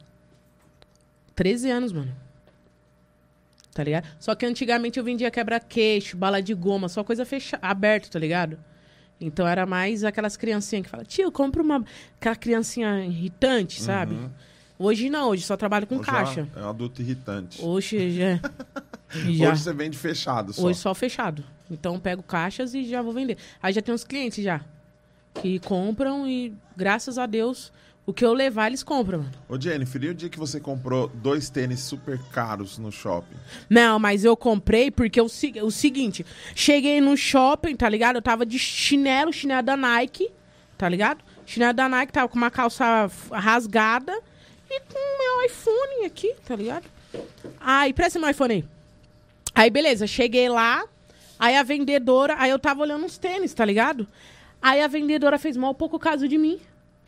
13 1.35 1.71
anos, 1.71 1.93
mano. 1.93 2.15
Tá 3.73 3.85
ligado? 3.85 4.09
Só 4.19 4.35
que 4.35 4.45
antigamente 4.45 4.99
eu 4.99 5.05
vendia 5.05 5.31
quebra-queixo, 5.31 6.17
bala 6.17 6.43
de 6.43 6.53
goma, 6.53 6.89
só 6.89 7.05
coisa 7.05 7.25
fecha... 7.25 7.59
aberta, 7.63 8.09
tá 8.09 8.19
ligado? 8.19 8.59
Então 9.21 9.47
era 9.47 9.67
mais 9.67 10.05
aquelas 10.05 10.37
criancinhas 10.37 10.85
que 10.85 10.91
falam, 10.91 11.05
tio, 11.05 11.31
compra 11.33 11.63
uma. 11.63 11.85
Aquela 12.21 12.37
criancinha 12.37 13.05
irritante, 13.05 13.83
sabe? 13.83 14.17
Hoje 14.79 15.11
não, 15.11 15.31
hoje 15.31 15.43
só 15.43 15.57
trabalho 15.57 15.87
com 15.87 15.97
Ou 15.97 16.05
já 16.05 16.13
caixa. 16.13 16.49
É 16.55 16.61
um 16.61 16.69
adulto 16.69 17.03
irritante. 17.03 17.61
Hoje 17.61 18.17
já. 18.17 18.41
já. 19.31 19.53
Hoje 19.53 19.63
você 19.63 19.73
vende 19.73 19.99
fechado 19.99 20.53
só. 20.53 20.63
Hoje 20.63 20.79
só 20.79 20.95
fechado. 20.95 21.45
Então 21.69 21.95
eu 21.95 22.01
pego 22.01 22.23
caixas 22.23 22.75
e 22.75 22.85
já 22.85 23.03
vou 23.03 23.13
vender. 23.13 23.37
Aí 23.61 23.73
já 23.73 23.83
tem 23.83 23.93
uns 23.93 24.05
clientes 24.05 24.43
já. 24.43 24.61
Que 25.35 25.59
compram 25.59 26.29
e, 26.29 26.55
graças 26.77 27.19
a 27.19 27.27
Deus, 27.27 27.73
o 28.09 28.13
que 28.15 28.25
eu 28.25 28.33
levar, 28.33 28.69
eles 28.69 28.83
compram, 28.83 29.19
mano. 29.19 29.31
Ô, 29.47 29.61
Jennifer, 29.61 30.03
e 30.03 30.09
o 30.09 30.15
dia 30.15 30.31
que 30.31 30.39
você 30.39 30.59
comprou 30.59 31.09
dois 31.13 31.51
tênis 31.51 31.81
super 31.81 32.19
caros 32.33 32.79
no 32.79 32.91
shopping? 32.91 33.37
Não, 33.69 33.99
mas 33.99 34.25
eu 34.25 34.35
comprei 34.35 34.91
porque 34.91 35.21
o, 35.21 35.29
se- 35.29 35.53
o 35.63 35.71
seguinte, 35.71 36.25
cheguei 36.55 37.03
no 37.03 37.19
shopping, 37.19 37.77
tá 37.77 37.87
ligado? 37.87 38.17
Eu 38.17 38.23
tava 38.23 38.47
de 38.47 38.59
chinelo, 38.59 39.31
chinelo 39.31 39.63
da 39.63 39.77
Nike, 39.77 40.31
tá 40.79 40.89
ligado? 40.89 41.23
Chinelo 41.45 41.75
da 41.75 41.87
Nike, 41.87 42.11
tava 42.13 42.29
com 42.29 42.37
uma 42.39 42.51
calça 42.51 43.11
rasgada 43.31 44.19
e 44.71 44.81
com 44.81 44.99
meu 45.19 45.47
iPhone 45.47 46.07
aqui, 46.07 46.35
tá 46.47 46.57
ligado? 46.57 46.85
Aí, 47.61 47.93
presta 47.93 48.19
meu 48.19 48.31
iPhone 48.31 48.55
aí. 48.55 48.65
Aí, 49.55 49.69
beleza, 49.71 50.07
cheguei 50.07 50.49
lá, 50.49 50.83
aí 51.39 51.57
a 51.57 51.63
vendedora, 51.63 52.37
aí 52.39 52.51
eu 52.51 52.59
tava 52.59 52.81
olhando 52.81 53.05
uns 53.05 53.19
tênis, 53.19 53.53
tá 53.53 53.67
ligado? 53.67 54.07
Aí 54.63 54.81
a 54.81 54.87
vendedora 54.89 55.39
fez 55.39 55.59
mal 55.59 55.75
pouco 55.75 55.99
caso 55.99 56.27
de 56.27 56.39
mim. 56.39 56.59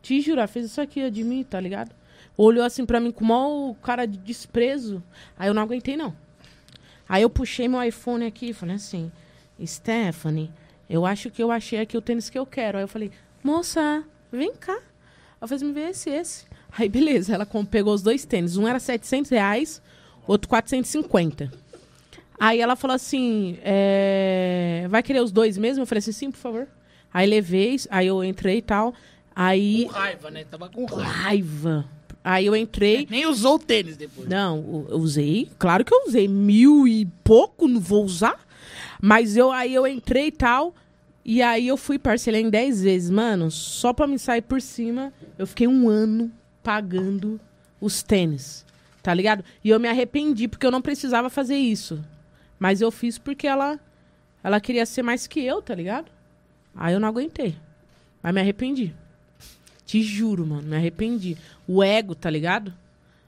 Te 0.03 0.31
ela 0.31 0.47
fez 0.47 0.67
isso 0.67 0.81
aqui 0.81 1.11
de 1.11 1.23
mim, 1.23 1.45
tá 1.45 1.61
ligado? 1.61 1.95
Olhou 2.37 2.65
assim 2.65 2.87
pra 2.87 3.01
mim 3.01 3.11
com 3.11 3.25
maior 3.25 3.75
cara 3.83 4.07
de 4.07 4.17
desprezo. 4.17 5.03
Aí 5.39 5.49
eu 5.49 5.55
não 5.55 5.63
aguentei, 5.63 5.97
não. 5.97 6.15
Aí 7.09 7.23
eu 7.23 7.31
puxei 7.31 7.69
meu 7.69 7.83
iPhone 7.83 8.25
aqui 8.25 8.51
e 8.51 8.53
falei 8.53 8.77
assim, 8.77 9.11
Stephanie, 9.65 10.51
eu 10.89 11.05
acho 11.05 11.31
que 11.31 11.43
eu 11.43 11.51
achei 11.51 11.81
aqui 11.81 11.97
o 11.97 12.01
tênis 12.01 12.31
que 12.31 12.39
eu 12.39 12.47
quero. 12.47 12.79
Aí 12.79 12.85
eu 12.85 12.89
falei, 12.89 13.11
moça, 13.43 14.05
vem 14.33 14.55
cá. 14.55 14.79
Ela 15.41 15.49
fez 15.49 15.63
me 15.63 15.73
ver 15.73 15.91
esse, 15.91 16.11
esse. 16.11 16.47
Aí 16.77 16.89
beleza, 16.89 17.35
ela 17.35 17.47
pegou 17.69 17.93
os 17.93 18.03
dois 18.03 18.25
tênis. 18.25 18.57
Um 18.57 18.67
era 18.67 18.79
700 18.79 19.31
reais, 19.31 19.83
outro 20.27 20.49
450. 20.49 21.51
Aí 22.39 22.61
ela 22.61 22.75
falou 22.75 22.95
assim, 22.95 23.59
é, 23.63 24.87
vai 24.89 25.03
querer 25.03 25.21
os 25.21 25.31
dois 25.31 25.59
mesmo? 25.59 25.83
Eu 25.83 25.87
falei 25.87 25.99
assim, 25.99 26.13
sim, 26.13 26.31
por 26.31 26.39
favor. 26.39 26.69
Aí 27.13 27.29
levei, 27.29 27.77
aí 27.91 28.07
eu 28.07 28.25
entrei 28.25 28.59
e 28.59 28.63
tal. 28.63 28.95
Aí, 29.43 29.85
Com 29.87 29.93
raiva, 29.93 30.31
né? 30.31 30.45
Tava 30.45 30.69
com 30.69 30.85
raiva. 30.85 31.09
raiva. 31.09 31.85
Aí 32.23 32.45
eu 32.45 32.55
entrei, 32.55 33.07
Nem 33.09 33.25
usou 33.25 33.55
o 33.55 33.59
tênis 33.59 33.97
depois. 33.97 34.29
não, 34.29 34.59
eu 34.59 34.87
eu 34.91 34.99
usei. 34.99 35.51
Claro 35.59 35.83
que 35.83 35.95
eu 35.95 36.05
usei. 36.07 36.29
Mil 36.29 36.87
e 36.87 37.07
pouco, 37.25 37.67
não 37.67 37.81
vou 37.81 38.05
usar. 38.05 38.39
Mas 39.01 39.39
eu 39.39 39.51
aí 39.51 39.73
eu 39.75 39.87
entrei 39.87 40.27
e 40.27 40.33
tal. 40.33 40.75
E 41.25 41.41
aí 41.41 41.67
eu 41.69 41.79
fui 41.79 41.99
parcelar 41.99 42.39
em 42.41 42.51
10 42.51 42.83
vezes. 42.83 43.09
Mano, 43.09 43.51
só 43.51 43.95
pra 43.95 44.07
me 44.07 44.19
sair 44.19 44.43
por 44.43 44.61
cima, 44.61 45.11
eu 45.39 45.47
fiquei 45.47 45.67
um 45.67 45.89
ano 45.89 46.31
pagando 46.63 47.41
os 47.81 48.03
tênis. 48.03 48.67
Tá 49.03 49.15
ligado? 49.15 49.43
E 49.65 49.71
eu 49.71 49.81
me 49.81 49.89
arrependi, 49.89 50.47
porque 50.49 50.67
eu 50.67 50.71
não 50.71 50.83
precisava 50.83 51.31
fazer 51.31 51.57
isso. 51.57 52.05
Mas 52.59 52.83
eu 52.83 52.91
fiz 52.91 53.17
porque 53.17 53.47
ela, 53.47 53.81
ela 54.45 54.61
queria 54.61 54.85
ser 54.85 55.03
mais 55.03 55.27
que 55.27 55.41
eu, 55.41 55.63
tá 55.63 55.75
ligado? 55.75 56.13
Aí 56.77 56.93
eu 56.93 57.01
não 57.01 57.09
aguentei. 57.09 57.57
Mas 58.23 58.35
me 58.35 58.41
arrependi. 58.43 58.95
Te 59.91 60.01
juro, 60.05 60.47
mano, 60.47 60.63
me 60.63 60.77
arrependi. 60.77 61.37
O 61.67 61.83
ego, 61.83 62.15
tá 62.15 62.31
ligado? 62.31 62.73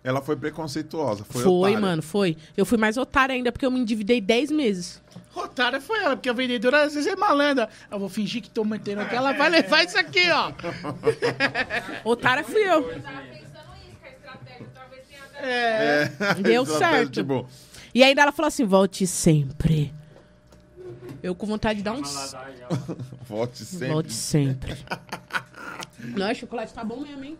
Ela 0.05 0.23
foi 0.23 0.36
preconceituosa. 0.36 1.24
Foi, 1.24 1.42
Foi, 1.42 1.70
otária. 1.73 1.81
mano, 1.81 2.02
foi. 2.02 2.36
Eu 2.57 2.65
fui 2.65 2.78
mais 2.78 2.97
otária 2.97 3.34
ainda 3.34 3.50
porque 3.50 3.66
eu 3.66 3.70
me 3.73 3.81
endividei 3.81 4.20
10 4.20 4.52
meses. 4.52 5.02
Otária 5.34 5.81
foi 5.81 5.99
ela, 6.05 6.15
porque 6.15 6.28
a 6.28 6.32
vendedora 6.32 6.84
às 6.84 6.94
vezes 6.94 7.12
é 7.12 7.16
malandra. 7.16 7.68
Eu 7.91 7.99
vou 7.99 8.08
fingir 8.08 8.41
que 8.41 8.49
tô 8.49 8.62
mantendo 8.62 9.00
aqui, 9.00 9.16
ela 9.16 9.32
vai 9.32 9.50
levar 9.50 9.82
isso 9.82 9.99
aqui, 9.99 10.31
ó. 10.31 10.52
Otária 12.08 12.44
fui 12.44 12.62
eu. 12.62 12.89
É, 15.39 16.07
Deu 16.41 16.62
estratégia, 16.62 16.78
certo. 16.78 17.10
Tipo, 17.10 17.49
E 17.92 18.05
ainda 18.05 18.23
ela 18.23 18.31
falou 18.31 18.47
assim: 18.47 18.65
volte 18.65 19.05
sempre. 19.05 19.92
Eu 21.20 21.34
com 21.34 21.44
vontade 21.44 21.78
de 21.78 21.82
dar 21.82 21.94
uns. 21.94 22.36
volte 23.28 23.65
sempre. 23.65 23.89
Volte 23.89 24.12
sempre. 24.12 24.76
Não, 26.17 26.31
o 26.31 26.35
chocolate 26.35 26.73
tá 26.75 26.85
bom 26.85 27.01
mesmo, 27.01 27.25
hein? 27.25 27.39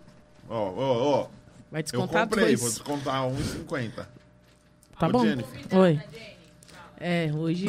Ó, 0.49 0.57
ó, 0.71 1.21
ó. 1.23 1.29
Vai 1.71 1.81
Eu 1.81 1.85
descontar 1.85 2.23
comprei, 2.29 2.47
dois. 2.47 2.61
vou 2.61 2.69
descontar 2.71 3.23
1,50. 3.25 4.07
Tá 4.99 5.07
Ô, 5.09 5.11
bom? 5.11 5.25
Jennifer. 5.25 5.79
Oi. 5.79 6.01
É, 7.01 7.31
hoje. 7.35 7.67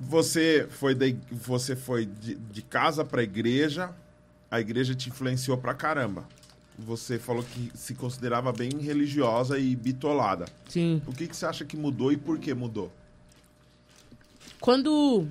Você 0.00 0.66
foi, 0.70 0.92
ig- 0.92 1.20
você 1.30 1.76
foi 1.76 2.06
de, 2.06 2.34
de 2.34 2.62
casa 2.62 3.04
pra 3.04 3.22
igreja, 3.22 3.90
a 4.50 4.60
igreja 4.60 4.94
te 4.94 5.08
influenciou 5.08 5.56
pra 5.56 5.74
caramba. 5.74 6.24
Você 6.78 7.18
falou 7.18 7.42
que 7.44 7.70
se 7.74 7.94
considerava 7.94 8.50
bem 8.52 8.70
religiosa 8.80 9.58
e 9.58 9.76
bitolada. 9.76 10.46
Sim. 10.68 11.00
O 11.06 11.12
que, 11.12 11.28
que 11.28 11.36
você 11.36 11.46
acha 11.46 11.64
que 11.64 11.76
mudou 11.76 12.10
e 12.10 12.16
por 12.16 12.38
que 12.38 12.52
mudou? 12.54 12.90
Quando 14.60 15.28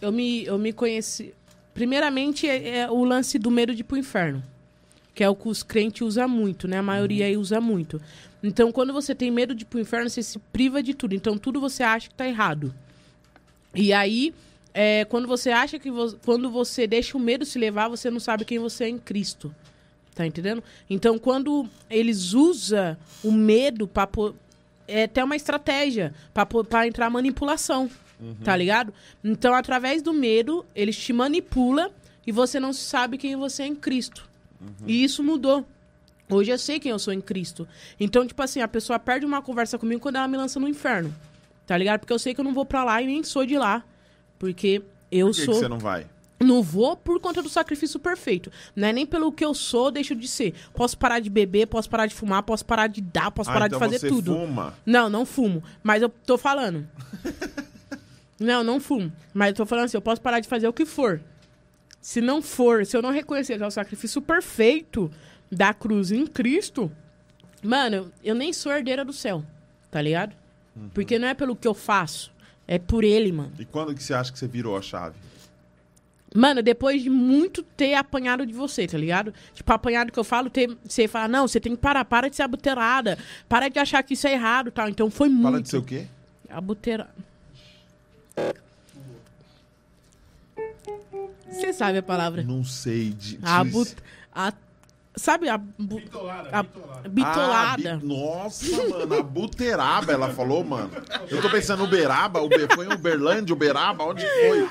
eu 0.00 0.12
me, 0.12 0.44
eu 0.44 0.58
me 0.58 0.72
conheci. 0.72 1.34
Primeiramente, 1.74 2.46
é, 2.48 2.78
é 2.80 2.90
o 2.90 3.04
lance 3.04 3.38
do 3.38 3.50
medo 3.50 3.74
de 3.74 3.80
ir 3.80 3.84
pro 3.84 3.96
inferno. 3.96 4.42
Que 5.14 5.22
é 5.24 5.28
o 5.28 5.34
que 5.36 5.48
os 5.48 5.62
crentes 5.62 6.02
usam 6.02 6.28
muito, 6.28 6.66
né? 6.66 6.78
A 6.78 6.82
maioria 6.82 7.26
aí 7.26 7.36
usa 7.36 7.60
muito. 7.60 8.00
Então, 8.42 8.72
quando 8.72 8.92
você 8.92 9.14
tem 9.14 9.30
medo 9.30 9.54
de 9.54 9.62
ir 9.62 9.66
pro 9.66 9.78
inferno, 9.80 10.08
você 10.08 10.22
se 10.22 10.38
priva 10.52 10.82
de 10.82 10.94
tudo. 10.94 11.14
Então, 11.14 11.36
tudo 11.36 11.60
você 11.60 11.82
acha 11.82 12.08
que 12.08 12.14
tá 12.14 12.26
errado. 12.26 12.74
E 13.74 13.92
aí, 13.92 14.34
é, 14.74 15.04
quando 15.04 15.28
você 15.28 15.50
acha 15.50 15.78
que. 15.78 15.90
vo- 15.90 16.16
quando 16.24 16.50
você 16.50 16.86
deixa 16.86 17.16
o 17.16 17.20
medo 17.20 17.44
se 17.44 17.58
levar, 17.58 17.88
você 17.88 18.10
não 18.10 18.20
sabe 18.20 18.44
quem 18.44 18.58
você 18.58 18.84
é 18.84 18.88
em 18.88 18.98
Cristo. 18.98 19.54
Tá 20.14 20.26
entendendo? 20.26 20.62
Então, 20.90 21.18
quando 21.18 21.66
eles 21.88 22.34
usam 22.34 22.96
o 23.24 23.32
medo 23.32 23.86
para 23.88 24.08
é 24.88 25.04
até 25.04 25.22
uma 25.24 25.36
estratégia 25.36 26.12
para 26.34 26.86
entrar 26.86 27.08
manipulação, 27.08 27.88
tá 28.44 28.56
ligado? 28.56 28.92
Então, 29.22 29.54
através 29.54 30.02
do 30.02 30.12
medo, 30.12 30.64
eles 30.74 30.96
te 30.96 31.12
manipulam 31.12 31.90
e 32.26 32.32
você 32.32 32.58
não 32.60 32.72
sabe 32.72 33.18
quem 33.18 33.36
você 33.36 33.62
é 33.62 33.66
em 33.66 33.74
Cristo. 33.74 34.28
E 34.86 35.02
isso 35.04 35.22
mudou. 35.24 35.66
Hoje 36.30 36.50
eu 36.50 36.58
sei 36.58 36.78
quem 36.80 36.92
eu 36.92 36.98
sou 36.98 37.12
em 37.12 37.20
Cristo. 37.20 37.66
Então, 37.98 38.26
tipo 38.26 38.40
assim, 38.42 38.60
a 38.60 38.68
pessoa 38.68 38.98
perde 38.98 39.26
uma 39.26 39.42
conversa 39.42 39.78
comigo 39.78 40.00
quando 40.00 40.16
ela 40.16 40.28
me 40.28 40.36
lança 40.36 40.58
no 40.60 40.68
inferno. 40.68 41.14
Tá 41.66 41.76
ligado? 41.76 42.00
Porque 42.00 42.12
eu 42.12 42.18
sei 42.18 42.32
que 42.34 42.40
eu 42.40 42.44
não 42.44 42.54
vou 42.54 42.64
pra 42.64 42.84
lá 42.84 43.02
e 43.02 43.06
nem 43.06 43.22
sou 43.24 43.44
de 43.44 43.58
lá. 43.58 43.82
Porque 44.38 44.82
eu 45.10 45.26
Por 45.28 45.34
que, 45.34 45.40
que 45.40 45.44
sou. 45.46 45.54
você 45.54 45.68
não 45.68 45.78
vai? 45.78 46.06
Não 46.40 46.60
vou 46.62 46.96
por 46.96 47.20
conta 47.20 47.40
do 47.42 47.48
sacrifício 47.48 48.00
perfeito. 48.00 48.50
Não 48.74 48.88
é 48.88 48.92
nem 48.92 49.06
pelo 49.06 49.30
que 49.30 49.44
eu 49.44 49.54
sou, 49.54 49.90
deixo 49.92 50.14
de 50.14 50.26
ser. 50.26 50.54
Posso 50.74 50.98
parar 50.98 51.20
de 51.20 51.30
beber, 51.30 51.66
posso 51.66 51.88
parar 51.88 52.06
de 52.06 52.14
fumar, 52.14 52.42
posso 52.42 52.64
parar 52.64 52.88
de 52.88 53.00
dar, 53.00 53.30
posso 53.30 53.48
Ah, 53.50 53.52
parar 53.52 53.66
então 53.66 53.78
de 53.78 53.84
fazer 53.84 53.98
você 54.00 54.08
tudo. 54.08 54.34
fuma. 54.34 54.74
Não, 54.84 55.08
não 55.08 55.24
fumo. 55.24 55.62
Mas 55.84 56.02
eu 56.02 56.08
tô 56.08 56.36
falando. 56.38 56.86
não, 58.42 58.62
não 58.62 58.80
fumo. 58.80 59.12
Mas 59.32 59.48
eu 59.48 59.54
tô 59.54 59.66
falando 59.66 59.86
assim, 59.86 59.96
eu 59.96 60.02
posso 60.02 60.20
parar 60.20 60.40
de 60.40 60.48
fazer 60.48 60.68
o 60.68 60.72
que 60.72 60.84
for. 60.84 61.20
Se 62.00 62.20
não 62.20 62.42
for, 62.42 62.84
se 62.84 62.96
eu 62.96 63.02
não 63.02 63.10
reconhecer 63.10 63.56
que 63.56 63.62
é 63.62 63.66
o 63.66 63.70
sacrifício 63.70 64.20
perfeito 64.20 65.10
da 65.50 65.72
cruz 65.72 66.10
em 66.10 66.26
Cristo, 66.26 66.90
mano, 67.62 68.10
eu 68.24 68.34
nem 68.34 68.52
sou 68.52 68.72
herdeira 68.72 69.04
do 69.04 69.12
céu, 69.12 69.44
tá 69.90 70.02
ligado? 70.02 70.34
Uhum. 70.74 70.88
Porque 70.92 71.18
não 71.18 71.28
é 71.28 71.34
pelo 71.34 71.54
que 71.54 71.68
eu 71.68 71.74
faço, 71.74 72.32
é 72.66 72.78
por 72.78 73.04
ele, 73.04 73.30
mano. 73.30 73.52
E 73.58 73.64
quando 73.64 73.94
que 73.94 74.02
você 74.02 74.14
acha 74.14 74.32
que 74.32 74.38
você 74.38 74.48
virou 74.48 74.76
a 74.76 74.82
chave? 74.82 75.14
Mano, 76.34 76.62
depois 76.62 77.02
de 77.02 77.10
muito 77.10 77.62
ter 77.62 77.94
apanhado 77.94 78.46
de 78.46 78.54
você, 78.54 78.86
tá 78.86 78.96
ligado? 78.96 79.34
Tipo, 79.52 79.72
apanhado 79.72 80.10
que 80.10 80.18
eu 80.18 80.24
falo, 80.24 80.48
ter, 80.48 80.76
você 80.82 81.06
fala, 81.06 81.28
não, 81.28 81.46
você 81.46 81.60
tem 81.60 81.72
que 81.76 81.82
parar, 81.82 82.04
para 82.04 82.30
de 82.30 82.36
ser 82.36 82.42
abuterada, 82.42 83.18
para 83.48 83.68
de 83.68 83.78
achar 83.78 84.02
que 84.02 84.14
isso 84.14 84.26
é 84.26 84.32
errado 84.32 84.70
tal. 84.70 84.88
Então 84.88 85.10
foi 85.10 85.28
muito. 85.28 85.52
Para 85.52 85.62
de 85.62 85.68
ser 85.68 85.76
o 85.76 85.82
quê? 85.82 86.06
Abuterada. 86.48 87.10
Você 91.50 91.72
sabe 91.72 91.98
a 91.98 92.02
palavra. 92.02 92.42
Não 92.42 92.64
sei. 92.64 93.10
De, 93.10 93.36
de- 93.36 93.46
Abu... 93.46 93.86
A... 94.34 94.52
Sabe 95.14 95.48
a... 95.50 95.58
bu- 95.58 96.00
a... 96.50 96.62
Bitolada. 97.08 97.92
Ah, 97.92 97.96
bi- 97.98 98.06
Nossa, 98.06 98.88
mano, 98.88 99.14
a 99.18 99.22
buteraba, 99.22 100.12
ela 100.12 100.30
falou, 100.30 100.64
mano. 100.64 100.90
Eu 101.28 101.42
tô 101.42 101.50
pensando 101.50 101.84
Uberaba, 101.84 102.40
Uber... 102.40 102.66
foi 102.74 102.86
em 102.86 102.92
Uberlândia, 102.94 103.52
Uberaba, 103.52 104.04
onde 104.04 104.24
foi? 104.26 104.66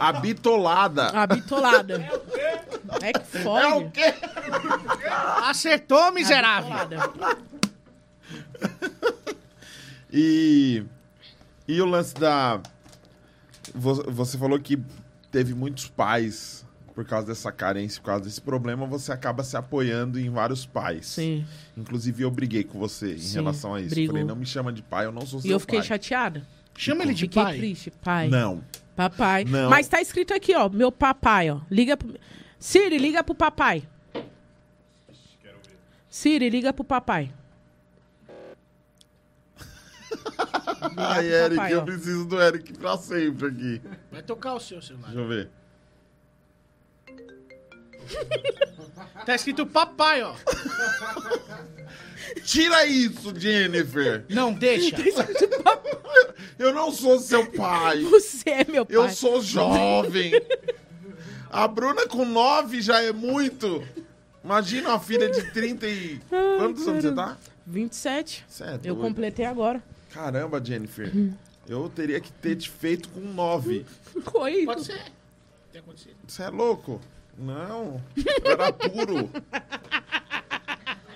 A 0.00 0.12
bitolada. 0.14 1.06
A 1.10 1.26
bitolada. 1.28 2.10
É 3.00 3.12
que 3.12 3.38
É 3.38 3.74
o 3.74 3.90
quê? 3.90 4.14
Acertou, 5.44 6.10
miserável. 6.10 6.72
Bitolada. 6.88 7.38
E, 10.12 10.82
e 11.68 11.80
o 11.80 11.84
lance 11.86 12.14
da. 12.14 12.60
Vo- 13.74 14.04
Você 14.10 14.36
falou 14.38 14.58
que 14.58 14.78
teve 15.30 15.54
muitos 15.54 15.88
pais 15.88 16.64
por 16.94 17.04
causa 17.04 17.28
dessa 17.28 17.52
carência, 17.52 18.00
por 18.00 18.06
causa 18.08 18.24
desse 18.24 18.40
problema, 18.40 18.84
você 18.84 19.12
acaba 19.12 19.44
se 19.44 19.56
apoiando 19.56 20.18
em 20.18 20.28
vários 20.30 20.66
pais. 20.66 21.06
Sim. 21.06 21.46
Inclusive, 21.76 22.24
eu 22.24 22.30
briguei 22.30 22.64
com 22.64 22.76
você 22.78 23.14
em 23.14 23.18
Sim, 23.18 23.34
relação 23.34 23.74
a 23.74 23.80
isso. 23.80 23.90
brigou. 23.90 24.14
Falei, 24.14 24.24
não 24.26 24.34
me 24.34 24.44
chama 24.44 24.72
de 24.72 24.82
pai, 24.82 25.06
eu 25.06 25.12
não 25.12 25.24
sou 25.24 25.40
seu 25.40 25.48
E 25.48 25.52
eu 25.52 25.60
fiquei 25.60 25.78
pai. 25.78 25.86
chateada. 25.86 26.44
Chama 26.76 27.02
ele 27.04 27.14
de 27.14 27.22
Fiquei 27.22 27.42
pai. 27.42 27.56
triste. 27.56 27.90
Pai. 28.02 28.28
Não. 28.28 28.64
Papai. 28.96 29.44
Não. 29.44 29.70
Mas 29.70 29.86
tá 29.86 30.00
escrito 30.00 30.34
aqui, 30.34 30.54
ó. 30.56 30.68
Meu 30.68 30.90
papai, 30.90 31.50
ó. 31.50 31.60
Liga 31.70 31.96
pro... 31.96 32.12
Siri, 32.58 32.98
liga 32.98 33.22
pro 33.22 33.34
papai. 33.34 33.84
Siri, 36.08 36.48
liga 36.50 36.72
pro 36.72 36.84
papai. 36.84 37.30
Ai, 40.96 41.26
Eric, 41.26 41.56
papai, 41.56 41.74
eu 41.74 41.80
ó. 41.80 41.84
preciso 41.84 42.24
do 42.24 42.40
Eric 42.40 42.72
pra 42.74 42.96
sempre 42.96 43.48
aqui. 43.48 43.82
Vai 44.10 44.22
tocar 44.22 44.54
o 44.54 44.60
seu 44.60 44.80
celular. 44.80 45.10
Deixa 45.10 45.20
eu 45.20 45.28
ver. 45.28 45.50
Tá 49.26 49.34
escrito 49.34 49.66
papai, 49.66 50.22
ó. 50.22 50.34
Tira 52.44 52.86
isso, 52.86 53.38
Jennifer! 53.38 54.24
Não 54.28 54.52
deixa. 54.52 54.96
Eu 56.58 56.72
não 56.72 56.90
sou 56.90 57.18
seu 57.20 57.46
pai! 57.52 58.02
Você 58.02 58.50
é 58.50 58.64
meu 58.64 58.84
pai. 58.84 58.96
Eu 58.96 59.08
sou 59.10 59.40
jovem. 59.40 60.32
A 61.50 61.68
Bruna 61.68 62.06
com 62.06 62.24
9 62.24 62.80
já 62.80 63.02
é 63.02 63.12
muito. 63.12 63.84
Imagina 64.42 64.90
uma 64.90 65.00
filha 65.00 65.30
de 65.30 65.50
30 65.52 65.86
e... 65.86 66.20
Quantos 66.28 66.86
anos 66.88 67.04
você 67.04 67.12
tá? 67.12 67.36
27. 67.66 68.44
Cê 68.48 68.64
é 68.64 68.80
Eu 68.82 68.96
completei 68.96 69.44
agora. 69.44 69.82
Caramba, 70.12 70.62
Jennifer. 70.64 71.12
Eu 71.68 71.88
teria 71.88 72.20
que 72.20 72.32
ter 72.32 72.56
te 72.56 72.70
feito 72.70 73.08
com 73.10 73.20
9. 73.20 73.84
Foi. 74.30 74.64
Pode 74.66 74.84
ser. 74.84 75.02
Tem 75.70 75.80
acontecido. 75.80 76.16
Você 76.26 76.42
é 76.42 76.48
louco? 76.48 77.00
Não. 77.36 78.02
Eu 78.16 78.50
era 78.52 78.72
puro. 78.72 79.30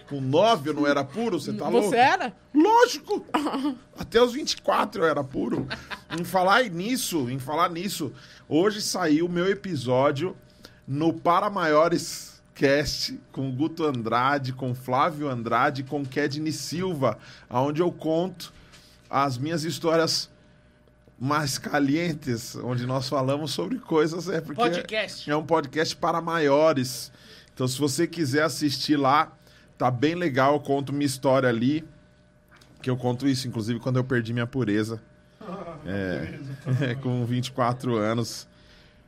Com 0.08 0.20
9 0.20 0.70
eu 0.70 0.74
não 0.74 0.86
era 0.86 1.02
puro? 1.02 1.40
Você 1.40 1.54
tá 1.54 1.68
louco? 1.68 1.88
Você 1.88 1.96
era? 1.96 2.36
Lógico! 2.54 3.24
Até 3.98 4.20
os 4.22 4.34
24 4.34 5.02
eu 5.02 5.08
era 5.08 5.24
puro. 5.24 5.66
Em 6.18 6.22
falar 6.22 6.64
nisso, 6.64 7.30
em 7.30 7.38
falar 7.38 7.70
nisso, 7.70 8.12
hoje 8.46 8.82
saiu 8.82 9.24
o 9.24 9.28
meu 9.28 9.50
episódio 9.50 10.36
no 10.86 11.14
Para 11.14 11.48
Maiores 11.48 12.42
Cast 12.54 13.18
com 13.32 13.50
Guto 13.50 13.84
Andrade, 13.84 14.52
com 14.52 14.74
Flávio 14.74 15.28
Andrade, 15.28 15.82
com 15.82 16.04
Kedney 16.04 16.52
Silva, 16.52 17.18
onde 17.48 17.80
eu 17.80 17.90
conto 17.90 18.52
as 19.12 19.36
minhas 19.36 19.62
histórias 19.62 20.30
mais 21.20 21.58
calientes, 21.58 22.56
onde 22.56 22.86
nós 22.86 23.10
falamos 23.10 23.52
sobre 23.52 23.78
coisas. 23.78 24.26
É 24.28 24.40
porque 24.40 24.60
Podcast. 24.60 25.30
é 25.30 25.36
um 25.36 25.44
podcast 25.44 25.94
para 25.94 26.20
maiores. 26.22 27.12
Então, 27.52 27.68
se 27.68 27.78
você 27.78 28.06
quiser 28.06 28.42
assistir 28.42 28.96
lá, 28.96 29.30
tá 29.76 29.90
bem 29.90 30.14
legal. 30.14 30.54
Eu 30.54 30.60
conto 30.60 30.92
minha 30.94 31.06
história 31.06 31.48
ali. 31.48 31.84
Que 32.80 32.88
eu 32.88 32.96
conto 32.96 33.28
isso, 33.28 33.46
inclusive, 33.46 33.78
quando 33.78 33.98
eu 33.98 34.04
perdi 34.04 34.32
minha 34.32 34.46
pureza. 34.46 35.00
É, 36.80 36.94
com 36.94 37.24
24 37.26 37.96
anos. 37.96 38.48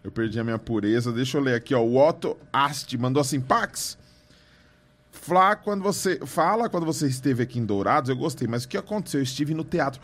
Eu 0.03 0.11
perdi 0.11 0.39
a 0.39 0.45
minha 0.45 0.59
pureza. 0.59 1.13
Deixa 1.13 1.39
eu 1.39 1.43
ler 1.43 1.55
aqui, 1.55 1.75
ó. 1.75 1.81
O 1.81 1.97
Otto 1.97 2.37
Asti 2.53 2.99
mandou 2.99 3.21
assim: 3.21 3.41
Pax. 3.41 3.97
Flá, 5.25 5.57
quando 5.57 5.83
você. 5.83 6.19
Fala 6.27 6.69
quando 6.69 6.85
você 6.85 7.07
esteve 7.07 7.43
aqui 7.43 7.59
em 7.59 7.65
Dourados, 7.65 8.11
eu 8.11 8.17
gostei, 8.17 8.47
mas 8.47 8.65
o 8.65 8.69
que 8.69 8.77
aconteceu? 8.77 9.21
Eu 9.21 9.25
estive 9.25 9.55
no 9.55 9.65
teatro. 9.65 9.99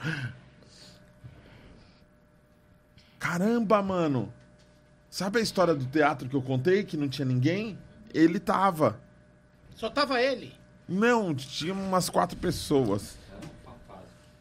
Caramba, 3.18 3.82
mano! 3.82 4.32
Sabe 5.10 5.39
a 5.39 5.42
história 5.42 5.74
do 5.74 5.84
teatro 5.84 6.26
que 6.26 6.34
eu 6.34 6.40
contei, 6.40 6.84
que 6.84 6.97
não 6.97 7.07
tinha 7.07 7.26
ninguém? 7.26 7.78
Ele 8.15 8.40
tava. 8.40 8.99
Só 9.76 9.90
tava 9.90 10.23
ele. 10.23 10.55
Não, 10.89 11.34
tinha 11.34 11.74
umas 11.74 12.08
quatro 12.08 12.39
pessoas. 12.39 13.18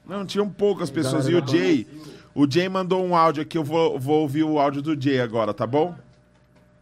Não, 0.05 0.25
tinham 0.25 0.49
poucas 0.49 0.89
pessoas. 0.89 1.27
E 1.27 1.35
o 1.35 1.45
Jay, 1.45 1.87
o 2.33 2.49
Jay 2.49 2.69
mandou 2.69 3.05
um 3.05 3.17
áudio 3.17 3.43
aqui, 3.43 3.57
eu 3.57 3.65
vou, 3.65 3.99
vou 3.99 4.21
ouvir 4.21 4.43
o 4.45 4.57
áudio 4.57 4.81
do 4.81 4.99
Jay 4.99 5.19
agora, 5.19 5.53
tá 5.53 5.67
bom? 5.67 5.93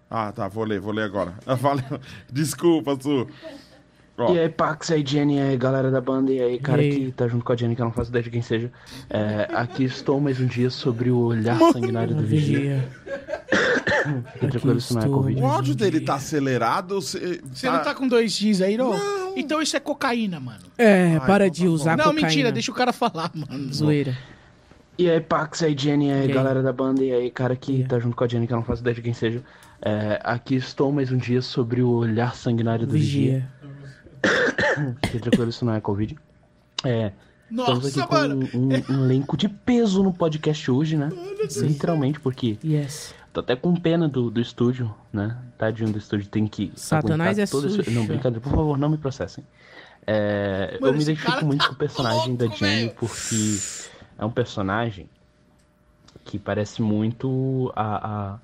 Ah, 0.08 0.32
tá, 0.32 0.48
vou 0.48 0.66
ler, 0.66 0.80
vou 0.80 0.94
ler 0.94 1.06
agora. 1.06 1.34
Valeu. 1.60 2.00
Desculpa, 2.32 2.96
Su. 3.02 3.28
Ó, 4.18 4.34
E 4.34 4.40
aí, 4.40 4.50
Pax, 4.50 4.90
aí, 4.92 5.04
Jenny, 5.06 5.40
aí, 5.40 5.56
galera 5.58 5.92
da 5.92 6.02
banda, 6.02 6.32
e 6.32 6.42
aí, 6.42 6.60
cara 6.60 6.82
E 6.84 6.90
aí? 6.92 7.06
que 7.06 7.12
tá 7.12 7.28
junto 7.28 7.46
com 7.46 7.54
a 7.54 7.56
Jenny, 7.56 7.76
que 7.76 7.82
eu 7.82 7.86
não 7.86 7.92
faço 7.94 8.10
ideia 8.10 8.24
de 8.24 8.32
quem 8.32 8.42
seja. 8.42 8.72
É, 9.10 9.48
aqui 9.54 9.84
estou 9.84 10.20
mais 10.20 10.40
um 10.42 10.48
dia 10.48 10.70
sobre 10.72 11.12
o 11.12 11.18
olhar 11.20 11.60
sanguinário 11.72 12.16
do 12.16 12.24
Vigia. 12.24 12.84
Fique 14.34 14.48
tranquilo, 14.48 14.78
isso 14.78 14.94
não 14.94 15.02
é 15.02 15.06
estou. 15.06 15.20
Covid. 15.22 15.42
o 15.42 15.46
áudio 15.46 15.76
dele 15.76 16.00
tá 16.00 16.16
acelerado. 16.16 16.96
Você 17.02 17.42
Você 17.54 17.70
não 17.70 17.82
tá 17.84 17.94
com 17.94 18.08
dois 18.08 18.32
X 18.34 18.62
aí, 18.62 18.78
não? 18.78 18.94
Então 19.36 19.62
isso 19.62 19.76
é 19.76 19.80
cocaína, 19.80 20.40
mano. 20.40 20.60
É, 20.78 21.20
para 21.20 21.48
então 21.48 21.54
de 21.56 21.64
tá 21.66 21.70
usar 21.70 21.98
não, 21.98 22.06
cocaína. 22.06 22.28
mentira, 22.28 22.52
deixa 22.52 22.72
o 22.72 22.76
cara 22.76 22.94
falar, 22.94 23.32
mano. 23.36 23.72
Zoeira. 23.74 24.18
E 24.98 25.08
aí, 25.10 25.20
Pax, 25.20 25.62
aí, 25.62 25.76
Jenny, 25.78 26.12
aí, 26.12 26.20
E 26.22 26.22
aí? 26.24 26.34
galera 26.34 26.64
da 26.64 26.74
banda, 26.74 27.04
e 27.04 27.12
aí, 27.12 27.30
cara 27.30 27.56
que 27.56 27.72
Yeah. 27.72 27.90
tá 27.90 28.00
junto 28.00 28.16
com 28.16 28.24
a 28.24 28.28
Jenny, 28.28 28.48
que 28.48 28.54
eu 28.54 28.58
não 28.58 28.64
faço 28.64 28.82
ideia 28.82 28.96
de 28.96 29.02
quem 29.04 29.14
seja. 29.14 29.44
É, 29.80 30.20
aqui 30.24 30.56
estou 30.56 30.92
mais 30.92 31.12
um 31.12 31.18
dia 31.18 31.40
sobre 31.40 31.84
o 31.84 31.90
olhar 31.90 32.34
sanguinário 32.34 32.88
do 32.88 32.94
Vigia. 32.94 33.22
Vigia. 33.34 33.50
Fique 35.06 35.20
tranquilo, 35.20 35.50
isso 35.50 35.66
não 35.66 35.74
é 35.74 35.82
Covid. 35.82 36.18
É, 36.84 37.12
estamos 37.50 37.84
Nossa, 37.84 38.04
aqui 38.04 38.10
com 38.52 38.58
um, 38.58 38.96
um 38.98 39.06
elenco 39.06 39.36
de 39.38 39.48
peso 39.50 40.04
no 40.04 40.14
podcast 40.14 40.70
hoje, 40.72 40.96
né? 40.98 41.10
Literalmente, 41.62 42.20
porque 42.20 42.58
Yes. 42.64 43.14
Tô 43.34 43.42
até 43.42 43.56
com 43.56 43.76
pena 43.76 44.08
do, 44.08 44.32
do 44.32 44.42
estúdio, 44.42 44.94
né? 45.14 45.38
Tadinho 45.60 45.92
do 45.92 45.98
estúdio, 46.00 46.28
tem 46.28 46.48
que. 46.48 46.72
Satanás 46.76 47.38
é 47.38 47.46
todo 47.46 47.68
esse- 47.68 47.76
sujo. 47.84 47.92
Não, 47.92 48.06
brincadeira, 48.06 48.40
por 48.42 48.50
favor, 48.52 48.78
não 48.78 48.90
me 48.90 48.98
processem. 48.98 49.44
É, 50.08 50.78
Mano, 50.82 50.94
eu 50.94 50.98
me 50.98 51.02
identifico 51.04 51.46
muito 51.46 51.62
tá 51.62 51.68
com 51.68 51.74
o 51.74 51.78
personagem 51.78 52.36
da 52.36 52.46
louco, 52.46 52.58
Jenny, 52.58 52.76
velho. 52.86 52.96
porque 52.96 53.60
é 54.18 54.26
um 54.26 54.32
personagem 54.32 55.08
que 56.24 56.40
parece 56.40 56.82
muito 56.82 57.72
a, 57.76 58.08
a- 58.34 58.40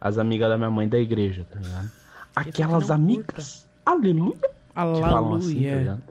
as 0.00 0.18
amigas 0.18 0.48
da 0.50 0.58
minha 0.58 0.70
mãe 0.70 0.86
da 0.88 0.98
igreja, 0.98 1.46
tá 1.50 1.58
ligado? 1.58 1.90
Aquelas 2.34 2.88
não 2.88 2.94
amigas, 2.96 3.66
aleluia, 3.86 4.50
falam 4.76 5.34
assim, 5.34 5.54
tá 5.54 5.60
Aleluia. 5.60 5.78
ligado? 5.78 6.02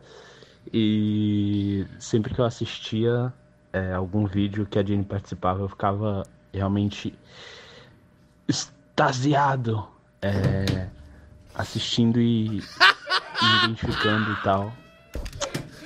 E 0.74 1.86
sempre 2.00 2.34
que 2.34 2.40
eu 2.40 2.46
assistia 2.46 3.32
é, 3.72 3.94
algum 3.94 4.26
vídeo 4.26 4.66
que 4.66 4.80
a 4.80 4.84
Jenny 4.84 5.04
participava, 5.04 5.62
eu 5.62 5.70
ficava 5.70 6.26
realmente 6.54 7.14
extasiado 8.48 9.88
é, 10.22 10.88
assistindo 11.54 12.20
e, 12.20 12.50
me 12.50 13.56
identificando 13.64 14.32
e 14.32 14.44
tal. 14.44 14.74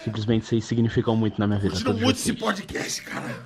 Simplesmente 0.03 0.45
vocês 0.45 0.63
significam 0.65 1.15
muito 1.15 1.39
na 1.39 1.47
minha 1.47 1.59
vida. 1.59 1.73
Continua 1.73 1.93
muito 1.95 2.17
esse 2.17 2.33
podcast, 2.33 3.01
cara. 3.03 3.45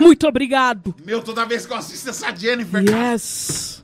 Muito 0.00 0.26
obrigado. 0.26 0.94
Meu, 1.04 1.22
toda 1.22 1.46
vez 1.46 1.64
que 1.64 1.72
eu 1.72 1.76
assisto 1.76 2.10
essa 2.10 2.34
Jennifer, 2.34 2.84
cara. 2.84 3.12
Yes. 3.12 3.82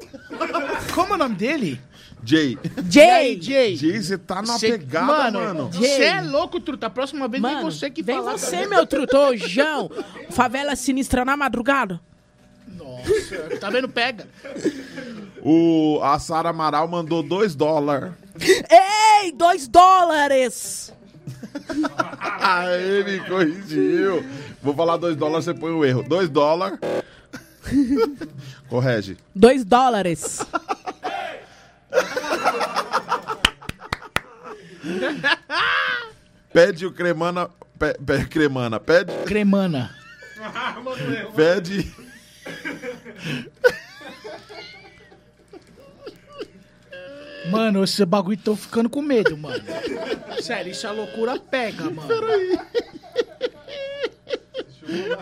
Como 0.94 1.12
é 1.12 1.14
o 1.14 1.18
nome 1.18 1.34
dele? 1.34 1.80
Jay. 2.26 2.58
Jay! 2.90 3.40
Jay. 3.40 3.76
Jay, 3.76 4.02
você 4.02 4.18
tá 4.18 4.42
numa 4.42 4.58
Cê- 4.58 4.72
pegada, 4.72 5.06
mano, 5.06 5.40
mano. 5.40 5.70
Você 5.72 6.02
é 6.04 6.20
louco, 6.20 6.58
truta. 6.60 6.88
A 6.88 6.90
próxima 6.90 7.28
vez 7.28 7.40
vem 7.42 7.52
Mano, 7.54 7.70
você 7.70 7.88
que 7.88 8.02
vem 8.02 8.16
fala. 8.16 8.36
você, 8.36 8.66
meu 8.66 8.84
trutojão. 8.86 9.88
Favela 10.30 10.74
sinistra 10.74 11.24
na 11.24 11.36
madrugada. 11.36 12.00
Nossa, 12.66 13.56
tá 13.60 13.70
vendo? 13.70 13.88
Pega. 13.88 14.26
O, 15.40 16.00
a 16.02 16.18
Sara 16.18 16.48
Amaral 16.50 16.88
mandou 16.88 17.22
2 17.22 17.54
dólares. 17.54 18.12
Ei, 18.40 19.30
dois 19.32 19.68
dólares! 19.68 20.92
Ah, 22.48 22.66
ele 22.76 23.18
corrigiu. 23.20 24.24
Vou 24.62 24.72
falar 24.74 24.96
2 24.98 25.16
dólares, 25.16 25.44
você 25.46 25.54
põe 25.54 25.72
o 25.72 25.84
erro. 25.84 26.02
2 26.02 26.28
dólares. 26.28 26.78
Corrige. 28.68 29.16
Dois 29.34 29.64
dólares. 29.64 30.46
Pede 36.52 36.86
o 36.86 36.92
cremana. 36.92 37.50
Pe, 37.78 37.94
pe- 37.94 38.24
cremana. 38.26 38.80
Pede. 38.80 39.12
Cremana. 39.24 39.94
Pede. 41.34 41.92
Mano, 47.50 47.84
esse 47.84 48.04
bagulho 48.04 48.36
tô 48.36 48.56
ficando 48.56 48.90
com 48.90 49.00
medo, 49.00 49.36
mano. 49.36 49.62
Sério, 50.42 50.72
isso 50.72 50.86
é 50.86 50.90
loucura 50.90 51.38
pega, 51.38 51.88
mano. 51.90 52.08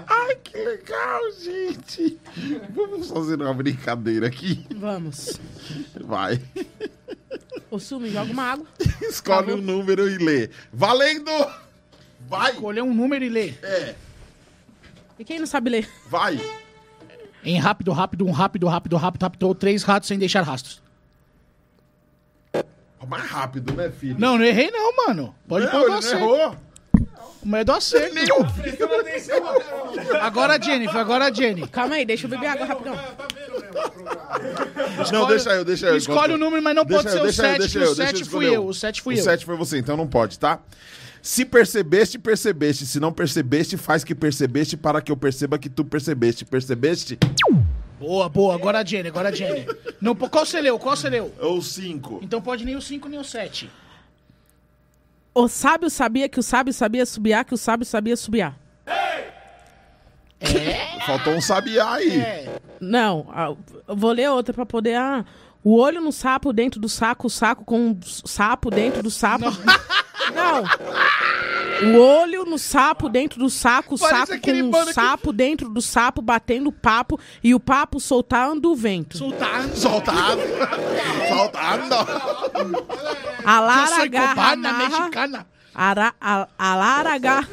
Ai, 0.06 0.36
que 0.36 0.56
legal, 0.58 1.20
gente. 1.40 2.18
Vamos 2.70 3.08
fazer 3.10 3.40
uma 3.40 3.54
brincadeira 3.54 4.26
aqui. 4.26 4.66
Vamos. 4.76 5.38
Vai. 6.00 6.40
Ô, 7.70 7.78
Su, 7.78 7.98
me 7.98 8.10
joga 8.10 8.30
uma 8.32 8.42
água. 8.52 8.66
Escolhe 9.02 9.52
um 9.52 9.56
número 9.60 10.08
e 10.08 10.18
lê. 10.18 10.50
Valendo! 10.72 11.30
Vai! 12.28 12.52
Escolher 12.52 12.82
um 12.82 12.94
número 12.94 13.24
e 13.24 13.28
ler. 13.28 13.58
É, 13.62 13.94
E 15.18 15.24
quem 15.24 15.38
não 15.38 15.46
sabe 15.46 15.70
ler? 15.70 15.88
vai. 16.08 16.40
Em 17.42 17.58
rápido, 17.58 17.92
rápido, 17.92 18.26
um 18.26 18.30
rápido, 18.30 18.66
rápido, 18.66 18.96
rápido, 18.96 19.22
rápido, 19.22 19.54
três 19.54 19.82
ratos 19.82 20.08
sem 20.08 20.18
deixar 20.18 20.42
rastros. 20.42 20.82
Mais 23.06 23.24
rápido, 23.26 23.74
né, 23.74 23.90
filho? 23.90 24.16
Não, 24.18 24.38
não 24.38 24.44
errei 24.46 24.70
não, 24.70 24.96
mano. 24.96 25.34
Pode 25.46 25.66
não, 25.66 25.72
pôr 25.72 25.80
ele 25.82 25.90
não 25.90 26.00
você. 26.02 26.14
errou. 26.14 26.56
O 27.44 27.48
medo 27.48 27.72
é 27.72 27.76
acerto. 27.76 28.14
Meu. 28.14 28.46
Agora 30.20 30.54
a 30.54 30.60
Jennifer, 30.60 30.96
agora 30.96 31.26
a 31.26 31.32
Jenny. 31.32 31.68
Calma 31.68 31.96
aí, 31.96 32.06
deixa 32.06 32.24
eu 32.26 32.30
beber 32.30 32.46
água 32.46 32.66
rapidão. 32.66 32.98
Não, 35.12 35.26
deixa 35.26 35.50
eu, 35.50 35.64
deixa 35.64 35.86
eu. 35.88 35.96
Escolhe 35.96 36.32
o 36.32 36.38
número, 36.38 36.62
mas 36.62 36.74
não 36.74 36.84
Deixa 36.84 37.02
pode 37.02 37.16
eu, 37.16 37.20
ser 37.20 37.22
o 37.22 37.28
eu, 37.28 37.32
7, 37.32 37.58
deixa 37.58 37.78
que 37.78 37.84
eu, 37.84 37.92
o 37.92 37.94
deixa 37.94 38.06
7 38.12 38.22
escolher 38.22 38.46
fui 38.46 38.56
eu. 38.56 38.66
O 38.66 38.74
7 38.74 39.02
fui 39.02 39.14
o 39.14 39.18
eu. 39.18 39.24
7 39.24 39.44
foi 39.44 39.56
você, 39.56 39.78
então 39.78 39.96
não 39.96 40.06
pode, 40.06 40.38
tá? 40.38 40.60
Se 41.20 41.44
percebeste, 41.44 42.18
percebeste. 42.18 42.86
Se 42.86 42.98
não 42.98 43.12
percebeste, 43.12 43.76
faz 43.76 44.04
que 44.04 44.14
percebeste 44.14 44.76
para 44.76 45.00
que 45.00 45.12
eu 45.12 45.16
perceba 45.16 45.58
que 45.58 45.68
tu 45.68 45.84
percebeste. 45.84 46.44
Percebeste? 46.44 47.18
Boa, 47.98 48.28
boa. 48.28 48.54
Agora 48.54 48.80
a 48.80 48.84
Jenny, 48.84 49.08
agora 49.08 49.28
a 49.28 49.32
Jenny. 49.32 49.66
Não, 50.00 50.14
qual 50.14 50.44
você 50.44 50.60
leu? 50.60 50.78
Qual 50.78 50.96
você 50.96 51.08
leu? 51.08 51.32
Ou 51.40 51.62
5. 51.62 52.20
Então 52.22 52.40
pode 52.40 52.64
nem 52.64 52.76
o 52.76 52.82
5 52.82 53.08
nem 53.08 53.18
o 53.18 53.24
7. 53.24 53.70
O 55.34 55.48
sábio 55.48 55.90
sabia 55.90 56.28
que 56.28 56.38
o 56.38 56.42
sábio 56.42 56.72
sabia 56.72 57.04
subiar, 57.04 57.44
que 57.44 57.54
o 57.54 57.56
sábio 57.56 57.84
sabia 57.84 58.16
subiar. 58.16 58.56
Faltou 61.06 61.34
um 61.34 61.40
sabiá 61.40 61.94
aí. 61.94 62.20
É. 62.20 62.60
Não, 62.80 63.26
eu 63.88 63.96
vou 63.96 64.12
ler 64.12 64.30
outra 64.30 64.54
pra 64.54 64.66
poder. 64.66 64.94
Ah, 64.96 65.24
o 65.64 65.76
olho 65.78 66.00
no 66.00 66.12
sapo 66.12 66.52
dentro 66.52 66.78
do 66.78 66.88
saco, 66.88 67.26
o 67.26 67.30
saco 67.30 67.64
com 67.64 67.90
o 67.92 67.98
sapo 68.28 68.70
dentro 68.70 69.02
do 69.02 69.10
sapo. 69.10 69.46
Não. 70.34 70.64
O 71.92 71.98
olho 72.00 72.44
no 72.44 72.56
sapo 72.58 73.08
dentro 73.08 73.38
do 73.40 73.50
saco, 73.50 73.96
o 73.96 73.98
Parece 73.98 74.34
aquele 74.34 74.62
com 74.62 74.70
mano 74.70 74.84
o 74.84 74.86
que- 74.88 74.92
sapo 74.92 75.32
dentro 75.32 75.68
do 75.68 75.82
sapo 75.82 76.22
batendo 76.22 76.70
papo 76.70 77.18
e 77.42 77.52
o 77.54 77.58
papo 77.60 77.98
soltando 77.98 78.70
o 78.70 78.76
vento. 78.76 79.18
Sultano. 79.18 79.74
Soltado. 79.76 80.40
Soltado. 81.28 81.84
A 83.44 83.60
Lara 83.60 84.02
agarra, 84.04 84.34
cubana, 84.34 84.68
amarra, 84.70 84.88
mexicana. 85.00 85.46
ara, 85.74 86.14
a, 86.20 86.48
a 86.58 86.74
Lara 86.76 87.14
agarra. 87.14 87.48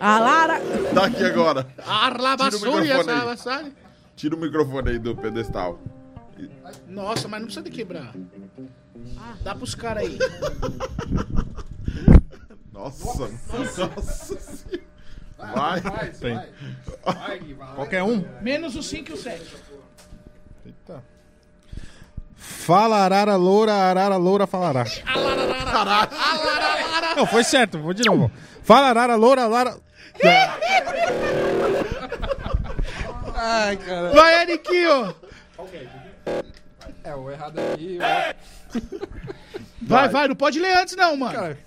A 0.00 0.18
Lara. 0.18 0.60
Daqui 0.92 1.24
agora. 1.24 1.66
Arla 1.86 2.36
Tira 2.36 2.70
o 2.70 2.80
microfone 2.80 3.30
essa. 3.32 3.64
Tira 4.16 4.36
o 4.36 4.38
microfone 4.38 4.90
aí 4.90 4.98
do 4.98 5.16
pedestal. 5.16 5.80
Nossa, 6.86 7.28
mas 7.28 7.40
não 7.40 7.46
precisa 7.46 7.64
de 7.64 7.70
quebrar. 7.70 8.12
Dá 9.42 9.54
pros 9.54 9.74
caras 9.74 10.04
aí. 10.04 10.18
Nossa. 12.72 13.30
Nossa. 13.48 14.38
Vai. 15.38 15.80
Tem. 16.20 16.40
Qualquer 17.74 18.02
um? 18.02 18.24
Menos 18.40 18.76
o 18.76 18.82
5 18.82 19.10
e 19.10 19.12
o 19.12 19.16
7. 19.16 19.56
Fala, 22.36 22.98
arara, 22.98 23.36
loura, 23.36 23.72
arara, 23.72 24.16
loura, 24.16 24.46
falará. 24.46 24.84
Não, 27.16 27.26
foi 27.26 27.44
certo, 27.44 27.78
vou 27.78 27.94
de 27.94 28.04
novo. 28.04 28.30
Fala, 28.62 28.88
arara, 28.88 29.16
loura, 29.16 29.46
lara... 29.46 29.76
Ai, 33.34 33.76
cara. 33.76 34.12
Vai, 34.12 34.42
Eriquinho. 34.42 35.14
É, 37.04 37.14
o 37.14 37.30
errado 37.30 37.58
aqui. 37.58 37.98
Vai, 39.84 40.08
vai, 40.08 40.28
não 40.28 40.36
pode 40.36 40.60
ler 40.60 40.76
antes 40.78 40.94
não, 40.94 41.16
mano. 41.16 41.34
Cara. 41.34 41.58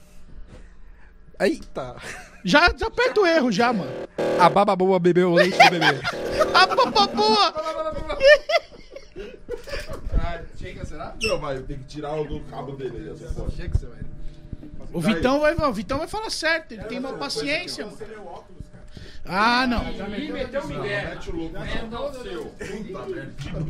Eita! 1.41 1.97
Já, 2.45 2.73
já 2.75 2.87
aperta 2.87 3.19
o 3.19 3.25
erro 3.25 3.51
já, 3.51 3.73
mano. 3.73 3.91
A 4.39 4.49
baba 4.49 4.75
boa 4.75 4.97
bebeu 4.99 5.31
o 5.31 5.35
leite 5.35 5.57
do 5.57 5.69
bebê. 5.69 5.99
A 6.55 6.91
papoa. 6.91 7.53
Ah, 10.17 10.41
chega, 10.57 10.85
será? 10.85 11.13
Não, 11.21 11.39
vai, 11.39 11.59
tem 11.59 11.77
que 11.77 11.83
tirar 11.85 12.15
o 12.19 12.39
cabo 12.45 12.71
dele. 12.73 13.13
Chega, 13.55 13.77
você 13.77 13.85
vai. 13.85 13.99
O 14.93 15.01
Vitão 15.01 15.41
vai, 15.41 15.53
o 15.53 15.73
Vitão 15.73 15.97
vai 15.97 16.07
falar 16.07 16.29
certo, 16.29 16.71
ele 16.71 16.83
tem 16.85 16.99
uma 16.99 17.13
paciência, 17.13 17.85
mano. 17.85 17.97
Ah, 19.27 19.65
não. 19.67 19.83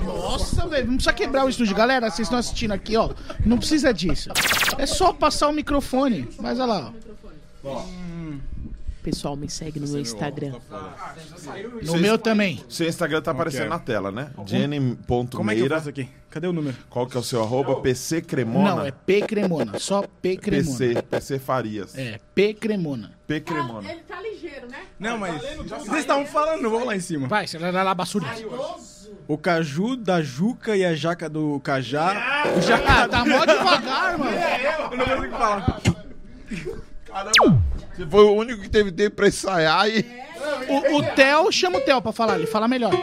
Nossa, 0.05 0.67
velho, 0.67 0.87
não 0.87 0.95
precisa 0.95 1.13
quebrar 1.13 1.45
o 1.45 1.49
estúdio. 1.49 1.75
Galera, 1.75 2.09
vocês 2.09 2.25
estão 2.27 2.37
assistindo 2.39 2.71
aqui, 2.71 2.97
ó. 2.97 3.09
Não 3.45 3.57
precisa 3.57 3.93
disso. 3.93 4.29
É 4.77 4.85
só 4.85 5.13
passar 5.13 5.47
o 5.47 5.53
microfone. 5.53 6.27
Mas 6.39 6.59
olha 6.59 6.65
lá, 6.73 6.93
ó. 7.63 7.83
Pessoal, 9.05 9.35
me 9.35 9.47
segue 9.47 9.79
no 9.79 9.87
meu 9.87 10.01
Instagram. 10.01 10.53
No 11.83 11.95
meu 11.99 12.17
também. 12.17 12.65
Seu 12.67 12.89
Instagram 12.89 13.21
tá 13.21 13.29
aparecendo 13.29 13.67
é? 13.67 13.69
na 13.69 13.77
tela, 13.77 14.11
né? 14.11 14.31
Como 14.35 14.41
é 14.41 14.49
que 14.49 14.55
eu 14.55 14.59
Jenny.meira. 14.59 15.75
faço 15.75 15.89
aqui? 15.89 16.09
Cadê 16.27 16.47
o 16.47 16.51
número? 16.51 16.75
Qual 16.89 17.05
que 17.05 17.15
é 17.15 17.19
o 17.19 17.23
seu 17.23 17.43
arroba? 17.43 17.81
PC 17.81 18.23
Cremona? 18.23 18.75
Não, 18.75 18.83
é 18.83 18.89
P 18.89 19.21
Cremona. 19.21 19.77
Só 19.77 20.03
P 20.23 20.37
Cremona. 20.37 20.79
PC. 20.79 21.01
PC 21.03 21.37
Farias. 21.37 21.95
É, 21.95 22.19
P 22.33 22.55
Cremona. 22.55 23.11
P 23.27 23.41
Cremona. 23.41 23.91
Ele 23.91 24.01
tá 24.01 24.19
ligeiro, 24.19 24.67
né? 24.67 24.87
Não, 24.99 25.19
mas... 25.19 25.39
Vocês 25.39 25.99
estavam 25.99 26.25
falando, 26.25 26.63
não 26.63 26.71
vou 26.71 26.83
lá 26.83 26.95
em 26.95 26.99
cima. 26.99 27.27
Vai, 27.27 27.45
você 27.45 27.59
vai 27.59 27.71
lá, 27.71 27.93
basura. 27.93 28.25
O 29.27 29.37
caju 29.37 29.95
da 29.95 30.23
juca 30.23 30.75
e 30.75 30.83
a 30.83 30.95
jaca 30.95 31.29
do 31.29 31.59
cajá. 31.59 32.43
O 32.57 32.61
jaca... 32.61 33.03
Ah, 33.03 33.07
tá 33.07 33.23
mó 33.23 33.45
devagar, 33.45 34.17
mano. 34.17 34.31
Eu 34.91 34.97
não 34.97 35.05
consigo 35.05 35.37
falar. 35.37 35.81
Caramba! 37.05 37.64
Você 37.95 38.05
foi 38.05 38.23
o 38.23 38.33
único 38.33 38.61
que 38.61 38.69
teve 38.69 38.91
tempo 38.91 39.15
pra 39.15 39.27
ensaiar 39.27 39.87
e. 39.87 40.05
O, 40.67 40.97
o 40.97 41.03
Theo, 41.15 41.51
chama 41.51 41.77
o 41.77 41.81
Theo 41.81 42.01
pra 42.01 42.11
falar, 42.11 42.35
ele 42.35 42.47
fala 42.47 42.67
melhor. 42.67 42.93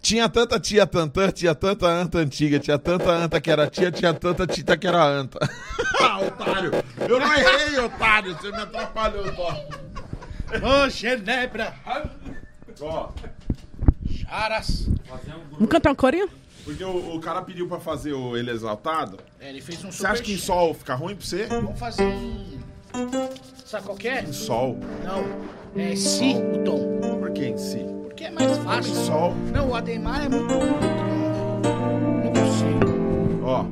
Tinha 0.00 0.28
tanta 0.28 0.60
tia 0.60 0.86
tantã, 0.86 1.30
tinha 1.30 1.54
tanta 1.54 1.86
anta 1.86 2.18
antiga, 2.18 2.58
tinha 2.58 2.78
tanta 2.78 3.10
anta 3.10 3.40
que 3.40 3.50
era 3.50 3.66
tia, 3.66 3.90
tinha 3.90 4.14
tanta 4.14 4.46
tita 4.46 4.76
que 4.76 4.86
era 4.86 5.02
anta. 5.02 5.38
ah, 6.00 6.20
otário! 6.20 6.70
Eu 7.08 7.20
não 7.20 7.34
errei, 7.34 7.78
otário! 7.80 8.34
Você 8.34 8.50
me 8.50 8.62
atrapalhou, 8.62 9.26
ó. 9.36 9.52
Ô, 10.84 10.88
Genebra. 10.88 11.74
Ó, 12.80 13.10
Charas. 14.10 14.88
Vamos 15.52 15.68
cantar 15.68 15.92
um 15.92 15.96
corinho? 15.96 16.28
Porque 16.68 16.84
o, 16.84 17.16
o 17.16 17.18
cara 17.18 17.40
pediu 17.40 17.66
pra 17.66 17.80
fazer 17.80 18.12
o 18.12 18.36
Ele 18.36 18.50
Exaltado. 18.50 19.18
É, 19.40 19.48
ele 19.48 19.62
fez 19.62 19.82
um 19.82 19.90
Você 19.90 20.06
acha 20.06 20.22
que 20.22 20.34
em 20.34 20.36
sol 20.36 20.74
fica 20.74 20.94
ruim 20.94 21.16
pra 21.16 21.24
você? 21.24 21.46
Vamos 21.46 21.78
fazer 21.78 22.04
em. 22.04 22.58
Sabe 23.64 23.86
qual 23.86 23.96
que 23.96 24.06
é? 24.06 24.22
Em 24.22 24.34
sol. 24.34 24.76
Não, 25.02 25.24
é 25.82 25.96
si 25.96 26.34
o 26.36 26.64
tom. 26.64 26.98
Por 27.20 27.30
que 27.30 27.46
em 27.46 27.56
si? 27.56 27.86
Porque 28.04 28.24
é 28.24 28.30
mais 28.30 28.58
fácil. 28.58 28.92
Em 28.92 29.06
sol. 29.06 29.34
Não, 29.50 29.70
o 29.70 29.74
Ademar 29.74 30.26
é 30.26 30.28
muito. 30.28 30.52
Não 32.22 32.32
consigo. 32.34 33.44
Ó. 33.44 33.64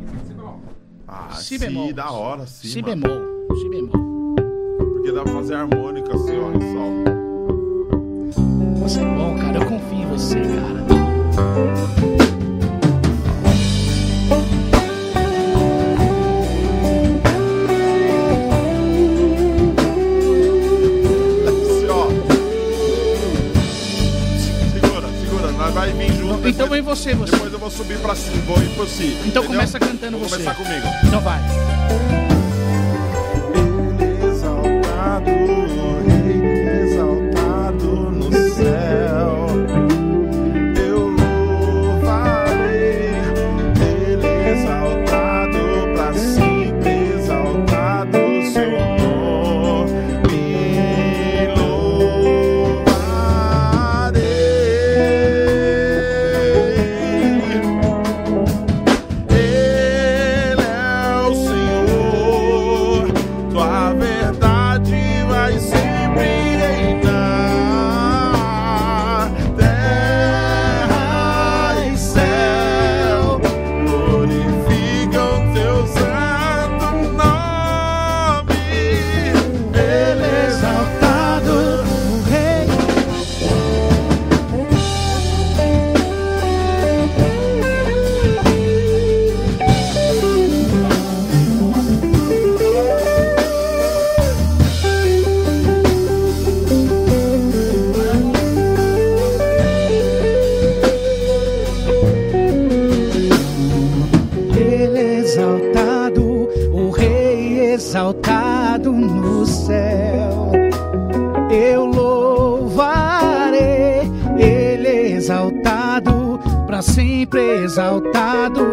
Ah, 1.07 1.35
si, 1.35 1.59
bemol. 1.59 1.89
si 1.89 1.93
da 1.93 2.11
hora, 2.11 2.47
si. 2.47 2.69
Si 2.69 2.81
mano. 2.81 3.03
bemol. 3.03 3.57
Si 3.59 3.69
bemol. 3.69 4.37
Porque 4.79 5.13
dá 5.13 5.23
pra 5.23 5.33
fazer 5.35 5.55
harmônica 5.57 6.15
assim, 6.15 6.39
ó, 6.39 6.51
em 6.51 6.61
sol. 6.73 7.05
Você 8.81 9.01
é 9.01 9.05
bom, 9.05 9.37
cara. 9.37 9.59
Eu 9.59 9.67
confio 9.67 9.99
em 9.99 10.07
você, 10.07 10.41
cara. 10.41 12.26
Então 26.49 26.53
depois, 26.53 26.55
então 26.55 26.69
vem 26.69 26.83
você, 26.83 27.15
você. 27.15 27.33
Depois 27.33 27.53
eu 27.53 27.59
vou 27.59 27.71
subir 27.71 27.99
para 27.99 28.15
cima, 28.15 28.43
vou 28.47 28.63
ir 28.63 28.69
por 28.71 28.87
si. 28.87 29.05
Então 29.05 29.43
entendeu? 29.43 29.45
começa 29.45 29.81
cantando 29.81 30.19
vou 30.19 30.29
você. 30.29 30.43
Começar 30.43 30.55
comigo. 30.55 30.87
Então 31.05 31.21
vai. 31.21 31.41
Ele 34.01 34.27
exaltado, 34.29 35.31
rei 36.07 36.85
exaltado 36.85 37.87
no 38.13 38.33
céu. 38.33 39.06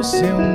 seu 0.03 0.52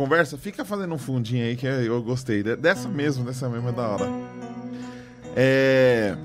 conversa, 0.00 0.38
fica 0.38 0.64
fazendo 0.64 0.94
um 0.94 0.98
fundinho 0.98 1.44
aí 1.44 1.56
que 1.56 1.66
eu 1.66 2.02
gostei. 2.02 2.42
de- 2.42 2.56
Dessa 2.56 2.88
mesmo, 2.88 3.22
dessa 3.24 3.48
mesmo 3.50 3.68
é 3.68 3.72
da 3.72 3.86
hora. 3.88 4.08
É. 5.36 6.16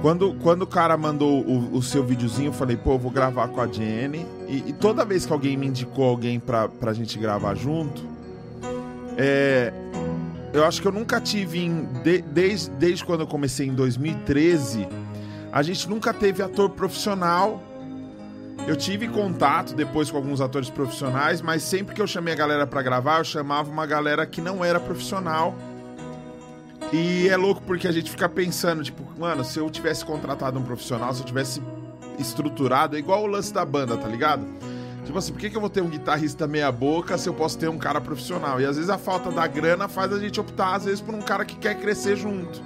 Quando, 0.00 0.34
quando 0.42 0.62
o 0.62 0.66
cara 0.66 0.96
mandou 0.96 1.42
o, 1.42 1.76
o 1.76 1.80
seu 1.82 2.02
videozinho, 2.04 2.48
eu 2.48 2.52
falei, 2.52 2.76
pô, 2.76 2.94
eu 2.94 2.98
vou 2.98 3.10
gravar 3.10 3.46
com 3.48 3.60
a 3.60 3.68
Jenny. 3.68 4.26
E, 4.48 4.64
e 4.66 4.72
toda 4.72 5.04
vez 5.04 5.24
que 5.24 5.32
alguém 5.32 5.56
me 5.56 5.68
indicou 5.68 6.04
alguém 6.08 6.40
pra, 6.40 6.66
pra 6.68 6.92
gente 6.92 7.16
gravar 7.20 7.54
junto, 7.54 8.02
é, 9.16 9.72
eu 10.52 10.64
acho 10.64 10.82
que 10.82 10.88
eu 10.88 10.92
nunca 10.92 11.20
tive 11.20 11.60
em. 11.60 11.84
de- 12.02 12.22
desde, 12.22 12.70
desde 12.70 13.04
quando 13.04 13.20
eu 13.20 13.26
comecei 13.28 13.68
em 13.68 13.74
2013, 13.74 14.88
a 15.52 15.62
gente 15.62 15.88
nunca 15.88 16.12
teve 16.12 16.42
ator 16.42 16.70
profissional. 16.70 17.62
Eu 18.66 18.76
tive 18.76 19.08
contato 19.08 19.74
depois 19.74 20.10
com 20.10 20.16
alguns 20.16 20.40
atores 20.40 20.70
profissionais, 20.70 21.42
mas 21.42 21.62
sempre 21.62 21.94
que 21.94 22.00
eu 22.00 22.06
chamei 22.06 22.32
a 22.32 22.36
galera 22.36 22.66
pra 22.66 22.80
gravar, 22.80 23.18
eu 23.18 23.24
chamava 23.24 23.70
uma 23.70 23.84
galera 23.84 24.24
que 24.24 24.40
não 24.40 24.64
era 24.64 24.78
profissional. 24.78 25.54
E 26.92 27.28
é 27.28 27.36
louco 27.36 27.60
porque 27.62 27.88
a 27.88 27.92
gente 27.92 28.10
fica 28.10 28.28
pensando, 28.28 28.82
tipo, 28.84 29.02
mano, 29.18 29.44
se 29.44 29.58
eu 29.58 29.68
tivesse 29.68 30.04
contratado 30.04 30.58
um 30.58 30.62
profissional, 30.62 31.12
se 31.12 31.22
eu 31.22 31.26
tivesse 31.26 31.60
estruturado, 32.18 32.96
é 32.96 32.98
igual 32.98 33.24
o 33.24 33.26
lance 33.26 33.52
da 33.52 33.64
banda, 33.64 33.96
tá 33.96 34.06
ligado? 34.06 34.46
Tipo 35.04 35.18
assim, 35.18 35.32
por 35.32 35.40
que, 35.40 35.50
que 35.50 35.56
eu 35.56 35.60
vou 35.60 35.70
ter 35.70 35.80
um 35.80 35.88
guitarrista 35.88 36.46
meia 36.46 36.70
boca 36.70 37.18
se 37.18 37.28
eu 37.28 37.34
posso 37.34 37.58
ter 37.58 37.68
um 37.68 37.78
cara 37.78 38.00
profissional? 38.00 38.60
E 38.60 38.64
às 38.64 38.76
vezes 38.76 38.90
a 38.90 38.98
falta 38.98 39.30
da 39.30 39.46
grana 39.46 39.88
faz 39.88 40.12
a 40.12 40.18
gente 40.18 40.40
optar, 40.40 40.76
às 40.76 40.84
vezes, 40.84 41.00
por 41.00 41.14
um 41.14 41.20
cara 41.20 41.44
que 41.44 41.56
quer 41.56 41.74
crescer 41.80 42.14
junto. 42.14 42.62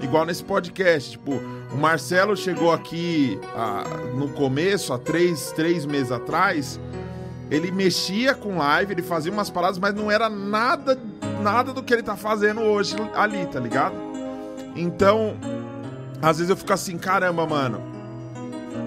Igual 0.00 0.24
nesse 0.24 0.42
podcast, 0.42 1.12
tipo, 1.12 1.32
o 1.72 1.76
Marcelo 1.76 2.36
chegou 2.36 2.72
aqui 2.72 3.38
ah, 3.54 3.84
no 4.14 4.28
começo, 4.30 4.92
há 4.92 4.98
três, 4.98 5.52
três 5.52 5.84
meses 5.84 6.10
atrás, 6.10 6.80
ele 7.50 7.70
mexia 7.70 8.34
com 8.34 8.56
live, 8.58 8.92
ele 8.92 9.02
fazia 9.02 9.30
umas 9.30 9.50
paradas, 9.50 9.78
mas 9.78 9.94
não 9.94 10.10
era 10.10 10.28
nada, 10.30 10.98
nada 11.42 11.72
do 11.72 11.82
que 11.82 11.92
ele 11.92 12.02
tá 12.02 12.16
fazendo 12.16 12.60
hoje 12.60 12.96
ali, 13.14 13.44
tá 13.46 13.60
ligado? 13.60 13.94
Então, 14.74 15.36
às 16.22 16.38
vezes 16.38 16.48
eu 16.48 16.56
fico 16.56 16.72
assim, 16.72 16.96
caramba, 16.96 17.46
mano, 17.46 17.82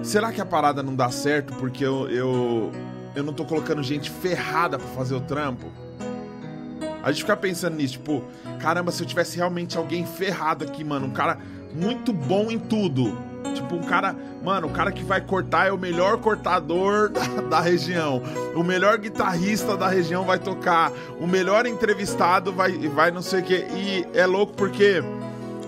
será 0.02 0.32
que 0.32 0.40
a 0.40 0.46
parada 0.46 0.82
não 0.82 0.94
dá 0.94 1.10
certo 1.10 1.54
porque 1.54 1.84
eu, 1.84 2.08
eu, 2.08 2.72
eu 3.14 3.22
não 3.22 3.32
tô 3.32 3.44
colocando 3.44 3.82
gente 3.82 4.10
ferrada 4.10 4.78
pra 4.78 4.88
fazer 4.88 5.14
o 5.14 5.20
trampo? 5.20 5.70
A 7.04 7.12
gente 7.12 7.20
fica 7.22 7.36
pensando 7.36 7.76
nisso, 7.76 7.94
tipo, 7.94 8.24
caramba, 8.58 8.90
se 8.90 9.02
eu 9.02 9.06
tivesse 9.06 9.36
realmente 9.36 9.76
alguém 9.76 10.06
ferrado 10.06 10.64
aqui, 10.64 10.82
mano, 10.82 11.06
um 11.06 11.10
cara 11.10 11.38
muito 11.74 12.12
bom 12.12 12.50
em 12.50 12.58
tudo. 12.58 13.16
Tipo, 13.54 13.76
um 13.76 13.82
cara, 13.82 14.16
mano, 14.42 14.68
o 14.68 14.70
cara 14.70 14.90
que 14.90 15.04
vai 15.04 15.20
cortar 15.20 15.68
é 15.68 15.72
o 15.72 15.76
melhor 15.78 16.16
cortador 16.16 17.10
da, 17.12 17.20
da 17.42 17.60
região. 17.60 18.22
O 18.56 18.62
melhor 18.64 18.96
guitarrista 18.98 19.76
da 19.76 19.86
região 19.88 20.24
vai 20.24 20.38
tocar. 20.38 20.90
O 21.20 21.26
melhor 21.26 21.66
entrevistado 21.66 22.52
vai, 22.52 22.72
vai 22.88 23.10
não 23.10 23.20
sei 23.22 23.40
o 23.40 23.44
quê. 23.44 23.66
E 23.74 24.06
é 24.14 24.24
louco 24.24 24.54
porque 24.54 25.02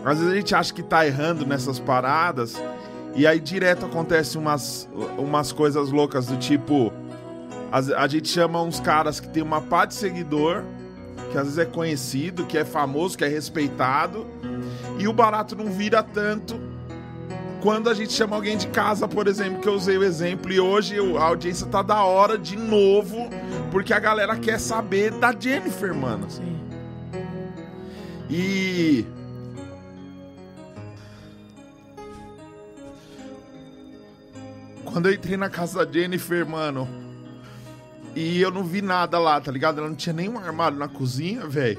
às 0.05 0.19
vezes 0.19 0.33
a 0.33 0.37
gente 0.37 0.55
acha 0.55 0.73
que 0.73 0.83
tá 0.83 1.07
errando 1.07 1.45
nessas 1.47 1.79
paradas. 1.79 2.55
E 3.15 3.27
aí 3.27 3.39
direto 3.39 3.85
acontece 3.87 4.39
umas, 4.39 4.89
umas 5.19 5.53
coisas 5.53 5.91
loucas 5.91 6.27
do 6.27 6.37
tipo. 6.39 6.91
as- 7.71 7.91
A 7.91 8.07
gente 8.09 8.29
chama 8.29 8.61
uns 8.63 8.81
caras 8.81 9.21
que 9.21 9.29
tem 9.29 9.43
uma 9.43 9.61
pá 9.61 9.85
de 9.85 9.95
seguidor, 9.95 10.63
que 11.31 11.39
às 11.39 11.45
vezes 11.45 11.59
é 11.59 11.65
conhecido, 11.65 12.47
que 12.47 12.57
é 12.57 12.65
famoso, 12.65 13.17
que 13.17 13.25
é 13.25 13.29
respeitado, 13.29 14.27
e 14.99 15.07
o 15.09 15.13
barato 15.13 15.55
não 15.55 15.67
vira 15.67 16.03
tanto 16.03 16.59
quando 17.67 17.91
a 17.91 17.95
gente 17.95 18.13
chama 18.13 18.37
alguém 18.37 18.57
de 18.57 18.69
casa, 18.69 19.09
por 19.09 19.27
exemplo, 19.27 19.61
que 19.61 19.69
eu 19.69 19.75
usei 19.75 19.99
o 19.99 20.05
exemplo, 20.05 20.53
e 20.53 20.61
hoje 20.61 20.97
a 21.19 21.23
audiência 21.25 21.67
tá 21.67 21.83
da 21.83 22.05
hora 22.05 22.39
de 22.39 22.57
novo, 22.57 23.29
porque 23.73 23.93
a 23.93 23.99
galera 23.99 24.37
quer 24.37 24.61
saber 24.61 25.11
da 25.11 25.35
Jennifer, 25.37 25.93
mano. 25.93 26.31
Sim. 26.31 26.61
E. 28.31 29.05
Quando 34.85 35.07
eu 35.07 35.15
entrei 35.15 35.37
na 35.37 35.51
casa 35.51 35.85
da 35.85 35.93
Jennifer, 35.93 36.47
mano, 36.47 37.06
e 38.17 38.41
eu 38.41 38.51
não 38.51 38.65
vi 38.65 38.83
nada 38.83 39.19
lá, 39.19 39.41
tá 39.41 39.53
ligado? 39.53 39.79
Ela 39.79 39.89
não 39.89 39.95
tinha 39.97 40.13
nenhum 40.13 40.39
armário 40.39 40.77
na 40.79 40.89
cozinha, 40.89 41.47
velho. 41.47 41.79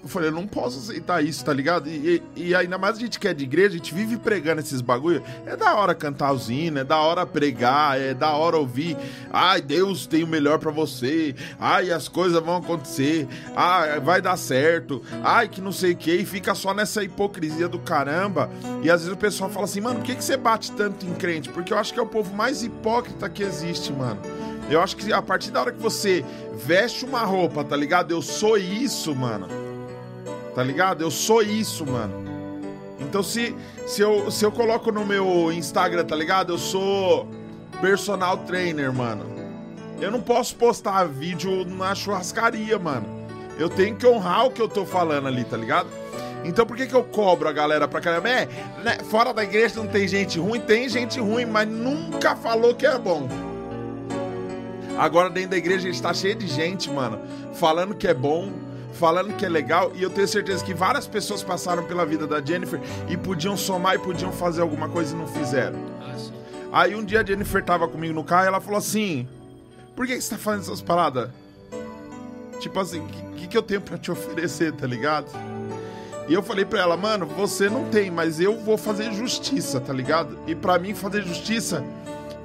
Eu 0.00 0.08
falei, 0.08 0.28
eu 0.28 0.32
não 0.32 0.46
posso 0.46 0.78
aceitar 0.78 1.24
isso, 1.24 1.44
tá 1.44 1.52
ligado? 1.52 1.88
E, 1.88 2.22
e- 2.36 2.42
e 2.50 2.54
ainda 2.54 2.78
mais 2.78 2.96
a 2.96 3.00
gente 3.00 3.18
que 3.18 3.26
é 3.26 3.34
de 3.34 3.42
igreja, 3.42 3.74
a 3.74 3.78
gente 3.78 3.92
vive 3.92 4.16
pregando 4.16 4.60
esses 4.60 4.80
bagulho. 4.80 5.20
É 5.44 5.56
da 5.56 5.74
hora 5.74 5.92
cantar 5.92 6.32
hinos, 6.48 6.80
é 6.82 6.84
da 6.84 6.98
hora 6.98 7.26
pregar, 7.26 8.00
é 8.00 8.14
da 8.14 8.30
hora 8.30 8.56
ouvir. 8.56 8.96
Ai, 9.32 9.60
Deus 9.60 10.06
tem 10.06 10.22
o 10.22 10.26
melhor 10.28 10.60
pra 10.60 10.70
você. 10.70 11.34
Ai, 11.58 11.90
as 11.90 12.06
coisas 12.06 12.40
vão 12.40 12.58
acontecer. 12.58 13.26
Ai, 13.56 13.98
vai 13.98 14.22
dar 14.22 14.36
certo. 14.36 15.02
Ai, 15.22 15.48
que 15.48 15.60
não 15.60 15.72
sei 15.72 15.92
o 15.92 15.96
que. 15.96 16.14
E 16.14 16.24
fica 16.24 16.54
só 16.54 16.72
nessa 16.72 17.02
hipocrisia 17.02 17.68
do 17.68 17.80
caramba. 17.80 18.48
E 18.84 18.88
às 18.90 19.00
vezes 19.00 19.12
o 19.12 19.18
pessoal 19.18 19.50
fala 19.50 19.64
assim, 19.64 19.80
mano, 19.80 19.96
por 19.98 20.04
que, 20.04 20.14
que 20.14 20.22
você 20.24 20.36
bate 20.36 20.70
tanto 20.72 21.04
em 21.06 21.14
crente? 21.14 21.48
Porque 21.48 21.72
eu 21.72 21.76
acho 21.76 21.92
que 21.92 21.98
é 21.98 22.02
o 22.02 22.06
povo 22.06 22.32
mais 22.36 22.62
hipócrita 22.62 23.28
que 23.28 23.42
existe, 23.42 23.92
mano. 23.92 24.20
Eu 24.70 24.82
acho 24.82 24.96
que 24.96 25.12
a 25.12 25.22
partir 25.22 25.50
da 25.50 25.60
hora 25.60 25.72
que 25.72 25.80
você 25.80 26.24
veste 26.54 27.04
uma 27.04 27.20
roupa, 27.20 27.64
tá 27.64 27.76
ligado? 27.76 28.10
Eu 28.12 28.20
sou 28.20 28.56
isso, 28.58 29.14
mano. 29.14 29.48
Tá 30.54 30.62
ligado? 30.62 31.02
Eu 31.02 31.10
sou 31.10 31.42
isso, 31.42 31.86
mano. 31.86 32.28
Então 33.00 33.22
se, 33.22 33.54
se, 33.86 34.02
eu, 34.02 34.30
se 34.30 34.44
eu 34.44 34.52
coloco 34.52 34.92
no 34.92 35.06
meu 35.06 35.50
Instagram, 35.52 36.04
tá 36.04 36.16
ligado? 36.16 36.52
Eu 36.52 36.58
sou 36.58 37.28
personal 37.80 38.38
trainer, 38.38 38.92
mano. 38.92 39.24
Eu 40.00 40.10
não 40.10 40.20
posso 40.20 40.54
postar 40.56 41.04
vídeo 41.04 41.64
na 41.64 41.94
churrascaria, 41.94 42.78
mano. 42.78 43.26
Eu 43.58 43.68
tenho 43.68 43.96
que 43.96 44.06
honrar 44.06 44.46
o 44.46 44.50
que 44.50 44.60
eu 44.60 44.68
tô 44.68 44.84
falando 44.84 45.28
ali, 45.28 45.44
tá 45.44 45.56
ligado? 45.56 45.88
Então 46.44 46.64
por 46.66 46.76
que, 46.76 46.86
que 46.86 46.94
eu 46.94 47.02
cobro 47.02 47.48
a 47.48 47.52
galera 47.52 47.88
pra 47.88 48.00
caramba? 48.00 48.28
É, 48.28 48.48
né, 48.84 48.98
fora 49.10 49.32
da 49.32 49.42
igreja 49.42 49.76
não 49.76 49.86
tem 49.86 50.06
gente 50.06 50.38
ruim? 50.38 50.60
Tem 50.60 50.88
gente 50.88 51.18
ruim, 51.18 51.46
mas 51.46 51.68
nunca 51.68 52.36
falou 52.36 52.74
que 52.74 52.86
é 52.86 52.98
bom. 52.98 53.47
Agora 54.98 55.30
dentro 55.30 55.50
da 55.50 55.56
igreja 55.56 55.88
a 55.88 55.92
gente 55.92 56.02
tá 56.02 56.12
cheio 56.12 56.34
de 56.34 56.48
gente, 56.48 56.90
mano, 56.90 57.20
falando 57.54 57.94
que 57.94 58.08
é 58.08 58.12
bom, 58.12 58.52
falando 58.94 59.32
que 59.36 59.46
é 59.46 59.48
legal, 59.48 59.92
e 59.94 60.02
eu 60.02 60.10
tenho 60.10 60.26
certeza 60.26 60.64
que 60.64 60.74
várias 60.74 61.06
pessoas 61.06 61.42
passaram 61.42 61.84
pela 61.84 62.04
vida 62.04 62.26
da 62.26 62.44
Jennifer 62.44 62.80
e 63.08 63.16
podiam 63.16 63.56
somar 63.56 63.94
e 63.94 63.98
podiam 63.98 64.32
fazer 64.32 64.60
alguma 64.60 64.88
coisa 64.88 65.14
e 65.14 65.18
não 65.18 65.28
fizeram. 65.28 65.78
Aí 66.72 66.94
um 66.94 67.04
dia 67.04 67.20
a 67.20 67.24
Jennifer 67.24 67.64
tava 67.64 67.86
comigo 67.86 68.12
no 68.12 68.24
carro 68.24 68.44
e 68.44 68.48
ela 68.48 68.60
falou 68.60 68.78
assim: 68.78 69.26
Por 69.94 70.06
que 70.06 70.16
que 70.16 70.20
você 70.20 70.30
tá 70.30 70.38
fazendo 70.38 70.62
essas 70.62 70.82
paradas? 70.82 71.30
Tipo 72.60 72.80
assim, 72.80 72.98
o 73.00 73.06
que, 73.06 73.22
que, 73.22 73.46
que 73.46 73.56
eu 73.56 73.62
tenho 73.62 73.80
pra 73.80 73.96
te 73.96 74.10
oferecer, 74.10 74.72
tá 74.72 74.86
ligado? 74.86 75.28
E 76.28 76.34
eu 76.34 76.42
falei 76.42 76.64
pra 76.64 76.80
ela, 76.80 76.96
mano, 76.96 77.24
você 77.24 77.70
não 77.70 77.86
tem, 77.86 78.10
mas 78.10 78.38
eu 78.38 78.58
vou 78.58 78.76
fazer 78.76 79.12
justiça, 79.12 79.80
tá 79.80 79.94
ligado? 79.94 80.38
E 80.46 80.54
pra 80.54 80.78
mim 80.78 80.92
fazer 80.92 81.22
justiça 81.22 81.82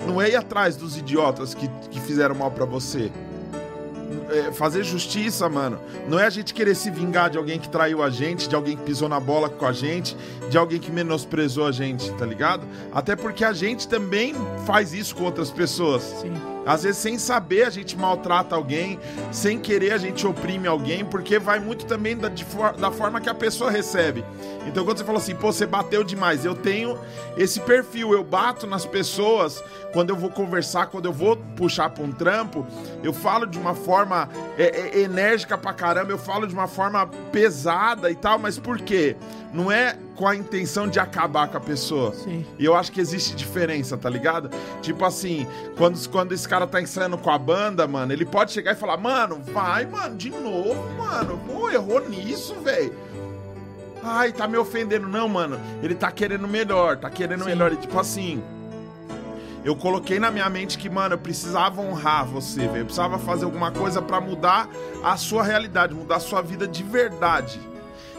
não 0.08 0.22
é 0.22 0.30
ir 0.30 0.36
atrás 0.36 0.76
dos 0.76 0.98
idiotas 0.98 1.54
que, 1.54 1.68
que 1.90 2.00
fizeram 2.00 2.36
mal 2.36 2.52
pra 2.52 2.66
você. 2.66 3.12
É, 4.30 4.52
fazer 4.52 4.84
justiça, 4.84 5.48
mano, 5.50 5.80
não 6.08 6.20
é 6.20 6.26
a 6.26 6.30
gente 6.30 6.54
querer 6.54 6.76
se 6.76 6.90
vingar 6.90 7.30
de 7.30 7.38
alguém 7.38 7.60
que 7.60 7.70
traiu 7.70 8.02
a 8.02 8.10
gente, 8.10 8.48
de 8.48 8.56
alguém 8.56 8.76
que 8.76 8.84
pisou 8.84 9.10
na 9.10 9.20
bola 9.20 9.50
com 9.50 9.66
a 9.66 9.74
gente, 9.74 10.16
de 10.50 10.58
alguém 10.58 10.80
que 10.80 10.92
menosprezou 10.92 11.68
a 11.68 11.72
gente, 11.72 12.12
tá 12.14 12.26
ligado? 12.26 12.66
Até 12.92 13.16
porque 13.16 13.44
a 13.44 13.54
gente 13.54 13.88
também 13.88 14.34
faz 14.66 14.94
isso 14.94 15.16
com 15.16 15.24
outras 15.24 15.52
pessoas. 15.52 16.04
Sim. 16.04 16.53
Às 16.66 16.83
vezes, 16.83 16.98
sem 17.00 17.17
saber, 17.17 17.64
a 17.64 17.69
gente 17.69 17.98
maltrata 17.98 18.56
alguém, 18.56 19.00
sem 19.32 19.59
querer, 19.59 19.92
a 19.93 19.98
gente 19.98 20.25
oprime 20.25 20.67
alguém, 20.67 21.03
porque 21.03 21.38
vai 21.40 21.59
muito 21.59 21.85
também 21.85 22.16
da, 22.17 22.32
for- 22.45 22.74
da 22.74 22.90
forma 22.92 23.19
que 23.19 23.30
a 23.30 23.33
pessoa 23.33 23.69
recebe. 23.69 24.24
Então, 24.66 24.85
quando 24.85 24.98
você 24.98 25.03
fala 25.03 25.17
assim, 25.17 25.35
pô, 25.35 25.51
você 25.51 25.66
bateu 25.66 26.03
demais, 26.03 26.45
eu 26.45 26.56
tenho 26.56 26.98
esse 27.35 27.59
perfil, 27.59 28.14
eu 28.14 28.24
bato 28.24 28.66
nas 28.66 28.85
pessoas 28.85 29.61
quando 29.92 30.09
eu 30.11 30.16
vou 30.16 30.30
conversar, 30.30 30.85
quando 30.88 31.06
eu 31.06 31.11
vou 31.14 31.35
puxar 31.56 31.90
pra 31.90 32.03
um 32.03 32.11
trampo, 32.11 32.66
eu 33.03 33.11
falo 33.11 33.45
de 33.45 33.59
uma 33.59 33.75
forma 33.75 34.30
é, 34.58 34.64
é, 34.98 35.01
enérgica 35.01 35.58
pra 35.58 35.74
caramba, 35.74 36.11
eu 36.11 36.17
falo 36.17 36.48
de 36.48 36.53
uma 36.53 36.67
forma 36.67 37.06
pesada 37.32 38.09
e 38.09 38.16
tal, 38.16 38.40
mas 38.40 38.58
por 38.58 38.80
quê? 38.80 39.16
Não 39.53 39.72
é 39.72 39.98
com 40.16 40.27
a 40.27 40.35
intenção 40.35 40.88
de 40.88 41.00
acabar 41.00 41.48
com 41.48 41.58
a 41.58 41.59
pessoa. 41.59 42.14
Sim. 42.14 42.45
E 42.59 42.66
eu 42.66 42.75
acho 42.75 42.92
que 42.92 43.01
existe 43.01 43.35
diferença, 43.35 43.98
tá 43.98 44.09
ligado? 44.09 44.50
Tipo 44.82 45.06
assim, 45.06 45.48
quando, 45.77 46.08
quando 46.09 46.32
esse 46.33 46.48
cara 46.48 46.67
tá 46.67 46.82
ensaiando 46.82 47.17
com 47.17 47.32
a 47.32 47.38
banda, 47.38 47.88
mano, 47.88 48.14
ele 48.14 48.25
pode 48.25 48.51
chegar 48.51 48.74
e 48.74 48.75
falar, 48.75 48.98
mano, 48.98 49.42
vai, 49.53 49.85
mano, 49.85 50.16
de 50.16 50.30
novo, 50.30 50.90
mano. 50.98 51.40
Pô, 51.48 51.69
errou 51.69 52.08
nisso, 52.08 52.56
velho. 52.64 52.93
Ai, 54.03 54.32
tá 54.33 54.48
me 54.48 54.58
ofendendo. 54.58 55.08
Não, 55.08 55.30
mano. 55.30 55.59
Ele 55.82 55.95
tá 55.95 56.11
querendo 56.11 56.48
melhor, 56.48 56.98
tá 56.98 57.09
querendo 57.09 57.45
melhor. 57.45 57.72
E 57.72 57.77
tipo 57.77 57.98
assim. 58.00 58.43
Eu 59.64 59.77
coloquei 59.77 60.19
na 60.19 60.30
minha 60.30 60.50
mente 60.50 60.77
que, 60.77 60.90
mano, 60.90 61.16
eu 61.16 61.17
precisava 61.17 61.82
honrar 61.82 62.25
você, 62.25 62.67
velho. 62.67 62.80
Eu 62.80 62.85
precisava 62.85 63.17
fazer 63.17 63.45
alguma 63.45 63.72
coisa 63.72 64.01
pra 64.01 64.19
mudar 64.19 64.67
a 65.01 65.16
sua 65.16 65.42
realidade, 65.42 65.93
mudar 65.93 66.17
a 66.17 66.19
sua 66.19 66.42
vida 66.42 66.67
de 66.67 66.83
verdade. 66.83 67.61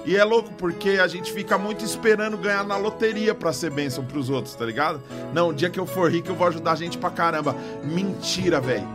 E 0.04 0.16
é 0.16 0.24
louco 0.24 0.50
porque 0.58 0.90
a 0.90 1.06
gente 1.06 1.32
fica 1.32 1.56
muito 1.56 1.84
esperando 1.84 2.36
ganhar 2.36 2.64
na 2.64 2.76
loteria 2.76 3.34
pra 3.34 3.52
ser 3.52 3.70
bênção 3.70 4.04
pros 4.04 4.28
outros, 4.28 4.54
tá 4.54 4.64
ligado? 4.64 5.00
Não, 5.32 5.48
o 5.48 5.54
dia 5.54 5.70
que 5.70 5.80
eu 5.80 5.86
for 5.86 6.10
rico 6.10 6.28
eu 6.28 6.34
vou 6.34 6.46
ajudar 6.46 6.72
a 6.72 6.76
gente 6.76 6.98
pra 6.98 7.10
caramba. 7.10 7.56
Mentira, 7.82 8.60
velho. 8.60 8.86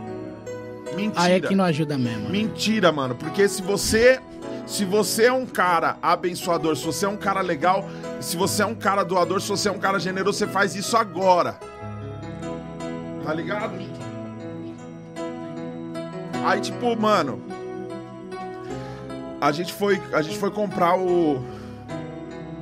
Mentira. 0.94 1.22
Aí 1.22 1.32
é 1.34 1.40
que 1.40 1.54
não 1.54 1.64
ajuda 1.64 1.98
mesmo. 1.98 2.28
Mentira, 2.28 2.92
mano. 2.92 3.14
Porque 3.14 3.48
se 3.48 3.62
você. 3.62 4.20
Se 4.66 4.84
você 4.84 5.24
é 5.24 5.32
um 5.32 5.46
cara 5.46 5.96
abençoador, 6.00 6.76
se 6.76 6.84
você 6.84 7.04
é 7.04 7.08
um 7.08 7.16
cara 7.16 7.40
legal, 7.40 7.88
se 8.20 8.36
você 8.36 8.62
é 8.62 8.66
um 8.66 8.74
cara 8.74 9.02
doador, 9.02 9.40
se 9.40 9.48
você 9.48 9.68
é 9.68 9.72
um 9.72 9.80
cara 9.80 9.98
generoso, 9.98 10.38
você 10.38 10.46
faz 10.46 10.76
isso 10.76 10.96
agora. 10.96 11.58
Tá 13.24 13.34
ligado? 13.34 13.72
Aí, 16.44 16.60
tipo, 16.60 16.94
mano. 16.96 17.42
A 19.40 19.52
gente 19.52 19.72
foi, 19.72 20.00
a 20.12 20.22
gente 20.22 20.38
foi 20.38 20.50
comprar 20.50 20.98
o. 20.98 21.42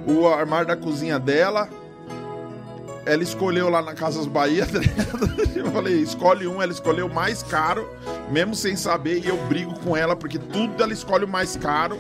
O 0.07 0.27
armário 0.27 0.67
da 0.67 0.77
cozinha 0.77 1.19
dela. 1.19 1.69
Ela 3.05 3.23
escolheu 3.23 3.71
lá 3.71 3.81
na 3.81 3.95
Casas 3.95 4.27
Bahia, 4.27 4.65
tá? 4.69 4.81
Eu 5.57 5.71
falei, 5.71 5.95
escolhe 5.95 6.47
um, 6.47 6.61
ela 6.61 6.73
escolheu 6.73 7.07
o 7.07 7.15
mais 7.15 7.43
caro, 7.43 7.89
mesmo 8.31 8.55
sem 8.55 8.77
saber, 8.77 9.25
e 9.25 9.29
eu 9.29 9.37
brigo 9.47 9.79
com 9.81 9.97
ela, 9.97 10.15
porque 10.15 10.39
tudo 10.39 10.83
ela 10.83 10.93
escolhe 10.93 11.25
o 11.25 11.29
mais 11.29 11.57
caro. 11.57 11.99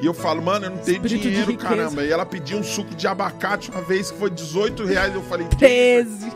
E 0.00 0.06
eu 0.06 0.14
falo, 0.14 0.40
mano, 0.40 0.66
eu 0.66 0.70
não 0.70 0.78
tenho 0.78 0.96
Espírito 0.96 1.28
dinheiro, 1.28 1.56
caramba. 1.56 2.02
E 2.04 2.10
ela 2.10 2.24
pediu 2.24 2.58
um 2.58 2.62
suco 2.62 2.94
de 2.94 3.06
abacate 3.06 3.70
uma 3.70 3.82
vez 3.82 4.10
que 4.10 4.18
foi 4.18 4.30
18 4.30 4.84
reais. 4.84 5.14
Eu 5.14 5.22
falei, 5.22 5.46
13. 5.48 6.32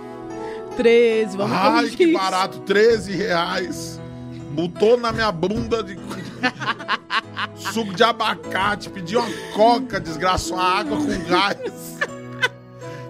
13, 0.77 1.37
vamos 1.37 1.57
Ai, 1.57 1.89
que 1.89 2.05
isso. 2.05 2.13
barato, 2.13 2.59
13 2.61 3.13
reais. 3.13 4.01
Botou 4.51 4.99
na 4.99 5.13
minha 5.13 5.31
bunda 5.33 5.83
de. 5.83 5.97
Suco 7.57 7.93
de 7.95 8.03
abacate, 8.03 8.91
pediu 8.91 9.21
uma 9.21 9.31
coca, 9.55 9.99
desgraçou 10.01 10.59
a 10.59 10.79
água 10.81 10.97
com 10.97 11.25
gás. 11.29 11.59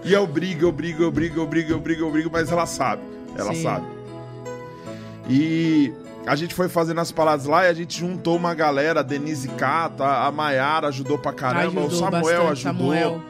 E 0.04 0.12
eu 0.12 0.26
brigo, 0.26 0.66
eu 0.66 0.72
brigo, 0.72 1.02
eu 1.02 1.10
brigo, 1.10 1.40
eu 1.40 1.46
brigo, 1.46 1.72
eu 1.72 1.80
brigo, 1.80 2.02
eu 2.04 2.10
brigo, 2.10 2.30
mas 2.32 2.50
ela 2.52 2.66
sabe. 2.66 3.02
Ela 3.36 3.54
Sim. 3.54 3.62
sabe. 3.62 3.86
E 5.28 5.92
a 6.26 6.36
gente 6.36 6.54
foi 6.54 6.68
fazendo 6.68 7.00
as 7.00 7.10
paradas 7.10 7.46
lá 7.46 7.64
e 7.64 7.68
a 7.68 7.72
gente 7.74 7.98
juntou 8.00 8.36
uma 8.36 8.54
galera, 8.54 9.00
a 9.00 9.02
Denise 9.02 9.48
Cata, 9.48 10.04
a 10.04 10.30
Maiara 10.30 10.88
ajudou 10.88 11.18
pra 11.18 11.32
caramba, 11.32 11.80
o 11.80 11.86
Ajudou 11.86 11.90
Samuel 11.98 12.22
bastante, 12.44 12.68
ajudou. 12.68 12.72
Samuel. 12.92 13.20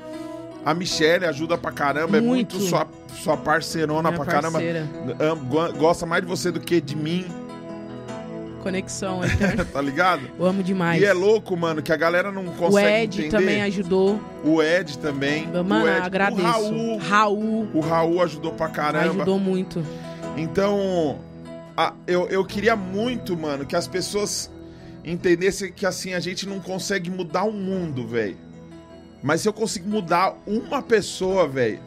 A 0.65 0.73
Michelle 0.75 1.27
ajuda 1.27 1.59
pra 1.59 1.71
caramba, 1.71 2.17
é 2.17 2.21
muito 2.21 2.57
Muito. 2.57 2.69
sua, 2.71 2.87
sua 3.23 3.37
parceirona 3.37 4.11
Minha 4.11 4.25
pra 4.25 4.33
caramba. 4.33 4.53
parceira. 4.59 4.89
Am- 5.31 5.45
go- 5.45 5.73
Gosta 5.75 6.07
mais 6.07 6.23
de 6.23 6.29
você 6.29 6.51
do 6.51 6.59
que 6.59 6.81
de 6.81 6.97
mim, 6.97 7.27
Conexão 8.65 9.25
eterna. 9.25 9.65
tá 9.71 9.81
ligado? 9.81 10.23
Eu 10.39 10.47
amo 10.47 10.63
demais. 10.63 11.01
E 11.01 11.05
é 11.05 11.13
louco, 11.13 11.57
mano, 11.57 11.83
que 11.83 11.93
a 11.93 11.97
galera 11.97 12.33
não 12.33 12.47
consegue 12.47 12.75
o 12.75 12.79
Ed 12.79 13.19
entender. 13.21 13.31
também 13.31 13.63
ajudou. 13.63 14.21
O 14.43 14.63
Ed 14.63 14.99
também. 14.99 15.47
Mano, 15.47 15.85
o 15.85 15.89
Ed, 15.89 16.01
agradeço. 16.01 16.43
O 16.73 16.97
Raul. 16.97 16.99
Raul 16.99 17.69
O 17.75 17.81
Raul 17.81 18.23
ajudou 18.23 18.53
pra 18.53 18.69
caramba. 18.69 19.11
ajudou 19.11 19.39
muito. 19.39 19.85
Então, 20.37 21.19
a- 21.77 21.93
eu, 22.07 22.27
eu 22.29 22.45
queria 22.45 22.75
muito, 22.75 23.37
mano, 23.37 23.65
que 23.65 23.77
as 23.77 23.87
pessoas 23.87 24.51
entendessem 25.05 25.71
que 25.71 25.85
assim, 25.87 26.15
a 26.15 26.21
gente 26.21 26.49
não 26.49 26.59
consegue 26.59 27.11
mudar 27.11 27.45
o 27.45 27.53
mundo, 27.53 28.07
velho. 28.07 28.37
Mas 29.23 29.43
se 29.43 29.49
eu 29.49 29.53
consigo 29.53 29.89
mudar 29.89 30.35
uma 30.47 30.83
pessoa, 30.83 31.47
velho, 31.47 31.79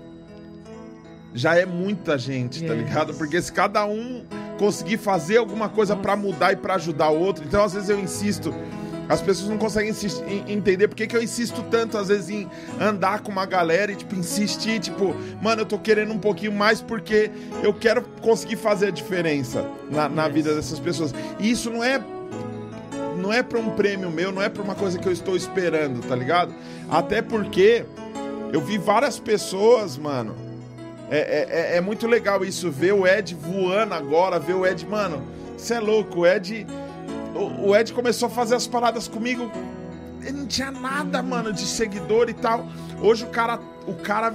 já 1.34 1.56
é 1.56 1.66
muita 1.66 2.18
gente, 2.18 2.64
tá 2.64 2.74
Yes. 2.74 2.84
ligado? 2.88 3.14
Porque 3.16 3.42
se 3.42 3.52
cada 3.52 3.86
um 3.86 4.24
conseguir 4.58 4.98
fazer 4.98 5.38
alguma 5.38 5.70
coisa 5.70 5.96
pra 5.96 6.16
mudar 6.16 6.54
e 6.54 6.56
pra 6.56 6.76
ajudar 6.76 7.10
o 7.10 7.20
outro, 7.20 7.44
então 7.46 7.64
às 7.64 7.74
vezes 7.74 7.90
eu 7.90 8.00
insisto. 8.00 8.54
As 9.10 9.22
pessoas 9.22 9.50
não 9.50 9.58
conseguem 9.58 9.94
entender 10.50 10.88
por 10.90 10.96
que, 10.96 11.08
que 11.08 11.16
eu 11.16 11.24
insisto 11.24 11.64
tanto, 11.72 11.98
às 11.98 12.10
vezes, 12.10 12.30
em 12.30 12.50
andar 12.78 13.22
com 13.22 13.32
uma 13.32 13.46
galera 13.46 13.92
e, 13.92 13.96
tipo, 13.96 14.14
insistir, 14.16 14.82
tipo, 14.82 15.16
mano, 15.42 15.62
eu 15.62 15.66
tô 15.66 15.80
querendo 15.80 16.12
um 16.14 16.20
pouquinho 16.20 16.52
mais 16.52 16.82
porque 16.82 17.32
eu 17.64 17.74
quero 17.74 18.02
conseguir 18.22 18.58
fazer 18.58 18.88
a 18.88 18.92
diferença 18.92 19.66
na, 19.90 20.10
na 20.10 20.28
vida 20.28 20.54
dessas 20.54 20.78
pessoas. 20.78 21.14
E 21.40 21.50
isso 21.50 21.70
não 21.70 21.82
é 21.82 22.04
não 23.18 23.34
é 23.34 23.42
pra 23.42 23.60
um 23.60 23.72
prêmio 23.72 24.12
meu, 24.12 24.32
não 24.32 24.42
é 24.42 24.50
pra 24.50 24.62
uma 24.62 24.76
coisa 24.76 25.00
que 25.00 25.08
eu 25.08 25.12
estou 25.12 25.36
esperando, 25.36 26.06
tá 26.06 26.16
ligado? 26.16 26.54
Até 26.90 27.22
porque 27.22 27.84
eu 28.54 28.62
vi 28.62 28.78
várias 28.78 29.20
pessoas, 29.20 29.98
mano. 29.98 30.47
É, 31.10 31.18
é- 31.20 31.48
é- 31.74 31.78
é 31.78 31.82
muito 31.82 32.06
legal 32.08 32.44
isso, 32.44 32.70
ver 32.70 32.94
o 32.94 33.08
Ed 33.08 33.34
voando 33.36 33.94
agora, 33.94 34.40
ver 34.40 34.54
o 34.54 34.66
Ed, 34.66 34.86
mano, 34.86 35.24
você 35.56 35.76
é 35.76 35.80
louco, 35.80 36.22
o 36.22 36.28
Ed. 36.28 36.68
O, 37.34 37.70
o 37.70 37.76
Ed 37.76 37.94
começou 37.94 38.28
a 38.28 38.30
fazer 38.30 38.56
as 38.56 38.68
paradas 38.68 39.08
comigo. 39.08 39.50
Ele 40.22 40.40
não 40.40 40.48
tinha 40.48 40.72
nada, 40.72 41.22
mano, 41.24 41.54
de 41.54 41.62
seguidor 41.66 42.30
e 42.30 42.34
tal. 42.34 42.66
Hoje 43.02 43.24
o 43.24 43.28
cara. 43.28 43.60
O 43.88 43.94
cara 43.94 44.34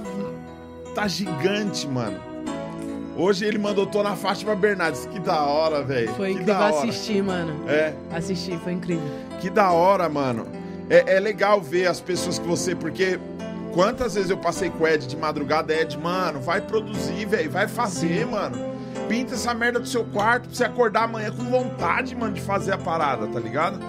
tá 0.95 1.07
gigante, 1.07 1.87
mano. 1.87 2.19
Hoje 3.15 3.45
ele 3.45 3.59
mandou 3.59 3.85
tô 3.85 4.01
na 4.01 4.15
Fátima 4.15 4.55
Bernardes. 4.55 5.05
Que 5.05 5.19
da 5.19 5.43
hora, 5.43 5.83
velho. 5.83 6.11
Foi 6.15 6.33
que 6.33 6.41
incrível 6.41 6.63
assistir, 6.63 7.21
mano. 7.23 7.69
É. 7.69 7.93
Assistir, 8.11 8.57
foi 8.59 8.73
incrível. 8.73 9.03
Que 9.39 9.49
da 9.51 9.71
hora, 9.71 10.09
mano. 10.09 10.47
É, 10.89 11.15
é 11.17 11.19
legal 11.19 11.61
ver 11.61 11.85
as 11.87 11.99
pessoas 12.01 12.39
que 12.39 12.47
você. 12.47 12.73
Porque 12.73 13.19
quantas 13.73 14.15
vezes 14.15 14.29
eu 14.29 14.37
passei 14.37 14.69
com 14.69 14.83
o 14.83 14.87
Ed 14.87 15.07
de 15.07 15.17
madrugada, 15.17 15.73
Ed, 15.73 15.97
mano, 15.97 16.39
vai 16.39 16.61
produzir, 16.61 17.25
velho. 17.25 17.49
Vai 17.49 17.67
fazer, 17.67 18.25
mano. 18.25 18.57
Pinta 19.09 19.33
essa 19.33 19.53
merda 19.53 19.79
do 19.79 19.87
seu 19.87 20.05
quarto 20.05 20.47
pra 20.47 20.55
você 20.55 20.63
acordar 20.63 21.03
amanhã 21.03 21.31
com 21.31 21.43
vontade, 21.43 22.15
mano, 22.15 22.33
de 22.33 22.41
fazer 22.41 22.71
a 22.73 22.77
parada, 22.77 23.27
tá 23.27 23.39
ligado? 23.39 23.79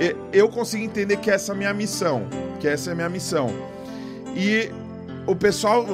E- 0.00 0.16
Eu 0.32 0.48
consigo 0.48 0.82
entender 0.84 1.16
que 1.18 1.30
essa 1.30 1.52
é 1.52 1.54
a 1.54 1.58
minha 1.58 1.72
missão. 1.72 2.26
Que 2.60 2.66
essa 2.68 2.90
é 2.90 2.92
a 2.92 2.96
minha 2.96 3.08
missão. 3.08 3.50
E 4.34 4.70
o 5.26 5.36
pessoal 5.36 5.86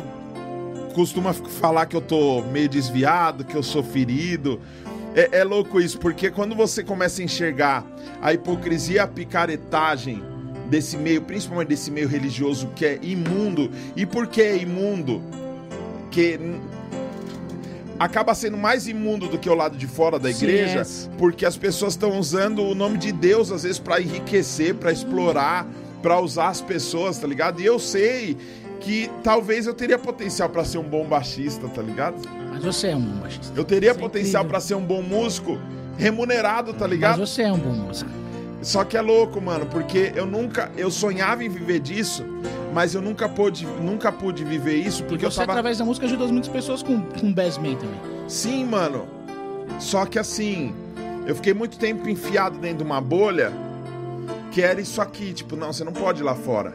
costuma 0.94 1.32
falar 1.32 1.86
que 1.86 1.94
eu 1.96 2.00
tô 2.00 2.42
meio 2.42 2.68
desviado, 2.68 3.44
que 3.44 3.54
eu 3.54 3.62
sou 3.62 3.82
ferido. 3.82 4.60
É, 5.14 5.38
é 5.40 5.44
louco 5.44 5.80
isso, 5.80 5.98
porque 5.98 6.30
quando 6.30 6.54
você 6.54 6.82
começa 6.82 7.20
a 7.20 7.24
enxergar 7.24 7.84
a 8.22 8.32
hipocrisia 8.32 9.02
a 9.02 9.06
picaretagem 9.06 10.22
desse 10.70 10.96
meio, 10.96 11.20
principalmente 11.20 11.68
desse 11.68 11.90
meio 11.90 12.08
religioso 12.08 12.68
que 12.74 12.86
é 12.86 12.98
imundo, 13.02 13.70
e 13.96 14.06
por 14.06 14.28
que 14.28 14.40
é 14.40 14.56
imundo? 14.56 15.20
Que 16.10 16.38
acaba 17.98 18.34
sendo 18.34 18.56
mais 18.56 18.86
imundo 18.86 19.28
do 19.28 19.36
que 19.36 19.50
o 19.50 19.54
lado 19.54 19.76
de 19.76 19.86
fora 19.86 20.18
da 20.18 20.32
Sim, 20.32 20.44
igreja, 20.46 20.80
é. 20.80 21.16
porque 21.18 21.44
as 21.44 21.56
pessoas 21.56 21.92
estão 21.92 22.18
usando 22.18 22.62
o 22.62 22.74
nome 22.74 22.96
de 22.96 23.12
Deus 23.12 23.50
às 23.50 23.64
vezes 23.64 23.78
para 23.78 24.00
enriquecer, 24.00 24.74
para 24.76 24.90
explorar, 24.90 25.66
para 26.00 26.18
usar 26.20 26.48
as 26.48 26.62
pessoas, 26.62 27.18
tá 27.18 27.26
ligado? 27.26 27.60
E 27.60 27.66
eu 27.66 27.78
sei 27.78 28.38
que 28.80 29.10
talvez 29.22 29.66
eu 29.66 29.74
teria 29.74 29.98
potencial 29.98 30.48
para 30.48 30.64
ser 30.64 30.78
um 30.78 30.88
bom 30.88 31.04
baixista, 31.04 31.68
tá 31.68 31.82
ligado? 31.82 32.16
Mas 32.50 32.64
você 32.64 32.88
é 32.88 32.96
um 32.96 33.00
bom 33.00 33.20
baixista. 33.20 33.52
Eu 33.54 33.64
teria 33.64 33.90
é 33.90 33.94
potencial 33.94 34.44
para 34.44 34.60
ser 34.60 34.74
um 34.74 34.84
bom 34.84 35.02
músico, 35.02 35.58
remunerado, 35.98 36.72
tá 36.72 36.80
Mas 36.82 36.90
ligado? 36.90 37.18
você 37.18 37.42
é 37.42 37.52
um 37.52 37.58
bom 37.58 37.72
músico. 37.72 38.10
Só 38.62 38.84
que 38.84 38.96
é 38.96 39.00
louco, 39.00 39.40
mano, 39.40 39.66
porque 39.66 40.12
eu 40.14 40.26
nunca, 40.26 40.70
eu 40.76 40.90
sonhava 40.90 41.42
em 41.42 41.48
viver 41.48 41.80
disso, 41.80 42.24
mas 42.74 42.94
eu 42.94 43.00
nunca 43.00 43.28
pude, 43.28 43.66
nunca 43.66 44.12
pude 44.12 44.44
viver 44.44 44.76
isso 44.76 45.02
porque 45.04 45.24
eu 45.24 45.30
tava 45.30 45.52
através 45.52 45.78
da 45.78 45.84
música, 45.84 46.06
ajuda 46.06 46.26
muitas 46.26 46.50
pessoas 46.50 46.82
com, 46.82 47.00
com 47.00 47.32
Bassman 47.32 47.76
também. 47.76 48.00
Sim, 48.28 48.64
mano. 48.66 49.08
Só 49.78 50.04
que 50.04 50.18
assim, 50.18 50.74
eu 51.26 51.34
fiquei 51.34 51.54
muito 51.54 51.78
tempo 51.78 52.08
enfiado 52.08 52.58
dentro 52.58 52.78
de 52.78 52.84
uma 52.84 53.00
bolha 53.00 53.52
que 54.52 54.60
era 54.62 54.80
isso 54.80 55.00
aqui, 55.00 55.32
tipo, 55.32 55.56
não, 55.56 55.72
você 55.72 55.84
não 55.84 55.92
pode 55.92 56.20
ir 56.20 56.24
lá 56.24 56.34
fora. 56.34 56.74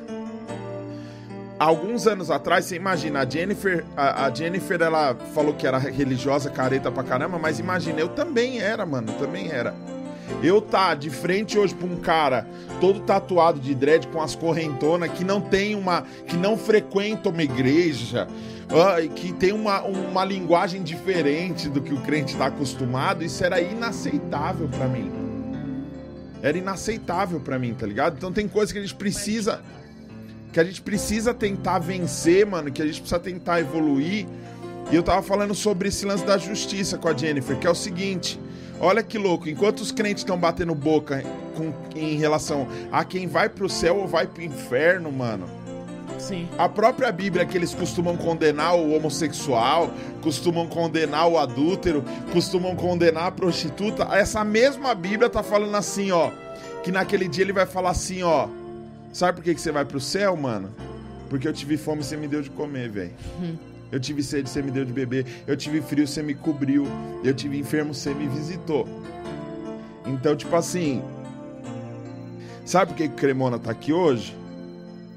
Alguns 1.57 2.05
anos 2.07 2.29
atrás, 2.31 2.65
você 2.65 2.75
imagina, 2.75 3.21
a 3.21 3.29
Jennifer, 3.29 3.85
a, 3.95 4.25
a 4.25 4.33
Jennifer, 4.33 4.81
ela 4.81 5.15
falou 5.33 5.53
que 5.53 5.65
era 5.65 5.77
religiosa, 5.77 6.49
careta 6.49 6.91
pra 6.91 7.03
caramba, 7.03 7.37
mas 7.37 7.59
imagina, 7.59 7.99
eu 7.99 8.09
também 8.09 8.59
era, 8.59 8.85
mano, 8.85 9.13
também 9.13 9.49
era. 9.51 9.73
Eu 10.45 10.61
tá 10.61 10.93
de 10.93 11.09
frente 11.09 11.57
hoje 11.57 11.73
pra 11.73 11.87
um 11.87 11.95
cara 11.95 12.47
todo 12.79 12.99
tatuado 12.99 13.59
de 13.59 13.73
dread 13.73 14.07
com 14.07 14.21
as 14.21 14.35
correntonas 14.35 15.11
que 15.11 15.23
não 15.23 15.41
tem 15.41 15.73
uma. 15.75 16.03
que 16.27 16.37
não 16.37 16.55
frequenta 16.55 17.29
uma 17.29 17.41
igreja, 17.41 18.27
e 19.03 19.07
que 19.09 19.33
tem 19.33 19.51
uma, 19.51 19.81
uma 19.81 20.23
linguagem 20.23 20.83
diferente 20.83 21.67
do 21.69 21.81
que 21.81 21.93
o 21.93 22.01
crente 22.01 22.35
tá 22.35 22.47
acostumado, 22.47 23.23
isso 23.23 23.43
era 23.43 23.59
inaceitável 23.59 24.67
pra 24.67 24.87
mim. 24.87 25.11
Era 26.41 26.57
inaceitável 26.57 27.39
pra 27.39 27.57
mim, 27.57 27.73
tá 27.73 27.87
ligado? 27.87 28.15
Então 28.17 28.31
tem 28.31 28.47
coisa 28.47 28.71
que 28.71 28.77
a 28.77 28.81
gente 28.81 28.95
precisa. 28.95 29.61
Que 30.53 30.59
a 30.59 30.63
gente 30.63 30.81
precisa 30.81 31.33
tentar 31.33 31.79
vencer, 31.79 32.45
mano, 32.45 32.71
que 32.71 32.81
a 32.81 32.85
gente 32.85 33.01
precisa 33.01 33.19
tentar 33.19 33.59
evoluir. 33.59 34.27
E 34.91 34.95
eu 34.95 35.01
tava 35.01 35.21
falando 35.21 35.55
sobre 35.55 35.89
esse 35.89 36.05
lance 36.05 36.23
da 36.23 36.37
justiça 36.37 36.97
com 36.97 37.07
a 37.07 37.17
Jennifer, 37.17 37.57
que 37.57 37.65
é 37.65 37.69
o 37.69 37.75
seguinte: 37.75 38.39
olha 38.85 39.03
que 39.03 39.17
louco, 39.17 39.49
enquanto 39.49 39.79
os 39.79 39.91
crentes 39.91 40.21
estão 40.21 40.37
batendo 40.37 40.73
boca 40.75 41.23
com, 41.55 41.73
em 41.97 42.17
relação 42.17 42.67
a 42.91 43.03
quem 43.03 43.27
vai 43.27 43.49
pro 43.49 43.67
céu 43.67 43.97
ou 43.97 44.07
vai 44.07 44.27
pro 44.27 44.43
inferno, 44.43 45.11
mano. 45.11 45.47
Sim. 46.19 46.47
A 46.57 46.69
própria 46.69 47.11
Bíblia 47.11 47.45
que 47.45 47.57
eles 47.57 47.73
costumam 47.73 48.15
condenar 48.15 48.75
o 48.75 48.93
homossexual, 48.95 49.91
costumam 50.21 50.65
condenar 50.67 51.27
o 51.27 51.37
adúltero, 51.37 52.03
costumam 52.31 52.75
condenar 52.75 53.27
a 53.27 53.31
prostituta, 53.31 54.03
essa 54.11 54.43
mesma 54.43 54.95
Bíblia 54.95 55.29
tá 55.29 55.43
falando 55.43 55.75
assim, 55.75 56.11
ó, 56.11 56.31
que 56.83 56.91
naquele 56.91 57.27
dia 57.27 57.43
ele 57.43 57.53
vai 57.53 57.65
falar 57.65 57.89
assim, 57.89 58.23
ó, 58.23 58.47
sabe 59.11 59.37
por 59.37 59.43
que, 59.43 59.53
que 59.53 59.61
você 59.61 59.71
vai 59.71 59.83
pro 59.83 59.99
céu, 59.99 60.35
mano? 60.37 60.73
Porque 61.29 61.47
eu 61.47 61.53
tive 61.53 61.77
fome 61.77 62.01
e 62.01 62.03
você 62.05 62.15
me 62.15 62.27
deu 62.27 62.41
de 62.41 62.49
comer, 62.49 62.89
velho. 62.89 63.13
Eu 63.91 63.99
tive 63.99 64.23
sede, 64.23 64.49
você 64.49 64.61
me 64.61 64.71
deu 64.71 64.83
de 64.83 64.91
beber. 64.91 65.25
Eu 65.47 65.55
tive 65.55 65.81
frio, 65.81 66.07
você 66.07 66.21
me 66.21 66.33
cobriu. 66.33 66.85
Eu 67.23 67.33
tive 67.33 67.57
enfermo, 67.57 67.93
você 67.93 68.13
me 68.13 68.27
visitou. 68.27 68.87
Então, 70.05 70.35
tipo 70.35 70.55
assim. 70.55 71.01
Sabe 72.65 72.91
por 72.91 72.97
que 72.97 73.07
Cremona 73.09 73.59
tá 73.59 73.71
aqui 73.71 73.93
hoje? 73.93 74.35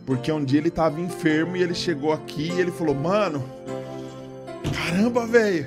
Porque 0.04 0.30
um 0.30 0.44
dia 0.44 0.58
ele 0.60 0.70
tava 0.70 1.00
enfermo 1.00 1.56
e 1.56 1.62
ele 1.62 1.74
chegou 1.74 2.12
aqui 2.12 2.50
e 2.52 2.60
ele 2.60 2.70
falou: 2.70 2.94
Mano, 2.94 3.44
caramba, 4.74 5.26
velho. 5.26 5.66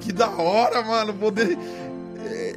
Que 0.00 0.12
da 0.12 0.28
hora, 0.30 0.82
mano, 0.82 1.14
poder. 1.14 1.56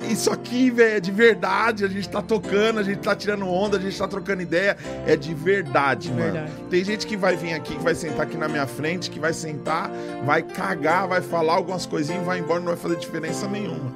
É, 0.01 0.11
Isso 0.11 0.31
aqui, 0.31 0.69
velho, 0.69 0.97
é 0.97 0.99
de 0.99 1.11
verdade. 1.11 1.83
A 1.85 1.87
gente 1.87 2.07
tá 2.09 2.21
tocando, 2.21 2.79
a 2.79 2.83
gente 2.83 2.99
tá 2.99 3.15
tirando 3.15 3.47
onda, 3.47 3.77
a 3.77 3.79
gente 3.79 3.97
tá 3.97 4.07
trocando 4.07 4.41
ideia. 4.41 4.75
É 5.05 5.15
de 5.15 5.33
verdade, 5.33 6.09
mano. 6.09 6.21
verdade. 6.23 6.51
Tem 6.69 6.83
gente 6.83 7.05
que 7.07 7.15
vai 7.17 7.35
vir 7.35 7.53
aqui, 7.53 7.75
que 7.75 7.83
vai 7.83 7.95
sentar 7.95 8.21
aqui 8.21 8.37
na 8.37 8.47
minha 8.47 8.67
frente, 8.67 9.09
que 9.09 9.19
vai 9.19 9.33
sentar, 9.33 9.89
vai 10.25 10.41
cagar, 10.41 11.07
vai 11.07 11.21
falar 11.21 11.53
algumas 11.53 11.85
coisinhas 11.85 12.21
e 12.21 12.25
vai 12.25 12.39
embora, 12.39 12.59
não 12.59 12.67
vai 12.67 12.77
fazer 12.77 12.95
diferença 12.97 13.47
nenhuma. 13.47 13.93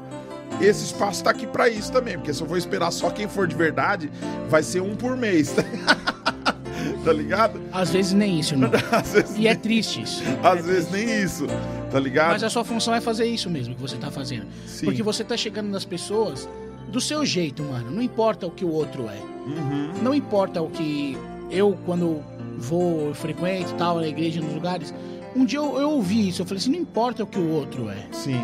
Esse 0.59 0.83
espaço 0.85 1.23
tá 1.23 1.29
aqui 1.29 1.47
pra 1.47 1.69
isso 1.69 1.91
também, 1.91 2.17
porque 2.17 2.33
se 2.33 2.41
eu 2.41 2.47
for 2.47 2.57
esperar 2.57 2.91
só 2.91 3.09
quem 3.09 3.27
for 3.29 3.47
de 3.47 3.55
verdade, 3.55 4.11
vai 4.49 4.61
ser 4.61 4.81
um 4.81 4.93
por 4.95 5.15
mês, 5.15 5.55
tá 7.05 7.13
ligado? 7.13 7.61
Às 7.71 7.91
vezes 7.91 8.13
nem 8.13 8.39
isso, 8.39 8.55
irmão. 8.55 8.69
Às 8.91 9.13
vezes, 9.13 9.37
E 9.37 9.47
é 9.47 9.55
triste 9.55 10.01
isso. 10.01 10.21
às 10.43 10.65
vezes 10.65 10.91
nem 10.91 11.21
isso, 11.23 11.47
tá 11.91 11.99
ligado? 11.99 12.31
Mas 12.31 12.43
a 12.43 12.49
sua 12.49 12.63
função 12.63 12.93
é 12.93 13.01
fazer 13.01 13.25
isso 13.25 13.49
mesmo 13.49 13.75
que 13.75 13.81
você 13.81 13.97
tá 13.97 14.11
fazendo. 14.11 14.47
Sim. 14.65 14.85
Porque 14.85 15.03
você 15.03 15.23
tá 15.23 15.35
chegando 15.35 15.69
nas 15.69 15.85
pessoas 15.85 16.47
do 16.89 16.99
seu 16.99 17.25
jeito, 17.25 17.63
mano. 17.63 17.91
Não 17.91 18.01
importa 18.01 18.47
o 18.47 18.51
que 18.51 18.65
o 18.65 18.71
outro 18.71 19.07
é. 19.07 19.19
Uhum. 19.45 19.91
Não 20.01 20.13
importa 20.13 20.61
o 20.61 20.69
que 20.69 21.17
eu, 21.49 21.77
quando 21.85 22.23
vou, 22.57 23.07
eu 23.07 23.13
frequento 23.13 23.73
tal, 23.75 23.97
na 23.97 24.07
igreja, 24.07 24.41
nos 24.41 24.53
lugares. 24.53 24.93
Um 25.35 25.45
dia 25.45 25.59
eu, 25.59 25.79
eu 25.79 25.91
ouvi 25.91 26.29
isso. 26.29 26.41
Eu 26.41 26.45
falei 26.45 26.59
assim: 26.59 26.71
não 26.71 26.79
importa 26.79 27.23
o 27.23 27.27
que 27.27 27.39
o 27.39 27.49
outro 27.51 27.89
é. 27.89 28.07
Sim. 28.11 28.39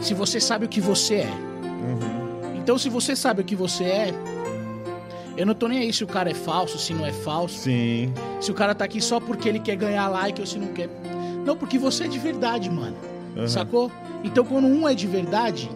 Se 0.00 0.14
você 0.14 0.40
sabe 0.40 0.66
o 0.66 0.68
que 0.68 0.80
você 0.80 1.16
é. 1.16 1.30
Uhum. 1.62 2.56
Então, 2.56 2.78
se 2.78 2.88
você 2.88 3.14
sabe 3.14 3.42
o 3.42 3.44
que 3.44 3.54
você 3.54 3.84
é. 3.84 4.14
Eu 5.36 5.46
não 5.46 5.54
tô 5.54 5.68
nem 5.68 5.78
aí 5.78 5.92
se 5.92 6.04
o 6.04 6.06
cara 6.06 6.30
é 6.30 6.34
falso, 6.34 6.78
se 6.78 6.92
não 6.92 7.06
é 7.06 7.12
falso. 7.12 7.60
Sim. 7.60 8.12
Se 8.40 8.50
o 8.50 8.54
cara 8.54 8.74
tá 8.74 8.84
aqui 8.84 9.00
só 9.00 9.18
porque 9.18 9.48
ele 9.48 9.58
quer 9.58 9.76
ganhar 9.76 10.08
like 10.08 10.40
ou 10.40 10.46
se 10.46 10.58
não 10.58 10.68
quer. 10.68 10.88
Não, 11.44 11.56
porque 11.56 11.78
você 11.78 12.04
é 12.04 12.08
de 12.08 12.18
verdade, 12.18 12.70
mano. 12.70 12.96
Uhum. 13.36 13.48
Sacou? 13.48 13.90
Então 14.24 14.44
quando 14.44 14.66
um 14.66 14.88
é 14.88 14.94
de 14.94 15.06
verdade, 15.06 15.70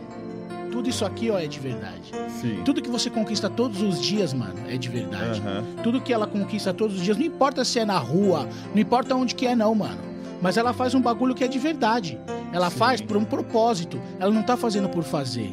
tudo 0.70 0.88
isso 0.88 1.04
aqui, 1.04 1.30
ó, 1.30 1.38
é 1.38 1.46
de 1.46 1.60
verdade. 1.60 2.10
Sim. 2.40 2.62
Tudo 2.64 2.82
que 2.82 2.90
você 2.90 3.08
conquista 3.08 3.48
todos 3.48 3.80
os 3.80 4.00
dias, 4.00 4.34
mano, 4.34 4.56
é 4.68 4.76
de 4.76 4.88
verdade. 4.88 5.40
Aham. 5.40 5.64
Tudo 5.82 6.00
que 6.00 6.12
ela 6.12 6.26
conquista 6.26 6.74
todos 6.74 6.96
os 6.96 7.02
dias, 7.02 7.16
não 7.16 7.24
importa 7.24 7.64
se 7.64 7.78
é 7.78 7.84
na 7.84 7.98
rua, 7.98 8.48
não 8.74 8.80
importa 8.80 9.14
onde 9.14 9.34
que 9.34 9.46
é 9.46 9.54
não, 9.54 9.74
mano. 9.74 10.00
Mas 10.42 10.56
ela 10.56 10.72
faz 10.72 10.94
um 10.94 11.00
bagulho 11.00 11.34
que 11.34 11.44
é 11.44 11.48
de 11.48 11.58
verdade. 11.58 12.18
Ela 12.52 12.70
Sim. 12.70 12.76
faz 12.76 13.00
por 13.00 13.16
um 13.16 13.24
propósito. 13.24 14.00
Ela 14.18 14.32
não 14.32 14.42
tá 14.42 14.56
fazendo 14.56 14.88
por 14.88 15.02
fazer. 15.04 15.52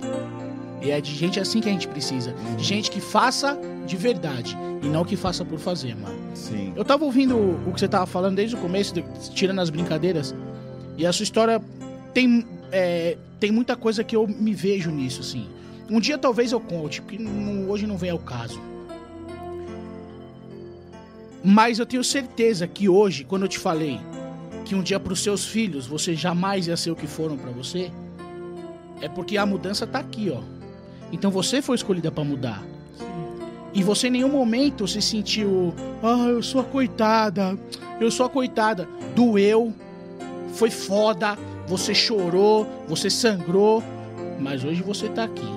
E 0.81 0.89
é 0.91 0.99
de 0.99 1.13
gente 1.13 1.39
assim 1.39 1.61
que 1.61 1.69
a 1.69 1.71
gente 1.71 1.87
precisa. 1.87 2.31
Uhum. 2.31 2.55
De 2.55 2.63
gente 2.63 2.89
que 2.89 2.99
faça 2.99 3.57
de 3.85 3.95
verdade. 3.95 4.57
E 4.81 4.87
não 4.87 5.05
que 5.05 5.15
faça 5.15 5.45
por 5.45 5.59
fazer, 5.59 5.95
mano. 5.95 6.15
Sim. 6.33 6.73
Eu 6.75 6.83
tava 6.83 7.05
ouvindo 7.05 7.37
o 7.37 7.71
que 7.73 7.79
você 7.79 7.87
tava 7.87 8.05
falando 8.07 8.35
desde 8.37 8.55
o 8.55 8.59
começo, 8.59 8.93
de- 8.93 9.03
tirando 9.35 9.59
as 9.59 9.69
brincadeiras. 9.69 10.33
E 10.97 11.05
a 11.05 11.13
sua 11.13 11.23
história 11.23 11.61
tem, 12.13 12.45
é, 12.71 13.15
tem 13.39 13.51
muita 13.51 13.75
coisa 13.75 14.03
que 14.03 14.15
eu 14.15 14.27
me 14.27 14.53
vejo 14.55 14.89
nisso, 14.89 15.21
assim. 15.21 15.47
Um 15.89 15.99
dia 15.99 16.17
talvez 16.17 16.51
eu 16.51 16.59
conte, 16.59 17.01
porque 17.01 17.19
não- 17.21 17.69
hoje 17.69 17.85
não 17.85 17.97
vem 17.97 18.09
ao 18.09 18.19
caso. 18.19 18.59
Mas 21.43 21.79
eu 21.79 21.85
tenho 21.85 22.03
certeza 22.03 22.67
que 22.67 22.87
hoje, 22.87 23.23
quando 23.23 23.43
eu 23.43 23.47
te 23.47 23.57
falei 23.59 23.99
que 24.65 24.75
um 24.75 24.81
dia 24.81 24.99
pros 24.99 25.21
seus 25.23 25.45
filhos 25.45 25.87
você 25.87 26.15
jamais 26.15 26.67
ia 26.67 26.77
ser 26.77 26.91
o 26.91 26.95
que 26.95 27.07
foram 27.07 27.35
pra 27.37 27.51
você, 27.51 27.91
é 29.01 29.09
porque 29.09 29.37
a 29.37 29.45
mudança 29.45 29.85
tá 29.87 29.99
aqui, 29.99 30.31
ó. 30.35 30.41
Então 31.11 31.29
você 31.31 31.61
foi 31.61 31.75
escolhida 31.75 32.11
pra 32.11 32.23
mudar. 32.23 32.63
E 33.73 33.83
você 33.83 34.07
em 34.07 34.11
nenhum 34.11 34.29
momento 34.29 34.87
se 34.87 35.01
sentiu, 35.01 35.73
ah, 36.03 36.27
eu 36.29 36.43
sou 36.43 36.61
a 36.61 36.63
coitada, 36.63 37.57
eu 37.99 38.11
sou 38.11 38.25
a 38.25 38.29
coitada. 38.29 38.87
Doeu, 39.15 39.73
foi 40.53 40.69
foda, 40.69 41.37
você 41.67 41.93
chorou, 41.93 42.67
você 42.87 43.09
sangrou, 43.09 43.81
mas 44.39 44.63
hoje 44.63 44.81
você 44.81 45.07
tá 45.07 45.23
aqui. 45.23 45.47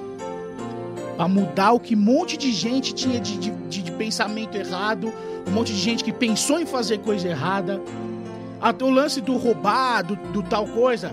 Pra 1.16 1.26
mudar 1.28 1.72
o 1.72 1.80
que 1.80 1.94
um 1.94 2.00
monte 2.00 2.36
de 2.36 2.52
gente 2.52 2.92
tinha 2.94 3.20
de, 3.20 3.36
de, 3.38 3.50
de- 3.50 3.84
pensamento 3.92 4.56
errado, 4.56 5.12
um 5.46 5.50
monte 5.52 5.72
de 5.72 5.78
gente 5.78 6.02
que 6.02 6.12
pensou 6.12 6.58
em 6.58 6.66
fazer 6.66 6.98
coisa 6.98 7.28
errada. 7.28 7.80
Até 8.60 8.84
o 8.84 8.90
lance 8.90 9.20
do 9.20 9.36
roubar, 9.36 10.02
do 10.04 10.42
tal 10.42 10.66
coisa, 10.66 11.12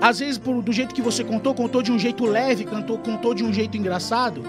às 0.00 0.18
vezes 0.18 0.38
por- 0.38 0.62
do 0.62 0.72
jeito 0.72 0.94
que 0.94 1.02
você 1.02 1.22
contou, 1.22 1.54
contou 1.54 1.82
de 1.82 1.92
um 1.92 1.98
jeito 1.98 2.24
leve, 2.24 2.64
contou, 2.64 2.98
contou 2.98 3.34
de 3.34 3.44
um 3.44 3.52
jeito 3.52 3.76
engraçado. 3.76 4.42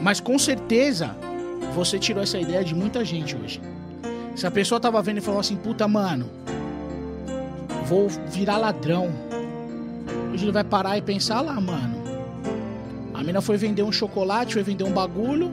Mas 0.00 0.20
com 0.20 0.38
certeza 0.38 1.14
você 1.74 1.98
tirou 1.98 2.22
essa 2.22 2.38
ideia 2.38 2.62
de 2.64 2.74
muita 2.74 3.04
gente 3.04 3.36
hoje. 3.36 3.60
Se 4.36 4.46
a 4.46 4.50
pessoa 4.50 4.80
tava 4.80 5.00
vendo 5.02 5.18
e 5.18 5.20
falou 5.20 5.40
assim, 5.40 5.56
puta, 5.56 5.86
mano, 5.88 6.26
vou 7.86 8.08
virar 8.28 8.56
ladrão. 8.58 9.10
Hoje 10.32 10.44
ele 10.44 10.52
vai 10.52 10.64
parar 10.64 10.96
e 10.98 11.02
pensar 11.02 11.40
lá, 11.40 11.54
mano. 11.60 12.02
A 13.14 13.22
mina 13.22 13.40
foi 13.40 13.56
vender 13.56 13.82
um 13.82 13.92
chocolate, 13.92 14.54
foi 14.54 14.62
vender 14.62 14.84
um 14.84 14.90
bagulho, 14.92 15.52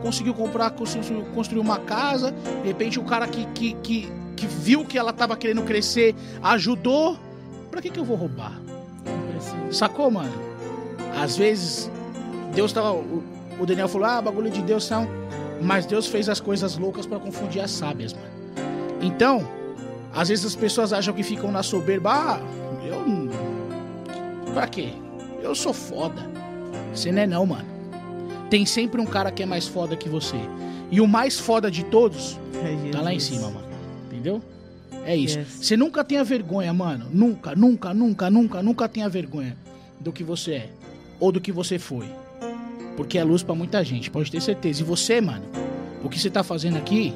conseguiu 0.00 0.32
comprar, 0.32 0.70
constru- 0.70 1.24
construir 1.34 1.60
uma 1.60 1.78
casa. 1.78 2.32
De 2.62 2.68
repente 2.68 2.98
o 2.98 3.04
cara 3.04 3.26
que, 3.26 3.44
que, 3.46 3.74
que, 3.82 4.12
que 4.36 4.46
viu 4.46 4.84
que 4.84 4.96
ela 4.96 5.12
tava 5.12 5.36
querendo 5.36 5.62
crescer 5.62 6.14
ajudou. 6.42 7.18
Pra 7.78 7.82
que, 7.84 7.90
que 7.90 8.00
eu 8.00 8.04
vou 8.04 8.16
roubar? 8.16 8.60
Sacou, 9.70 10.10
mano? 10.10 10.32
Às 11.16 11.36
vezes, 11.36 11.88
Deus 12.52 12.72
tava. 12.72 12.90
O, 12.90 13.64
Daniel 13.64 13.86
falou, 13.86 14.08
ah, 14.08 14.20
bagulho 14.20 14.50
de 14.50 14.60
Deus 14.62 14.82
são. 14.82 15.06
Mas 15.62 15.86
Deus 15.86 16.08
fez 16.08 16.28
as 16.28 16.40
coisas 16.40 16.76
loucas 16.76 17.06
pra 17.06 17.20
confundir 17.20 17.62
as 17.62 17.70
sábias, 17.70 18.12
mano. 18.14 18.26
Então, 19.00 19.48
às 20.12 20.28
vezes 20.28 20.44
as 20.44 20.56
pessoas 20.56 20.92
acham 20.92 21.14
que 21.14 21.22
ficam 21.22 21.52
na 21.52 21.62
soberba. 21.62 22.10
Ah, 22.12 22.40
eu. 22.84 24.52
Pra 24.52 24.66
quê? 24.66 24.88
Eu 25.40 25.54
sou 25.54 25.72
foda. 25.72 26.28
Você 26.92 27.12
não 27.12 27.22
é 27.22 27.26
não, 27.28 27.46
mano. 27.46 27.68
Tem 28.50 28.66
sempre 28.66 29.00
um 29.00 29.06
cara 29.06 29.30
que 29.30 29.44
é 29.44 29.46
mais 29.46 29.68
foda 29.68 29.94
que 29.94 30.08
você. 30.08 30.36
E 30.90 31.00
o 31.00 31.06
mais 31.06 31.38
foda 31.38 31.70
de 31.70 31.84
todos 31.84 32.40
tá 32.90 33.02
lá 33.02 33.14
em 33.14 33.20
cima, 33.20 33.52
mano. 33.52 33.68
Entendeu? 34.10 34.42
É 35.08 35.16
isso. 35.16 35.38
Yes. 35.38 35.48
Você 35.62 35.74
nunca 35.74 36.04
tenha 36.04 36.22
vergonha, 36.22 36.70
mano. 36.74 37.06
Nunca, 37.10 37.56
nunca, 37.56 37.94
nunca, 37.94 38.28
nunca, 38.28 38.62
nunca 38.62 38.86
tenha 38.86 39.08
vergonha 39.08 39.56
do 39.98 40.12
que 40.12 40.22
você 40.22 40.52
é. 40.52 40.70
Ou 41.18 41.32
do 41.32 41.40
que 41.40 41.50
você 41.50 41.78
foi. 41.78 42.04
Porque 42.94 43.16
é 43.16 43.24
luz 43.24 43.42
pra 43.42 43.54
muita 43.54 43.82
gente, 43.82 44.10
pode 44.10 44.30
ter 44.30 44.42
certeza. 44.42 44.82
E 44.82 44.84
você, 44.84 45.18
mano, 45.18 45.46
o 46.04 46.10
que 46.10 46.20
você 46.20 46.28
tá 46.28 46.42
fazendo 46.42 46.76
aqui, 46.76 47.14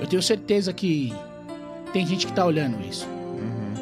eu 0.00 0.08
tenho 0.08 0.20
certeza 0.20 0.72
que 0.72 1.12
tem 1.92 2.04
gente 2.04 2.26
que 2.26 2.32
tá 2.32 2.44
olhando 2.44 2.84
isso. 2.84 3.06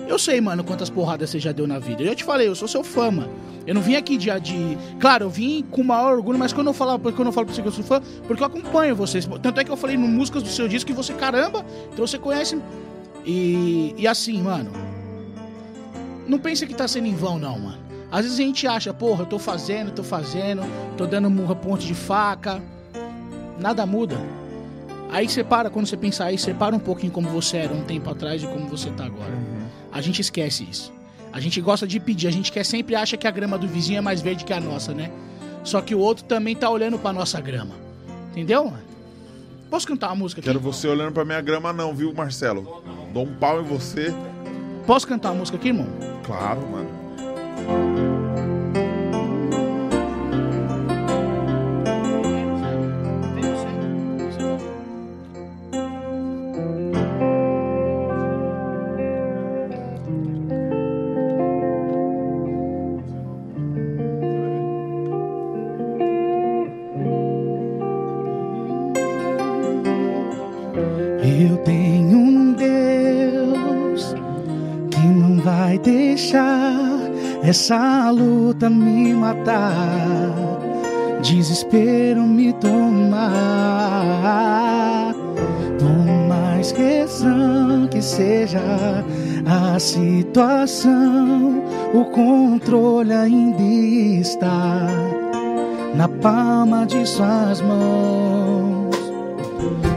Eu 0.07 0.19
sei, 0.19 0.39
mano, 0.39 0.62
quantas 0.62 0.91
porradas 0.91 1.31
você 1.31 1.39
já 1.39 1.52
deu 1.52 1.67
na 1.67 1.78
vida. 1.78 2.02
Eu 2.02 2.09
já 2.09 2.15
te 2.15 2.25
falei, 2.25 2.49
eu 2.49 2.55
sou 2.55 2.69
seu 2.69 2.85
fã, 2.85 3.11
mano. 3.11 3.33
Eu 3.67 3.75
não 3.75 3.81
vim 3.81 3.94
aqui 3.94 4.19
de, 4.19 4.28
de. 4.41 4.77
Claro, 5.01 5.25
eu 5.25 5.31
vim 5.31 5.65
com 5.70 5.81
o 5.81 5.85
maior 5.85 6.17
orgulho, 6.19 6.39
mas 6.39 6.52
quando 6.52 6.67
eu 6.67 6.75
falo, 6.75 6.99
quando 6.99 7.28
eu 7.28 7.33
falo 7.33 7.47
pra 7.47 7.55
você 7.55 7.62
que 7.62 7.69
eu 7.69 7.73
sou 7.73 7.83
fã, 7.83 8.02
porque 8.27 8.43
eu 8.43 8.47
acompanho 8.47 8.94
vocês. 8.94 9.27
Tanto 9.41 9.59
é 9.59 9.65
que 9.65 9.70
eu 9.70 9.77
falei 9.77 9.97
no 9.97 10.07
músicas 10.07 10.43
do 10.43 10.51
seu 10.51 10.69
disco 10.69 10.89
que 10.89 10.93
você, 10.93 11.15
caramba, 11.15 11.65
então 11.91 12.07
você 12.07 12.19
conhece. 12.19 12.61
E, 13.25 13.94
e 13.97 14.07
assim, 14.07 14.42
mano. 14.42 14.73
Não 16.26 16.39
pensa 16.39 16.67
que 16.67 16.75
tá 16.75 16.86
sendo 16.86 17.07
em 17.07 17.15
vão, 17.15 17.39
não, 17.39 17.59
mano. 17.59 17.78
Às 18.10 18.23
vezes 18.25 18.39
a 18.39 18.42
gente 18.42 18.67
acha, 18.67 18.92
porra, 18.92 19.23
eu 19.23 19.26
tô 19.26 19.39
fazendo, 19.39 19.91
tô 19.91 20.05
fazendo, 20.05 20.62
tô 20.97 21.07
dando 21.07 21.31
murra 21.31 21.57
ponte 21.57 21.86
de 21.86 21.94
faca. 21.94 22.62
Nada 23.59 23.86
muda. 23.86 24.17
Aí 25.10 25.28
você 25.28 25.44
para, 25.44 25.70
quando 25.70 25.86
você 25.86 25.97
pensar 25.97 26.26
aí, 26.26 26.39
você 26.39 26.55
para 26.55 26.75
um 26.75 26.78
pouquinho 26.78 27.12
como 27.12 27.28
você 27.28 27.59
era 27.59 27.73
um 27.73 27.84
tempo 27.84 28.09
atrás 28.10 28.42
e 28.42 28.47
como 28.47 28.67
você 28.67 28.91
tá 28.91 29.05
agora. 29.05 29.33
A 29.91 30.01
gente 30.01 30.20
esquece 30.20 30.67
isso. 30.70 30.92
A 31.33 31.41
gente 31.41 31.60
gosta 31.60 31.86
de 31.86 31.99
pedir, 31.99 32.28
a 32.28 32.31
gente 32.31 32.52
quer 32.52 32.65
sempre 32.65 32.94
acha 32.94 33.17
que 33.17 33.26
a 33.26 33.31
grama 33.31 33.57
do 33.57 33.67
vizinho 33.67 33.99
é 33.99 34.01
mais 34.01 34.20
verde 34.20 34.44
que 34.44 34.52
a 34.52 34.60
nossa, 34.60 34.92
né? 34.92 35.10
Só 35.65 35.81
que 35.81 35.94
o 35.94 35.99
outro 35.99 36.25
também 36.25 36.55
tá 36.55 36.68
olhando 36.68 36.99
pra 36.99 37.12
nossa 37.12 37.41
grama. 37.41 37.75
Entendeu, 38.31 38.65
mano? 38.65 38.91
Posso 39.73 39.86
cantar 39.86 40.09
uma 40.09 40.17
música 40.17 40.39
aqui? 40.39 40.49
Quero 40.51 40.60
você 40.60 40.86
olhando 40.86 41.15
pra 41.15 41.25
minha 41.25 41.41
grama, 41.41 41.73
não, 41.73 41.94
viu, 41.94 42.12
Marcelo? 42.12 42.84
Dou 43.10 43.25
um 43.25 43.34
pau 43.34 43.59
em 43.59 43.65
você. 43.65 44.12
Posso 44.86 45.09
cantar 45.09 45.31
uma 45.31 45.39
música 45.39 45.57
aqui, 45.57 45.68
irmão? 45.68 45.86
Claro, 46.26 46.60
mano. 46.70 47.01
Essa 77.52 78.10
luta 78.10 78.70
me 78.70 79.12
matar, 79.12 80.32
desespero 81.20 82.22
me 82.22 82.50
tomar. 82.55 83.20
Por 85.78 86.28
mais 86.28 86.72
que 86.72 88.00
seja 88.00 89.05
a 89.44 89.78
situação, 89.78 91.62
o 91.92 92.06
controle 92.06 93.12
ainda 93.12 93.62
está 93.62 94.89
na 95.94 96.08
palma 96.08 96.86
de 96.86 97.06
suas 97.06 97.60
mãos. 97.60 98.97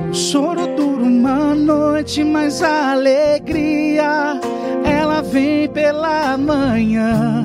O 0.10 0.14
choro 0.14 0.68
dura 0.76 1.04
uma 1.04 1.56
noite, 1.56 2.22
mas 2.22 2.62
a 2.62 2.92
alegria 2.92 4.42
ela 4.84 5.22
vem 5.22 5.68
pela 5.70 6.38
manhã. 6.38 7.45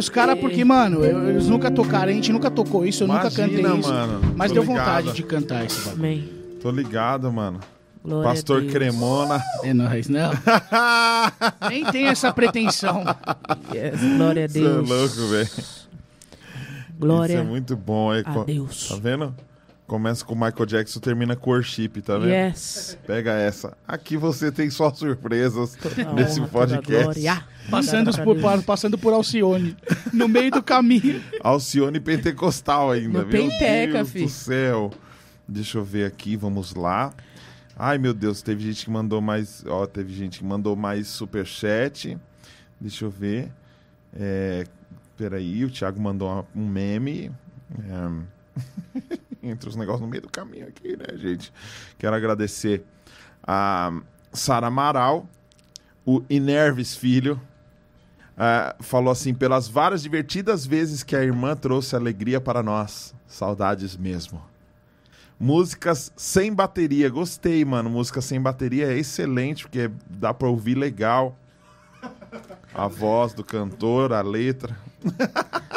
Desculpa 0.00 0.02
pros 0.02 0.08
caras 0.08 0.38
porque, 0.38 0.64
mano, 0.64 1.04
eu- 1.04 1.28
eles 1.30 1.46
nunca 1.48 1.70
tocaram, 1.70 2.10
a 2.10 2.14
gente 2.14 2.32
nunca 2.32 2.50
tocou 2.50 2.84
isso, 2.86 3.02
eu 3.04 3.08
nunca 3.08 3.22
Imagina, 3.28 3.46
cantei 3.48 3.80
isso. 3.80 3.88
mano. 3.92 4.34
Mas 4.36 4.48
Tô 4.50 4.54
deu 4.54 4.62
ligado. 4.64 4.78
vontade 4.86 5.12
de 5.16 5.22
cantar 5.22 5.64
isso, 5.66 5.80
bagulho. 5.88 5.98
Amém. 5.98 6.28
Tô 6.60 6.70
ligado, 6.70 7.32
mano. 7.32 7.60
Glória 8.04 8.28
Pastor 8.30 8.60
Deus. 8.60 8.72
Cremona. 8.72 9.42
É 9.64 9.74
nóis, 9.74 10.08
não. 10.08 10.30
Nem 11.68 11.84
tem 11.86 12.06
essa 12.06 12.32
pretensão. 12.32 13.02
Yes, 13.74 14.00
glória 14.16 14.44
a 14.44 14.48
Você 14.48 14.58
é 14.58 14.62
Deus. 14.62 14.88
louco, 14.88 15.26
velho. 15.28 15.48
Glória 16.98 17.32
Isso 17.34 17.42
é 17.42 17.44
muito 17.44 17.76
bom. 17.76 18.14
É, 18.14 18.20
a 18.20 18.24
co- 18.24 18.44
Deus. 18.44 18.88
Tá 18.88 18.96
vendo? 18.96 19.34
Começa 19.86 20.24
com 20.24 20.34
Michael 20.34 20.66
Jackson, 20.66 20.98
termina 20.98 21.36
com 21.36 21.50
Worship, 21.50 21.88
tá 22.02 22.18
vendo? 22.18 22.30
Yes. 22.30 22.98
Pega 23.06 23.32
essa. 23.34 23.76
Aqui 23.86 24.16
você 24.16 24.50
tem 24.50 24.68
só 24.68 24.92
surpresas 24.92 25.76
Toda 25.76 26.10
nesse 26.12 26.40
honra, 26.40 26.48
podcast. 26.50 27.02
glória. 27.04 27.44
Passando 27.70 28.10
por, 28.24 28.62
passando 28.64 28.98
por 28.98 29.12
Alcione. 29.12 29.76
No 30.12 30.26
meio 30.26 30.50
do 30.50 30.60
caminho. 30.62 31.22
Alcione 31.40 32.00
pentecostal 32.00 32.90
ainda, 32.90 33.22
No 33.22 33.26
meu 33.26 33.28
penteca, 33.28 33.92
Deus 33.92 34.10
fi. 34.10 34.22
do 34.24 34.28
céu. 34.28 34.90
Deixa 35.46 35.78
eu 35.78 35.84
ver 35.84 36.04
aqui, 36.04 36.34
vamos 36.36 36.74
lá. 36.74 37.14
Ai, 37.76 37.96
meu 37.96 38.12
Deus, 38.12 38.42
teve 38.42 38.64
gente 38.64 38.86
que 38.86 38.90
mandou 38.90 39.20
mais... 39.20 39.62
Ó, 39.68 39.86
teve 39.86 40.12
gente 40.12 40.40
que 40.40 40.44
mandou 40.44 40.74
mais 40.74 41.06
superchat. 41.06 42.18
Deixa 42.80 43.04
eu 43.04 43.10
ver. 43.10 43.52
É, 44.18 44.64
peraí, 45.16 45.64
o 45.64 45.70
Thiago 45.70 46.00
mandou 46.00 46.44
um 46.56 46.66
meme. 46.66 47.30
É, 47.78 48.35
entre 49.42 49.68
os 49.68 49.76
negócios 49.76 50.00
no 50.00 50.08
meio 50.08 50.22
do 50.22 50.30
caminho 50.30 50.66
aqui, 50.66 50.96
né, 50.96 51.16
gente? 51.16 51.52
Quero 51.98 52.16
agradecer 52.16 52.84
a 53.42 53.92
Sara 54.32 54.66
Amaral, 54.66 55.28
o 56.04 56.22
Inerves 56.28 56.96
Filho, 56.96 57.40
ah, 58.36 58.76
falou 58.80 59.10
assim: 59.10 59.32
pelas 59.32 59.66
várias 59.66 60.02
divertidas 60.02 60.66
vezes 60.66 61.02
que 61.02 61.16
a 61.16 61.22
irmã 61.22 61.56
trouxe 61.56 61.96
alegria 61.96 62.40
para 62.40 62.62
nós. 62.62 63.14
Saudades 63.26 63.96
mesmo. 63.96 64.42
Músicas 65.38 66.12
sem 66.16 66.52
bateria. 66.52 67.08
Gostei, 67.08 67.64
mano. 67.64 67.88
Música 67.88 68.20
sem 68.20 68.40
bateria 68.40 68.92
é 68.92 68.98
excelente, 68.98 69.64
porque 69.64 69.90
dá 70.08 70.34
pra 70.34 70.48
ouvir 70.48 70.74
legal. 70.74 71.36
A 72.74 72.86
voz 72.86 73.32
do 73.32 73.42
cantor, 73.42 74.12
a 74.12 74.20
letra. 74.20 74.76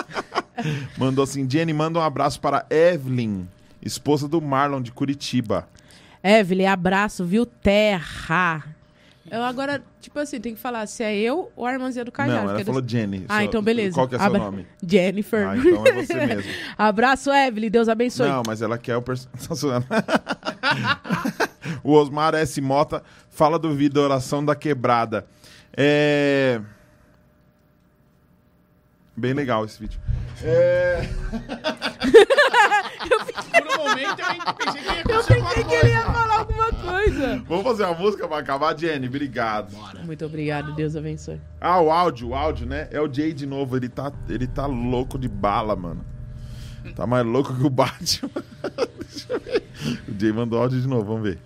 Mandou 0.97 1.23
assim: 1.23 1.49
Jenny, 1.49 1.73
manda 1.73 1.99
um 1.99 2.01
abraço 2.01 2.39
para 2.39 2.65
Evelyn, 2.69 3.45
esposa 3.81 4.27
do 4.27 4.41
Marlon 4.41 4.81
de 4.81 4.91
Curitiba. 4.91 5.67
Evelyn, 6.23 6.67
abraço, 6.67 7.23
viu? 7.25 7.45
Terra. 7.45 8.63
Eu 9.31 9.43
agora, 9.43 9.83
tipo 10.01 10.17
assim, 10.17 10.39
tem 10.39 10.55
que 10.55 10.59
falar 10.59 10.87
se 10.87 11.03
é 11.03 11.15
eu 11.15 11.51
ou 11.55 11.63
a 11.65 11.71
irmãzinha 11.71 12.03
do 12.03 12.11
Cajado. 12.11 12.47
Não, 12.47 12.49
ela 12.55 12.65
falou 12.65 12.83
Jenny. 12.85 13.25
Ah, 13.29 13.37
Só- 13.37 13.41
então 13.43 13.61
beleza. 13.61 13.93
Qual 13.93 14.07
que 14.07 14.15
é 14.15 14.17
seu 14.17 14.25
Abra- 14.27 14.39
nome? 14.39 14.65
Jennifer. 14.83 15.47
Ah, 15.47 15.55
então 15.57 15.85
é 15.85 15.91
você 15.93 16.13
mesmo. 16.25 16.51
Abraço, 16.75 17.31
Evelyn. 17.31 17.69
Deus 17.69 17.87
abençoe. 17.87 18.27
Não, 18.27 18.41
mas 18.47 18.61
ela 18.63 18.75
quer 18.77 18.97
o 18.97 19.01
personagem. 19.03 19.87
o 21.83 21.91
Osmar 21.93 22.33
S. 22.35 22.59
Mota 22.59 23.03
fala 23.29 23.59
do 23.59 23.73
vídeo 23.75 24.01
Oração 24.01 24.43
da 24.43 24.55
Quebrada. 24.55 25.25
É. 25.77 26.59
Bem 29.19 29.33
legal 29.33 29.65
esse 29.65 29.77
vídeo. 29.77 29.99
É... 30.41 31.01
Por 33.51 33.67
um 33.67 33.77
momento 33.89 34.21
eu 34.21 34.53
pensei 34.53 34.81
que 34.81 34.87
ia 34.87 35.01
Eu 35.01 35.23
pensei 35.23 35.63
que 35.65 35.73
ele 35.73 35.89
ia 35.89 36.05
falar 36.05 36.39
alguma 36.39 36.71
coisa. 36.71 37.43
Vamos 37.45 37.63
fazer 37.65 37.83
uma 37.83 37.95
música 37.95 38.25
pra 38.29 38.37
acabar, 38.37 38.77
Jenny? 38.77 39.07
Obrigado. 39.07 39.75
Muito 40.05 40.25
obrigado. 40.25 40.73
Deus 40.73 40.95
abençoe. 40.95 41.41
Ah, 41.59 41.81
o 41.81 41.91
áudio, 41.91 42.29
o 42.29 42.35
áudio, 42.35 42.65
né? 42.65 42.87
É 42.91 43.01
o 43.01 43.13
Jay 43.13 43.33
de 43.33 43.45
novo. 43.45 43.75
Ele 43.75 43.89
tá, 43.89 44.13
ele 44.29 44.47
tá 44.47 44.65
louco 44.65 45.19
de 45.19 45.27
bala, 45.27 45.75
mano. 45.75 46.05
Tá 46.95 47.05
mais 47.05 47.25
louco 47.25 47.53
que 47.53 47.63
o 47.65 47.69
Batman. 47.69 48.29
Deixa 48.99 49.33
eu 49.33 49.39
ver. 49.41 49.63
O 50.07 50.17
Jay 50.17 50.31
mandou 50.31 50.61
áudio 50.61 50.79
de 50.79 50.87
novo, 50.87 51.03
vamos 51.03 51.23
ver. 51.23 51.39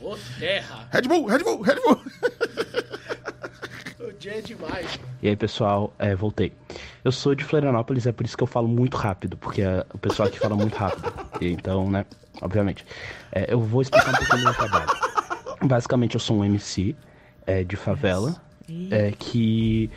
Ô, 0.00 0.16
terra. 0.38 0.88
Red 0.90 1.02
Bull, 1.02 1.26
Red 1.26 1.40
Bull, 1.40 1.60
Red 1.60 1.76
Bull. 1.76 2.00
Dia 4.18 4.38
é 4.38 4.40
demais. 4.40 4.98
E 5.22 5.28
aí, 5.28 5.36
pessoal, 5.36 5.92
é, 5.98 6.14
voltei. 6.14 6.52
Eu 7.04 7.12
sou 7.12 7.34
de 7.34 7.44
Florianópolis, 7.44 8.06
é 8.06 8.12
por 8.12 8.26
isso 8.26 8.36
que 8.36 8.42
eu 8.42 8.46
falo 8.48 8.66
muito 8.66 8.96
rápido, 8.96 9.36
porque 9.36 9.62
é, 9.62 9.86
o 9.94 9.98
pessoal 9.98 10.28
aqui 10.28 10.38
fala 10.38 10.56
muito 10.56 10.74
rápido. 10.76 11.12
E 11.40 11.52
então, 11.52 11.88
né, 11.88 12.04
obviamente. 12.42 12.84
É, 13.30 13.52
eu 13.52 13.60
vou 13.60 13.80
explicar 13.80 14.10
um 14.10 14.16
pouquinho 14.16 14.38
do 14.38 14.44
meu 14.44 14.54
trabalho. 14.54 14.88
Basicamente, 15.62 16.14
eu 16.14 16.20
sou 16.20 16.38
um 16.38 16.44
MC 16.44 16.96
é, 17.46 17.62
de 17.62 17.76
favela 17.76 18.34
é, 18.90 19.12
que 19.16 19.88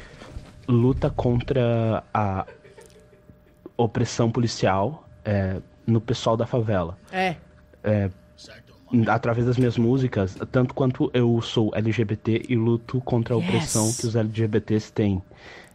luta 0.68 1.10
contra 1.10 2.04
a 2.14 2.46
opressão 3.76 4.30
policial 4.32 5.08
é, 5.26 5.58
no 5.88 6.00
pessoal 6.00 6.38
da 6.38 6.46
favela 6.46 6.98
É. 7.84 8.10
através 9.08 9.46
das 9.46 9.58
minhas 9.58 9.78
músicas, 9.78 10.36
tanto 10.52 10.74
quanto 10.74 11.10
eu 11.14 11.42
sou 11.42 11.72
LGBT 11.74 12.44
e 12.50 12.56
luto 12.56 13.00
contra 13.02 13.36
a 13.36 13.38
Yes. 13.38 13.48
opressão 13.48 13.94
que 13.94 14.06
os 14.08 14.16
LGBTs 14.16 14.92
têm. 14.94 15.22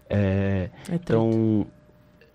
É, 0.08 0.68
É 0.88 0.94
então, 0.94 1.66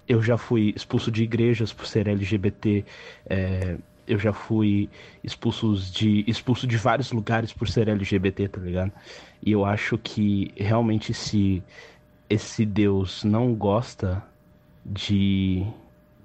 eu 0.07 0.21
já 0.21 0.37
fui 0.37 0.73
expulso 0.75 1.11
de 1.11 1.23
igrejas 1.23 1.71
por 1.71 1.85
ser 1.87 2.07
LGBT. 2.07 2.83
é, 3.29 3.77
eu 4.07 4.17
já 4.19 4.33
fui 4.33 4.89
expulso 5.23 5.73
de, 5.93 6.25
expulso 6.27 6.67
de 6.67 6.75
vários 6.75 7.11
lugares 7.13 7.53
por 7.53 7.69
ser 7.69 7.87
LGBT, 7.87 8.49
tá 8.49 8.59
ligado? 8.59 8.91
E 9.41 9.51
eu 9.53 9.63
acho 9.63 9.97
que 9.97 10.51
realmente 10.57 11.13
se 11.13 11.63
esse 12.29 12.65
Deus 12.65 13.23
não 13.23 13.53
gosta 13.53 14.21
de 14.85 15.65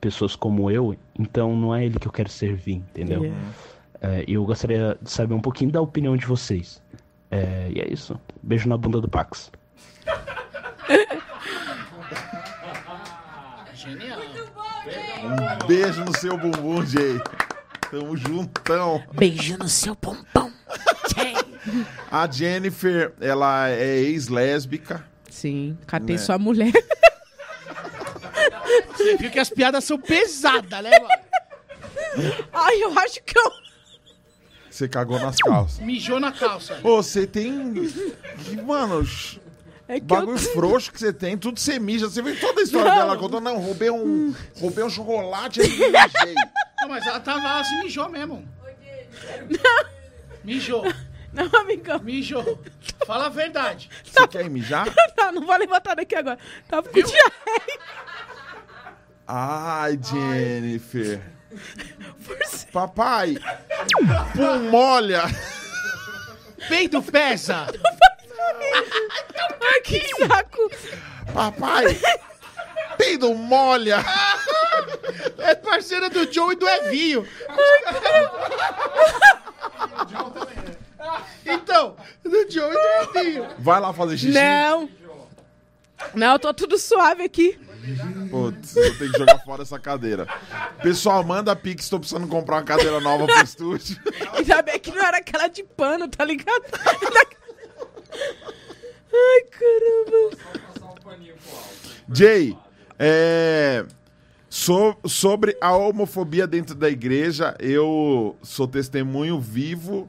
pessoas 0.01 0.35
como 0.35 0.68
eu, 0.70 0.97
então 1.18 1.55
não 1.57 1.73
é 1.75 1.85
ele 1.85 1.99
que 1.99 2.09
eu 2.09 2.12
quero 2.12 2.28
servir, 2.31 2.76
entendeu? 2.76 3.23
Yeah. 3.25 3.52
É, 4.00 4.25
eu 4.28 4.44
gostaria 4.44 4.97
de 5.00 5.10
saber 5.10 5.34
um 5.34 5.41
pouquinho 5.41 5.70
da 5.70 5.81
opinião 5.81 6.16
de 6.16 6.26
vocês. 6.26 6.83
É, 7.31 7.68
e 7.75 7.81
é 7.81 7.92
isso. 7.92 8.18
Beijo 8.42 8.68
na 8.68 8.76
bunda 8.76 9.00
do 9.00 9.08
Pax. 9.08 9.50
Genial. 13.75 14.18
Um 15.25 15.66
beijo 15.66 16.05
no 16.05 16.16
seu 16.16 16.36
bumbum, 16.36 16.84
Jay. 16.86 17.20
Tamo 17.91 18.16
juntão. 18.16 19.02
Beijo 19.12 19.57
no 19.58 19.68
seu 19.68 19.94
pompom. 19.97 20.50
A 22.10 22.31
Jennifer, 22.31 23.12
ela 23.20 23.68
é 23.68 23.97
ex-lésbica. 23.99 25.05
Sim, 25.31 25.76
catei 25.86 26.16
Né? 26.16 26.23
sua 26.23 26.39
mulher. 26.39 26.73
Você 28.97 29.16
viu 29.16 29.31
que 29.31 29.39
as 29.39 29.50
piadas 29.50 29.84
são 29.84 29.99
pesadas, 29.99 30.83
né, 30.83 30.91
mano? 30.99 31.20
Ai, 32.52 32.83
eu 32.83 32.99
acho 32.99 33.23
que 33.23 33.39
eu. 33.39 33.52
Você 34.77 34.87
cagou 34.87 35.19
nas 35.19 35.37
calças. 35.37 35.79
Mijou 35.79 36.21
na 36.21 36.31
calça. 36.31 36.79
Ô, 36.83 37.03
você 37.03 37.27
tem. 37.27 37.73
que, 38.45 38.61
Mano, 38.61 39.03
É 39.89 39.95
que 39.95 40.05
bagulho 40.05 40.37
eu... 40.37 40.53
frouxo 40.53 40.93
que 40.93 40.99
você 40.99 41.15
tem, 41.15 41.39
tudo 41.39 41.59
você 41.59 41.79
mija. 41.79 42.11
Você 42.11 42.21
viu 42.21 42.39
toda 42.39 42.61
a 42.61 42.63
história 42.65 42.91
Não. 42.91 42.99
dela 42.99 43.17
contando, 43.17 43.43
não, 43.45 43.57
roubei 43.57 43.89
um. 43.89 44.35
Roubei 44.61 44.85
um 44.85 44.91
chocolate 44.91 45.63
aí 45.63 45.69
mijei. 45.71 46.35
Não, 46.83 46.89
mas 46.91 47.07
ela 47.07 47.19
tava, 47.21 47.41
ela 47.49 47.65
se 47.65 47.75
mijou 47.83 48.07
mesmo. 48.11 48.47
Mijou, 50.45 50.85
Não, 51.33 51.49
amigão. 51.59 51.99
mijou. 52.01 52.63
Fala 53.07 53.27
a 53.27 53.31
verdade. 53.31 53.89
Você 54.05 54.29
quer 54.29 54.45
ir 54.45 54.51
mijar? 54.51 54.87
Não, 55.17 55.33
não 55.41 55.47
vou 55.47 55.57
levantar 55.57 55.95
daqui 55.97 56.15
agora. 56.17 56.39
Tava 56.69 56.87
com 56.87 57.01
diarreia. 57.01 57.81
Ai, 59.27 59.99
Jennifer. 60.03 61.23
Papai, 62.73 63.36
pum 64.35 64.70
molha. 64.70 65.23
Peido 66.68 67.02
pesa. 67.02 67.67
Ai, 69.60 69.81
que 69.83 70.07
saco. 70.26 70.70
Papai, 71.33 71.99
peido 72.99 73.35
molha. 73.35 74.05
É 75.39 75.55
parceira 75.55 76.10
do 76.10 76.31
Joe 76.33 76.55
e 76.55 76.57
do 76.57 76.68
Evinho. 76.68 77.26
Então, 81.44 81.97
do 82.25 82.51
Joe 82.51 82.70
e 82.70 83.12
do 83.12 83.18
Evinho. 83.18 83.49
Vai 83.59 83.81
lá 83.81 83.93
fazer 83.93 84.18
xixi. 84.18 84.33
Não. 84.33 84.91
Não, 86.15 86.33
eu 86.33 86.39
tô 86.39 86.52
tudo 86.52 86.78
suave 86.78 87.23
aqui. 87.23 87.59
Putz, 88.31 88.76
eu 88.76 88.98
tenho 88.98 89.12
que 89.12 89.18
jogar 89.18 89.39
fora 89.40 89.62
essa 89.62 89.78
cadeira. 89.78 90.26
Pessoal, 90.82 91.23
manda 91.24 91.55
pix, 91.55 91.89
tô 91.89 91.98
precisando 91.98 92.26
comprar 92.26 92.56
uma 92.56 92.62
cadeira 92.65 93.00
nova 93.00 93.26
pro 93.26 93.42
estúdio. 93.44 93.97
Ainda 94.32 94.62
bem 94.62 94.78
que 94.78 94.90
não 94.90 95.05
era 95.05 95.18
aquela 95.18 95.48
de 95.48 95.62
pano, 95.62 96.08
tá 96.08 96.24
ligado? 96.24 96.65
Ai, 99.12 99.42
caramba. 99.50 100.36
Jay, 102.12 102.56
é, 102.98 103.84
so- 104.48 104.97
sobre 105.06 105.56
a 105.60 105.74
homofobia 105.76 106.47
dentro 106.47 106.74
da 106.74 106.89
igreja, 106.89 107.56
eu 107.58 108.36
sou 108.42 108.66
testemunho 108.68 109.40
vivo 109.40 110.08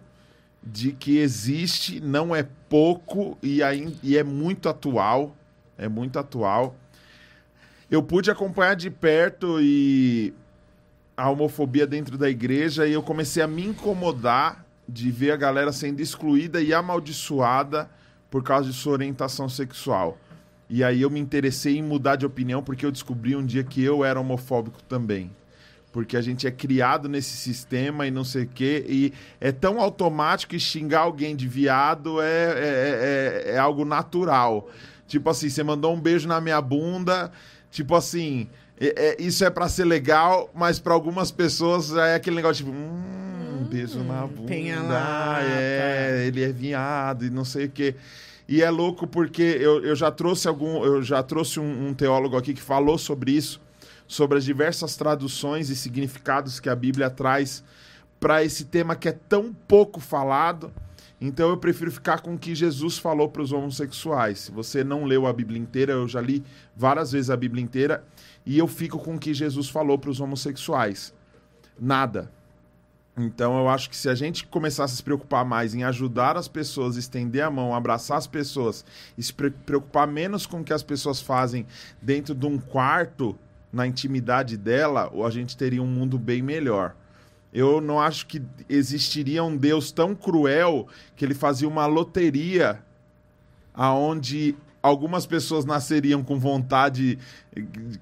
de 0.64 0.92
que 0.92 1.18
existe, 1.20 2.00
não 2.02 2.36
é 2.36 2.46
pouco 2.70 3.38
e, 3.42 3.64
ain- 3.64 3.98
e 4.04 4.18
é 4.18 4.24
muito 4.24 4.68
atual. 4.70 5.36
É 5.78 5.88
muito 5.88 6.18
atual. 6.20 6.76
Eu 7.90 8.04
pude 8.04 8.30
acompanhar 8.30 8.76
de 8.76 8.90
perto 8.90 9.62
e 9.62 10.34
a 11.16 11.30
homofobia 11.30 11.88
dentro 11.88 12.18
da 12.18 12.30
igreja 12.30 12.86
e 12.86 12.94
eu 12.94 13.02
comecei 13.02 13.42
a 13.42 13.48
me 13.48 13.66
incomodar 13.66 14.66
de 14.88 15.10
ver 15.10 15.32
a 15.32 15.36
galera 15.38 15.72
sendo 15.72 16.02
excluída 16.02 16.62
e 16.62 16.74
amaldiçoada 16.74 17.90
por 18.30 18.44
causa 18.44 18.70
de 18.70 18.76
sua 18.76 18.94
orientação 18.94 19.48
sexual. 19.48 20.18
E 20.70 20.84
aí 20.84 21.02
eu 21.02 21.10
me 21.10 21.20
interessei 21.20 21.78
em 21.78 21.82
mudar 21.82 22.18
de 22.18 22.26
opinião 22.26 22.62
porque 22.62 22.86
eu 22.86 22.92
descobri 22.92 23.36
um 23.36 23.46
dia 23.46 23.64
que 23.64 23.82
eu 23.82 24.04
era 24.04 24.20
homofóbico 24.20 24.84
também. 24.84 25.32
Porque 25.94 26.18
a 26.18 26.22
gente 26.22 26.46
é 26.46 26.52
criado 26.52 27.08
nesse 27.08 27.38
sistema 27.38 28.06
e 28.06 28.12
não 28.12 28.26
sei 28.26 28.44
o 28.44 28.48
quê. 28.48 28.86
E 28.88 29.14
é 29.40 29.52
tão 29.52 29.80
automático 29.80 30.52
que 30.52 30.60
xingar 30.60 31.02
alguém 31.02 31.36
de 31.36 31.48
viado 31.48 32.22
é, 32.22 32.26
é, 32.26 33.44
é, 33.48 33.52
é 33.54 33.58
algo 33.58 33.86
natural. 33.86 34.70
Tipo 35.08 35.30
assim, 35.30 35.50
você 35.50 35.64
mandou 35.64 35.96
um 35.96 36.00
beijo 36.00 36.28
na 36.28 36.42
minha 36.42 36.62
bunda. 36.62 37.32
Tipo 37.72 37.96
assim, 37.96 38.48
é- 38.80 39.16
é- 39.20 39.22
isso 39.22 39.44
é 39.44 39.50
pra 39.50 39.68
ser 39.70 39.86
legal, 39.86 40.50
mas 40.54 40.80
pra 40.80 40.94
algumas 40.94 41.32
pessoas 41.32 41.94
é 41.96 42.16
aquele 42.16 42.36
negócio 42.38 42.66
tipo. 42.66 42.76
Hum, 42.78 43.68
beijo 43.70 44.00
na 44.04 44.26
bunda. 44.26 44.48
penha 44.48 44.82
lá, 44.82 45.40
é, 45.42 46.24
ele 46.28 46.44
é 46.44 46.52
viado 46.52 47.26
e 47.26 47.30
não 47.30 47.44
sei 47.44 47.66
o 47.66 47.70
quê. 47.70 47.96
E 48.48 48.62
é 48.62 48.70
louco 48.70 49.06
porque 49.06 49.42
eu, 49.42 49.84
eu 49.84 49.96
já 49.96 50.10
trouxe 50.10 50.48
algum. 50.48 50.84
Eu 50.84 51.04
já 51.04 51.22
trouxe 51.22 51.60
um, 51.60 51.88
um 51.90 51.94
teólogo 51.94 52.38
aqui 52.38 52.54
que 52.54 52.62
falou 52.62 52.98
sobre 52.98 53.32
isso, 53.32 53.60
sobre 54.08 54.38
as 54.38 54.46
diversas 54.46 54.96
traduções 54.96 55.70
e 55.70 55.76
significados 55.76 56.60
que 56.60 56.70
a 56.70 56.76
Bíblia 56.76 57.10
traz 57.10 57.62
para 58.20 58.44
esse 58.44 58.64
tema 58.66 58.96
que 58.96 59.10
é 59.10 59.12
tão 59.12 59.54
pouco 59.68 60.00
falado. 60.00 60.72
Então 61.20 61.50
eu 61.50 61.58
prefiro 61.58 61.92
ficar 61.92 62.22
com 62.22 62.36
o 62.36 62.38
que 62.38 62.54
Jesus 62.54 62.98
falou 62.98 63.28
para 63.28 63.42
os 63.42 63.52
homossexuais. 63.52 64.40
Se 64.40 64.52
você 64.52 64.84
não 64.84 65.04
leu 65.04 65.26
a 65.26 65.34
Bíblia 65.34 65.60
inteira, 65.60 65.94
eu 65.94 66.08
já 66.08 66.22
li 66.22 66.44
várias 66.76 67.12
vezes 67.12 67.30
a 67.30 67.36
Bíblia 67.36 67.64
inteira, 67.64 68.04
e 68.46 68.58
eu 68.58 68.68
fico 68.68 69.00
com 69.00 69.16
o 69.16 69.20
que 69.20 69.34
Jesus 69.34 69.68
falou 69.68 69.98
para 69.98 70.12
os 70.12 70.20
homossexuais. 70.20 71.14
Nada. 71.80 72.32
Então 73.18 73.58
eu 73.58 73.68
acho 73.68 73.90
que 73.90 73.98
se 73.98 74.08
a 74.08 74.14
gente 74.14 74.46
começasse 74.46 74.94
a 74.94 74.98
se 74.98 75.02
preocupar 75.02 75.44
mais 75.44 75.74
em 75.74 75.84
ajudar 75.84 76.38
as 76.38 76.48
pessoas, 76.48 76.98
estender 76.98 77.44
a 77.44 77.50
mão, 77.50 77.74
abraçar 77.74 78.20
as 78.20 78.28
pessoas 78.28 78.86
e 79.18 79.24
se 79.24 79.34
pre- 79.34 79.50
preocupar 79.50 80.08
menos 80.08 80.46
com 80.46 80.60
o 80.60 80.64
que 80.64 80.72
as 80.72 80.84
pessoas 80.84 81.20
fazem 81.20 81.66
dentro 82.00 82.36
de 82.36 82.46
um 82.46 82.60
quarto, 82.60 83.36
na 83.74 83.86
intimidade 83.86 84.56
dela, 84.56 85.12
a 85.26 85.30
gente 85.30 85.58
teria 85.58 85.82
um 85.82 85.88
mundo 85.88 86.18
bem 86.18 86.42
melhor. 86.42 86.96
Eu 87.54 87.80
não 87.82 88.00
acho 88.00 88.28
que 88.28 88.42
existiria 88.70 89.44
um 89.44 89.56
Deus 89.56 89.92
tão 89.92 90.14
cruel 90.14 90.88
que 91.16 91.24
ele 91.26 91.34
fazia 91.34 91.68
uma 91.68 91.86
loteria 91.86 92.80
aonde 93.74 94.56
algumas 94.82 95.26
pessoas 95.26 95.66
nasceriam 95.66 96.24
com 96.24 96.40
vontade 96.40 97.18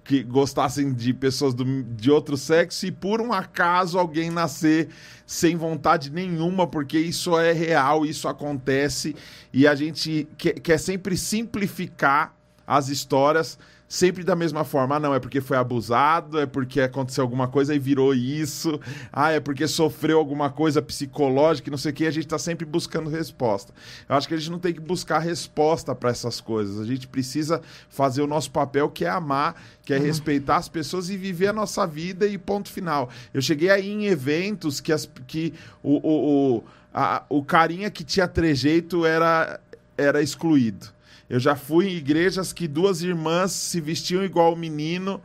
que 0.04 0.24
gostassem 0.24 0.94
de 0.94 1.14
pessoas 1.14 1.54
do- 1.54 1.84
de 1.84 2.12
outro 2.12 2.38
sexo 2.38 2.86
e 2.86 2.92
por 2.92 3.22
um 3.22 3.34
acaso 3.34 3.98
alguém 3.98 4.30
nascer 4.30 4.90
sem 5.26 5.56
vontade 5.56 6.12
nenhuma, 6.12 6.68
porque 6.68 7.00
isso 7.00 7.38
é 7.38 7.52
real, 7.52 8.06
isso 8.06 8.28
acontece. 8.28 9.16
E 9.52 9.68
a 9.68 9.74
gente 9.74 10.28
quer, 10.38 10.54
quer 10.60 10.78
sempre 10.78 11.18
simplificar 11.18 12.36
as 12.68 12.90
histórias 12.90 13.58
sempre 13.96 14.24
da 14.24 14.36
mesma 14.36 14.64
forma. 14.64 14.96
Ah, 14.96 15.00
não, 15.00 15.14
é 15.14 15.20
porque 15.20 15.40
foi 15.40 15.56
abusado, 15.58 16.40
é 16.40 16.46
porque 16.46 16.82
aconteceu 16.82 17.24
alguma 17.24 17.48
coisa 17.48 17.74
e 17.74 17.80
virou 17.80 18.14
isso. 18.14 18.80
Ah, 19.12 19.32
é 19.32 19.40
porque 19.40 19.68
sofreu 19.68 20.18
alguma 20.18 20.50
coisa 20.50 20.82
psicológica, 20.82 21.70
e 21.70 21.72
não 21.72 21.78
sei 21.78 21.92
o 21.92 21.96
que. 21.96 22.06
A 22.06 22.12
gente 22.12 22.26
está 22.26 22.38
sempre 22.38 22.66
buscando 22.66 23.10
resposta. 23.10 23.74
Eu 24.10 24.16
acho 24.16 24.28
que 24.28 24.34
a 24.34 24.38
gente 24.38 24.52
não 24.52 24.60
tem 24.60 24.74
que 24.74 24.82
buscar 24.82 25.20
resposta 25.20 25.96
para 25.96 26.10
essas 26.10 26.42
coisas. 26.42 26.80
A 26.80 26.86
gente 26.86 27.08
precisa 27.08 27.62
fazer 27.90 28.22
o 28.22 28.28
nosso 28.28 28.52
papel, 28.52 28.90
que 28.90 29.06
é 29.06 29.10
amar, 29.10 29.56
que 29.84 29.94
é 29.94 29.98
respeitar 29.98 30.58
as 30.58 30.68
pessoas 30.68 31.10
e 31.10 31.16
viver 31.16 31.48
a 31.48 31.54
nossa 31.54 31.88
vida 31.88 32.28
e 32.28 32.38
ponto 32.38 32.70
final. 32.70 33.10
Eu 33.34 33.42
cheguei 33.42 33.70
aí 33.70 33.90
em 33.90 34.08
eventos 34.08 34.82
que, 34.82 34.92
as, 34.92 35.10
que 35.26 35.54
o, 35.82 35.96
o, 35.98 36.56
o, 36.58 36.64
a- 36.94 37.24
o 37.30 37.44
carinha 37.44 37.90
que 37.90 38.04
tinha 38.04 38.28
trejeito 38.28 39.06
era, 39.06 39.60
era 39.98 40.22
excluído. 40.22 40.95
Eu 41.30 41.40
já 41.40 41.56
fui 41.56 41.88
em 41.88 41.96
igrejas 41.96 42.54
que 42.54 42.68
duas 42.68 43.02
irmãs 43.02 43.52
se 43.52 43.82
vestiam 43.82 44.24
igual 44.24 44.54
o 44.54 44.58
menino 44.58 45.22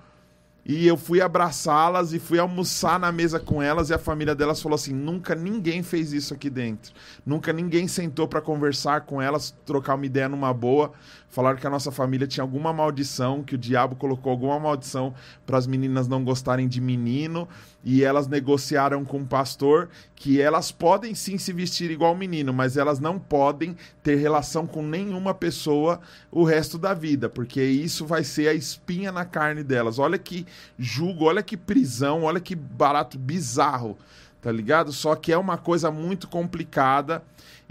e 0.64 0.86
eu 0.86 0.96
fui 0.96 1.20
abraçá-las 1.20 2.12
e 2.12 2.18
fui 2.18 2.38
almoçar 2.38 2.98
na 3.00 3.10
mesa 3.10 3.40
com 3.40 3.62
elas 3.62 3.90
e 3.90 3.94
a 3.94 3.98
família 3.98 4.34
delas 4.34 4.60
falou 4.60 4.76
assim: 4.76 4.92
nunca 4.92 5.34
ninguém 5.34 5.82
fez 5.82 6.12
isso 6.12 6.34
aqui 6.34 6.50
dentro. 6.50 6.92
Nunca 7.24 7.52
ninguém 7.52 7.88
sentou 7.88 8.28
para 8.28 8.40
conversar 8.40 9.02
com 9.02 9.20
elas, 9.20 9.54
trocar 9.64 9.94
uma 9.94 10.06
ideia 10.06 10.28
numa 10.28 10.52
boa. 10.52 10.92
Falaram 11.30 11.56
que 11.56 11.66
a 11.66 11.70
nossa 11.70 11.92
família 11.92 12.26
tinha 12.26 12.42
alguma 12.42 12.72
maldição, 12.72 13.44
que 13.44 13.54
o 13.54 13.58
diabo 13.58 13.94
colocou 13.94 14.32
alguma 14.32 14.58
maldição 14.58 15.14
para 15.46 15.56
as 15.56 15.66
meninas 15.66 16.08
não 16.08 16.24
gostarem 16.24 16.66
de 16.66 16.80
menino 16.80 17.48
e 17.84 18.02
elas 18.02 18.26
negociaram 18.26 19.04
com 19.04 19.20
o 19.20 19.26
pastor 19.26 19.88
que 20.16 20.40
elas 20.40 20.72
podem 20.72 21.14
sim 21.14 21.38
se 21.38 21.52
vestir 21.52 21.88
igual 21.88 22.16
menino, 22.16 22.52
mas 22.52 22.76
elas 22.76 22.98
não 22.98 23.16
podem 23.16 23.76
ter 24.02 24.16
relação 24.16 24.66
com 24.66 24.82
nenhuma 24.82 25.32
pessoa 25.32 26.00
o 26.32 26.42
resto 26.42 26.76
da 26.76 26.94
vida, 26.94 27.28
porque 27.28 27.62
isso 27.62 28.04
vai 28.04 28.24
ser 28.24 28.48
a 28.48 28.54
espinha 28.54 29.12
na 29.12 29.24
carne 29.24 29.62
delas. 29.62 30.00
Olha 30.00 30.18
que 30.18 30.44
julgo, 30.76 31.26
olha 31.26 31.44
que 31.44 31.56
prisão, 31.56 32.24
olha 32.24 32.40
que 32.40 32.56
barato 32.56 33.16
bizarro, 33.16 33.96
tá 34.42 34.50
ligado? 34.50 34.92
Só 34.92 35.14
que 35.14 35.32
é 35.32 35.38
uma 35.38 35.56
coisa 35.56 35.92
muito 35.92 36.26
complicada. 36.26 37.22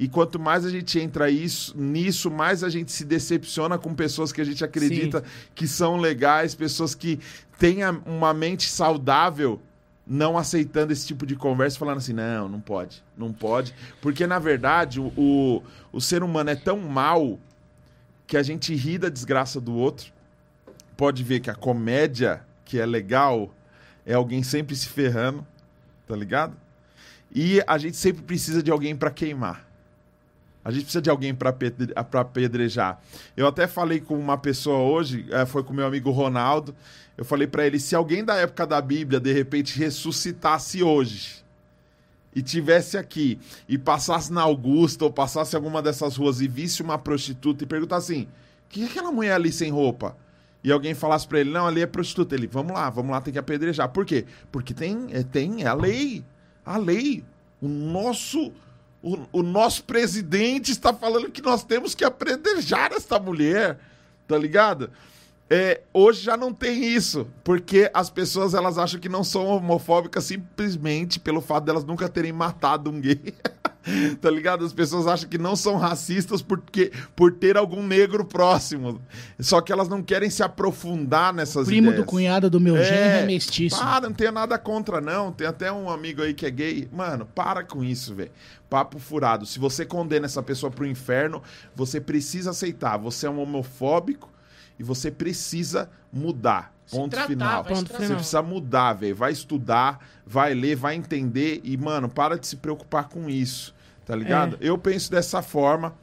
E 0.02 0.08
quanto 0.08 0.40
mais 0.40 0.66
a 0.66 0.70
gente 0.70 0.98
entra 0.98 1.30
isso, 1.30 1.78
nisso, 1.78 2.32
mais 2.32 2.64
a 2.64 2.70
gente 2.70 2.90
se 2.90 3.04
decepciona 3.04 3.78
com 3.78 3.94
pessoas 3.94 4.32
que 4.32 4.40
a 4.40 4.46
gente 4.46 4.64
acredita 4.64 5.22
que 5.54 5.68
são 5.68 5.98
legais, 5.98 6.56
pessoas 6.56 6.96
que 6.96 7.20
têm 7.60 7.80
uma 8.06 8.34
mente 8.34 8.70
saudável 8.70 9.60
não 10.08 10.38
aceitando 10.38 10.94
esse 10.94 11.06
tipo 11.06 11.26
de 11.26 11.36
conversa, 11.36 11.78
falando 11.78 11.98
assim, 11.98 12.14
não, 12.14 12.48
não 12.48 12.62
pode, 12.62 13.04
não 13.18 13.34
pode. 13.34 13.76
Porque, 14.00 14.26
na 14.26 14.40
verdade, 14.40 15.02
o, 15.02 15.12
o, 15.18 15.64
o 15.92 16.00
ser 16.00 16.24
humano 16.24 16.50
é 16.50 16.56
tão 16.56 16.80
mal 16.80 17.38
que 18.26 18.38
a 18.38 18.42
gente 18.42 18.74
ri 18.74 18.98
da 18.98 19.10
desgraça 19.10 19.60
do 19.60 19.76
outro. 19.76 20.14
Pode 20.96 21.26
ver 21.26 21.42
que 21.42 21.50
a 21.50 21.56
comédia, 21.56 22.42
que 22.64 22.80
é 22.80 22.86
legal, 22.86 23.54
é 24.06 24.14
alguém 24.14 24.44
sempre 24.44 24.78
se 24.78 24.88
ferrando, 24.88 25.46
tá 26.08 26.16
ligado? 26.16 26.56
E 27.36 27.62
a 27.68 27.78
gente 27.78 27.98
sempre 27.98 28.24
precisa 28.24 28.64
de 28.64 28.72
alguém 28.72 28.96
para 28.96 29.12
queimar. 29.12 29.68
A 30.64 30.72
gente 30.72 30.84
precisa 30.84 31.02
de 31.02 31.10
alguém 31.10 31.34
para 31.34 31.56
apedrejar. 32.22 33.00
Eu 33.36 33.48
até 33.48 33.66
falei 33.68 34.00
com 34.00 34.18
uma 34.18 34.38
pessoa 34.38 34.78
hoje, 34.80 35.26
eh, 35.32 35.46
foi 35.46 35.64
com 35.64 35.74
meu 35.74 35.86
amigo 35.86 36.12
Ronaldo. 36.12 36.76
Eu 37.18 37.24
falei 37.24 37.48
para 37.48 37.66
ele: 37.66 37.80
se 37.80 37.96
alguém 37.96 38.24
da 38.24 38.36
época 38.36 38.68
da 38.68 38.82
Bíblia 38.82 39.20
de 39.20 39.32
repente 39.32 39.78
ressuscitasse 39.78 40.84
hoje 40.84 41.44
e 42.36 42.42
tivesse 42.42 42.98
aqui 42.98 43.40
e 43.68 43.78
passasse 43.78 44.32
na 44.32 44.42
Augusta 44.42 45.06
ou 45.06 45.12
passasse 45.12 45.56
alguma 45.56 45.82
dessas 45.82 46.16
ruas 46.18 46.42
e 46.42 46.48
visse 46.48 46.82
uma 46.82 46.98
prostituta 46.98 47.64
e 47.64 47.68
perguntasse 47.68 48.14
assim: 48.14 48.28
que 48.70 48.84
é 48.84 48.86
aquela 48.86 49.12
mulher 49.12 49.34
ali 49.34 49.52
sem 49.52 49.72
roupa? 49.72 50.16
E 50.64 50.72
alguém 50.72 50.94
falasse 50.94 51.28
para 51.28 51.40
ele: 51.40 51.52
não, 51.52 51.68
ali 51.68 51.82
é 51.82 51.88
prostituta. 51.88 52.36
Ele: 52.36 52.48
vamos 52.48 52.74
lá, 52.74 52.90
vamos 52.90 53.12
lá, 53.12 53.22
tem 53.22 53.34
que 53.34 53.40
apedrejar. 53.40 53.90
Por 53.90 54.06
quê? 54.06 54.26
Porque 54.52 54.74
tem, 54.74 55.08
é, 55.12 55.24
tem 55.24 55.64
é 55.64 55.68
a 55.68 55.74
lei. 55.74 56.24
A 56.66 56.78
lei. 56.78 57.24
O 57.62 57.68
nosso. 57.68 58.52
O, 59.02 59.18
o 59.32 59.44
nosso 59.44 59.84
presidente 59.84 60.72
está 60.72 60.94
falando 60.94 61.32
que 61.32 61.42
nós 61.42 61.64
temos 61.64 61.96
que 61.96 62.04
apedrejar 62.04 62.92
esta 62.92 63.20
mulher, 63.20 63.80
tá 64.28 64.38
ligado? 64.38 64.92
É, 65.52 65.82
hoje 65.92 66.22
já 66.22 66.38
não 66.38 66.54
tem 66.54 66.84
isso, 66.84 67.28
porque 67.44 67.90
as 67.92 68.10
pessoas 68.10 68.54
elas 68.54 68.78
acham 68.78 69.00
que 69.00 69.10
não 69.10 69.24
são 69.24 69.48
homofóbicas 69.48 70.24
simplesmente 70.26 71.20
pelo 71.20 71.42
fato 71.42 71.64
delas 71.64 71.84
nunca 71.84 72.08
terem 72.08 72.32
matado 72.32 72.92
um 72.92 73.02
gay. 73.02 73.34
tá 74.22 74.30
ligado? 74.30 74.64
As 74.64 74.74
pessoas 74.74 75.08
acham 75.08 75.28
que 75.28 75.38
não 75.38 75.56
são 75.56 75.78
racistas 75.78 76.42
porque, 76.42 76.92
por 77.16 77.32
ter 77.32 77.58
algum 77.58 77.86
negro 77.86 78.24
próximo. 78.26 79.02
Só 79.40 79.62
que 79.62 79.72
elas 79.72 79.88
não 79.88 80.04
querem 80.04 80.30
se 80.30 80.44
aprofundar 80.44 81.34
nessas 81.34 81.66
Primo 81.66 81.88
ideias. 81.88 82.06
do 82.06 82.06
cunhado 82.06 82.50
do 82.50 82.60
meu 82.60 82.76
genro 82.84 82.94
é 82.94 83.26
mestiço. 83.26 83.80
Para, 83.80 84.08
não 84.08 84.14
tenho 84.14 84.32
nada 84.32 84.58
contra, 84.58 85.02
não. 85.02 85.32
Tem 85.32 85.48
até 85.48 85.72
um 85.72 85.90
amigo 85.90 86.22
aí 86.22 86.34
que 86.34 86.46
é 86.46 86.52
gay. 86.52 86.88
Mano, 86.92 87.26
para 87.26 87.64
com 87.64 87.84
isso, 87.84 88.14
velho. 88.14 88.32
Papo 88.70 89.00
furado. 89.00 89.46
Se 89.46 89.58
você 89.58 89.86
condena 89.86 90.26
essa 90.26 90.44
pessoa 90.44 90.72
pro 90.72 90.86
inferno, 90.86 91.42
você 91.76 92.00
precisa 92.00 92.52
aceitar. 92.52 92.98
Você 92.98 93.26
é 93.26 93.30
um 93.30 93.40
homofóbico 93.42 94.30
e 94.80 94.84
você 94.84 95.12
precisa 95.12 95.90
mudar. 96.12 96.74
Ponto 96.90 97.12
tratar, 97.12 97.28
final. 97.28 97.64
se 97.64 97.70
Você 97.70 97.86
tratar. 97.86 98.16
precisa 98.16 98.42
mudar, 98.42 98.94
velho. 98.94 99.16
Vai 99.16 99.32
estudar, 99.32 100.04
vai 100.26 100.54
ler, 100.54 100.76
vai 100.76 100.96
entender 100.96 101.62
e, 101.64 101.78
mano, 101.78 102.10
para 102.10 102.38
de 102.40 102.48
se 102.48 102.56
preocupar 102.56 103.10
com 103.10 103.30
isso. 103.30 103.76
Tá 104.06 104.16
ligado? 104.16 104.58
Eu 104.60 104.76
penso 104.76 105.12
dessa 105.12 105.42
forma. 105.44 105.94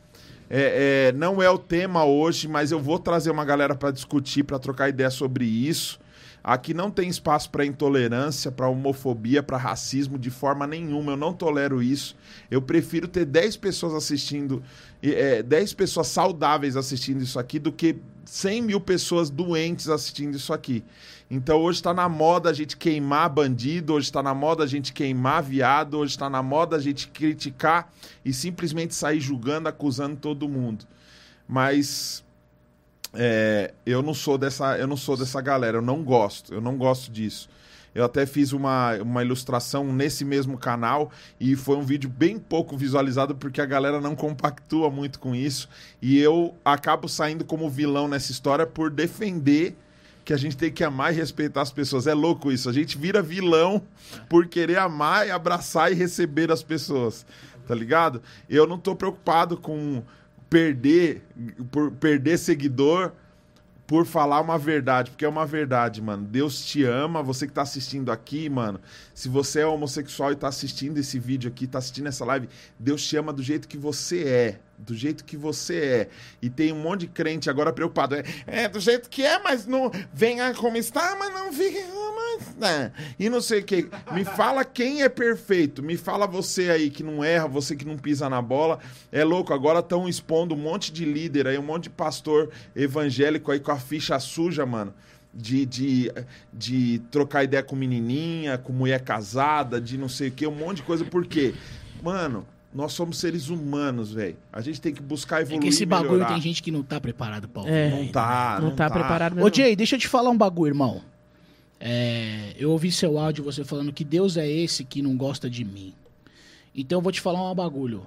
É, 0.49 1.09
é, 1.09 1.13
não 1.13 1.43
é 1.43 1.51
o 1.51 1.59
tema 1.59 2.05
hoje, 2.05 2.47
mas 2.47 2.71
eu 2.71 2.79
vou 2.79 3.01
trazer 3.01 3.33
uma 3.33 3.45
galera 3.45 3.75
para 3.75 3.91
discutir, 3.91 4.45
para 4.45 4.61
trocar 4.61 4.89
ideia 4.89 5.11
sobre 5.11 5.45
isso. 5.45 5.99
Aqui 6.47 6.73
não 6.73 6.93
tem 6.93 7.09
espaço 7.09 7.51
para 7.51 7.67
intolerância, 7.67 8.53
para 8.53 8.69
homofobia, 8.69 9.43
para 9.43 9.57
racismo 9.57 10.17
de 10.17 10.31
forma 10.31 10.65
nenhuma. 10.65 11.11
Eu 11.11 11.17
não 11.17 11.33
tolero 11.33 11.83
isso. 11.83 12.17
Eu 12.49 12.63
prefiro 12.63 13.09
ter 13.09 13.25
10 13.25 13.57
pessoas 13.57 13.93
assistindo, 13.95 14.63
é, 15.03 15.43
10 15.43 15.75
pessoas 15.75 16.07
saudáveis 16.07 16.77
assistindo 16.77 17.21
isso 17.21 17.41
aqui, 17.41 17.59
do 17.59 17.73
que 17.73 17.97
100 18.25 18.63
mil 18.63 18.81
pessoas 18.81 19.29
doentes 19.29 19.89
assistindo 19.89 20.37
isso 20.37 20.53
aqui. 20.53 20.85
Então 21.29 21.59
hoje 21.59 21.79
está 21.81 21.93
na 21.93 22.09
moda 22.09 22.49
a 22.49 22.53
gente 22.53 22.77
queimar 22.77 23.29
bandido, 23.29 23.95
hoje 23.95 24.07
está 24.07 24.23
na 24.23 24.33
moda 24.33 24.63
a 24.63 24.69
gente 24.69 24.93
queimar 24.93 25.43
viado, 25.43 25.99
hoje 25.99 26.13
está 26.13 26.31
na 26.31 26.45
moda 26.45 26.77
a 26.77 26.81
gente 26.81 27.09
criticar 27.09 27.93
e 28.25 28.33
simplesmente 28.33 28.95
sair 28.95 29.19
julgando, 29.19 29.69
acusando 29.69 30.15
todo 30.15 30.49
mundo. 30.49 30.85
Mas 31.49 32.25
É, 33.17 33.73
eu 33.85 34.03
não 34.03 34.15
sou 34.15 34.37
dessa, 34.37 34.77
eu 34.79 34.87
não 34.87 34.97
sou 34.97 35.17
dessa 35.17 35.41
galera, 35.41 35.79
eu 35.79 35.83
não 35.83 36.03
gosto, 36.03 36.53
eu 36.53 36.61
não 36.61 36.77
gosto 36.77 37.11
disso. 37.11 37.49
Eu 37.95 38.05
até 38.05 38.27
fiz 38.27 38.53
uma, 38.53 38.95
uma 38.97 39.25
ilustração 39.25 39.91
nesse 39.91 40.23
mesmo 40.23 40.59
canal 40.59 41.11
e 41.41 41.57
foi 41.57 41.77
um 41.77 41.83
vídeo 41.83 42.11
bem 42.11 42.39
pouco 42.39 42.77
visualizado 42.77 43.35
porque 43.35 43.59
a 43.59 43.65
galera 43.65 44.03
não 44.03 44.15
compactua 44.15 44.91
muito 44.91 45.19
com 45.19 45.35
isso. 45.35 45.67
E 46.03 46.19
eu 46.19 46.55
acabo 46.63 47.09
saindo 47.09 47.43
como 47.43 47.71
vilão 47.71 48.07
nessa 48.07 48.31
história 48.31 48.67
por 48.67 48.91
defender 48.91 49.75
que 50.27 50.35
a 50.35 50.37
gente 50.37 50.59
tem 50.59 50.71
que 50.71 50.85
amar 50.85 51.11
e 51.11 51.17
respeitar 51.17 51.63
as 51.63 51.71
pessoas. 51.71 52.07
É 52.07 52.13
louco 52.13 52.53
isso. 52.53 52.69
A 52.69 52.73
gente 52.73 52.99
vira 52.99 53.23
vilão 53.23 53.81
por 54.29 54.47
querer 54.47 54.77
amar 54.77 55.27
e 55.27 55.31
abraçar 55.31 55.91
e 55.91 55.95
receber 55.95 56.53
as 56.53 56.63
pessoas. 56.63 57.25
Tá 57.67 57.75
ligado? 57.75 58.21
Eu 58.47 58.67
não 58.67 58.79
tô 58.79 58.95
preocupado 58.95 59.57
com 59.57 60.03
perder 60.49 61.23
por 61.71 61.91
perder 61.93 62.39
seguidor 62.39 63.13
por 63.87 64.05
falar 64.05 64.41
uma 64.41 64.59
verdade, 64.59 65.11
porque 65.11 65.25
é 65.25 65.29
uma 65.29 65.47
verdade, 65.47 66.03
mano. 66.03 66.25
Deus 66.25 66.65
te 66.65 66.83
ama, 66.83 67.23
você 67.23 67.47
que 67.47 67.53
tá 67.53 67.63
assistindo 67.63 68.11
aqui, 68.11 68.49
mano. 68.49 68.81
Se 69.17 69.31
você 69.31 69.61
é 69.61 69.67
homossexual 69.67 70.31
e 70.31 70.37
tá 70.37 70.47
assistindo 70.47 70.99
esse 70.99 71.19
vídeo 71.19 71.49
aqui, 71.49 71.67
tá 71.67 71.79
assistindo 71.79 72.07
essa 72.07 72.23
live, 72.23 72.51
Deus 72.79 73.03
te 73.03 73.17
ama 73.17 73.33
do 73.33 73.43
jeito 73.43 73.67
que 73.67 73.79
você 73.79 74.25
é. 74.25 74.61
Do 74.77 74.95
jeito 74.95 75.25
que 75.25 75.39
você 75.39 75.77
é. 75.77 76.09
E 76.43 76.51
tem 76.51 76.71
um 76.71 76.83
monte 76.83 77.01
de 77.01 77.07
crente 77.07 77.49
agora 77.49 77.73
preocupado. 77.73 78.15
É, 78.15 78.25
é 78.47 78.69
do 78.69 78.79
jeito 78.79 79.09
que 79.09 79.23
é, 79.25 79.43
mas 79.43 79.67
não. 79.67 79.91
Venha 80.13 80.53
como 80.53 80.77
está, 80.77 81.17
mas 81.19 81.33
não 81.33 81.51
fique. 81.51 81.83
Né? 82.59 82.93
E 83.19 83.31
não 83.31 83.41
sei 83.41 83.61
o 83.61 83.65
que. 83.65 83.89
Me 84.13 84.23
fala 84.23 84.67
quem 84.67 85.01
é 85.01 85.09
perfeito. 85.09 85.83
Me 85.83 85.97
fala 85.97 86.27
você 86.27 86.69
aí 86.69 86.91
que 86.91 87.03
não 87.03 87.25
erra, 87.25 87.49
você 87.49 87.75
que 87.75 87.87
não 87.87 87.97
pisa 87.97 88.29
na 88.29 88.43
bola. 88.43 88.81
É 89.11 89.25
louco, 89.25 89.55
agora 89.55 89.79
estão 89.79 90.07
expondo 90.07 90.55
um 90.55 90.59
monte 90.59 90.93
de 90.93 91.07
líder 91.07 91.47
aí, 91.47 91.57
um 91.57 91.63
monte 91.63 91.85
de 91.85 91.91
pastor 91.91 92.51
evangélico 92.75 93.51
aí 93.51 93.61
com 93.61 93.73
a 93.73 93.79
ficha 93.79 94.21
suja, 94.21 94.67
mano 94.67 94.93
de, 95.37 95.67
de, 95.67 96.13
de 96.53 96.99
trocar 97.11 97.45
ideia 97.45 97.63
com 97.63 97.77
menininha, 97.77 98.57
com 98.59 98.73
mulher 98.73 99.01
casada, 99.03 99.81
de 99.81 99.99
não 99.99 100.09
sei 100.09 100.29
o 100.29 100.33
que, 100.33 100.47
um 100.47 100.55
monte 100.55 100.79
de 100.79 100.83
coisa. 100.85 101.05
Por 101.05 101.27
quê? 101.27 101.55
Mano, 102.03 102.47
nós 102.75 102.93
somos 102.93 103.19
seres 103.19 103.49
humanos, 103.49 104.13
velho. 104.13 104.37
A 104.53 104.61
gente 104.61 104.81
tem 104.81 104.93
que 104.95 105.03
buscar 105.03 105.39
É 105.39 105.43
evoluir 105.43 105.63
que 105.63 105.69
esse 105.69 105.85
bagulho 105.87 106.13
melhorar. 106.13 106.33
tem 106.33 106.41
gente 106.41 106.63
que 106.63 106.71
não 106.71 106.83
tá 106.83 107.01
preparado 107.01 107.49
pra 107.49 107.63
ouvir. 107.63 107.73
É. 107.75 107.91
Não 107.91 108.09
tá, 108.09 108.59
Não, 108.63 108.75
tá, 108.75 108.89
preparado 108.91 109.35
mesmo. 109.35 109.47
Ô, 109.49 109.53
Jay, 109.55 109.75
deixa 109.77 109.97
eu 109.97 110.01
te 110.01 110.09
falar 110.09 110.31
um 110.31 110.37
bagulho, 110.37 110.71
irmão. 110.71 111.03
É, 111.79 112.55
eu 112.59 112.71
ouvi 112.71 112.91
seu 112.91 113.19
áudio 113.19 113.45
você 113.45 113.63
falando 113.65 113.93
que 113.93 114.03
Deus 114.05 114.37
é 114.37 114.49
esse 114.49 114.83
que 114.85 115.03
não 115.03 115.17
gosta 115.17 115.49
de 115.51 115.63
mim. 115.65 115.93
Então 116.75 116.99
eu 116.99 117.03
vou 117.03 117.13
te 117.13 117.21
falar 117.21 117.51
um 117.51 117.55
bagulho. 117.55 118.07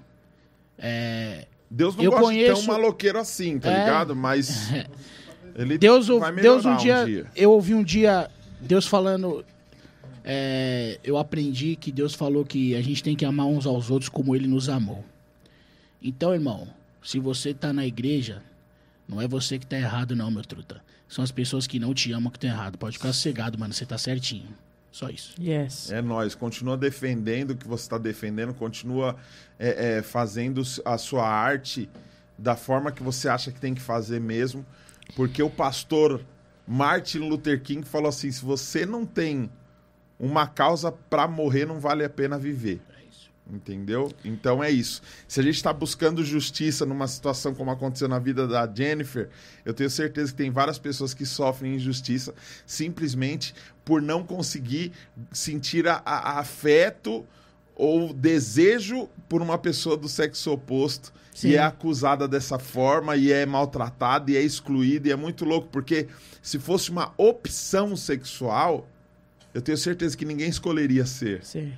É, 0.77 1.45
Deus 1.69 1.95
não 1.95 2.03
Eu 2.03 2.11
gosta 2.11 2.25
conheço- 2.25 2.61
de 2.61 2.65
ter 2.67 2.71
um 2.71 2.73
maloqueiro 2.73 3.19
assim, 3.19 3.59
tá 3.59 3.71
É. 3.71 3.79
ligado? 3.79 4.15
Mas 4.15 4.69
ele 5.59 5.77
Deus, 5.77 6.07
Deus 6.07 6.65
um 6.65 6.75
melhorar 6.75 7.05
dia, 7.05 7.25
Eu 7.35 7.51
ouvi 7.51 7.73
um 7.73 7.83
dia 7.83 8.29
Deus 8.61 8.87
falando. 8.87 9.45
é, 10.23 10.99
eu 11.03 11.17
aprendi 11.17 11.75
que 11.75 11.91
Deus 11.91 12.13
falou 12.13 12.45
que 12.45 12.75
a 12.75 12.81
gente 12.81 13.03
tem 13.03 13.15
que 13.15 13.25
amar 13.25 13.45
uns 13.45 13.65
aos 13.65 13.89
outros 13.89 14.09
como 14.09 14.35
Ele 14.35 14.47
nos 14.47 14.69
amou. 14.69 15.03
Então, 16.01 16.33
irmão, 16.33 16.67
se 17.03 17.19
você 17.19 17.53
tá 17.53 17.73
na 17.73 17.85
igreja, 17.85 18.41
não 19.07 19.21
é 19.21 19.27
você 19.27 19.59
que 19.59 19.65
tá 19.65 19.77
errado, 19.77 20.15
não, 20.15 20.31
meu 20.31 20.43
truta. 20.43 20.81
São 21.07 21.23
as 21.23 21.31
pessoas 21.31 21.67
que 21.67 21.79
não 21.79 21.93
te 21.93 22.11
amam 22.11 22.31
que 22.31 22.37
estão 22.37 22.49
errado. 22.49 22.77
Pode 22.77 22.97
ficar 22.97 23.11
cegado, 23.11 23.57
mano. 23.57 23.73
Você 23.73 23.85
tá 23.85 23.97
certinho. 23.97 24.47
Só 24.91 25.09
isso. 25.09 25.33
Yes. 25.39 25.91
É 25.91 26.01
nós, 26.01 26.35
continua 26.35 26.77
defendendo 26.77 27.51
o 27.51 27.55
que 27.55 27.67
você 27.67 27.83
está 27.83 27.97
defendendo, 27.97 28.53
continua 28.53 29.15
é, 29.57 29.97
é, 29.97 30.01
fazendo 30.01 30.61
a 30.85 30.97
sua 30.97 31.27
arte 31.27 31.89
da 32.37 32.55
forma 32.55 32.91
que 32.91 33.03
você 33.03 33.27
acha 33.27 33.51
que 33.51 33.59
tem 33.59 33.73
que 33.73 33.81
fazer 33.81 34.19
mesmo, 34.19 34.65
porque 35.15 35.41
o 35.43 35.49
pastor 35.49 36.21
Martin 36.67 37.19
Luther 37.19 37.61
King 37.61 37.87
falou 37.87 38.09
assim: 38.09 38.31
se 38.31 38.43
você 38.43 38.85
não 38.85 39.05
tem 39.05 39.49
uma 40.19 40.47
causa 40.47 40.91
para 40.91 41.27
morrer, 41.27 41.65
não 41.65 41.79
vale 41.79 42.03
a 42.03 42.09
pena 42.09 42.37
viver. 42.37 42.81
Entendeu? 43.51 44.11
Então 44.23 44.63
é 44.63 44.69
isso. 44.69 45.01
Se 45.27 45.39
a 45.39 45.43
gente 45.43 45.55
está 45.55 45.73
buscando 45.73 46.23
justiça 46.23 46.85
numa 46.85 47.07
situação 47.07 47.55
como 47.55 47.71
aconteceu 47.71 48.07
na 48.07 48.19
vida 48.19 48.47
da 48.47 48.71
Jennifer, 48.71 49.27
eu 49.65 49.73
tenho 49.73 49.89
certeza 49.89 50.31
que 50.31 50.37
tem 50.37 50.51
várias 50.51 50.77
pessoas 50.77 51.15
que 51.15 51.25
sofrem 51.25 51.73
injustiça 51.73 52.31
simplesmente 52.63 53.55
por 53.83 54.03
não 54.03 54.23
conseguir 54.23 54.91
sentir 55.31 55.87
a, 55.87 55.95
a- 56.05 56.33
a 56.33 56.39
afeto 56.39 57.25
ou 57.75 58.13
desejo 58.13 59.09
por 59.27 59.41
uma 59.41 59.57
pessoa 59.57 59.97
do 59.97 60.07
sexo 60.07 60.51
oposto 60.51 61.11
Sim. 61.39 61.51
e 61.51 61.55
é 61.55 61.59
acusada 61.59 62.27
dessa 62.27 62.59
forma 62.59 63.15
e 63.15 63.31
é 63.31 63.45
maltratada 63.45 64.29
e 64.29 64.35
é 64.35 64.41
excluída 64.41 65.07
e 65.07 65.11
é 65.11 65.15
muito 65.15 65.45
louco 65.45 65.69
porque 65.71 66.07
se 66.41 66.59
fosse 66.59 66.91
uma 66.91 67.13
opção 67.15 67.95
sexual, 67.95 68.85
eu 69.53 69.61
tenho 69.61 69.77
certeza 69.77 70.17
que 70.17 70.25
ninguém 70.25 70.49
escolheria 70.49 71.05
ser. 71.05 71.45
Sim. 71.45 71.71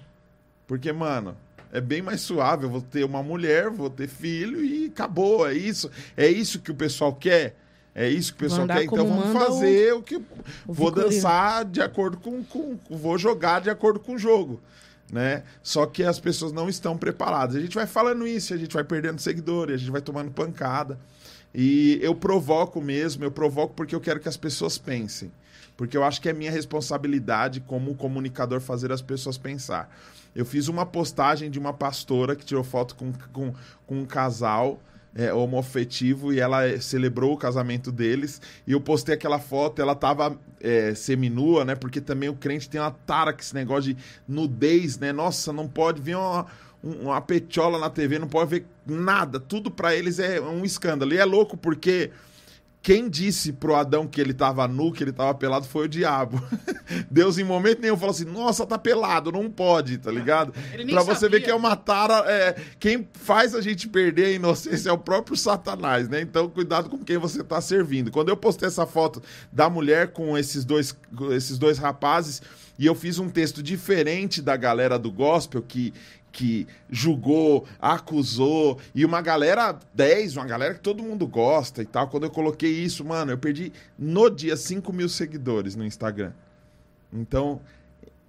Porque, 0.65 0.91
mano, 0.91 1.38
é 1.72 1.80
bem 1.80 2.01
mais 2.01 2.22
suave. 2.22 2.65
Eu 2.65 2.72
vou 2.72 2.81
ter 2.81 3.03
uma 3.03 3.22
mulher, 3.22 3.69
vou 3.69 3.90
ter 3.90 4.07
filho 4.07 4.65
e 4.65 4.88
acabou. 4.88 5.48
É 5.48 5.53
isso. 5.53 5.91
É 6.17 6.27
isso 6.27 6.59
que 6.59 6.72
o 6.72 6.75
pessoal 6.75 7.14
quer. 7.14 7.56
É 7.93 8.09
isso 8.09 8.33
que 8.33 8.43
o 8.43 8.49
pessoal 8.49 8.65
quer. 8.65 8.83
Então 8.83 9.07
vamos 9.07 9.31
fazer 9.31 9.93
o, 9.93 10.01
que. 10.01 10.15
o 10.15 10.23
vou 10.65 10.88
figurino. 10.88 11.11
dançar 11.11 11.65
de 11.65 11.81
acordo 11.81 12.17
com, 12.17 12.43
com. 12.43 12.80
Vou 12.90 13.15
jogar 13.15 13.61
de 13.61 13.69
acordo 13.69 13.99
com 13.99 14.14
o 14.14 14.17
jogo. 14.17 14.59
Né? 15.11 15.43
Só 15.61 15.85
que 15.85 16.03
as 16.03 16.19
pessoas 16.19 16.53
não 16.53 16.69
estão 16.69 16.98
preparadas. 16.98 17.56
A 17.56 17.59
gente 17.59 17.75
vai 17.75 17.85
falando 17.85 18.25
isso, 18.25 18.53
a 18.53 18.57
gente 18.57 18.73
vai 18.73 18.83
perdendo 18.83 19.19
seguidores, 19.19 19.75
a 19.75 19.77
gente 19.80 19.91
vai 19.91 20.01
tomando 20.01 20.31
pancada. 20.31 20.98
E 21.53 21.99
eu 22.01 22.15
provoco 22.15 22.81
mesmo, 22.81 23.23
eu 23.23 23.31
provoco 23.31 23.73
porque 23.73 23.93
eu 23.93 23.99
quero 23.99 24.19
que 24.19 24.30
as 24.30 24.38
pessoas 24.38 24.77
pensem. 24.77 25.31
Porque 25.75 25.98
eu 25.98 26.03
acho 26.03 26.22
que 26.22 26.30
é 26.30 26.33
minha 26.33 26.51
responsabilidade 26.51 27.59
como 27.59 27.95
comunicador 27.95 28.61
fazer 28.61 28.91
as 28.91 29.01
pessoas 29.01 29.38
pensar. 29.38 29.93
Eu 30.33 30.45
fiz 30.45 30.67
uma 30.67 30.85
postagem 30.85 31.51
de 31.51 31.59
uma 31.59 31.73
pastora 31.73 32.35
que 32.35 32.45
tirou 32.45 32.64
foto 32.64 32.95
com, 32.95 33.11
com, 33.33 33.53
com 33.85 33.99
um 33.99 34.06
casal 34.06 34.80
é, 35.15 35.33
homoafetivo 35.33 36.31
e 36.33 36.40
ela 36.40 36.80
celebrou 36.80 37.33
o 37.33 37.38
casamento 37.38 37.91
deles. 37.91 38.41
E 38.65 38.72
eu 38.72 38.80
postei 38.81 39.15
aquela 39.15 39.40
foto, 39.40 39.81
ela 39.81 39.93
tava 39.95 40.38
é, 40.59 40.93
seminua, 40.95 41.65
né? 41.65 41.75
Porque 41.75 41.99
também 41.99 42.30
o 42.30 42.35
crente 42.35 42.69
tem 42.69 42.80
uma 42.80 42.91
tara 42.91 43.33
com 43.33 43.40
esse 43.40 43.53
negócio 43.53 43.93
de 43.93 43.98
nudez, 44.27 44.98
né? 44.98 45.11
Nossa, 45.11 45.51
não 45.51 45.67
pode 45.67 46.01
ver 46.01 46.15
uma, 46.15 46.45
um- 46.83 47.03
uma 47.09 47.19
petiola 47.22 47.77
na 47.77 47.90
TV, 47.90 48.19
não 48.19 48.27
pode 48.27 48.49
ver 48.49 48.65
nada. 48.85 49.40
Tudo 49.40 49.69
pra 49.69 49.95
eles 49.95 50.17
é 50.19 50.40
um 50.40 50.64
escândalo. 50.64 51.14
E 51.14 51.17
é 51.17 51.25
louco 51.25 51.57
porque 51.57 52.09
quem 52.82 53.08
disse 53.08 53.53
pro 53.53 53.76
Adão 53.76 54.08
que 54.08 54.19
ele 54.19 54.34
tava 54.34 54.68
nu, 54.68 54.92
que 54.92 55.03
ele 55.03 55.11
tava 55.11 55.34
pelado, 55.35 55.68
foi 55.68 55.85
o 55.85 55.90
diabo. 55.90 56.42
Deus, 57.11 57.38
em 57.38 57.43
momento 57.43 57.80
nenhum, 57.80 57.95
falou 57.95 58.11
assim: 58.11 58.26
Nossa, 58.26 58.66
tá 58.66 58.77
pelado, 58.77 59.32
não 59.32 59.50
pode, 59.50 60.00
tá 60.00 60.11
ligado? 60.11 60.51
Pra 60.90 61.03
você 61.03 61.22
sabia. 61.22 61.40
ver 61.40 61.45
que 61.45 61.51
é 61.51 61.56
uma 61.56 61.76
tara. 61.76 62.24
é, 62.27 62.56
quem 62.80 63.08
faz 63.14 63.53
a 63.53 63.61
gente 63.61 63.88
perder 63.88 64.26
a 64.26 64.32
inocência 64.32 64.90
é 64.90 64.92
o 64.92 64.98
próprio 64.98 65.38
Satanás, 65.38 66.10
né? 66.10 66.22
Então, 66.22 66.50
cuidado 66.50 66.90
com 66.90 66.98
quem 66.98 67.18
você 67.18 67.43
tá 67.43 67.61
servindo. 67.61 68.10
Quando 68.10 68.30
eu 68.30 68.38
postei 68.38 68.68
essa 68.68 68.88
foto 68.88 69.22
da 69.51 69.69
mulher 69.69 70.11
com 70.11 70.35
esses 70.35 70.66
dois, 70.66 70.92
com 71.16 71.32
esses 71.32 71.60
dois 71.60 71.77
rapazes, 71.77 72.42
e 72.80 72.88
eu 72.88 72.95
fiz 72.95 73.19
um 73.19 73.30
texto 73.30 73.61
diferente 73.61 74.42
da 74.42 74.58
galera 74.58 74.98
do 74.98 75.11
gospel 75.11 75.61
que. 75.61 75.93
Que 76.32 76.68
julgou, 76.90 77.66
acusou, 77.80 78.80
e 78.95 79.03
uma 79.03 79.22
galera 79.22 79.77
10, 79.93 80.38
uma 80.38 80.45
galera 80.45 80.74
que 80.74 80.80
todo 80.80 81.03
mundo 81.03 81.27
gosta 81.27 81.82
e 81.82 81.85
tal. 81.85 82.08
Quando 82.08 82.24
eu 82.24 82.32
coloquei 82.32 82.72
isso, 82.72 83.03
mano, 83.03 83.32
eu 83.32 83.38
perdi 83.38 83.74
no 83.98 84.30
dia 84.30 84.56
5 84.56 84.93
mil 84.93 85.10
seguidores 85.10 85.76
no 85.76 85.85
Instagram. 85.85 86.32
Então, 87.11 87.61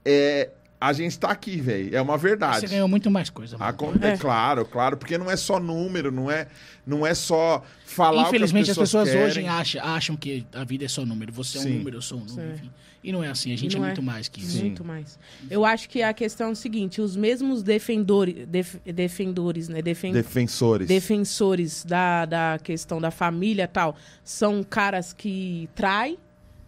é, 0.04 0.50
a 0.88 0.92
gente 0.92 1.18
tá 1.18 1.30
aqui, 1.30 1.60
velho. 1.60 1.94
É 1.96 2.00
uma 2.02 2.18
verdade. 2.18 2.60
Você 2.60 2.66
ganhou 2.68 2.88
muito 2.88 3.10
mais 3.10 3.30
coisa, 3.30 3.56
mano. 3.58 3.70
Acon- 3.70 3.92
é. 4.00 4.16
claro, 4.16 4.64
claro, 4.64 4.96
porque 4.96 5.16
não 5.18 5.30
é 5.30 5.36
só 5.36 5.58
número, 5.60 6.10
não 6.10 6.30
é, 6.30 6.48
não 6.86 7.06
é 7.06 7.14
só 7.14 7.62
falar 7.86 8.28
Infelizmente, 8.28 8.62
o 8.62 8.64
que 8.66 8.70
as 8.72 8.78
pessoas 8.78 9.08
querem. 9.08 9.24
hoje 9.26 9.46
acham, 9.46 9.84
acham 9.84 10.16
que 10.16 10.46
a 10.52 10.64
vida 10.64 10.84
é 10.84 10.88
só 10.88 11.04
número. 11.06 11.32
Você 11.32 11.58
é 11.58 11.60
um 11.60 11.64
Sim. 11.64 11.78
número, 11.78 11.96
eu 11.98 12.02
sou 12.02 12.18
um 12.18 12.24
número, 12.24 12.48
Sim. 12.48 12.54
enfim. 12.54 12.70
E 13.04 13.10
não 13.10 13.22
é 13.24 13.28
assim, 13.28 13.52
a 13.52 13.56
gente 13.58 13.74
é 13.74 13.78
Não 13.80 13.84
é. 13.86 13.88
muito 13.88 14.02
mais 14.02 14.28
que 14.28 14.40
isso. 14.40 14.60
Muito 14.60 14.84
mais. 14.84 15.18
Eu 15.50 15.64
acho 15.64 15.88
que 15.88 16.02
a 16.04 16.12
questão 16.12 16.48
é 16.48 16.52
o 16.52 16.54
seguinte: 16.54 17.00
os 17.00 17.16
mesmos 17.16 17.60
defendores, 17.62 18.46
def- 18.46 18.76
defendores, 18.84 19.68
né? 19.68 19.82
Defen- 19.82 20.12
Defensores. 20.12 20.86
defensores 20.86 21.84
da, 21.84 22.24
da 22.26 22.58
questão 22.62 23.00
da 23.00 23.10
família 23.10 23.64
e 23.64 23.66
tal, 23.66 23.96
são 24.22 24.62
caras 24.62 25.12
que 25.12 25.68
traem, 25.74 26.16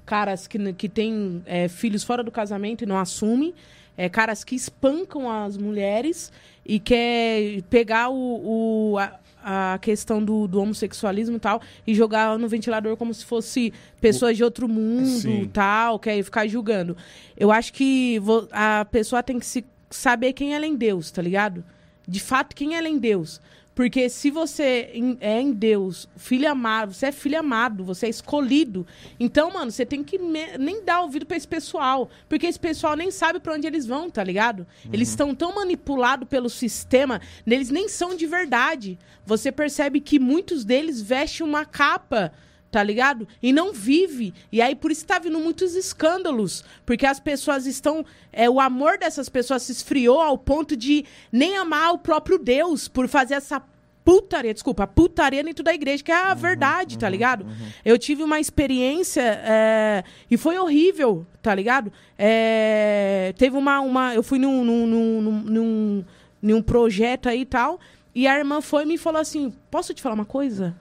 caras 0.05 0.49
que, 0.49 0.73
que 0.73 0.89
têm 0.89 1.41
é, 1.47 1.69
filhos 1.69 2.03
fora 2.03 2.23
do 2.25 2.33
casamento 2.33 2.83
e 2.83 2.87
não 2.87 2.99
assumem, 2.99 3.55
é, 3.97 4.09
caras 4.09 4.43
que 4.45 4.55
espancam 4.55 5.31
as 5.31 5.57
mulheres 5.57 6.33
e 6.67 6.79
quer 6.81 7.63
pegar 7.71 8.09
o, 8.09 8.93
o- 8.95 8.99
a, 8.99 9.75
a 9.75 9.79
questão 9.79 10.25
do, 10.25 10.49
do 10.49 10.61
homossexualismo 10.61 11.37
e 11.37 11.41
tal 11.41 11.61
e 11.87 11.95
jogar 11.95 12.39
no 12.39 12.49
ventilador 12.49 12.97
como 12.97 13.13
se 13.13 13.25
fosse 13.25 13.73
pessoas 14.01 14.37
de 14.37 14.43
outro 14.45 14.67
mundo 14.69 15.07
Sim. 15.07 15.43
e 15.43 15.47
tal, 15.49 15.99
quer 15.99 16.23
ficar 16.23 16.47
julgando. 16.47 16.97
Eu 17.37 17.53
acho 17.53 17.73
que 17.73 18.19
a 18.51 18.87
pessoa 18.91 19.23
tem 19.23 19.39
que 19.39 19.47
se 19.47 19.65
saber 19.91 20.33
quem 20.33 20.55
ela 20.55 20.65
é 20.65 20.69
em 20.69 20.77
Deus, 20.77 21.11
tá 21.11 21.21
ligado? 21.23 21.63
de 22.07 22.21
fato 22.21 22.55
quem 22.55 22.75
ela 22.77 22.87
é 22.87 22.91
em 22.91 22.99
Deus. 22.99 23.41
Porque 23.75 24.09
se 24.09 24.31
você 24.31 24.93
é 25.21 25.41
em 25.41 25.53
Deus, 25.53 26.09
filho 26.17 26.49
amado, 26.49 26.95
você 26.95 27.07
é 27.07 27.13
filho 27.13 27.39
amado, 27.39 27.83
você 27.83 28.07
é 28.07 28.09
escolhido. 28.09 28.87
Então, 29.19 29.51
mano, 29.51 29.71
você 29.71 29.85
tem 29.85 30.05
que 30.05 30.17
nem 30.17 30.85
dar 30.85 31.01
ouvido 31.01 31.27
pra 31.27 31.37
esse 31.37 31.49
pessoal. 31.49 32.09
Porque 32.29 32.47
esse 32.47 32.61
pessoal 32.61 32.95
nem 32.95 33.11
sabe 33.11 33.41
pra 33.41 33.55
onde 33.55 33.67
eles 33.67 33.85
vão, 33.85 34.09
tá 34.09 34.23
ligado? 34.23 34.65
Eles 34.93 35.09
estão 35.09 35.35
tão 35.35 35.55
manipulados 35.55 36.29
pelo 36.29 36.49
sistema, 36.49 37.21
eles 37.47 37.69
nem 37.71 37.89
são 37.89 38.15
de 38.15 38.27
verdade. 38.27 38.99
Você 39.27 39.51
percebe 39.51 40.01
que 40.01 40.21
muitos 40.21 40.65
deles 40.65 41.03
vestem 41.03 41.45
uma 41.45 41.65
capa 41.65 42.33
tá 42.75 42.83
ligado? 42.83 43.29
E 43.41 43.53
não 43.53 43.73
vive. 43.73 44.35
E 44.51 44.61
aí 44.61 44.75
por 44.75 44.91
isso 44.91 45.07
tá 45.07 45.21
vindo 45.21 45.39
muitos 45.39 45.77
escândalos, 45.77 46.65
porque 46.85 47.07
as 47.07 47.21
pessoas 47.21 47.67
estão, 47.67 48.05
é, 48.33 48.51
o 48.51 48.59
amor 48.59 48.99
dessas 48.99 49.29
pessoas 49.29 49.63
se 49.63 49.71
esfriou 49.71 50.21
ao 50.21 50.37
ponto 50.37 50.77
de 50.77 51.05
nem 51.31 51.57
amar 51.57 51.93
o 51.93 51.99
próprio 51.99 52.37
Deus 52.37 52.89
por 52.89 53.07
fazer 53.07 53.35
essa 53.35 53.63
putaria, 54.05 54.53
desculpa, 54.53 54.89
putaria 54.89 55.45
dentro 55.45 55.63
da 55.63 55.73
igreja, 55.73 56.03
que 56.03 56.11
é 56.11 56.17
a 56.17 56.35
verdade, 56.35 56.99
tá 56.99 57.09
ligado? 57.09 57.47
Eu 57.85 57.97
tive 57.97 58.25
uma 58.25 58.41
experiência 58.41 59.23
é, 59.23 60.03
e 60.29 60.37
foi 60.37 60.59
horrível, 60.59 61.25
tá 61.41 61.55
ligado? 61.55 61.93
É, 62.19 63.33
teve 63.39 63.57
uma, 63.57 63.79
uma, 63.83 64.17
eu 64.17 64.23
fui 64.25 64.41
num, 64.41 64.65
num, 64.65 64.85
num, 64.85 65.23
num, 65.23 65.41
num, 65.43 66.05
num 66.43 66.61
projeto 66.61 67.29
aí 67.29 67.43
e 67.43 67.47
tal, 67.47 67.79
e 68.13 68.27
a 68.27 68.37
irmã 68.37 68.61
foi 68.61 68.83
e 68.83 68.87
me 68.87 68.99
falou 68.99 69.21
assim, 69.21 69.55
posso 69.71 69.95
te 69.95 70.03
falar 70.03 70.17
uma 70.17 70.25
coisa? 70.25 70.75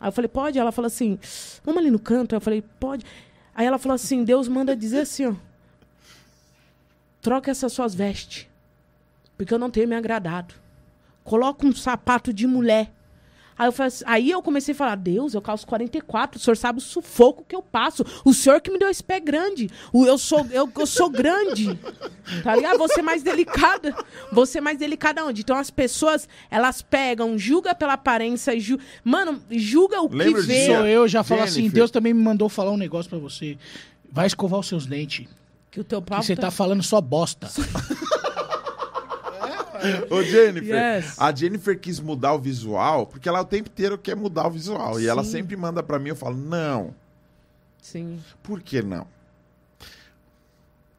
Aí 0.00 0.08
eu 0.08 0.12
falei, 0.12 0.28
pode? 0.28 0.58
Ela 0.58 0.72
falou 0.72 0.86
assim, 0.86 1.18
vamos 1.64 1.80
ali 1.80 1.90
no 1.90 1.98
canto? 1.98 2.34
Eu 2.34 2.40
falei, 2.40 2.62
pode. 2.78 3.04
Aí 3.54 3.66
ela 3.66 3.78
falou 3.78 3.94
assim, 3.94 4.24
Deus 4.24 4.46
manda 4.48 4.76
dizer 4.76 5.00
assim, 5.00 5.26
ó. 5.26 5.34
Troca 7.20 7.50
essas 7.50 7.72
suas 7.72 7.94
vestes, 7.94 8.46
porque 9.36 9.52
eu 9.52 9.58
não 9.58 9.70
tenho 9.70 9.88
me 9.88 9.96
agradado. 9.96 10.54
Coloca 11.24 11.66
um 11.66 11.74
sapato 11.74 12.32
de 12.32 12.46
mulher. 12.46 12.92
Aí 13.58 13.66
eu, 13.66 13.72
falei 13.72 13.88
assim- 13.88 14.04
aí 14.06 14.30
eu 14.30 14.40
comecei 14.40 14.72
a 14.72 14.76
falar, 14.76 14.94
Deus, 14.94 15.34
eu 15.34 15.42
calço 15.42 15.66
44, 15.66 16.38
o 16.38 16.42
senhor 16.42 16.56
sabe 16.56 16.78
o 16.78 16.80
sufoco 16.80 17.44
que 17.46 17.56
eu 17.56 17.60
passo. 17.62 18.04
O 18.24 18.32
senhor 18.32 18.60
que 18.60 18.70
me 18.70 18.78
deu 18.78 18.88
esse 18.88 19.02
pé 19.02 19.18
grande. 19.18 19.68
O, 19.92 20.06
eu, 20.06 20.16
sou, 20.16 20.46
eu, 20.52 20.70
eu 20.78 20.86
sou 20.86 21.10
grande. 21.10 21.78
Tá 22.44 22.54
ligado? 22.54 22.76
Você 22.76 23.00
mais 23.00 23.22
delicada. 23.22 23.96
Você 24.30 24.60
mais 24.60 24.76
delicada 24.78 25.24
onde? 25.24 25.40
Então 25.40 25.56
as 25.56 25.70
pessoas, 25.70 26.28
elas 26.50 26.82
pegam, 26.82 27.38
julga 27.38 27.74
pela 27.74 27.94
aparência, 27.94 28.60
ju... 28.60 28.78
mano, 29.02 29.42
julga 29.50 29.98
o 30.02 30.12
Lembra 30.14 30.42
que 30.42 30.46
vê. 30.46 30.66
Sou 30.66 30.86
eu, 30.86 31.08
já 31.08 31.24
falo 31.24 31.40
assim, 31.40 31.54
Jennifer. 31.54 31.74
Deus 31.76 31.90
também 31.90 32.12
me 32.12 32.22
mandou 32.22 32.50
falar 32.50 32.70
um 32.70 32.76
negócio 32.76 33.08
pra 33.08 33.18
você. 33.18 33.56
Vai 34.12 34.26
escovar 34.26 34.60
os 34.60 34.68
seus 34.68 34.84
dentes. 34.84 35.26
Que 35.70 35.80
o 35.80 35.84
teu 35.84 36.02
papo 36.02 36.22
você 36.22 36.36
tá 36.36 36.50
falando 36.50 36.82
só 36.82 37.00
bosta. 37.00 37.48
Ô, 40.10 40.22
Jennifer, 40.22 40.74
Yes. 40.96 41.14
a 41.18 41.34
Jennifer 41.34 41.78
quis 41.78 42.00
mudar 42.00 42.32
o 42.34 42.38
visual, 42.38 43.06
porque 43.06 43.28
ela 43.28 43.40
o 43.40 43.44
tempo 43.44 43.68
inteiro 43.70 43.96
quer 43.98 44.16
mudar 44.16 44.46
o 44.46 44.50
visual. 44.50 45.00
E 45.00 45.06
ela 45.06 45.22
Sim. 45.24 45.30
sempre 45.32 45.56
manda 45.56 45.82
pra 45.82 45.98
mim, 45.98 46.10
eu 46.10 46.16
falo, 46.16 46.36
não. 46.36 46.94
Sim. 47.80 48.20
Por 48.42 48.60
que 48.60 48.82
não? 48.82 49.06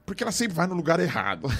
Porque 0.06 0.24
ela 0.24 0.32
sempre 0.32 0.56
vai 0.56 0.66
no 0.67 0.74
lugar 0.75 0.99
errado. 0.99 1.48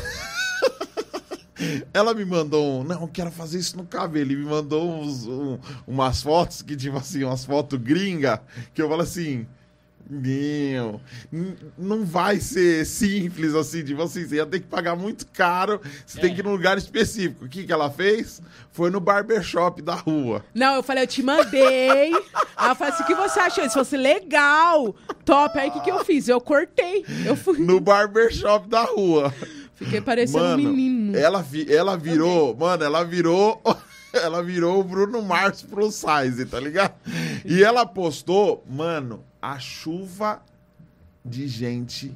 Ela 1.94 2.14
me 2.14 2.24
mandou 2.24 2.80
um, 2.80 2.84
não, 2.86 3.02
eu 3.02 3.08
quero 3.10 3.30
fazer 3.32 3.60
isso 3.60 3.76
no 3.76 3.84
cabelo. 3.86 4.32
E 4.32 4.36
me 4.38 4.46
mandou 4.46 5.02
uns- 5.02 5.28
um- 5.28 5.60
umas 5.86 6.22
fotos 6.24 6.62
que, 6.62 6.74
tipo 6.74 6.96
assim, 6.98 7.24
umas 7.26 7.44
fotos 7.44 7.78
gringa, 7.80 8.42
que 8.74 8.82
eu 8.82 8.88
falo 8.88 9.02
assim. 9.02 9.46
Meu, 10.10 11.00
não 11.78 12.04
vai 12.04 12.40
ser 12.40 12.84
simples 12.84 13.54
assim, 13.54 13.84
tipo 13.84 14.02
assim, 14.02 14.26
você 14.28 14.38
ia 14.38 14.46
ter 14.46 14.60
que 14.62 14.66
pagar 14.66 14.96
muito 14.96 15.28
caro, 15.28 15.80
você 16.04 16.20
tem 16.20 16.34
que 16.34 16.40
ir 16.40 16.44
num 16.44 16.52
lugar 16.52 16.80
específico. 16.80 17.46
O 17.46 17.48
que, 17.48 17.64
que 17.64 17.72
ela 17.72 17.92
fez? 17.92 18.42
Foi 18.72 18.90
no 18.90 19.00
barbershop 19.00 19.84
da 19.84 19.94
rua. 19.94 20.44
Não, 20.54 20.74
eu 20.76 20.82
falei, 20.82 21.04
eu 21.04 21.08
te 21.08 21.22
mandei. 21.22 22.12
Aí 22.58 22.70
eu 22.70 22.76
falei 22.76 22.94
assim, 22.94 23.04
o 23.04 23.06
que 23.06 23.14
você 23.14 23.40
achou? 23.40 23.64
Isso 23.64 23.76
fosse 23.76 23.96
legal, 23.98 24.96
top. 25.24 25.60
Aí 25.60 25.70
o 25.70 25.74
que, 25.74 25.82
que 25.82 25.92
eu 25.92 26.04
fiz? 26.04 26.28
Eu 26.28 26.42
cortei. 26.42 27.06
Eu 27.26 27.36
fui. 27.36 27.60
No 27.60 27.80
barbershop 27.80 28.68
da 28.68 28.84
rua. 28.86 29.32
Fiquei 29.76 30.02
parecendo 30.02 30.40
Mano, 30.44 30.70
um 30.70 30.74
menino. 30.74 31.16
Ela, 31.18 31.42
vi- 31.44 31.72
ela 31.72 31.96
virou, 31.96 32.56
mano, 32.58 32.84
ela 32.84 33.04
virou. 33.04 33.62
Ela 34.12 34.42
virou 34.42 34.80
o 34.80 34.84
Bruno 34.84 35.22
Mars 35.22 35.62
pro 35.62 35.92
size, 35.92 36.44
tá 36.48 36.60
ligado? 36.60 36.96
E 37.46 37.62
ela 37.64 37.86
postou, 37.86 38.66
mano, 38.68 39.24
a 39.42 39.58
chuva 39.60 40.42
de 41.24 41.48
gente 41.48 42.16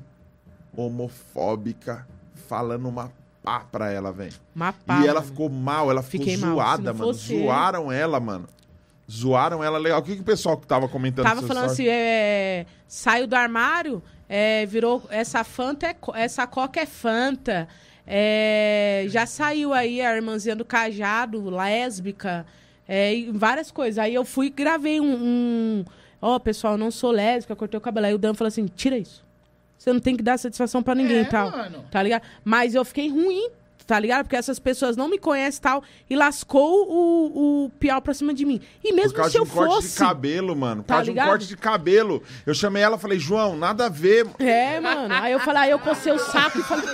homofóbica 0.76 2.08
falando 2.48 2.88
uma 2.90 3.12
pá 3.44 3.60
pra 3.72 3.92
ela, 3.92 4.12
velho. 4.12 4.34
Mapá, 4.54 5.02
E 5.02 5.08
ela 5.08 5.20
mano. 5.20 5.32
ficou 5.32 5.50
mal, 5.50 5.90
ela 5.92 6.02
ficou 6.02 6.26
Fiquei 6.26 6.38
zoada, 6.38 6.94
mano. 6.94 7.06
fosse 7.14 7.38
Zoaram 7.40 7.92
ela, 7.92 8.20
mano. 8.20 8.48
Zoaram 9.12 9.64
ela 9.64 9.78
legal. 9.78 10.00
O 10.00 10.04
que, 10.04 10.16
que 10.16 10.22
o 10.22 10.26
pessoal 10.26 10.58
que 10.58 10.66
tava 10.66 10.88
comentando 10.88 11.26
Tava 11.26 11.46
falando 11.46 11.66
assim, 11.66 11.88
é, 11.88 12.66
saiu 12.88 13.28
do 13.28 13.36
armário, 13.36 14.02
é, 14.30 14.66
virou. 14.66 15.04
Essa 15.10 15.44
Fanta 15.44 15.88
é, 15.88 15.96
essa 16.16 16.48
Coca 16.48 16.80
é 16.80 16.86
Fanta. 16.86 17.68
É, 18.08 19.06
já 19.10 19.26
saiu 19.26 19.74
aí 19.74 20.02
a 20.02 20.16
irmãzinha 20.16 20.56
do 20.56 20.66
cajado, 20.66 21.50
lésbica, 21.50 22.46
é, 22.88 23.14
e 23.14 23.32
várias 23.32 23.72
coisas. 23.72 23.98
Aí 23.98 24.14
eu 24.14 24.26
fui 24.26 24.48
e 24.48 24.50
gravei 24.50 25.00
um. 25.00 25.14
um, 25.14 25.86
Ó, 26.26 26.40
pessoal, 26.40 26.76
eu 26.76 26.78
não 26.78 26.90
sou 26.90 27.12
lésbica, 27.12 27.54
cortei 27.56 27.78
o 27.78 27.82
cabelo. 27.82 28.06
Aí 28.06 28.14
o 28.14 28.18
Dan 28.18 28.34
falou 28.34 28.48
assim: 28.48 28.66
tira 28.68 28.98
isso. 28.98 29.22
Você 29.78 29.92
não 29.92 30.00
tem 30.00 30.16
que 30.16 30.24
dar 30.24 30.40
satisfação 30.40 30.82
pra 30.82 30.96
ninguém 30.96 31.18
É, 31.18 31.22
e 31.24 31.26
tal. 31.26 31.52
mano. 31.52 31.84
Tá 31.92 32.02
ligado? 32.02 32.22
Mas 32.46 32.74
eu 32.74 32.86
fiquei 32.86 33.10
ruim, 33.10 33.50
tá 33.86 34.00
ligado? 34.00 34.24
Porque 34.24 34.38
essas 34.38 34.58
pessoas 34.58 34.96
não 34.96 35.10
me 35.10 35.18
conhecem 35.20 35.58
e 35.60 35.62
tal. 35.62 35.84
E 36.10 36.16
lascou 36.16 36.88
o, 36.90 37.66
o 37.66 37.70
piau 37.72 38.02
pra 38.02 38.14
cima 38.14 38.34
de 38.34 38.46
mim. 38.46 38.62
E 38.82 38.90
Por 38.92 38.96
mesmo 38.96 39.14
causa 39.18 39.32
se 39.32 39.34
de 39.34 39.40
eu 39.40 39.44
um 39.44 39.48
corte 39.48 39.74
fosse. 39.76 39.90
de 39.92 40.00
cabelo, 40.00 40.56
mano. 40.56 40.84
Por 40.84 40.88
Tá 40.88 40.94
causa 40.94 41.04
de 41.04 41.10
um 41.12 41.14
ligado? 41.16 41.28
corte 41.28 41.48
de 41.48 41.58
cabelo. 41.58 42.24
Eu 42.46 42.54
chamei 42.54 42.82
ela 42.82 42.96
e 42.96 43.00
falei, 43.00 43.20
João, 43.20 43.58
nada 43.58 43.88
a 43.88 43.90
ver. 43.90 44.26
É, 44.40 44.80
mano. 44.80 45.14
Aí 45.14 45.34
eu 45.34 45.40
falei, 45.42 45.64
aí 45.64 45.72
eu 45.72 45.80
cocei 45.80 46.14
o 46.14 46.20
saco 46.20 46.60
e 46.60 46.64
falei. 46.64 46.86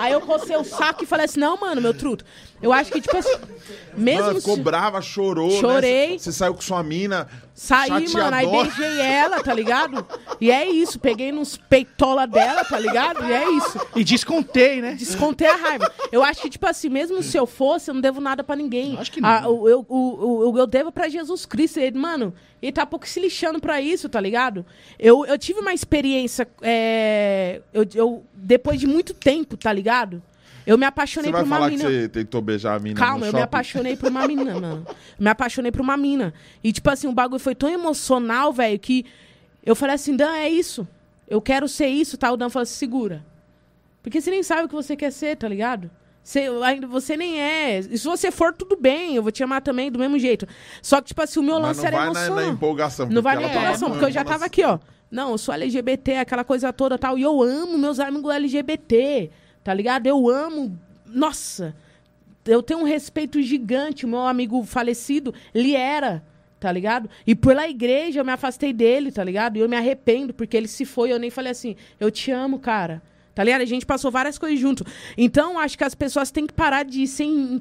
Aí 0.00 0.12
eu 0.12 0.20
cocei 0.20 0.56
o 0.56 0.64
saco 0.64 1.04
e 1.04 1.06
falei 1.06 1.26
assim, 1.26 1.38
não, 1.38 1.56
mano, 1.56 1.80
meu 1.80 1.94
truto. 1.94 2.24
Eu 2.60 2.72
acho 2.72 2.90
que, 2.90 3.00
tipo 3.00 3.16
assim. 3.16 3.34
Mesmo 3.96 4.22
Mano, 4.26 4.40
ficou 4.40 4.56
se- 4.56 4.62
brava, 4.62 5.00
chorou. 5.00 5.50
Chorei. 5.60 6.10
Né? 6.12 6.18
Você 6.18 6.32
saiu 6.32 6.54
com 6.54 6.60
sua 6.60 6.82
mina. 6.82 7.28
Saí, 7.54 8.08
mano, 8.12 8.36
aí 8.36 8.46
beijei 8.46 9.00
ela, 9.00 9.42
tá 9.42 9.52
ligado? 9.52 10.06
E 10.40 10.50
é 10.50 10.68
isso, 10.68 10.98
peguei 11.00 11.32
nos 11.32 11.56
peitola 11.56 12.24
dela, 12.26 12.64
tá 12.64 12.78
ligado? 12.78 13.24
E 13.28 13.32
é 13.32 13.50
isso. 13.50 13.80
E 13.96 14.04
descontei, 14.04 14.80
né? 14.80 14.94
Descontei 14.94 15.48
a 15.48 15.56
raiva. 15.56 15.92
Eu 16.12 16.22
acho 16.22 16.40
que, 16.42 16.50
tipo 16.50 16.66
assim, 16.66 16.88
mesmo 16.88 17.20
se 17.22 17.36
eu 17.36 17.46
fosse, 17.46 17.90
eu 17.90 17.94
não 17.94 18.00
devo 18.00 18.20
nada 18.20 18.44
pra 18.44 18.54
ninguém. 18.54 18.96
Acho 18.98 19.10
que 19.10 19.20
não. 19.20 19.28
Ah, 19.28 19.42
eu, 19.44 19.84
o, 19.88 20.50
o, 20.52 20.58
eu 20.58 20.66
devo 20.68 20.92
pra 20.92 21.08
Jesus 21.08 21.44
Cristo. 21.44 21.80
Ele, 21.80 21.98
mano, 21.98 22.32
ele 22.62 22.70
tá 22.72 22.86
pouco 22.86 23.08
se 23.08 23.18
lixando 23.18 23.58
pra 23.60 23.80
isso, 23.80 24.08
tá 24.08 24.20
ligado? 24.20 24.64
Eu, 24.96 25.26
eu 25.26 25.36
tive 25.36 25.58
uma 25.58 25.74
experiência. 25.74 26.46
é, 26.62 27.60
eu, 27.72 27.84
eu- 27.94 28.24
depois 28.34 28.78
de 28.78 28.86
muito 28.86 29.12
tempo, 29.12 29.56
tá 29.56 29.72
ligado? 29.72 30.22
Eu 30.68 30.76
me 30.76 30.84
apaixonei 30.84 31.30
Você 31.30 31.32
vai 31.32 31.40
por 31.40 31.46
uma 31.46 31.56
falar 31.56 31.70
mina. 31.70 31.82
que 31.82 31.90
você 31.90 32.08
tentou 32.10 32.42
beijar 32.42 32.76
a 32.76 32.78
mina 32.78 33.00
Calma, 33.00 33.20
eu 33.20 33.30
shopping? 33.30 33.36
me 33.36 33.42
apaixonei 33.42 33.96
por 33.96 34.10
uma 34.10 34.28
menina, 34.28 34.60
mano. 34.60 34.86
Me 35.18 35.30
apaixonei 35.30 35.72
por 35.72 35.80
uma 35.80 35.96
mina. 35.96 36.34
E, 36.62 36.70
tipo 36.70 36.90
assim, 36.90 37.06
o 37.06 37.12
bagulho 37.12 37.40
foi 37.40 37.54
tão 37.54 37.70
emocional, 37.70 38.52
velho, 38.52 38.78
que 38.78 39.06
eu 39.64 39.74
falei 39.74 39.94
assim, 39.94 40.14
Dan, 40.14 40.30
é 40.36 40.50
isso. 40.50 40.86
Eu 41.26 41.40
quero 41.40 41.66
ser 41.68 41.86
isso, 41.86 42.18
tá? 42.18 42.30
O 42.30 42.36
Dan 42.36 42.50
falou 42.50 42.64
assim, 42.64 42.74
segura. 42.74 43.24
Porque 44.02 44.20
você 44.20 44.30
nem 44.30 44.42
sabe 44.42 44.64
o 44.64 44.68
que 44.68 44.74
você 44.74 44.94
quer 44.94 45.10
ser, 45.10 45.36
tá 45.38 45.48
ligado? 45.48 45.90
Você, 46.22 46.50
ainda, 46.62 46.86
você 46.86 47.16
nem 47.16 47.40
é. 47.40 47.78
E 47.78 47.96
se 47.96 48.04
você 48.04 48.30
for, 48.30 48.52
tudo 48.52 48.76
bem, 48.76 49.16
eu 49.16 49.22
vou 49.22 49.32
te 49.32 49.42
amar 49.42 49.62
também 49.62 49.90
do 49.90 49.98
mesmo 49.98 50.18
jeito. 50.18 50.46
Só 50.82 51.00
que, 51.00 51.08
tipo 51.08 51.22
assim, 51.22 51.40
o 51.40 51.42
meu 51.42 51.58
lance 51.58 51.80
não 51.80 51.88
era 51.88 51.96
vai 51.96 52.28
na, 52.28 52.34
na 52.34 52.46
empolgação. 52.46 53.08
Não 53.08 53.22
vai 53.22 53.36
na 53.36 53.44
empolgação, 53.48 53.90
porque 53.90 54.04
eu 54.04 54.10
já 54.10 54.22
tava 54.22 54.44
aqui, 54.44 54.62
ó. 54.62 54.78
Não, 55.10 55.30
eu 55.30 55.38
sou 55.38 55.54
LGBT, 55.54 56.18
aquela 56.18 56.44
coisa 56.44 56.70
toda 56.74 56.98
tal. 56.98 57.16
E 57.16 57.22
eu 57.22 57.42
amo 57.42 57.78
meus 57.78 57.98
amigos 57.98 58.30
LGBT, 58.30 59.30
tá 59.68 59.74
ligado? 59.74 60.06
Eu 60.06 60.30
amo. 60.30 60.78
Nossa! 61.04 61.76
Eu 62.46 62.62
tenho 62.62 62.80
um 62.80 62.84
respeito 62.84 63.42
gigante. 63.42 64.06
O 64.06 64.08
meu 64.08 64.20
amigo 64.20 64.64
falecido, 64.64 65.34
ele 65.54 65.74
era, 65.76 66.24
tá 66.58 66.72
ligado? 66.72 67.10
E 67.26 67.34
pela 67.34 67.68
igreja 67.68 68.18
eu 68.20 68.24
me 68.24 68.32
afastei 68.32 68.72
dele, 68.72 69.12
tá 69.12 69.22
ligado? 69.22 69.58
E 69.58 69.60
eu 69.60 69.68
me 69.68 69.76
arrependo, 69.76 70.32
porque 70.32 70.56
ele 70.56 70.68
se 70.68 70.86
foi. 70.86 71.12
Eu 71.12 71.18
nem 71.18 71.28
falei 71.28 71.52
assim, 71.52 71.76
eu 72.00 72.10
te 72.10 72.30
amo, 72.30 72.58
cara. 72.58 73.02
Tá 73.34 73.44
ligado? 73.44 73.60
A 73.60 73.66
gente 73.66 73.84
passou 73.84 74.10
várias 74.10 74.38
coisas 74.38 74.58
junto. 74.58 74.86
Então, 75.18 75.58
acho 75.58 75.76
que 75.76 75.84
as 75.84 75.94
pessoas 75.94 76.30
têm 76.30 76.46
que 76.46 76.54
parar 76.54 76.82
de 76.82 77.06
ser 77.06 77.24
him- 77.24 77.60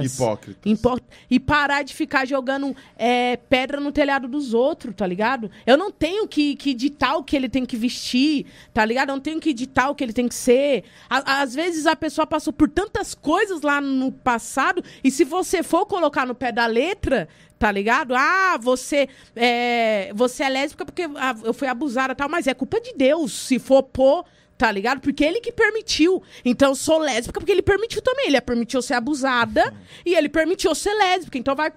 hipócritas. 0.00 0.16
Hipócritas. 0.16 0.72
Impor- 0.72 1.00
E 1.30 1.40
parar 1.40 1.82
de 1.82 1.94
ficar 1.94 2.26
jogando 2.26 2.74
é, 2.96 3.36
pedra 3.36 3.80
no 3.80 3.92
telhado 3.92 4.26
dos 4.28 4.54
outros, 4.54 4.94
tá 4.94 5.06
ligado? 5.06 5.50
Eu 5.66 5.76
não 5.76 5.90
tenho 5.90 6.26
que, 6.28 6.56
que 6.56 6.72
ditar 6.74 7.16
o 7.16 7.22
que 7.24 7.36
ele 7.36 7.48
tem 7.48 7.64
que 7.66 7.76
vestir, 7.76 8.46
tá 8.72 8.84
ligado? 8.84 9.10
Eu 9.10 9.16
não 9.16 9.22
tenho 9.22 9.40
que 9.40 9.52
ditar 9.52 9.90
o 9.90 9.94
que 9.94 10.02
ele 10.04 10.12
tem 10.12 10.28
que 10.28 10.34
ser. 10.34 10.84
À- 11.08 11.42
às 11.42 11.54
vezes 11.54 11.86
a 11.86 11.94
pessoa 11.96 12.26
passou 12.26 12.52
por 12.52 12.68
tantas 12.68 13.14
coisas 13.14 13.62
lá 13.62 13.80
no 13.80 14.10
passado, 14.12 14.82
e 15.02 15.10
se 15.10 15.24
você 15.24 15.62
for 15.62 15.86
colocar 15.86 16.26
no 16.26 16.34
pé 16.34 16.52
da 16.52 16.66
letra, 16.66 17.28
tá 17.58 17.70
ligado? 17.70 18.14
Ah, 18.14 18.58
você 18.60 19.08
é, 19.36 20.10
você 20.14 20.42
é 20.42 20.48
lésbica 20.48 20.84
porque 20.84 21.02
ah, 21.16 21.34
eu 21.44 21.54
fui 21.54 21.68
abusada 21.68 22.12
e 22.12 22.16
tal, 22.16 22.28
mas 22.28 22.46
é 22.46 22.54
culpa 22.54 22.80
de 22.80 22.92
Deus 22.94 23.32
se 23.32 23.58
for 23.58 23.82
pôr 23.82 24.24
Tá 24.62 24.70
ligado? 24.70 25.00
Porque 25.00 25.24
ele 25.24 25.40
que 25.40 25.50
permitiu. 25.50 26.22
Então, 26.44 26.68
eu 26.68 26.74
sou 26.76 27.00
lésbica 27.00 27.40
porque 27.40 27.50
ele 27.50 27.62
permitiu 27.62 28.00
também. 28.00 28.28
Ele 28.28 28.40
permitiu 28.40 28.80
ser 28.80 28.94
abusada 28.94 29.74
e 30.06 30.14
ele 30.14 30.28
permitiu 30.28 30.72
ser 30.72 30.94
lésbica. 30.94 31.36
Então, 31.36 31.56
vai 31.56 31.72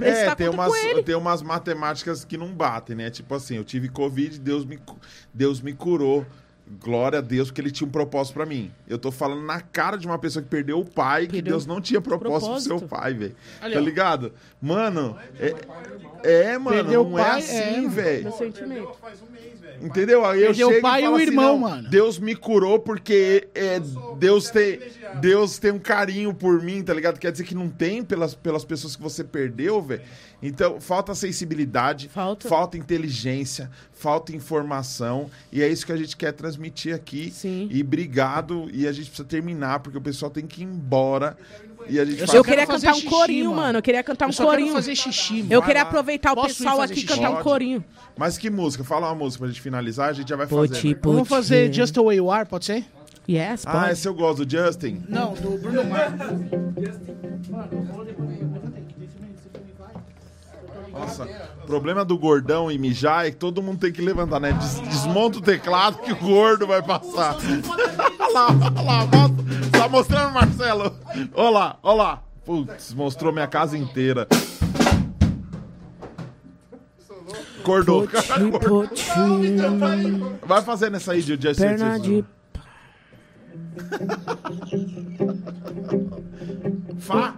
É, 0.00 0.34
tem 0.34 0.48
umas, 0.48 0.72
tem 1.04 1.14
umas 1.14 1.42
matemáticas 1.42 2.24
que 2.24 2.36
não 2.36 2.48
batem, 2.48 2.96
né? 2.96 3.08
Tipo 3.08 3.36
assim, 3.36 3.54
eu 3.54 3.62
tive 3.62 3.88
Covid, 3.88 4.36
Deus 4.40 4.64
me, 4.64 4.80
Deus 5.32 5.60
me 5.60 5.72
curou. 5.72 6.26
Glória 6.80 7.20
a 7.20 7.22
Deus, 7.22 7.48
porque 7.48 7.60
ele 7.62 7.70
tinha 7.70 7.86
um 7.86 7.90
propósito 7.90 8.34
pra 8.34 8.44
mim. 8.44 8.70
Eu 8.86 8.98
tô 8.98 9.10
falando 9.10 9.42
na 9.42 9.60
cara 9.60 9.96
de 9.96 10.06
uma 10.06 10.18
pessoa 10.18 10.42
que 10.42 10.50
perdeu 10.50 10.80
o 10.80 10.84
pai, 10.84 11.26
que 11.26 11.34
Perdeu 11.34 11.52
Deus 11.52 11.66
não 11.66 11.80
tinha 11.80 11.98
propósito, 11.98 12.30
pro 12.30 12.40
propósito. 12.40 12.78
seu 12.78 12.88
pai, 12.88 13.14
velho. 13.14 13.36
Tá 13.60 13.68
ligado? 13.68 14.34
Mano, 14.60 15.16
é, 15.38 15.54
é 16.24 16.58
mano, 16.58 16.76
Perdeu 16.76 17.04
não 17.04 17.18
é 17.18 17.22
pai, 17.22 17.38
assim, 17.38 17.86
é, 17.86 17.88
velho. 17.88 18.32
Entendeu? 19.82 20.24
Aí 20.24 20.40
eu 20.40 20.46
Perdeu 20.48 20.68
o 20.68 20.70
chego 20.72 20.82
pai 20.82 21.00
e 21.00 21.02
e 21.02 21.04
falo 21.04 21.14
o 21.14 21.16
assim, 21.16 21.26
irmão, 21.26 21.52
não, 21.52 21.58
mano. 21.58 21.88
Deus 21.88 22.18
me 22.18 22.34
curou 22.34 22.78
porque 22.78 23.48
é, 23.54 23.80
Deus, 24.18 24.50
tem, 24.50 24.80
Deus 25.20 25.58
tem 25.58 25.70
um 25.70 25.78
carinho 25.78 26.34
por 26.34 26.62
mim, 26.62 26.82
tá 26.82 26.92
ligado? 26.94 27.18
Quer 27.18 27.32
dizer 27.32 27.44
que 27.44 27.54
não 27.54 27.68
tem 27.68 28.02
pelas, 28.02 28.34
pelas 28.34 28.64
pessoas 28.64 28.96
que 28.96 29.02
você 29.02 29.22
perdeu, 29.22 29.80
velho. 29.80 30.02
Então, 30.40 30.80
falta 30.80 31.14
sensibilidade, 31.14 32.08
Falta. 32.08 32.76
inteligência, 32.76 33.70
falta 33.92 34.34
informação. 34.34 35.28
E 35.50 35.62
é 35.62 35.68
isso 35.68 35.84
que 35.84 35.92
a 35.92 35.96
gente 35.96 36.16
quer 36.16 36.32
transmitir 36.32 36.94
aqui. 36.94 37.30
Sim. 37.32 37.68
E 37.70 37.82
obrigado. 37.82 38.68
E 38.72 38.86
a 38.86 38.92
gente 38.92 39.06
precisa 39.08 39.26
terminar, 39.26 39.80
porque 39.80 39.98
o 39.98 40.00
pessoal 40.00 40.30
tem 40.30 40.46
que 40.46 40.62
ir 40.62 40.64
embora. 40.64 41.36
E 41.88 41.98
a 41.98 42.04
gente 42.04 42.20
Eu 42.20 42.26
faz- 42.26 42.34
Eu 42.34 42.44
queria 42.44 42.66
cantar 42.66 42.94
um 42.94 43.00
corinho, 43.02 43.50
mano. 43.50 43.62
mano. 43.62 43.78
Eu 43.78 43.82
queria 43.82 44.02
cantar 44.02 44.26
um 44.26 44.28
Eu 44.28 44.32
só 44.32 44.44
quero 44.44 44.56
corinho. 44.56 44.72
fazer 44.74 44.94
xixi, 44.94 45.34
mano. 45.42 45.52
Eu 45.52 45.62
queria 45.62 45.82
aproveitar 45.82 46.32
o 46.32 46.34
Posso 46.34 46.48
ir 46.50 46.54
pessoal 46.56 46.80
aqui 46.82 47.00
e 47.00 47.04
cantar 47.04 47.30
um 47.30 47.42
corinho. 47.42 47.84
Mas 48.16 48.36
que 48.36 48.50
música? 48.50 48.84
Fala 48.84 49.06
uma 49.08 49.14
música 49.14 49.40
pra 49.44 49.48
gente 49.48 49.60
finalizar, 49.62 50.10
a 50.10 50.12
gente 50.12 50.28
já 50.28 50.36
vai 50.36 50.46
fazer. 50.46 50.74
it, 50.76 50.98
Vamos 51.02 51.28
fazer. 51.28 51.72
Just 51.72 51.94
the 51.94 52.02
Way 52.02 52.16
You 52.18 52.30
Are, 52.30 52.46
pode 52.48 52.64
ser? 52.66 52.84
Yes, 53.28 53.62
Ah, 53.66 53.72
pode. 53.72 53.92
esse 53.92 54.08
eu 54.08 54.14
gosto, 54.14 54.44
do 54.44 54.50
Justin. 54.50 55.02
Não, 55.08 55.34
do 55.34 55.58
Bruno 55.58 55.84
Mars. 55.84 56.12
Nossa, 60.92 61.24
o 61.62 61.66
problema 61.66 62.04
do 62.04 62.18
gordão 62.18 62.70
e 62.70 62.78
mijar 62.78 63.26
é 63.26 63.30
que 63.30 63.36
todo 63.36 63.62
mundo 63.62 63.78
tem 63.78 63.92
que 63.92 64.00
levantar, 64.02 64.40
né? 64.40 64.52
Des- 64.52 64.80
desmonta 64.80 65.38
o 65.38 65.40
teclado 65.40 65.98
que 65.98 66.12
o 66.12 66.16
gordo 66.16 66.66
vai 66.66 66.82
passar. 66.82 67.36
olha 68.18 68.32
lá, 68.32 68.46
olha 68.48 68.82
lá, 68.82 69.06
mostra, 69.06 69.37
tá 69.78 69.88
mostrando, 69.88 70.32
Marcelo? 70.32 70.96
Olha 71.34 71.50
lá, 71.50 71.78
olha 71.82 71.96
lá. 71.96 72.22
Putz, 72.44 72.94
mostrou 72.94 73.32
minha 73.32 73.46
casa 73.46 73.76
inteira. 73.76 74.26
Acordou. 77.60 78.04
It. 78.04 78.12
Vai 80.46 80.62
fazendo 80.62 80.96
essa 80.96 81.12
aí 81.12 81.22
de 81.22 81.40
Justin. 81.40 81.62
Perna 81.62 81.98
de... 82.00 82.24
Fá. 86.98 87.34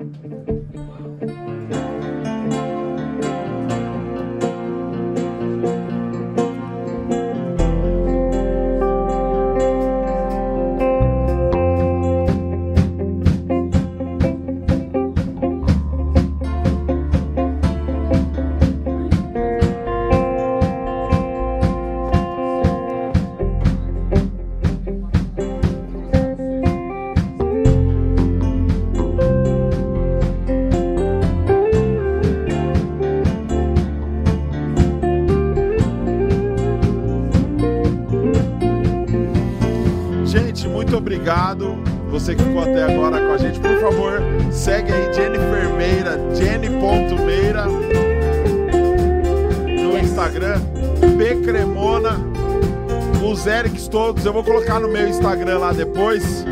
Todos, 53.90 54.24
eu 54.24 54.32
vou 54.32 54.44
colocar 54.44 54.78
no 54.78 54.88
meu 54.88 55.08
Instagram 55.08 55.58
lá 55.58 55.72
depois. 55.72 56.44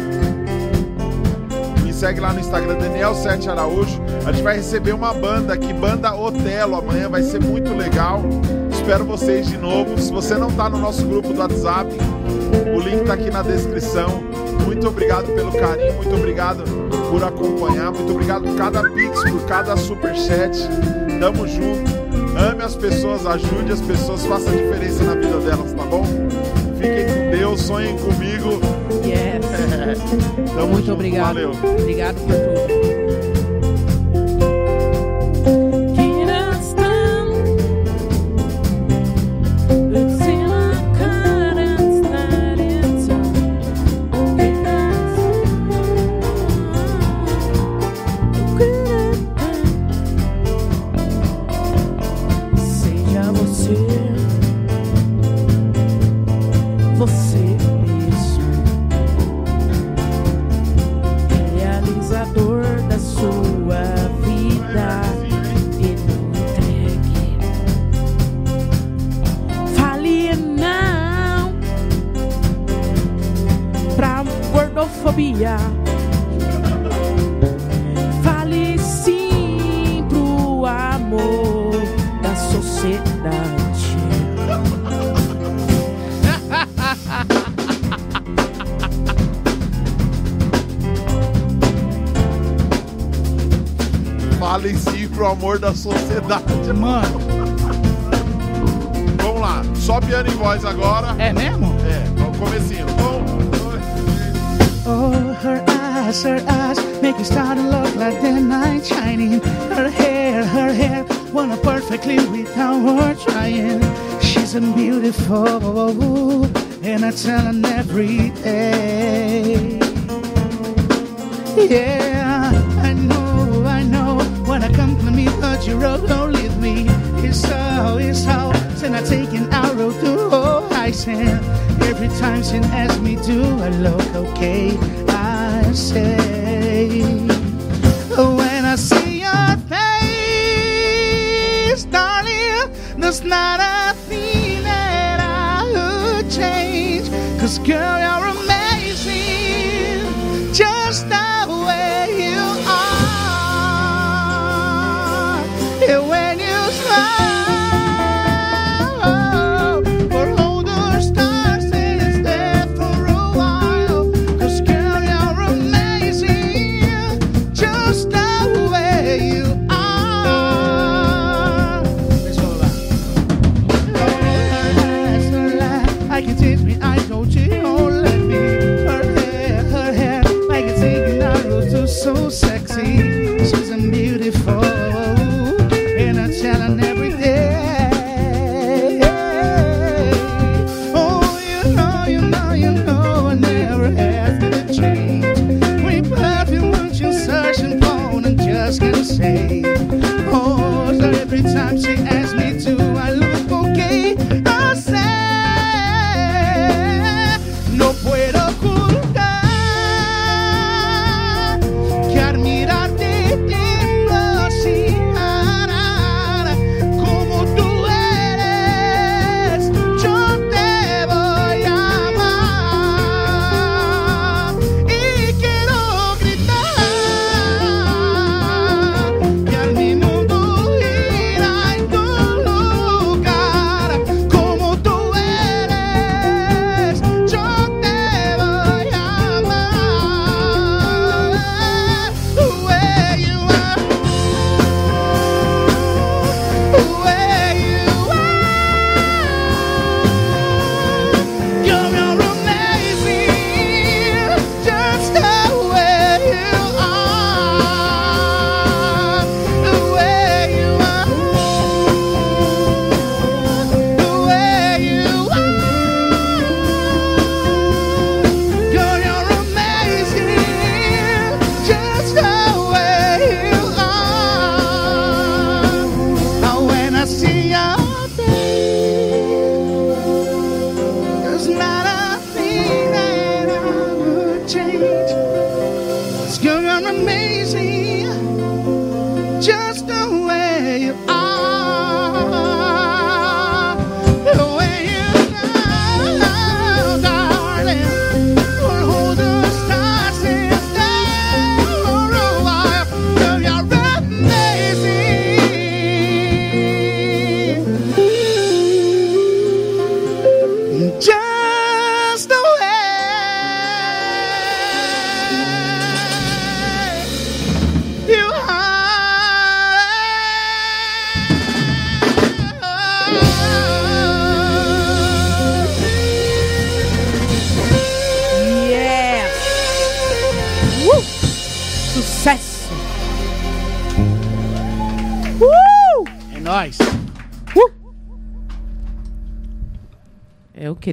Me 1.85 1.93
segue 1.93 2.21
lá 2.21 2.33
no 2.33 2.41
Instagram, 2.41 2.77
Daniel 2.77 3.15
Sete 3.15 3.49
Araújo. 3.49 4.01
A 4.27 4.33
gente 4.33 4.43
vai 4.43 4.57
receber 4.57 4.93
uma 4.93 5.15
banda 5.15 5.55
aqui, 5.55 5.73
Banda 5.73 6.15
Otelo, 6.15 6.77
amanhã 6.77 7.09
vai 7.09 7.23
ser 7.23 7.41
muito 7.41 7.73
legal. 7.75 8.23
Espero 8.73 9.05
vocês 9.05 9.47
de 9.47 9.57
novo. 9.57 9.97
Se 10.01 10.13
você 10.13 10.35
não 10.35 10.51
tá 10.51 10.69
no 10.69 10.79
nosso 10.79 11.07
grupo 11.07 11.33
do 11.33 11.39
WhatsApp, 11.41 11.91
o 12.75 12.81
link 12.81 13.05
tá 13.05 13.15
aqui 13.15 13.31
na 13.31 13.43
descrição. 13.43 14.21
Muito 14.67 14.89
obrigado 14.89 15.27
pelo 15.35 15.53
carinho, 15.53 15.95
muito 15.95 16.15
obrigado 16.15 16.65
por 17.09 17.23
acompanhar, 17.23 17.93
muito 17.93 18.13
obrigado 18.13 18.43
por 18.43 18.57
cada 18.57 18.83
pix, 18.91 19.23
por 19.31 19.47
cada 19.47 19.77
superchat. 19.77 20.59
Tamo 21.21 21.47
junto. 21.47 21.99
Ame 22.37 22.63
as 22.63 22.75
pessoas, 22.75 23.27
ajude 23.27 23.73
as 23.73 23.81
pessoas, 23.81 24.27
faça 24.27 24.51
a 24.51 24.53
diferença 24.53 25.05
na 25.05 25.15
vida 25.15 25.39
delas, 25.39 25.73
tá 25.73 25.85
bom? 25.85 26.05
Sonhem 27.59 27.97
comigo. 27.99 28.61
Yes. 29.05 29.45
Tamo 30.55 30.69
Muito 30.69 30.87
junto, 30.87 30.93
obrigado. 30.93 31.35
Valeu. 31.35 31.51
Obrigado 31.81 32.17
por 32.25 32.35
tudo. 32.35 32.78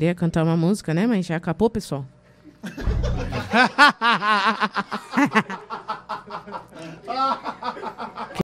Queria 0.05 0.13
cantar 0.13 0.43
uma 0.43 0.55
música, 0.55 0.93
né? 0.93 1.07
Mas 1.07 1.25
já 1.25 1.35
acabou, 1.35 1.67
pessoal. 1.67 2.05